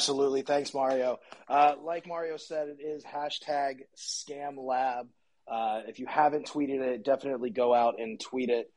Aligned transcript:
Absolutely. 0.00 0.40
Thanks, 0.40 0.72
Mario. 0.72 1.20
Uh, 1.46 1.74
like 1.84 2.06
Mario 2.06 2.38
said, 2.38 2.68
it 2.68 2.82
is 2.82 3.04
hashtag 3.04 3.80
scam 3.98 4.56
lab. 4.56 5.08
Uh, 5.46 5.82
if 5.88 5.98
you 5.98 6.06
haven't 6.06 6.46
tweeted 6.46 6.80
it, 6.80 7.04
definitely 7.04 7.50
go 7.50 7.74
out 7.74 8.00
and 8.00 8.18
tweet 8.18 8.48
it. 8.48 8.72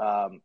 Um, 0.00 0.40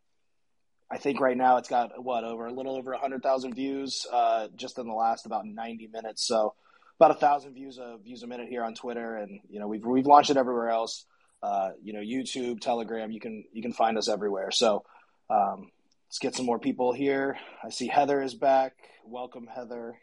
I 0.90 0.98
think 0.98 1.20
right 1.20 1.38
now 1.38 1.58
it's 1.58 1.70
got 1.70 2.04
what 2.04 2.24
over 2.24 2.48
a 2.48 2.52
little 2.52 2.76
over 2.76 2.90
100,000 2.94 3.54
views 3.54 4.08
uh, 4.12 4.48
just 4.56 4.80
in 4.80 4.88
the 4.88 4.94
last 4.96 5.28
about 5.28 5.46
90 5.46 5.90
minutes. 5.94 6.26
So 6.26 6.56
about 7.00 7.12
a 7.12 7.20
thousand 7.20 7.54
views 7.54 7.78
a 7.78 7.98
views 8.04 8.24
a 8.24 8.28
minute 8.28 8.48
here 8.50 8.64
on 8.64 8.74
Twitter, 8.74 9.16
and 9.16 9.40
you 9.52 9.60
know 9.60 9.68
we've 9.68 9.86
we've 9.86 10.08
launched 10.08 10.32
it 10.32 10.38
everywhere 10.38 10.70
else. 10.70 11.06
Uh, 11.44 11.74
you 11.84 11.94
know 11.94 12.00
YouTube, 12.00 12.60
Telegram, 12.60 13.12
you 13.12 13.20
can 13.20 13.44
you 13.54 13.62
can 13.62 13.72
find 13.72 14.00
us 14.00 14.10
everywhere. 14.10 14.50
So 14.50 14.84
um, 15.30 15.70
let's 16.08 16.18
get 16.18 16.34
some 16.34 16.48
more 16.48 16.58
people 16.58 16.92
here. 16.92 17.38
I 17.64 17.70
see 17.70 17.88
Heather 17.88 18.20
is 18.20 18.34
back. 18.34 18.74
Welcome, 19.06 19.46
Heather. 19.46 19.96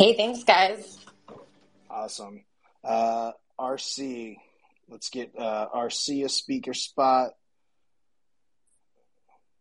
Hey, 0.00 0.14
thanks, 0.14 0.44
guys. 0.44 0.98
Awesome. 1.90 2.42
Uh, 2.82 3.32
RC, 3.60 4.38
let's 4.88 5.10
get 5.10 5.38
uh, 5.38 5.68
RC 5.76 6.24
a 6.24 6.30
speaker 6.30 6.72
spot. 6.72 7.32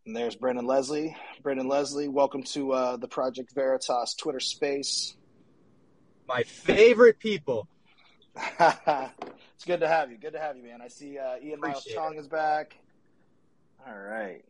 And 0.06 0.16
there's 0.16 0.38
Brendan 0.38 0.66
Leslie. 0.66 1.14
Brendan 1.44 1.68
Leslie, 1.68 2.08
welcome 2.08 2.44
to 2.54 2.72
uh, 2.72 2.96
the 2.96 3.10
Project 3.10 3.54
Veritas 3.54 4.16
Twitter 4.18 4.40
space. 4.40 5.14
My 6.26 6.44
favorite 6.44 7.20
people. 7.20 7.68
it's 8.38 9.66
good 9.66 9.82
to 9.82 9.90
have 9.90 10.10
you. 10.10 10.18
Good 10.18 10.34
to 10.36 10.40
have 10.40 10.56
you, 10.56 10.64
man. 10.64 10.82
I 10.82 10.88
see 10.88 11.18
uh, 11.18 11.36
Ian 11.44 11.60
Appreciate 11.60 11.60
Miles 11.60 11.84
Cheong 11.84 12.16
it. 12.16 12.20
is 12.20 12.28
back. 12.30 12.78
All 13.86 13.94
right. 13.94 14.46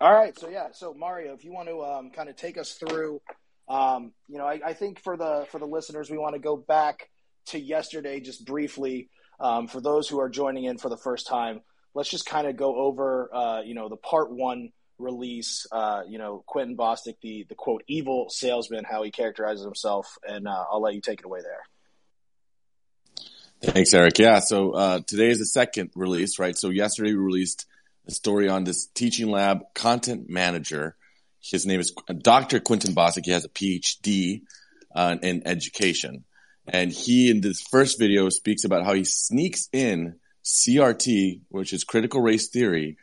All 0.00 0.12
right, 0.12 0.38
so 0.38 0.48
yeah, 0.48 0.68
so 0.72 0.94
Mario, 0.94 1.34
if 1.34 1.44
you 1.44 1.52
want 1.52 1.68
to 1.68 1.82
um, 1.82 2.10
kind 2.10 2.28
of 2.28 2.36
take 2.36 2.56
us 2.56 2.74
through, 2.74 3.20
um, 3.68 4.12
you 4.28 4.38
know, 4.38 4.46
I, 4.46 4.60
I, 4.66 4.72
think 4.72 5.00
for 5.00 5.16
the 5.16 5.46
for 5.50 5.58
the 5.58 5.66
listeners, 5.66 6.08
we 6.08 6.16
want 6.16 6.34
to 6.34 6.38
go 6.38 6.56
back 6.56 7.10
to 7.46 7.58
yesterday 7.58 8.20
just 8.20 8.46
briefly. 8.46 9.10
Um, 9.40 9.66
for 9.66 9.80
those 9.80 10.08
who 10.08 10.20
are 10.20 10.28
joining 10.28 10.64
in 10.64 10.78
for 10.78 10.88
the 10.88 10.96
first 10.96 11.26
time, 11.26 11.62
let's 11.94 12.08
just 12.08 12.26
kind 12.26 12.46
of 12.46 12.56
go 12.56 12.76
over, 12.76 13.28
uh, 13.34 13.60
you 13.62 13.74
know, 13.74 13.88
the 13.88 13.96
part 13.96 14.30
one 14.30 14.70
release. 14.98 15.66
Uh, 15.72 16.02
you 16.08 16.18
know, 16.18 16.44
Quentin 16.46 16.76
Bostic, 16.76 17.16
the 17.20 17.44
the 17.48 17.56
quote 17.56 17.82
evil 17.88 18.28
salesman, 18.30 18.84
how 18.84 19.02
he 19.02 19.10
characterizes 19.10 19.64
himself, 19.64 20.16
and 20.26 20.46
uh, 20.46 20.64
I'll 20.70 20.80
let 20.80 20.94
you 20.94 21.00
take 21.00 21.18
it 21.18 21.26
away 21.26 21.40
there. 21.42 23.72
Thanks, 23.72 23.92
Eric. 23.92 24.20
Yeah, 24.20 24.38
so 24.38 24.70
uh, 24.70 25.00
today 25.04 25.30
is 25.30 25.40
the 25.40 25.44
second 25.44 25.90
release, 25.96 26.38
right? 26.38 26.56
So 26.56 26.70
yesterday 26.70 27.10
we 27.10 27.16
released 27.16 27.66
a 28.08 28.12
story 28.12 28.48
on 28.48 28.64
this 28.64 28.86
teaching 28.86 29.30
lab 29.30 29.74
content 29.74 30.28
manager. 30.28 30.96
His 31.40 31.66
name 31.66 31.78
is 31.78 31.92
Dr. 32.22 32.58
Quentin 32.58 32.94
Bostic. 32.94 33.26
He 33.26 33.32
has 33.32 33.44
a 33.44 33.50
PhD 33.50 34.42
uh, 34.94 35.16
in 35.22 35.46
education. 35.46 36.24
And 36.66 36.90
he, 36.90 37.30
in 37.30 37.40
this 37.40 37.60
first 37.60 37.98
video, 37.98 38.28
speaks 38.30 38.64
about 38.64 38.84
how 38.84 38.94
he 38.94 39.04
sneaks 39.04 39.68
in 39.72 40.16
CRT, 40.44 41.42
which 41.48 41.72
is 41.72 41.84
critical 41.84 42.20
race 42.22 42.48
theory, 42.48 42.96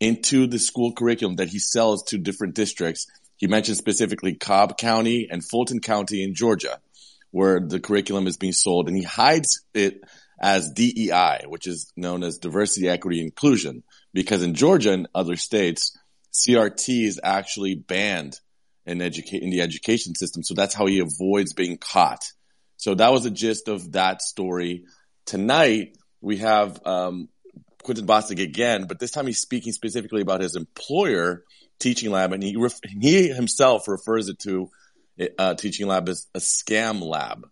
into 0.00 0.46
the 0.46 0.58
school 0.58 0.92
curriculum 0.92 1.36
that 1.36 1.48
he 1.48 1.58
sells 1.58 2.04
to 2.04 2.18
different 2.18 2.54
districts. 2.54 3.06
He 3.36 3.48
mentioned 3.48 3.76
specifically 3.76 4.34
Cobb 4.34 4.78
County 4.78 5.28
and 5.30 5.44
Fulton 5.44 5.80
County 5.80 6.22
in 6.22 6.34
Georgia, 6.34 6.80
where 7.30 7.60
the 7.60 7.80
curriculum 7.80 8.26
is 8.26 8.36
being 8.36 8.52
sold. 8.52 8.88
And 8.88 8.96
he 8.96 9.04
hides 9.04 9.64
it 9.74 10.02
as 10.40 10.72
DEI, 10.72 11.44
which 11.46 11.66
is 11.66 11.92
known 11.96 12.22
as 12.22 12.38
diversity, 12.38 12.88
equity, 12.88 13.20
inclusion 13.20 13.82
because 14.12 14.42
in 14.42 14.54
Georgia 14.54 14.92
and 14.92 15.08
other 15.14 15.36
states, 15.36 15.96
CRT 16.32 17.06
is 17.06 17.20
actually 17.22 17.74
banned 17.74 18.38
in 18.84 19.00
educate 19.00 19.42
in 19.42 19.50
the 19.50 19.60
education 19.60 20.14
system. 20.14 20.42
So 20.42 20.54
that's 20.54 20.74
how 20.74 20.86
he 20.86 21.00
avoids 21.00 21.52
being 21.52 21.78
caught. 21.78 22.24
So 22.76 22.94
that 22.94 23.12
was 23.12 23.24
the 23.24 23.30
gist 23.30 23.68
of 23.68 23.92
that 23.92 24.22
story. 24.22 24.84
Tonight 25.24 25.96
we 26.20 26.38
have 26.38 26.84
um, 26.84 27.28
Quentin 27.82 28.06
Bostic 28.06 28.40
again, 28.42 28.86
but 28.86 28.98
this 28.98 29.10
time 29.10 29.26
he's 29.26 29.40
speaking 29.40 29.72
specifically 29.72 30.22
about 30.22 30.40
his 30.40 30.56
employer 30.56 31.44
teaching 31.78 32.10
lab, 32.10 32.32
and 32.32 32.42
he 32.42 32.56
ref- 32.56 32.80
he 32.82 33.28
himself 33.28 33.88
refers 33.88 34.28
it 34.28 34.38
to 34.40 34.70
uh, 35.38 35.54
teaching 35.54 35.86
lab 35.86 36.08
as 36.08 36.26
a 36.34 36.38
scam 36.38 37.02
lab. 37.02 37.46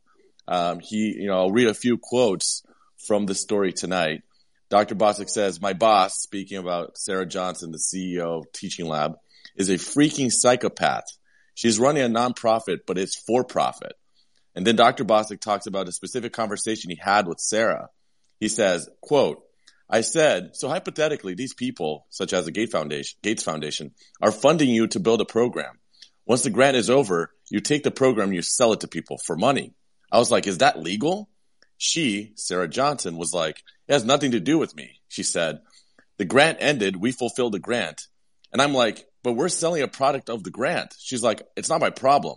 Um, 0.49 0.81
he, 0.81 1.15
you 1.19 1.28
know, 1.28 1.34
I'll 1.34 1.53
read 1.53 1.69
a 1.69 1.75
few 1.75 1.99
quotes 1.99 2.62
from 3.06 3.26
the 3.26 3.34
story 3.34 3.72
tonight. 3.72 4.22
Dr. 4.70 4.94
Bostic 4.94 5.28
says, 5.28 5.60
my 5.60 5.72
boss, 5.72 6.14
speaking 6.20 6.56
about 6.56 6.97
Sarah 6.97 7.26
Johnson, 7.26 7.72
the 7.72 7.78
CEO 7.78 8.38
of 8.38 8.53
Teaching 8.53 8.86
Lab, 8.86 9.16
is 9.56 9.69
a 9.69 9.75
freaking 9.75 10.31
psychopath. 10.31 11.04
She's 11.54 11.81
running 11.81 12.04
a 12.04 12.08
nonprofit, 12.08 12.78
but 12.86 12.97
it's 12.97 13.16
for 13.16 13.44
profit. 13.44 13.92
And 14.54 14.64
then 14.64 14.76
Dr. 14.76 15.04
Bostic 15.04 15.41
talks 15.41 15.66
about 15.66 15.88
a 15.88 15.92
specific 15.92 16.32
conversation 16.32 16.91
he 16.91 16.97
had 16.97 17.26
with 17.26 17.41
Sarah. 17.41 17.88
He 18.38 18.48
says, 18.48 18.88
quote, 19.00 19.42
I 19.88 20.03
said, 20.03 20.50
so 20.54 20.69
hypothetically, 20.69 21.34
these 21.34 21.52
people, 21.52 22.06
such 22.08 22.32
as 22.32 22.44
the 22.44 22.52
Gates 22.52 22.72
Foundation, 22.72 23.19
Gates 23.22 23.42
Foundation, 23.42 23.91
are 24.22 24.31
funding 24.31 24.69
you 24.69 24.87
to 24.88 25.00
build 25.00 25.20
a 25.20 25.25
program. 25.25 25.81
Once 26.26 26.42
the 26.42 26.50
grant 26.50 26.76
is 26.76 26.88
over, 26.88 27.32
you 27.50 27.58
take 27.58 27.82
the 27.82 27.91
program, 27.91 28.32
you 28.32 28.41
sell 28.41 28.72
it 28.72 28.81
to 28.81 28.88
people 28.88 29.19
for 29.19 29.37
money. 29.37 29.75
I 30.12 30.19
was 30.19 30.31
like, 30.31 30.47
is 30.47 30.58
that 30.58 30.78
legal? 30.78 31.28
She, 31.83 32.33
Sarah 32.37 32.69
Johnson, 32.69 33.17
was 33.17 33.33
like, 33.33 33.63
it 33.89 33.95
has 33.95 34.05
nothing 34.05 34.33
to 34.33 34.41
do 34.41 34.59
with 34.59 34.77
me. 34.77 35.01
She 35.09 35.23
said, 35.23 35.61
the 36.19 36.27
grant 36.27 36.59
ended. 36.61 36.95
We 36.95 37.11
fulfilled 37.11 37.55
the 37.55 37.59
grant. 37.59 38.07
And 38.53 38.61
I'm 38.61 38.75
like, 38.75 39.07
but 39.23 39.33
we're 39.33 39.49
selling 39.49 39.83
a 39.83 39.89
product 39.89 40.29
of 40.29 40.45
the 40.45 40.51
grant. 40.51 40.95
She's 40.99 41.23
like, 41.23 41.41
it's 41.57 41.71
not 41.71 41.81
my 41.81 41.89
problem. 41.89 42.37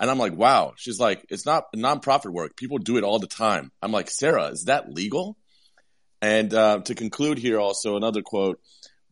And 0.00 0.10
I'm 0.10 0.18
like, 0.18 0.34
wow. 0.34 0.72
She's 0.78 0.98
like, 0.98 1.26
it's 1.28 1.44
not 1.44 1.64
nonprofit 1.76 2.32
work. 2.32 2.56
People 2.56 2.78
do 2.78 2.96
it 2.96 3.04
all 3.04 3.18
the 3.18 3.26
time. 3.26 3.72
I'm 3.82 3.92
like, 3.92 4.08
Sarah, 4.08 4.46
is 4.46 4.64
that 4.64 4.90
legal? 4.90 5.36
And 6.22 6.52
uh, 6.54 6.80
to 6.86 6.94
conclude 6.94 7.36
here, 7.36 7.60
also 7.60 7.98
another 7.98 8.22
quote. 8.22 8.58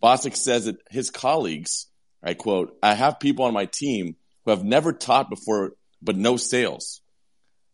Bostic 0.02 0.36
says 0.36 0.64
that 0.64 0.78
his 0.90 1.10
colleagues, 1.10 1.86
I 2.22 2.32
quote, 2.32 2.78
I 2.82 2.94
have 2.94 3.20
people 3.20 3.44
on 3.44 3.52
my 3.52 3.66
team 3.66 4.16
who 4.46 4.52
have 4.52 4.64
never 4.64 4.94
taught 4.94 5.28
before, 5.28 5.72
but 6.00 6.16
no 6.16 6.38
sales 6.38 7.02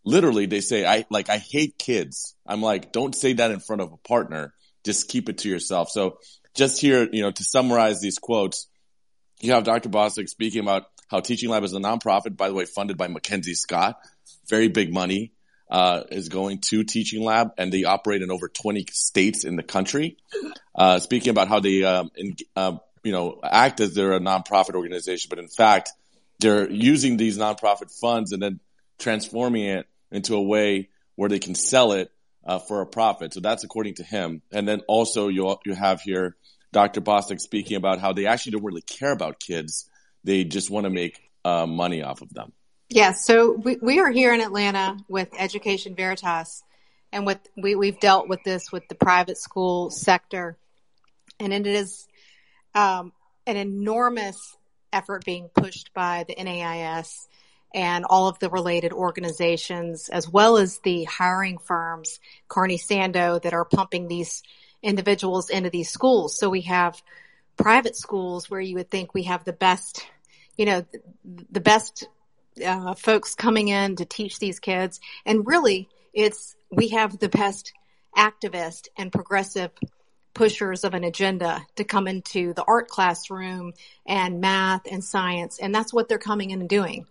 literally 0.04 0.46
they 0.46 0.60
say 0.60 0.86
I 0.86 1.04
like 1.10 1.28
I 1.28 1.38
hate 1.38 1.78
kids. 1.78 2.34
I'm 2.46 2.62
like, 2.62 2.92
don't 2.92 3.14
say 3.14 3.34
that 3.34 3.50
in 3.50 3.60
front 3.60 3.82
of 3.82 3.92
a 3.92 3.96
partner. 3.96 4.54
Just 4.84 5.08
keep 5.08 5.28
it 5.28 5.38
to 5.38 5.48
yourself. 5.48 5.90
So 5.90 6.18
just 6.54 6.80
here, 6.80 7.08
you 7.12 7.22
know, 7.22 7.30
to 7.30 7.44
summarize 7.44 8.00
these 8.00 8.18
quotes, 8.18 8.66
you 9.40 9.52
have 9.52 9.64
Dr. 9.64 9.88
Bostic 9.88 10.28
speaking 10.28 10.62
about 10.62 10.84
how 11.08 11.20
Teaching 11.20 11.50
Lab 11.50 11.64
is 11.64 11.72
a 11.72 11.78
nonprofit, 11.78 12.36
by 12.36 12.48
the 12.48 12.54
way, 12.54 12.64
funded 12.64 12.96
by 12.96 13.08
Mackenzie 13.08 13.54
Scott. 13.54 13.98
Very 14.48 14.68
big 14.68 14.92
money 14.92 15.32
uh, 15.70 16.02
is 16.10 16.28
going 16.28 16.60
to 16.68 16.84
Teaching 16.84 17.24
Lab, 17.24 17.52
and 17.58 17.72
they 17.72 17.84
operate 17.84 18.22
in 18.22 18.30
over 18.30 18.48
20 18.48 18.86
states 18.92 19.44
in 19.44 19.56
the 19.56 19.62
country. 19.62 20.16
Uh, 20.74 20.98
speaking 20.98 21.30
about 21.30 21.48
how 21.48 21.60
they, 21.60 21.84
um, 21.84 22.10
in, 22.16 22.36
uh, 22.56 22.76
you 23.02 23.12
know, 23.12 23.40
act 23.42 23.80
as 23.80 23.94
they're 23.94 24.12
a 24.12 24.20
nonprofit 24.20 24.74
organization, 24.74 25.28
but 25.30 25.38
in 25.38 25.48
fact, 25.48 25.90
they're 26.38 26.70
using 26.70 27.16
these 27.16 27.38
nonprofit 27.38 27.90
funds 28.00 28.32
and 28.32 28.42
then 28.42 28.60
transforming 29.00 29.64
it 29.64 29.86
into 30.12 30.34
a 30.34 30.42
way 30.42 30.88
where 31.16 31.28
they 31.28 31.38
can 31.38 31.54
sell 31.54 31.92
it 31.92 32.12
uh, 32.44 32.58
for 32.58 32.80
a 32.80 32.86
profit. 32.86 33.34
So 33.34 33.40
that's 33.40 33.64
according 33.64 33.94
to 33.94 34.02
him. 34.02 34.42
And 34.52 34.66
then 34.66 34.80
also 34.86 35.28
you 35.28 35.56
you 35.64 35.74
have 35.74 36.00
here 36.00 36.36
Dr. 36.72 37.00
Bostic 37.00 37.40
speaking 37.40 37.76
about 37.76 37.98
how 37.98 38.12
they 38.12 38.26
actually 38.26 38.52
don't 38.52 38.64
really 38.64 38.82
care 38.82 39.12
about 39.12 39.40
kids; 39.40 39.88
they 40.24 40.44
just 40.44 40.70
want 40.70 40.84
to 40.84 40.90
make 40.90 41.20
uh, 41.44 41.66
money 41.66 42.02
off 42.02 42.22
of 42.22 42.32
them. 42.32 42.52
Yeah. 42.88 43.12
So 43.12 43.52
we 43.52 43.76
we 43.80 43.98
are 44.00 44.10
here 44.10 44.32
in 44.32 44.40
Atlanta 44.40 44.98
with 45.08 45.28
Education 45.38 45.94
Veritas, 45.94 46.62
and 47.12 47.26
with 47.26 47.38
we 47.56 47.74
we've 47.74 48.00
dealt 48.00 48.28
with 48.28 48.42
this 48.44 48.70
with 48.70 48.88
the 48.88 48.94
private 48.94 49.38
school 49.38 49.90
sector, 49.90 50.56
and 51.38 51.52
it 51.52 51.66
is 51.66 52.06
um, 52.74 53.12
an 53.46 53.56
enormous 53.56 54.56
effort 54.92 55.24
being 55.24 55.48
pushed 55.54 55.92
by 55.94 56.24
the 56.26 56.34
NAIS 56.34 57.28
and 57.74 58.04
all 58.04 58.28
of 58.28 58.38
the 58.38 58.50
related 58.50 58.92
organizations, 58.92 60.08
as 60.08 60.28
well 60.28 60.56
as 60.56 60.78
the 60.78 61.04
hiring 61.04 61.58
firms, 61.58 62.20
Carney 62.48 62.78
Sandoe, 62.78 63.42
that 63.42 63.54
are 63.54 63.64
pumping 63.64 64.08
these 64.08 64.42
individuals 64.82 65.50
into 65.50 65.70
these 65.70 65.90
schools. 65.90 66.38
So 66.38 66.48
we 66.48 66.62
have 66.62 67.00
private 67.56 67.96
schools 67.96 68.50
where 68.50 68.60
you 68.60 68.76
would 68.76 68.90
think 68.90 69.14
we 69.14 69.24
have 69.24 69.44
the 69.44 69.52
best, 69.52 70.06
you 70.56 70.66
know, 70.66 70.84
the 71.24 71.60
best 71.60 72.08
uh, 72.64 72.94
folks 72.94 73.34
coming 73.34 73.68
in 73.68 73.96
to 73.96 74.04
teach 74.04 74.38
these 74.38 74.58
kids. 74.58 75.00
And 75.24 75.46
really, 75.46 75.88
it's, 76.12 76.56
we 76.70 76.88
have 76.88 77.18
the 77.18 77.28
best 77.28 77.72
activist 78.16 78.88
and 78.96 79.12
progressive 79.12 79.70
pushers 80.34 80.84
of 80.84 80.94
an 80.94 81.04
agenda 81.04 81.64
to 81.76 81.84
come 81.84 82.08
into 82.08 82.54
the 82.54 82.64
art 82.66 82.88
classroom 82.88 83.72
and 84.06 84.40
math 84.40 84.82
and 84.90 85.04
science. 85.04 85.58
And 85.58 85.74
that's 85.74 85.92
what 85.92 86.08
they're 86.08 86.18
coming 86.18 86.50
in 86.50 86.60
and 86.60 86.68
doing. 86.68 87.06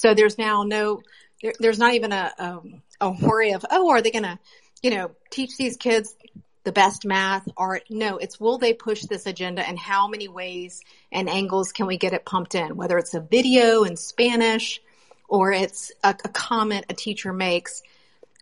So 0.00 0.14
there's 0.14 0.38
now 0.38 0.62
no, 0.62 1.02
there, 1.42 1.52
there's 1.58 1.78
not 1.78 1.92
even 1.92 2.10
a, 2.10 2.32
a, 2.38 2.60
a 3.02 3.10
worry 3.10 3.52
of, 3.52 3.66
oh, 3.70 3.90
are 3.90 4.00
they 4.00 4.10
going 4.10 4.22
to, 4.22 4.38
you 4.82 4.88
know, 4.88 5.10
teach 5.28 5.58
these 5.58 5.76
kids 5.76 6.16
the 6.64 6.72
best 6.72 7.04
math, 7.04 7.46
art? 7.54 7.82
No, 7.90 8.16
it's 8.16 8.40
will 8.40 8.56
they 8.56 8.72
push 8.72 9.02
this 9.02 9.26
agenda 9.26 9.60
and 9.60 9.78
how 9.78 10.08
many 10.08 10.26
ways 10.26 10.80
and 11.12 11.28
angles 11.28 11.72
can 11.72 11.86
we 11.86 11.98
get 11.98 12.14
it 12.14 12.24
pumped 12.24 12.54
in? 12.54 12.76
Whether 12.76 12.96
it's 12.96 13.12
a 13.12 13.20
video 13.20 13.82
in 13.82 13.94
Spanish 13.98 14.80
or 15.28 15.52
it's 15.52 15.92
a, 16.02 16.16
a 16.24 16.28
comment 16.30 16.86
a 16.88 16.94
teacher 16.94 17.34
makes. 17.34 17.82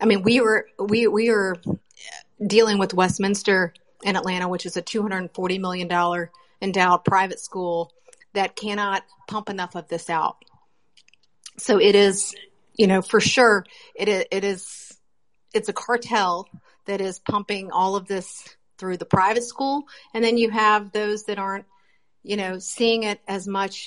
I 0.01 0.07
mean, 0.07 0.23
we 0.23 0.41
were, 0.41 0.69
we, 0.79 1.09
we 1.09 1.29
are 1.31 1.57
dealing 2.47 2.79
with 2.79 2.95
Westminster 2.95 3.75
in 4.05 4.15
Atlanta, 4.15 4.47
which 4.47 4.65
is 4.65 4.77
a 4.77 4.83
$240 4.83 5.59
million 5.59 6.29
endowed 6.63 7.05
private 7.05 7.41
school 7.41 7.93
that 8.35 8.55
cannot 8.55 9.03
pump 9.27 9.49
enough 9.51 9.75
of 9.75 9.89
this 9.89 10.09
out. 10.09 10.37
So 11.59 11.79
it 11.81 11.95
is, 11.95 12.35
you 12.75 12.87
know, 12.87 13.03
for 13.03 13.21
sure, 13.21 13.65
it 13.95 14.09
it 14.09 14.45
is, 14.45 14.97
it's 15.53 15.69
a 15.69 15.73
cartel 15.73 16.49
that 16.87 17.01
is 17.01 17.19
pumping 17.19 17.71
all 17.71 17.97
of 17.97 18.07
this 18.07 18.45
through 18.79 18.97
the 18.97 19.05
private 19.05 19.45
school. 19.45 19.85
And 20.15 20.25
then 20.25 20.39
you 20.39 20.51
have 20.51 20.93
those 20.93 21.25
that 21.25 21.39
aren't, 21.39 21.67
you 22.23 22.37
know, 22.37 22.59
seeing 22.59 23.03
it 23.03 23.21
as 23.29 23.47
much 23.47 23.87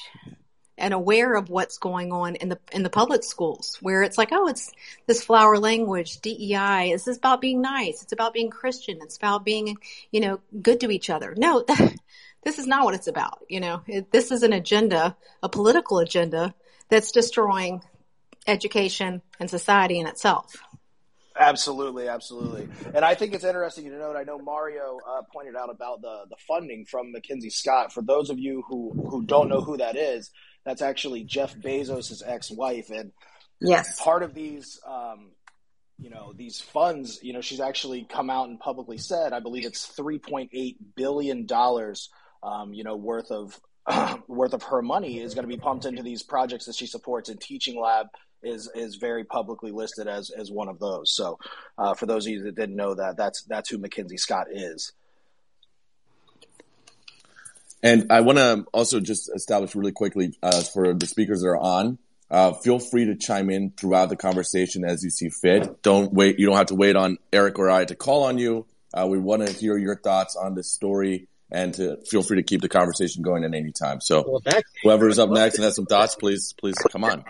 and 0.78 0.94
aware 0.94 1.36
of 1.36 1.50
what's 1.50 1.78
going 1.78 2.12
on 2.12 2.36
in 2.36 2.50
the 2.50 2.60
in 2.72 2.84
the 2.84 2.90
public 2.90 3.24
schools 3.24 3.78
where 3.82 4.02
it's 4.02 4.18
like 4.18 4.30
oh 4.32 4.48
it's 4.48 4.72
this 5.06 5.24
flower 5.24 5.60
language 5.60 6.20
DEI 6.22 6.90
This 6.92 7.08
is 7.08 7.18
about 7.18 7.40
being 7.40 7.62
nice 7.62 8.02
it's 8.02 8.14
about 8.14 8.34
being 8.34 8.50
Christian 8.50 8.98
it's 9.02 9.18
about 9.18 9.46
being 9.46 9.78
you 10.12 10.22
know 10.22 10.40
good 10.62 10.80
to 10.80 10.90
each 10.90 11.10
other 11.10 11.36
no 11.38 11.64
this 12.44 12.58
is 12.58 12.66
not 12.66 12.84
what 12.84 12.96
it's 12.96 13.08
about 13.08 13.40
you 13.48 13.60
know 13.60 13.82
it, 13.86 14.12
this 14.12 14.32
is 14.32 14.44
an 14.44 14.54
agenda 14.54 15.16
a 15.44 15.50
political 15.50 16.00
agenda 16.00 16.56
that's 16.92 17.12
destroying 17.12 17.82
education 18.46 19.24
and 19.40 19.50
society 19.50 20.00
in 20.00 20.06
itself 20.06 20.54
Absolutely, 21.40 22.10
absolutely, 22.10 22.68
and 22.94 23.06
I 23.06 23.16
think 23.16 23.34
it's 23.34 23.46
interesting 23.46 23.86
to 23.86 23.98
note. 23.98 24.18
I 24.18 24.24
know 24.24 24.38
Mario 24.38 25.00
uh, 25.08 25.22
pointed 25.32 25.56
out 25.56 25.70
about 25.70 26.02
the 26.02 26.26
the 26.30 26.36
funding 26.46 26.86
from 26.86 27.14
Mackenzie 27.14 27.50
Scott. 27.50 27.94
For 27.94 28.02
those 28.02 28.30
of 28.30 28.38
you 28.38 28.64
who 28.68 28.92
who 29.10 29.26
don't 29.26 29.48
know 29.48 29.62
who 29.62 29.78
that 29.78 29.96
is, 29.96 30.30
that's 30.66 30.82
actually 30.82 31.24
Jeff 31.24 31.56
Bezos' 31.56 32.22
ex-wife, 32.26 32.90
and 32.90 33.14
yes, 33.62 34.02
part 34.04 34.24
of 34.24 34.34
these, 34.34 34.82
um, 34.86 35.32
you 35.98 36.10
know, 36.10 36.34
these 36.36 36.60
funds, 36.60 37.20
you 37.24 37.32
know, 37.32 37.42
she's 37.42 37.62
actually 37.62 38.04
come 38.04 38.30
out 38.30 38.50
and 38.50 38.60
publicly 38.60 38.98
said, 38.98 39.32
I 39.32 39.40
believe 39.40 39.66
it's 39.66 39.86
three 39.86 40.20
point 40.20 40.50
eight 40.52 40.78
billion 40.96 41.46
dollars, 41.46 42.10
um, 42.44 42.74
you 42.74 42.84
know, 42.84 42.98
worth 42.98 43.32
of 43.32 43.58
worth 44.28 44.54
of 44.54 44.64
her 44.64 44.82
money 44.82 45.20
is 45.20 45.34
going 45.34 45.48
to 45.48 45.54
be 45.54 45.60
pumped 45.60 45.86
into 45.86 46.04
these 46.04 46.24
projects 46.24 46.66
that 46.66 46.76
she 46.76 46.88
supports. 46.88 47.30
And 47.30 47.40
Teaching 47.40 47.80
Lab 47.80 48.08
is 48.44 48.70
is 48.74 48.96
very 48.96 49.24
publicly 49.24 49.72
listed 49.72 50.08
as 50.08 50.30
as 50.32 50.52
one 50.52 50.68
of 50.68 50.80
those. 50.80 51.14
So, 51.14 51.40
uh, 51.78 51.94
for 51.94 52.06
those 52.06 52.26
of 52.26 52.34
you 52.34 52.44
that 52.44 52.56
didn't 52.56 52.76
know 52.76 52.96
that, 52.96 53.18
that's 53.18 53.44
that's 53.44 53.70
who 53.70 53.78
Mackenzie 53.78 54.18
Scott 54.18 54.48
is. 54.52 54.94
And 57.84 58.12
I 58.12 58.22
want 58.22 58.38
to 58.38 58.66
also 58.74 59.00
just 59.00 59.32
establish 59.34 59.76
really 59.76 59.92
quickly 59.92 60.38
uh, 60.44 60.62
for 60.62 60.94
the 60.94 61.08
speakers 61.08 61.42
that 61.42 61.48
are 61.48 61.58
on. 61.58 61.98
Uh, 62.30 62.54
feel 62.54 62.80
free 62.80 63.06
to 63.06 63.16
chime 63.16 63.50
in 63.50 63.72
throughout 63.72 64.08
the 64.08 64.16
conversation 64.16 64.86
as 64.86 65.04
you 65.04 65.10
see 65.10 65.30
fit. 65.30 65.82
Don't 65.82 66.14
wait. 66.14 66.40
You 66.40 66.46
don't 66.46 66.56
have 66.56 66.68
to 66.68 66.76
wait 66.76 66.96
on 66.96 67.18
Eric 67.34 67.60
or 67.60 67.70
I 67.70 67.84
to 67.86 67.96
call 67.96 68.24
on 68.24 68.38
you. 68.38 68.66
Uh, 68.94 69.08
we 69.10 69.18
want 69.18 69.46
to 69.46 69.52
hear 69.52 69.78
your 69.78 69.98
thoughts 69.98 70.36
on 70.36 70.56
this 70.56 70.72
story 70.72 71.28
and 71.52 71.74
to 71.76 71.98
feel 72.06 72.24
free 72.24 72.38
to 72.38 72.44
keep 72.44 72.62
the 72.62 72.70
conversation 72.70 73.24
going 73.24 73.44
at 73.44 73.54
any 73.54 73.72
time. 73.72 74.02
So 74.02 74.24
well, 74.28 74.62
whoever 74.84 75.10
is 75.10 75.20
up 75.20 75.30
next 75.30 75.56
and 75.56 75.66
has 75.66 75.76
some 75.76 75.86
thoughts, 75.86 76.16
please, 76.16 76.54
please 76.54 76.76
come 76.92 77.04
on. 77.04 77.24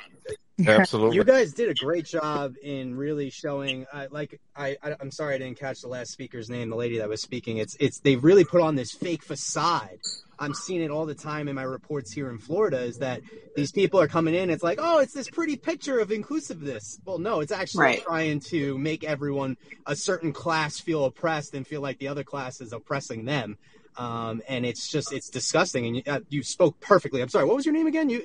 Absolutely. 0.68 1.16
You 1.18 1.24
guys 1.24 1.54
did 1.54 1.70
a 1.70 1.74
great 1.74 2.06
job 2.06 2.56
in 2.62 2.96
really 2.96 3.30
showing. 3.30 3.86
Uh, 3.92 4.08
like, 4.12 4.40
I, 4.56 4.78
I, 4.84 4.96
am 5.00 5.12
sorry 5.12 5.36
I 5.36 5.38
didn't 5.40 5.60
catch 5.60 5.82
the 5.82 5.88
last 5.88 6.12
speaker's 6.12 6.50
name, 6.50 6.70
the 6.70 6.76
lady 6.76 7.00
that 7.00 7.10
was 7.10 7.22
speaking. 7.22 7.58
It's, 7.58 7.76
it's. 7.80 8.00
They 8.00 8.16
really 8.16 8.44
put 8.44 8.62
on 8.62 8.76
this 8.76 8.92
fake 8.92 9.24
facade. 9.24 10.00
I'm 10.38 10.54
seeing 10.54 10.82
it 10.82 10.90
all 10.90 11.06
the 11.06 11.16
time 11.16 11.48
in 11.48 11.56
my 11.56 11.64
reports 11.64 12.12
here 12.12 12.30
in 12.30 12.40
Florida. 12.40 12.80
Is 12.80 12.98
that 12.98 13.22
these 13.56 13.72
people 13.72 14.00
are 14.02 14.08
coming 14.08 14.34
in? 14.34 14.50
It's 14.50 14.64
like, 14.64 14.80
oh, 14.82 15.00
it's 15.00 15.14
this 15.14 15.30
pretty 15.30 15.56
picture 15.56 16.00
of 16.00 16.12
inclusiveness. 16.12 17.00
Well, 17.06 17.20
no, 17.20 17.42
it's 17.42 17.52
actually 17.52 17.84
right. 17.84 18.04
trying 18.04 18.40
to 18.50 18.78
make 18.78 19.04
everyone 19.04 19.58
a 19.86 19.96
certain 19.96 20.34
class 20.34 20.80
feel 20.80 21.06
oppressed 21.06 21.54
and 21.54 21.66
feel 21.66 21.82
like 21.82 22.00
the 22.00 22.08
other 22.08 22.24
class 22.24 22.60
is 22.60 22.74
oppressing 22.74 23.26
them. 23.26 23.58
Um, 23.98 24.42
and 24.48 24.66
it's 24.66 24.90
just 24.90 25.12
it's 25.12 25.30
disgusting. 25.30 25.86
And 25.86 25.96
you, 25.98 26.04
uh, 26.08 26.20
you 26.30 26.44
spoke 26.44 26.80
perfectly. 26.80 27.22
I'm 27.22 27.30
sorry. 27.30 27.46
What 27.46 27.56
was 27.56 27.66
your 27.66 27.74
name 27.74 27.88
again? 27.88 28.10
You 28.10 28.24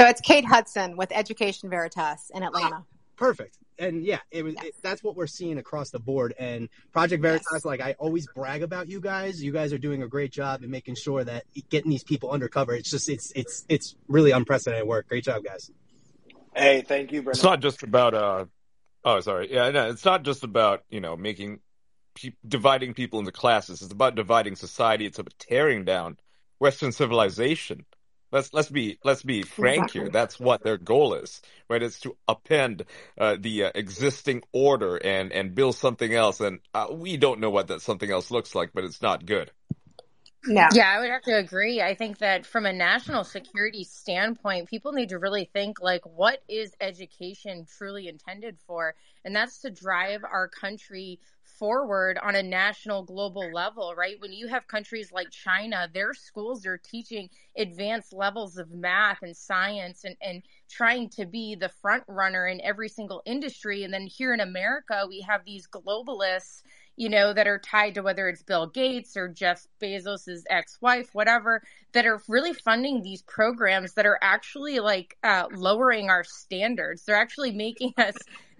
so 0.00 0.08
it's 0.08 0.20
Kate 0.20 0.44
Hudson 0.44 0.96
with 0.96 1.12
Education 1.12 1.70
Veritas 1.70 2.30
in 2.34 2.42
Atlanta. 2.42 2.78
Ah, 2.80 2.84
perfect. 3.16 3.58
And 3.78 4.04
yeah, 4.04 4.18
it 4.30 4.44
was. 4.44 4.54
Yes. 4.54 4.64
It, 4.64 4.74
that's 4.82 5.04
what 5.04 5.16
we're 5.16 5.28
seeing 5.28 5.58
across 5.58 5.90
the 5.90 6.00
board. 6.00 6.34
And 6.38 6.68
Project 6.92 7.22
Veritas, 7.22 7.46
yes. 7.52 7.64
like 7.64 7.80
I 7.80 7.94
always 7.98 8.26
brag 8.26 8.62
about 8.62 8.88
you 8.88 9.00
guys. 9.00 9.42
You 9.42 9.52
guys 9.52 9.72
are 9.72 9.78
doing 9.78 10.02
a 10.02 10.08
great 10.08 10.32
job 10.32 10.64
in 10.64 10.70
making 10.70 10.96
sure 10.96 11.22
that 11.22 11.44
getting 11.70 11.90
these 11.90 12.04
people 12.04 12.30
undercover. 12.30 12.74
It's 12.74 12.90
just 12.90 13.08
it's 13.08 13.32
it's 13.36 13.64
it's 13.68 13.94
really 14.08 14.32
unprecedented 14.32 14.86
work. 14.86 15.08
Great 15.08 15.24
job, 15.24 15.44
guys. 15.44 15.70
Hey, 16.54 16.82
thank 16.82 17.12
you, 17.12 17.22
Brendan. 17.22 17.38
It's 17.38 17.44
not 17.44 17.60
just 17.60 17.82
about 17.82 18.14
uh. 18.14 18.44
Oh, 19.04 19.20
sorry. 19.20 19.52
Yeah, 19.52 19.70
no, 19.70 19.90
it's 19.90 20.04
not 20.04 20.22
just 20.24 20.44
about 20.44 20.82
you 20.88 21.00
know 21.00 21.16
making 21.16 21.60
dividing 22.46 22.94
people 22.94 23.18
into 23.18 23.32
classes. 23.32 23.82
It's 23.82 23.92
about 23.92 24.14
dividing 24.14 24.56
society. 24.56 25.06
It's 25.06 25.18
about 25.18 25.34
tearing 25.38 25.84
down 25.84 26.18
Western 26.58 26.92
civilization. 26.92 27.84
Let's 28.32 28.52
let's 28.52 28.68
be 28.68 28.98
let's 29.04 29.22
be 29.22 29.42
frank 29.42 29.84
exactly. 29.84 30.00
here. 30.00 30.10
That's 30.10 30.40
what 30.40 30.64
their 30.64 30.76
goal 30.76 31.14
is, 31.14 31.40
right? 31.70 31.82
It's 31.82 32.00
to 32.00 32.16
append 32.26 32.84
uh, 33.16 33.36
the 33.38 33.64
uh, 33.64 33.70
existing 33.74 34.42
order 34.52 34.96
and 34.96 35.32
and 35.32 35.54
build 35.54 35.76
something 35.76 36.12
else. 36.12 36.40
And 36.40 36.58
uh, 36.74 36.88
we 36.90 37.16
don't 37.16 37.38
know 37.38 37.50
what 37.50 37.68
that 37.68 37.80
something 37.80 38.10
else 38.10 38.32
looks 38.32 38.54
like, 38.54 38.72
but 38.72 38.82
it's 38.82 39.00
not 39.00 39.24
good. 39.24 39.52
Yeah. 40.46 40.68
Yeah, 40.74 40.90
I 40.90 41.00
would 41.00 41.10
have 41.10 41.22
to 41.22 41.36
agree. 41.36 41.80
I 41.80 41.94
think 41.94 42.18
that 42.18 42.44
from 42.44 42.66
a 42.66 42.72
national 42.72 43.24
security 43.24 43.84
standpoint, 43.84 44.68
people 44.68 44.92
need 44.92 45.10
to 45.10 45.18
really 45.18 45.48
think 45.52 45.80
like 45.80 46.02
what 46.04 46.42
is 46.48 46.74
education 46.80 47.66
truly 47.78 48.08
intended 48.08 48.58
for? 48.66 48.94
And 49.24 49.34
that's 49.34 49.60
to 49.60 49.70
drive 49.70 50.22
our 50.24 50.48
country 50.48 51.18
forward 51.58 52.18
on 52.22 52.34
a 52.36 52.42
national 52.42 53.04
global 53.04 53.52
level, 53.52 53.94
right? 53.96 54.16
When 54.20 54.32
you 54.32 54.48
have 54.48 54.66
countries 54.66 55.12
like 55.12 55.30
China, 55.30 55.88
their 55.92 56.14
schools 56.14 56.66
are 56.66 56.78
teaching 56.78 57.28
advanced 57.56 58.12
levels 58.12 58.56
of 58.56 58.70
math 58.70 59.22
and 59.22 59.36
science 59.36 60.04
and, 60.04 60.16
and 60.20 60.42
trying 60.68 61.08
to 61.10 61.26
be 61.26 61.54
the 61.54 61.68
front 61.68 62.04
runner 62.08 62.46
in 62.46 62.60
every 62.60 62.88
single 62.88 63.22
industry. 63.24 63.84
And 63.84 63.92
then 63.92 64.06
here 64.06 64.34
in 64.34 64.40
America, 64.40 65.04
we 65.08 65.20
have 65.22 65.44
these 65.44 65.66
globalists 65.68 66.62
you 66.96 67.08
know, 67.08 67.32
that 67.32 67.48
are 67.48 67.58
tied 67.58 67.94
to 67.94 68.02
whether 68.02 68.28
it's 68.28 68.42
Bill 68.42 68.66
Gates 68.66 69.16
or 69.16 69.28
Jeff 69.28 69.66
Bezos's 69.82 70.44
ex-wife, 70.48 71.10
whatever, 71.12 71.62
that 71.92 72.06
are 72.06 72.20
really 72.28 72.52
funding 72.52 73.02
these 73.02 73.22
programs 73.22 73.94
that 73.94 74.06
are 74.06 74.18
actually 74.22 74.80
like 74.80 75.16
uh, 75.24 75.46
lowering 75.52 76.08
our 76.08 76.24
standards. 76.24 77.04
They're 77.04 77.16
actually 77.16 77.52
making 77.52 77.94
us 77.98 78.14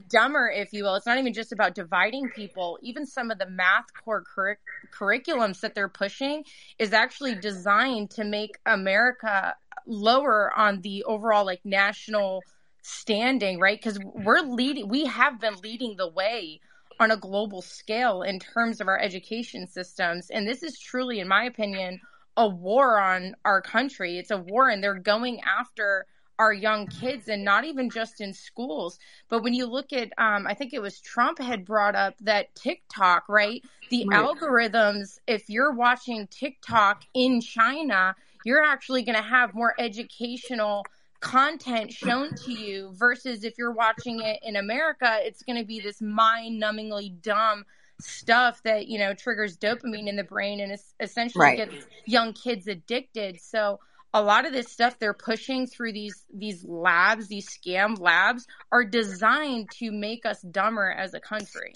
dumber, 0.08 0.50
if 0.50 0.72
you 0.72 0.84
will. 0.84 0.96
It's 0.96 1.06
not 1.06 1.18
even 1.18 1.32
just 1.32 1.52
about 1.52 1.74
dividing 1.74 2.28
people. 2.30 2.78
Even 2.82 3.06
some 3.06 3.30
of 3.30 3.38
the 3.38 3.48
math 3.48 3.86
core 4.04 4.22
cur- 4.22 4.58
curriculums 4.92 5.60
that 5.60 5.74
they're 5.74 5.88
pushing 5.88 6.44
is 6.78 6.92
actually 6.92 7.36
designed 7.36 8.10
to 8.10 8.24
make 8.24 8.58
America 8.66 9.54
lower 9.86 10.52
on 10.56 10.80
the 10.80 11.04
overall 11.04 11.44
like 11.44 11.60
national 11.64 12.42
standing, 12.82 13.58
right? 13.58 13.78
Because 13.78 13.98
we're 14.02 14.40
leading, 14.40 14.88
we 14.88 15.06
have 15.06 15.40
been 15.40 15.56
leading 15.62 15.96
the 15.96 16.08
way 16.08 16.60
on 17.00 17.10
a 17.10 17.16
global 17.16 17.62
scale 17.62 18.22
in 18.22 18.38
terms 18.38 18.80
of 18.80 18.88
our 18.88 18.98
education 18.98 19.66
systems. 19.66 20.30
And 20.30 20.46
this 20.46 20.62
is 20.62 20.78
truly, 20.78 21.20
in 21.20 21.28
my 21.28 21.44
opinion, 21.44 22.00
a 22.36 22.48
war 22.48 23.00
on 23.00 23.34
our 23.44 23.60
country. 23.60 24.18
It's 24.18 24.30
a 24.30 24.38
war, 24.38 24.68
and 24.68 24.82
they're 24.82 24.98
going 24.98 25.40
after 25.42 26.06
our 26.38 26.52
young 26.52 26.86
kids 26.88 27.28
and 27.28 27.44
not 27.44 27.64
even 27.64 27.88
just 27.90 28.20
in 28.20 28.32
schools. 28.32 28.98
But 29.28 29.42
when 29.42 29.54
you 29.54 29.66
look 29.66 29.92
at, 29.92 30.12
um, 30.18 30.46
I 30.46 30.54
think 30.54 30.72
it 30.72 30.82
was 30.82 31.00
Trump 31.00 31.38
had 31.38 31.64
brought 31.64 31.94
up 31.94 32.14
that 32.20 32.54
TikTok, 32.54 33.28
right? 33.28 33.62
The 33.90 34.04
right. 34.08 34.24
algorithms, 34.24 35.18
if 35.26 35.48
you're 35.48 35.72
watching 35.72 36.26
TikTok 36.26 37.04
in 37.14 37.40
China, 37.40 38.16
you're 38.44 38.62
actually 38.62 39.02
going 39.02 39.16
to 39.16 39.22
have 39.22 39.54
more 39.54 39.74
educational 39.78 40.84
content 41.24 41.90
shown 41.90 42.34
to 42.34 42.52
you 42.52 42.92
versus 42.92 43.44
if 43.44 43.54
you're 43.56 43.72
watching 43.72 44.20
it 44.20 44.38
in 44.42 44.56
America, 44.56 45.18
it's 45.22 45.42
going 45.42 45.58
to 45.58 45.64
be 45.64 45.80
this 45.80 46.00
mind 46.00 46.62
numbingly 46.62 47.20
dumb 47.22 47.64
stuff 47.98 48.62
that, 48.64 48.86
you 48.86 48.98
know, 48.98 49.14
triggers 49.14 49.56
dopamine 49.56 50.06
in 50.06 50.16
the 50.16 50.24
brain 50.24 50.60
and 50.60 50.76
essentially 51.00 51.42
right. 51.42 51.56
gets 51.56 51.86
young 52.04 52.34
kids 52.34 52.68
addicted. 52.68 53.40
So, 53.40 53.80
a 54.12 54.22
lot 54.22 54.46
of 54.46 54.52
this 54.52 54.70
stuff 54.70 54.96
they're 55.00 55.12
pushing 55.12 55.66
through 55.66 55.92
these 55.92 56.24
these 56.32 56.64
labs, 56.64 57.26
these 57.26 57.48
scam 57.48 57.98
labs, 57.98 58.46
are 58.70 58.84
designed 58.84 59.70
to 59.78 59.90
make 59.90 60.24
us 60.24 60.40
dumber 60.42 60.88
as 60.92 61.14
a 61.14 61.20
country. 61.20 61.72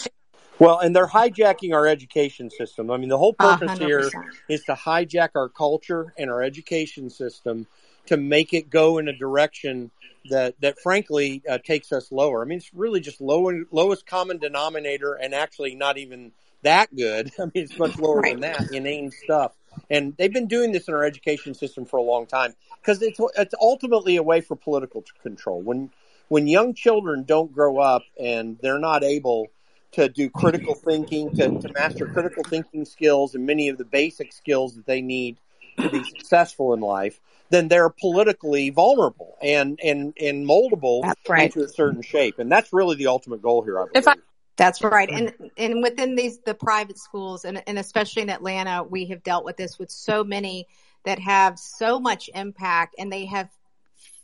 Well, 0.61 0.79
and 0.79 0.95
they're 0.95 1.09
hijacking 1.09 1.73
our 1.75 1.87
education 1.87 2.51
system. 2.51 2.91
I 2.91 2.97
mean, 2.97 3.09
the 3.09 3.19
whole 3.19 3.33
purpose 3.33 3.73
100%. 3.73 3.87
here 3.87 4.11
is 4.49 4.63
to 4.65 4.75
hijack 4.75 5.31
our 5.35 5.49
culture 5.49 6.13
and 6.17 6.31
our 6.31 6.43
education 6.43 7.11
system 7.11 7.67
to 8.09 8.17
make 8.17 8.53
it 8.53 8.71
go 8.71 8.99
in 8.99 9.09
a 9.09 9.13
direction 9.13 9.91
that 10.31 10.55
that 10.61 10.79
frankly 10.81 11.43
uh, 11.49 11.59
takes 11.59 11.93
us 11.93 12.11
lower. 12.11 12.43
I 12.43 12.45
mean, 12.45 12.59
it's 12.59 12.73
really 12.75 13.01
just 13.01 13.21
low, 13.21 13.51
lowest 13.71 14.07
common 14.07 14.39
denominator, 14.39 15.15
and 15.15 15.35
actually 15.35 15.75
not 15.75 15.99
even 15.99 16.33
that 16.63 16.95
good. 16.95 17.31
I 17.39 17.45
mean, 17.45 17.53
it's 17.55 17.79
much 17.79 17.99
lower 17.99 18.21
right. 18.21 18.33
than 18.33 18.41
that. 18.41 18.73
Inane 18.73 19.11
stuff, 19.11 19.53
and 19.91 20.17
they've 20.17 20.33
been 20.33 20.49
doing 20.49 20.73
this 20.73 20.89
in 20.89 20.95
our 20.95 21.05
education 21.05 21.55
system 21.55 21.85
for 21.85 21.99
a 21.99 22.03
long 22.03 22.27
time 22.27 22.55
because 22.81 23.03
it's 23.03 23.21
it's 23.37 23.55
ultimately 23.61 24.17
a 24.17 24.23
way 24.23 24.41
for 24.41 24.57
political 24.57 25.05
control. 25.23 25.61
When 25.61 25.91
when 26.29 26.47
young 26.47 26.75
children 26.75 27.25
don't 27.25 27.53
grow 27.53 27.79
up 27.79 28.03
and 28.19 28.59
they're 28.61 28.79
not 28.79 29.03
able 29.03 29.49
to 29.93 30.09
do 30.09 30.29
critical 30.29 30.75
thinking, 30.75 31.35
to, 31.35 31.59
to 31.61 31.73
master 31.73 32.07
critical 32.07 32.43
thinking 32.45 32.85
skills 32.85 33.35
and 33.35 33.47
many 33.47 33.71
of 33.71 33.79
the 33.79 33.85
basic 33.85 34.33
skills 34.35 34.75
that 34.75 34.85
they 34.85 35.01
need 35.01 35.39
to 35.79 35.91
be 35.91 36.05
successful 36.05 36.75
in 36.75 36.81
life, 36.81 37.21
then 37.51 37.69
they're 37.69 37.89
politically 37.89 38.71
vulnerable 38.71 39.37
and 39.43 39.79
and 39.83 40.15
and 40.21 40.47
moldable 40.47 41.11
right. 41.29 41.45
into 41.45 41.65
a 41.65 41.69
certain 41.69 42.03
shape. 42.03 42.39
And 42.39 42.51
that's 42.51 42.73
really 42.73 42.97
the 42.97 43.07
ultimate 43.07 43.43
goal 43.43 43.63
here. 43.63 43.81
I 43.81 43.87
believe. 43.93 44.09
I, 44.09 44.15
that's 44.57 44.83
right. 44.83 45.09
And 45.09 45.33
and 45.57 45.83
within 45.83 46.15
these 46.15 46.41
the 46.41 46.55
private 46.55 46.99
schools 46.99 47.45
and 47.45 47.63
and 47.67 47.79
especially 47.79 48.23
in 48.23 48.31
Atlanta, 48.31 48.83
we 48.83 49.07
have 49.07 49.23
dealt 49.23 49.45
with 49.45 49.57
this 49.57 49.79
with 49.79 49.91
so 49.91 50.25
many 50.25 50.67
that 51.05 51.19
have 51.21 51.59
so 51.59 52.01
much 52.01 52.29
impact 52.35 52.97
and 52.99 53.11
they 53.11 53.27
have 53.27 53.49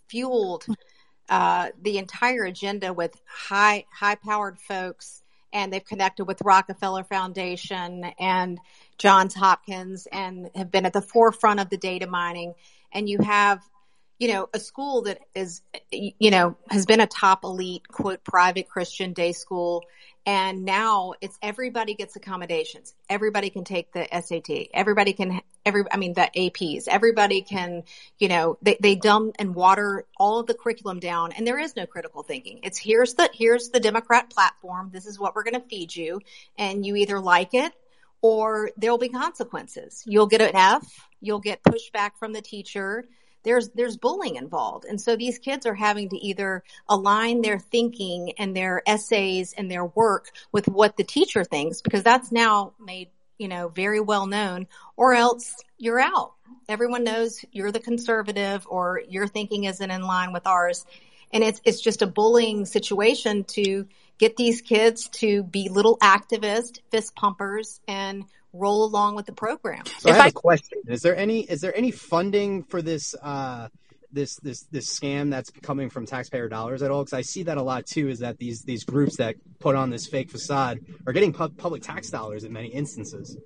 fueled 0.08 0.66
uh, 1.28 1.70
the 1.80 1.98
entire 1.98 2.44
agenda 2.44 2.92
with 2.92 3.16
high 3.26 3.84
high 3.90 4.16
powered 4.16 4.58
folks 4.58 5.22
and 5.52 5.72
they've 5.72 5.84
connected 5.84 6.24
with 6.24 6.42
Rockefeller 6.42 7.04
Foundation 7.04 8.04
and 8.18 8.58
Johns 8.98 9.34
Hopkins 9.34 10.06
and 10.10 10.50
have 10.54 10.70
been 10.70 10.86
at 10.86 10.92
the 10.92 11.02
forefront 11.02 11.60
of 11.60 11.70
the 11.70 11.76
data 11.76 12.06
mining. 12.06 12.54
And 12.92 13.08
you 13.08 13.18
have, 13.18 13.60
you 14.18 14.28
know, 14.28 14.48
a 14.54 14.60
school 14.60 15.02
that 15.02 15.18
is, 15.34 15.62
you 15.90 16.30
know, 16.30 16.56
has 16.70 16.86
been 16.86 17.00
a 17.00 17.06
top 17.06 17.44
elite, 17.44 17.88
quote, 17.88 18.22
private 18.24 18.68
Christian 18.68 19.12
day 19.12 19.32
school. 19.32 19.84
And 20.26 20.64
now 20.64 21.14
it's 21.20 21.38
everybody 21.42 21.94
gets 21.94 22.16
accommodations. 22.16 22.94
Everybody 23.10 23.50
can 23.50 23.64
take 23.64 23.92
the 23.92 24.06
SAT. 24.10 24.68
Everybody 24.72 25.12
can, 25.12 25.42
every, 25.66 25.84
I 25.92 25.98
mean, 25.98 26.14
the 26.14 26.30
APs. 26.34 26.88
Everybody 26.88 27.42
can, 27.42 27.82
you 28.18 28.28
know, 28.28 28.56
they, 28.62 28.78
they 28.80 28.94
dumb 28.94 29.32
and 29.38 29.54
water 29.54 30.06
all 30.16 30.38
of 30.38 30.46
the 30.46 30.54
curriculum 30.54 30.98
down 30.98 31.32
and 31.32 31.46
there 31.46 31.58
is 31.58 31.76
no 31.76 31.84
critical 31.84 32.22
thinking. 32.22 32.60
It's 32.62 32.78
here's 32.78 33.14
the, 33.14 33.28
here's 33.34 33.68
the 33.68 33.80
Democrat 33.80 34.30
platform. 34.30 34.90
This 34.94 35.04
is 35.04 35.18
what 35.18 35.34
we're 35.34 35.44
going 35.44 35.60
to 35.60 35.68
feed 35.68 35.94
you. 35.94 36.20
And 36.56 36.86
you 36.86 36.96
either 36.96 37.20
like 37.20 37.52
it 37.52 37.74
or 38.24 38.70
there'll 38.78 38.96
be 38.96 39.10
consequences. 39.10 40.02
You'll 40.06 40.28
get 40.28 40.40
an 40.40 40.56
F, 40.56 41.10
you'll 41.20 41.40
get 41.40 41.62
pushback 41.62 42.12
from 42.18 42.32
the 42.32 42.40
teacher. 42.40 43.04
There's 43.42 43.68
there's 43.74 43.98
bullying 43.98 44.36
involved. 44.36 44.86
And 44.86 44.98
so 44.98 45.14
these 45.14 45.38
kids 45.38 45.66
are 45.66 45.74
having 45.74 46.08
to 46.08 46.16
either 46.16 46.62
align 46.88 47.42
their 47.42 47.58
thinking 47.58 48.32
and 48.38 48.56
their 48.56 48.80
essays 48.86 49.52
and 49.52 49.70
their 49.70 49.84
work 49.84 50.30
with 50.52 50.66
what 50.68 50.96
the 50.96 51.04
teacher 51.04 51.44
thinks 51.44 51.82
because 51.82 52.02
that's 52.02 52.32
now 52.32 52.72
made, 52.80 53.10
you 53.36 53.46
know, 53.46 53.68
very 53.68 54.00
well 54.00 54.26
known 54.26 54.68
or 54.96 55.12
else 55.12 55.56
you're 55.76 56.00
out. 56.00 56.32
Everyone 56.66 57.04
knows 57.04 57.44
you're 57.52 57.72
the 57.72 57.78
conservative 57.78 58.66
or 58.70 59.02
your 59.06 59.26
thinking 59.26 59.64
isn't 59.64 59.90
in 59.90 60.00
line 60.00 60.32
with 60.32 60.46
ours. 60.46 60.86
And 61.30 61.44
it's 61.44 61.60
it's 61.66 61.82
just 61.82 62.00
a 62.00 62.06
bullying 62.06 62.64
situation 62.64 63.44
to 63.44 63.86
get 64.18 64.36
these 64.36 64.60
kids 64.60 65.08
to 65.08 65.42
be 65.42 65.68
little 65.68 65.98
activists, 65.98 66.80
fist 66.90 67.14
pumpers, 67.14 67.80
and 67.88 68.24
roll 68.52 68.84
along 68.84 69.16
with 69.16 69.26
the 69.26 69.32
program. 69.32 69.84
So 69.98 70.08
if 70.08 70.14
I 70.14 70.16
have 70.16 70.24
I, 70.26 70.28
a 70.28 70.32
question: 70.32 70.78
Is 70.86 71.02
there 71.02 71.16
any 71.16 71.40
is 71.40 71.60
there 71.60 71.76
any 71.76 71.90
funding 71.90 72.62
for 72.62 72.80
this 72.82 73.14
uh, 73.20 73.68
this 74.12 74.36
this 74.36 74.62
this 74.70 74.98
scam 74.98 75.30
that's 75.30 75.50
coming 75.50 75.90
from 75.90 76.06
taxpayer 76.06 76.48
dollars 76.48 76.82
at 76.82 76.90
all? 76.90 77.04
Because 77.04 77.18
I 77.18 77.22
see 77.22 77.44
that 77.44 77.58
a 77.58 77.62
lot 77.62 77.86
too. 77.86 78.08
Is 78.08 78.20
that 78.20 78.38
these 78.38 78.62
these 78.62 78.84
groups 78.84 79.16
that 79.16 79.36
put 79.58 79.74
on 79.74 79.90
this 79.90 80.06
fake 80.06 80.30
facade 80.30 80.80
are 81.06 81.12
getting 81.12 81.32
pu- 81.32 81.50
public 81.50 81.82
tax 81.82 82.10
dollars 82.10 82.44
in 82.44 82.52
many 82.52 82.68
instances. 82.68 83.36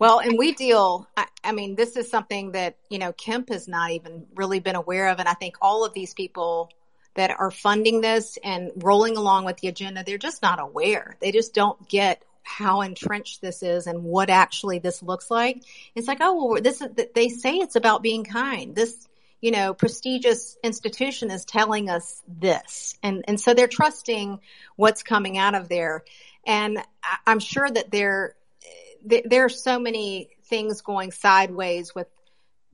Well, 0.00 0.20
and 0.20 0.38
we 0.38 0.52
deal, 0.52 1.08
I, 1.16 1.26
I, 1.42 1.50
mean, 1.50 1.74
this 1.74 1.96
is 1.96 2.08
something 2.08 2.52
that, 2.52 2.76
you 2.88 3.00
know, 3.00 3.12
Kemp 3.12 3.48
has 3.48 3.66
not 3.66 3.90
even 3.90 4.26
really 4.36 4.60
been 4.60 4.76
aware 4.76 5.08
of. 5.08 5.18
And 5.18 5.28
I 5.28 5.34
think 5.34 5.56
all 5.60 5.84
of 5.84 5.92
these 5.92 6.14
people 6.14 6.70
that 7.18 7.34
are 7.36 7.50
funding 7.50 8.00
this 8.00 8.38
and 8.44 8.70
rolling 8.76 9.16
along 9.16 9.44
with 9.44 9.56
the 9.56 9.66
agenda, 9.66 10.04
they're 10.06 10.18
just 10.18 10.40
not 10.40 10.60
aware. 10.60 11.16
They 11.20 11.32
just 11.32 11.52
don't 11.52 11.88
get 11.88 12.22
how 12.44 12.80
entrenched 12.82 13.40
this 13.40 13.64
is 13.64 13.88
and 13.88 14.04
what 14.04 14.30
actually 14.30 14.78
this 14.78 15.02
looks 15.02 15.28
like. 15.28 15.64
It's 15.96 16.06
like, 16.06 16.18
oh, 16.20 16.52
well, 16.52 16.62
this 16.62 16.80
is, 16.80 16.90
they 17.16 17.28
say 17.28 17.56
it's 17.56 17.74
about 17.74 18.04
being 18.04 18.22
kind. 18.22 18.72
This, 18.72 19.08
you 19.40 19.50
know, 19.50 19.74
prestigious 19.74 20.56
institution 20.62 21.32
is 21.32 21.44
telling 21.44 21.90
us 21.90 22.22
this. 22.28 22.96
And, 23.02 23.24
and 23.26 23.40
so 23.40 23.52
they're 23.52 23.66
trusting 23.66 24.38
what's 24.76 25.02
coming 25.02 25.38
out 25.38 25.56
of 25.56 25.68
there. 25.68 26.04
And 26.46 26.78
I'm 27.26 27.40
sure 27.40 27.68
that 27.68 27.90
there, 27.90 28.36
there 29.04 29.44
are 29.44 29.48
so 29.48 29.80
many 29.80 30.30
things 30.44 30.82
going 30.82 31.10
sideways 31.10 31.96
with 31.96 32.06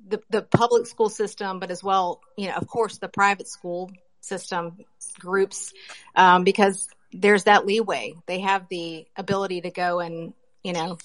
the, 0.06 0.20
the 0.28 0.42
public 0.42 0.86
school 0.86 1.08
system, 1.08 1.60
but 1.60 1.70
as 1.70 1.82
well, 1.82 2.20
you 2.36 2.48
know, 2.48 2.56
of 2.56 2.68
course, 2.68 2.98
the 2.98 3.08
private 3.08 3.48
school 3.48 3.90
system 4.24 4.78
groups 5.18 5.72
um, 6.16 6.44
because 6.44 6.88
there's 7.12 7.44
that 7.44 7.66
leeway. 7.66 8.14
They 8.26 8.40
have 8.40 8.68
the 8.68 9.06
ability 9.16 9.62
to 9.62 9.70
go 9.70 10.00
and 10.00 10.34
you 10.62 10.72
know 10.72 10.98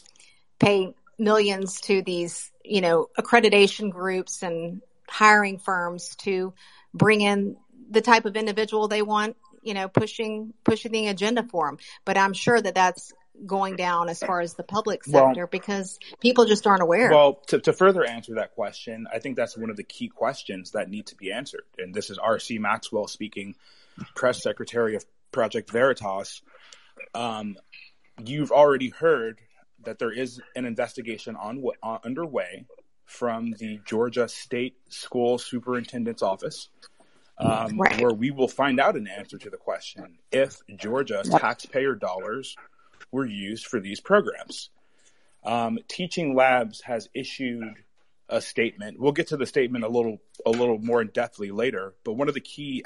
pay 0.60 0.94
millions 1.18 1.82
to 1.82 2.02
these 2.02 2.52
you 2.64 2.82
know 2.82 3.08
accreditation 3.20 3.92
groups 3.92 4.42
and 4.42 4.82
hiring 5.08 5.60
firms 5.60 6.16
to 6.18 6.54
bring 6.94 7.22
in 7.22 7.58
the 7.90 8.02
type 8.02 8.26
of 8.26 8.36
individual 8.36 8.88
they 8.88 9.02
want 9.02 9.36
you 9.64 9.74
know 9.74 9.88
pushing 9.88 10.54
pushing 10.64 10.92
the 10.92 11.08
agenda 11.08 11.44
for 11.44 11.68
them 11.68 11.78
but 12.06 12.18
i'm 12.18 12.34
sure 12.34 12.60
that 12.62 12.76
that's 12.76 13.14
going 13.46 13.76
down 13.76 14.10
as 14.10 14.20
far 14.20 14.42
as 14.42 14.54
the 14.54 14.64
public 14.64 15.04
sector 15.04 15.42
well, 15.42 15.48
because 15.48 16.00
people 16.20 16.46
just 16.46 16.66
aren't 16.68 16.82
aware. 16.82 17.10
Well, 17.10 17.36
to, 17.48 17.60
to 17.60 17.74
further 17.74 18.04
answer 18.04 18.36
that 18.36 18.56
question, 18.56 19.08
I 19.14 19.20
think 19.20 19.36
that's 19.36 19.58
one 19.58 19.70
of 19.70 19.78
the 19.78 19.84
key 19.84 20.08
questions 20.08 20.72
that 20.72 20.90
need 20.90 21.08
to 21.08 21.16
be 21.16 21.32
answered. 21.32 21.64
And 21.78 21.94
this 21.94 22.10
is 22.10 22.18
R.C. 22.18 22.58
Maxwell 22.60 23.08
speaking, 23.08 23.56
press 24.16 24.42
secretary 24.42 24.96
of 24.96 25.06
Project 25.32 25.72
Veritas. 25.72 26.42
Um, 27.14 27.56
you've 28.24 28.52
already 28.52 28.90
heard 28.90 29.40
that 29.86 30.00
there 30.00 30.12
is 30.12 30.42
an 30.56 30.66
investigation 30.66 31.36
on 31.36 31.64
uh, 31.82 32.00
underway 32.04 32.66
from 33.06 33.52
the 33.52 33.80
Georgia 33.86 34.28
State 34.28 34.76
School 34.90 35.38
Superintendent's 35.38 36.22
Office. 36.22 36.70
Um, 37.38 37.80
right. 37.80 38.02
Where 38.02 38.12
we 38.12 38.32
will 38.32 38.50
find 38.50 38.82
out 38.82 38.98
an 38.98 39.08
answer 39.08 39.38
to 39.38 39.50
the 39.50 39.56
question 39.56 40.18
if 40.30 40.58
Georgia 40.76 41.24
taxpayer 41.24 41.96
dollars 41.96 42.58
were 43.12 43.26
used 43.26 43.66
for 43.66 43.80
these 43.80 44.00
programs. 44.00 44.70
Um, 45.44 45.80
Teaching 45.88 46.36
Labs 46.36 46.82
has 46.82 47.10
issued 47.14 47.76
a 48.28 48.42
statement. 48.42 49.00
We'll 49.00 49.12
get 49.12 49.28
to 49.28 49.38
the 49.38 49.46
statement 49.46 49.84
a 49.84 49.90
little 49.90 50.20
a 50.46 50.52
little 50.52 50.78
more 50.78 51.02
in 51.02 51.10
depthly 51.10 51.52
later, 51.52 51.96
but 52.04 52.14
one 52.14 52.28
of 52.28 52.34
the 52.34 52.42
key 52.42 52.84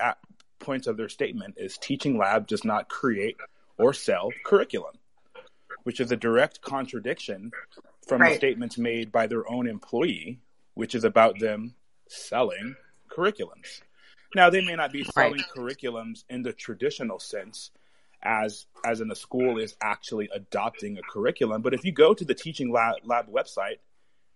points 0.60 0.88
of 0.88 0.98
their 0.98 1.10
statement 1.10 1.56
is 1.58 1.78
Teaching 1.78 2.18
Lab 2.18 2.48
does 2.48 2.64
not 2.64 2.90
create 2.90 3.38
or 3.78 3.94
sell 3.94 4.30
curriculum, 4.46 4.96
which 5.84 6.00
is 6.00 6.12
a 6.12 6.18
direct 6.18 6.62
contradiction 6.62 7.52
from 8.08 8.22
right. 8.22 8.32
the 8.32 8.36
statements 8.36 8.78
made 8.78 9.12
by 9.12 9.28
their 9.28 9.50
own 9.52 9.68
employee, 9.68 10.40
which 10.74 10.96
is 10.96 11.04
about 11.04 11.40
them 11.40 11.76
selling 12.08 12.76
curriculums. 13.12 13.82
Now, 14.36 14.50
they 14.50 14.66
may 14.66 14.76
not 14.76 14.92
be 14.92 15.04
selling 15.04 15.34
right. 15.34 15.46
curriculums 15.56 16.24
in 16.30 16.42
the 16.42 16.54
traditional 16.54 17.20
sense 17.20 17.72
as 18.24 18.66
as 18.86 19.02
in 19.02 19.08
the 19.08 19.16
school 19.16 19.58
is 19.58 19.76
actually 19.82 20.30
adopting 20.34 20.98
a 20.98 21.02
curriculum. 21.02 21.62
But 21.62 21.74
if 21.74 21.84
you 21.84 21.92
go 21.92 22.14
to 22.14 22.26
the 22.26 22.34
teaching 22.34 22.72
lab, 22.72 22.96
lab 23.04 23.28
website, 23.32 23.78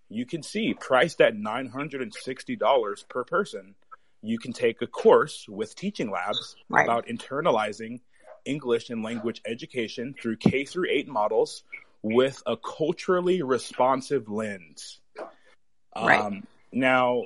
you 0.10 0.26
can 0.26 0.44
see 0.44 0.74
priced 0.74 1.22
at 1.22 1.36
nine 1.36 1.68
hundred 1.68 2.02
and 2.02 2.14
sixty 2.14 2.56
dollars 2.56 3.06
per 3.10 3.24
person. 3.24 3.76
You 4.22 4.40
can 4.40 4.52
take 4.52 4.82
a 4.82 4.88
course 4.88 5.46
with 5.48 5.76
Teaching 5.76 6.10
Labs 6.10 6.56
right. 6.70 6.84
about 6.84 7.08
internalizing 7.08 8.00
English 8.46 8.90
and 8.90 9.04
language 9.04 9.42
education 9.46 10.16
through 10.20 10.38
K 10.38 10.66
through 10.66 10.88
eight 10.90 11.08
models 11.08 11.64
with 12.02 12.42
a 12.46 12.58
culturally 12.58 13.42
responsive 13.44 14.28
lens. 14.28 15.00
Right. 15.96 16.20
Um, 16.20 16.48
now, 16.72 17.24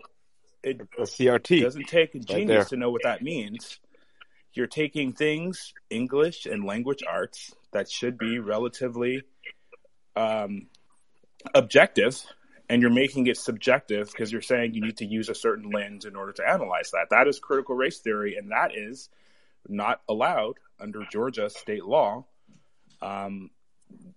it 0.63 0.81
a 0.81 1.03
CRT 1.03 1.61
doesn't 1.61 1.87
take 1.87 2.13
a 2.15 2.19
genius 2.19 2.57
right 2.57 2.67
to 2.67 2.77
know 2.77 2.91
what 2.91 3.03
that 3.03 3.21
means 3.21 3.79
you're 4.53 4.67
taking 4.67 5.13
things, 5.13 5.73
English 5.89 6.45
and 6.45 6.65
language 6.65 7.03
arts, 7.07 7.53
that 7.71 7.89
should 7.89 8.17
be 8.17 8.39
relatively 8.39 9.23
um, 10.15 10.67
objective, 11.53 12.21
and 12.69 12.81
you're 12.81 12.91
making 12.91 13.27
it 13.27 13.37
subjective 13.37 14.07
because 14.11 14.31
you're 14.31 14.41
saying 14.41 14.73
you 14.73 14.81
need 14.81 14.97
to 14.97 15.05
use 15.05 15.29
a 15.29 15.35
certain 15.35 15.69
lens 15.71 16.05
in 16.05 16.15
order 16.15 16.33
to 16.33 16.47
analyze 16.47 16.91
that. 16.91 17.07
That 17.11 17.27
is 17.27 17.39
critical 17.39 17.75
race 17.75 17.99
theory, 17.99 18.35
and 18.35 18.51
that 18.51 18.71
is 18.75 19.09
not 19.67 20.01
allowed 20.09 20.55
under 20.79 21.05
Georgia 21.11 21.49
state 21.49 21.85
law 21.85 22.25
um, 23.01 23.49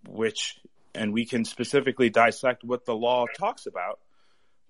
which, 0.08 0.58
and 0.94 1.12
we 1.12 1.26
can 1.26 1.44
specifically 1.44 2.10
dissect 2.10 2.64
what 2.64 2.84
the 2.84 2.94
law 2.94 3.26
talks 3.38 3.66
about, 3.66 4.00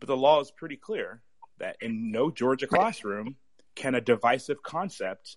but 0.01 0.07
the 0.07 0.17
law 0.17 0.41
is 0.41 0.51
pretty 0.51 0.77
clear 0.77 1.23
that 1.59 1.77
in 1.81 2.11
no 2.11 2.31
Georgia 2.31 2.67
classroom 2.67 3.37
can 3.75 3.95
a 3.95 4.01
divisive 4.01 4.63
concept 4.63 5.37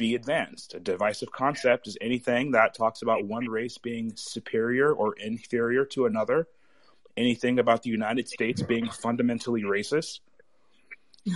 be 0.00 0.14
advanced. 0.14 0.72
A 0.72 0.80
divisive 0.80 1.30
concept 1.30 1.86
is 1.86 1.98
anything 2.00 2.52
that 2.52 2.74
talks 2.74 3.02
about 3.02 3.26
one 3.26 3.50
race 3.50 3.76
being 3.76 4.16
superior 4.16 4.90
or 4.90 5.14
inferior 5.14 5.84
to 5.84 6.06
another, 6.06 6.48
anything 7.18 7.58
about 7.58 7.82
the 7.82 7.90
United 7.90 8.26
States 8.26 8.62
being 8.62 8.88
fundamentally 8.88 9.60
racist, 9.60 10.20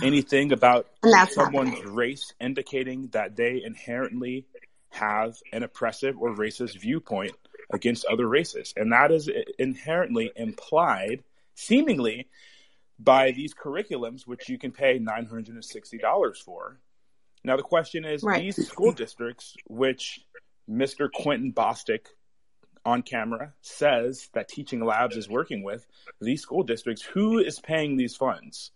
anything 0.01 0.51
about 0.51 0.87
someone's 1.29 1.79
race 1.85 2.33
indicating 2.41 3.07
that 3.09 3.35
they 3.35 3.61
inherently 3.63 4.47
have 4.89 5.37
an 5.53 5.61
oppressive 5.61 6.17
or 6.17 6.35
racist 6.35 6.79
viewpoint 6.79 7.33
against 7.71 8.03
other 8.05 8.27
races. 8.27 8.73
And 8.75 8.91
that 8.93 9.11
is 9.11 9.29
inherently 9.59 10.31
implied, 10.35 11.23
seemingly, 11.53 12.29
by 12.97 13.29
these 13.29 13.53
curriculums, 13.53 14.25
which 14.25 14.49
you 14.49 14.57
can 14.57 14.71
pay 14.71 14.97
$960 14.97 16.37
for. 16.37 16.79
Now, 17.45 17.57
the 17.57 17.63
question 17.63 18.05
is 18.05 18.23
right. 18.23 18.41
these 18.41 18.67
school 18.67 18.91
districts, 18.91 19.55
which 19.67 20.19
Mr. 20.67 21.11
Quentin 21.11 21.53
Bostic 21.53 22.07
on 22.83 23.03
camera 23.03 23.53
says 23.61 24.29
that 24.33 24.47
Teaching 24.47 24.83
Labs 24.83 25.15
is 25.15 25.29
working 25.29 25.61
with, 25.61 25.85
these 26.19 26.41
school 26.41 26.63
districts, 26.63 27.03
who 27.03 27.37
is 27.37 27.59
paying 27.59 27.97
these 27.97 28.15
funds? 28.15 28.71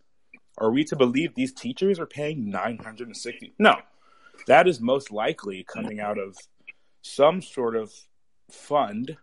Are 0.59 0.71
we 0.71 0.83
to 0.85 0.95
believe 0.95 1.33
these 1.33 1.51
teachers 1.51 1.99
are 1.99 2.05
paying 2.05 2.51
960? 2.51 3.55
No. 3.57 3.75
That 4.45 4.67
is 4.67 4.79
most 4.79 5.11
likely 5.11 5.63
coming 5.63 5.99
out 5.99 6.19
of 6.19 6.37
some 7.01 7.41
sort 7.41 7.75
of 7.75 7.91
fund, 8.51 9.17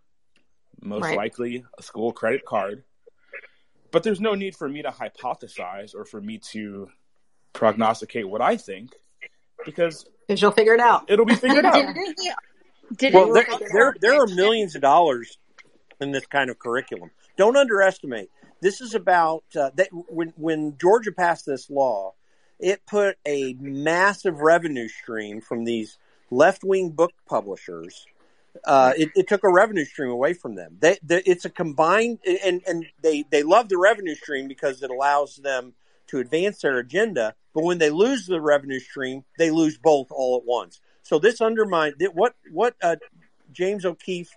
most 0.82 1.04
right. 1.04 1.16
likely 1.16 1.64
a 1.78 1.82
school 1.84 2.12
credit 2.12 2.44
card. 2.44 2.82
But 3.92 4.02
there's 4.02 4.20
no 4.20 4.34
need 4.34 4.56
for 4.56 4.68
me 4.68 4.82
to 4.82 4.90
hypothesize 4.90 5.94
or 5.94 6.04
for 6.04 6.20
me 6.20 6.40
to 6.50 6.88
prognosticate 7.52 8.28
what 8.28 8.42
I 8.42 8.56
think 8.56 8.92
because 9.66 10.06
because 10.26 10.40
you'll 10.40 10.52
figure 10.52 10.74
it 10.74 10.80
out. 10.80 11.04
It'll 11.08 11.26
be 11.26 11.34
figured 11.34 11.64
out. 11.66 11.94
Did 12.96 13.12
well, 13.12 13.32
there, 13.32 13.46
there, 13.72 13.94
there 14.00 14.22
are 14.22 14.26
millions 14.28 14.74
of 14.76 14.80
dollars 14.80 15.38
in 16.00 16.12
this 16.12 16.24
kind 16.26 16.48
of 16.48 16.58
curriculum. 16.58 17.10
Don't 17.36 17.56
underestimate. 17.56 18.30
This 18.60 18.80
is 18.80 18.94
about 18.94 19.44
uh, 19.58 19.70
that 19.74 19.88
when 19.92 20.32
when 20.36 20.78
Georgia 20.80 21.12
passed 21.12 21.44
this 21.44 21.68
law, 21.68 22.14
it 22.58 22.86
put 22.86 23.16
a 23.26 23.54
massive 23.54 24.40
revenue 24.40 24.88
stream 24.88 25.40
from 25.40 25.64
these 25.64 25.98
left 26.30 26.64
wing 26.64 26.90
book 26.90 27.12
publishers. 27.28 28.06
Uh, 28.64 28.94
it, 28.96 29.10
it, 29.14 29.28
took 29.28 29.44
a 29.44 29.52
revenue 29.52 29.84
stream 29.84 30.08
away 30.08 30.32
from 30.32 30.54
them. 30.54 30.78
They, 30.80 30.96
they, 31.02 31.22
it's 31.26 31.44
a 31.44 31.50
combined, 31.50 32.20
and, 32.42 32.62
and 32.66 32.86
they, 33.02 33.22
they 33.30 33.42
love 33.42 33.68
the 33.68 33.76
revenue 33.76 34.14
stream 34.14 34.48
because 34.48 34.82
it 34.82 34.88
allows 34.88 35.36
them 35.36 35.74
to 36.08 36.18
advance 36.18 36.60
their 36.60 36.78
agenda. 36.78 37.34
But 37.54 37.64
when 37.64 37.78
they 37.78 37.90
lose 37.90 38.26
the 38.26 38.40
revenue 38.40 38.80
stream, 38.80 39.24
they 39.38 39.50
lose 39.50 39.78
both 39.78 40.08
all 40.10 40.36
at 40.36 40.44
once. 40.44 40.80
So 41.02 41.18
this 41.18 41.40
undermines 41.40 41.94
what 42.12 42.34
what 42.50 42.74
uh, 42.82 42.96
James 43.52 43.84
O'Keefe 43.84 44.30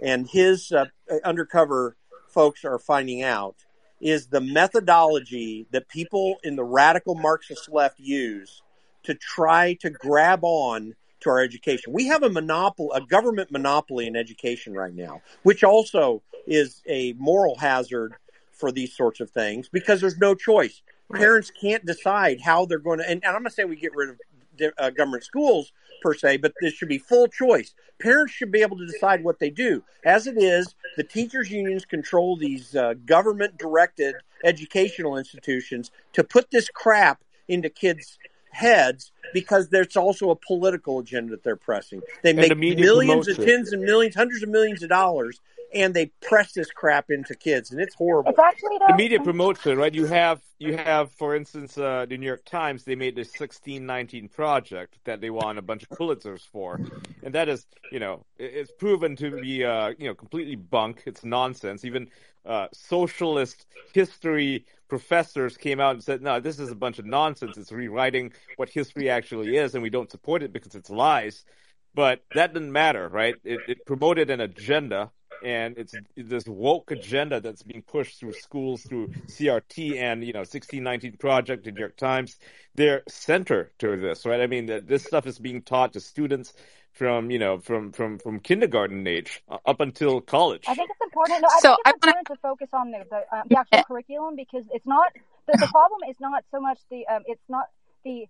and 0.00 0.28
his 0.28 0.72
uh, 0.72 0.86
undercover 1.24 1.96
folks 2.28 2.64
are 2.64 2.78
finding 2.78 3.22
out 3.22 3.56
is 4.00 4.26
the 4.26 4.40
methodology 4.40 5.66
that 5.70 5.88
people 5.88 6.36
in 6.42 6.56
the 6.56 6.64
radical 6.64 7.14
Marxist 7.14 7.70
left 7.70 7.98
use 7.98 8.62
to 9.04 9.14
try 9.14 9.74
to 9.74 9.88
grab 9.88 10.40
on 10.42 10.94
to 11.20 11.30
our 11.30 11.40
education. 11.40 11.92
We 11.92 12.06
have 12.08 12.22
a 12.22 12.28
monopoly, 12.28 12.90
a 12.94 13.00
government 13.00 13.50
monopoly 13.50 14.06
in 14.06 14.16
education 14.16 14.74
right 14.74 14.94
now, 14.94 15.22
which 15.44 15.64
also 15.64 16.22
is 16.46 16.82
a 16.86 17.14
moral 17.14 17.56
hazard 17.56 18.14
for 18.52 18.72
these 18.72 18.94
sorts 18.94 19.20
of 19.20 19.30
things 19.30 19.68
because 19.68 20.00
there's 20.00 20.18
no 20.18 20.34
choice. 20.34 20.82
Parents 21.12 21.50
can't 21.50 21.84
decide 21.86 22.40
how 22.40 22.66
they're 22.66 22.78
going 22.78 22.98
to, 22.98 23.08
and, 23.08 23.24
and 23.24 23.36
I'm 23.36 23.42
not 23.42 23.52
saying 23.52 23.68
we 23.68 23.76
get 23.76 23.94
rid 23.94 24.10
of 24.10 24.16
uh, 24.78 24.90
government 24.90 25.24
schools 25.24 25.72
per 26.02 26.14
se, 26.14 26.38
but 26.38 26.52
this 26.60 26.74
should 26.74 26.88
be 26.88 26.98
full 26.98 27.28
choice. 27.28 27.74
Parents 27.98 28.32
should 28.32 28.50
be 28.50 28.62
able 28.62 28.76
to 28.76 28.86
decide 28.86 29.22
what 29.22 29.38
they 29.38 29.50
do. 29.50 29.82
As 30.04 30.26
it 30.26 30.36
is, 30.36 30.74
the 30.96 31.04
teachers' 31.04 31.50
unions 31.50 31.84
control 31.84 32.36
these 32.36 32.74
uh, 32.74 32.94
government 33.04 33.58
directed 33.58 34.14
educational 34.44 35.16
institutions 35.16 35.90
to 36.12 36.22
put 36.24 36.50
this 36.50 36.68
crap 36.68 37.22
into 37.48 37.70
kids' 37.70 38.18
heads 38.50 39.12
because 39.32 39.68
there's 39.68 39.96
also 39.96 40.30
a 40.30 40.36
political 40.36 40.98
agenda 40.98 41.30
that 41.30 41.42
they're 41.42 41.56
pressing. 41.56 42.00
They 42.22 42.32
make 42.32 42.48
the 42.48 42.54
millions 42.54 43.28
and 43.28 43.36
tens 43.36 43.72
and 43.72 43.82
millions, 43.82 44.14
hundreds 44.14 44.42
of 44.42 44.48
millions 44.48 44.82
of 44.82 44.88
dollars 44.88 45.40
and 45.76 45.92
they 45.94 46.06
press 46.22 46.52
this 46.52 46.70
crap 46.70 47.10
into 47.10 47.34
kids, 47.34 47.70
and 47.70 47.80
it's 47.80 47.94
horrible. 47.94 48.30
It's 48.30 48.38
actually 48.38 48.78
the 48.88 48.96
media 48.96 49.20
promotes 49.20 49.66
it, 49.66 49.76
right? 49.76 49.94
You 49.94 50.06
have 50.06 50.40
you 50.58 50.76
have, 50.76 51.12
for 51.12 51.36
instance, 51.36 51.76
uh, 51.76 52.06
the 52.08 52.16
New 52.16 52.26
York 52.26 52.44
Times. 52.46 52.84
They 52.84 52.94
made 52.94 53.14
this 53.14 53.32
sixteen 53.32 53.84
nineteen 53.84 54.28
project 54.28 54.98
that 55.04 55.20
they 55.20 55.30
won 55.30 55.58
a 55.58 55.62
bunch 55.62 55.82
of 55.82 55.90
Pulitzers 55.90 56.40
for, 56.50 56.80
and 57.22 57.34
that 57.34 57.48
is, 57.48 57.66
you 57.92 58.00
know, 58.00 58.24
it's 58.38 58.72
proven 58.72 59.16
to 59.16 59.40
be, 59.40 59.64
uh, 59.64 59.92
you 59.98 60.08
know, 60.08 60.14
completely 60.14 60.56
bunk. 60.56 61.02
It's 61.06 61.24
nonsense. 61.24 61.84
Even 61.84 62.08
uh, 62.46 62.68
socialist 62.72 63.66
history 63.92 64.64
professors 64.88 65.56
came 65.56 65.78
out 65.78 65.94
and 65.96 66.02
said, 66.02 66.22
"No, 66.22 66.40
this 66.40 66.58
is 66.58 66.70
a 66.70 66.76
bunch 66.76 66.98
of 66.98 67.04
nonsense. 67.04 67.58
It's 67.58 67.72
rewriting 67.72 68.32
what 68.56 68.70
history 68.70 69.10
actually 69.10 69.56
is, 69.56 69.74
and 69.74 69.82
we 69.82 69.90
don't 69.90 70.10
support 70.10 70.42
it 70.42 70.52
because 70.52 70.74
it's 70.74 70.90
lies." 70.90 71.44
But 71.94 72.20
that 72.34 72.52
didn't 72.52 72.72
matter, 72.72 73.08
right? 73.08 73.36
It, 73.42 73.60
it 73.68 73.86
promoted 73.86 74.28
an 74.28 74.40
agenda 74.40 75.10
and 75.42 75.76
it's 75.78 75.94
this 76.16 76.44
woke 76.46 76.90
agenda 76.90 77.40
that's 77.40 77.62
being 77.62 77.82
pushed 77.82 78.20
through 78.20 78.32
schools 78.32 78.82
through 78.82 79.08
CRT 79.28 79.96
and 79.96 80.24
you 80.24 80.32
know 80.32 80.40
1619 80.40 81.16
Project, 81.18 81.64
the 81.64 81.72
New 81.72 81.80
York 81.80 81.96
Times. 81.96 82.36
They're 82.74 83.02
center 83.08 83.72
to 83.78 83.96
this, 83.96 84.26
right? 84.26 84.40
I 84.40 84.46
mean, 84.46 84.66
this 84.86 85.04
stuff 85.04 85.26
is 85.26 85.38
being 85.38 85.62
taught 85.62 85.92
to 85.94 86.00
students 86.00 86.52
from 86.92 87.30
you 87.30 87.38
know 87.38 87.58
from 87.58 87.92
from 87.92 88.18
from 88.18 88.40
kindergarten 88.40 89.06
age 89.06 89.42
up 89.66 89.80
until 89.80 90.20
college. 90.20 90.64
I 90.66 90.74
think 90.74 90.90
it's 90.90 91.00
important. 91.02 91.42
No, 91.42 91.48
I 91.48 91.60
so 91.60 91.68
think 91.68 91.78
it's 91.78 91.86
I 91.86 91.90
important 91.90 92.28
wanna... 92.28 92.36
to 92.36 92.40
focus 92.40 92.68
on 92.72 92.90
the 92.90 93.04
the, 93.10 93.36
um, 93.36 93.42
the 93.50 93.58
actual 93.58 93.82
curriculum 93.82 94.36
because 94.36 94.64
it's 94.72 94.86
not 94.86 95.12
the, 95.46 95.58
the 95.60 95.68
problem 95.68 96.00
is 96.08 96.16
not 96.20 96.44
so 96.50 96.60
much 96.60 96.78
the 96.90 97.06
um, 97.06 97.22
it's 97.26 97.48
not 97.48 97.66
the 98.04 98.26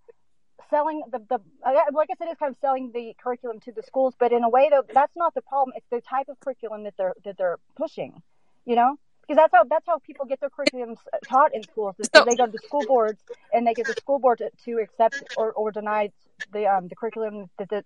selling 0.71 1.03
the, 1.11 1.19
the 1.19 1.39
like 1.65 2.09
I 2.11 2.15
said, 2.19 2.29
it's 2.31 2.39
kind 2.39 2.53
of 2.53 2.59
selling 2.61 2.93
the 2.93 3.15
curriculum 3.23 3.61
to 3.61 3.73
the 3.73 3.83
schools, 3.83 4.15
but 4.19 4.33
in 4.33 4.43
a 4.45 4.49
way 4.49 4.69
though, 4.71 4.85
that's 4.93 5.17
not 5.17 5.35
the 5.35 5.43
problem. 5.43 5.75
It's 5.77 5.87
the 5.91 6.01
type 6.01 6.29
of 6.29 6.39
curriculum 6.41 6.85
that 6.85 6.95
they're 6.97 7.15
that 7.25 7.39
they're 7.39 7.59
pushing, 7.77 8.23
you 8.65 8.77
know, 8.77 8.97
because 9.23 9.37
that's 9.37 9.53
how 9.53 9.65
that's 9.65 9.87
how 9.87 9.99
people 9.99 10.27
get 10.27 10.41
their 10.41 10.51
curriculums 10.51 10.99
taught 11.27 11.55
in 11.55 11.63
schools. 11.63 11.95
Is 11.99 12.09
so, 12.15 12.25
they 12.25 12.37
go 12.37 12.47
to 12.47 12.59
school 12.65 12.85
boards 12.87 13.21
and 13.53 13.67
they 13.67 13.75
get 13.75 13.87
the 13.87 13.95
school 13.95 14.19
board 14.19 14.39
to, 14.39 14.51
to 14.65 14.79
accept 14.83 15.23
or, 15.37 15.53
or 15.53 15.71
deny 15.71 16.11
the 16.53 16.67
um 16.67 16.89
the 16.89 16.97
curriculum 16.97 17.49
that, 17.59 17.69
that 17.71 17.85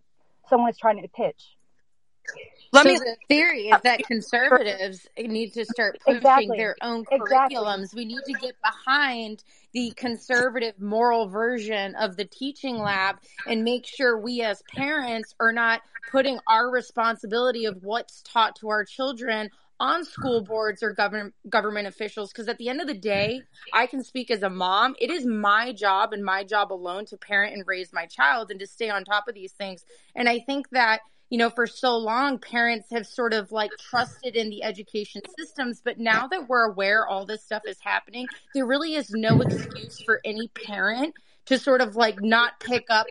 someone 0.49 0.71
is 0.71 0.79
trying 0.79 1.01
to 1.01 1.09
pitch. 1.09 1.57
Let 2.73 2.85
so 2.85 2.93
me, 2.93 2.99
the 2.99 3.17
theory 3.29 3.69
is 3.69 3.81
that 3.83 4.05
conservatives 4.07 5.07
need 5.19 5.53
to 5.55 5.65
start 5.65 5.99
pushing 6.05 6.19
exactly. 6.19 6.57
their 6.57 6.77
own 6.83 7.05
curriculums. 7.05 7.83
Exactly. 7.83 7.89
We 7.97 8.05
need 8.05 8.23
to 8.27 8.33
get 8.35 8.55
behind 8.63 9.43
the 9.73 9.93
conservative 9.97 10.81
moral 10.81 11.29
version 11.29 11.95
of 11.97 12.17
the 12.17 12.25
teaching 12.25 12.79
lab 12.79 13.17
and 13.47 13.65
make 13.65 13.87
sure 13.87 14.19
we 14.19 14.43
as 14.43 14.63
parents 14.75 15.35
are 15.41 15.53
not 15.53 15.83
putting 16.11 16.39
our 16.47 16.71
responsibility 16.71 17.65
of 17.65 17.83
what's 17.83 18.23
taught 18.23 18.57
to 18.57 18.69
our 18.69 18.85
children 18.85 19.51
on 19.81 20.05
school 20.05 20.43
boards 20.43 20.83
or 20.83 20.93
government 20.93 21.35
government 21.49 21.89
officials 21.89 22.31
because 22.31 22.49
at 22.49 22.59
the 22.59 22.69
end 22.69 22.83
of 22.83 22.87
the 22.87 22.93
day 22.93 23.41
i 23.73 23.87
can 23.87 24.05
speak 24.05 24.31
as 24.31 24.43
a 24.43 24.51
mom 24.51 24.95
it 24.99 25.11
is 25.11 25.25
my 25.25 25.73
job 25.73 26.13
and 26.13 26.23
my 26.23 26.45
job 26.45 26.71
alone 26.71 27.07
to 27.07 27.17
parent 27.17 27.55
and 27.55 27.67
raise 27.67 27.91
my 27.91 28.05
child 28.05 28.51
and 28.51 28.61
to 28.61 28.67
stay 28.67 28.91
on 28.91 29.05
top 29.05 29.27
of 29.27 29.35
these 29.35 29.53
things 29.53 29.87
and 30.15 30.29
i 30.29 30.39
think 30.39 30.69
that 30.69 31.01
you 31.31 31.39
know, 31.39 31.49
for 31.49 31.67
so 31.67 31.97
long, 31.97 32.39
parents 32.39 32.89
have 32.91 33.07
sort 33.07 33.33
of 33.33 33.53
like 33.53 33.71
trusted 33.79 34.35
in 34.35 34.51
the 34.51 34.65
education 34.65 35.23
systems. 35.39 35.81
But 35.83 35.99
now 35.99 36.27
that 36.27 36.49
we're 36.49 36.65
aware 36.65 37.07
all 37.07 37.25
this 37.25 37.45
stuff 37.45 37.63
is 37.67 37.79
happening, 37.81 38.27
there 38.53 38.67
really 38.67 38.97
is 38.97 39.11
no 39.11 39.41
excuse 39.41 40.03
for 40.05 40.21
any 40.25 40.49
parent 40.49 41.15
to 41.47 41.59
sort 41.59 41.81
of 41.81 41.97
like 41.97 42.21
not 42.21 42.59
pick 42.61 42.87
up 42.91 43.07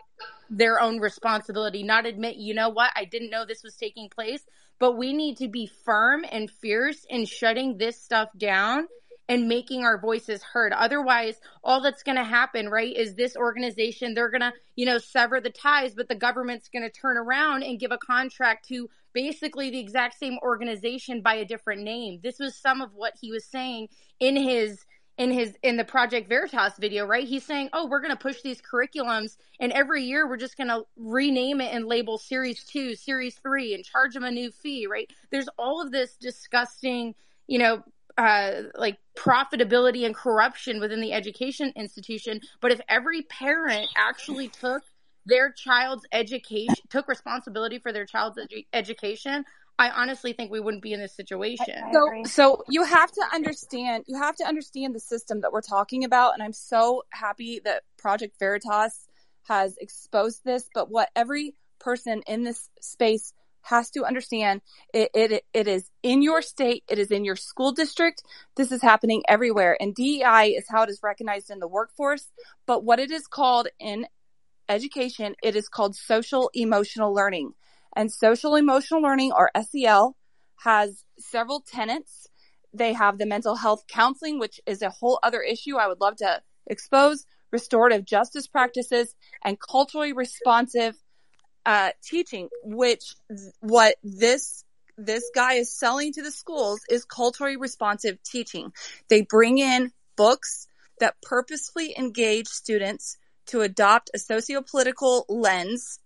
their 0.50 0.80
own 0.80 1.00
responsibility, 1.00 1.82
not 1.82 2.06
admit, 2.06 2.36
you 2.36 2.54
know 2.54 2.68
what, 2.68 2.90
I 2.94 3.06
didn't 3.06 3.30
know 3.30 3.46
this 3.46 3.62
was 3.62 3.76
taking 3.76 4.08
place. 4.08 4.42
But 4.78 4.96
we 4.96 5.12
need 5.12 5.38
to 5.38 5.48
be 5.48 5.70
firm 5.84 6.24
and 6.30 6.50
fierce 6.50 7.04
in 7.08 7.26
shutting 7.26 7.76
this 7.78 8.00
stuff 8.00 8.28
down 8.36 8.86
and 9.30 9.46
making 9.46 9.84
our 9.84 9.96
voices 9.96 10.42
heard. 10.42 10.72
Otherwise, 10.72 11.40
all 11.62 11.80
that's 11.80 12.02
going 12.02 12.16
to 12.16 12.24
happen, 12.24 12.68
right, 12.68 12.96
is 12.96 13.14
this 13.14 13.36
organization, 13.36 14.12
they're 14.12 14.28
going 14.28 14.40
to, 14.40 14.52
you 14.74 14.84
know, 14.84 14.98
sever 14.98 15.40
the 15.40 15.50
ties, 15.50 15.94
but 15.94 16.08
the 16.08 16.16
government's 16.16 16.68
going 16.68 16.82
to 16.82 16.90
turn 16.90 17.16
around 17.16 17.62
and 17.62 17.78
give 17.78 17.92
a 17.92 17.98
contract 17.98 18.66
to 18.66 18.90
basically 19.12 19.70
the 19.70 19.78
exact 19.78 20.18
same 20.18 20.36
organization 20.42 21.22
by 21.22 21.34
a 21.34 21.44
different 21.44 21.82
name. 21.82 22.18
This 22.24 22.40
was 22.40 22.56
some 22.56 22.80
of 22.80 22.90
what 22.92 23.14
he 23.20 23.30
was 23.30 23.44
saying 23.44 23.88
in 24.18 24.34
his 24.34 24.84
in 25.16 25.30
his 25.30 25.54
in 25.62 25.76
the 25.76 25.84
Project 25.84 26.28
Veritas 26.28 26.72
video, 26.80 27.06
right? 27.06 27.28
He's 27.28 27.44
saying, 27.44 27.68
"Oh, 27.72 27.86
we're 27.86 28.00
going 28.00 28.10
to 28.10 28.16
push 28.16 28.42
these 28.42 28.60
curriculums, 28.60 29.36
and 29.60 29.70
every 29.72 30.02
year 30.02 30.26
we're 30.26 30.38
just 30.38 30.56
going 30.56 30.68
to 30.68 30.82
rename 30.96 31.60
it 31.60 31.72
and 31.72 31.86
label 31.86 32.18
Series 32.18 32.64
Two, 32.64 32.96
Series 32.96 33.36
Three, 33.36 33.74
and 33.74 33.84
charge 33.84 34.14
them 34.14 34.24
a 34.24 34.30
new 34.30 34.50
fee." 34.50 34.88
Right? 34.90 35.08
There's 35.30 35.48
all 35.58 35.82
of 35.82 35.92
this 35.92 36.16
disgusting, 36.16 37.14
you 37.46 37.58
know, 37.58 37.82
uh, 38.20 38.62
like 38.74 38.98
profitability 39.20 40.06
and 40.06 40.14
corruption 40.14 40.80
within 40.80 41.00
the 41.00 41.12
education 41.12 41.72
institution. 41.76 42.40
But 42.60 42.72
if 42.72 42.80
every 42.88 43.22
parent 43.22 43.88
actually 43.96 44.48
took 44.48 44.82
their 45.26 45.52
child's 45.52 46.06
education, 46.10 46.74
took 46.88 47.06
responsibility 47.06 47.78
for 47.78 47.92
their 47.92 48.06
child's 48.06 48.38
edu- 48.38 48.66
education, 48.72 49.44
I 49.78 49.90
honestly 49.90 50.32
think 50.32 50.50
we 50.50 50.60
wouldn't 50.60 50.82
be 50.82 50.94
in 50.94 51.00
this 51.00 51.14
situation. 51.14 51.74
So, 51.92 52.10
so 52.24 52.64
you 52.68 52.82
have 52.84 53.12
to 53.12 53.22
understand, 53.32 54.04
you 54.06 54.18
have 54.18 54.36
to 54.36 54.44
understand 54.44 54.94
the 54.94 55.00
system 55.00 55.42
that 55.42 55.52
we're 55.52 55.60
talking 55.60 56.04
about. 56.04 56.34
And 56.34 56.42
I'm 56.42 56.52
so 56.52 57.02
happy 57.10 57.60
that 57.64 57.82
Project 57.98 58.38
Veritas 58.38 59.06
has 59.48 59.76
exposed 59.78 60.44
this. 60.44 60.68
But 60.74 60.90
what 60.90 61.10
every 61.14 61.54
person 61.78 62.22
in 62.26 62.44
this 62.44 62.68
space 62.80 63.32
has 63.62 63.90
to 63.90 64.04
understand, 64.04 64.62
it, 64.92 65.10
it, 65.14 65.44
it 65.52 65.68
is 65.68 65.90
in 66.02 66.22
your 66.22 66.42
state. 66.42 66.84
It 66.88 66.98
is 66.98 67.10
in 67.10 67.24
your 67.24 67.36
school 67.36 67.72
district. 67.72 68.22
This 68.56 68.72
is 68.72 68.82
happening 68.82 69.22
everywhere. 69.28 69.76
And 69.80 69.94
DEI 69.94 70.54
is 70.56 70.66
how 70.68 70.82
it 70.82 70.90
is 70.90 71.00
recognized 71.02 71.50
in 71.50 71.58
the 71.58 71.68
workforce. 71.68 72.26
But 72.66 72.84
what 72.84 72.98
it 72.98 73.10
is 73.10 73.26
called 73.26 73.68
in 73.78 74.06
education, 74.68 75.34
it 75.42 75.56
is 75.56 75.68
called 75.68 75.96
social 75.96 76.50
emotional 76.54 77.12
learning. 77.12 77.52
And 77.94 78.12
social 78.12 78.54
emotional 78.54 79.02
learning 79.02 79.32
or 79.32 79.50
SEL 79.62 80.16
has 80.62 81.04
several 81.18 81.60
tenets. 81.60 82.28
They 82.72 82.92
have 82.92 83.18
the 83.18 83.26
mental 83.26 83.56
health 83.56 83.84
counseling, 83.88 84.38
which 84.38 84.60
is 84.66 84.82
a 84.82 84.90
whole 84.90 85.18
other 85.22 85.42
issue 85.42 85.76
I 85.76 85.88
would 85.88 86.00
love 86.00 86.16
to 86.16 86.40
expose, 86.66 87.26
restorative 87.50 88.04
justice 88.04 88.46
practices, 88.46 89.14
and 89.44 89.58
culturally 89.58 90.12
responsive 90.12 90.96
uh, 91.66 91.90
teaching, 92.02 92.48
which 92.62 93.14
what 93.60 93.96
this 94.02 94.64
this 94.96 95.30
guy 95.34 95.54
is 95.54 95.72
selling 95.72 96.12
to 96.12 96.22
the 96.22 96.30
schools 96.30 96.80
is 96.90 97.04
culturally 97.04 97.56
responsive 97.56 98.22
teaching. 98.22 98.72
They 99.08 99.22
bring 99.22 99.58
in 99.58 99.92
books 100.16 100.66
that 100.98 101.14
purposefully 101.22 101.94
engage 101.96 102.48
students 102.48 103.16
to 103.46 103.62
adopt 103.62 104.10
a 104.14 104.18
sociopolitical 104.18 105.24
lens 105.28 106.00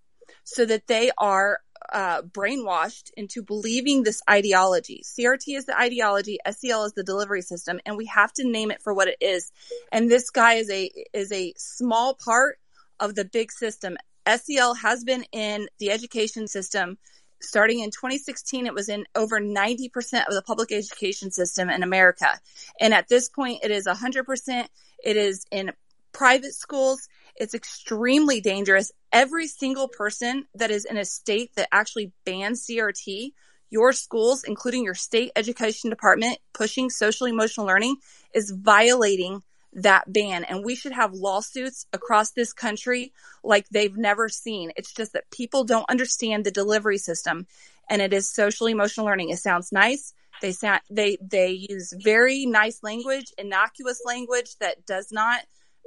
so 0.45 0.65
that 0.65 0.87
they 0.87 1.11
are 1.19 1.59
uh, 1.93 2.23
brainwashed 2.23 3.11
into 3.17 3.43
believing 3.43 4.03
this 4.03 4.23
ideology. 4.29 5.03
CRT 5.05 5.57
is 5.57 5.67
the 5.67 5.79
ideology, 5.79 6.39
SEL 6.51 6.85
is 6.85 6.93
the 6.93 7.05
delivery 7.05 7.43
system, 7.43 7.81
and 7.85 7.97
we 7.97 8.07
have 8.07 8.33
to 8.35 8.49
name 8.49 8.71
it 8.71 8.83
for 8.83 8.95
what 8.95 9.09
it 9.09 9.19
is. 9.21 9.53
And 9.93 10.11
this 10.11 10.31
guy 10.31 10.55
is 10.55 10.71
a 10.71 10.91
is 11.13 11.31
a 11.33 11.53
small 11.57 12.15
part 12.15 12.59
of 13.01 13.15
the 13.15 13.25
big 13.25 13.53
system. 13.53 13.97
SEL 14.27 14.75
has 14.75 15.05
been 15.05 15.25
in 15.33 15.69
the 15.79 15.91
education 15.91 16.47
system. 16.47 16.99
Starting 17.41 17.81
in 17.81 17.91
2016 17.91 18.67
it 18.67 18.75
was 18.75 18.89
in 18.89 19.05
over 19.15 19.39
90% 19.41 20.27
of 20.27 20.35
the 20.35 20.43
public 20.47 20.73
education 20.73 21.31
system 21.31 21.69
in 21.69 21.83
america. 21.83 22.41
And 22.81 22.95
at 22.95 23.09
this 23.09 23.29
point 23.29 23.61
it 23.63 23.71
is 23.71 23.87
100% 23.87 24.67
it 25.05 25.17
is 25.17 25.45
in 25.51 25.73
private 26.15 26.55
schools. 26.55 27.09
It's 27.37 27.55
extremely 27.55 28.41
dangerous. 28.41 28.91
Every 29.13 29.47
single 29.47 29.89
person 29.89 30.47
that 30.55 30.71
is 30.71 30.87
in 30.87 30.97
a 30.97 31.05
state 31.05 31.51
that 31.57 31.69
actually 31.71 32.13
bans 32.25 32.67
CRT, 32.67 33.33
your 33.69 33.93
schools, 33.93 34.45
including 34.45 34.85
your 34.85 34.95
state 34.95 35.33
education 35.37 35.91
department, 35.91 36.39
pushing 36.55 36.89
social 36.89 37.27
emotional 37.27 37.67
learning 37.67 37.97
is 38.33 38.51
violating 38.51 39.43
that 39.75 40.13
ban. 40.13 40.45
And 40.45 40.65
we 40.65 40.75
should 40.75 40.93
have 40.93 41.13
lawsuits 41.13 41.87
across 41.93 42.31
this 42.31 42.53
country 42.53 43.13
like 43.43 43.69
they've 43.69 43.97
never 43.97 44.29
seen. 44.29 44.73
It's 44.77 44.93
just 44.93 45.13
that 45.13 45.31
people 45.31 45.65
don't 45.65 45.89
understand 45.89 46.45
the 46.45 46.51
delivery 46.51 46.99
system 46.99 47.47
and 47.89 48.01
it 48.01 48.13
is 48.13 48.29
social 48.29 48.67
emotional 48.67 49.07
learning. 49.07 49.31
It 49.31 49.39
sounds 49.39 49.73
nice. 49.73 50.15
They 50.41 50.53
sound, 50.53 50.81
they, 50.91 51.19
they 51.21 51.51
use 51.51 51.93
very 51.97 52.47
nice 52.47 52.83
language, 52.83 53.33
innocuous 53.39 54.01
language 54.05 54.57
that 54.61 54.87
does 54.87 55.13
not 55.13 55.41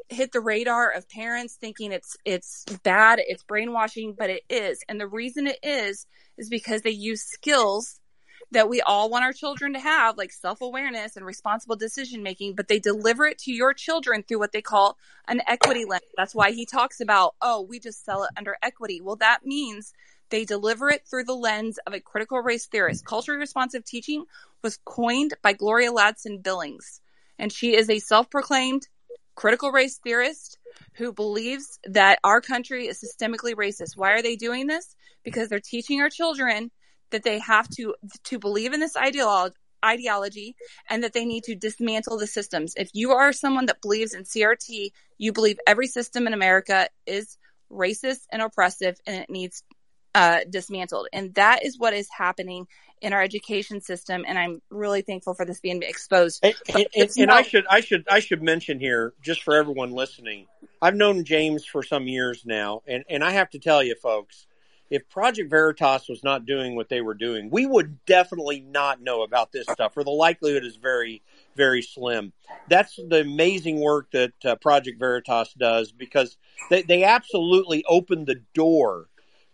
hit 0.09 0.31
the 0.31 0.39
radar 0.39 0.91
of 0.91 1.09
parents 1.09 1.55
thinking 1.55 1.91
it's 1.91 2.15
it's 2.23 2.63
bad, 2.83 3.19
it's 3.21 3.43
brainwashing, 3.43 4.15
but 4.17 4.29
it 4.29 4.43
is. 4.49 4.79
And 4.87 4.99
the 4.99 5.07
reason 5.07 5.47
it 5.47 5.59
is 5.63 6.05
is 6.37 6.49
because 6.49 6.81
they 6.81 6.91
use 6.91 7.23
skills 7.23 7.99
that 8.51 8.69
we 8.69 8.81
all 8.81 9.09
want 9.09 9.25
our 9.25 9.33
children 9.33 9.73
to 9.73 9.79
have, 9.79 10.17
like 10.17 10.31
self 10.31 10.61
awareness 10.61 11.15
and 11.15 11.25
responsible 11.25 11.75
decision 11.75 12.23
making, 12.23 12.55
but 12.55 12.67
they 12.67 12.79
deliver 12.79 13.25
it 13.25 13.37
to 13.39 13.51
your 13.51 13.73
children 13.73 14.23
through 14.23 14.39
what 14.39 14.51
they 14.51 14.61
call 14.61 14.97
an 15.27 15.41
equity 15.47 15.85
lens. 15.85 16.03
That's 16.15 16.35
why 16.35 16.51
he 16.51 16.65
talks 16.65 17.01
about, 17.01 17.35
oh, 17.41 17.61
we 17.61 17.79
just 17.79 18.05
sell 18.05 18.23
it 18.23 18.29
under 18.37 18.57
equity. 18.61 19.01
Well, 19.01 19.17
that 19.17 19.45
means 19.45 19.93
they 20.29 20.45
deliver 20.45 20.89
it 20.89 21.05
through 21.09 21.25
the 21.25 21.33
lens 21.33 21.77
of 21.85 21.93
a 21.93 21.99
critical 21.99 22.39
race 22.39 22.65
theorist. 22.67 23.05
Culturally 23.05 23.39
responsive 23.39 23.83
teaching 23.85 24.25
was 24.63 24.79
coined 24.85 25.33
by 25.41 25.53
Gloria 25.53 25.91
Ladson 25.91 26.41
Billings, 26.41 27.01
and 27.37 27.51
she 27.51 27.75
is 27.75 27.89
a 27.89 27.99
self 27.99 28.29
proclaimed 28.29 28.87
critical 29.35 29.71
race 29.71 29.99
theorist 30.03 30.57
who 30.93 31.13
believes 31.13 31.79
that 31.85 32.19
our 32.23 32.41
country 32.41 32.87
is 32.87 33.01
systemically 33.01 33.53
racist. 33.53 33.95
Why 33.95 34.13
are 34.13 34.21
they 34.21 34.35
doing 34.35 34.67
this? 34.67 34.95
Because 35.23 35.49
they're 35.49 35.59
teaching 35.59 36.01
our 36.01 36.09
children 36.09 36.71
that 37.11 37.23
they 37.23 37.39
have 37.39 37.69
to 37.69 37.95
to 38.25 38.39
believe 38.39 38.73
in 38.73 38.79
this 38.79 38.95
ideology 38.95 39.55
ideology 39.85 40.55
and 40.89 41.03
that 41.03 41.13
they 41.13 41.23
need 41.25 41.43
to 41.43 41.55
dismantle 41.55 42.17
the 42.17 42.27
systems. 42.27 42.73
If 42.75 42.89
you 42.93 43.11
are 43.11 43.31
someone 43.31 43.67
that 43.67 43.81
believes 43.81 44.13
in 44.13 44.23
CRT, 44.23 44.91
you 45.17 45.31
believe 45.31 45.59
every 45.67 45.87
system 45.87 46.27
in 46.27 46.33
America 46.33 46.87
is 47.05 47.37
racist 47.71 48.21
and 48.31 48.41
oppressive 48.41 48.97
and 49.05 49.17
it 49.17 49.29
needs 49.29 49.63
uh, 50.15 50.39
dismantled. 50.49 51.07
And 51.13 51.33
that 51.35 51.63
is 51.63 51.77
what 51.77 51.93
is 51.93 52.07
happening 52.15 52.65
in 53.01 53.13
our 53.13 53.21
education 53.21 53.81
system. 53.81 54.25
And 54.27 54.39
I'm 54.39 54.61
really 54.71 55.03
thankful 55.03 55.35
for 55.35 55.45
this 55.45 55.59
being 55.59 55.83
exposed. 55.83 56.39
And, 56.43 56.55
and, 56.73 56.87
and, 56.95 57.09
and 57.17 57.31
I 57.31 57.43
should, 57.43 57.65
I 57.69 57.81
should, 57.81 58.05
I 58.09 58.19
should 58.19 58.41
mention 58.41 58.79
here, 58.79 59.13
just 59.21 59.43
for 59.43 59.55
everyone 59.55 59.91
listening, 59.91 60.47
I've 60.81 60.95
known 60.95 61.23
James 61.23 61.65
for 61.65 61.83
some 61.83 62.07
years 62.07 62.43
now, 62.45 62.81
and, 62.87 63.03
and 63.09 63.23
I 63.23 63.31
have 63.31 63.51
to 63.51 63.59
tell 63.59 63.83
you, 63.83 63.93
folks, 63.95 64.47
if 64.89 65.09
Project 65.09 65.49
Veritas 65.49 66.07
was 66.07 66.23
not 66.23 66.45
doing 66.45 66.75
what 66.75 66.89
they 66.89 67.01
were 67.01 67.13
doing, 67.13 67.49
we 67.49 67.65
would 67.65 68.05
definitely 68.05 68.61
not 68.61 69.01
know 69.01 69.23
about 69.23 69.51
this 69.51 69.65
stuff, 69.71 69.97
or 69.97 70.03
the 70.03 70.09
likelihood 70.11 70.63
is 70.63 70.77
very, 70.77 71.21
very 71.55 71.81
slim. 71.81 72.31
That's 72.69 72.95
the 72.95 73.21
amazing 73.21 73.81
work 73.81 74.11
that 74.11 74.33
uh, 74.45 74.55
Project 74.55 74.99
Veritas 74.99 75.53
does 75.53 75.91
because 75.91 76.37
they, 76.69 76.83
they 76.83 77.03
absolutely 77.03 77.83
opened 77.87 78.27
the 78.27 78.41
door 78.53 79.07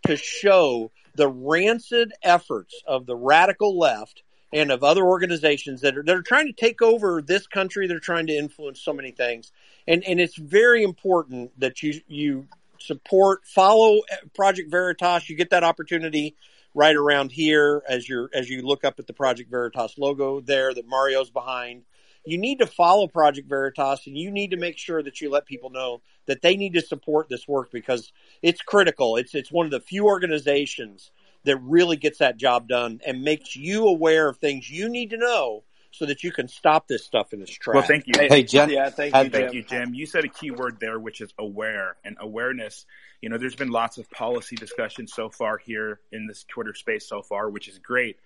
to 0.05 0.17
show 0.17 0.91
the 1.15 1.27
rancid 1.27 2.13
efforts 2.21 2.81
of 2.85 3.05
the 3.05 3.15
radical 3.15 3.77
left 3.77 4.23
and 4.51 4.71
of 4.71 4.83
other 4.83 5.03
organizations 5.03 5.81
that 5.81 5.97
are 5.97 6.03
that 6.03 6.15
are 6.15 6.21
trying 6.21 6.47
to 6.47 6.53
take 6.53 6.81
over 6.81 7.21
this 7.21 7.47
country. 7.47 7.87
They're 7.87 7.99
trying 7.99 8.27
to 8.27 8.37
influence 8.37 8.79
so 8.81 8.93
many 8.93 9.11
things, 9.11 9.51
and 9.87 10.03
and 10.03 10.19
it's 10.19 10.37
very 10.37 10.83
important 10.83 11.59
that 11.59 11.81
you 11.81 12.01
you 12.07 12.47
support, 12.83 13.45
follow 13.45 14.01
eh, 14.11 14.17
Project 14.35 14.69
Veritas. 14.69 15.29
You 15.29 15.35
get 15.35 15.49
that 15.51 15.63
opportunity 15.63 16.35
right 16.73 16.95
around 16.95 17.31
here 17.31 17.83
as 17.87 18.09
you 18.09 18.29
as 18.33 18.49
you 18.49 18.61
look 18.61 18.83
up 18.83 18.99
at 18.99 19.07
the 19.07 19.13
Project 19.13 19.49
Veritas 19.49 19.97
logo 19.97 20.41
there 20.41 20.73
that 20.73 20.87
Mario's 20.87 21.29
behind 21.29 21.83
you 22.25 22.37
need 22.37 22.59
to 22.59 22.67
follow 22.67 23.07
Project 23.07 23.49
Veritas 23.49 24.07
and 24.07 24.17
you 24.17 24.31
need 24.31 24.51
to 24.51 24.57
make 24.57 24.77
sure 24.77 25.03
that 25.03 25.19
you 25.19 25.29
let 25.29 25.45
people 25.45 25.69
know 25.69 26.01
that 26.25 26.41
they 26.41 26.55
need 26.55 26.73
to 26.73 26.81
support 26.81 27.27
this 27.29 27.47
work 27.47 27.69
because 27.71 28.11
it's 28.41 28.61
critical. 28.61 29.17
It's 29.17 29.35
it's 29.35 29.51
one 29.51 29.65
of 29.65 29.71
the 29.71 29.79
few 29.79 30.05
organizations 30.05 31.11
that 31.43 31.57
really 31.57 31.97
gets 31.97 32.19
that 32.19 32.37
job 32.37 32.69
done 32.69 33.01
and 33.05 33.23
makes 33.23 33.55
you 33.55 33.87
aware 33.87 34.29
of 34.29 34.37
things 34.37 34.69
you 34.69 34.87
need 34.87 35.09
to 35.09 35.17
know 35.17 35.63
so 35.93 36.07
that 36.07 36.23
you 36.23 36.31
can 36.31 36.47
stop 36.47 36.87
this 36.87 37.05
stuff 37.05 37.33
in 37.33 37.41
its 37.41 37.51
tracks. 37.51 37.75
Well, 37.75 37.83
thank 37.83 38.07
you. 38.07 38.13
Hey, 38.17 38.27
hey 38.27 38.43
Jim. 38.43 38.67
Yeah, 38.71 38.89
thank 38.89 39.15
you, 39.15 39.29
thank 39.29 39.53
you, 39.53 39.63
Jim. 39.63 39.93
You 39.93 40.07
said 40.07 40.25
a 40.25 40.27
key 40.27 40.49
word 40.49 40.77
there, 40.79 40.99
which 40.99 41.21
is 41.21 41.31
aware 41.37 41.97
and 42.03 42.17
awareness. 42.19 42.87
You 43.21 43.29
know, 43.29 43.37
there's 43.37 43.55
been 43.55 43.69
lots 43.69 43.99
of 43.99 44.09
policy 44.09 44.55
discussion 44.55 45.07
so 45.07 45.29
far 45.29 45.59
here 45.59 45.99
in 46.11 46.25
this 46.25 46.45
Twitter 46.45 46.73
space 46.73 47.07
so 47.07 47.21
far, 47.21 47.47
which 47.47 47.67
is 47.67 47.77
great. 47.77 48.17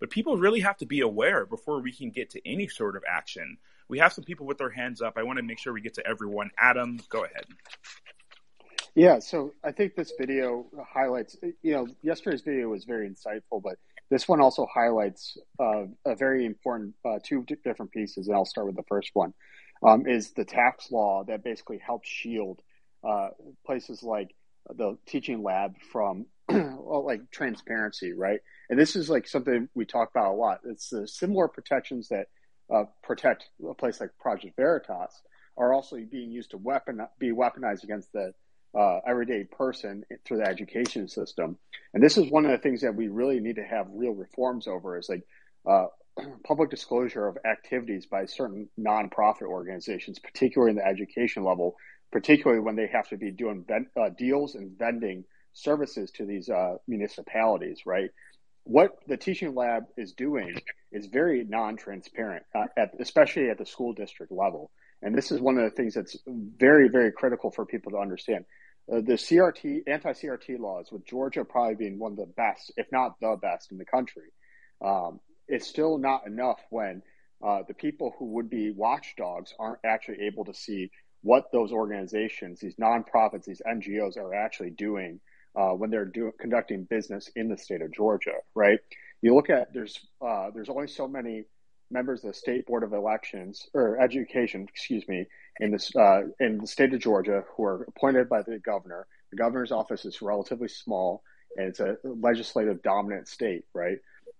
But 0.00 0.08
people 0.08 0.38
really 0.38 0.60
have 0.60 0.78
to 0.78 0.86
be 0.86 1.00
aware 1.00 1.44
before 1.44 1.82
we 1.82 1.92
can 1.92 2.10
get 2.10 2.30
to 2.30 2.40
any 2.48 2.66
sort 2.66 2.96
of 2.96 3.04
action. 3.06 3.58
We 3.88 3.98
have 3.98 4.14
some 4.14 4.24
people 4.24 4.46
with 4.46 4.56
their 4.56 4.70
hands 4.70 5.02
up. 5.02 5.18
I 5.18 5.22
want 5.22 5.36
to 5.36 5.42
make 5.42 5.58
sure 5.58 5.74
we 5.74 5.82
get 5.82 5.94
to 5.94 6.06
everyone. 6.06 6.50
Adam, 6.58 6.98
go 7.10 7.24
ahead. 7.24 7.44
Yeah, 8.94 9.18
so 9.18 9.52
I 9.62 9.72
think 9.72 9.94
this 9.94 10.12
video 10.18 10.66
highlights, 10.82 11.36
you 11.62 11.72
know, 11.72 11.88
yesterday's 12.02 12.40
video 12.40 12.68
was 12.68 12.84
very 12.84 13.08
insightful, 13.08 13.62
but 13.62 13.78
this 14.12 14.28
one 14.28 14.42
also 14.42 14.66
highlights 14.66 15.38
uh, 15.58 15.84
a 16.04 16.14
very 16.14 16.44
important 16.44 16.94
uh, 17.02 17.18
two 17.22 17.46
different 17.64 17.92
pieces. 17.92 18.28
And 18.28 18.36
I'll 18.36 18.44
start 18.44 18.66
with 18.66 18.76
the 18.76 18.82
first 18.82 19.10
one 19.14 19.32
um, 19.82 20.06
is 20.06 20.32
the 20.32 20.44
tax 20.44 20.92
law 20.92 21.24
that 21.24 21.42
basically 21.42 21.78
helps 21.78 22.08
shield 22.08 22.60
uh, 23.08 23.28
places 23.64 24.02
like 24.02 24.34
the 24.68 24.98
teaching 25.06 25.42
lab 25.42 25.76
from 25.90 26.26
well, 26.48 27.04
like 27.06 27.30
transparency, 27.30 28.12
right? 28.12 28.40
And 28.68 28.78
this 28.78 28.96
is 28.96 29.08
like 29.08 29.26
something 29.26 29.70
we 29.74 29.86
talk 29.86 30.10
about 30.10 30.32
a 30.32 30.36
lot. 30.36 30.60
It's 30.66 30.90
the 30.90 31.08
similar 31.08 31.48
protections 31.48 32.08
that 32.08 32.26
uh, 32.72 32.84
protect 33.02 33.48
a 33.66 33.72
place 33.72 33.98
like 33.98 34.10
Project 34.20 34.56
Veritas 34.56 35.22
are 35.56 35.72
also 35.72 35.96
being 36.10 36.30
used 36.30 36.50
to 36.50 36.58
weapon 36.58 37.00
be 37.18 37.30
weaponized 37.30 37.82
against 37.82 38.12
the 38.12 38.34
uh, 38.78 39.00
everyday 39.06 39.44
person 39.44 40.04
through 40.24 40.38
the 40.38 40.48
education 40.48 41.08
system. 41.08 41.58
And 41.92 42.02
this 42.02 42.16
is 42.16 42.30
one 42.30 42.46
of 42.46 42.52
the 42.52 42.58
things 42.58 42.80
that 42.82 42.94
we 42.94 43.08
really 43.08 43.40
need 43.40 43.56
to 43.56 43.64
have 43.64 43.86
real 43.90 44.12
reforms 44.12 44.66
over 44.66 44.98
is 44.98 45.08
like 45.08 45.26
uh, 45.66 45.86
public 46.44 46.70
disclosure 46.70 47.26
of 47.26 47.38
activities 47.44 48.06
by 48.06 48.26
certain 48.26 48.68
nonprofit 48.78 49.42
organizations, 49.42 50.18
particularly 50.18 50.70
in 50.70 50.76
the 50.76 50.86
education 50.86 51.44
level, 51.44 51.76
particularly 52.10 52.60
when 52.60 52.76
they 52.76 52.86
have 52.86 53.08
to 53.08 53.16
be 53.16 53.30
doing 53.30 53.64
uh, 53.70 54.08
deals 54.16 54.54
and 54.54 54.78
vending 54.78 55.24
services 55.52 56.10
to 56.12 56.24
these 56.24 56.48
uh, 56.48 56.76
municipalities, 56.88 57.82
right? 57.84 58.10
What 58.64 58.92
the 59.08 59.16
teaching 59.16 59.54
lab 59.54 59.84
is 59.96 60.12
doing 60.12 60.54
is 60.92 61.06
very 61.06 61.44
non-transparent, 61.44 62.44
uh, 62.54 62.66
at, 62.76 62.92
especially 63.00 63.50
at 63.50 63.58
the 63.58 63.66
school 63.66 63.92
district 63.92 64.32
level. 64.32 64.70
And 65.02 65.16
this 65.16 65.32
is 65.32 65.40
one 65.40 65.58
of 65.58 65.64
the 65.64 65.76
things 65.76 65.94
that's 65.94 66.16
very, 66.26 66.88
very 66.88 67.10
critical 67.10 67.50
for 67.50 67.66
people 67.66 67.92
to 67.92 67.98
understand. 67.98 68.44
Uh, 68.90 68.96
the 68.96 69.14
CRT, 69.14 69.82
anti-CRT 69.86 70.58
laws, 70.58 70.90
with 70.90 71.06
Georgia 71.06 71.44
probably 71.44 71.74
being 71.74 71.98
one 71.98 72.12
of 72.12 72.18
the 72.18 72.26
best, 72.26 72.72
if 72.76 72.86
not 72.90 73.20
the 73.20 73.36
best 73.40 73.70
in 73.70 73.78
the 73.78 73.84
country, 73.84 74.30
um, 74.84 75.20
it's 75.46 75.66
still 75.66 75.98
not 75.98 76.26
enough 76.26 76.60
when 76.70 77.02
uh, 77.44 77.62
the 77.66 77.74
people 77.74 78.14
who 78.18 78.26
would 78.26 78.50
be 78.50 78.70
watchdogs 78.70 79.54
aren't 79.58 79.80
actually 79.84 80.22
able 80.22 80.44
to 80.44 80.54
see 80.54 80.90
what 81.22 81.52
those 81.52 81.72
organizations, 81.72 82.60
these 82.60 82.76
nonprofits, 82.76 83.44
these 83.44 83.62
NGOs 83.66 84.16
are 84.16 84.34
actually 84.34 84.70
doing 84.70 85.20
uh, 85.54 85.70
when 85.70 85.90
they're 85.90 86.04
do- 86.04 86.32
conducting 86.40 86.84
business 86.84 87.30
in 87.36 87.48
the 87.48 87.56
state 87.56 87.82
of 87.82 87.92
Georgia, 87.92 88.34
right? 88.54 88.80
You 89.20 89.34
look 89.34 89.50
at 89.50 89.72
there's 89.72 90.00
uh, 90.20 90.50
there's 90.52 90.68
only 90.68 90.88
so 90.88 91.06
many 91.06 91.44
members 91.92 92.24
of 92.24 92.28
the 92.28 92.34
state 92.34 92.66
board 92.66 92.82
of 92.82 92.92
elections 92.92 93.68
or 93.74 94.00
education, 94.00 94.66
excuse 94.68 95.06
me, 95.06 95.26
in 95.60 95.70
this 95.70 95.94
uh, 95.94 96.22
in 96.40 96.58
the 96.58 96.66
state 96.66 96.92
of 96.94 97.00
Georgia 97.00 97.44
who 97.56 97.64
are 97.64 97.82
appointed 97.84 98.28
by 98.28 98.42
the 98.42 98.58
governor. 98.58 99.06
The 99.30 99.36
governor's 99.36 99.72
office 99.72 100.04
is 100.04 100.20
relatively 100.22 100.68
small, 100.68 101.22
and 101.56 101.68
it's 101.68 101.80
a 101.80 101.96
legislative 102.04 102.82
dominant 102.82 103.28
state, 103.28 103.64
right? 103.74 103.98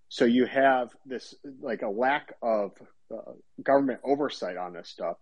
So 0.08 0.24
you 0.24 0.46
have 0.46 0.90
this 1.06 1.34
like 1.60 1.82
a 1.82 1.88
lack 1.88 2.34
of 2.42 2.72
uh, 3.12 3.32
government 3.62 4.00
oversight 4.04 4.56
on 4.56 4.74
this 4.74 4.88
stuff 4.88 5.16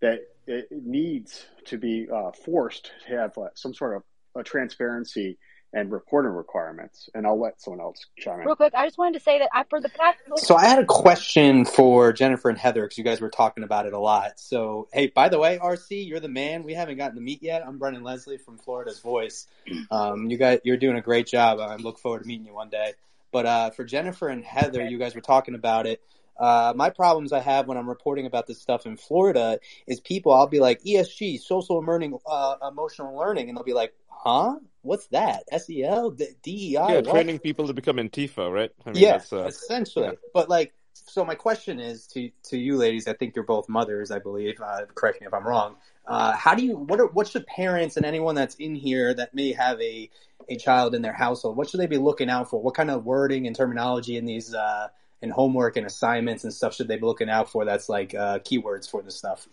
that 0.00 0.20
it 0.46 0.68
needs 0.70 1.46
to 1.66 1.78
be 1.78 2.06
uh, 2.12 2.32
forced 2.44 2.90
to 3.06 3.16
have 3.16 3.38
uh, 3.38 3.48
some 3.54 3.72
sort 3.72 3.96
of 3.96 4.44
transparency 4.44 5.38
and 5.74 5.90
reporting 5.90 6.30
requirements. 6.30 7.10
And 7.14 7.26
I'll 7.26 7.38
let 7.38 7.60
someone 7.60 7.80
else 7.80 8.06
chime 8.16 8.40
in. 8.40 8.46
Real 8.46 8.56
quick, 8.56 8.74
I 8.74 8.86
just 8.86 8.96
wanted 8.96 9.18
to 9.18 9.24
say 9.24 9.40
that 9.40 9.50
I, 9.52 9.64
for 9.64 9.80
the 9.80 9.88
past. 9.88 10.18
So 10.36 10.54
I 10.54 10.66
had 10.66 10.78
a 10.78 10.86
question 10.86 11.64
for 11.64 12.12
Jennifer 12.12 12.48
and 12.48 12.56
Heather 12.56 12.82
because 12.82 12.96
you 12.96 13.04
guys 13.04 13.20
were 13.20 13.28
talking 13.28 13.64
about 13.64 13.84
it 13.84 13.92
a 13.92 13.98
lot. 13.98 14.38
So 14.38 14.88
hey, 14.92 15.08
by 15.08 15.28
the 15.28 15.38
way, 15.38 15.58
RC, 15.58 16.08
you're 16.08 16.20
the 16.20 16.28
man. 16.28 16.62
We 16.62 16.74
haven't 16.74 16.96
gotten 16.96 17.16
to 17.16 17.20
meet 17.20 17.42
yet. 17.42 17.66
I'm 17.66 17.78
Brendan 17.78 18.04
Leslie 18.04 18.38
from 18.38 18.56
Florida's 18.56 19.00
Voice. 19.00 19.46
Um, 19.90 20.30
you 20.30 20.38
guys, 20.38 20.60
you're 20.64 20.76
doing 20.76 20.96
a 20.96 21.00
great 21.00 21.26
job. 21.26 21.60
I 21.60 21.76
look 21.76 21.98
forward 21.98 22.22
to 22.22 22.26
meeting 22.26 22.46
you 22.46 22.54
one 22.54 22.70
day. 22.70 22.94
But 23.32 23.46
uh, 23.46 23.70
for 23.70 23.84
Jennifer 23.84 24.28
and 24.28 24.44
Heather, 24.44 24.84
you 24.84 24.98
guys 24.98 25.14
were 25.14 25.20
talking 25.20 25.54
about 25.54 25.86
it. 25.86 26.00
Uh, 26.38 26.72
my 26.74 26.90
problems 26.90 27.32
I 27.32 27.40
have 27.40 27.68
when 27.68 27.76
I'm 27.76 27.88
reporting 27.88 28.26
about 28.26 28.46
this 28.46 28.60
stuff 28.60 28.86
in 28.86 28.96
Florida 28.96 29.58
is 29.86 30.00
people. 30.00 30.32
I'll 30.32 30.46
be 30.46 30.58
like 30.58 30.82
ESG, 30.82 31.40
social 31.40 31.78
learning, 31.80 32.18
uh, 32.26 32.56
emotional 32.66 33.16
learning, 33.16 33.48
and 33.48 33.56
they'll 33.56 33.64
be 33.64 33.72
like, 33.72 33.92
"Huh? 34.08 34.56
What's 34.84 35.06
that? 35.08 35.44
SEL, 35.50 36.10
DEI? 36.10 36.72
Yeah, 36.72 36.80
what? 36.96 37.06
training 37.06 37.38
people 37.38 37.66
to 37.68 37.72
become 37.72 37.96
Antifa, 37.96 38.52
right? 38.52 38.70
I 38.84 38.92
mean, 38.92 39.02
yeah, 39.02 39.20
uh, 39.32 39.44
essentially. 39.44 40.06
Yeah. 40.06 40.12
But 40.34 40.50
like, 40.50 40.74
so 40.92 41.24
my 41.24 41.34
question 41.34 41.80
is 41.80 42.06
to 42.08 42.30
to 42.44 42.58
you 42.58 42.76
ladies. 42.76 43.08
I 43.08 43.14
think 43.14 43.34
you're 43.34 43.46
both 43.46 43.66
mothers, 43.68 44.10
I 44.10 44.18
believe. 44.18 44.60
Uh, 44.60 44.82
correct 44.94 45.22
me 45.22 45.26
if 45.26 45.32
I'm 45.32 45.46
wrong. 45.46 45.76
Uh, 46.06 46.32
how 46.32 46.54
do 46.54 46.64
you? 46.64 46.76
What 46.76 47.00
are 47.00 47.06
what 47.06 47.28
should 47.28 47.46
parents 47.46 47.96
and 47.96 48.04
anyone 48.04 48.34
that's 48.34 48.56
in 48.56 48.74
here 48.74 49.14
that 49.14 49.34
may 49.34 49.52
have 49.52 49.80
a 49.80 50.10
a 50.50 50.56
child 50.56 50.94
in 50.94 51.00
their 51.00 51.14
household? 51.14 51.56
What 51.56 51.70
should 51.70 51.80
they 51.80 51.86
be 51.86 51.96
looking 51.96 52.28
out 52.28 52.50
for? 52.50 52.60
What 52.60 52.74
kind 52.74 52.90
of 52.90 53.06
wording 53.06 53.46
and 53.46 53.56
terminology 53.56 54.18
in 54.18 54.26
these 54.26 54.54
uh, 54.54 54.88
and 55.22 55.32
homework 55.32 55.78
and 55.78 55.86
assignments 55.86 56.44
and 56.44 56.52
stuff 56.52 56.74
should 56.74 56.88
they 56.88 56.96
be 56.96 57.06
looking 57.06 57.30
out 57.30 57.50
for? 57.50 57.64
That's 57.64 57.88
like 57.88 58.14
uh, 58.14 58.40
keywords 58.40 58.90
for 58.90 59.00
this 59.00 59.16
stuff. 59.16 59.48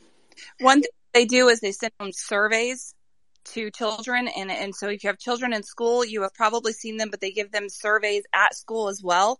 One 0.59 0.81
thing 0.81 0.91
they 1.13 1.25
do 1.25 1.47
is 1.47 1.61
they 1.61 1.71
send 1.71 1.93
them 1.99 2.11
surveys 2.11 2.95
to 3.45 3.71
children. 3.71 4.27
And 4.27 4.51
and 4.51 4.75
so 4.75 4.89
if 4.89 5.03
you 5.03 5.09
have 5.09 5.17
children 5.19 5.53
in 5.53 5.63
school 5.63 6.05
you 6.05 6.21
have 6.23 6.33
probably 6.33 6.73
seen 6.73 6.97
them 6.97 7.09
but 7.09 7.21
they 7.21 7.31
give 7.31 7.51
them 7.51 7.69
surveys 7.69 8.23
at 8.33 8.55
school 8.55 8.87
as 8.89 9.01
well. 9.03 9.39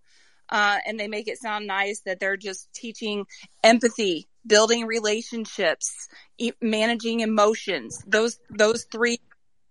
Uh, 0.50 0.80
and 0.86 1.00
they 1.00 1.08
make 1.08 1.30
it 1.30 1.38
sound 1.38 1.66
nice 1.66 2.02
that 2.02 2.20
they're 2.20 2.36
just 2.38 2.68
teaching 2.74 3.26
empathy 3.64 4.28
building 4.46 4.86
relationships 4.86 6.08
e- 6.38 6.52
managing 6.62 7.22
emotions. 7.22 8.04
Those 8.08 8.40
those 8.50 8.86
three 8.92 9.20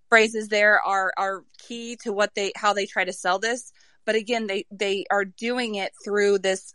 phrases 0.08 0.48
there 0.48 0.80
are 0.80 1.12
are 1.16 1.44
key 1.58 1.96
to 2.02 2.12
what 2.12 2.34
they 2.34 2.52
how 2.56 2.72
they 2.72 2.86
try 2.86 3.04
to 3.04 3.12
sell 3.12 3.38
this. 3.38 3.72
But 4.06 4.14
again 4.14 4.46
they 4.46 4.64
they 4.70 5.04
are 5.10 5.24
doing 5.24 5.74
it 5.76 5.92
through 6.04 6.38
this 6.38 6.72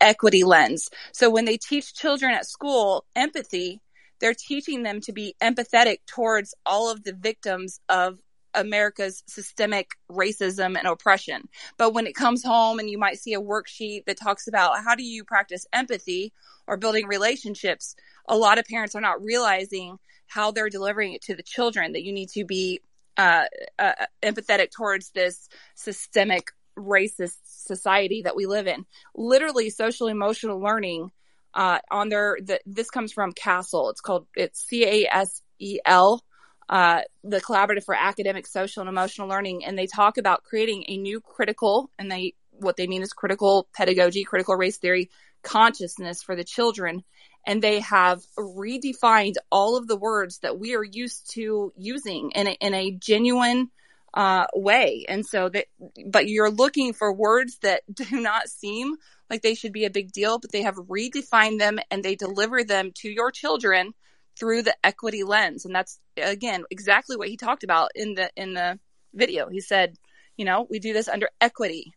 equity 0.00 0.44
lens. 0.44 0.88
So 1.12 1.30
when 1.30 1.44
they 1.44 1.56
teach 1.56 1.94
children 1.94 2.32
at 2.34 2.46
school 2.46 3.04
empathy 3.16 3.80
they're 4.22 4.34
teaching 4.34 4.84
them 4.84 5.00
to 5.02 5.12
be 5.12 5.34
empathetic 5.42 5.98
towards 6.06 6.54
all 6.64 6.90
of 6.90 7.02
the 7.02 7.12
victims 7.12 7.80
of 7.88 8.20
America's 8.54 9.24
systemic 9.26 9.90
racism 10.08 10.78
and 10.78 10.86
oppression. 10.86 11.48
But 11.76 11.92
when 11.92 12.06
it 12.06 12.14
comes 12.14 12.44
home 12.44 12.78
and 12.78 12.88
you 12.88 12.98
might 12.98 13.18
see 13.18 13.34
a 13.34 13.40
worksheet 13.40 14.04
that 14.06 14.16
talks 14.16 14.46
about 14.46 14.84
how 14.84 14.94
do 14.94 15.02
you 15.02 15.24
practice 15.24 15.66
empathy 15.72 16.32
or 16.68 16.76
building 16.76 17.08
relationships, 17.08 17.96
a 18.28 18.36
lot 18.36 18.58
of 18.58 18.64
parents 18.64 18.94
are 18.94 19.00
not 19.00 19.22
realizing 19.22 19.98
how 20.28 20.52
they're 20.52 20.70
delivering 20.70 21.14
it 21.14 21.22
to 21.22 21.34
the 21.34 21.42
children 21.42 21.92
that 21.92 22.04
you 22.04 22.12
need 22.12 22.28
to 22.30 22.44
be 22.44 22.80
uh, 23.16 23.44
uh, 23.78 23.92
empathetic 24.22 24.70
towards 24.70 25.10
this 25.10 25.48
systemic 25.74 26.52
racist 26.78 27.38
society 27.44 28.22
that 28.22 28.36
we 28.36 28.46
live 28.46 28.68
in. 28.68 28.86
Literally, 29.16 29.68
social 29.68 30.06
emotional 30.06 30.60
learning 30.60 31.10
uh, 31.54 31.78
on 31.90 32.08
their 32.08 32.38
the, 32.42 32.60
this 32.66 32.90
comes 32.90 33.12
from 33.12 33.32
CASEL. 33.32 33.90
It's 33.90 34.00
called 34.00 34.26
it's 34.34 34.60
C 34.60 34.84
A 34.84 35.08
S 35.10 35.42
E 35.58 35.78
L, 35.84 36.22
uh, 36.68 37.02
the 37.22 37.40
Collaborative 37.40 37.84
for 37.84 37.94
Academic, 37.94 38.46
Social, 38.46 38.80
and 38.80 38.88
Emotional 38.88 39.28
Learning, 39.28 39.64
and 39.64 39.78
they 39.78 39.86
talk 39.86 40.18
about 40.18 40.44
creating 40.44 40.84
a 40.88 40.96
new 40.96 41.20
critical 41.20 41.90
and 41.98 42.10
they 42.10 42.34
what 42.50 42.76
they 42.76 42.86
mean 42.86 43.02
is 43.02 43.12
critical 43.12 43.68
pedagogy, 43.74 44.24
critical 44.24 44.54
race 44.56 44.78
theory 44.78 45.10
consciousness 45.42 46.22
for 46.22 46.36
the 46.36 46.44
children. 46.44 47.02
And 47.44 47.60
they 47.60 47.80
have 47.80 48.22
redefined 48.38 49.34
all 49.50 49.76
of 49.76 49.88
the 49.88 49.96
words 49.96 50.38
that 50.38 50.58
we 50.58 50.76
are 50.76 50.84
used 50.84 51.32
to 51.32 51.72
using 51.76 52.30
in 52.36 52.46
a, 52.46 52.50
in 52.60 52.72
a 52.72 52.92
genuine 52.92 53.70
uh, 54.14 54.46
way. 54.54 55.04
And 55.08 55.24
so 55.24 55.48
that, 55.48 55.66
but 56.06 56.28
you're 56.28 56.50
looking 56.50 56.92
for 56.92 57.12
words 57.12 57.58
that 57.62 57.82
do 57.92 58.20
not 58.20 58.48
seem 58.48 58.96
like 59.30 59.42
they 59.42 59.54
should 59.54 59.72
be 59.72 59.84
a 59.84 59.90
big 59.90 60.12
deal, 60.12 60.38
but 60.38 60.52
they 60.52 60.62
have 60.62 60.76
redefined 60.76 61.58
them 61.58 61.78
and 61.90 62.02
they 62.02 62.14
deliver 62.14 62.64
them 62.64 62.92
to 62.96 63.10
your 63.10 63.30
children 63.30 63.94
through 64.38 64.62
the 64.62 64.76
equity 64.84 65.24
lens. 65.24 65.64
And 65.64 65.74
that's 65.74 65.98
again 66.16 66.64
exactly 66.70 67.16
what 67.16 67.28
he 67.28 67.36
talked 67.36 67.64
about 67.64 67.90
in 67.94 68.14
the 68.14 68.30
in 68.36 68.54
the 68.54 68.78
video. 69.14 69.48
He 69.48 69.60
said, 69.60 69.96
you 70.36 70.44
know, 70.44 70.66
we 70.68 70.78
do 70.78 70.92
this 70.92 71.08
under 71.08 71.28
equity. 71.40 71.92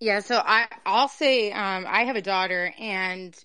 Yeah, 0.00 0.20
so 0.20 0.36
I 0.36 0.66
I'll 0.84 1.08
say 1.08 1.52
um, 1.52 1.86
I 1.88 2.04
have 2.04 2.16
a 2.16 2.22
daughter, 2.22 2.74
and 2.78 3.36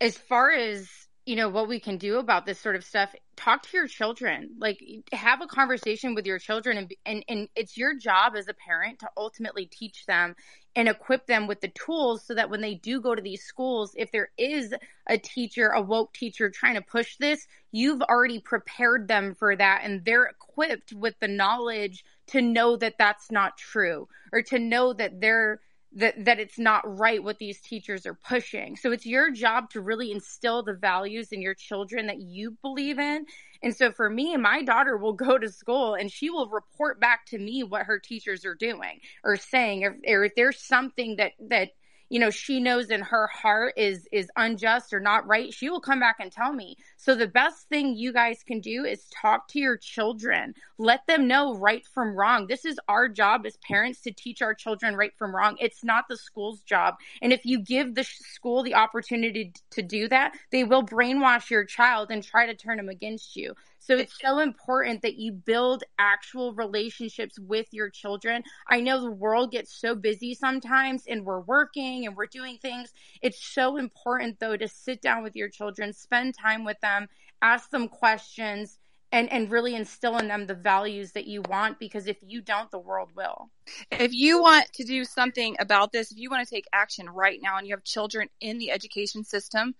as 0.00 0.16
far 0.16 0.50
as 0.50 0.88
you 1.26 1.36
know 1.36 1.50
what 1.50 1.68
we 1.68 1.78
can 1.78 1.98
do 1.98 2.18
about 2.18 2.46
this 2.46 2.58
sort 2.58 2.76
of 2.76 2.84
stuff 2.84 3.14
talk 3.40 3.62
to 3.62 3.76
your 3.76 3.86
children. 3.86 4.50
Like 4.58 4.82
have 5.12 5.40
a 5.40 5.46
conversation 5.46 6.14
with 6.14 6.26
your 6.26 6.38
children 6.38 6.76
and, 6.76 6.94
and 7.06 7.24
and 7.28 7.48
it's 7.56 7.76
your 7.76 7.96
job 7.96 8.34
as 8.36 8.48
a 8.48 8.54
parent 8.54 8.98
to 9.00 9.08
ultimately 9.16 9.66
teach 9.66 10.06
them 10.06 10.36
and 10.76 10.88
equip 10.88 11.26
them 11.26 11.46
with 11.46 11.60
the 11.60 11.68
tools 11.68 12.24
so 12.24 12.34
that 12.34 12.50
when 12.50 12.60
they 12.60 12.74
do 12.74 13.00
go 13.00 13.14
to 13.14 13.22
these 13.22 13.42
schools 13.42 13.92
if 13.96 14.12
there 14.12 14.28
is 14.38 14.74
a 15.08 15.18
teacher 15.18 15.68
a 15.68 15.80
woke 15.80 16.12
teacher 16.12 16.50
trying 16.50 16.74
to 16.74 16.82
push 16.82 17.16
this 17.16 17.46
you've 17.72 18.02
already 18.02 18.40
prepared 18.40 19.08
them 19.08 19.34
for 19.34 19.56
that 19.56 19.80
and 19.84 20.04
they're 20.04 20.26
equipped 20.26 20.92
with 20.92 21.14
the 21.20 21.28
knowledge 21.28 22.04
to 22.26 22.40
know 22.40 22.76
that 22.76 22.98
that's 22.98 23.30
not 23.30 23.56
true 23.56 24.06
or 24.32 24.42
to 24.42 24.58
know 24.58 24.92
that 24.92 25.20
they're 25.20 25.60
that 25.92 26.24
that 26.24 26.38
it's 26.38 26.58
not 26.58 26.98
right 26.98 27.22
what 27.22 27.38
these 27.38 27.60
teachers 27.60 28.06
are 28.06 28.14
pushing. 28.14 28.76
So 28.76 28.92
it's 28.92 29.06
your 29.06 29.30
job 29.30 29.70
to 29.70 29.80
really 29.80 30.12
instill 30.12 30.62
the 30.62 30.74
values 30.74 31.32
in 31.32 31.42
your 31.42 31.54
children 31.54 32.06
that 32.06 32.20
you 32.20 32.56
believe 32.62 32.98
in. 32.98 33.26
And 33.62 33.76
so 33.76 33.90
for 33.92 34.08
me, 34.08 34.36
my 34.36 34.62
daughter 34.62 34.96
will 34.96 35.12
go 35.12 35.36
to 35.36 35.50
school 35.50 35.94
and 35.94 36.10
she 36.10 36.30
will 36.30 36.48
report 36.48 37.00
back 37.00 37.26
to 37.26 37.38
me 37.38 37.62
what 37.62 37.86
her 37.86 37.98
teachers 37.98 38.44
are 38.44 38.54
doing 38.54 39.00
or 39.24 39.36
saying 39.36 39.84
or, 39.84 39.98
or 40.06 40.24
if 40.24 40.34
there's 40.34 40.60
something 40.60 41.16
that 41.16 41.32
that 41.48 41.70
you 42.10 42.18
know 42.20 42.30
she 42.30 42.60
knows 42.60 42.90
in 42.90 43.00
her 43.00 43.26
heart 43.28 43.74
is 43.76 44.06
is 44.12 44.30
unjust 44.36 44.92
or 44.92 45.00
not 45.00 45.26
right 45.26 45.54
she 45.54 45.70
will 45.70 45.80
come 45.80 46.00
back 46.00 46.16
and 46.20 46.30
tell 46.30 46.52
me. 46.52 46.76
So 46.96 47.14
the 47.14 47.26
best 47.26 47.68
thing 47.68 47.96
you 47.96 48.12
guys 48.12 48.42
can 48.46 48.60
do 48.60 48.84
is 48.84 49.06
talk 49.10 49.48
to 49.48 49.58
your 49.58 49.76
children. 49.76 50.54
Let 50.76 51.06
them 51.06 51.26
know 51.26 51.54
right 51.54 51.86
from 51.86 52.14
wrong. 52.14 52.46
This 52.46 52.64
is 52.64 52.78
our 52.88 53.08
job 53.08 53.46
as 53.46 53.56
parents 53.58 54.00
to 54.02 54.12
teach 54.12 54.42
our 54.42 54.54
children 54.54 54.96
right 54.96 55.16
from 55.16 55.34
wrong. 55.34 55.56
It's 55.60 55.82
not 55.82 56.08
the 56.08 56.16
school's 56.16 56.60
job. 56.60 56.96
And 57.22 57.32
if 57.32 57.46
you 57.46 57.60
give 57.60 57.94
the 57.94 58.04
school 58.04 58.62
the 58.62 58.74
opportunity 58.74 59.52
to 59.70 59.82
do 59.82 60.08
that 60.08 60.34
they 60.50 60.64
will 60.64 60.84
brainwash 60.84 61.50
your 61.50 61.64
child 61.64 62.10
and 62.10 62.22
try 62.22 62.46
to 62.46 62.54
turn 62.54 62.76
them 62.76 62.88
against 62.88 63.36
you 63.36 63.54
so 63.80 63.96
it's 63.96 64.20
so 64.20 64.38
important 64.38 65.02
that 65.02 65.16
you 65.16 65.32
build 65.32 65.84
actual 65.98 66.52
relationships 66.54 67.38
with 67.38 67.66
your 67.72 67.88
children. 67.88 68.42
I 68.68 68.80
know 68.80 69.00
the 69.00 69.10
world 69.10 69.52
gets 69.52 69.74
so 69.74 69.94
busy 69.94 70.34
sometimes 70.34 71.04
and 71.08 71.24
we're 71.24 71.40
working 71.40 72.06
and 72.06 72.14
we're 72.14 72.26
doing 72.26 72.58
things. 72.58 72.92
It's 73.22 73.42
so 73.42 73.78
important 73.78 74.38
though 74.38 74.56
to 74.56 74.68
sit 74.68 75.00
down 75.00 75.22
with 75.22 75.34
your 75.34 75.48
children, 75.48 75.94
spend 75.94 76.34
time 76.38 76.64
with 76.64 76.78
them, 76.80 77.08
ask 77.40 77.70
them 77.70 77.88
questions 77.88 78.78
and 79.12 79.32
and 79.32 79.50
really 79.50 79.74
instill 79.74 80.18
in 80.18 80.28
them 80.28 80.46
the 80.46 80.54
values 80.54 81.12
that 81.12 81.26
you 81.26 81.42
want 81.48 81.78
because 81.78 82.06
if 82.06 82.18
you 82.22 82.40
don't 82.40 82.70
the 82.70 82.78
world 82.78 83.10
will 83.16 83.50
if 83.90 84.12
you 84.12 84.40
want 84.40 84.72
to 84.72 84.84
do 84.84 85.04
something 85.04 85.56
about 85.58 85.90
this 85.90 86.12
if 86.12 86.18
you 86.18 86.30
want 86.30 86.46
to 86.46 86.54
take 86.54 86.66
action 86.72 87.08
right 87.08 87.40
now 87.42 87.56
and 87.56 87.66
you 87.66 87.74
have 87.74 87.82
children 87.82 88.28
in 88.40 88.58
the 88.58 88.70
education 88.70 89.24
system 89.24 89.74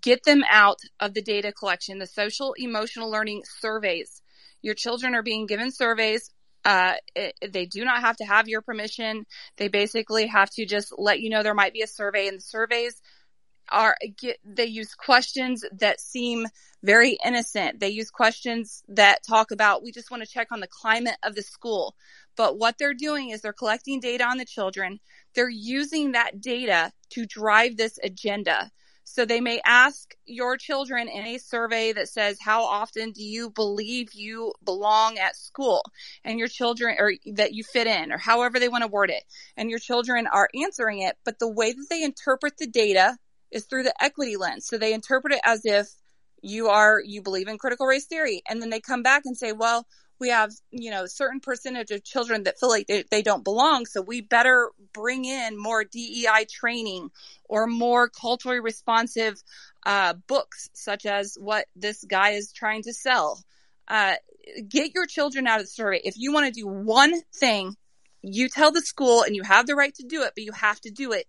get 0.00 0.24
them 0.24 0.42
out 0.50 0.78
of 1.00 1.14
the 1.14 1.22
data 1.22 1.52
collection, 1.52 1.98
the 1.98 2.06
social 2.06 2.54
emotional 2.54 3.10
learning 3.10 3.42
surveys. 3.60 4.22
Your 4.62 4.74
children 4.74 5.14
are 5.14 5.22
being 5.22 5.46
given 5.46 5.70
surveys. 5.70 6.30
Uh, 6.64 6.94
it, 7.14 7.34
they 7.52 7.66
do 7.66 7.84
not 7.84 8.00
have 8.00 8.16
to 8.16 8.24
have 8.24 8.48
your 8.48 8.60
permission. 8.60 9.24
They 9.56 9.68
basically 9.68 10.26
have 10.26 10.50
to 10.50 10.66
just 10.66 10.92
let 10.98 11.20
you 11.20 11.30
know 11.30 11.42
there 11.42 11.54
might 11.54 11.72
be 11.72 11.82
a 11.82 11.86
survey, 11.86 12.28
and 12.28 12.38
the 12.38 12.42
surveys 12.42 13.00
are 13.70 13.96
get, 14.18 14.38
they 14.44 14.66
use 14.66 14.94
questions 14.94 15.64
that 15.78 16.00
seem 16.00 16.46
very 16.82 17.18
innocent. 17.24 17.80
They 17.80 17.88
use 17.88 18.10
questions 18.10 18.82
that 18.88 19.22
talk 19.26 19.50
about 19.50 19.82
we 19.82 19.92
just 19.92 20.10
want 20.10 20.22
to 20.22 20.28
check 20.28 20.48
on 20.52 20.60
the 20.60 20.68
climate 20.68 21.16
of 21.22 21.34
the 21.34 21.42
school. 21.42 21.94
But 22.36 22.58
what 22.58 22.76
they're 22.78 22.94
doing 22.94 23.30
is 23.30 23.40
they're 23.40 23.52
collecting 23.52 24.00
data 24.00 24.24
on 24.24 24.38
the 24.38 24.44
children. 24.44 25.00
They're 25.34 25.48
using 25.48 26.12
that 26.12 26.40
data 26.40 26.92
to 27.10 27.26
drive 27.26 27.76
this 27.76 27.98
agenda. 28.02 28.70
So 29.10 29.24
they 29.24 29.40
may 29.40 29.60
ask 29.64 30.14
your 30.26 30.56
children 30.56 31.08
in 31.08 31.24
a 31.24 31.38
survey 31.38 31.92
that 31.92 32.08
says, 32.08 32.38
how 32.40 32.64
often 32.64 33.12
do 33.12 33.22
you 33.22 33.50
believe 33.50 34.12
you 34.12 34.52
belong 34.64 35.18
at 35.18 35.34
school? 35.34 35.82
And 36.24 36.38
your 36.38 36.46
children, 36.46 36.96
or 36.98 37.14
that 37.32 37.54
you 37.54 37.64
fit 37.64 37.86
in, 37.86 38.12
or 38.12 38.18
however 38.18 38.60
they 38.60 38.68
want 38.68 38.82
to 38.82 38.88
word 38.88 39.10
it. 39.10 39.24
And 39.56 39.70
your 39.70 39.78
children 39.78 40.26
are 40.26 40.50
answering 40.54 41.00
it, 41.00 41.16
but 41.24 41.38
the 41.38 41.50
way 41.50 41.72
that 41.72 41.86
they 41.88 42.02
interpret 42.02 42.58
the 42.58 42.66
data 42.66 43.16
is 43.50 43.64
through 43.64 43.84
the 43.84 43.94
equity 44.00 44.36
lens. 44.36 44.66
So 44.66 44.76
they 44.76 44.92
interpret 44.92 45.32
it 45.32 45.40
as 45.44 45.62
if 45.64 45.88
you 46.42 46.68
are, 46.68 47.00
you 47.04 47.22
believe 47.22 47.48
in 47.48 47.58
critical 47.58 47.86
race 47.86 48.06
theory. 48.06 48.42
And 48.48 48.60
then 48.60 48.70
they 48.70 48.80
come 48.80 49.02
back 49.02 49.22
and 49.24 49.36
say, 49.36 49.52
well, 49.52 49.86
we 50.20 50.30
have, 50.30 50.52
you 50.70 50.90
know, 50.90 51.06
certain 51.06 51.40
percentage 51.40 51.90
of 51.90 52.04
children 52.04 52.44
that 52.44 52.58
feel 52.58 52.68
like 52.68 52.86
they, 52.86 53.04
they 53.10 53.22
don't 53.22 53.44
belong. 53.44 53.86
So 53.86 54.02
we 54.02 54.20
better 54.20 54.70
bring 54.92 55.24
in 55.24 55.60
more 55.60 55.84
DEI 55.84 56.46
training 56.50 57.10
or 57.48 57.66
more 57.66 58.08
culturally 58.08 58.60
responsive 58.60 59.42
uh, 59.86 60.14
books, 60.26 60.68
such 60.72 61.06
as 61.06 61.36
what 61.40 61.66
this 61.76 62.04
guy 62.04 62.30
is 62.30 62.52
trying 62.52 62.82
to 62.82 62.92
sell. 62.92 63.42
Uh, 63.86 64.14
get 64.68 64.94
your 64.94 65.06
children 65.06 65.46
out 65.46 65.60
of 65.60 65.66
the 65.66 65.70
survey. 65.70 66.00
If 66.04 66.14
you 66.16 66.32
want 66.32 66.46
to 66.46 66.60
do 66.60 66.66
one 66.66 67.20
thing, 67.34 67.76
you 68.22 68.48
tell 68.48 68.72
the 68.72 68.82
school 68.82 69.22
and 69.22 69.34
you 69.34 69.42
have 69.42 69.66
the 69.66 69.76
right 69.76 69.94
to 69.94 70.04
do 70.04 70.22
it, 70.22 70.32
but 70.34 70.44
you 70.44 70.52
have 70.52 70.80
to 70.80 70.90
do 70.90 71.12
it. 71.12 71.26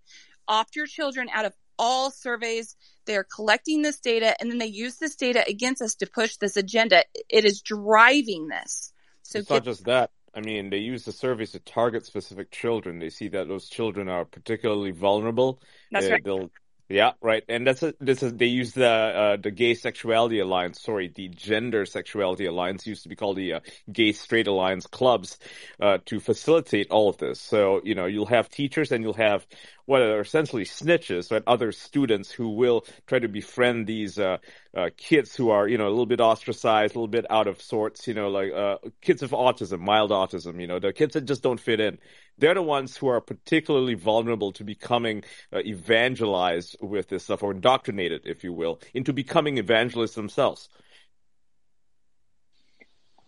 Opt 0.47 0.75
your 0.75 0.87
children 0.87 1.29
out 1.31 1.45
of 1.45 1.53
all 1.79 2.11
surveys. 2.11 2.75
They 3.05 3.15
are 3.15 3.23
collecting 3.23 3.81
this 3.81 3.99
data 3.99 4.35
and 4.39 4.51
then 4.51 4.59
they 4.59 4.67
use 4.67 4.97
this 4.97 5.15
data 5.15 5.43
against 5.47 5.81
us 5.81 5.95
to 5.95 6.05
push 6.05 6.35
this 6.35 6.57
agenda. 6.57 7.03
It 7.27 7.45
is 7.45 7.61
driving 7.61 8.49
this. 8.49 8.93
So 9.23 9.39
it's 9.39 9.47
get- 9.47 9.55
not 9.55 9.63
just 9.63 9.85
that. 9.85 10.11
I 10.35 10.41
mean, 10.41 10.69
they 10.69 10.77
use 10.77 11.05
the 11.05 11.11
surveys 11.11 11.53
to 11.53 11.59
target 11.59 12.05
specific 12.05 12.51
children. 12.51 12.99
They 12.99 13.09
see 13.09 13.29
that 13.29 13.47
those 13.47 13.67
children 13.67 14.09
are 14.09 14.25
particularly 14.25 14.91
vulnerable. 14.91 15.59
That's 15.91 16.05
uh, 16.05 16.11
right. 16.11 16.23
They'll 16.23 16.51
yeah, 16.89 17.11
right. 17.21 17.43
And 17.47 17.67
that's 17.67 17.83
a, 17.83 17.93
this 17.99 18.23
is 18.23 18.33
they 18.33 18.47
use 18.47 18.73
the 18.73 18.87
uh, 18.87 19.37
the 19.37 19.51
Gay 19.51 19.75
Sexuality 19.75 20.39
Alliance. 20.39 20.81
Sorry, 20.81 21.07
the 21.07 21.27
Gender 21.27 21.85
Sexuality 21.85 22.47
Alliance 22.47 22.87
used 22.87 23.03
to 23.03 23.09
be 23.09 23.15
called 23.15 23.37
the 23.37 23.53
uh, 23.53 23.59
Gay 23.91 24.11
Straight 24.11 24.47
Alliance 24.47 24.87
clubs 24.87 25.37
uh, 25.79 25.99
to 26.05 26.19
facilitate 26.19 26.89
all 26.89 27.07
of 27.07 27.17
this. 27.17 27.39
So 27.39 27.81
you 27.83 27.93
know 27.93 28.07
you'll 28.07 28.25
have 28.25 28.49
teachers 28.49 28.91
and 28.91 29.03
you'll 29.03 29.13
have 29.13 29.45
what 29.89 30.03
are 30.03 30.21
essentially 30.21 30.65
snitches, 30.65 31.31
right? 31.31 31.41
Other 31.47 31.71
students 31.71 32.29
who 32.29 32.49
will 32.49 32.85
try 33.07 33.17
to 33.17 33.27
befriend 33.27 33.87
these 33.87 34.19
uh, 34.19 34.37
uh, 34.77 34.91
kids 34.95 35.35
who 35.35 35.49
are, 35.49 35.67
you 35.67 35.79
know, 35.79 35.87
a 35.87 35.89
little 35.89 36.05
bit 36.05 36.21
ostracized, 36.21 36.93
a 36.93 36.99
little 36.99 37.07
bit 37.07 37.25
out 37.31 37.47
of 37.47 37.59
sorts, 37.59 38.07
you 38.07 38.13
know, 38.13 38.29
like 38.29 38.53
uh, 38.53 38.77
kids 39.01 39.23
of 39.23 39.31
autism, 39.31 39.79
mild 39.79 40.11
autism, 40.11 40.61
you 40.61 40.67
know, 40.67 40.77
the 40.77 40.93
kids 40.93 41.15
that 41.15 41.25
just 41.25 41.41
don't 41.41 41.59
fit 41.59 41.79
in. 41.79 41.97
They're 42.37 42.53
the 42.53 42.61
ones 42.61 42.95
who 42.95 43.07
are 43.07 43.19
particularly 43.19 43.95
vulnerable 43.95 44.51
to 44.53 44.63
becoming 44.63 45.23
uh, 45.51 45.61
evangelized 45.61 46.77
with 46.81 47.07
this 47.07 47.23
stuff 47.23 47.41
or 47.41 47.51
indoctrinated, 47.51 48.21
if 48.25 48.43
you 48.43 48.53
will, 48.53 48.79
into 48.93 49.11
becoming 49.11 49.57
evangelists 49.57 50.13
themselves. 50.13 50.69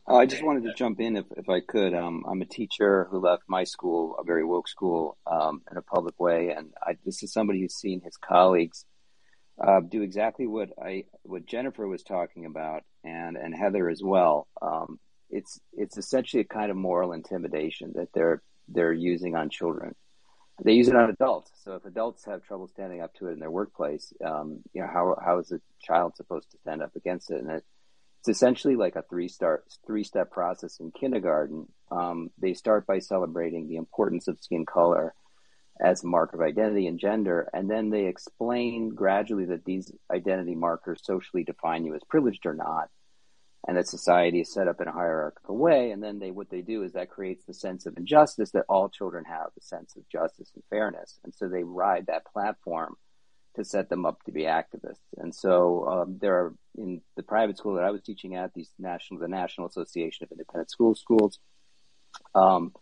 Uh, 0.07 0.15
I 0.15 0.25
just 0.25 0.43
wanted 0.43 0.63
to 0.63 0.73
jump 0.73 0.99
in 0.99 1.15
if, 1.15 1.25
if 1.37 1.47
I 1.47 1.59
could. 1.59 1.93
Um, 1.93 2.23
I'm 2.27 2.41
a 2.41 2.45
teacher 2.45 3.07
who 3.11 3.19
left 3.19 3.43
my 3.47 3.63
school, 3.63 4.15
a 4.19 4.23
very 4.23 4.43
woke 4.43 4.67
school, 4.67 5.17
um, 5.27 5.61
in 5.69 5.77
a 5.77 5.81
public 5.81 6.19
way, 6.19 6.49
and 6.49 6.73
I, 6.81 6.97
this 7.05 7.21
is 7.21 7.31
somebody 7.31 7.61
who's 7.61 7.75
seen 7.75 8.01
his 8.01 8.17
colleagues 8.17 8.85
uh, 9.61 9.79
do 9.81 10.01
exactly 10.01 10.47
what 10.47 10.69
I 10.81 11.05
what 11.23 11.45
Jennifer 11.45 11.87
was 11.87 12.03
talking 12.03 12.45
about, 12.45 12.83
and 13.03 13.37
and 13.37 13.55
Heather 13.55 13.89
as 13.89 14.01
well. 14.03 14.47
Um, 14.61 14.99
it's 15.29 15.59
it's 15.73 15.97
essentially 15.97 16.41
a 16.41 16.45
kind 16.45 16.71
of 16.71 16.77
moral 16.77 17.13
intimidation 17.13 17.93
that 17.95 18.09
they're 18.13 18.41
they're 18.67 18.93
using 18.93 19.35
on 19.35 19.49
children. 19.49 19.95
They 20.63 20.73
use 20.73 20.87
it 20.87 20.95
on 20.95 21.09
adults. 21.09 21.51
So 21.63 21.75
if 21.75 21.85
adults 21.85 22.25
have 22.25 22.43
trouble 22.43 22.67
standing 22.67 23.01
up 23.01 23.13
to 23.15 23.27
it 23.27 23.33
in 23.33 23.39
their 23.39 23.51
workplace, 23.51 24.13
um, 24.25 24.59
you 24.73 24.81
know 24.81 24.87
how 24.91 25.15
how 25.23 25.39
is 25.39 25.51
a 25.51 25.61
child 25.81 26.15
supposed 26.15 26.49
to 26.51 26.57
stand 26.57 26.81
up 26.81 26.95
against 26.95 27.29
it? 27.29 27.41
And 27.41 27.51
it, 27.51 27.63
it's 28.21 28.29
essentially 28.29 28.75
like 28.75 28.95
a 28.95 29.01
three 29.01 29.27
start 29.27 29.65
three 29.87 30.03
step 30.03 30.29
process 30.29 30.79
in 30.79 30.91
kindergarten. 30.91 31.65
Um, 31.89 32.29
they 32.37 32.53
start 32.53 32.85
by 32.85 32.99
celebrating 32.99 33.67
the 33.67 33.77
importance 33.77 34.27
of 34.27 34.39
skin 34.39 34.63
color 34.63 35.15
as 35.83 36.03
a 36.03 36.07
marker 36.07 36.35
of 36.35 36.47
identity 36.47 36.85
and 36.85 36.99
gender, 36.99 37.49
and 37.51 37.67
then 37.67 37.89
they 37.89 38.05
explain 38.05 38.89
gradually 38.89 39.45
that 39.45 39.65
these 39.65 39.91
identity 40.13 40.53
markers 40.53 41.01
socially 41.03 41.43
define 41.43 41.83
you 41.83 41.95
as 41.95 42.03
privileged 42.07 42.45
or 42.45 42.53
not, 42.53 42.89
and 43.67 43.75
that 43.75 43.87
society 43.87 44.41
is 44.41 44.53
set 44.53 44.67
up 44.67 44.79
in 44.79 44.87
a 44.87 44.91
hierarchical 44.91 45.57
way. 45.57 45.89
And 45.89 46.03
then 46.03 46.19
they 46.19 46.29
what 46.29 46.51
they 46.51 46.61
do 46.61 46.83
is 46.83 46.93
that 46.93 47.09
creates 47.09 47.43
the 47.45 47.55
sense 47.55 47.87
of 47.87 47.97
injustice 47.97 48.51
that 48.51 48.65
all 48.69 48.87
children 48.87 49.25
have, 49.25 49.47
the 49.55 49.61
sense 49.61 49.95
of 49.95 50.07
justice 50.07 50.51
and 50.53 50.63
fairness, 50.69 51.19
and 51.23 51.33
so 51.33 51.47
they 51.47 51.63
ride 51.63 52.05
that 52.05 52.31
platform 52.31 52.97
to 53.55 53.65
set 53.65 53.89
them 53.89 54.05
up 54.05 54.23
to 54.23 54.31
be 54.31 54.43
activists. 54.43 54.99
And 55.17 55.33
so 55.33 55.87
um, 55.87 56.17
there 56.21 56.35
are 56.35 56.53
in 56.77 57.01
the 57.15 57.23
private 57.23 57.57
school 57.57 57.75
that 57.75 57.83
I 57.83 57.91
was 57.91 58.01
teaching 58.01 58.35
at, 58.35 58.53
these 58.53 58.69
national, 58.79 59.19
the 59.19 59.27
National 59.27 59.67
Association 59.67 60.23
of 60.23 60.31
Independent 60.31 60.71
School 60.71 60.95
Schools. 60.95 61.39
Um, 62.33 62.73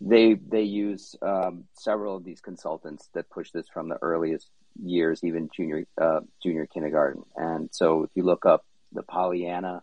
they 0.00 0.34
they 0.34 0.62
use 0.62 1.16
um, 1.22 1.64
several 1.72 2.16
of 2.16 2.24
these 2.24 2.40
consultants 2.40 3.08
that 3.14 3.30
push 3.30 3.50
this 3.50 3.66
from 3.72 3.88
the 3.88 3.98
earliest 4.02 4.48
years, 4.82 5.24
even 5.24 5.48
junior 5.54 5.86
uh, 6.00 6.20
junior 6.42 6.66
kindergarten. 6.66 7.22
And 7.34 7.70
so, 7.72 8.04
if 8.04 8.10
you 8.14 8.22
look 8.22 8.44
up 8.44 8.64
the 8.92 9.02
Pollyanna, 9.02 9.82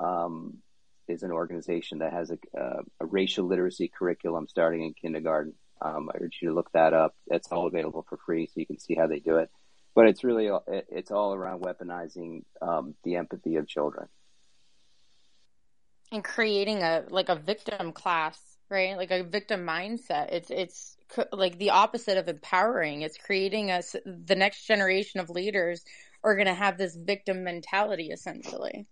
um, 0.00 0.58
is 1.06 1.22
an 1.22 1.32
organization 1.32 1.98
that 1.98 2.12
has 2.12 2.30
a, 2.30 2.38
a, 2.56 2.80
a 3.00 3.06
racial 3.06 3.46
literacy 3.46 3.88
curriculum 3.96 4.48
starting 4.48 4.82
in 4.84 4.94
kindergarten. 4.94 5.54
Um, 5.82 6.10
I 6.12 6.18
urge 6.22 6.38
you 6.42 6.48
to 6.48 6.54
look 6.54 6.70
that 6.72 6.92
up. 6.92 7.14
It's 7.28 7.48
all 7.50 7.66
available 7.66 8.04
for 8.08 8.18
free, 8.24 8.46
so 8.46 8.52
you 8.56 8.66
can 8.66 8.78
see 8.78 8.94
how 8.94 9.06
they 9.06 9.20
do 9.20 9.36
it. 9.36 9.50
But 9.94 10.06
it's 10.06 10.22
really 10.22 10.50
it's 10.66 11.10
all 11.10 11.34
around 11.34 11.62
weaponizing 11.62 12.44
um, 12.62 12.94
the 13.02 13.16
empathy 13.16 13.56
of 13.56 13.66
children 13.66 14.08
and 16.12 16.24
creating 16.24 16.82
a 16.82 17.04
like 17.10 17.28
a 17.28 17.36
victim 17.36 17.92
class, 17.92 18.38
right? 18.68 18.96
Like 18.96 19.10
a 19.10 19.22
victim 19.22 19.66
mindset. 19.66 20.32
It's 20.32 20.50
it's 20.50 20.96
like 21.32 21.58
the 21.58 21.70
opposite 21.70 22.18
of 22.18 22.28
empowering. 22.28 23.02
It's 23.02 23.18
creating 23.18 23.70
us 23.70 23.94
the 24.04 24.36
next 24.36 24.66
generation 24.66 25.20
of 25.20 25.30
leaders 25.30 25.84
are 26.22 26.34
going 26.34 26.46
to 26.46 26.54
have 26.54 26.78
this 26.78 26.96
victim 26.96 27.44
mentality 27.44 28.10
essentially. 28.10 28.86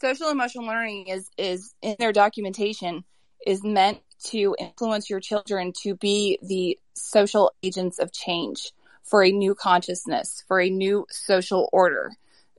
Social 0.00 0.30
emotional 0.30 0.66
learning 0.66 1.08
is 1.08 1.30
is 1.36 1.74
in 1.82 1.96
their 1.98 2.12
documentation 2.12 3.04
is 3.46 3.62
meant 3.62 3.98
to 4.24 4.56
influence 4.58 5.08
your 5.08 5.20
children 5.20 5.72
to 5.82 5.94
be 5.94 6.38
the 6.42 6.78
social 6.94 7.52
agents 7.62 7.98
of 7.98 8.12
change 8.12 8.72
for 9.04 9.24
a 9.24 9.30
new 9.30 9.54
consciousness, 9.54 10.42
for 10.48 10.60
a 10.60 10.68
new 10.68 11.06
social 11.10 11.68
order. 11.72 12.12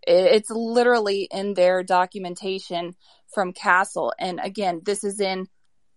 It's 0.08 0.50
literally 0.50 1.28
in 1.32 1.54
their 1.54 1.84
documentation 1.84 2.96
from 3.34 3.54
CASEL. 3.54 4.12
And 4.18 4.40
again, 4.42 4.82
this 4.84 5.04
is 5.04 5.20
in 5.20 5.48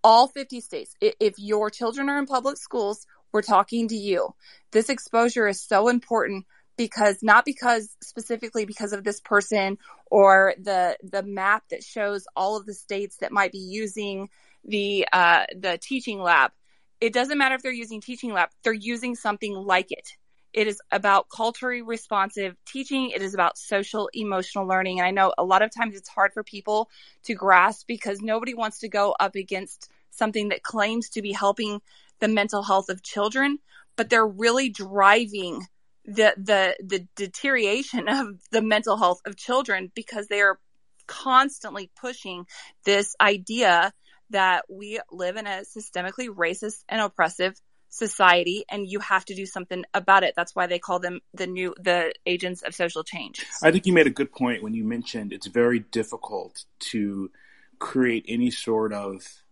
all 0.04 0.28
50 0.28 0.60
states. 0.60 0.94
If 1.00 1.38
your 1.38 1.70
children 1.70 2.10
are 2.10 2.18
in 2.18 2.26
public 2.26 2.58
schools, 2.58 3.06
we're 3.32 3.42
talking 3.42 3.88
to 3.88 3.96
you. 3.96 4.34
This 4.72 4.90
exposure 4.90 5.48
is 5.48 5.62
so 5.62 5.88
important 5.88 6.44
because 6.76 7.22
not 7.22 7.44
because 7.44 7.96
specifically 8.02 8.64
because 8.64 8.92
of 8.92 9.04
this 9.04 9.20
person 9.20 9.78
or 10.10 10.54
the 10.58 10.96
the 11.02 11.22
map 11.22 11.64
that 11.70 11.82
shows 11.82 12.26
all 12.34 12.56
of 12.56 12.66
the 12.66 12.74
states 12.74 13.18
that 13.18 13.32
might 13.32 13.52
be 13.52 13.58
using 13.58 14.28
the 14.64 15.06
uh, 15.12 15.44
the 15.56 15.78
teaching 15.78 16.20
lab. 16.20 16.52
It 17.00 17.12
doesn't 17.12 17.38
matter 17.38 17.54
if 17.54 17.62
they're 17.62 17.72
using 17.72 18.00
teaching 18.00 18.32
lab; 18.32 18.50
they're 18.62 18.72
using 18.72 19.14
something 19.14 19.54
like 19.54 19.90
it. 19.90 20.16
It 20.52 20.66
is 20.66 20.80
about 20.90 21.28
culturally 21.34 21.82
responsive 21.82 22.56
teaching. 22.66 23.10
It 23.10 23.22
is 23.22 23.32
about 23.32 23.56
social 23.56 24.10
emotional 24.12 24.66
learning. 24.66 24.98
And 24.98 25.06
I 25.06 25.10
know 25.10 25.32
a 25.38 25.44
lot 25.44 25.62
of 25.62 25.74
times 25.74 25.96
it's 25.96 26.08
hard 26.08 26.34
for 26.34 26.44
people 26.44 26.90
to 27.24 27.34
grasp 27.34 27.86
because 27.86 28.20
nobody 28.20 28.52
wants 28.52 28.80
to 28.80 28.88
go 28.88 29.14
up 29.18 29.34
against 29.34 29.90
something 30.10 30.50
that 30.50 30.62
claims 30.62 31.08
to 31.10 31.22
be 31.22 31.32
helping 31.32 31.80
the 32.20 32.28
mental 32.28 32.62
health 32.62 32.90
of 32.90 33.02
children, 33.02 33.58
but 33.96 34.10
they're 34.10 34.26
really 34.26 34.68
driving 34.68 35.66
the 36.04 36.34
the 36.36 36.76
the 36.84 37.06
deterioration 37.16 38.08
of 38.08 38.40
the 38.50 38.62
mental 38.62 38.96
health 38.96 39.20
of 39.24 39.36
children 39.36 39.90
because 39.94 40.28
they 40.28 40.40
are 40.40 40.58
constantly 41.06 41.90
pushing 41.98 42.46
this 42.84 43.16
idea 43.20 43.92
that 44.32 44.64
we 44.68 45.00
live 45.10 45.36
in 45.36 45.46
a 45.46 45.62
systemically 45.62 46.28
racist 46.28 46.84
and 46.88 47.00
oppressive 47.00 47.60
society 47.88 48.64
and 48.70 48.88
you 48.88 49.00
have 49.00 49.24
to 49.24 49.34
do 49.34 49.44
something 49.44 49.84
about 49.92 50.22
it 50.22 50.32
that's 50.34 50.54
why 50.54 50.66
they 50.66 50.78
call 50.78 50.98
them 50.98 51.20
the 51.34 51.46
new 51.46 51.74
the 51.78 52.10
agents 52.24 52.62
of 52.62 52.74
social 52.74 53.04
change 53.04 53.44
i 53.62 53.70
think 53.70 53.84
you 53.84 53.92
made 53.92 54.06
a 54.06 54.10
good 54.10 54.32
point 54.32 54.62
when 54.62 54.72
you 54.72 54.82
mentioned 54.82 55.30
it's 55.30 55.46
very 55.46 55.78
difficult 55.78 56.64
to 56.78 57.30
create 57.78 58.24
any 58.28 58.50
sort 58.50 58.94
of 58.94 59.42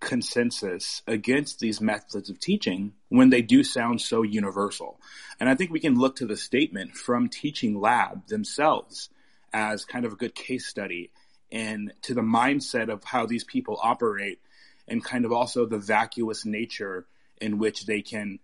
consensus 0.00 1.02
against 1.06 1.60
these 1.60 1.80
methods 1.80 2.30
of 2.30 2.40
teaching 2.40 2.94
when 3.08 3.30
they 3.30 3.42
do 3.42 3.62
sound 3.62 4.00
so 4.00 4.22
universal. 4.22 4.98
And 5.38 5.48
I 5.48 5.54
think 5.54 5.70
we 5.70 5.80
can 5.80 5.94
look 5.98 6.16
to 6.16 6.26
the 6.26 6.36
statement 6.36 6.96
from 6.96 7.28
Teaching 7.28 7.78
Lab 7.78 8.26
themselves 8.26 9.10
as 9.52 9.84
kind 9.84 10.04
of 10.04 10.14
a 10.14 10.16
good 10.16 10.34
case 10.34 10.66
study 10.66 11.12
and 11.52 11.92
to 12.02 12.14
the 12.14 12.20
mindset 12.20 12.88
of 12.88 13.04
how 13.04 13.26
these 13.26 13.44
people 13.44 13.78
operate 13.82 14.40
and 14.88 15.04
kind 15.04 15.24
of 15.24 15.32
also 15.32 15.66
the 15.66 15.78
vacuous 15.78 16.44
nature 16.44 17.06
in 17.40 17.58
which 17.58 17.86
they 17.86 18.02
can 18.02 18.38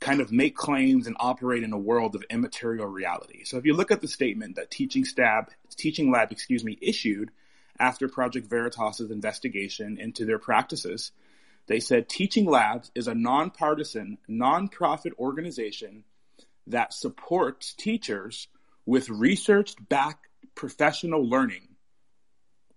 kind 0.00 0.20
of 0.20 0.30
make 0.30 0.54
claims 0.54 1.06
and 1.06 1.16
operate 1.18 1.62
in 1.62 1.72
a 1.72 1.78
world 1.78 2.14
of 2.14 2.24
immaterial 2.28 2.86
reality. 2.86 3.44
So 3.44 3.56
if 3.56 3.64
you 3.64 3.74
look 3.74 3.90
at 3.90 4.00
the 4.00 4.08
statement 4.08 4.56
that 4.56 4.70
Teaching 4.70 5.04
Stab, 5.04 5.50
Teaching 5.76 6.10
Lab, 6.10 6.30
excuse 6.30 6.64
me, 6.64 6.76
issued 6.82 7.30
after 7.78 8.08
Project 8.08 8.48
Veritas's 8.48 9.10
investigation 9.10 9.98
into 9.98 10.24
their 10.24 10.38
practices. 10.38 11.12
They 11.66 11.80
said 11.80 12.08
Teaching 12.08 12.46
Labs 12.46 12.90
is 12.94 13.08
a 13.08 13.14
nonpartisan, 13.14 14.18
nonprofit 14.28 15.12
organization 15.18 16.04
that 16.66 16.92
supports 16.92 17.74
teachers 17.74 18.48
with 18.86 19.08
research 19.08 19.74
backed 19.88 20.26
professional 20.54 21.26
learning. 21.28 21.68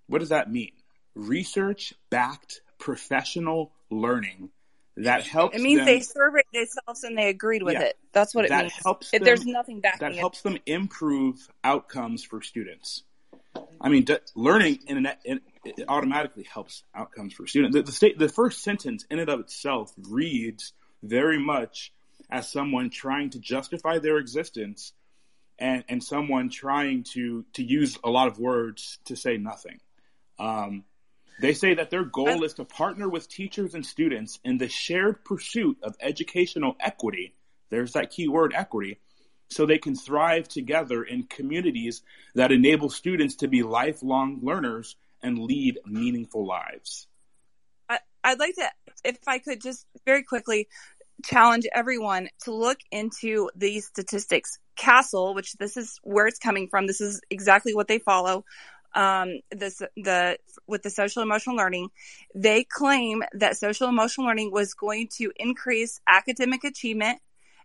What 0.07 0.19
does 0.19 0.29
that 0.29 0.51
mean? 0.51 0.71
Research 1.15 1.93
backed 2.09 2.61
professional 2.79 3.71
learning 3.89 4.49
that 4.97 5.23
helps. 5.23 5.55
It 5.55 5.61
means 5.61 5.79
them, 5.79 5.85
they 5.85 5.99
surveyed 5.99 6.45
themselves 6.53 7.03
and 7.03 7.17
they 7.17 7.29
agreed 7.29 7.61
with 7.63 7.73
Yeah. 7.75 7.83
it. 7.83 7.97
That's 8.13 8.33
what 8.33 8.45
it 8.45 8.49
that 8.49 8.63
means. 8.63 8.73
helps 8.83 9.11
them- 9.11 9.23
there's 9.23 9.45
nothing 9.45 9.79
backing 9.79 9.99
that 9.99 10.11
it. 10.13 10.17
helps 10.17 10.41
them 10.41 10.57
improve 10.65 11.47
outcomes 11.63 12.23
for 12.23 12.41
students. 12.41 13.03
I 13.81 13.89
mean, 13.89 14.03
d- 14.05 14.17
learning 14.35 14.79
in, 14.87 15.05
an, 15.05 15.13
in 15.25 15.41
it 15.65 15.83
automatically 15.87 16.43
helps 16.43 16.83
outcomes 16.95 17.33
for 17.33 17.45
students. 17.47 17.75
The, 17.75 17.83
the 17.83 17.91
state, 17.91 18.17
the 18.17 18.29
first 18.29 18.63
sentence 18.63 19.05
in 19.09 19.19
and 19.19 19.29
of 19.29 19.39
itself 19.39 19.93
reads 20.09 20.73
very 21.03 21.39
much 21.39 21.91
as 22.29 22.51
someone 22.51 22.89
trying 22.89 23.31
to 23.31 23.39
justify 23.39 23.99
their 23.99 24.17
existence, 24.17 24.93
and 25.59 25.83
and 25.89 26.03
someone 26.03 26.49
trying 26.49 27.03
to 27.13 27.45
to 27.53 27.63
use 27.63 27.97
a 28.03 28.09
lot 28.09 28.27
of 28.27 28.37
words 28.39 28.99
to 29.05 29.15
say 29.15 29.37
nothing. 29.37 29.79
Um, 30.39 30.83
they 31.39 31.53
say 31.53 31.75
that 31.75 31.89
their 31.89 32.03
goal 32.03 32.43
is 32.43 32.55
to 32.55 32.65
partner 32.65 33.07
with 33.07 33.29
teachers 33.29 33.75
and 33.75 33.85
students 33.85 34.39
in 34.43 34.57
the 34.57 34.69
shared 34.69 35.23
pursuit 35.23 35.77
of 35.83 35.95
educational 36.01 36.75
equity. 36.79 37.35
There's 37.69 37.93
that 37.93 38.11
key 38.11 38.27
word, 38.27 38.53
equity, 38.55 38.99
so 39.49 39.65
they 39.65 39.77
can 39.77 39.95
thrive 39.95 40.47
together 40.47 41.03
in 41.03 41.23
communities 41.23 42.01
that 42.35 42.51
enable 42.51 42.89
students 42.89 43.35
to 43.37 43.47
be 43.47 43.63
lifelong 43.63 44.39
learners 44.41 44.95
and 45.21 45.37
lead 45.39 45.79
meaningful 45.85 46.45
lives. 46.45 47.07
I, 47.89 47.99
I'd 48.23 48.39
like 48.39 48.55
to, 48.55 48.69
if 49.03 49.19
I 49.27 49.39
could 49.39 49.61
just 49.61 49.85
very 50.05 50.23
quickly 50.23 50.67
challenge 51.25 51.65
everyone 51.73 52.29
to 52.43 52.53
look 52.53 52.79
into 52.91 53.49
these 53.55 53.87
statistics. 53.87 54.59
CASEL, 54.77 55.33
which 55.33 55.53
this 55.53 55.75
is 55.75 55.99
where 56.03 56.27
it's 56.27 56.37
coming 56.37 56.67
from, 56.67 56.85
this 56.85 57.01
is 57.01 57.21
exactly 57.31 57.73
what 57.73 57.87
they 57.87 57.97
follow. 57.97 58.45
Um, 58.95 59.41
this, 59.51 59.81
the, 59.95 60.37
with 60.65 60.81
the 60.81 60.89
social 60.89 61.21
emotional 61.21 61.55
learning, 61.55 61.89
they 62.33 62.63
claim 62.63 63.23
that 63.33 63.57
social 63.57 63.87
emotional 63.89 64.27
learning 64.27 64.51
was 64.51 64.73
going 64.73 65.09
to 65.17 65.31
increase 65.35 65.99
academic 66.07 66.63
achievement 66.63 67.19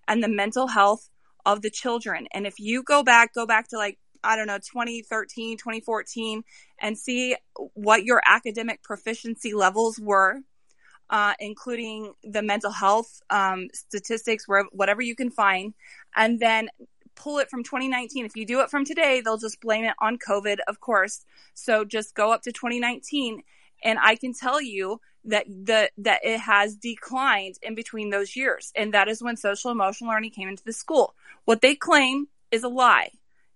and 0.08 0.22
the 0.22 0.28
mental 0.28 0.66
health 0.66 1.08
of 1.46 1.62
the 1.62 1.70
children. 1.70 2.26
And 2.32 2.46
if 2.46 2.60
you 2.60 2.82
go 2.82 3.02
back, 3.02 3.34
go 3.34 3.46
back 3.46 3.68
to 3.68 3.76
like, 3.76 3.98
I 4.24 4.36
don't 4.36 4.46
know, 4.46 4.58
2013, 4.58 5.56
2014, 5.58 6.44
and 6.80 6.96
see 6.96 7.36
what 7.74 8.04
your 8.04 8.22
academic 8.24 8.82
proficiency 8.82 9.52
levels 9.52 9.98
were, 9.98 10.40
uh, 11.10 11.34
including 11.40 12.12
the 12.22 12.42
mental 12.42 12.70
health 12.70 13.20
um, 13.30 13.68
statistics, 13.72 14.46
whatever 14.72 15.02
you 15.02 15.16
can 15.16 15.30
find, 15.30 15.74
and 16.14 16.38
then 16.38 16.68
pull 17.14 17.38
it 17.38 17.50
from 17.50 17.62
2019. 17.62 18.24
If 18.24 18.36
you 18.36 18.46
do 18.46 18.60
it 18.60 18.70
from 18.70 18.84
today, 18.84 19.20
they'll 19.20 19.38
just 19.38 19.60
blame 19.60 19.84
it 19.84 19.94
on 20.00 20.18
COVID, 20.18 20.58
of 20.68 20.80
course. 20.80 21.24
So 21.54 21.84
just 21.84 22.14
go 22.14 22.32
up 22.32 22.42
to 22.42 22.52
2019, 22.52 23.42
and 23.84 23.98
I 24.00 24.16
can 24.16 24.32
tell 24.34 24.60
you 24.60 25.00
that 25.24 25.46
the 25.46 25.90
that 25.98 26.20
it 26.24 26.40
has 26.40 26.76
declined 26.76 27.56
in 27.62 27.74
between 27.74 28.10
those 28.10 28.34
years, 28.34 28.72
and 28.74 28.94
that 28.94 29.08
is 29.08 29.22
when 29.22 29.36
social 29.36 29.70
emotional 29.70 30.10
learning 30.10 30.32
came 30.32 30.48
into 30.48 30.64
the 30.64 30.72
school. 30.72 31.14
What 31.44 31.60
they 31.60 31.74
claim 31.74 32.28
is 32.50 32.64
a 32.64 32.68
lie. 32.68 33.10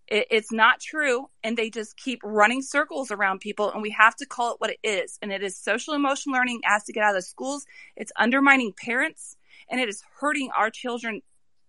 It, 0.08 0.28
it's 0.30 0.52
not 0.52 0.80
true, 0.80 1.28
and 1.42 1.56
they 1.56 1.70
just 1.70 1.96
keep 1.96 2.20
running 2.22 2.62
circles 2.62 3.10
around 3.10 3.40
people. 3.40 3.72
And 3.72 3.82
we 3.82 3.90
have 3.90 4.14
to 4.16 4.26
call 4.26 4.52
it 4.52 4.60
what 4.60 4.70
it 4.70 4.78
is, 4.84 5.18
and 5.22 5.32
it 5.32 5.42
is 5.42 5.56
social 5.56 5.94
emotional 5.94 6.36
learning 6.36 6.60
has 6.64 6.84
to 6.84 6.92
get 6.92 7.02
out 7.02 7.10
of 7.10 7.16
the 7.16 7.22
schools. 7.22 7.66
It's 7.96 8.12
undermining 8.16 8.72
parents, 8.72 9.36
and 9.68 9.80
it 9.80 9.88
is 9.88 10.02
hurting 10.20 10.50
our 10.56 10.70
children 10.70 11.22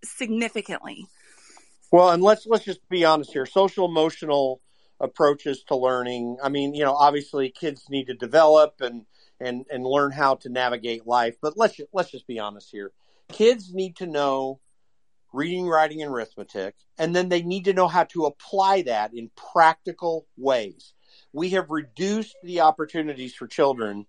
significantly. 0.03 1.07
Well, 1.91 2.09
and 2.09 2.21
let's 2.21 2.45
let's 2.45 2.65
just 2.65 2.87
be 2.89 3.05
honest 3.05 3.31
here. 3.31 3.45
Social 3.45 3.85
emotional 3.85 4.61
approaches 4.99 5.63
to 5.67 5.75
learning. 5.75 6.37
I 6.43 6.49
mean, 6.49 6.73
you 6.73 6.83
know, 6.83 6.93
obviously 6.93 7.49
kids 7.49 7.85
need 7.89 8.07
to 8.07 8.13
develop 8.13 8.75
and 8.81 9.05
and 9.39 9.65
and 9.71 9.85
learn 9.85 10.11
how 10.11 10.35
to 10.35 10.49
navigate 10.49 11.07
life, 11.07 11.37
but 11.41 11.53
let's 11.55 11.75
ju- 11.77 11.87
let's 11.93 12.11
just 12.11 12.27
be 12.27 12.39
honest 12.39 12.69
here. 12.71 12.91
Kids 13.31 13.73
need 13.73 13.95
to 13.97 14.07
know 14.07 14.59
reading, 15.33 15.67
writing, 15.67 16.01
and 16.01 16.11
arithmetic, 16.11 16.75
and 16.97 17.15
then 17.15 17.29
they 17.29 17.41
need 17.41 17.65
to 17.65 17.73
know 17.73 17.87
how 17.87 18.03
to 18.05 18.25
apply 18.25 18.81
that 18.81 19.13
in 19.13 19.29
practical 19.53 20.25
ways. 20.37 20.93
We 21.31 21.49
have 21.49 21.69
reduced 21.69 22.35
the 22.43 22.61
opportunities 22.61 23.33
for 23.33 23.47
children 23.47 24.07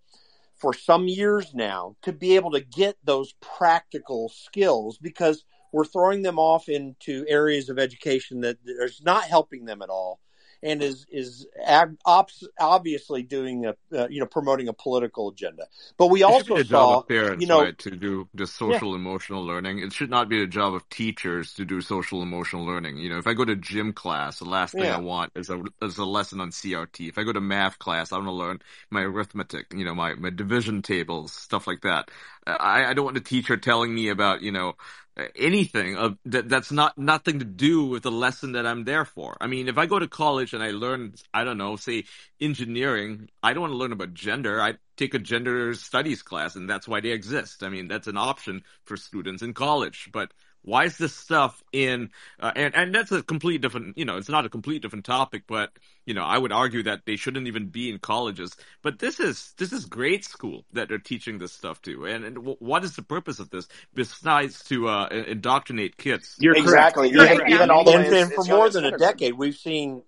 for 0.57 0.73
some 0.73 1.07
years 1.07 1.55
now 1.55 1.97
to 2.03 2.13
be 2.13 2.35
able 2.35 2.51
to 2.53 2.61
get 2.61 2.97
those 3.05 3.35
practical 3.41 4.29
skills 4.31 4.99
because 4.99 5.45
we're 5.73 5.85
throwing 5.85 6.23
them 6.23 6.39
off 6.39 6.69
into 6.69 7.25
areas 7.29 7.69
of 7.69 7.79
education 7.79 8.41
that 8.41 8.59
is 8.65 9.03
not 9.03 9.25
helping 9.25 9.65
them 9.65 9.83
at 9.83 9.89
all 9.91 10.21
and 10.63 10.83
is 10.83 11.07
is 11.11 11.47
ab- 11.65 11.99
ops- 12.05 12.49
obviously 12.59 13.23
doing 13.23 13.67
a 13.67 13.77
uh, 13.97 14.09
you 14.09 14.21
know 14.21 14.27
promoting 14.27 14.69
a 14.69 14.73
political 14.73 15.29
agenda 15.29 15.65
but 15.97 16.09
we 16.09 16.23
It 16.27 16.35
should 16.35 16.47
also 16.47 16.55
be 16.55 16.55
the 16.55 16.65
job 16.65 16.91
saw 16.91 17.01
of 17.01 17.07
parents, 17.09 17.43
you 17.43 17.47
know 17.47 17.61
right, 17.63 17.79
to 17.79 17.91
do 17.91 18.29
just 18.37 18.57
social 18.57 18.95
emotional 18.95 19.45
learning. 19.45 19.79
It 19.79 19.93
should 19.93 20.11
not 20.11 20.29
be 20.29 20.41
the 20.41 20.47
job 20.47 20.75
of 20.75 20.89
teachers 20.91 21.55
to 21.55 21.65
do 21.65 21.81
social 21.81 22.23
emotional 22.23 22.67
learning. 22.67 22.99
You 22.99 23.09
know, 23.11 23.19
if 23.19 23.27
I 23.27 23.35
go 23.35 23.45
to 23.45 23.57
gym 23.57 23.93
class, 23.93 24.39
the 24.41 24.45
last 24.45 24.77
thing 24.77 24.87
Yeah. 24.87 24.97
I 24.97 24.99
want 24.99 25.33
is 25.37 25.51
a 25.51 25.63
is 25.83 25.99
a 25.99 26.05
lesson 26.05 26.41
on 26.41 26.51
CRT. 26.51 27.09
If 27.09 27.19
I 27.19 27.25
go 27.25 27.33
to 27.33 27.41
math 27.41 27.79
class, 27.79 28.13
I 28.13 28.17
want 28.17 28.29
to 28.29 28.33
learn 28.33 28.63
my 28.91 29.03
arithmetic, 29.03 29.73
you 29.73 29.85
know, 29.85 29.95
my 29.95 30.15
my 30.15 30.31
division 30.31 30.83
tables, 30.83 31.33
stuff 31.33 31.67
like 31.67 31.83
that. 31.83 32.11
I, 32.49 32.87
I 32.87 32.95
don't 32.95 33.05
want 33.05 33.17
a 33.17 33.21
teacher 33.21 33.57
telling 33.57 33.95
me 33.95 34.09
about, 34.09 34.43
you 34.43 34.53
know, 34.53 34.75
anything 35.37 35.97
of 35.97 36.17
that 36.27 36.49
that's 36.49 36.71
not 36.71 36.97
nothing 36.97 37.41
to 37.41 37.45
do 37.45 37.87
with 37.87 38.05
the 38.05 38.11
lesson 38.11 38.53
that 38.53 38.67
I'm 38.67 38.85
there 38.85 39.05
for. 39.05 39.37
I 39.41 39.47
mean, 39.47 39.69
if 39.69 39.77
I 39.79 39.87
go 39.87 39.99
to 39.99 40.09
college 40.09 40.53
and 40.55 40.63
I 40.63 40.71
learn, 40.71 41.15
I 41.35 41.45
don't 41.45 41.59
know, 41.59 41.77
say 41.77 42.05
engineering, 42.41 43.29
I 43.43 43.53
don't 43.53 43.63
want 43.63 43.73
to 43.73 43.77
learn 43.79 43.93
about 43.93 44.15
gender. 44.15 44.61
I 44.63 44.75
take 44.97 45.15
a 45.15 45.19
gender 45.19 45.75
studies 45.75 46.23
class 46.23 46.57
and 46.57 46.71
that's 46.71 46.87
why 46.89 47.01
they 47.01 47.11
exist. 47.11 47.63
I 47.63 47.69
mean, 47.69 47.89
that's 47.89 48.07
an 48.07 48.17
option 48.17 48.63
for 48.85 48.97
students 48.97 49.43
in 49.43 49.55
college. 49.55 50.09
But 50.13 50.33
Why 50.63 50.85
is 50.85 50.99
this 50.99 51.15
stuff 51.15 51.63
in? 51.73 52.11
Uh, 52.39 52.53
and 52.55 52.75
and 52.75 52.95
that's 52.95 53.13
a 53.13 53.23
complete 53.23 53.61
different. 53.61 53.97
You 53.97 54.05
know, 54.05 54.17
it's 54.17 54.29
not 54.29 54.45
a 54.45 54.49
complete 54.49 54.83
different 54.83 55.05
topic, 55.05 55.45
but 55.47 55.71
you 56.05 56.15
know, 56.15 56.23
I 56.23 56.39
would 56.39 56.53
argue 56.53 56.83
that 56.85 57.03
they 57.07 57.17
shouldn't 57.17 57.47
even 57.47 57.69
be 57.69 57.91
in 57.91 57.99
colleges. 57.99 58.57
But 58.83 58.99
this 58.99 59.21
is 59.21 59.55
this 59.59 59.73
is 59.73 59.87
grade 59.87 60.25
school 60.25 60.65
that 60.73 60.89
they're 60.89 60.99
teaching 60.99 61.39
this 61.39 61.53
stuff 61.53 61.81
to. 61.83 62.07
And, 62.07 62.25
and 62.25 62.57
what 62.59 62.85
is 62.85 62.97
the 62.97 63.03
purpose 63.03 63.39
of 63.39 63.51
this 63.51 63.69
besides 63.95 64.63
to 64.65 64.89
uh, 64.89 65.09
indoctrinate 65.09 65.97
kids? 65.97 66.37
You're 66.39 66.57
exactly. 66.57 67.11
Even, 67.11 67.49
even 67.49 67.71
all 67.71 67.85
the 67.85 67.93
and, 67.93 68.07
and 68.07 68.33
for 68.33 68.45
more 68.45 68.71
than 68.71 68.85
a 68.85 68.97
decade, 68.99 69.35
we've 69.35 69.57
seen 69.57 70.03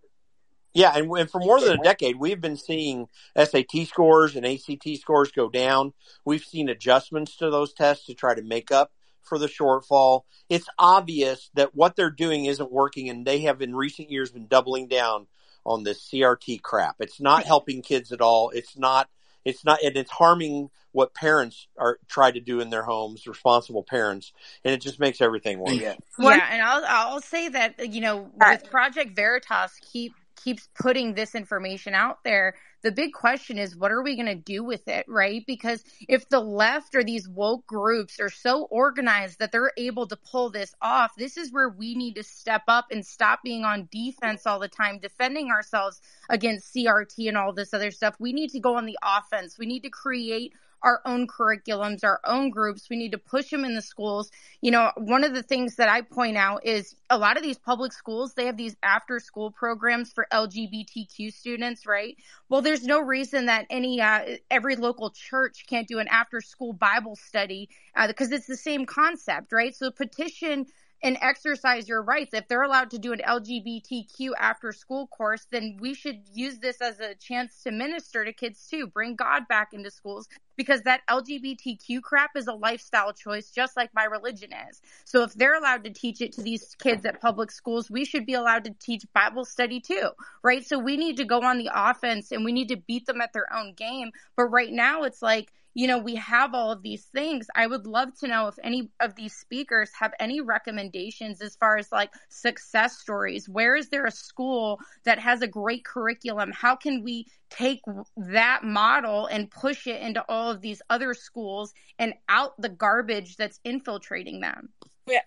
yeah, 0.72 0.96
and, 0.96 1.10
and 1.10 1.30
for 1.30 1.40
more 1.40 1.60
than 1.60 1.80
a 1.80 1.82
decade, 1.82 2.16
we've 2.16 2.40
been 2.40 2.56
seeing 2.56 3.08
SAT 3.36 3.86
scores 3.86 4.36
and 4.36 4.46
ACT 4.46 4.98
scores 5.00 5.32
go 5.32 5.48
down. 5.48 5.92
We've 6.24 6.44
seen 6.44 6.68
adjustments 6.68 7.36
to 7.38 7.50
those 7.50 7.72
tests 7.72 8.06
to 8.06 8.14
try 8.14 8.34
to 8.34 8.42
make 8.42 8.70
up 8.70 8.92
for 9.22 9.38
the 9.38 9.46
shortfall. 9.46 10.22
It's 10.48 10.68
obvious 10.78 11.50
that 11.54 11.74
what 11.74 11.96
they're 11.96 12.10
doing 12.10 12.46
isn't 12.46 12.72
working, 12.72 13.08
and 13.08 13.26
they 13.26 13.40
have 13.40 13.62
in 13.62 13.74
recent 13.74 14.10
years 14.10 14.30
been 14.30 14.46
doubling 14.46 14.88
down 14.88 15.26
on 15.64 15.84
this 15.84 16.08
CRT 16.08 16.62
crap. 16.62 16.96
It's 17.00 17.20
not 17.20 17.44
helping 17.44 17.82
kids 17.82 18.12
at 18.12 18.20
all. 18.20 18.50
It's 18.50 18.76
not. 18.76 19.08
It's 19.42 19.64
not, 19.64 19.82
and 19.82 19.96
it's 19.96 20.10
harming 20.10 20.68
what 20.92 21.14
parents 21.14 21.66
are 21.78 21.98
try 22.08 22.30
to 22.30 22.40
do 22.40 22.60
in 22.60 22.70
their 22.70 22.82
homes, 22.82 23.26
responsible 23.26 23.82
parents, 23.82 24.32
and 24.64 24.74
it 24.74 24.82
just 24.82 25.00
makes 25.00 25.20
everything 25.20 25.58
worse. 25.58 25.74
Yeah, 25.74 25.94
yeah 26.18 26.48
and 26.50 26.62
I'll 26.62 26.84
I'll 26.86 27.20
say 27.20 27.48
that 27.48 27.92
you 27.92 28.00
know 28.00 28.30
with 28.36 28.70
Project 28.70 29.16
Veritas 29.16 29.72
keep 29.92 30.12
keeps 30.42 30.68
putting 30.78 31.14
this 31.14 31.34
information 31.34 31.94
out 31.94 32.18
there, 32.24 32.54
the 32.82 32.92
big 32.92 33.12
question 33.12 33.58
is 33.58 33.76
what 33.76 33.92
are 33.92 34.02
we 34.02 34.16
going 34.16 34.26
to 34.26 34.34
do 34.34 34.64
with 34.64 34.88
it, 34.88 35.04
right? 35.08 35.44
Because 35.46 35.82
if 36.08 36.28
the 36.28 36.40
left 36.40 36.94
or 36.94 37.04
these 37.04 37.28
woke 37.28 37.66
groups 37.66 38.20
are 38.20 38.30
so 38.30 38.64
organized 38.70 39.38
that 39.38 39.52
they're 39.52 39.72
able 39.76 40.06
to 40.06 40.16
pull 40.16 40.50
this 40.50 40.74
off, 40.80 41.14
this 41.16 41.36
is 41.36 41.52
where 41.52 41.68
we 41.68 41.94
need 41.94 42.14
to 42.16 42.22
step 42.22 42.62
up 42.68 42.86
and 42.90 43.04
stop 43.04 43.40
being 43.42 43.64
on 43.64 43.88
defense 43.90 44.46
all 44.46 44.58
the 44.58 44.68
time, 44.68 44.98
defending 44.98 45.50
ourselves 45.50 46.00
against 46.28 46.74
CRT 46.74 47.28
and 47.28 47.36
all 47.36 47.52
this 47.52 47.74
other 47.74 47.90
stuff. 47.90 48.16
We 48.18 48.32
need 48.32 48.50
to 48.50 48.60
go 48.60 48.76
on 48.76 48.86
the 48.86 48.98
offense. 49.02 49.58
We 49.58 49.66
need 49.66 49.82
to 49.82 49.90
create 49.90 50.52
our 50.82 51.00
own 51.04 51.26
curriculums, 51.26 52.04
our 52.04 52.20
own 52.24 52.50
groups. 52.50 52.88
We 52.88 52.96
need 52.96 53.12
to 53.12 53.18
push 53.18 53.50
them 53.50 53.64
in 53.64 53.74
the 53.74 53.82
schools. 53.82 54.30
You 54.60 54.70
know, 54.70 54.92
one 54.96 55.24
of 55.24 55.34
the 55.34 55.42
things 55.42 55.76
that 55.76 55.88
I 55.88 56.02
point 56.02 56.36
out 56.36 56.64
is 56.64 56.94
a 57.08 57.18
lot 57.18 57.36
of 57.36 57.42
these 57.42 57.58
public 57.58 57.92
schools, 57.92 58.34
they 58.34 58.46
have 58.46 58.56
these 58.56 58.76
after 58.82 59.20
school 59.20 59.50
programs 59.50 60.12
for 60.12 60.26
LGBTQ 60.32 61.32
students, 61.32 61.86
right? 61.86 62.16
Well, 62.48 62.62
there's 62.62 62.84
no 62.84 63.00
reason 63.00 63.46
that 63.46 63.66
any, 63.70 64.00
uh, 64.00 64.36
every 64.50 64.76
local 64.76 65.10
church 65.10 65.64
can't 65.68 65.88
do 65.88 65.98
an 65.98 66.08
after 66.08 66.40
school 66.40 66.72
Bible 66.72 67.16
study 67.16 67.68
because 68.06 68.32
uh, 68.32 68.36
it's 68.36 68.46
the 68.46 68.56
same 68.56 68.86
concept, 68.86 69.52
right? 69.52 69.74
So 69.74 69.90
petition 69.90 70.66
and 71.02 71.16
exercise 71.20 71.88
your 71.88 72.02
rights. 72.02 72.34
If 72.34 72.48
they're 72.48 72.62
allowed 72.62 72.90
to 72.90 72.98
do 72.98 73.12
an 73.12 73.20
LGBTQ 73.26 74.30
after 74.38 74.72
school 74.72 75.06
course, 75.06 75.46
then 75.50 75.78
we 75.80 75.94
should 75.94 76.22
use 76.32 76.58
this 76.58 76.80
as 76.80 77.00
a 77.00 77.14
chance 77.14 77.62
to 77.62 77.70
minister 77.70 78.24
to 78.24 78.32
kids 78.32 78.66
too, 78.68 78.86
bring 78.86 79.16
God 79.16 79.48
back 79.48 79.72
into 79.72 79.90
schools 79.90 80.28
because 80.56 80.82
that 80.82 81.00
LGBTQ 81.08 82.02
crap 82.02 82.36
is 82.36 82.46
a 82.46 82.52
lifestyle 82.52 83.12
choice, 83.14 83.50
just 83.50 83.76
like 83.76 83.90
my 83.94 84.04
religion 84.04 84.50
is. 84.70 84.82
So 85.06 85.22
if 85.22 85.32
they're 85.32 85.56
allowed 85.56 85.84
to 85.84 85.90
teach 85.90 86.20
it 86.20 86.32
to 86.32 86.42
these 86.42 86.76
kids 86.78 87.06
at 87.06 87.20
public 87.20 87.50
schools, 87.50 87.90
we 87.90 88.04
should 88.04 88.26
be 88.26 88.34
allowed 88.34 88.64
to 88.64 88.74
teach 88.78 89.06
Bible 89.14 89.46
study 89.46 89.80
too, 89.80 90.10
right? 90.42 90.66
So 90.66 90.78
we 90.78 90.98
need 90.98 91.16
to 91.16 91.24
go 91.24 91.40
on 91.40 91.56
the 91.56 91.70
offense 91.72 92.30
and 92.30 92.44
we 92.44 92.52
need 92.52 92.68
to 92.68 92.76
beat 92.76 93.06
them 93.06 93.22
at 93.22 93.32
their 93.32 93.50
own 93.52 93.72
game. 93.72 94.10
But 94.36 94.44
right 94.46 94.72
now 94.72 95.04
it's 95.04 95.22
like, 95.22 95.52
you 95.80 95.86
know, 95.86 95.96
we 95.96 96.14
have 96.16 96.52
all 96.52 96.70
of 96.70 96.82
these 96.82 97.04
things. 97.06 97.46
I 97.56 97.66
would 97.66 97.86
love 97.86 98.10
to 98.18 98.28
know 98.28 98.48
if 98.48 98.56
any 98.62 98.90
of 99.00 99.14
these 99.14 99.32
speakers 99.32 99.90
have 99.98 100.12
any 100.20 100.42
recommendations 100.42 101.40
as 101.40 101.56
far 101.56 101.78
as 101.78 101.90
like 101.90 102.10
success 102.28 102.98
stories. 102.98 103.48
Where 103.48 103.76
is 103.76 103.88
there 103.88 104.04
a 104.04 104.10
school 104.10 104.78
that 105.04 105.18
has 105.18 105.40
a 105.40 105.46
great 105.46 105.86
curriculum? 105.86 106.52
How 106.52 106.76
can 106.76 107.02
we 107.02 107.28
take 107.48 107.80
that 108.18 108.62
model 108.62 109.24
and 109.24 109.50
push 109.50 109.86
it 109.86 110.02
into 110.02 110.22
all 110.28 110.50
of 110.50 110.60
these 110.60 110.82
other 110.90 111.14
schools 111.14 111.72
and 111.98 112.12
out 112.28 112.60
the 112.60 112.68
garbage 112.68 113.38
that's 113.38 113.58
infiltrating 113.64 114.40
them? 114.40 114.68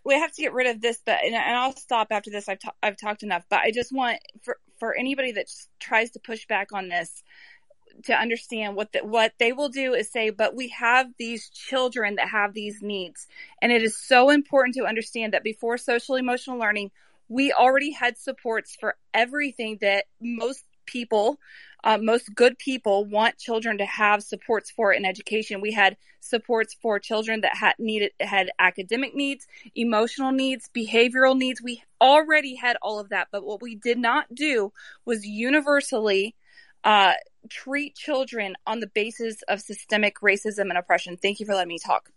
We 0.06 0.14
have 0.14 0.32
to 0.34 0.42
get 0.42 0.54
rid 0.54 0.68
of 0.68 0.82
this, 0.82 1.02
but 1.04 1.18
and 1.26 1.36
I'll 1.36 1.76
stop 1.76 2.10
after 2.12 2.30
this. 2.30 2.48
I've 2.48 2.60
I've 2.84 2.96
talked 2.96 3.24
enough, 3.24 3.44
but 3.50 3.60
I 3.62 3.72
just 3.72 3.92
want 3.92 4.20
for 4.44 4.60
for 4.80 4.96
anybody 4.96 5.32
that 5.34 5.48
tries 5.80 6.12
to 6.12 6.20
push 6.20 6.46
back 6.46 6.68
on 6.74 6.90
this 6.90 7.24
to 8.06 8.14
understand 8.14 8.76
what 8.76 8.92
the, 8.92 9.00
what 9.00 9.34
they 9.40 9.54
will 9.54 9.70
do 9.70 9.94
is 9.94 10.12
say, 10.12 10.30
but 10.30 10.56
we 10.56 10.70
have 10.70 11.08
these 11.18 11.50
children 11.50 12.16
that 12.16 12.30
have 12.30 12.54
these 12.54 12.82
needs. 12.82 13.28
And 13.62 13.72
it 13.72 13.82
is 13.82 13.98
so 13.98 14.30
important 14.30 14.76
to 14.76 14.86
understand 14.86 15.34
that 15.34 15.44
before 15.44 15.78
social 15.78 16.16
emotional 16.16 16.58
learning, 16.58 16.92
we 17.30 17.54
already 17.54 17.92
had 17.92 18.18
supports 18.18 18.76
for 18.80 18.96
everything 19.14 19.78
that 19.82 20.06
most 20.22 20.66
people, 20.86 21.40
uh, 21.84 21.98
most 21.98 22.34
good 22.36 22.58
people 22.60 23.06
want 23.06 23.38
children 23.38 23.78
to 23.78 23.86
have 23.86 24.22
supports 24.22 24.70
for 24.72 24.92
in 24.92 25.06
education. 25.06 25.62
We 25.62 25.72
had 25.72 25.98
supports 26.20 26.76
for 26.82 27.00
children 27.00 27.42
that 27.42 27.56
had 27.56 27.76
needed, 27.80 28.12
had 28.20 28.52
academic 28.60 29.16
needs, 29.16 29.48
emotional 29.76 30.32
needs, 30.32 30.70
behavioral 30.76 31.38
needs. 31.38 31.62
We 31.62 31.84
already 32.02 32.56
had 32.56 32.78
all 32.82 33.00
of 33.00 33.10
that. 33.10 33.30
But 33.32 33.46
what 33.46 33.62
we 33.62 33.76
did 33.76 33.98
not 33.98 34.34
do 34.34 34.72
was 35.06 35.26
universally 35.26 36.36
uh, 36.84 37.14
treat 37.50 37.96
children 37.96 38.56
on 38.66 38.80
the 38.80 38.88
basis 38.88 39.42
of 39.48 39.62
systemic 39.62 40.20
racism 40.22 40.70
and 40.70 40.78
oppression. 40.78 41.18
Thank 41.18 41.40
you 41.40 41.46
for 41.46 41.54
letting 41.54 41.70
me 41.70 41.80
talk. 41.80 42.10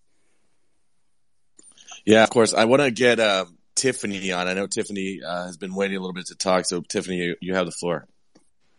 Yeah, 2.05 2.23
of 2.23 2.31
course. 2.31 2.55
I 2.55 2.65
want 2.65 2.83
to 2.83 2.91
get 2.91 3.21
uh, 3.21 3.47
Tiffany 3.75 4.33
on. 4.33 4.49
I 4.49 4.55
know 4.55 4.67
Tiffany 4.67 5.21
uh, 5.27 5.47
has 5.47 5.57
been 5.57 5.75
waiting 5.75 5.97
a 5.97 6.01
little 6.01 6.15
bit 6.15 6.27
to 6.27 6.35
talk. 6.35 6.65
So, 6.67 6.81
Tiffany, 6.81 7.17
you, 7.17 7.37
you 7.41 7.55
have 7.55 7.67
the 7.67 7.73
floor. 7.73 8.07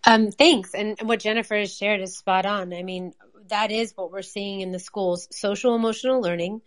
Um, 0.05 0.31
thanks. 0.31 0.73
And 0.73 0.97
what 1.01 1.19
Jennifer 1.19 1.57
has 1.57 1.75
shared 1.75 2.01
is 2.01 2.17
spot 2.17 2.45
on. 2.45 2.73
I 2.73 2.83
mean, 2.83 3.13
that 3.49 3.71
is 3.71 3.93
what 3.95 4.11
we're 4.11 4.21
seeing 4.21 4.61
in 4.61 4.71
the 4.71 4.79
schools 4.79 5.27
social 5.31 5.75
emotional 5.75 6.21
learning. 6.21 6.61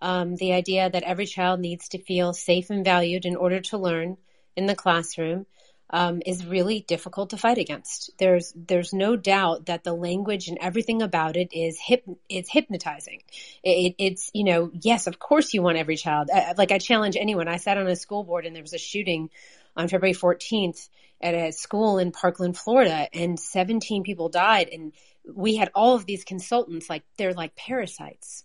Um, 0.00 0.34
the 0.34 0.52
idea 0.52 0.90
that 0.90 1.04
every 1.04 1.26
child 1.26 1.60
needs 1.60 1.88
to 1.90 1.98
feel 1.98 2.32
safe 2.32 2.70
and 2.70 2.84
valued 2.84 3.24
in 3.24 3.36
order 3.36 3.60
to 3.60 3.78
learn 3.78 4.16
in 4.56 4.66
the 4.66 4.74
classroom 4.74 5.46
um, 5.92 6.22
is 6.24 6.46
really 6.46 6.80
difficult 6.80 7.30
to 7.30 7.36
fight 7.36 7.58
against. 7.58 8.10
There's 8.18 8.52
there's 8.56 8.92
no 8.92 9.16
doubt 9.16 9.66
that 9.66 9.84
the 9.84 9.92
language 9.92 10.48
and 10.48 10.58
everything 10.60 11.02
about 11.02 11.36
it 11.36 11.52
is 11.52 11.78
hip 11.78 12.04
it's 12.28 12.50
hypnotizing. 12.50 13.22
It, 13.62 13.94
it's 13.98 14.30
you 14.32 14.44
know 14.44 14.70
yes 14.72 15.06
of 15.06 15.18
course 15.18 15.52
you 15.52 15.62
want 15.62 15.78
every 15.78 15.96
child 15.96 16.30
uh, 16.32 16.54
like 16.56 16.72
I 16.72 16.78
challenge 16.78 17.16
anyone. 17.16 17.48
I 17.48 17.58
sat 17.58 17.78
on 17.78 17.86
a 17.86 17.96
school 17.96 18.24
board 18.24 18.46
and 18.46 18.56
there 18.56 18.62
was 18.62 18.72
a 18.72 18.78
shooting 18.78 19.30
on 19.76 19.88
February 19.88 20.14
14th 20.14 20.88
at 21.20 21.34
a 21.34 21.52
school 21.52 21.98
in 21.98 22.10
Parkland, 22.10 22.56
Florida, 22.58 23.08
and 23.12 23.38
17 23.38 24.02
people 24.02 24.28
died. 24.28 24.68
And 24.72 24.92
we 25.32 25.56
had 25.56 25.70
all 25.74 25.94
of 25.94 26.04
these 26.04 26.24
consultants 26.24 26.90
like 26.90 27.04
they're 27.16 27.32
like 27.32 27.54
parasites 27.54 28.44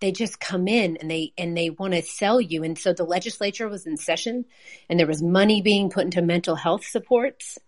they 0.00 0.12
just 0.12 0.40
come 0.40 0.68
in 0.68 0.96
and 0.98 1.10
they 1.10 1.32
and 1.38 1.56
they 1.56 1.70
want 1.70 1.94
to 1.94 2.02
sell 2.02 2.40
you. 2.40 2.62
And 2.62 2.78
so 2.78 2.92
the 2.92 3.04
legislature 3.04 3.68
was 3.68 3.86
in 3.86 3.96
session 3.96 4.44
and 4.88 4.98
there 4.98 5.06
was 5.06 5.22
money 5.22 5.62
being 5.62 5.90
put 5.90 6.04
into 6.04 6.22
mental 6.22 6.56
health 6.56 6.84
supports. 6.84 7.58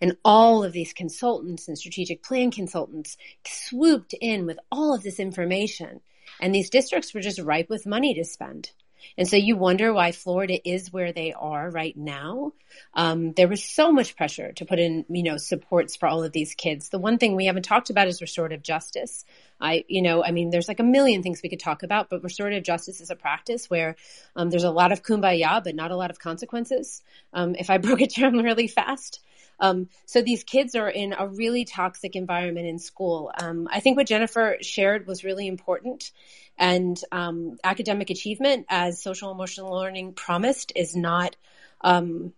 And 0.00 0.16
all 0.24 0.62
of 0.62 0.72
these 0.72 0.92
consultants 0.92 1.66
and 1.66 1.76
strategic 1.76 2.22
plan 2.22 2.52
consultants 2.52 3.16
swooped 3.44 4.14
in 4.20 4.46
with 4.46 4.58
all 4.70 4.94
of 4.94 5.02
this 5.02 5.18
information. 5.18 6.00
And 6.40 6.54
these 6.54 6.70
districts 6.70 7.12
were 7.12 7.20
just 7.20 7.40
ripe 7.40 7.68
with 7.68 7.84
money 7.84 8.14
to 8.14 8.24
spend 8.24 8.70
and 9.16 9.28
so 9.28 9.36
you 9.36 9.56
wonder 9.56 9.92
why 9.92 10.12
Florida 10.12 10.58
is 10.68 10.92
where 10.92 11.12
they 11.12 11.32
are 11.32 11.70
right 11.70 11.96
now. 11.96 12.52
Um, 12.94 13.32
there 13.32 13.48
was 13.48 13.64
so 13.64 13.92
much 13.92 14.16
pressure 14.16 14.52
to 14.52 14.64
put 14.64 14.78
in, 14.78 15.04
you 15.08 15.22
know, 15.22 15.36
supports 15.36 15.96
for 15.96 16.06
all 16.08 16.22
of 16.22 16.32
these 16.32 16.54
kids. 16.54 16.88
The 16.88 16.98
one 16.98 17.18
thing 17.18 17.34
we 17.34 17.46
haven't 17.46 17.64
talked 17.64 17.90
about 17.90 18.08
is 18.08 18.20
restorative 18.20 18.62
justice. 18.62 19.24
I, 19.60 19.84
you 19.88 20.02
know, 20.02 20.22
I 20.22 20.30
mean, 20.30 20.50
there's 20.50 20.68
like 20.68 20.80
a 20.80 20.84
million 20.84 21.22
things 21.22 21.40
we 21.42 21.48
could 21.48 21.60
talk 21.60 21.82
about, 21.82 22.10
but 22.10 22.22
restorative 22.22 22.62
justice 22.62 23.00
is 23.00 23.10
a 23.10 23.16
practice 23.16 23.68
where 23.68 23.96
um, 24.36 24.50
there's 24.50 24.64
a 24.64 24.70
lot 24.70 24.92
of 24.92 25.02
kumbaya, 25.02 25.62
but 25.64 25.74
not 25.74 25.90
a 25.90 25.96
lot 25.96 26.10
of 26.10 26.18
consequences. 26.18 27.02
Um, 27.32 27.54
if 27.54 27.70
I 27.70 27.78
broke 27.78 28.00
it 28.00 28.14
down 28.14 28.38
really 28.38 28.68
fast. 28.68 29.20
Um, 29.60 29.88
so 30.06 30.22
these 30.22 30.44
kids 30.44 30.74
are 30.74 30.88
in 30.88 31.14
a 31.18 31.26
really 31.26 31.64
toxic 31.64 32.16
environment 32.16 32.66
in 32.66 32.78
school. 32.78 33.32
Um, 33.38 33.68
I 33.70 33.80
think 33.80 33.96
what 33.96 34.06
Jennifer 34.06 34.56
shared 34.60 35.06
was 35.06 35.24
really 35.24 35.46
important. 35.46 36.10
And 36.56 37.00
um, 37.12 37.56
academic 37.62 38.10
achievement, 38.10 38.66
as 38.68 39.02
social 39.02 39.30
emotional 39.30 39.72
learning 39.72 40.14
promised, 40.14 40.72
is 40.74 40.94
not 40.96 41.36
um, 41.80 42.32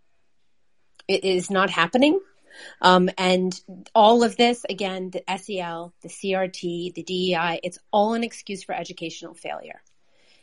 it 1.08 1.24
is 1.24 1.50
not 1.50 1.70
happening. 1.70 2.20
Um, 2.80 3.10
and 3.16 3.58
all 3.94 4.22
of 4.22 4.36
this, 4.36 4.64
again, 4.68 5.10
the 5.10 5.22
SEL, 5.38 5.92
the 6.02 6.08
CRT, 6.08 6.94
the 6.94 7.02
DEI, 7.02 7.60
it's 7.62 7.78
all 7.90 8.14
an 8.14 8.24
excuse 8.24 8.62
for 8.62 8.74
educational 8.74 9.34
failure. 9.34 9.82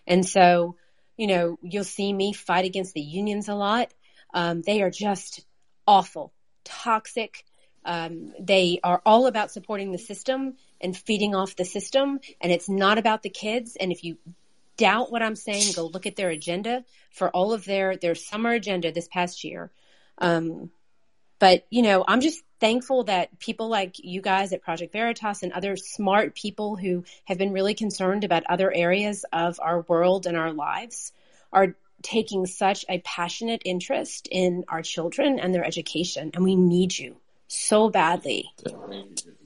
And 0.06 0.26
so, 0.26 0.76
you 1.16 1.28
know, 1.28 1.58
you'll 1.62 1.84
see 1.84 2.12
me 2.12 2.34
fight 2.34 2.66
against 2.66 2.94
the 2.94 3.02
unions 3.02 3.50
a 3.50 3.56
lot. 3.56 3.94
Um, 4.34 4.62
they 4.62 4.82
are 4.82 4.90
just 4.90 5.46
awful 5.86 6.34
toxic. 6.68 7.44
Um, 7.86 8.34
they 8.40 8.80
are 8.84 9.02
all 9.06 9.28
about 9.28 9.52
supporting 9.52 9.92
the 9.92 9.98
system 9.98 10.56
and 10.82 10.96
feeding 10.96 11.34
off 11.34 11.56
the 11.56 11.66
system, 11.66 12.20
and 12.42 12.52
it's 12.52 12.70
not 12.70 12.98
about 12.98 13.24
the 13.24 13.30
kids. 13.30 13.78
And 13.80 13.92
if 13.92 14.04
you 14.04 14.18
doubt 14.76 15.12
what 15.12 15.24
I'm 15.24 15.36
saying, 15.36 15.74
go 15.76 15.88
look 15.88 16.06
at 16.06 16.16
their 16.16 16.30
agenda 16.30 16.84
for 17.12 17.30
all 17.30 17.54
of 17.54 17.66
their 17.66 17.98
their 17.98 18.16
summer 18.16 18.52
agenda 18.52 18.92
this 18.92 19.08
past 19.08 19.44
year. 19.44 19.72
Um, 20.18 20.70
but 21.40 21.66
you 21.70 21.82
know, 21.82 22.04
I'm 22.08 22.22
just 22.22 22.44
thankful 22.60 23.06
that 23.06 23.40
people 23.40 23.70
like 23.70 23.96
you 24.00 24.22
guys 24.22 24.54
at 24.54 24.62
Project 24.62 24.92
Veritas 24.92 25.44
and 25.44 25.52
other 25.52 25.76
smart 25.78 26.36
people 26.36 26.76
who 26.76 27.04
have 27.26 27.38
been 27.38 27.54
really 27.54 27.74
concerned 27.74 28.24
about 28.24 28.44
other 28.48 28.72
areas 28.74 29.26
of 29.32 29.60
our 29.62 29.82
world 29.82 30.26
and 30.26 30.36
our 30.36 30.52
lives 30.52 31.12
are 31.54 31.76
taking 32.02 32.46
such 32.46 32.86
a 32.90 33.00
passionate 33.00 33.62
interest 33.66 34.28
in 34.32 34.64
our 34.68 34.82
children 34.82 35.40
and 35.40 35.54
their 35.54 35.66
education. 35.66 36.32
And 36.34 36.44
we 36.44 36.56
need 36.56 36.98
you 36.98 37.18
so 37.48 37.90
badly. 37.90 38.52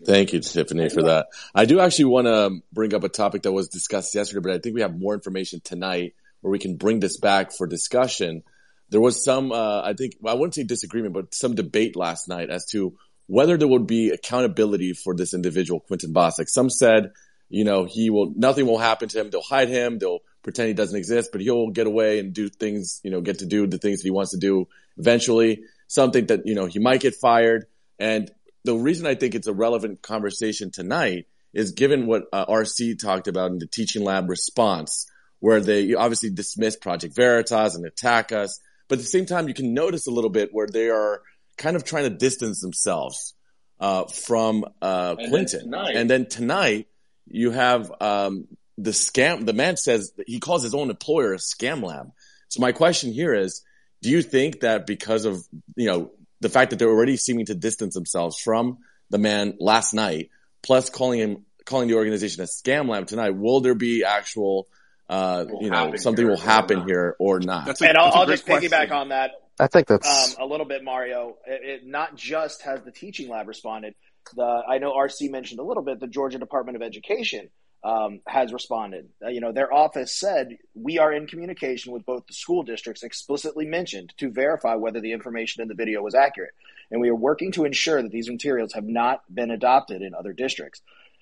Thank 0.06 0.34
you, 0.34 0.40
Tiffany, 0.40 0.90
for 0.90 1.04
that. 1.04 1.28
I 1.54 1.66
do 1.66 1.80
actually 1.80 2.06
want 2.06 2.28
to 2.28 2.62
bring 2.74 2.94
up 2.94 3.04
a 3.04 3.10
topic 3.10 3.44
that 3.44 3.52
was 3.52 3.68
discussed 3.68 4.14
yesterday, 4.16 4.42
but 4.42 4.52
I 4.54 4.60
think 4.60 4.76
we 4.76 4.82
have 4.82 4.98
more 4.98 5.14
information 5.14 5.62
tonight 5.64 6.16
where 6.42 6.52
we 6.52 6.60
can 6.60 6.78
bring 6.78 7.00
this 7.00 7.18
back 7.18 7.52
for 7.52 7.68
discussion. 7.68 8.44
There 8.90 9.02
was 9.02 9.24
some, 9.24 9.52
uh, 9.52 9.82
I 9.84 9.94
think, 9.94 10.14
well, 10.20 10.36
I 10.36 10.38
wouldn't 10.38 10.56
say 10.56 10.64
disagreement, 10.64 11.14
but 11.14 11.34
some 11.34 11.56
debate 11.56 11.96
last 11.96 12.28
night 12.28 12.50
as 12.50 12.66
to 12.72 12.98
whether 13.28 13.56
there 13.58 13.68
would 13.68 13.88
be 13.88 14.10
accountability 14.10 14.94
for 14.94 15.16
this 15.16 15.34
individual, 15.34 15.80
Quentin 15.80 16.14
Bostic. 16.14 16.50
Some 16.50 16.70
said, 16.70 17.12
you 17.50 17.64
know, 17.64 17.86
he 17.86 18.10
will, 18.10 18.34
nothing 18.36 18.66
will 18.66 18.80
happen 18.80 19.08
to 19.10 19.20
him. 19.20 19.30
They'll 19.30 19.42
hide 19.42 19.70
him. 19.70 20.00
They'll 20.00 20.20
pretend 20.44 20.68
he 20.68 20.74
doesn't 20.74 20.98
exist, 20.98 21.32
but 21.32 21.42
he'll 21.42 21.70
get 21.70 21.88
away 21.88 22.20
and 22.20 22.34
do 22.34 22.50
things, 22.50 23.00
you 23.04 23.12
know, 23.12 23.22
get 23.22 23.40
to 23.40 23.46
do 23.46 23.68
the 23.68 23.78
things 23.78 24.00
that 24.00 24.08
he 24.08 24.12
wants 24.12 24.32
to 24.32 24.38
do 24.38 24.68
eventually. 24.98 25.64
Something 25.88 26.28
that, 26.28 26.46
you 26.46 26.56
know, 26.56 26.66
he 26.66 26.80
might 26.80 27.02
get 27.02 27.16
fired. 27.16 27.66
And 28.00 28.32
the 28.64 28.76
reason 28.76 29.06
I 29.06 29.16
think 29.16 29.36
it's 29.36 29.48
a 29.48 29.54
relevant 29.54 30.02
conversation 30.02 30.72
tonight 30.72 31.28
is 31.54 31.72
given 31.72 32.08
what 32.08 32.24
uh, 32.32 32.46
RC 32.46 33.00
talked 33.00 33.28
about 33.28 33.52
in 33.52 33.60
the 33.60 33.68
teaching 33.68 34.04
lab 34.04 34.30
response, 34.30 35.10
where 35.40 35.60
they 35.60 35.94
obviously 35.94 36.30
dismiss 36.30 36.78
Project 36.78 37.16
Veritas 37.16 37.76
and 37.76 37.86
attack 37.86 38.32
us. 38.32 38.60
But 38.88 39.00
at 39.00 39.02
the 39.02 39.08
same 39.08 39.26
time, 39.26 39.48
you 39.48 39.54
can 39.54 39.74
notice 39.74 40.08
a 40.08 40.12
little 40.12 40.30
bit 40.30 40.50
where 40.52 40.68
they 40.68 40.90
are 40.90 41.22
kind 41.58 41.76
of 41.76 41.84
trying 41.84 42.04
to 42.04 42.10
distance 42.10 42.62
themselves 42.62 43.34
uh, 43.80 44.06
from 44.06 44.66
uh, 44.82 45.16
and 45.18 45.30
Clinton. 45.30 45.72
Then 45.72 45.96
and 45.96 46.10
then 46.10 46.26
tonight, 46.28 46.88
you 47.28 47.52
have 47.52 47.92
um, 48.00 48.48
the 48.84 48.92
scam. 48.92 49.46
The 49.46 49.54
man 49.54 49.78
says 49.78 50.14
he 50.26 50.40
calls 50.40 50.64
his 50.64 50.74
own 50.74 50.90
employer 50.90 51.34
a 51.34 51.38
scam 51.38 51.84
lab. 51.84 52.12
So 52.50 52.62
my 52.62 52.72
question 52.72 53.14
here 53.14 53.34
is, 53.34 53.62
do 54.02 54.10
you 54.10 54.22
think 54.22 54.62
that 54.62 54.86
because 54.86 55.26
of 55.26 55.44
you 55.76 55.88
know 55.88 56.12
the 56.40 56.50
fact 56.50 56.72
that 56.72 56.80
they're 56.80 56.90
already 56.90 57.18
seeming 57.18 57.46
to 57.48 57.56
distance 57.56 57.94
themselves 57.94 58.40
from 58.40 58.80
the 59.10 59.18
man 59.18 59.56
last 59.60 59.94
night, 59.94 60.30
plus 60.62 60.90
calling 60.90 61.20
him 61.20 61.46
calling 61.66 61.88
the 61.88 61.96
organization 61.96 62.44
a 62.44 62.48
scam 62.48 62.90
lab 62.90 63.08
tonight, 63.08 63.32
will 63.32 63.62
there 63.62 63.76
be 63.76 64.04
actual 64.04 64.68
uh, 65.12 65.46
you 65.60 65.70
know, 65.70 65.94
something 65.98 66.26
will 66.26 66.38
happen 66.38 66.88
here 66.88 67.18
or 67.20 67.42
not. 67.42 67.66
That's 67.66 67.82
a, 67.82 67.90
and 67.90 67.98
I'll, 67.98 68.14
I'll 68.14 68.26
just 68.26 68.46
question. 68.46 68.72
piggyback 68.72 68.92
on 68.92 69.10
that. 69.10 69.32
I 69.60 69.68
think 69.68 69.88
that's 69.88 70.38
um, 70.40 70.44
a 70.44 70.50
little 70.50 70.66
bit, 70.66 70.86
Mario. 70.86 71.36
It, 71.46 71.82
it, 71.82 71.86
not 71.86 72.16
just 72.16 72.62
has 72.62 72.82
the 72.84 72.92
teaching 72.92 73.30
lab 73.30 73.50
responded. 73.50 73.94
The 74.36 74.64
I 74.68 74.78
know 74.78 74.94
RC 74.94 75.30
mentioned 75.30 75.60
a 75.60 75.64
little 75.64 75.84
bit. 75.84 76.00
The 76.00 76.08
Georgia 76.08 76.40
Department 76.40 76.78
of 76.78 76.82
Education 76.82 77.50
um, 77.84 78.22
has 78.28 78.54
responded. 78.54 79.10
Uh, 79.24 79.30
you 79.30 79.42
know, 79.42 79.52
their 79.52 79.74
office 79.74 80.14
said 80.14 80.58
we 80.76 81.00
are 81.00 81.12
in 81.12 81.28
communication 81.28 81.92
with 81.92 82.06
both 82.06 82.28
the 82.28 82.34
school 82.34 82.64
districts, 82.64 83.04
explicitly 83.04 83.66
mentioned 83.66 84.14
to 84.18 84.30
verify 84.30 84.76
whether 84.76 85.02
the 85.02 85.14
information 85.14 85.62
in 85.62 85.68
the 85.68 85.74
video 85.74 86.02
was 86.02 86.14
accurate, 86.14 86.54
and 86.92 87.02
we 87.02 87.10
are 87.10 87.16
working 87.16 87.52
to 87.54 87.66
ensure 87.66 88.02
that 88.02 88.12
these 88.12 88.30
materials 88.30 88.74
have 88.74 88.86
not 88.86 89.24
been 89.34 89.52
adopted 89.52 90.02
in 90.02 90.14
other 90.14 90.34
districts. 90.34 90.82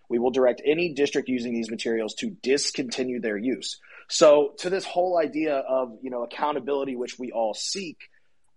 We 0.10 0.20
will 0.20 0.32
direct 0.32 0.62
any 0.66 0.94
district 0.94 1.30
using 1.30 1.54
these 1.54 1.70
materials 1.70 2.16
to 2.16 2.32
discontinue 2.42 3.22
their 3.22 3.38
use. 3.38 3.80
So, 4.10 4.54
to 4.58 4.70
this 4.70 4.84
whole 4.84 5.20
idea 5.20 5.56
of 5.56 5.98
you 6.02 6.10
know 6.10 6.24
accountability, 6.24 6.96
which 6.96 7.18
we 7.20 7.32
all 7.32 7.54
seek, 7.54 7.98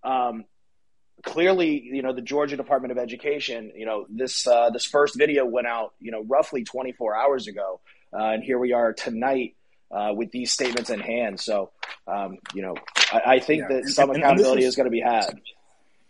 um, 0.02 0.44
clearly, 1.22 1.80
you 1.80 2.02
know, 2.02 2.12
the 2.12 2.22
Georgia 2.22 2.56
Department 2.56 2.92
of 2.92 2.98
Education, 2.98 3.72
you 3.76 3.86
know, 3.86 4.06
this 4.08 4.46
uh, 4.46 4.70
this 4.70 4.84
first 4.84 5.16
video 5.16 5.44
went 5.44 5.66
out, 5.66 5.94
you 6.00 6.10
know, 6.10 6.22
roughly 6.22 6.64
24 6.64 7.16
hours 7.16 7.46
ago, 7.46 7.80
uh, 8.12 8.24
and 8.24 8.42
here 8.42 8.58
we 8.58 8.72
are 8.72 8.92
tonight 8.92 9.56
uh, 9.90 10.12
with 10.14 10.30
these 10.30 10.52
statements 10.52 10.90
in 10.90 11.00
hand. 11.00 11.40
So, 11.40 11.70
um, 12.06 12.38
you 12.54 12.62
know, 12.62 12.74
I, 13.12 13.34
I 13.34 13.38
think 13.40 13.62
yeah. 13.62 13.76
that 13.76 13.88
some 13.88 14.10
and, 14.10 14.18
accountability 14.18 14.62
and 14.62 14.68
is, 14.68 14.68
is 14.70 14.76
going 14.76 14.86
to 14.86 14.90
be 14.90 15.00
had. 15.00 15.40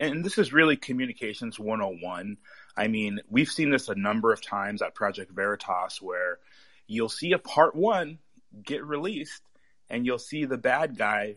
And 0.00 0.24
this 0.24 0.38
is 0.38 0.52
really 0.52 0.76
communications 0.76 1.58
101. 1.58 2.36
I 2.76 2.88
mean, 2.88 3.20
we've 3.28 3.48
seen 3.48 3.70
this 3.70 3.88
a 3.88 3.94
number 3.94 4.32
of 4.32 4.40
times 4.40 4.82
at 4.82 4.94
Project 4.94 5.30
Veritas 5.30 6.00
where 6.00 6.38
you'll 6.86 7.08
see 7.08 7.32
a 7.32 7.38
part 7.38 7.74
one 7.74 8.18
get 8.64 8.84
released 8.84 9.42
and 9.88 10.04
you'll 10.06 10.18
see 10.18 10.44
the 10.44 10.58
bad 10.58 10.96
guy 10.96 11.36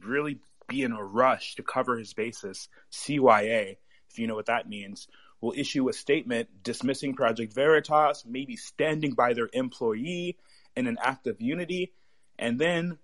really 0.00 0.40
be 0.72 0.82
in 0.82 0.92
a 0.92 1.04
rush 1.04 1.56
to 1.56 1.62
cover 1.62 1.98
his 1.98 2.14
bases, 2.14 2.68
CYA, 2.90 3.76
if 4.10 4.18
you 4.18 4.26
know 4.26 4.34
what 4.34 4.46
that 4.46 4.68
means, 4.68 5.06
will 5.40 5.52
issue 5.54 5.88
a 5.88 5.92
statement 5.92 6.48
dismissing 6.62 7.14
Project 7.14 7.52
Veritas, 7.52 8.24
maybe 8.26 8.56
standing 8.56 9.12
by 9.12 9.34
their 9.34 9.50
employee 9.52 10.38
in 10.74 10.86
an 10.86 10.96
act 11.02 11.26
of 11.26 11.40
unity, 11.40 11.92
and 12.38 12.58
then 12.58 12.98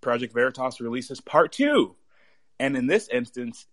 Project 0.00 0.32
Veritas 0.32 0.80
releases 0.80 1.20
part 1.20 1.52
two. 1.52 1.94
And 2.58 2.76
in 2.76 2.86
this 2.86 3.08
instance, 3.08 3.66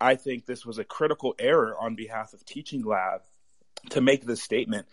I 0.00 0.16
think 0.16 0.46
this 0.46 0.66
was 0.66 0.78
a 0.78 0.84
critical 0.84 1.34
error 1.38 1.76
on 1.78 1.94
behalf 1.94 2.32
of 2.32 2.44
Teaching 2.44 2.84
Lab 2.84 3.20
to 3.90 4.00
make 4.00 4.24
this 4.24 4.42
statement. 4.42 4.86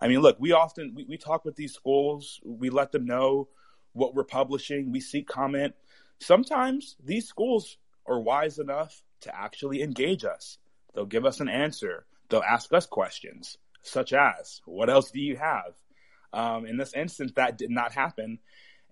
I 0.00 0.08
mean, 0.08 0.20
look, 0.20 0.38
we 0.40 0.52
often 0.52 0.94
we, 0.94 1.04
we 1.04 1.18
talk 1.18 1.44
with 1.44 1.56
these 1.56 1.74
schools, 1.74 2.40
we 2.44 2.70
let 2.70 2.92
them 2.92 3.04
know 3.04 3.48
what 3.92 4.14
we're 4.14 4.24
publishing, 4.24 4.90
we 4.90 5.00
seek 5.00 5.28
comment 5.28 5.74
sometimes 6.22 6.96
these 7.02 7.26
schools 7.26 7.76
are 8.06 8.20
wise 8.20 8.58
enough 8.58 9.02
to 9.22 9.34
actually 9.34 9.82
engage 9.82 10.24
us. 10.24 10.58
They'll 10.94 11.06
give 11.06 11.24
us 11.24 11.40
an 11.40 11.48
answer. 11.48 12.06
They'll 12.28 12.42
ask 12.42 12.72
us 12.72 12.86
questions, 12.86 13.58
such 13.82 14.12
as, 14.12 14.60
What 14.64 14.90
else 14.90 15.10
do 15.10 15.20
you 15.20 15.36
have? 15.36 15.74
Um, 16.32 16.66
in 16.66 16.76
this 16.76 16.94
instance, 16.94 17.32
that 17.36 17.58
did 17.58 17.70
not 17.70 17.92
happen. 17.92 18.38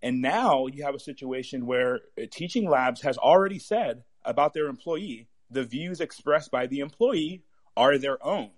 And 0.03 0.23
now 0.23 0.67
you 0.67 0.85
have 0.85 0.95
a 0.95 1.01
situation 1.01 1.67
where 1.67 2.01
Teaching 2.31 2.69
Labs 2.69 3.03
has 3.03 3.19
already 3.19 3.59
said 3.59 4.05
about 4.25 4.55
their 4.55 4.67
employee 4.67 5.29
the 5.51 5.65
views 5.65 6.01
expressed 6.01 6.51
by 6.51 6.67
the 6.67 6.79
employee 6.79 7.43
are 7.77 7.99
their 7.99 8.25
own 8.25 8.51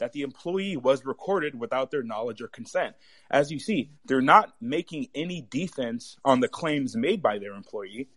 that 0.00 0.12
the 0.12 0.22
employee 0.22 0.76
was 0.76 1.04
recorded 1.04 1.58
without 1.58 1.90
their 1.90 2.02
knowledge 2.02 2.42
or 2.42 2.48
consent. 2.48 2.96
As 3.30 3.52
you 3.52 3.60
see, 3.60 3.92
they're 4.06 4.20
not 4.20 4.54
making 4.60 5.08
any 5.14 5.46
defense 5.48 6.16
on 6.24 6.40
the 6.40 6.48
claims 6.48 6.96
made 6.96 7.22
by 7.22 7.38
their 7.38 7.54
employee. 7.54 8.08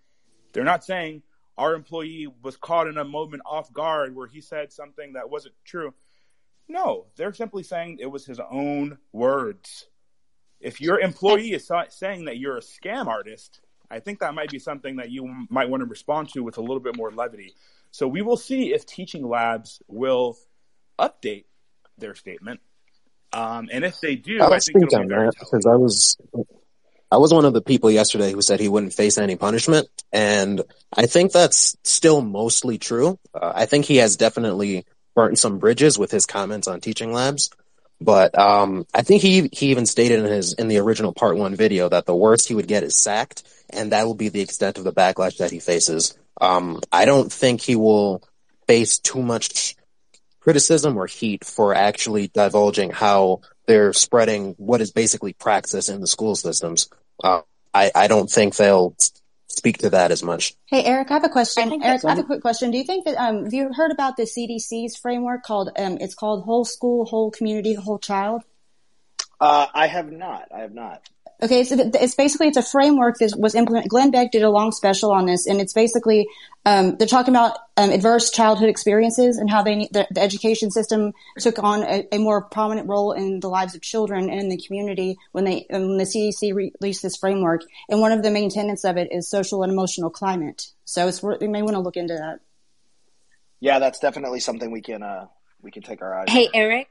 They're 0.54 0.64
not 0.64 0.84
saying 0.84 1.22
our 1.58 1.76
employee 1.76 2.28
was 2.42 2.58
caught 2.58 2.88
in 2.88 2.98
a 2.98 3.06
moment 3.06 3.44
off 3.46 3.72
guard 3.72 4.16
where 4.16 4.28
he 4.28 4.42
said 4.42 4.74
something 4.74 5.14
that 5.14 5.30
wasn't 5.30 5.56
true. 5.64 5.94
No, 6.68 7.06
they're 7.16 7.34
simply 7.34 7.64
saying 7.64 7.98
it 8.00 8.08
was 8.08 8.26
his 8.26 8.40
own 8.40 8.98
words. 9.12 9.88
If 10.60 10.80
your 10.80 11.00
employee 11.00 11.52
is 11.52 11.70
saying 11.90 12.26
that 12.26 12.38
you're 12.38 12.58
a 12.58 12.62
scam 12.62 13.08
artist, 13.08 13.60
I 13.92 14.00
think 14.00 14.20
that 14.20 14.34
might 14.34 14.50
be 14.50 14.60
something 14.60 14.96
that 14.96 15.12
you 15.12 15.46
might 15.50 15.70
want 15.70 15.82
to 15.82 15.86
respond 15.86 16.30
to 16.30 16.42
with 16.42 16.58
a 16.58 16.62
little 16.62 16.80
bit 16.80 16.96
more 16.96 17.12
levity. 17.12 17.54
So 17.92 18.08
we 18.08 18.22
will 18.22 18.38
see 18.38 18.74
if 18.74 18.86
teaching 18.86 19.28
labs 19.28 19.82
will 19.88 20.38
update 20.98 21.46
their 21.98 22.16
statement. 22.16 22.60
Um, 23.32 23.70
and 23.72 23.84
if 23.84 24.00
they 24.00 24.16
do, 24.16 24.42
I, 24.42 24.48
I 24.48 24.60
think 24.60 24.92
very 24.92 25.08
that 25.08 25.34
because 25.40 25.66
I 25.66 25.76
was 25.76 26.18
I 27.12 27.18
was 27.18 27.34
one 27.34 27.46
of 27.46 27.54
the 27.54 27.62
people 27.62 27.90
yesterday 27.90 28.32
who 28.32 28.42
said 28.42 28.60
he 28.60 28.70
wouldn't 28.70 28.94
face 28.94 29.18
any 29.18 29.36
punishment, 29.36 29.88
and 30.12 30.62
I 30.96 31.08
think 31.08 31.32
that's 31.32 31.76
still 31.84 32.22
mostly 32.22 32.78
true. 32.78 33.20
Uh, 33.34 33.52
I 33.56 33.66
think 33.66 33.86
he 33.86 33.98
has 33.98 34.18
definitely 34.18 34.86
burnt 35.16 35.40
some 35.40 35.58
bridges 35.60 35.98
with 35.98 36.12
his 36.12 36.26
comments 36.26 36.68
on 36.68 36.80
teaching 36.80 37.12
labs, 37.12 37.50
but 38.00 38.38
um, 38.38 38.86
I 38.94 39.02
think 39.02 39.22
he 39.22 39.50
he 39.52 39.72
even 39.72 39.88
stated 39.88 40.20
in 40.20 40.26
his 40.26 40.54
in 40.54 40.68
the 40.68 40.80
original 40.80 41.14
part 41.14 41.38
one 41.38 41.56
video 41.56 41.90
that 41.90 42.06
the 42.06 42.16
worst 42.16 42.48
he 42.48 42.56
would 42.56 42.68
get 42.68 42.84
is 42.84 43.02
sacked, 43.02 43.44
and 43.70 43.92
that 43.92 44.06
will 44.06 44.16
be 44.16 44.30
the 44.30 44.42
extent 44.42 44.78
of 44.78 44.84
the 44.84 44.94
backlash 44.94 45.38
that 45.38 45.52
he 45.52 45.60
faces. 45.60 46.18
Um, 46.40 46.82
I 46.92 47.06
don't 47.06 47.32
think 47.32 47.62
he 47.62 47.76
will 47.76 48.24
face 48.68 49.00
too 49.00 49.22
much 49.22 49.76
criticism 50.44 50.98
or 50.98 51.08
heat 51.08 51.46
for 51.46 51.74
actually 51.74 52.28
divulging 52.28 52.92
how 52.92 53.40
they're 53.66 53.94
spreading 53.94 54.56
what 54.58 54.82
is 54.82 54.92
basically 54.92 55.32
praxis 55.32 55.88
in 55.88 56.02
the 56.02 56.08
school 56.08 56.36
systems. 56.36 56.90
Uh, 57.24 57.42
I, 57.74 57.92
I 57.96 58.08
don't 58.08 58.30
think 58.30 58.56
they'll 58.56 58.96
speak 59.48 59.78
to 59.80 59.92
that 59.92 60.12
as 60.12 60.22
much. 60.22 60.54
Hey, 60.66 60.84
Eric, 60.84 61.12
I 61.12 61.14
have 61.14 61.24
a 61.24 61.30
question. 61.30 61.82
Eric, 61.82 62.04
I 62.04 62.10
have 62.10 62.20
a 62.20 62.24
quick 62.24 62.42
question. 62.42 62.72
Do 62.72 62.78
you 62.78 62.84
think 62.84 63.06
that, 63.06 63.16
um, 63.16 63.46
have 63.46 63.54
you 63.54 63.72
heard 63.74 63.92
about 63.92 64.18
the 64.18 64.24
CDC's 64.24 64.98
framework 64.98 65.44
called, 65.44 65.70
um, 65.78 65.98
it's 66.02 66.16
called 66.16 66.44
whole 66.44 66.66
school, 66.66 67.06
whole 67.06 67.32
community, 67.32 67.74
whole 67.74 68.00
child? 68.00 68.44
Uh, 69.40 69.68
I 69.74 69.88
have 69.88 70.12
not. 70.12 70.50
I 70.54 70.60
have 70.60 70.74
not. 70.74 71.08
Okay, 71.44 71.66
so 71.66 71.76
it's 71.78 72.16
basically 72.16 72.48
it's 72.48 72.56
a 72.56 72.64
framework 72.64 73.18
that 73.18 73.36
was 73.38 73.54
implemented. 73.54 73.90
Glenn 73.90 74.12
Beck 74.12 74.32
did 74.32 74.44
a 74.44 74.50
long 74.50 74.72
special 74.72 75.12
on 75.12 75.26
this, 75.26 75.46
and 75.46 75.60
it's 75.60 75.74
basically 75.74 76.26
um, 76.66 76.96
they're 76.96 77.06
talking 77.06 77.34
about 77.34 77.58
um, 77.76 77.90
adverse 77.90 78.32
childhood 78.32 78.70
experiences 78.70 79.38
and 79.38 79.50
how 79.50 79.62
they 79.62 79.90
the, 79.92 80.08
the 80.10 80.22
education 80.22 80.72
system 80.72 81.12
took 81.38 81.62
on 81.62 81.84
a, 81.84 82.08
a, 82.14 82.18
more 82.18 82.44
prominent 82.44 82.88
role 82.88 83.12
in 83.12 83.42
the 83.42 83.50
lives 83.50 83.76
of 83.76 83.82
children 83.82 84.30
and 84.30 84.40
in 84.40 84.48
the 84.48 84.58
community 84.58 85.18
when 85.34 85.44
they 85.44 85.66
when 85.70 85.98
the 85.98 86.06
CDC 86.06 86.54
released 86.56 87.02
this 87.02 87.18
framework. 87.18 87.64
And 87.90 88.00
one 88.00 88.14
of 88.14 88.24
the 88.24 88.32
main 88.32 88.50
tenets 88.50 88.86
of 88.86 88.96
it 88.96 89.12
is 89.12 89.30
social 89.30 89.64
and 89.64 89.72
emotional 89.74 90.10
climate. 90.10 90.68
So 90.86 91.10
it's 91.10 91.22
we 91.22 91.50
may 91.50 91.62
want 91.62 91.74
to 91.74 91.82
look 91.82 91.98
into 91.98 92.14
that. 92.14 92.40
Yeah, 93.60 93.80
that's 93.80 94.00
definitely 94.00 94.40
something 94.40 94.72
we 94.72 94.82
can 94.82 95.04
uh, 95.04 95.28
we 95.62 95.72
can 95.72 95.84
take 95.84 96.02
our 96.02 96.22
eyes. 96.22 96.30
Hey, 96.30 96.46
on. 96.46 96.52
Eric 96.54 96.88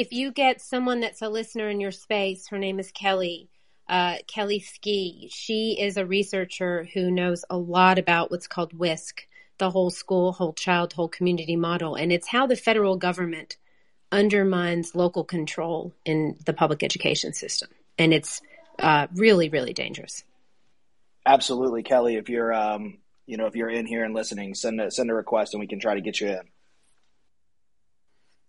if 0.00 0.14
you 0.14 0.32
get 0.32 0.62
someone 0.62 1.00
that's 1.00 1.20
a 1.20 1.28
listener 1.28 1.68
in 1.68 1.78
your 1.78 1.90
space, 1.90 2.48
her 2.48 2.56
name 2.56 2.80
is 2.80 2.90
Kelly. 2.90 3.50
Uh, 3.86 4.16
Kelly 4.26 4.58
Ski. 4.58 5.28
She 5.30 5.76
is 5.78 5.98
a 5.98 6.06
researcher 6.06 6.88
who 6.94 7.10
knows 7.10 7.44
a 7.50 7.58
lot 7.58 7.98
about 7.98 8.30
what's 8.30 8.46
called 8.46 8.72
WISC, 8.72 9.28
the 9.58 9.68
whole 9.68 9.90
school, 9.90 10.32
whole 10.32 10.54
child, 10.54 10.94
whole 10.94 11.08
community 11.08 11.54
model. 11.54 11.96
And 11.96 12.10
it's 12.10 12.28
how 12.28 12.46
the 12.46 12.56
federal 12.56 12.96
government 12.96 13.58
undermines 14.10 14.94
local 14.94 15.22
control 15.22 15.92
in 16.06 16.38
the 16.46 16.54
public 16.54 16.82
education 16.82 17.34
system. 17.34 17.68
And 17.98 18.14
it's 18.14 18.40
uh, 18.78 19.06
really, 19.14 19.50
really 19.50 19.74
dangerous. 19.74 20.24
Absolutely, 21.26 21.82
Kelly. 21.82 22.16
If 22.16 22.30
you're, 22.30 22.54
um, 22.54 22.96
you 23.26 23.36
know, 23.36 23.44
if 23.44 23.54
you're 23.54 23.68
in 23.68 23.84
here 23.84 24.02
and 24.02 24.14
listening, 24.14 24.54
send 24.54 24.80
a, 24.80 24.90
send 24.90 25.10
a 25.10 25.14
request 25.14 25.52
and 25.52 25.60
we 25.60 25.66
can 25.66 25.78
try 25.78 25.94
to 25.94 26.00
get 26.00 26.22
you 26.22 26.28
in. 26.28 26.48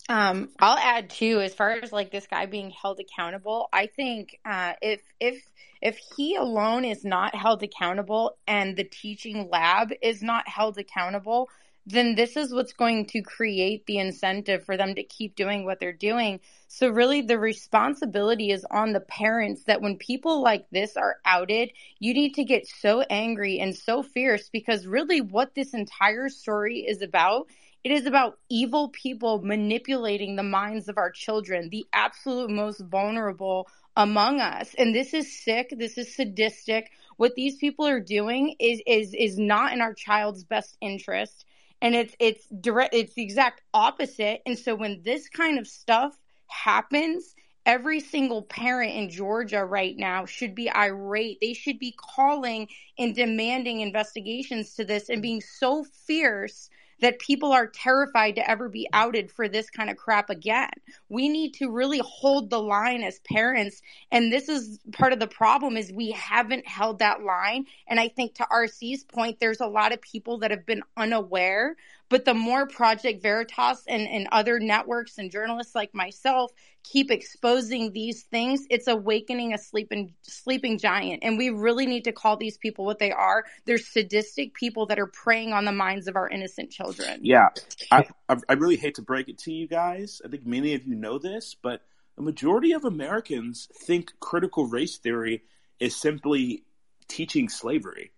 Um, 0.09 0.49
I'll 0.59 0.77
add 0.77 1.09
too, 1.09 1.39
as 1.41 1.53
far 1.53 1.71
as 1.71 1.91
like 1.91 2.11
this 2.11 2.27
guy 2.27 2.45
being 2.45 2.71
held 2.71 2.99
accountable, 2.99 3.69
I 3.71 3.85
think 3.87 4.39
uh, 4.43 4.73
if 4.81 5.01
if 5.19 5.43
if 5.81 5.99
he 6.15 6.35
alone 6.35 6.85
is 6.85 7.05
not 7.05 7.35
held 7.35 7.63
accountable 7.63 8.37
and 8.47 8.75
the 8.75 8.83
teaching 8.83 9.49
lab 9.49 9.91
is 10.01 10.21
not 10.21 10.47
held 10.47 10.77
accountable, 10.77 11.49
then 11.85 12.15
this 12.15 12.37
is 12.37 12.53
what's 12.53 12.73
going 12.73 13.05
to 13.07 13.21
create 13.21 13.85
the 13.85 13.97
incentive 13.97 14.63
for 14.63 14.77
them 14.77 14.95
to 14.95 15.03
keep 15.03 15.35
doing 15.35 15.65
what 15.65 15.79
they're 15.79 15.93
doing. 15.93 16.39
So 16.67 16.89
really 16.89 17.21
the 17.21 17.39
responsibility 17.39 18.51
is 18.51 18.65
on 18.69 18.93
the 18.93 18.99
parents 18.99 19.63
that 19.63 19.81
when 19.81 19.97
people 19.97 20.41
like 20.41 20.69
this 20.71 20.95
are 20.95 21.17
outed, 21.25 21.71
you 21.99 22.13
need 22.13 22.35
to 22.35 22.43
get 22.43 22.67
so 22.67 23.01
angry 23.01 23.59
and 23.59 23.75
so 23.75 24.03
fierce 24.03 24.49
because 24.49 24.85
really 24.85 25.21
what 25.21 25.55
this 25.55 25.73
entire 25.73 26.29
story 26.29 26.79
is 26.87 27.01
about 27.01 27.47
it 27.84 27.91
is 27.91 28.05
about 28.05 28.38
evil 28.49 28.89
people 28.89 29.41
manipulating 29.41 30.36
the 30.36 30.43
minds 30.43 30.88
of 30.88 30.97
our 30.97 31.09
children, 31.11 31.69
the 31.69 31.86
absolute 31.93 32.49
most 32.49 32.79
vulnerable 32.79 33.67
among 33.95 34.39
us. 34.39 34.73
And 34.77 34.93
this 34.93 35.13
is 35.13 35.43
sick. 35.43 35.73
This 35.77 35.97
is 35.97 36.15
sadistic. 36.15 36.91
What 37.17 37.36
these 37.36 37.57
people 37.57 37.88
are 37.88 37.99
doing 37.99 38.55
is 38.59 38.82
is 38.86 39.13
is 39.13 39.38
not 39.38 39.73
in 39.73 39.82
our 39.82 39.93
child's 39.93 40.43
best 40.43 40.77
interest. 40.82 41.45
And 41.82 41.95
it's 41.95 42.15
it's 42.19 42.47
direct 42.47 42.93
it's 42.93 43.15
the 43.15 43.23
exact 43.23 43.61
opposite. 43.73 44.41
And 44.45 44.57
so 44.57 44.75
when 44.75 45.01
this 45.03 45.27
kind 45.29 45.57
of 45.57 45.67
stuff 45.67 46.15
happens, 46.47 47.36
every 47.65 47.99
single 47.99 48.43
parent 48.43 48.93
in 48.93 49.09
Georgia 49.09 49.65
right 49.65 49.97
now 49.97 50.25
should 50.25 50.53
be 50.53 50.69
irate. 50.71 51.39
They 51.41 51.53
should 51.53 51.79
be 51.79 51.95
calling 51.97 52.67
and 52.99 53.15
demanding 53.15 53.82
investigations 53.82 54.75
to 54.75 54.86
this 54.86 55.09
and 55.09 55.21
being 55.21 55.41
so 55.41 55.84
fierce 56.05 56.69
that 57.01 57.19
people 57.19 57.51
are 57.51 57.67
terrified 57.67 58.35
to 58.35 58.49
ever 58.49 58.69
be 58.69 58.87
outed 58.93 59.31
for 59.31 59.47
this 59.47 59.69
kind 59.69 59.89
of 59.89 59.97
crap 59.97 60.29
again. 60.29 60.71
We 61.09 61.29
need 61.29 61.55
to 61.55 61.69
really 61.69 62.01
hold 62.03 62.49
the 62.49 62.61
line 62.61 63.03
as 63.03 63.19
parents. 63.19 63.81
And 64.11 64.31
this 64.31 64.47
is 64.47 64.79
part 64.93 65.13
of 65.13 65.19
the 65.19 65.27
problem 65.27 65.77
is 65.77 65.91
we 65.91 66.11
haven't 66.11 66.67
held 66.67 66.99
that 66.99 67.23
line. 67.23 67.65
And 67.87 67.99
I 67.99 68.07
think 68.07 68.35
to 68.35 68.47
RC's 68.51 69.03
point, 69.03 69.39
there's 69.39 69.61
a 69.61 69.67
lot 69.67 69.93
of 69.93 70.01
people 70.01 70.39
that 70.39 70.51
have 70.51 70.65
been 70.65 70.83
unaware 70.95 71.75
but 72.12 72.26
the 72.26 72.34
more 72.34 72.68
Project 72.68 73.24
Veritas 73.24 73.84
and, 73.88 74.05
and 74.05 74.28
other 74.34 74.59
networks 74.59 75.18
and 75.18 75.32
journalists 75.32 75.74
like 75.74 75.95
myself 75.95 76.51
keep 76.84 77.09
exposing 77.09 77.93
these 77.93 78.24
things, 78.24 78.68
it's 78.70 78.88
awakening 78.88 79.53
a 79.53 79.57
sleeping 79.57 80.14
sleeping 80.22 80.78
giant. 80.78 81.24
And 81.24 81.38
we 81.38 81.51
really 81.51 81.86
need 81.86 82.03
to 82.03 82.12
call 82.12 82.36
these 82.36 82.57
people 82.57 82.84
what 82.84 82.99
they 82.99 83.14
are. 83.14 83.45
They're 83.66 83.78
sadistic 83.78 84.53
people 84.53 84.88
that 84.88 84.99
are 84.99 85.07
preying 85.07 85.53
on 85.53 85.64
the 85.64 85.72
minds 85.72 86.09
of 86.09 86.18
our 86.18 86.28
innocent 86.28 86.70
children. 86.70 87.22
Yeah. 87.24 87.47
I, 87.89 88.05
I 88.28 88.53
really 88.53 88.76
hate 88.76 88.95
to 88.95 89.01
break 89.01 89.30
it 89.30 89.38
to 89.39 89.53
you 89.53 89.66
guys. 89.66 90.22
I 90.26 90.28
think 90.28 90.45
many 90.45 90.74
of 90.74 90.86
you 90.86 90.95
know 90.95 91.18
this, 91.18 91.55
but 91.55 91.82
the 92.18 92.24
majority 92.24 92.74
of 92.74 92.84
Americans 92.84 93.70
think 93.74 94.12
critical 94.20 94.66
race 94.66 94.97
theory 94.97 95.43
is 95.80 95.95
simply 95.95 96.66
teaching 97.07 97.47
slavery 97.47 98.12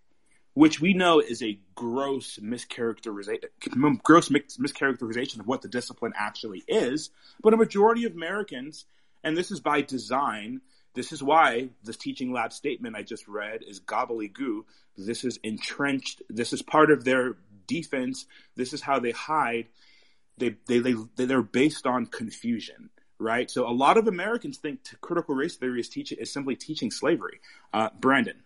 which 0.53 0.79
we 0.79 0.93
know 0.93 1.19
is 1.19 1.41
a 1.41 1.59
gross 1.75 2.37
mischaracterization, 2.37 3.45
gross 4.03 4.29
mischaracterization 4.29 5.39
of 5.39 5.47
what 5.47 5.61
the 5.61 5.67
discipline 5.67 6.13
actually 6.15 6.63
is. 6.67 7.09
But 7.41 7.53
a 7.53 7.57
majority 7.57 8.05
of 8.05 8.13
Americans, 8.13 8.85
and 9.23 9.35
this 9.35 9.51
is 9.51 9.59
by 9.59 9.81
design, 9.81 10.61
this 10.93 11.11
is 11.11 11.23
why 11.23 11.69
this 11.83 11.97
teaching 11.97 12.31
lab 12.31 12.53
statement 12.53 12.95
I 12.95 13.01
just 13.01 13.27
read 13.27 13.63
is 13.63 13.79
gobbledygook. 13.79 14.65
This 14.95 15.23
is 15.23 15.39
entrenched. 15.43 16.21
This 16.29 16.53
is 16.53 16.61
part 16.61 16.91
of 16.91 17.03
their 17.03 17.35
defense. 17.65 18.27
This 18.55 18.73
is 18.73 18.81
how 18.81 18.99
they 18.99 19.11
hide. 19.11 19.67
They 20.37 20.55
they 20.67 20.79
they 20.79 20.95
they're 21.15 21.41
based 21.41 21.87
on 21.87 22.05
confusion, 22.05 22.91
right? 23.17 23.49
So 23.49 23.67
a 23.67 23.73
lot 23.73 23.97
of 23.97 24.07
Americans 24.07 24.57
think 24.57 24.81
critical 25.01 25.33
race 25.33 25.55
theory 25.55 25.79
is 25.79 25.89
teaching 25.89 26.19
is 26.19 26.31
simply 26.31 26.55
teaching 26.55 26.91
slavery. 26.91 27.39
Uh, 27.73 27.89
Brandon. 27.99 28.43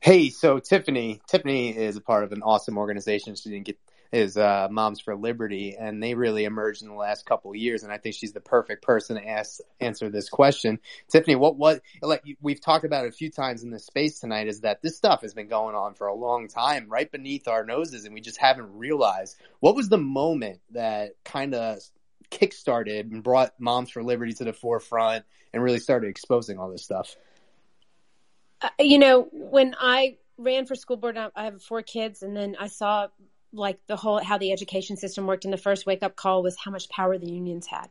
Hey, 0.00 0.30
so 0.30 0.60
Tiffany, 0.60 1.20
Tiffany 1.26 1.76
is 1.76 1.96
a 1.96 2.00
part 2.00 2.22
of 2.22 2.32
an 2.32 2.42
awesome 2.42 2.78
organization. 2.78 3.34
She 3.34 3.50
didn't 3.50 3.66
get 3.66 3.78
is 4.12 4.36
uh, 4.36 4.68
Moms 4.70 5.00
for 5.00 5.14
Liberty, 5.14 5.76
and 5.78 6.02
they 6.02 6.14
really 6.14 6.44
emerged 6.44 6.82
in 6.82 6.88
the 6.88 6.94
last 6.94 7.26
couple 7.26 7.54
years. 7.54 7.82
And 7.82 7.92
I 7.92 7.98
think 7.98 8.14
she's 8.14 8.32
the 8.32 8.40
perfect 8.40 8.82
person 8.82 9.16
to 9.16 9.28
ask 9.28 9.60
answer 9.80 10.08
this 10.08 10.28
question. 10.28 10.78
Tiffany, 11.08 11.34
what 11.34 11.56
what 11.56 11.82
like 12.00 12.22
we've 12.40 12.60
talked 12.60 12.84
about 12.84 13.04
it 13.04 13.08
a 13.08 13.12
few 13.12 13.30
times 13.30 13.62
in 13.62 13.70
this 13.70 13.84
space 13.84 14.20
tonight 14.20 14.48
is 14.48 14.60
that 14.60 14.82
this 14.82 14.96
stuff 14.96 15.22
has 15.22 15.34
been 15.34 15.48
going 15.48 15.74
on 15.74 15.94
for 15.94 16.06
a 16.06 16.14
long 16.14 16.48
time, 16.48 16.86
right 16.88 17.10
beneath 17.10 17.48
our 17.48 17.64
noses, 17.64 18.04
and 18.04 18.14
we 18.14 18.20
just 18.20 18.38
haven't 18.38 18.78
realized. 18.78 19.36
What 19.60 19.74
was 19.74 19.88
the 19.88 19.98
moment 19.98 20.60
that 20.70 21.12
kind 21.24 21.54
of 21.54 21.80
kickstarted 22.30 23.10
and 23.10 23.22
brought 23.22 23.58
Moms 23.58 23.90
for 23.90 24.02
Liberty 24.02 24.32
to 24.34 24.44
the 24.44 24.52
forefront 24.52 25.24
and 25.52 25.62
really 25.62 25.80
started 25.80 26.08
exposing 26.08 26.58
all 26.58 26.70
this 26.70 26.84
stuff? 26.84 27.16
Uh, 28.60 28.68
you 28.78 28.98
know, 28.98 29.28
when 29.32 29.74
I 29.78 30.16
ran 30.36 30.66
for 30.66 30.74
school 30.74 30.96
board, 30.96 31.16
I 31.16 31.44
have 31.44 31.62
four 31.62 31.82
kids, 31.82 32.22
and 32.22 32.36
then 32.36 32.56
I 32.58 32.68
saw 32.68 33.08
like 33.52 33.78
the 33.86 33.96
whole 33.96 34.22
how 34.22 34.38
the 34.38 34.52
education 34.52 34.96
system 34.96 35.26
worked. 35.26 35.44
And 35.44 35.52
the 35.52 35.58
first 35.58 35.86
wake 35.86 36.02
up 36.02 36.16
call 36.16 36.42
was 36.42 36.56
how 36.56 36.70
much 36.70 36.88
power 36.88 37.18
the 37.18 37.30
unions 37.30 37.66
had. 37.66 37.88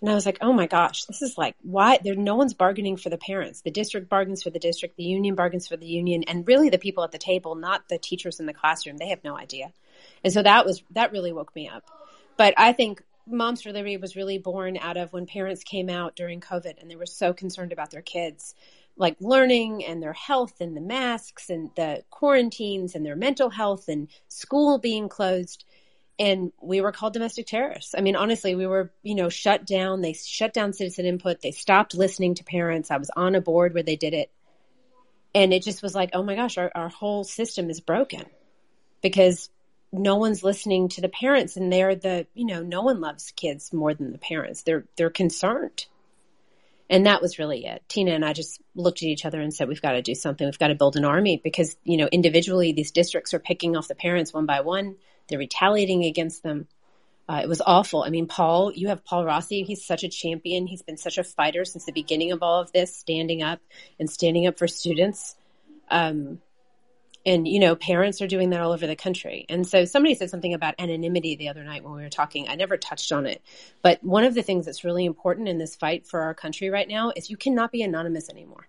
And 0.00 0.08
I 0.08 0.14
was 0.14 0.26
like, 0.26 0.38
oh 0.40 0.52
my 0.52 0.66
gosh, 0.66 1.04
this 1.04 1.22
is 1.22 1.36
like 1.36 1.56
why 1.62 1.98
there 2.02 2.14
no 2.14 2.36
one's 2.36 2.54
bargaining 2.54 2.96
for 2.96 3.10
the 3.10 3.18
parents. 3.18 3.62
The 3.62 3.70
district 3.70 4.08
bargains 4.08 4.42
for 4.42 4.50
the 4.50 4.60
district, 4.60 4.96
the 4.96 5.04
union 5.04 5.34
bargains 5.34 5.66
for 5.66 5.76
the 5.76 5.86
union, 5.86 6.22
and 6.24 6.46
really 6.46 6.68
the 6.68 6.78
people 6.78 7.02
at 7.02 7.10
the 7.10 7.18
table, 7.18 7.56
not 7.56 7.88
the 7.88 7.98
teachers 7.98 8.38
in 8.38 8.46
the 8.46 8.54
classroom. 8.54 8.96
They 8.96 9.08
have 9.08 9.24
no 9.24 9.36
idea. 9.36 9.72
And 10.22 10.32
so 10.32 10.42
that 10.42 10.64
was 10.64 10.82
that 10.90 11.12
really 11.12 11.32
woke 11.32 11.54
me 11.54 11.68
up. 11.68 11.84
But 12.36 12.54
I 12.56 12.72
think 12.72 13.02
Moms 13.26 13.62
for 13.62 13.72
Liberty 13.72 13.96
was 13.96 14.16
really 14.16 14.38
born 14.38 14.78
out 14.78 14.96
of 14.96 15.12
when 15.12 15.26
parents 15.26 15.64
came 15.64 15.90
out 15.90 16.16
during 16.16 16.40
COVID 16.40 16.80
and 16.80 16.90
they 16.90 16.96
were 16.96 17.06
so 17.06 17.32
concerned 17.32 17.72
about 17.72 17.90
their 17.90 18.02
kids 18.02 18.54
like 18.98 19.16
learning 19.20 19.84
and 19.84 20.02
their 20.02 20.12
health 20.12 20.60
and 20.60 20.76
the 20.76 20.80
masks 20.80 21.48
and 21.48 21.70
the 21.76 22.02
quarantines 22.10 22.94
and 22.94 23.06
their 23.06 23.16
mental 23.16 23.48
health 23.48 23.88
and 23.88 24.08
school 24.28 24.78
being 24.78 25.08
closed 25.08 25.64
and 26.18 26.52
we 26.60 26.80
were 26.80 26.90
called 26.90 27.12
domestic 27.12 27.46
terrorists. 27.46 27.94
I 27.96 28.00
mean, 28.00 28.16
honestly, 28.16 28.54
we 28.56 28.66
were, 28.66 28.90
you 29.02 29.14
know, 29.14 29.28
shut 29.28 29.64
down. 29.64 30.00
They 30.00 30.14
shut 30.14 30.52
down 30.52 30.72
citizen 30.72 31.06
input. 31.06 31.40
They 31.40 31.52
stopped 31.52 31.94
listening 31.94 32.34
to 32.34 32.44
parents. 32.44 32.90
I 32.90 32.96
was 32.96 33.10
on 33.14 33.36
a 33.36 33.40
board 33.40 33.72
where 33.72 33.84
they 33.84 33.96
did 33.96 34.14
it. 34.14 34.30
And 35.34 35.52
it 35.52 35.62
just 35.62 35.82
was 35.82 35.94
like, 35.94 36.10
oh 36.14 36.24
my 36.24 36.34
gosh, 36.34 36.58
our, 36.58 36.72
our 36.74 36.88
whole 36.88 37.22
system 37.22 37.70
is 37.70 37.80
broken 37.80 38.24
because 39.00 39.48
no 39.92 40.16
one's 40.16 40.42
listening 40.42 40.88
to 40.88 41.00
the 41.00 41.08
parents 41.08 41.56
and 41.56 41.72
they're 41.72 41.94
the, 41.94 42.26
you 42.34 42.46
know, 42.46 42.62
no 42.62 42.82
one 42.82 43.00
loves 43.00 43.30
kids 43.36 43.72
more 43.72 43.94
than 43.94 44.10
the 44.10 44.18
parents. 44.18 44.62
They're, 44.62 44.84
they're 44.96 45.10
concerned. 45.10 45.86
And 46.90 47.06
that 47.06 47.20
was 47.20 47.38
really 47.38 47.66
it. 47.66 47.82
Tina 47.88 48.12
and 48.12 48.24
I 48.24 48.32
just 48.32 48.60
looked 48.74 49.02
at 49.02 49.08
each 49.08 49.26
other 49.26 49.40
and 49.40 49.52
said, 49.52 49.68
we've 49.68 49.82
got 49.82 49.92
to 49.92 50.02
do 50.02 50.14
something. 50.14 50.46
We've 50.46 50.58
got 50.58 50.68
to 50.68 50.74
build 50.74 50.96
an 50.96 51.04
army 51.04 51.40
because, 51.42 51.76
you 51.84 51.98
know, 51.98 52.08
individually, 52.10 52.72
these 52.72 52.92
districts 52.92 53.34
are 53.34 53.38
picking 53.38 53.76
off 53.76 53.88
the 53.88 53.94
parents 53.94 54.32
one 54.32 54.46
by 54.46 54.60
one. 54.60 54.96
They're 55.28 55.38
retaliating 55.38 56.04
against 56.04 56.42
them. 56.42 56.66
Uh, 57.28 57.40
it 57.42 57.48
was 57.48 57.60
awful. 57.60 58.02
I 58.02 58.08
mean, 58.08 58.26
Paul, 58.26 58.72
you 58.72 58.88
have 58.88 59.04
Paul 59.04 59.26
Rossi. 59.26 59.62
He's 59.62 59.84
such 59.84 60.02
a 60.02 60.08
champion. 60.08 60.66
He's 60.66 60.80
been 60.80 60.96
such 60.96 61.18
a 61.18 61.24
fighter 61.24 61.66
since 61.66 61.84
the 61.84 61.92
beginning 61.92 62.32
of 62.32 62.42
all 62.42 62.60
of 62.60 62.72
this, 62.72 62.96
standing 62.96 63.42
up 63.42 63.60
and 64.00 64.08
standing 64.08 64.46
up 64.46 64.58
for 64.58 64.66
students. 64.66 65.36
Um, 65.90 66.40
And, 67.28 67.46
you 67.46 67.60
know, 67.60 67.76
parents 67.76 68.22
are 68.22 68.26
doing 68.26 68.48
that 68.50 68.62
all 68.62 68.72
over 68.72 68.86
the 68.86 68.96
country. 68.96 69.44
And 69.50 69.66
so 69.66 69.84
somebody 69.84 70.14
said 70.14 70.30
something 70.30 70.54
about 70.54 70.76
anonymity 70.78 71.36
the 71.36 71.50
other 71.50 71.62
night 71.62 71.84
when 71.84 71.92
we 71.94 72.00
were 72.00 72.08
talking. 72.08 72.48
I 72.48 72.54
never 72.54 72.78
touched 72.78 73.12
on 73.12 73.26
it. 73.26 73.42
But 73.82 74.02
one 74.02 74.24
of 74.24 74.34
the 74.34 74.40
things 74.42 74.64
that's 74.64 74.82
really 74.82 75.04
important 75.04 75.46
in 75.46 75.58
this 75.58 75.76
fight 75.76 76.06
for 76.06 76.22
our 76.22 76.32
country 76.32 76.70
right 76.70 76.88
now 76.88 77.12
is 77.14 77.28
you 77.28 77.36
cannot 77.36 77.70
be 77.70 77.82
anonymous 77.82 78.30
anymore. 78.30 78.66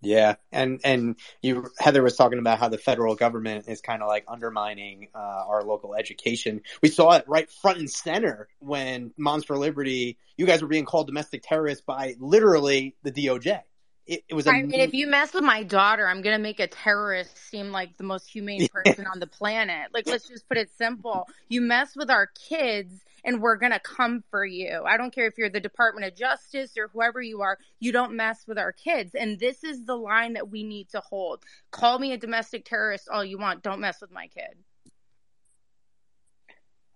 Yeah, 0.00 0.36
and 0.52 0.80
and 0.84 1.16
you 1.42 1.70
Heather 1.78 2.02
was 2.02 2.16
talking 2.16 2.38
about 2.38 2.58
how 2.58 2.68
the 2.68 2.78
federal 2.78 3.16
government 3.16 3.64
is 3.68 3.80
kind 3.80 4.00
of 4.00 4.08
like 4.08 4.24
undermining 4.28 5.08
uh, 5.12 5.18
our 5.48 5.64
local 5.64 5.96
education. 5.96 6.62
We 6.82 6.88
saw 6.88 7.16
it 7.16 7.24
right 7.26 7.50
front 7.50 7.78
and 7.78 7.90
center 7.90 8.48
when 8.60 9.12
Moms 9.18 9.44
for 9.44 9.58
Liberty. 9.58 10.16
You 10.36 10.46
guys 10.46 10.62
were 10.62 10.68
being 10.68 10.84
called 10.84 11.08
domestic 11.08 11.42
terrorists 11.42 11.82
by 11.84 12.14
literally 12.20 12.94
the 13.02 13.10
DOJ 13.10 13.62
it, 14.08 14.24
it 14.26 14.34
was. 14.34 14.46
A, 14.46 14.50
I 14.50 14.62
mean, 14.62 14.80
if 14.80 14.94
you 14.94 15.06
mess 15.06 15.34
with 15.34 15.44
my 15.44 15.62
daughter, 15.62 16.08
I'm 16.08 16.22
gonna 16.22 16.38
make 16.38 16.60
a 16.60 16.66
terrorist 16.66 17.36
seem 17.50 17.70
like 17.70 17.96
the 17.98 18.04
most 18.04 18.28
humane 18.28 18.66
person 18.72 19.06
on 19.06 19.20
the 19.20 19.26
planet. 19.26 19.90
Like, 19.92 20.08
let's 20.08 20.26
just 20.26 20.48
put 20.48 20.56
it 20.56 20.70
simple. 20.76 21.28
You 21.48 21.60
mess 21.60 21.94
with 21.94 22.10
our 22.10 22.26
kids, 22.48 23.04
and 23.22 23.42
we're 23.42 23.56
gonna 23.56 23.80
come 23.80 24.24
for 24.30 24.46
you. 24.46 24.82
I 24.86 24.96
don't 24.96 25.14
care 25.14 25.26
if 25.26 25.36
you're 25.36 25.50
the 25.50 25.60
Department 25.60 26.06
of 26.06 26.16
Justice 26.16 26.72
or 26.78 26.88
whoever 26.88 27.20
you 27.20 27.42
are. 27.42 27.58
You 27.80 27.92
don't 27.92 28.16
mess 28.16 28.44
with 28.46 28.58
our 28.58 28.72
kids, 28.72 29.14
and 29.14 29.38
this 29.38 29.62
is 29.62 29.84
the 29.84 29.96
line 29.96 30.32
that 30.32 30.48
we 30.48 30.64
need 30.64 30.88
to 30.90 31.00
hold. 31.00 31.44
Call 31.70 31.98
me 31.98 32.12
a 32.12 32.16
domestic 32.16 32.64
terrorist 32.64 33.10
all 33.12 33.24
you 33.24 33.38
want. 33.38 33.62
Don't 33.62 33.80
mess 33.80 34.00
with 34.00 34.10
my 34.10 34.28
kid. 34.28 34.56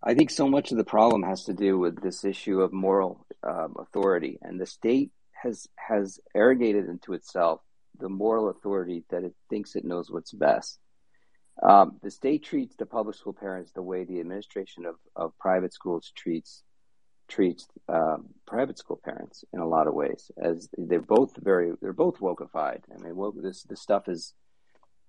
I 0.03 0.15
think 0.15 0.31
so 0.31 0.49
much 0.49 0.73
of 0.73 0.79
the 0.79 0.85
problem 0.85 1.23
has 1.23 1.45
to 1.45 1.53
do 1.53 1.79
with 1.79 2.03
this 2.03 2.25
issue 2.25 2.63
of 2.63 2.73
moral 2.73 3.27
um, 3.43 3.75
authority, 3.79 4.39
and 4.41 4.59
the 4.59 4.67
state 4.67 5.11
has 5.43 5.67
has 5.77 6.21
arrogated 6.35 6.89
into 6.89 7.13
itself 7.13 7.61
the 7.99 8.09
moral 8.09 8.49
authority 8.49 9.05
that 9.11 9.25
it 9.25 9.35
thinks 9.51 9.77
it 9.77 9.85
knows 9.85 10.11
what's 10.11 10.33
best. 10.33 10.79
Um, 11.63 11.99
the 12.03 12.11
state 12.11 12.43
treats 12.45 12.75
the 12.77 12.87
public 12.87 13.17
school 13.17 13.35
parents 13.35 13.73
the 13.73 13.83
way 13.83 14.05
the 14.05 14.21
administration 14.21 14.87
of, 14.87 14.97
of 15.15 15.37
private 15.39 15.73
schools 15.73 16.13
treats 16.17 16.63
treats 17.29 17.67
um, 17.89 18.27
private 18.47 18.79
school 18.79 19.01
parents 19.03 19.45
in 19.53 19.61
a 19.61 19.69
lot 19.69 19.87
of 19.87 19.95
ways, 19.95 20.31
as 20.41 20.69
they're 20.77 21.01
both 21.01 21.33
very 21.37 21.73
they're 21.81 21.93
both 21.93 22.19
wokeified. 22.19 22.81
I 22.95 23.03
mean, 23.03 23.17
woke, 23.17 23.41
this 23.43 23.63
this 23.65 23.81
stuff 23.81 24.09
is 24.09 24.35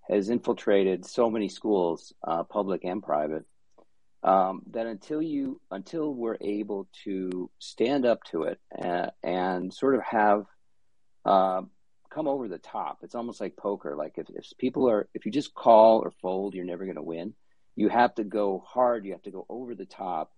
has 0.10 0.30
infiltrated 0.30 1.06
so 1.06 1.30
many 1.30 1.48
schools, 1.48 2.14
uh, 2.28 2.44
public 2.44 2.84
and 2.84 3.02
private, 3.02 3.46
um, 4.24 4.62
that 4.72 4.88
until 4.88 5.22
you 5.22 5.60
until 5.70 6.14
we're 6.14 6.38
able 6.40 6.88
to 7.04 7.50
stand 7.60 8.06
up 8.06 8.24
to 8.24 8.44
it 8.44 8.60
and, 8.72 9.12
and 9.22 9.74
sort 9.74 9.96
of 9.96 10.02
have 10.04 10.46
uh, 11.26 11.62
come 12.10 12.28
over 12.28 12.48
the 12.48 12.58
top 12.58 13.00
it's 13.02 13.16
almost 13.16 13.42
like 13.42 13.58
poker. 13.58 13.96
Like 13.96 14.14
if, 14.18 14.28
if 14.30 14.46
people 14.58 14.90
are 14.90 15.08
if 15.14 15.26
you 15.26 15.32
just 15.32 15.54
call 15.54 16.00
or 16.00 16.12
fold 16.22 16.54
you're 16.54 16.66
never 16.66 16.86
going 16.86 16.96
to 16.96 17.04
win. 17.04 17.34
You 17.76 17.90
have 17.90 18.16
to 18.16 18.24
go 18.24 18.64
hard 18.66 19.06
you 19.06 19.12
have 19.12 19.24
to 19.24 19.32
go 19.32 19.46
over 19.50 19.76
the 19.76 19.86
top 19.86 20.32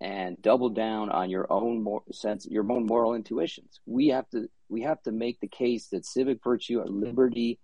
and 0.00 0.40
double 0.40 0.70
down 0.70 1.10
on 1.10 1.28
your 1.28 1.46
own 1.52 1.82
more 1.82 2.02
sense 2.12 2.46
your 2.46 2.70
own 2.72 2.86
moral 2.86 3.14
intuitions. 3.14 3.80
We 3.84 4.08
have 4.08 4.28
to 4.30 4.48
we 4.70 4.82
have 4.82 5.02
to 5.02 5.12
make 5.12 5.40
the 5.40 5.48
case 5.48 5.88
that 5.88 6.06
civic 6.06 6.42
virtue 6.42 6.80
and 6.80 7.00
liberty 7.00 7.58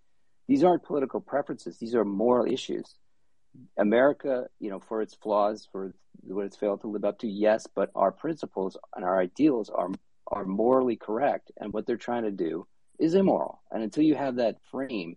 these 0.48 0.64
aren't 0.64 0.84
political 0.84 1.20
preferences 1.20 1.78
these 1.78 1.94
are 1.94 2.04
moral 2.04 2.52
issues 2.52 2.94
America, 3.76 4.46
you 4.58 4.70
know, 4.70 4.80
for 4.80 5.02
its 5.02 5.14
flaws, 5.14 5.68
for 5.70 5.94
what 6.22 6.46
it's 6.46 6.56
failed 6.56 6.80
to 6.82 6.88
live 6.88 7.04
up 7.04 7.20
to, 7.20 7.28
yes, 7.28 7.66
but 7.74 7.90
our 7.94 8.12
principles 8.12 8.76
and 8.94 9.04
our 9.04 9.20
ideals 9.20 9.70
are 9.70 9.90
are 10.28 10.44
morally 10.44 10.96
correct, 10.96 11.52
and 11.56 11.72
what 11.72 11.86
they're 11.86 11.96
trying 11.96 12.24
to 12.24 12.32
do 12.32 12.66
is 12.98 13.14
immoral. 13.14 13.60
And 13.70 13.82
until 13.82 14.02
you 14.02 14.16
have 14.16 14.36
that 14.36 14.56
frame 14.70 15.16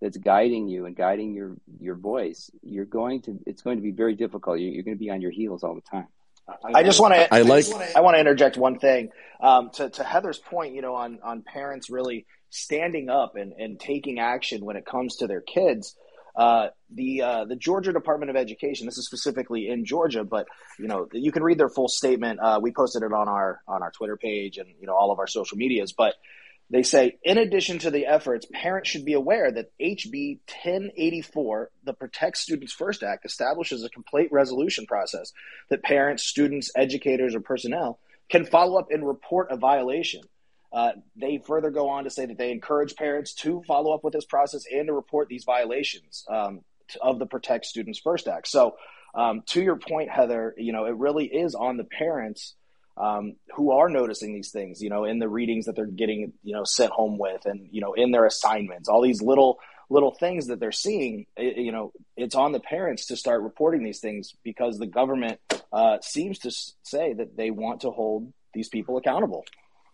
that's 0.00 0.18
guiding 0.18 0.68
you 0.68 0.84
and 0.86 0.94
guiding 0.94 1.32
your 1.34 1.56
your 1.80 1.94
voice, 1.94 2.50
you're 2.62 2.84
going 2.84 3.22
to 3.22 3.38
it's 3.46 3.62
going 3.62 3.76
to 3.76 3.82
be 3.82 3.92
very 3.92 4.14
difficult. 4.14 4.58
You're, 4.58 4.72
you're 4.72 4.82
going 4.82 4.96
to 4.96 5.00
be 5.02 5.10
on 5.10 5.20
your 5.20 5.30
heels 5.30 5.64
all 5.64 5.74
the 5.74 5.80
time. 5.80 6.08
I 6.62 6.82
just 6.82 7.00
want 7.00 7.14
to. 7.14 7.32
I 7.32 7.40
like. 7.40 7.64
I 7.96 8.00
want 8.00 8.16
to 8.16 8.20
interject 8.20 8.58
one 8.58 8.78
thing 8.78 9.10
um, 9.40 9.70
to 9.74 9.88
to 9.88 10.04
Heather's 10.04 10.38
point. 10.38 10.74
You 10.74 10.82
know, 10.82 10.94
on 10.94 11.20
on 11.22 11.42
parents 11.42 11.88
really 11.88 12.26
standing 12.50 13.08
up 13.08 13.36
and 13.36 13.52
and 13.52 13.80
taking 13.80 14.18
action 14.18 14.64
when 14.64 14.76
it 14.76 14.84
comes 14.84 15.16
to 15.16 15.26
their 15.26 15.40
kids. 15.40 15.96
Uh, 16.34 16.68
the 16.90 17.22
uh, 17.22 17.44
the 17.44 17.56
Georgia 17.56 17.92
Department 17.92 18.30
of 18.30 18.36
Education. 18.36 18.86
This 18.86 18.98
is 18.98 19.06
specifically 19.06 19.68
in 19.68 19.84
Georgia, 19.84 20.24
but 20.24 20.46
you 20.78 20.88
know 20.88 21.08
you 21.12 21.30
can 21.30 21.42
read 21.42 21.58
their 21.58 21.68
full 21.68 21.88
statement. 21.88 22.40
Uh, 22.40 22.58
we 22.60 22.72
posted 22.72 23.02
it 23.02 23.12
on 23.12 23.28
our 23.28 23.60
on 23.68 23.82
our 23.82 23.92
Twitter 23.92 24.16
page 24.16 24.58
and 24.58 24.68
you 24.80 24.86
know 24.86 24.94
all 24.94 25.12
of 25.12 25.18
our 25.18 25.28
social 25.28 25.56
medias. 25.56 25.92
But 25.92 26.14
they 26.70 26.82
say, 26.82 27.18
in 27.22 27.38
addition 27.38 27.78
to 27.80 27.90
the 27.90 28.06
efforts, 28.06 28.46
parents 28.52 28.88
should 28.88 29.04
be 29.04 29.12
aware 29.12 29.52
that 29.52 29.70
HB 29.78 30.40
1084, 30.64 31.70
the 31.84 31.92
Protect 31.92 32.36
Students 32.36 32.72
First 32.72 33.02
Act, 33.02 33.26
establishes 33.26 33.84
a 33.84 33.90
complete 33.90 34.32
resolution 34.32 34.86
process 34.86 35.32
that 35.68 35.82
parents, 35.82 36.24
students, 36.24 36.70
educators, 36.74 37.34
or 37.34 37.40
personnel 37.40 37.98
can 38.30 38.46
follow 38.46 38.78
up 38.78 38.86
and 38.90 39.06
report 39.06 39.48
a 39.50 39.56
violation. 39.56 40.22
Uh, 40.74 40.92
they 41.14 41.40
further 41.46 41.70
go 41.70 41.88
on 41.88 42.04
to 42.04 42.10
say 42.10 42.26
that 42.26 42.36
they 42.36 42.50
encourage 42.50 42.96
parents 42.96 43.32
to 43.32 43.62
follow 43.66 43.94
up 43.94 44.02
with 44.02 44.12
this 44.12 44.24
process 44.24 44.64
and 44.70 44.88
to 44.88 44.92
report 44.92 45.28
these 45.28 45.44
violations 45.44 46.24
um, 46.28 46.62
of 47.00 47.20
the 47.20 47.26
Protect 47.26 47.64
Students 47.64 48.00
First 48.00 48.26
Act. 48.26 48.48
So, 48.48 48.74
um, 49.14 49.42
to 49.50 49.62
your 49.62 49.76
point, 49.76 50.10
Heather, 50.10 50.52
you 50.58 50.72
know, 50.72 50.86
it 50.86 50.96
really 50.96 51.26
is 51.26 51.54
on 51.54 51.76
the 51.76 51.84
parents 51.84 52.54
um, 52.96 53.36
who 53.54 53.70
are 53.70 53.88
noticing 53.88 54.34
these 54.34 54.50
things, 54.50 54.82
you 54.82 54.90
know, 54.90 55.04
in 55.04 55.20
the 55.20 55.28
readings 55.28 55.66
that 55.66 55.76
they're 55.76 55.86
getting, 55.86 56.32
you 56.42 56.54
know, 56.54 56.64
sent 56.64 56.90
home 56.90 57.18
with, 57.18 57.46
and 57.46 57.68
you 57.70 57.80
know, 57.80 57.92
in 57.94 58.10
their 58.10 58.26
assignments, 58.26 58.88
all 58.88 59.00
these 59.00 59.22
little 59.22 59.60
little 59.90 60.12
things 60.12 60.46
that 60.48 60.58
they're 60.58 60.72
seeing. 60.72 61.26
It, 61.36 61.58
you 61.58 61.70
know, 61.70 61.92
it's 62.16 62.34
on 62.34 62.50
the 62.50 62.60
parents 62.60 63.06
to 63.06 63.16
start 63.16 63.42
reporting 63.42 63.84
these 63.84 64.00
things 64.00 64.34
because 64.42 64.78
the 64.78 64.86
government 64.86 65.38
uh, 65.72 65.98
seems 66.00 66.40
to 66.40 66.50
say 66.82 67.12
that 67.12 67.36
they 67.36 67.50
want 67.50 67.82
to 67.82 67.90
hold 67.90 68.32
these 68.52 68.68
people 68.68 68.96
accountable. 68.96 69.44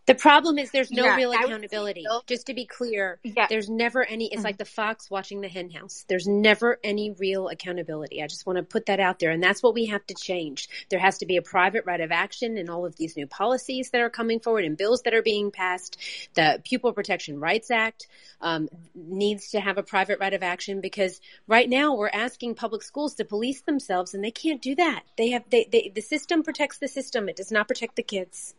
The 0.06 0.14
problem 0.14 0.58
is 0.58 0.70
there's 0.70 0.90
no 0.90 1.04
yeah, 1.04 1.16
real 1.16 1.32
accountability. 1.32 2.04
Just 2.26 2.46
to 2.46 2.54
be 2.54 2.64
clear, 2.64 3.20
yeah. 3.22 3.46
there's 3.48 3.68
never 3.68 4.02
any. 4.02 4.26
It's 4.26 4.36
mm-hmm. 4.36 4.44
like 4.44 4.58
the 4.58 4.64
fox 4.64 5.10
watching 5.10 5.40
the 5.40 5.48
henhouse. 5.48 6.04
There's 6.08 6.26
never 6.26 6.78
any 6.82 7.12
real 7.12 7.48
accountability. 7.48 8.22
I 8.22 8.26
just 8.26 8.46
want 8.46 8.56
to 8.56 8.62
put 8.62 8.86
that 8.86 8.98
out 8.98 9.18
there, 9.18 9.30
and 9.30 9.42
that's 9.42 9.62
what 9.62 9.74
we 9.74 9.86
have 9.86 10.04
to 10.06 10.14
change. 10.14 10.68
There 10.88 10.98
has 10.98 11.18
to 11.18 11.26
be 11.26 11.36
a 11.36 11.42
private 11.42 11.84
right 11.86 12.00
of 12.00 12.10
action 12.10 12.56
in 12.56 12.70
all 12.70 12.86
of 12.86 12.96
these 12.96 13.16
new 13.16 13.26
policies 13.26 13.90
that 13.90 14.00
are 14.00 14.10
coming 14.10 14.40
forward 14.40 14.64
and 14.64 14.76
bills 14.76 15.02
that 15.02 15.14
are 15.14 15.22
being 15.22 15.50
passed. 15.50 15.98
The 16.34 16.60
Pupil 16.64 16.92
Protection 16.92 17.38
Rights 17.38 17.70
Act 17.70 18.08
um, 18.40 18.68
needs 18.94 19.50
to 19.50 19.60
have 19.60 19.78
a 19.78 19.82
private 19.82 20.18
right 20.18 20.34
of 20.34 20.42
action 20.42 20.80
because 20.80 21.20
right 21.46 21.68
now 21.68 21.94
we're 21.94 22.08
asking 22.08 22.54
public 22.54 22.82
schools 22.82 23.14
to 23.16 23.24
police 23.24 23.60
themselves, 23.60 24.14
and 24.14 24.24
they 24.24 24.30
can't 24.30 24.62
do 24.62 24.74
that. 24.76 25.02
They 25.16 25.30
have 25.30 25.44
they, 25.50 25.68
they 25.70 25.92
the 25.94 26.00
system 26.00 26.42
protects 26.42 26.78
the 26.78 26.88
system. 26.88 27.28
It 27.28 27.36
does 27.36 27.52
not 27.52 27.68
protect 27.68 27.96
the 27.96 28.02
kids. 28.02 28.54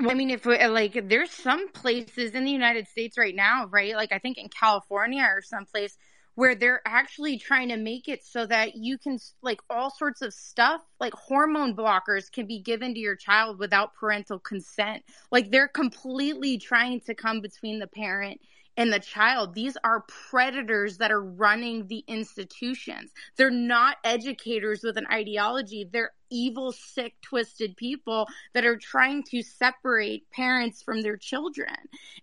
I 0.00 0.14
mean, 0.14 0.30
if 0.30 0.46
uh, 0.46 0.70
like 0.70 1.08
there's 1.08 1.30
some 1.30 1.70
places 1.72 2.32
in 2.32 2.44
the 2.44 2.50
United 2.50 2.88
States 2.88 3.18
right 3.18 3.34
now, 3.34 3.66
right? 3.66 3.94
Like 3.94 4.12
I 4.12 4.18
think 4.18 4.38
in 4.38 4.48
California 4.48 5.22
or 5.22 5.42
someplace 5.42 5.96
where 6.34 6.54
they're 6.54 6.80
actually 6.86 7.38
trying 7.38 7.68
to 7.68 7.76
make 7.76 8.08
it 8.08 8.24
so 8.24 8.46
that 8.46 8.74
you 8.74 8.96
can 8.96 9.18
like 9.42 9.60
all 9.68 9.90
sorts 9.90 10.22
of 10.22 10.32
stuff 10.32 10.80
like 10.98 11.12
hormone 11.12 11.76
blockers 11.76 12.30
can 12.32 12.46
be 12.46 12.60
given 12.60 12.94
to 12.94 13.00
your 13.00 13.16
child 13.16 13.58
without 13.58 13.94
parental 13.94 14.38
consent 14.38 15.02
like 15.30 15.50
they're 15.50 15.68
completely 15.68 16.56
trying 16.56 17.00
to 17.00 17.14
come 17.14 17.40
between 17.40 17.78
the 17.78 17.86
parent 17.86 18.40
and 18.80 18.90
the 18.90 18.98
child. 18.98 19.52
These 19.52 19.76
are 19.84 20.06
predators 20.30 20.96
that 20.96 21.12
are 21.12 21.22
running 21.22 21.86
the 21.86 22.02
institutions. 22.06 23.10
They're 23.36 23.50
not 23.50 23.98
educators 24.04 24.82
with 24.82 24.96
an 24.96 25.06
ideology. 25.12 25.86
They're 25.92 26.12
evil, 26.30 26.72
sick, 26.72 27.20
twisted 27.20 27.76
people 27.76 28.26
that 28.54 28.64
are 28.64 28.78
trying 28.78 29.22
to 29.24 29.42
separate 29.42 30.30
parents 30.30 30.82
from 30.82 31.02
their 31.02 31.18
children. 31.18 31.74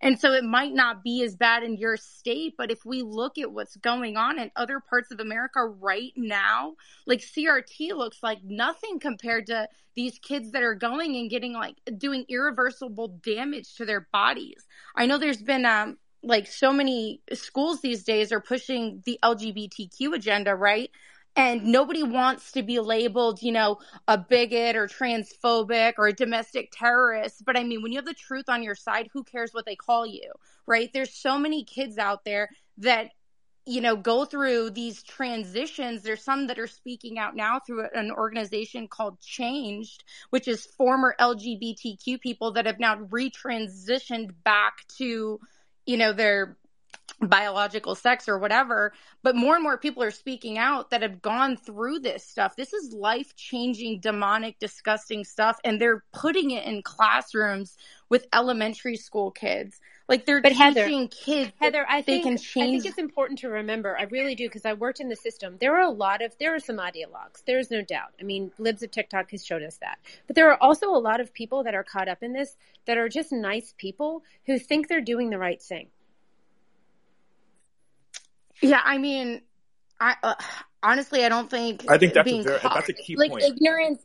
And 0.01 0.19
so 0.19 0.33
it 0.33 0.43
might 0.43 0.73
not 0.73 1.03
be 1.03 1.21
as 1.21 1.35
bad 1.35 1.61
in 1.61 1.77
your 1.77 1.95
state, 1.95 2.55
but 2.57 2.71
if 2.71 2.83
we 2.83 3.03
look 3.03 3.37
at 3.37 3.51
what's 3.51 3.75
going 3.75 4.17
on 4.17 4.39
in 4.39 4.49
other 4.55 4.79
parts 4.79 5.11
of 5.11 5.19
America 5.19 5.63
right 5.63 6.13
now, 6.15 6.73
like 7.05 7.19
CRT 7.19 7.95
looks 7.95 8.23
like 8.23 8.39
nothing 8.43 8.99
compared 8.99 9.45
to 9.47 9.67
these 9.93 10.17
kids 10.19 10.51
that 10.53 10.63
are 10.63 10.75
going 10.75 11.17
and 11.17 11.29
getting 11.29 11.53
like 11.53 11.75
doing 11.97 12.25
irreversible 12.29 13.09
damage 13.21 13.75
to 13.75 13.85
their 13.85 14.07
bodies. 14.11 14.65
I 14.95 15.05
know 15.05 15.19
there's 15.19 15.41
been 15.41 15.65
um 15.65 15.97
like 16.27 16.47
so 16.47 16.73
many 16.73 17.21
schools 17.33 17.81
these 17.81 18.03
days 18.03 18.31
are 18.31 18.41
pushing 18.41 19.01
the 19.05 19.17
LGBTQ 19.23 20.13
agenda, 20.13 20.55
right? 20.55 20.91
And 21.35 21.65
nobody 21.65 22.03
wants 22.03 22.51
to 22.53 22.63
be 22.63 22.79
labeled, 22.79 23.41
you 23.41 23.51
know, 23.51 23.77
a 24.07 24.17
bigot 24.17 24.75
or 24.75 24.87
transphobic 24.87 25.93
or 25.97 26.07
a 26.07 26.13
domestic 26.13 26.71
terrorist. 26.71 27.45
But 27.45 27.57
I 27.57 27.63
mean, 27.63 27.81
when 27.81 27.91
you 27.91 27.99
have 27.99 28.05
the 28.05 28.13
truth 28.13 28.45
on 28.49 28.63
your 28.63 28.75
side, 28.75 29.09
who 29.13 29.23
cares 29.23 29.53
what 29.53 29.65
they 29.65 29.75
call 29.75 30.05
you, 30.05 30.31
right? 30.65 30.89
There's 30.91 31.13
so 31.13 31.37
many 31.37 31.63
kids 31.63 31.97
out 31.97 32.25
there 32.25 32.49
that 32.79 33.11
you 33.65 33.81
know 33.81 33.97
go 33.97 34.23
through 34.23 34.69
these 34.69 35.03
transitions 35.03 36.01
there's 36.01 36.23
some 36.23 36.47
that 36.47 36.57
are 36.57 36.67
speaking 36.67 37.19
out 37.19 37.35
now 37.35 37.59
through 37.59 37.85
an 37.93 38.11
organization 38.11 38.87
called 38.87 39.19
changed 39.19 40.05
which 40.29 40.47
is 40.47 40.65
former 40.77 41.13
lgbtq 41.19 42.21
people 42.21 42.53
that 42.53 42.65
have 42.65 42.79
now 42.79 42.95
retransitioned 42.95 44.29
back 44.45 44.87
to 44.87 45.37
you 45.87 45.97
know, 45.97 46.13
their 46.13 46.57
biological 47.21 47.95
sex 47.95 48.29
or 48.29 48.37
whatever 48.37 48.93
but 49.23 49.35
more 49.35 49.55
and 49.55 49.63
more 49.63 49.77
people 49.77 50.03
are 50.03 50.11
speaking 50.11 50.57
out 50.57 50.91
that 50.91 51.01
have 51.01 51.21
gone 51.21 51.57
through 51.57 51.99
this 51.99 52.23
stuff. 52.23 52.55
This 52.55 52.73
is 52.73 52.93
life 52.93 53.35
changing 53.35 54.01
demonic 54.01 54.59
disgusting 54.59 55.23
stuff 55.23 55.59
and 55.63 55.81
they're 55.81 56.03
putting 56.13 56.51
it 56.51 56.65
in 56.65 56.83
classrooms 56.83 57.75
with 58.09 58.27
elementary 58.33 58.97
school 58.97 59.31
kids 59.31 59.79
like 60.07 60.25
they're 60.25 60.41
but 60.41 60.49
teaching 60.49 60.63
Heather, 60.63 61.07
kids 61.07 61.51
Heather 61.59 61.85
I 61.87 62.01
think 62.01 62.23
can 62.23 62.37
change 62.37 62.67
I 62.67 62.71
think 62.71 62.85
it's 62.85 62.97
important 62.97 63.39
to 63.39 63.49
remember 63.49 63.97
I 63.97 64.03
really 64.03 64.35
do 64.35 64.47
because 64.47 64.65
I 64.65 64.73
worked 64.73 64.99
in 64.99 65.09
the 65.09 65.15
system 65.15 65.57
there 65.59 65.75
are 65.75 65.83
a 65.83 65.91
lot 65.91 66.21
of 66.21 66.37
there 66.39 66.55
are 66.55 66.59
some 66.59 66.77
ideologues 66.77 67.43
there's 67.45 67.71
no 67.71 67.81
doubt 67.81 68.13
I 68.19 68.23
mean 68.23 68.51
libs 68.57 68.83
of 68.83 68.91
TikTok 68.91 69.31
has 69.31 69.45
showed 69.45 69.63
us 69.63 69.77
that 69.77 69.99
but 70.27 70.35
there 70.35 70.49
are 70.51 70.57
also 70.61 70.89
a 70.89 70.99
lot 70.99 71.19
of 71.19 71.33
people 71.33 71.63
that 71.63 71.75
are 71.75 71.83
caught 71.83 72.07
up 72.07 72.23
in 72.23 72.33
this 72.33 72.57
that 72.85 72.97
are 72.97 73.09
just 73.09 73.31
nice 73.31 73.73
people 73.77 74.23
who 74.45 74.57
think 74.59 74.87
they're 74.87 75.01
doing 75.01 75.29
the 75.29 75.37
right 75.37 75.61
thing 75.61 75.87
yeah, 78.61 78.81
I 78.83 78.97
mean, 78.97 79.41
I 79.99 80.15
uh, 80.23 80.35
honestly, 80.81 81.23
I 81.23 81.29
don't 81.29 81.49
think. 81.49 81.85
I 81.89 81.97
think 81.97 82.13
that's 82.13 82.29
a 82.29 82.41
very, 82.41 82.59
that's 82.63 82.89
a 82.89 82.93
key 82.93 83.15
like 83.15 83.31
point. 83.31 83.43
ignorance. 83.43 84.01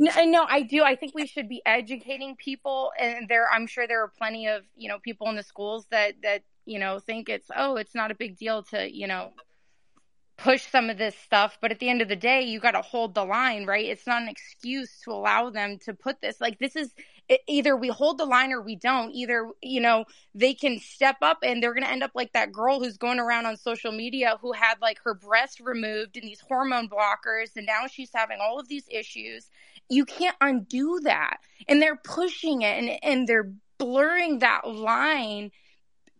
No, 0.00 0.12
no, 0.24 0.46
I 0.48 0.62
do. 0.62 0.82
I 0.82 0.96
think 0.96 1.14
we 1.14 1.26
should 1.26 1.48
be 1.48 1.62
educating 1.66 2.34
people, 2.34 2.90
and 2.98 3.28
there, 3.28 3.48
I'm 3.52 3.66
sure 3.66 3.86
there 3.86 4.02
are 4.02 4.08
plenty 4.08 4.48
of 4.48 4.64
you 4.74 4.88
know 4.88 4.98
people 4.98 5.28
in 5.28 5.36
the 5.36 5.42
schools 5.44 5.86
that 5.90 6.14
that 6.22 6.42
you 6.66 6.78
know 6.78 7.00
think 7.00 7.28
it's 7.28 7.50
oh, 7.54 7.76
it's 7.76 7.94
not 7.94 8.10
a 8.10 8.16
big 8.16 8.38
deal 8.38 8.62
to 8.64 8.90
you 8.90 9.06
know 9.06 9.32
push 10.38 10.66
some 10.70 10.88
of 10.88 10.98
this 10.98 11.14
stuff. 11.16 11.58
But 11.60 11.70
at 11.70 11.80
the 11.80 11.90
end 11.90 12.00
of 12.02 12.08
the 12.08 12.16
day 12.16 12.42
you 12.42 12.60
got 12.60 12.72
to 12.72 12.82
hold 12.82 13.14
the 13.14 13.26
line 13.26 13.66
right? 13.66 13.84
It's 13.84 14.06
not 14.06 14.22
an 14.22 14.28
excuse 14.28 15.00
to 15.04 15.12
allow 15.12 15.50
them 15.50 15.78
to 15.84 15.92
put 15.92 16.22
this 16.22 16.40
like 16.40 16.58
this 16.58 16.76
is 16.76 16.94
either 17.46 17.76
we 17.76 17.88
hold 17.88 18.18
the 18.18 18.24
line 18.24 18.52
or 18.52 18.62
we 18.62 18.76
don't. 18.76 19.12
Either 19.12 19.50
you 19.62 19.82
know 19.82 20.06
they 20.34 20.54
can 20.54 20.78
step 20.78 21.16
up 21.22 21.40
and 21.42 21.62
they're 21.62 21.74
going 21.74 21.84
to 21.84 21.92
end 21.92 22.02
up 22.02 22.12
like 22.14 22.32
that 22.32 22.52
girl 22.52 22.80
who's 22.80 22.96
going 22.96 23.20
around 23.20 23.46
on 23.46 23.58
social 23.58 23.92
media 23.92 24.38
who 24.40 24.52
had 24.52 24.76
like 24.80 24.98
her 25.04 25.14
breast 25.14 25.60
removed 25.60 26.16
and 26.16 26.24
these 26.26 26.40
hormone 26.40 26.88
blockers 26.88 27.54
and 27.56 27.66
now 27.66 27.86
she's 27.86 28.10
having 28.14 28.38
all 28.40 28.58
of 28.58 28.68
these 28.68 28.86
issues 28.90 29.50
you 29.90 30.04
can't 30.04 30.36
undo 30.40 31.00
that. 31.02 31.38
And 31.68 31.82
they're 31.82 31.96
pushing 31.96 32.62
it 32.62 32.78
and 32.78 32.98
and 33.02 33.28
they're 33.28 33.52
blurring 33.78 34.38
that 34.38 34.66
line. 34.66 35.50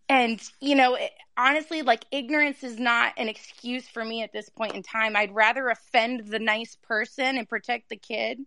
And 0.09 0.41
you 0.59 0.75
know 0.75 0.97
honestly 1.37 1.81
like 1.81 2.05
ignorance 2.11 2.63
is 2.63 2.77
not 2.77 3.13
an 3.17 3.29
excuse 3.29 3.87
for 3.87 4.03
me 4.03 4.21
at 4.21 4.33
this 4.33 4.49
point 4.49 4.75
in 4.75 4.83
time. 4.83 5.15
I'd 5.15 5.33
rather 5.33 5.69
offend 5.69 6.27
the 6.27 6.39
nice 6.39 6.77
person 6.83 7.37
and 7.37 7.49
protect 7.49 7.89
the 7.89 7.97
kid 7.97 8.39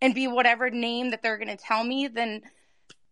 and 0.00 0.14
be 0.14 0.26
whatever 0.26 0.70
name 0.70 1.10
that 1.10 1.22
they're 1.22 1.36
going 1.36 1.56
to 1.56 1.62
tell 1.62 1.84
me 1.84 2.08
than 2.08 2.42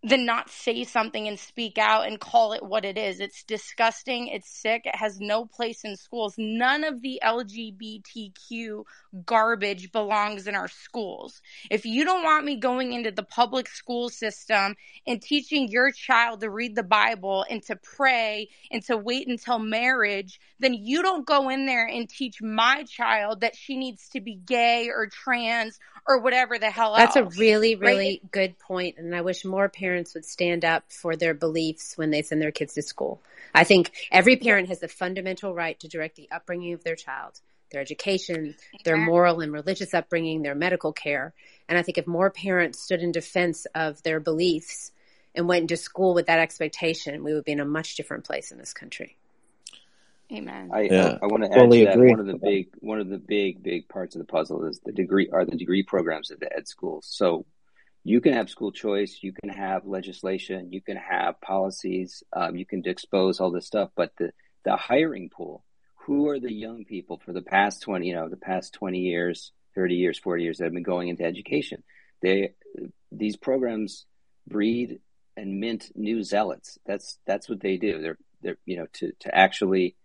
than 0.05 0.25
not 0.25 0.49
say 0.49 0.85
something 0.85 1.27
and 1.27 1.39
speak 1.39 1.77
out 1.77 2.07
and 2.07 2.21
call 2.21 2.53
it 2.53 2.63
what 2.63 2.85
it 2.85 2.97
is. 2.97 3.19
It's 3.19 3.43
disgusting. 3.43 4.29
It's 4.29 4.49
sick. 4.49 4.83
It 4.85 4.95
has 4.95 5.19
no 5.19 5.45
place 5.45 5.85
in 5.85 5.97
schools. 5.97 6.35
None 6.39 6.85
of 6.85 7.03
the 7.03 7.21
LGBTQ 7.25 8.85
garbage 9.27 9.91
belongs 9.91 10.47
in 10.47 10.55
our 10.55 10.69
schools. 10.69 11.43
If 11.69 11.85
you 11.85 12.05
don't 12.05 12.23
want 12.23 12.45
me 12.45 12.57
going 12.57 12.93
into 12.93 13.11
the 13.11 13.25
public 13.25 13.69
school 13.69 14.09
system 14.09 14.77
and 15.07 15.21
teaching 15.21 15.69
your 15.69 15.91
child 15.91 16.41
to 16.41 16.51
read 16.51 16.77
the 16.77 16.85
Bible 16.85 17.45
and 17.51 17.61
to 17.65 17.75
pray 17.75 18.49
and 18.71 18.85
to 18.85 18.97
wait 18.97 19.27
until 19.27 19.59
marriage, 19.59 20.41
then 20.61 20.75
you 20.75 21.03
don't 21.03 21.27
go 21.27 21.49
in 21.49 21.67
there 21.67 21.87
and 21.87 22.09
teach 22.09 22.41
my 22.41 22.85
child 22.85 23.41
that 23.41 23.57
she 23.57 23.77
needs 23.77 24.09
to 24.11 24.21
be 24.21 24.37
gay 24.37 24.91
or 24.91 25.09
trans 25.09 25.81
or 26.07 26.21
whatever 26.21 26.59
the 26.59 26.71
hell 26.71 26.95
That's 26.95 27.17
else, 27.17 27.37
a 27.37 27.41
really, 27.41 27.75
really 27.75 28.21
right? 28.23 28.31
good 28.31 28.59
point, 28.59 28.97
and 28.99 29.15
I 29.15 29.21
wish 29.23 29.45
more 29.45 29.69
parents 29.69 29.88
would 29.97 30.25
stand 30.25 30.65
up 30.65 30.85
for 30.91 31.17
their 31.17 31.35
beliefs 31.35 31.97
when 31.97 32.11
they 32.11 32.23
send 32.23 32.41
their 32.41 32.53
kids 32.53 32.75
to 32.75 32.83
school. 32.83 33.21
I 33.55 33.65
think 33.65 33.93
every 34.11 34.37
parent 34.37 34.69
has 34.69 34.81
the 34.81 34.89
fundamental 34.89 35.55
right 35.55 35.79
to 35.81 35.89
direct 35.89 36.17
the 36.17 36.29
upbringing 36.31 36.75
of 36.75 36.85
their 36.85 36.97
child, 36.97 37.41
their 37.71 37.81
education, 37.81 38.55
their 38.85 38.97
moral 38.97 39.41
and 39.41 39.53
religious 39.53 39.95
upbringing, 39.95 40.43
their 40.43 40.55
medical 40.55 40.93
care. 40.93 41.35
And 41.69 41.79
I 41.79 41.83
think 41.83 41.99
if 41.99 42.07
more 42.07 42.31
parents 42.31 42.81
stood 42.81 43.03
in 43.03 43.13
defense 43.13 43.67
of 43.75 44.03
their 44.03 44.21
beliefs 44.21 44.93
and 45.35 45.49
went 45.49 45.63
into 45.63 45.77
school 45.77 46.15
with 46.15 46.27
that 46.27 46.39
expectation, 46.39 47.25
we 47.25 47.35
would 47.35 47.45
be 47.45 47.53
in 47.53 47.61
a 47.61 47.65
much 47.65 47.97
different 47.97 48.25
place 48.25 48.51
in 48.51 48.59
this 48.59 48.73
country. 48.73 49.17
Amen. 50.33 50.71
I 50.73 50.83
Yeah, 50.83 51.19
I, 51.23 51.25
I 51.25 51.27
want 51.27 51.45
to 51.45 51.51
add 51.51 51.55
totally 51.55 51.81
to 51.81 51.85
that 51.87 51.95
agree. 51.95 52.11
one 52.11 52.21
of 52.21 52.27
the 52.27 52.39
big 52.39 52.69
one 52.81 53.01
of 53.01 53.09
the 53.09 53.19
big 53.19 53.63
big 53.63 53.89
parts 53.89 54.15
of 54.15 54.19
the 54.19 54.27
puzzle 54.27 54.65
is 54.67 54.79
the 54.85 54.93
degree 54.93 55.31
are 55.33 55.45
the 55.45 55.57
degree 55.57 55.83
programs 55.83 56.31
at 56.31 56.39
the 56.39 56.55
ed 56.55 56.69
schools. 56.69 57.07
So 57.09 57.47
you 58.09 58.23
can 58.23 58.33
have 58.33 58.49
school 58.49 58.73
choice, 58.73 59.19
you 59.21 59.33
can 59.33 59.51
have 59.51 59.85
legislation, 59.85 60.73
you 60.73 60.81
can 60.81 60.97
have 60.97 61.41
policies, 61.43 62.23
um, 62.33 62.57
you 62.57 62.65
can 62.65 62.83
expose 62.87 63.39
all 63.39 63.51
this 63.51 63.67
stuff, 63.67 63.91
but 63.95 64.13
the 64.19 64.33
the 64.65 64.77
hiring 64.77 65.29
pool, 65.29 65.63
who 66.07 66.29
are 66.29 66.41
the 66.41 66.53
young 66.53 66.85
people 66.87 67.21
for 67.23 67.35
the 67.35 67.43
past 67.43 67.83
twenty, 67.83 68.09
you 68.09 68.15
know, 68.15 68.29
the 68.29 68.37
past 68.37 68.73
twenty 68.73 69.01
years, 69.01 69.53
thirty 69.75 69.97
years, 69.97 70.19
forty 70.19 70.43
years 70.43 70.57
that 70.57 70.65
have 70.65 70.73
been 70.73 70.83
going 70.83 71.09
into 71.09 71.25
education? 71.25 71.83
They 72.23 72.55
these 73.13 73.37
programs 73.37 74.07
breed 74.47 75.01
and 75.37 75.61
mint 75.61 75.91
new 75.95 76.23
zealots. 76.23 76.79
That's 76.87 77.19
that's 77.27 77.47
what 77.47 77.61
they 77.61 77.77
do. 77.77 78.01
They're 78.01 78.19
they're 78.43 78.59
you 78.65 78.79
know 78.79 78.87
to 78.95 79.13
to 79.21 79.35
actually 79.35 79.97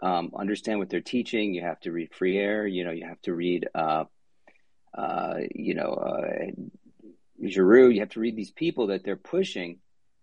um, 0.00 0.32
understand 0.34 0.78
what 0.78 0.88
they're 0.88 1.00
teaching. 1.00 1.52
You 1.52 1.62
have 1.62 1.80
to 1.80 1.92
read 1.92 2.14
Freire. 2.14 2.66
You 2.66 2.84
know, 2.84 2.90
you 2.90 3.06
have 3.06 3.20
to 3.22 3.34
read, 3.34 3.68
uh, 3.74 4.04
uh, 4.96 5.40
you 5.54 5.74
know, 5.74 5.92
uh, 5.92 6.50
Giroux. 7.46 7.90
You 7.90 8.00
have 8.00 8.10
to 8.10 8.20
read 8.20 8.36
these 8.36 8.50
people 8.50 8.88
that 8.88 9.04
they're 9.04 9.16
pushing 9.16 9.78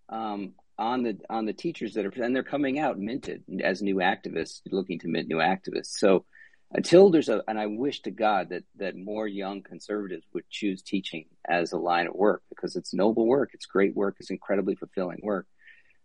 um, 0.09 0.53
on 0.77 1.03
the 1.03 1.17
on 1.29 1.45
the 1.45 1.53
teachers 1.53 1.93
that 1.93 2.05
are, 2.05 2.23
and 2.23 2.35
they're 2.35 2.43
coming 2.43 2.79
out 2.79 2.99
minted 2.99 3.43
as 3.63 3.81
new 3.81 3.95
activists, 3.97 4.61
looking 4.71 4.99
to 4.99 5.07
mint 5.07 5.27
new 5.27 5.37
activists. 5.37 5.97
So 5.97 6.25
until 6.73 7.09
there's 7.09 7.29
a, 7.29 7.43
and 7.47 7.59
I 7.59 7.67
wish 7.67 8.01
to 8.03 8.11
God 8.11 8.49
that 8.49 8.63
that 8.77 8.95
more 8.95 9.27
young 9.27 9.61
conservatives 9.61 10.25
would 10.33 10.49
choose 10.49 10.81
teaching 10.81 11.25
as 11.47 11.71
a 11.71 11.77
line 11.77 12.07
of 12.07 12.15
work 12.15 12.43
because 12.49 12.75
it's 12.75 12.93
noble 12.93 13.27
work, 13.27 13.51
it's 13.53 13.65
great 13.65 13.95
work, 13.95 14.17
it's 14.19 14.31
incredibly 14.31 14.75
fulfilling 14.75 15.19
work. 15.21 15.47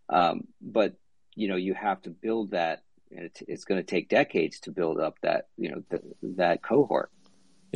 Um, 0.09 0.41
but 0.61 0.95
you 1.35 1.47
know, 1.47 1.55
you 1.55 1.73
have 1.73 2.01
to 2.03 2.09
build 2.09 2.51
that 2.51 2.81
and 3.11 3.25
it, 3.25 3.39
it's 3.47 3.65
going 3.65 3.79
to 3.79 3.85
take 3.85 4.09
decades 4.09 4.59
to 4.61 4.71
build 4.71 4.99
up 4.99 5.15
that 5.21 5.47
you 5.57 5.71
know 5.71 5.99
that 6.23 6.61
cohort. 6.61 7.11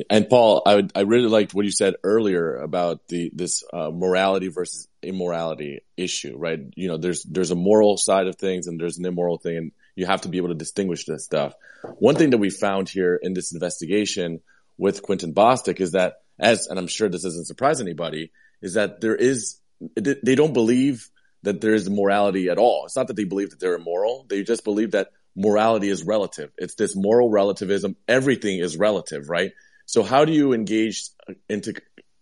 And 0.09 0.29
Paul, 0.29 0.61
I 0.65 0.75
would, 0.75 0.91
I 0.95 1.01
really 1.01 1.27
liked 1.27 1.53
what 1.53 1.65
you 1.65 1.71
said 1.71 1.95
earlier 2.03 2.55
about 2.55 3.07
the 3.07 3.29
this 3.33 3.63
uh, 3.73 3.89
morality 3.89 4.47
versus 4.47 4.87
immorality 5.03 5.81
issue, 5.97 6.37
right? 6.37 6.59
You 6.75 6.87
know, 6.87 6.97
there's 6.97 7.23
there's 7.23 7.51
a 7.51 7.55
moral 7.55 7.97
side 7.97 8.27
of 8.27 8.37
things 8.37 8.67
and 8.67 8.79
there's 8.79 8.97
an 8.97 9.05
immoral 9.05 9.37
thing, 9.37 9.57
and 9.57 9.71
you 9.95 10.05
have 10.05 10.21
to 10.21 10.29
be 10.29 10.37
able 10.37 10.49
to 10.49 10.55
distinguish 10.55 11.05
this 11.05 11.25
stuff. 11.25 11.53
One 11.99 12.15
thing 12.15 12.29
that 12.29 12.37
we 12.37 12.49
found 12.49 12.87
here 12.87 13.19
in 13.21 13.33
this 13.33 13.53
investigation 13.53 14.39
with 14.77 15.01
Quentin 15.01 15.33
Bostic 15.33 15.81
is 15.81 15.91
that, 15.91 16.21
as 16.39 16.67
and 16.67 16.79
I'm 16.79 16.87
sure 16.87 17.09
this 17.09 17.23
doesn't 17.23 17.45
surprise 17.45 17.81
anybody, 17.81 18.31
is 18.61 18.75
that 18.75 19.01
there 19.01 19.15
is 19.15 19.59
they 19.95 20.35
don't 20.35 20.53
believe 20.53 21.09
that 21.43 21.59
there 21.59 21.73
is 21.73 21.89
morality 21.89 22.49
at 22.49 22.57
all. 22.57 22.85
It's 22.85 22.95
not 22.95 23.07
that 23.07 23.15
they 23.15 23.25
believe 23.25 23.49
that 23.49 23.59
they're 23.59 23.75
immoral; 23.75 24.25
they 24.29 24.43
just 24.43 24.63
believe 24.63 24.91
that 24.91 25.11
morality 25.35 25.89
is 25.89 26.03
relative. 26.03 26.51
It's 26.57 26.75
this 26.75 26.95
moral 26.95 27.29
relativism. 27.29 27.97
Everything 28.07 28.59
is 28.59 28.77
relative, 28.77 29.29
right? 29.29 29.51
So 29.91 30.03
how 30.03 30.23
do 30.23 30.31
you 30.31 30.53
engage 30.53 31.03
into, 31.49 31.73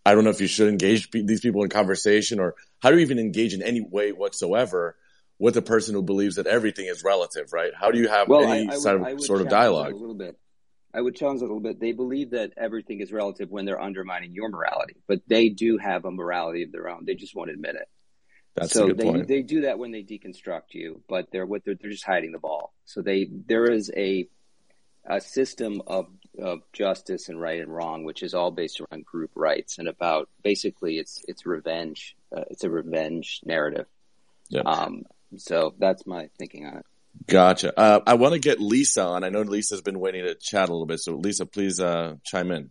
I 0.04 0.12
don't 0.12 0.24
know 0.24 0.30
if 0.30 0.40
you 0.40 0.48
should 0.48 0.68
engage 0.68 1.08
these 1.12 1.38
people 1.38 1.62
in 1.62 1.70
conversation 1.70 2.40
or 2.40 2.56
how 2.80 2.90
do 2.90 2.96
you 2.96 3.02
even 3.02 3.20
engage 3.20 3.54
in 3.54 3.62
any 3.62 3.80
way 3.80 4.10
whatsoever 4.10 4.96
with 5.38 5.56
a 5.56 5.62
person 5.62 5.94
who 5.94 6.02
believes 6.02 6.34
that 6.34 6.48
everything 6.48 6.86
is 6.86 7.04
relative, 7.04 7.52
right? 7.52 7.70
How 7.72 7.92
do 7.92 7.98
you 8.00 8.08
have 8.08 8.26
well, 8.26 8.42
any 8.42 8.68
I, 8.68 8.72
I 8.72 8.76
sort 8.76 9.00
would, 9.00 9.12
of, 9.12 9.20
sort 9.22 9.40
of 9.42 9.48
dialogue? 9.48 9.92
A 9.92 9.96
little 9.96 10.16
bit. 10.16 10.36
I 10.92 11.00
would 11.00 11.14
challenge 11.14 11.42
it 11.42 11.44
a 11.44 11.46
little 11.46 11.60
bit. 11.60 11.78
They 11.78 11.92
believe 11.92 12.30
that 12.30 12.54
everything 12.56 12.98
is 13.02 13.12
relative 13.12 13.50
when 13.50 13.66
they're 13.66 13.80
undermining 13.80 14.32
your 14.32 14.48
morality, 14.48 14.96
but 15.06 15.20
they 15.28 15.48
do 15.48 15.78
have 15.78 16.04
a 16.04 16.10
morality 16.10 16.64
of 16.64 16.72
their 16.72 16.88
own. 16.88 17.04
They 17.04 17.14
just 17.14 17.36
won't 17.36 17.50
admit 17.50 17.76
it. 17.76 17.88
That's 18.56 18.72
so 18.72 18.86
a 18.86 18.86
good 18.88 18.98
they, 18.98 19.04
point. 19.04 19.28
they 19.28 19.42
do 19.42 19.60
that 19.60 19.78
when 19.78 19.92
they 19.92 20.02
deconstruct 20.02 20.72
you, 20.72 21.04
but 21.08 21.28
they're 21.30 21.46
what 21.46 21.64
they're, 21.64 21.76
they're 21.80 21.92
just 21.92 22.04
hiding 22.04 22.32
the 22.32 22.40
ball. 22.40 22.74
So 22.84 23.00
they 23.00 23.28
there 23.46 23.70
is 23.70 23.92
a 23.96 24.28
a 25.06 25.20
system 25.20 25.82
of 25.86 26.08
of 26.38 26.60
justice 26.72 27.28
and 27.28 27.40
right 27.40 27.60
and 27.60 27.74
wrong, 27.74 28.04
which 28.04 28.22
is 28.22 28.34
all 28.34 28.50
based 28.50 28.80
around 28.80 29.04
group 29.04 29.30
rights 29.34 29.78
and 29.78 29.88
about 29.88 30.28
basically 30.42 30.98
it's 30.98 31.22
it's 31.26 31.46
revenge. 31.46 32.16
Uh, 32.34 32.44
it's 32.50 32.64
a 32.64 32.70
revenge 32.70 33.40
narrative. 33.44 33.86
Yeah. 34.48 34.62
Um, 34.62 35.04
so 35.36 35.74
that's 35.78 36.06
my 36.06 36.28
thinking 36.38 36.66
on 36.66 36.78
it. 36.78 36.86
Gotcha. 37.26 37.78
Uh, 37.78 38.00
I 38.06 38.14
want 38.14 38.34
to 38.34 38.40
get 38.40 38.60
Lisa 38.60 39.02
on. 39.02 39.24
I 39.24 39.28
know 39.28 39.42
Lisa's 39.42 39.82
been 39.82 39.98
waiting 39.98 40.24
to 40.24 40.34
chat 40.34 40.68
a 40.68 40.72
little 40.72 40.86
bit. 40.86 41.00
So 41.00 41.16
Lisa, 41.16 41.46
please 41.46 41.80
uh, 41.80 42.16
chime 42.24 42.50
in. 42.50 42.70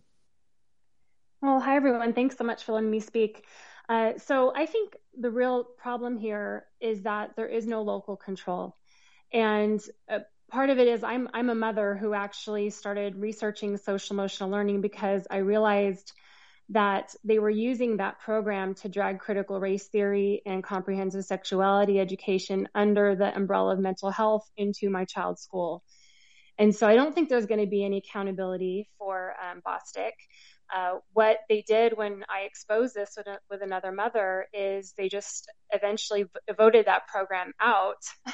Well, 1.42 1.60
hi 1.60 1.76
everyone. 1.76 2.12
Thanks 2.12 2.36
so 2.36 2.44
much 2.44 2.64
for 2.64 2.72
letting 2.72 2.90
me 2.90 3.00
speak. 3.00 3.44
Uh, 3.88 4.12
so 4.18 4.52
I 4.54 4.66
think 4.66 4.94
the 5.18 5.30
real 5.30 5.64
problem 5.64 6.18
here 6.18 6.66
is 6.80 7.02
that 7.02 7.34
there 7.36 7.48
is 7.48 7.66
no 7.66 7.82
local 7.82 8.16
control, 8.16 8.76
and 9.32 9.80
uh, 10.08 10.20
part 10.50 10.70
of 10.70 10.78
it 10.78 10.88
is 10.88 11.02
I'm 11.02 11.28
I'm 11.32 11.50
a 11.50 11.54
mother 11.54 11.94
who 11.94 12.14
actually 12.14 12.70
started 12.70 13.16
researching 13.16 13.76
social 13.76 14.14
emotional 14.14 14.50
learning 14.50 14.80
because 14.80 15.26
I 15.30 15.38
realized 15.38 16.12
that 16.70 17.14
they 17.24 17.38
were 17.38 17.50
using 17.50 17.96
that 17.96 18.20
program 18.20 18.74
to 18.74 18.88
drag 18.88 19.18
critical 19.18 19.58
race 19.58 19.88
theory 19.88 20.42
and 20.46 20.62
comprehensive 20.62 21.24
sexuality 21.24 21.98
education 21.98 22.68
under 22.74 23.16
the 23.16 23.34
umbrella 23.34 23.72
of 23.72 23.80
mental 23.80 24.10
health 24.10 24.48
into 24.56 24.88
my 24.88 25.04
child's 25.04 25.42
school. 25.42 25.82
And 26.58 26.74
so 26.74 26.86
I 26.86 26.94
don't 26.94 27.14
think 27.14 27.28
there's 27.28 27.46
going 27.46 27.60
to 27.60 27.66
be 27.66 27.84
any 27.84 27.98
accountability 27.98 28.88
for 28.98 29.34
um, 29.42 29.62
Bostic. 29.66 30.12
Uh, 30.74 30.98
what 31.12 31.38
they 31.48 31.62
did 31.66 31.96
when 31.96 32.24
I 32.28 32.42
exposed 32.42 32.94
this 32.94 33.14
with, 33.16 33.26
a, 33.26 33.38
with 33.50 33.62
another 33.62 33.92
mother 33.92 34.46
is 34.52 34.92
they 34.96 35.08
just 35.08 35.50
eventually 35.70 36.24
v- 36.24 36.54
voted 36.56 36.86
that 36.86 37.08
program 37.08 37.52
out. 37.60 38.02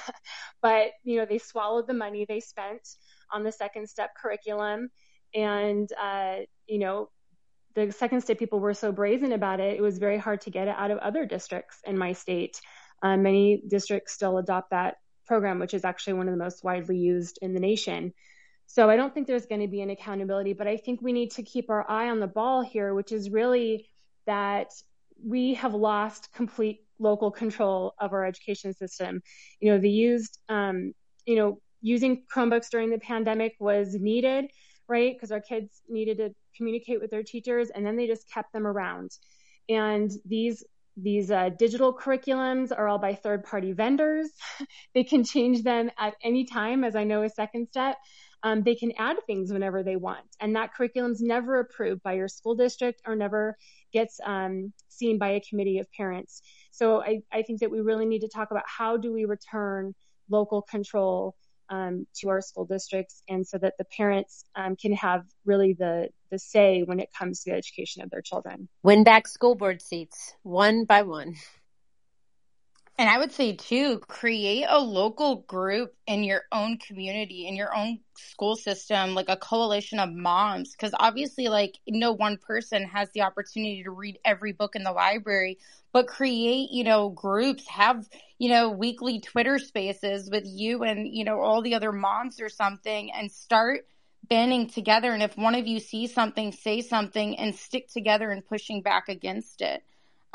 but, 0.62 0.88
you 1.02 1.18
know, 1.18 1.26
they 1.26 1.38
swallowed 1.38 1.86
the 1.86 1.94
money 1.94 2.26
they 2.28 2.40
spent 2.40 2.86
on 3.32 3.42
the 3.42 3.52
second 3.52 3.88
step 3.88 4.10
curriculum. 4.20 4.90
And, 5.34 5.88
uh, 6.00 6.36
you 6.66 6.78
know, 6.78 7.10
the 7.74 7.92
second 7.92 8.22
step 8.22 8.38
people 8.38 8.58
were 8.58 8.74
so 8.74 8.90
brazen 8.90 9.32
about 9.32 9.60
it, 9.60 9.76
it 9.76 9.82
was 9.82 9.98
very 9.98 10.18
hard 10.18 10.40
to 10.42 10.50
get 10.50 10.68
it 10.68 10.74
out 10.76 10.90
of 10.90 10.98
other 10.98 11.26
districts 11.26 11.78
in 11.84 11.96
my 11.96 12.12
state. 12.12 12.60
Uh, 13.02 13.16
many 13.16 13.62
districts 13.68 14.14
still 14.14 14.38
adopt 14.38 14.70
that 14.70 14.96
program, 15.26 15.58
which 15.58 15.74
is 15.74 15.84
actually 15.84 16.14
one 16.14 16.28
of 16.28 16.32
the 16.32 16.42
most 16.42 16.64
widely 16.64 16.96
used 16.96 17.38
in 17.42 17.52
the 17.52 17.60
nation. 17.60 18.14
So 18.66 18.90
I 18.90 18.96
don't 18.96 19.14
think 19.14 19.26
there's 19.26 19.46
going 19.46 19.60
to 19.60 19.68
be 19.68 19.80
an 19.80 19.90
accountability, 19.90 20.52
but 20.52 20.66
I 20.66 20.76
think 20.76 21.00
we 21.00 21.12
need 21.12 21.30
to 21.32 21.42
keep 21.42 21.70
our 21.70 21.88
eye 21.90 22.10
on 22.10 22.20
the 22.20 22.26
ball 22.26 22.62
here, 22.62 22.94
which 22.94 23.12
is 23.12 23.30
really 23.30 23.88
that 24.26 24.70
we 25.24 25.54
have 25.54 25.74
lost 25.74 26.32
complete 26.32 26.80
local 26.98 27.30
control 27.30 27.94
of 28.00 28.12
our 28.12 28.24
education 28.24 28.74
system. 28.74 29.22
You 29.60 29.72
know, 29.72 29.78
the 29.78 29.90
used, 29.90 30.38
um, 30.48 30.92
you 31.26 31.36
know, 31.36 31.60
using 31.80 32.24
Chromebooks 32.34 32.70
during 32.70 32.90
the 32.90 32.98
pandemic 32.98 33.54
was 33.60 33.94
needed, 33.94 34.46
right? 34.88 35.14
Because 35.14 35.30
our 35.30 35.40
kids 35.40 35.82
needed 35.88 36.18
to 36.18 36.34
communicate 36.56 37.00
with 37.00 37.10
their 37.10 37.22
teachers, 37.22 37.70
and 37.70 37.84
then 37.84 37.96
they 37.96 38.06
just 38.06 38.30
kept 38.32 38.52
them 38.52 38.66
around. 38.66 39.10
And 39.68 40.10
these 40.24 40.64
these 40.98 41.30
uh, 41.30 41.50
digital 41.58 41.94
curriculums 41.94 42.72
are 42.76 42.88
all 42.88 42.98
by 42.98 43.14
third 43.14 43.44
party 43.44 43.72
vendors. 43.72 44.30
they 44.94 45.04
can 45.04 45.24
change 45.24 45.62
them 45.62 45.90
at 45.98 46.14
any 46.22 46.46
time, 46.46 46.84
as 46.84 46.96
I 46.96 47.04
know 47.04 47.22
a 47.22 47.28
second 47.28 47.68
step. 47.68 47.96
Um, 48.46 48.62
they 48.62 48.76
can 48.76 48.92
add 48.96 49.16
things 49.26 49.52
whenever 49.52 49.82
they 49.82 49.96
want. 49.96 50.28
And 50.38 50.54
that 50.54 50.72
curriculum's 50.72 51.20
never 51.20 51.58
approved 51.58 52.00
by 52.04 52.12
your 52.12 52.28
school 52.28 52.54
district 52.54 53.02
or 53.04 53.16
never 53.16 53.56
gets 53.92 54.20
um, 54.24 54.72
seen 54.88 55.18
by 55.18 55.30
a 55.30 55.40
committee 55.40 55.80
of 55.80 55.90
parents. 55.90 56.42
So 56.70 57.02
I, 57.02 57.22
I 57.32 57.42
think 57.42 57.58
that 57.58 57.72
we 57.72 57.80
really 57.80 58.06
need 58.06 58.20
to 58.20 58.28
talk 58.28 58.52
about 58.52 58.62
how 58.66 58.98
do 58.98 59.12
we 59.12 59.24
return 59.24 59.96
local 60.30 60.62
control 60.62 61.34
um, 61.70 62.06
to 62.18 62.28
our 62.28 62.40
school 62.40 62.64
districts 62.64 63.24
and 63.28 63.44
so 63.44 63.58
that 63.58 63.74
the 63.78 63.84
parents 63.96 64.44
um, 64.54 64.76
can 64.76 64.92
have 64.92 65.24
really 65.44 65.72
the, 65.72 66.08
the 66.30 66.38
say 66.38 66.84
when 66.84 67.00
it 67.00 67.08
comes 67.18 67.42
to 67.42 67.50
the 67.50 67.56
education 67.56 68.00
of 68.04 68.10
their 68.10 68.22
children. 68.22 68.68
Win 68.84 69.02
back 69.02 69.26
school 69.26 69.56
board 69.56 69.82
seats 69.82 70.36
one 70.44 70.84
by 70.84 71.02
one. 71.02 71.34
And 72.98 73.10
I 73.10 73.18
would 73.18 73.32
say 73.32 73.52
too, 73.54 73.98
create 73.98 74.64
a 74.66 74.80
local 74.80 75.36
group 75.42 75.94
in 76.06 76.24
your 76.24 76.44
own 76.50 76.78
community, 76.78 77.46
in 77.46 77.54
your 77.54 77.76
own 77.76 77.98
school 78.16 78.56
system, 78.56 79.14
like 79.14 79.28
a 79.28 79.36
coalition 79.36 79.98
of 79.98 80.10
moms. 80.10 80.74
Cause 80.76 80.92
obviously, 80.98 81.48
like, 81.48 81.78
no 81.86 82.12
one 82.12 82.38
person 82.38 82.84
has 82.84 83.10
the 83.10 83.20
opportunity 83.20 83.82
to 83.82 83.90
read 83.90 84.18
every 84.24 84.52
book 84.52 84.76
in 84.76 84.82
the 84.82 84.92
library, 84.92 85.58
but 85.92 86.06
create, 86.06 86.70
you 86.70 86.84
know, 86.84 87.10
groups, 87.10 87.66
have, 87.68 88.08
you 88.38 88.48
know, 88.48 88.70
weekly 88.70 89.20
Twitter 89.20 89.58
spaces 89.58 90.30
with 90.30 90.44
you 90.46 90.82
and, 90.82 91.06
you 91.06 91.24
know, 91.24 91.40
all 91.40 91.60
the 91.60 91.74
other 91.74 91.92
moms 91.92 92.40
or 92.40 92.48
something 92.48 93.12
and 93.12 93.30
start 93.30 93.86
banding 94.26 94.68
together. 94.70 95.12
And 95.12 95.22
if 95.22 95.36
one 95.36 95.54
of 95.54 95.66
you 95.66 95.80
sees 95.80 96.14
something, 96.14 96.50
say 96.50 96.80
something 96.80 97.38
and 97.38 97.54
stick 97.54 97.88
together 97.88 98.30
and 98.30 98.46
pushing 98.46 98.80
back 98.80 99.10
against 99.10 99.60
it. 99.60 99.84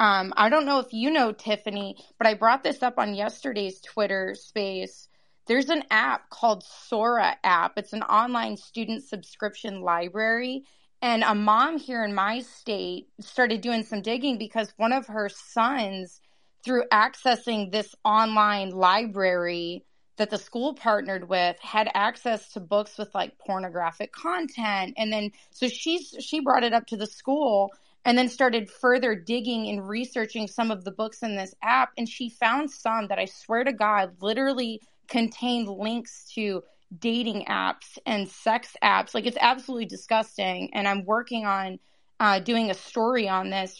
Um, 0.02 0.34
I 0.36 0.50
don't 0.50 0.66
know 0.66 0.80
if 0.80 0.94
you 0.94 1.12
know 1.12 1.32
Tiffany, 1.32 1.96
but 2.18 2.26
I 2.26 2.34
brought 2.34 2.64
this 2.64 2.82
up 2.82 2.96
on 2.98 3.14
yesterday's 3.14 3.80
Twitter 3.82 4.34
space. 4.34 5.08
There's 5.46 5.70
an 5.70 5.84
app 5.92 6.28
called 6.32 6.64
Sora 6.64 7.36
app. 7.44 7.74
It's 7.78 7.94
an 7.94 8.02
online 8.02 8.58
student 8.58 9.04
subscription 9.04 9.82
library. 9.82 10.64
And 11.04 11.24
a 11.24 11.36
mom 11.36 11.78
here 11.78 12.04
in 12.04 12.16
my 12.16 12.40
state 12.40 13.10
started 13.20 13.62
doing 13.62 13.84
some 13.84 14.02
digging 14.02 14.40
because 14.40 14.74
one 14.78 14.92
of 14.92 15.06
her 15.06 15.30
sons, 15.30 16.20
through 16.66 16.86
accessing 16.92 17.72
this 17.72 17.94
online 18.04 18.72
library 18.72 19.86
that 20.18 20.32
the 20.32 20.40
school 20.40 20.74
partnered 20.74 21.30
with, 21.30 21.60
had 21.60 21.92
access 21.94 22.54
to 22.54 22.60
books 22.60 22.98
with 22.98 23.14
like 23.14 23.38
pornographic 23.38 24.12
content. 24.12 24.96
And 24.98 25.14
then, 25.14 25.30
so 25.52 25.68
she's, 25.68 26.16
she 26.22 26.40
brought 26.40 26.64
it 26.64 26.74
up 26.74 26.88
to 26.88 26.98
the 26.98 27.06
school 27.06 27.70
and 28.06 28.18
then 28.18 28.30
started 28.30 28.70
further 28.70 29.16
digging 29.16 29.68
and 29.70 29.88
researching 29.88 30.48
some 30.48 30.72
of 30.72 30.84
the 30.84 30.92
books 30.92 31.22
in 31.22 31.36
this 31.36 31.54
app. 31.62 31.92
And 31.98 32.10
she 32.10 32.30
found 32.30 32.72
some 32.72 33.08
that 33.08 33.20
I 33.20 33.26
swear 33.26 33.64
to 33.64 33.74
God 33.74 34.22
literally 34.22 34.82
contained 35.08 35.68
links 35.68 36.32
to 36.36 36.64
dating 36.98 37.46
apps 37.46 37.98
and 38.06 38.28
sex 38.28 38.76
apps. 38.84 39.14
Like 39.14 39.26
it's 39.26 39.38
absolutely 39.40 39.86
disgusting. 39.86 40.72
And 40.74 40.88
I'm 40.88 41.06
working 41.06 41.46
on 41.46 41.80
uh, 42.20 42.40
doing 42.40 42.72
a 42.72 42.76
story 42.76 43.30
on 43.30 43.50
this 43.50 43.80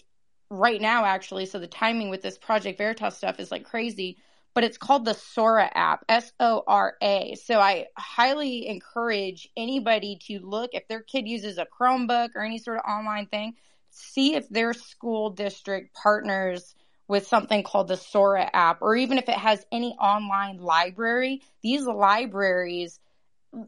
right 0.50 0.82
now, 0.82 1.06
actually. 1.06 1.46
So 1.48 1.58
the 1.58 1.68
timing 1.68 2.10
with 2.10 2.22
this 2.22 2.38
Project 2.38 2.78
Veritas 2.78 3.18
stuff 3.18 3.40
is 3.40 3.52
like 3.52 3.64
crazy. 3.64 4.18
But 4.54 4.66
it's 4.66 4.78
called 4.78 5.06
the 5.06 5.14
Sora 5.14 5.72
app, 5.74 6.04
S 6.10 6.34
O 6.42 6.62
R 6.68 6.96
A. 7.02 7.36
So 7.36 7.60
I 7.60 7.86
highly 7.98 8.68
encourage 8.68 9.48
anybody 9.56 10.20
to 10.28 10.40
look 10.40 10.72
if 10.74 10.90
their 10.90 11.02
kid 11.02 11.26
uses 11.26 11.58
a 11.58 11.66
Chromebook 11.66 12.32
or 12.36 12.44
any 12.44 12.60
sort 12.60 12.78
of 12.78 12.84
online 12.84 13.28
thing 13.28 13.56
see 13.92 14.36
if 14.36 14.50
their 14.50 14.74
school 14.74 15.30
district 15.30 15.94
partners 15.96 16.76
with 17.08 17.28
something 17.28 17.62
called 17.62 17.90
the 17.90 17.98
Sora 17.98 18.50
app, 18.54 18.82
or 18.82 18.96
even 18.96 19.18
if 19.18 19.28
it 19.28 19.36
has 19.36 19.66
any 19.72 19.92
online 20.00 20.58
library. 20.58 21.42
These 21.62 21.86
libraries, 21.86 23.00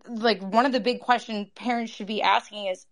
like 0.07 0.41
one 0.41 0.65
of 0.65 0.71
the 0.71 0.79
big 0.79 1.01
questions 1.01 1.49
parents 1.53 1.91
should 1.91 2.07
be 2.07 2.21
asking 2.21 2.67
is, 2.67 2.85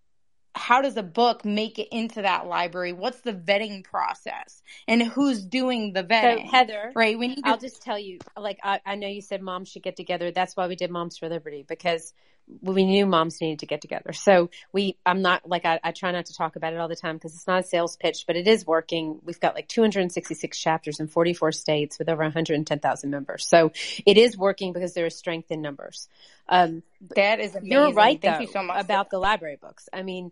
how 0.53 0.81
does 0.81 0.97
a 0.97 1.03
book 1.03 1.45
make 1.45 1.79
it 1.79 1.87
into 1.91 2.21
that 2.23 2.45
library? 2.45 2.91
What's 2.91 3.21
the 3.21 3.31
vetting 3.31 3.85
process, 3.85 4.61
and 4.87 5.01
who's 5.01 5.45
doing 5.45 5.93
the 5.93 6.03
vetting? 6.03 6.45
So 6.45 6.51
Heather, 6.51 6.91
right? 6.93 7.17
We 7.17 7.29
need. 7.29 7.37
To- 7.37 7.47
I'll 7.47 7.57
just 7.57 7.81
tell 7.81 7.97
you, 7.97 8.19
like 8.35 8.59
I, 8.61 8.81
I 8.85 8.95
know 8.95 9.07
you 9.07 9.21
said 9.21 9.41
moms 9.41 9.69
should 9.69 9.83
get 9.83 9.95
together. 9.95 10.31
That's 10.31 10.57
why 10.57 10.67
we 10.67 10.75
did 10.75 10.91
Moms 10.91 11.17
for 11.17 11.29
Liberty 11.29 11.63
because 11.65 12.13
we 12.61 12.83
knew 12.83 13.05
moms 13.05 13.39
needed 13.39 13.59
to 13.59 13.65
get 13.65 13.81
together. 13.81 14.13
So 14.13 14.49
we, 14.71 14.97
I'm 15.05 15.21
not 15.21 15.47
like, 15.47 15.65
I, 15.65 15.79
I 15.83 15.91
try 15.91 16.11
not 16.11 16.25
to 16.27 16.33
talk 16.33 16.55
about 16.55 16.73
it 16.73 16.79
all 16.79 16.87
the 16.87 16.95
time 16.95 17.15
because 17.15 17.33
it's 17.33 17.47
not 17.47 17.61
a 17.61 17.63
sales 17.63 17.95
pitch, 17.95 18.25
but 18.27 18.35
it 18.35 18.47
is 18.47 18.65
working. 18.65 19.19
We've 19.23 19.39
got 19.39 19.55
like 19.55 19.67
266 19.67 20.57
chapters 20.57 20.99
in 20.99 21.07
44 21.07 21.51
states 21.51 21.97
with 21.97 22.09
over 22.09 22.23
110,000 22.23 23.09
members. 23.09 23.47
So 23.47 23.71
it 24.05 24.17
is 24.17 24.37
working 24.37 24.73
because 24.73 24.93
there 24.93 25.05
is 25.05 25.15
strength 25.15 25.51
in 25.51 25.61
numbers. 25.61 26.09
Um, 26.49 26.83
that 27.15 27.39
is 27.39 27.55
amazing. 27.55 27.71
You're 27.71 27.93
right 27.93 28.21
Thank 28.21 28.35
though, 28.35 28.41
you 28.41 28.51
so 28.51 28.63
much 28.63 28.83
about 28.83 29.09
the 29.09 29.17
library 29.17 29.57
books. 29.61 29.87
I 29.93 30.03
mean, 30.03 30.31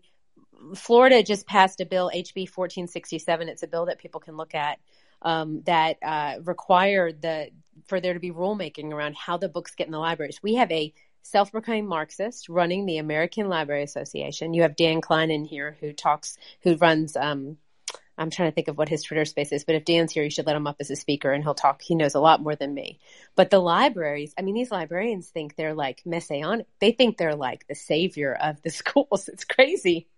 Florida 0.74 1.22
just 1.22 1.46
passed 1.46 1.80
a 1.80 1.86
bill, 1.86 2.10
HB 2.14 2.48
1467. 2.54 3.48
It's 3.48 3.62
a 3.62 3.66
bill 3.66 3.86
that 3.86 3.98
people 3.98 4.20
can 4.20 4.36
look 4.36 4.54
at. 4.54 4.78
Um, 5.22 5.60
that 5.66 5.98
uh, 6.02 6.36
require 6.44 7.12
the 7.12 7.50
for 7.86 8.00
there 8.00 8.14
to 8.14 8.20
be 8.20 8.30
rulemaking 8.30 8.92
around 8.92 9.16
how 9.16 9.36
the 9.36 9.50
books 9.50 9.74
get 9.74 9.86
in 9.86 9.92
the 9.92 9.98
libraries. 9.98 10.42
We 10.42 10.54
have 10.54 10.70
a 10.72 10.94
self-proclaimed 11.22 11.88
Marxist 11.88 12.48
running 12.48 12.86
the 12.86 12.98
American 12.98 13.48
Library 13.48 13.82
Association. 13.82 14.54
You 14.54 14.62
have 14.62 14.76
Dan 14.76 15.00
Klein 15.00 15.30
in 15.30 15.44
here 15.44 15.76
who 15.80 15.92
talks, 15.92 16.36
who 16.62 16.76
runs, 16.76 17.16
um, 17.16 17.56
I'm 18.18 18.30
trying 18.30 18.50
to 18.50 18.54
think 18.54 18.68
of 18.68 18.76
what 18.76 18.88
his 18.88 19.02
Twitter 19.02 19.24
space 19.24 19.50
is, 19.50 19.64
but 19.64 19.74
if 19.74 19.84
Dan's 19.84 20.12
here, 20.12 20.22
you 20.22 20.30
should 20.30 20.46
let 20.46 20.56
him 20.56 20.66
up 20.66 20.76
as 20.80 20.90
a 20.90 20.96
speaker 20.96 21.32
and 21.32 21.42
he'll 21.42 21.54
talk. 21.54 21.80
He 21.80 21.94
knows 21.94 22.14
a 22.14 22.20
lot 22.20 22.42
more 22.42 22.54
than 22.54 22.74
me. 22.74 23.00
But 23.34 23.50
the 23.50 23.60
libraries, 23.60 24.34
I 24.38 24.42
mean, 24.42 24.54
these 24.54 24.70
librarians 24.70 25.28
think 25.28 25.56
they're 25.56 25.74
like 25.74 26.02
messianic. 26.04 26.66
They 26.80 26.92
think 26.92 27.16
they're 27.16 27.34
like 27.34 27.66
the 27.66 27.74
savior 27.74 28.34
of 28.34 28.60
the 28.62 28.70
schools. 28.70 29.28
It's 29.28 29.44
crazy. 29.44 30.08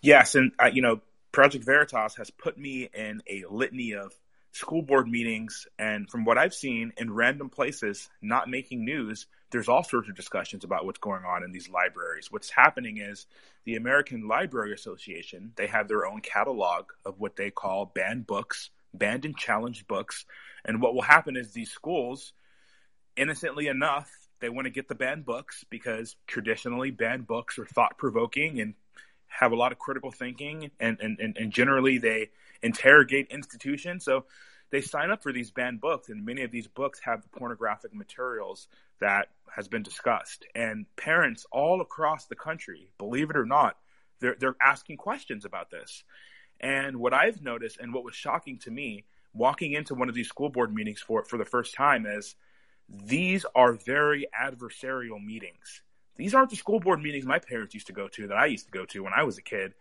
Yes. 0.00 0.34
And, 0.36 0.52
uh, 0.62 0.70
you 0.72 0.82
know, 0.82 1.00
Project 1.32 1.64
Veritas 1.64 2.14
has 2.16 2.30
put 2.30 2.56
me 2.56 2.88
in 2.94 3.22
a 3.28 3.44
litany 3.50 3.94
of 3.94 4.14
school 4.56 4.82
board 4.82 5.06
meetings 5.08 5.66
and 5.78 6.08
from 6.10 6.24
what 6.24 6.38
I've 6.38 6.54
seen 6.54 6.92
in 6.96 7.12
random 7.12 7.48
places, 7.48 8.08
not 8.22 8.48
making 8.48 8.84
news, 8.84 9.26
there's 9.50 9.68
all 9.68 9.84
sorts 9.84 10.08
of 10.08 10.16
discussions 10.16 10.64
about 10.64 10.84
what's 10.84 10.98
going 10.98 11.24
on 11.24 11.44
in 11.44 11.52
these 11.52 11.68
libraries. 11.68 12.32
What's 12.32 12.50
happening 12.50 12.98
is 12.98 13.26
the 13.64 13.76
American 13.76 14.26
Library 14.26 14.72
Association, 14.72 15.52
they 15.56 15.66
have 15.66 15.88
their 15.88 16.06
own 16.06 16.20
catalog 16.20 16.86
of 17.04 17.20
what 17.20 17.36
they 17.36 17.50
call 17.50 17.92
banned 17.94 18.26
books, 18.26 18.70
banned 18.92 19.24
and 19.24 19.36
challenged 19.36 19.86
books. 19.86 20.24
And 20.64 20.80
what 20.80 20.94
will 20.94 21.02
happen 21.02 21.36
is 21.36 21.52
these 21.52 21.70
schools, 21.70 22.32
innocently 23.16 23.68
enough, 23.68 24.10
they 24.40 24.48
want 24.48 24.66
to 24.66 24.70
get 24.70 24.88
the 24.88 24.94
banned 24.94 25.24
books 25.24 25.64
because 25.70 26.16
traditionally 26.26 26.90
banned 26.90 27.26
books 27.26 27.58
are 27.58 27.66
thought 27.66 27.98
provoking 27.98 28.60
and 28.60 28.74
have 29.26 29.52
a 29.52 29.56
lot 29.56 29.72
of 29.72 29.78
critical 29.78 30.10
thinking 30.10 30.70
and, 30.80 30.98
and, 31.00 31.18
and, 31.20 31.36
and 31.36 31.52
generally 31.52 31.98
they 31.98 32.30
interrogate 32.66 33.28
institutions. 33.30 34.04
So 34.04 34.26
they 34.70 34.80
sign 34.80 35.10
up 35.10 35.22
for 35.22 35.32
these 35.32 35.50
banned 35.50 35.80
books, 35.80 36.08
and 36.08 36.24
many 36.24 36.42
of 36.42 36.50
these 36.50 36.66
books 36.66 37.00
have 37.04 37.30
pornographic 37.32 37.94
materials 37.94 38.68
that 39.00 39.28
has 39.54 39.68
been 39.68 39.82
discussed. 39.82 40.44
And 40.54 40.86
parents 40.96 41.46
all 41.52 41.80
across 41.80 42.26
the 42.26 42.34
country, 42.34 42.90
believe 42.98 43.30
it 43.30 43.36
or 43.36 43.46
not, 43.46 43.76
they're 44.20 44.36
they're 44.38 44.56
asking 44.60 44.96
questions 44.96 45.44
about 45.44 45.70
this. 45.70 46.04
And 46.60 46.96
what 46.96 47.14
I've 47.14 47.42
noticed 47.42 47.78
and 47.78 47.92
what 47.92 48.04
was 48.04 48.14
shocking 48.14 48.58
to 48.60 48.70
me 48.70 49.04
walking 49.34 49.72
into 49.72 49.94
one 49.94 50.08
of 50.08 50.14
these 50.14 50.28
school 50.28 50.48
board 50.48 50.74
meetings 50.74 51.00
for 51.00 51.24
for 51.24 51.38
the 51.38 51.44
first 51.44 51.74
time 51.74 52.06
is 52.06 52.34
these 52.88 53.44
are 53.54 53.74
very 53.74 54.26
adversarial 54.38 55.22
meetings. 55.22 55.82
These 56.16 56.34
aren't 56.34 56.50
the 56.50 56.56
school 56.56 56.80
board 56.80 57.02
meetings 57.02 57.26
my 57.26 57.38
parents 57.38 57.74
used 57.74 57.88
to 57.88 57.92
go 57.92 58.08
to 58.08 58.28
that 58.28 58.38
I 58.38 58.46
used 58.46 58.66
to 58.66 58.70
go 58.70 58.86
to 58.86 59.02
when 59.02 59.12
I 59.12 59.24
was 59.24 59.38
a 59.38 59.42
kid. 59.42 59.74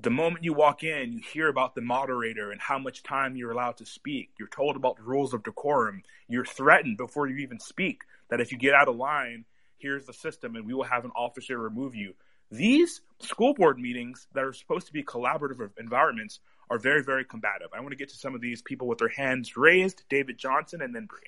The 0.00 0.10
moment 0.10 0.44
you 0.44 0.52
walk 0.52 0.82
in, 0.82 1.12
you 1.12 1.20
hear 1.20 1.48
about 1.48 1.74
the 1.74 1.80
moderator 1.80 2.50
and 2.50 2.60
how 2.60 2.78
much 2.78 3.02
time 3.02 3.36
you're 3.36 3.52
allowed 3.52 3.76
to 3.76 3.86
speak. 3.86 4.30
You're 4.38 4.48
told 4.48 4.74
about 4.74 4.96
the 4.96 5.04
rules 5.04 5.32
of 5.32 5.44
decorum. 5.44 6.02
You're 6.28 6.44
threatened 6.44 6.96
before 6.96 7.28
you 7.28 7.36
even 7.36 7.60
speak 7.60 8.02
that 8.28 8.40
if 8.40 8.50
you 8.50 8.58
get 8.58 8.74
out 8.74 8.88
of 8.88 8.96
line, 8.96 9.44
here's 9.78 10.06
the 10.06 10.12
system 10.12 10.56
and 10.56 10.66
we 10.66 10.74
will 10.74 10.82
have 10.84 11.04
an 11.04 11.12
officer 11.14 11.56
remove 11.58 11.94
you. 11.94 12.14
These 12.50 13.00
school 13.20 13.54
board 13.54 13.78
meetings 13.78 14.26
that 14.34 14.44
are 14.44 14.52
supposed 14.52 14.86
to 14.86 14.92
be 14.92 15.02
collaborative 15.02 15.70
environments 15.78 16.40
are 16.68 16.78
very, 16.78 17.02
very 17.02 17.24
combative. 17.24 17.68
I 17.72 17.80
want 17.80 17.92
to 17.92 17.96
get 17.96 18.08
to 18.10 18.16
some 18.16 18.34
of 18.34 18.40
these 18.40 18.60
people 18.60 18.88
with 18.88 18.98
their 18.98 19.08
hands 19.08 19.56
raised 19.56 20.02
David 20.08 20.36
Johnson 20.36 20.82
and 20.82 20.94
then 20.94 21.06
Bree. 21.06 21.20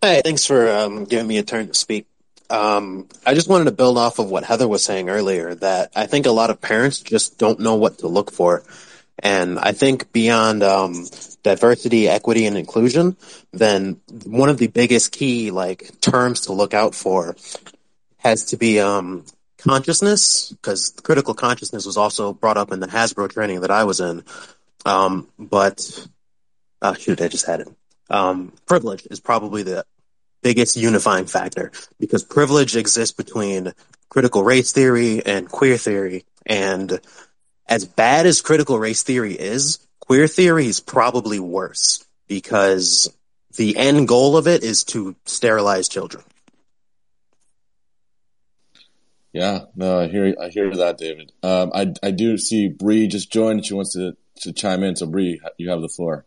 Hey, 0.00 0.20
thanks 0.24 0.44
for 0.44 0.68
um, 0.68 1.04
giving 1.04 1.28
me 1.28 1.38
a 1.38 1.44
turn 1.44 1.68
to 1.68 1.74
speak. 1.74 2.06
Um, 2.50 3.08
I 3.24 3.34
just 3.34 3.48
wanted 3.48 3.64
to 3.64 3.72
build 3.72 3.96
off 3.96 4.18
of 4.18 4.30
what 4.30 4.44
Heather 4.44 4.68
was 4.68 4.84
saying 4.84 5.08
earlier 5.08 5.54
that 5.56 5.92
I 5.96 6.06
think 6.06 6.26
a 6.26 6.32
lot 6.32 6.50
of 6.50 6.60
parents 6.60 7.00
just 7.00 7.38
don't 7.38 7.60
know 7.60 7.76
what 7.76 7.98
to 7.98 8.08
look 8.08 8.30
for. 8.30 8.62
And 9.18 9.58
I 9.58 9.72
think 9.72 10.12
beyond 10.12 10.62
um, 10.62 11.06
diversity, 11.42 12.08
equity, 12.08 12.46
and 12.46 12.56
inclusion, 12.56 13.16
then 13.52 14.00
one 14.24 14.48
of 14.48 14.58
the 14.58 14.66
biggest 14.66 15.12
key 15.12 15.50
like 15.50 16.00
terms 16.00 16.42
to 16.42 16.52
look 16.52 16.74
out 16.74 16.94
for 16.94 17.36
has 18.18 18.46
to 18.46 18.56
be 18.56 18.80
um, 18.80 19.24
consciousness, 19.58 20.50
because 20.50 20.90
critical 21.02 21.34
consciousness 21.34 21.86
was 21.86 21.96
also 21.96 22.32
brought 22.32 22.56
up 22.56 22.72
in 22.72 22.80
the 22.80 22.86
Hasbro 22.86 23.30
training 23.30 23.60
that 23.60 23.70
I 23.70 23.84
was 23.84 24.00
in. 24.00 24.24
Um, 24.84 25.28
but 25.38 26.06
oh, 26.80 26.94
shoot, 26.94 27.20
I 27.20 27.28
just 27.28 27.46
had 27.46 27.60
it. 27.60 27.68
Um, 28.10 28.52
privilege 28.66 29.06
is 29.10 29.20
probably 29.20 29.62
the 29.62 29.84
biggest 30.42 30.76
unifying 30.76 31.26
factor 31.26 31.72
because 31.98 32.22
privilege 32.22 32.76
exists 32.76 33.14
between 33.14 33.72
critical 34.08 34.42
race 34.42 34.72
theory 34.72 35.24
and 35.24 35.48
queer 35.48 35.78
theory, 35.78 36.24
and 36.44 37.00
as 37.68 37.84
bad 37.84 38.26
as 38.26 38.42
critical 38.42 38.78
race 38.78 39.02
theory 39.02 39.32
is, 39.34 39.78
queer 40.00 40.26
theory 40.28 40.66
is 40.66 40.80
probably 40.80 41.40
worse 41.40 42.04
because 42.28 43.08
the 43.56 43.76
end 43.76 44.08
goal 44.08 44.36
of 44.36 44.46
it 44.46 44.62
is 44.62 44.84
to 44.84 45.14
sterilize 45.24 45.88
children. 45.88 46.24
Yeah, 49.32 49.60
no, 49.74 50.00
I 50.00 50.08
hear 50.08 50.34
I 50.38 50.48
hear 50.48 50.74
that, 50.76 50.98
David. 50.98 51.32
Um, 51.42 51.70
I 51.74 51.94
I 52.02 52.10
do 52.10 52.36
see 52.36 52.68
Bree 52.68 53.06
just 53.06 53.32
joined. 53.32 53.64
She 53.64 53.72
wants 53.72 53.94
to 53.94 54.14
to 54.40 54.52
chime 54.52 54.82
in. 54.82 54.96
So 54.96 55.06
Bree, 55.06 55.40
you 55.56 55.70
have 55.70 55.80
the 55.80 55.88
floor. 55.88 56.26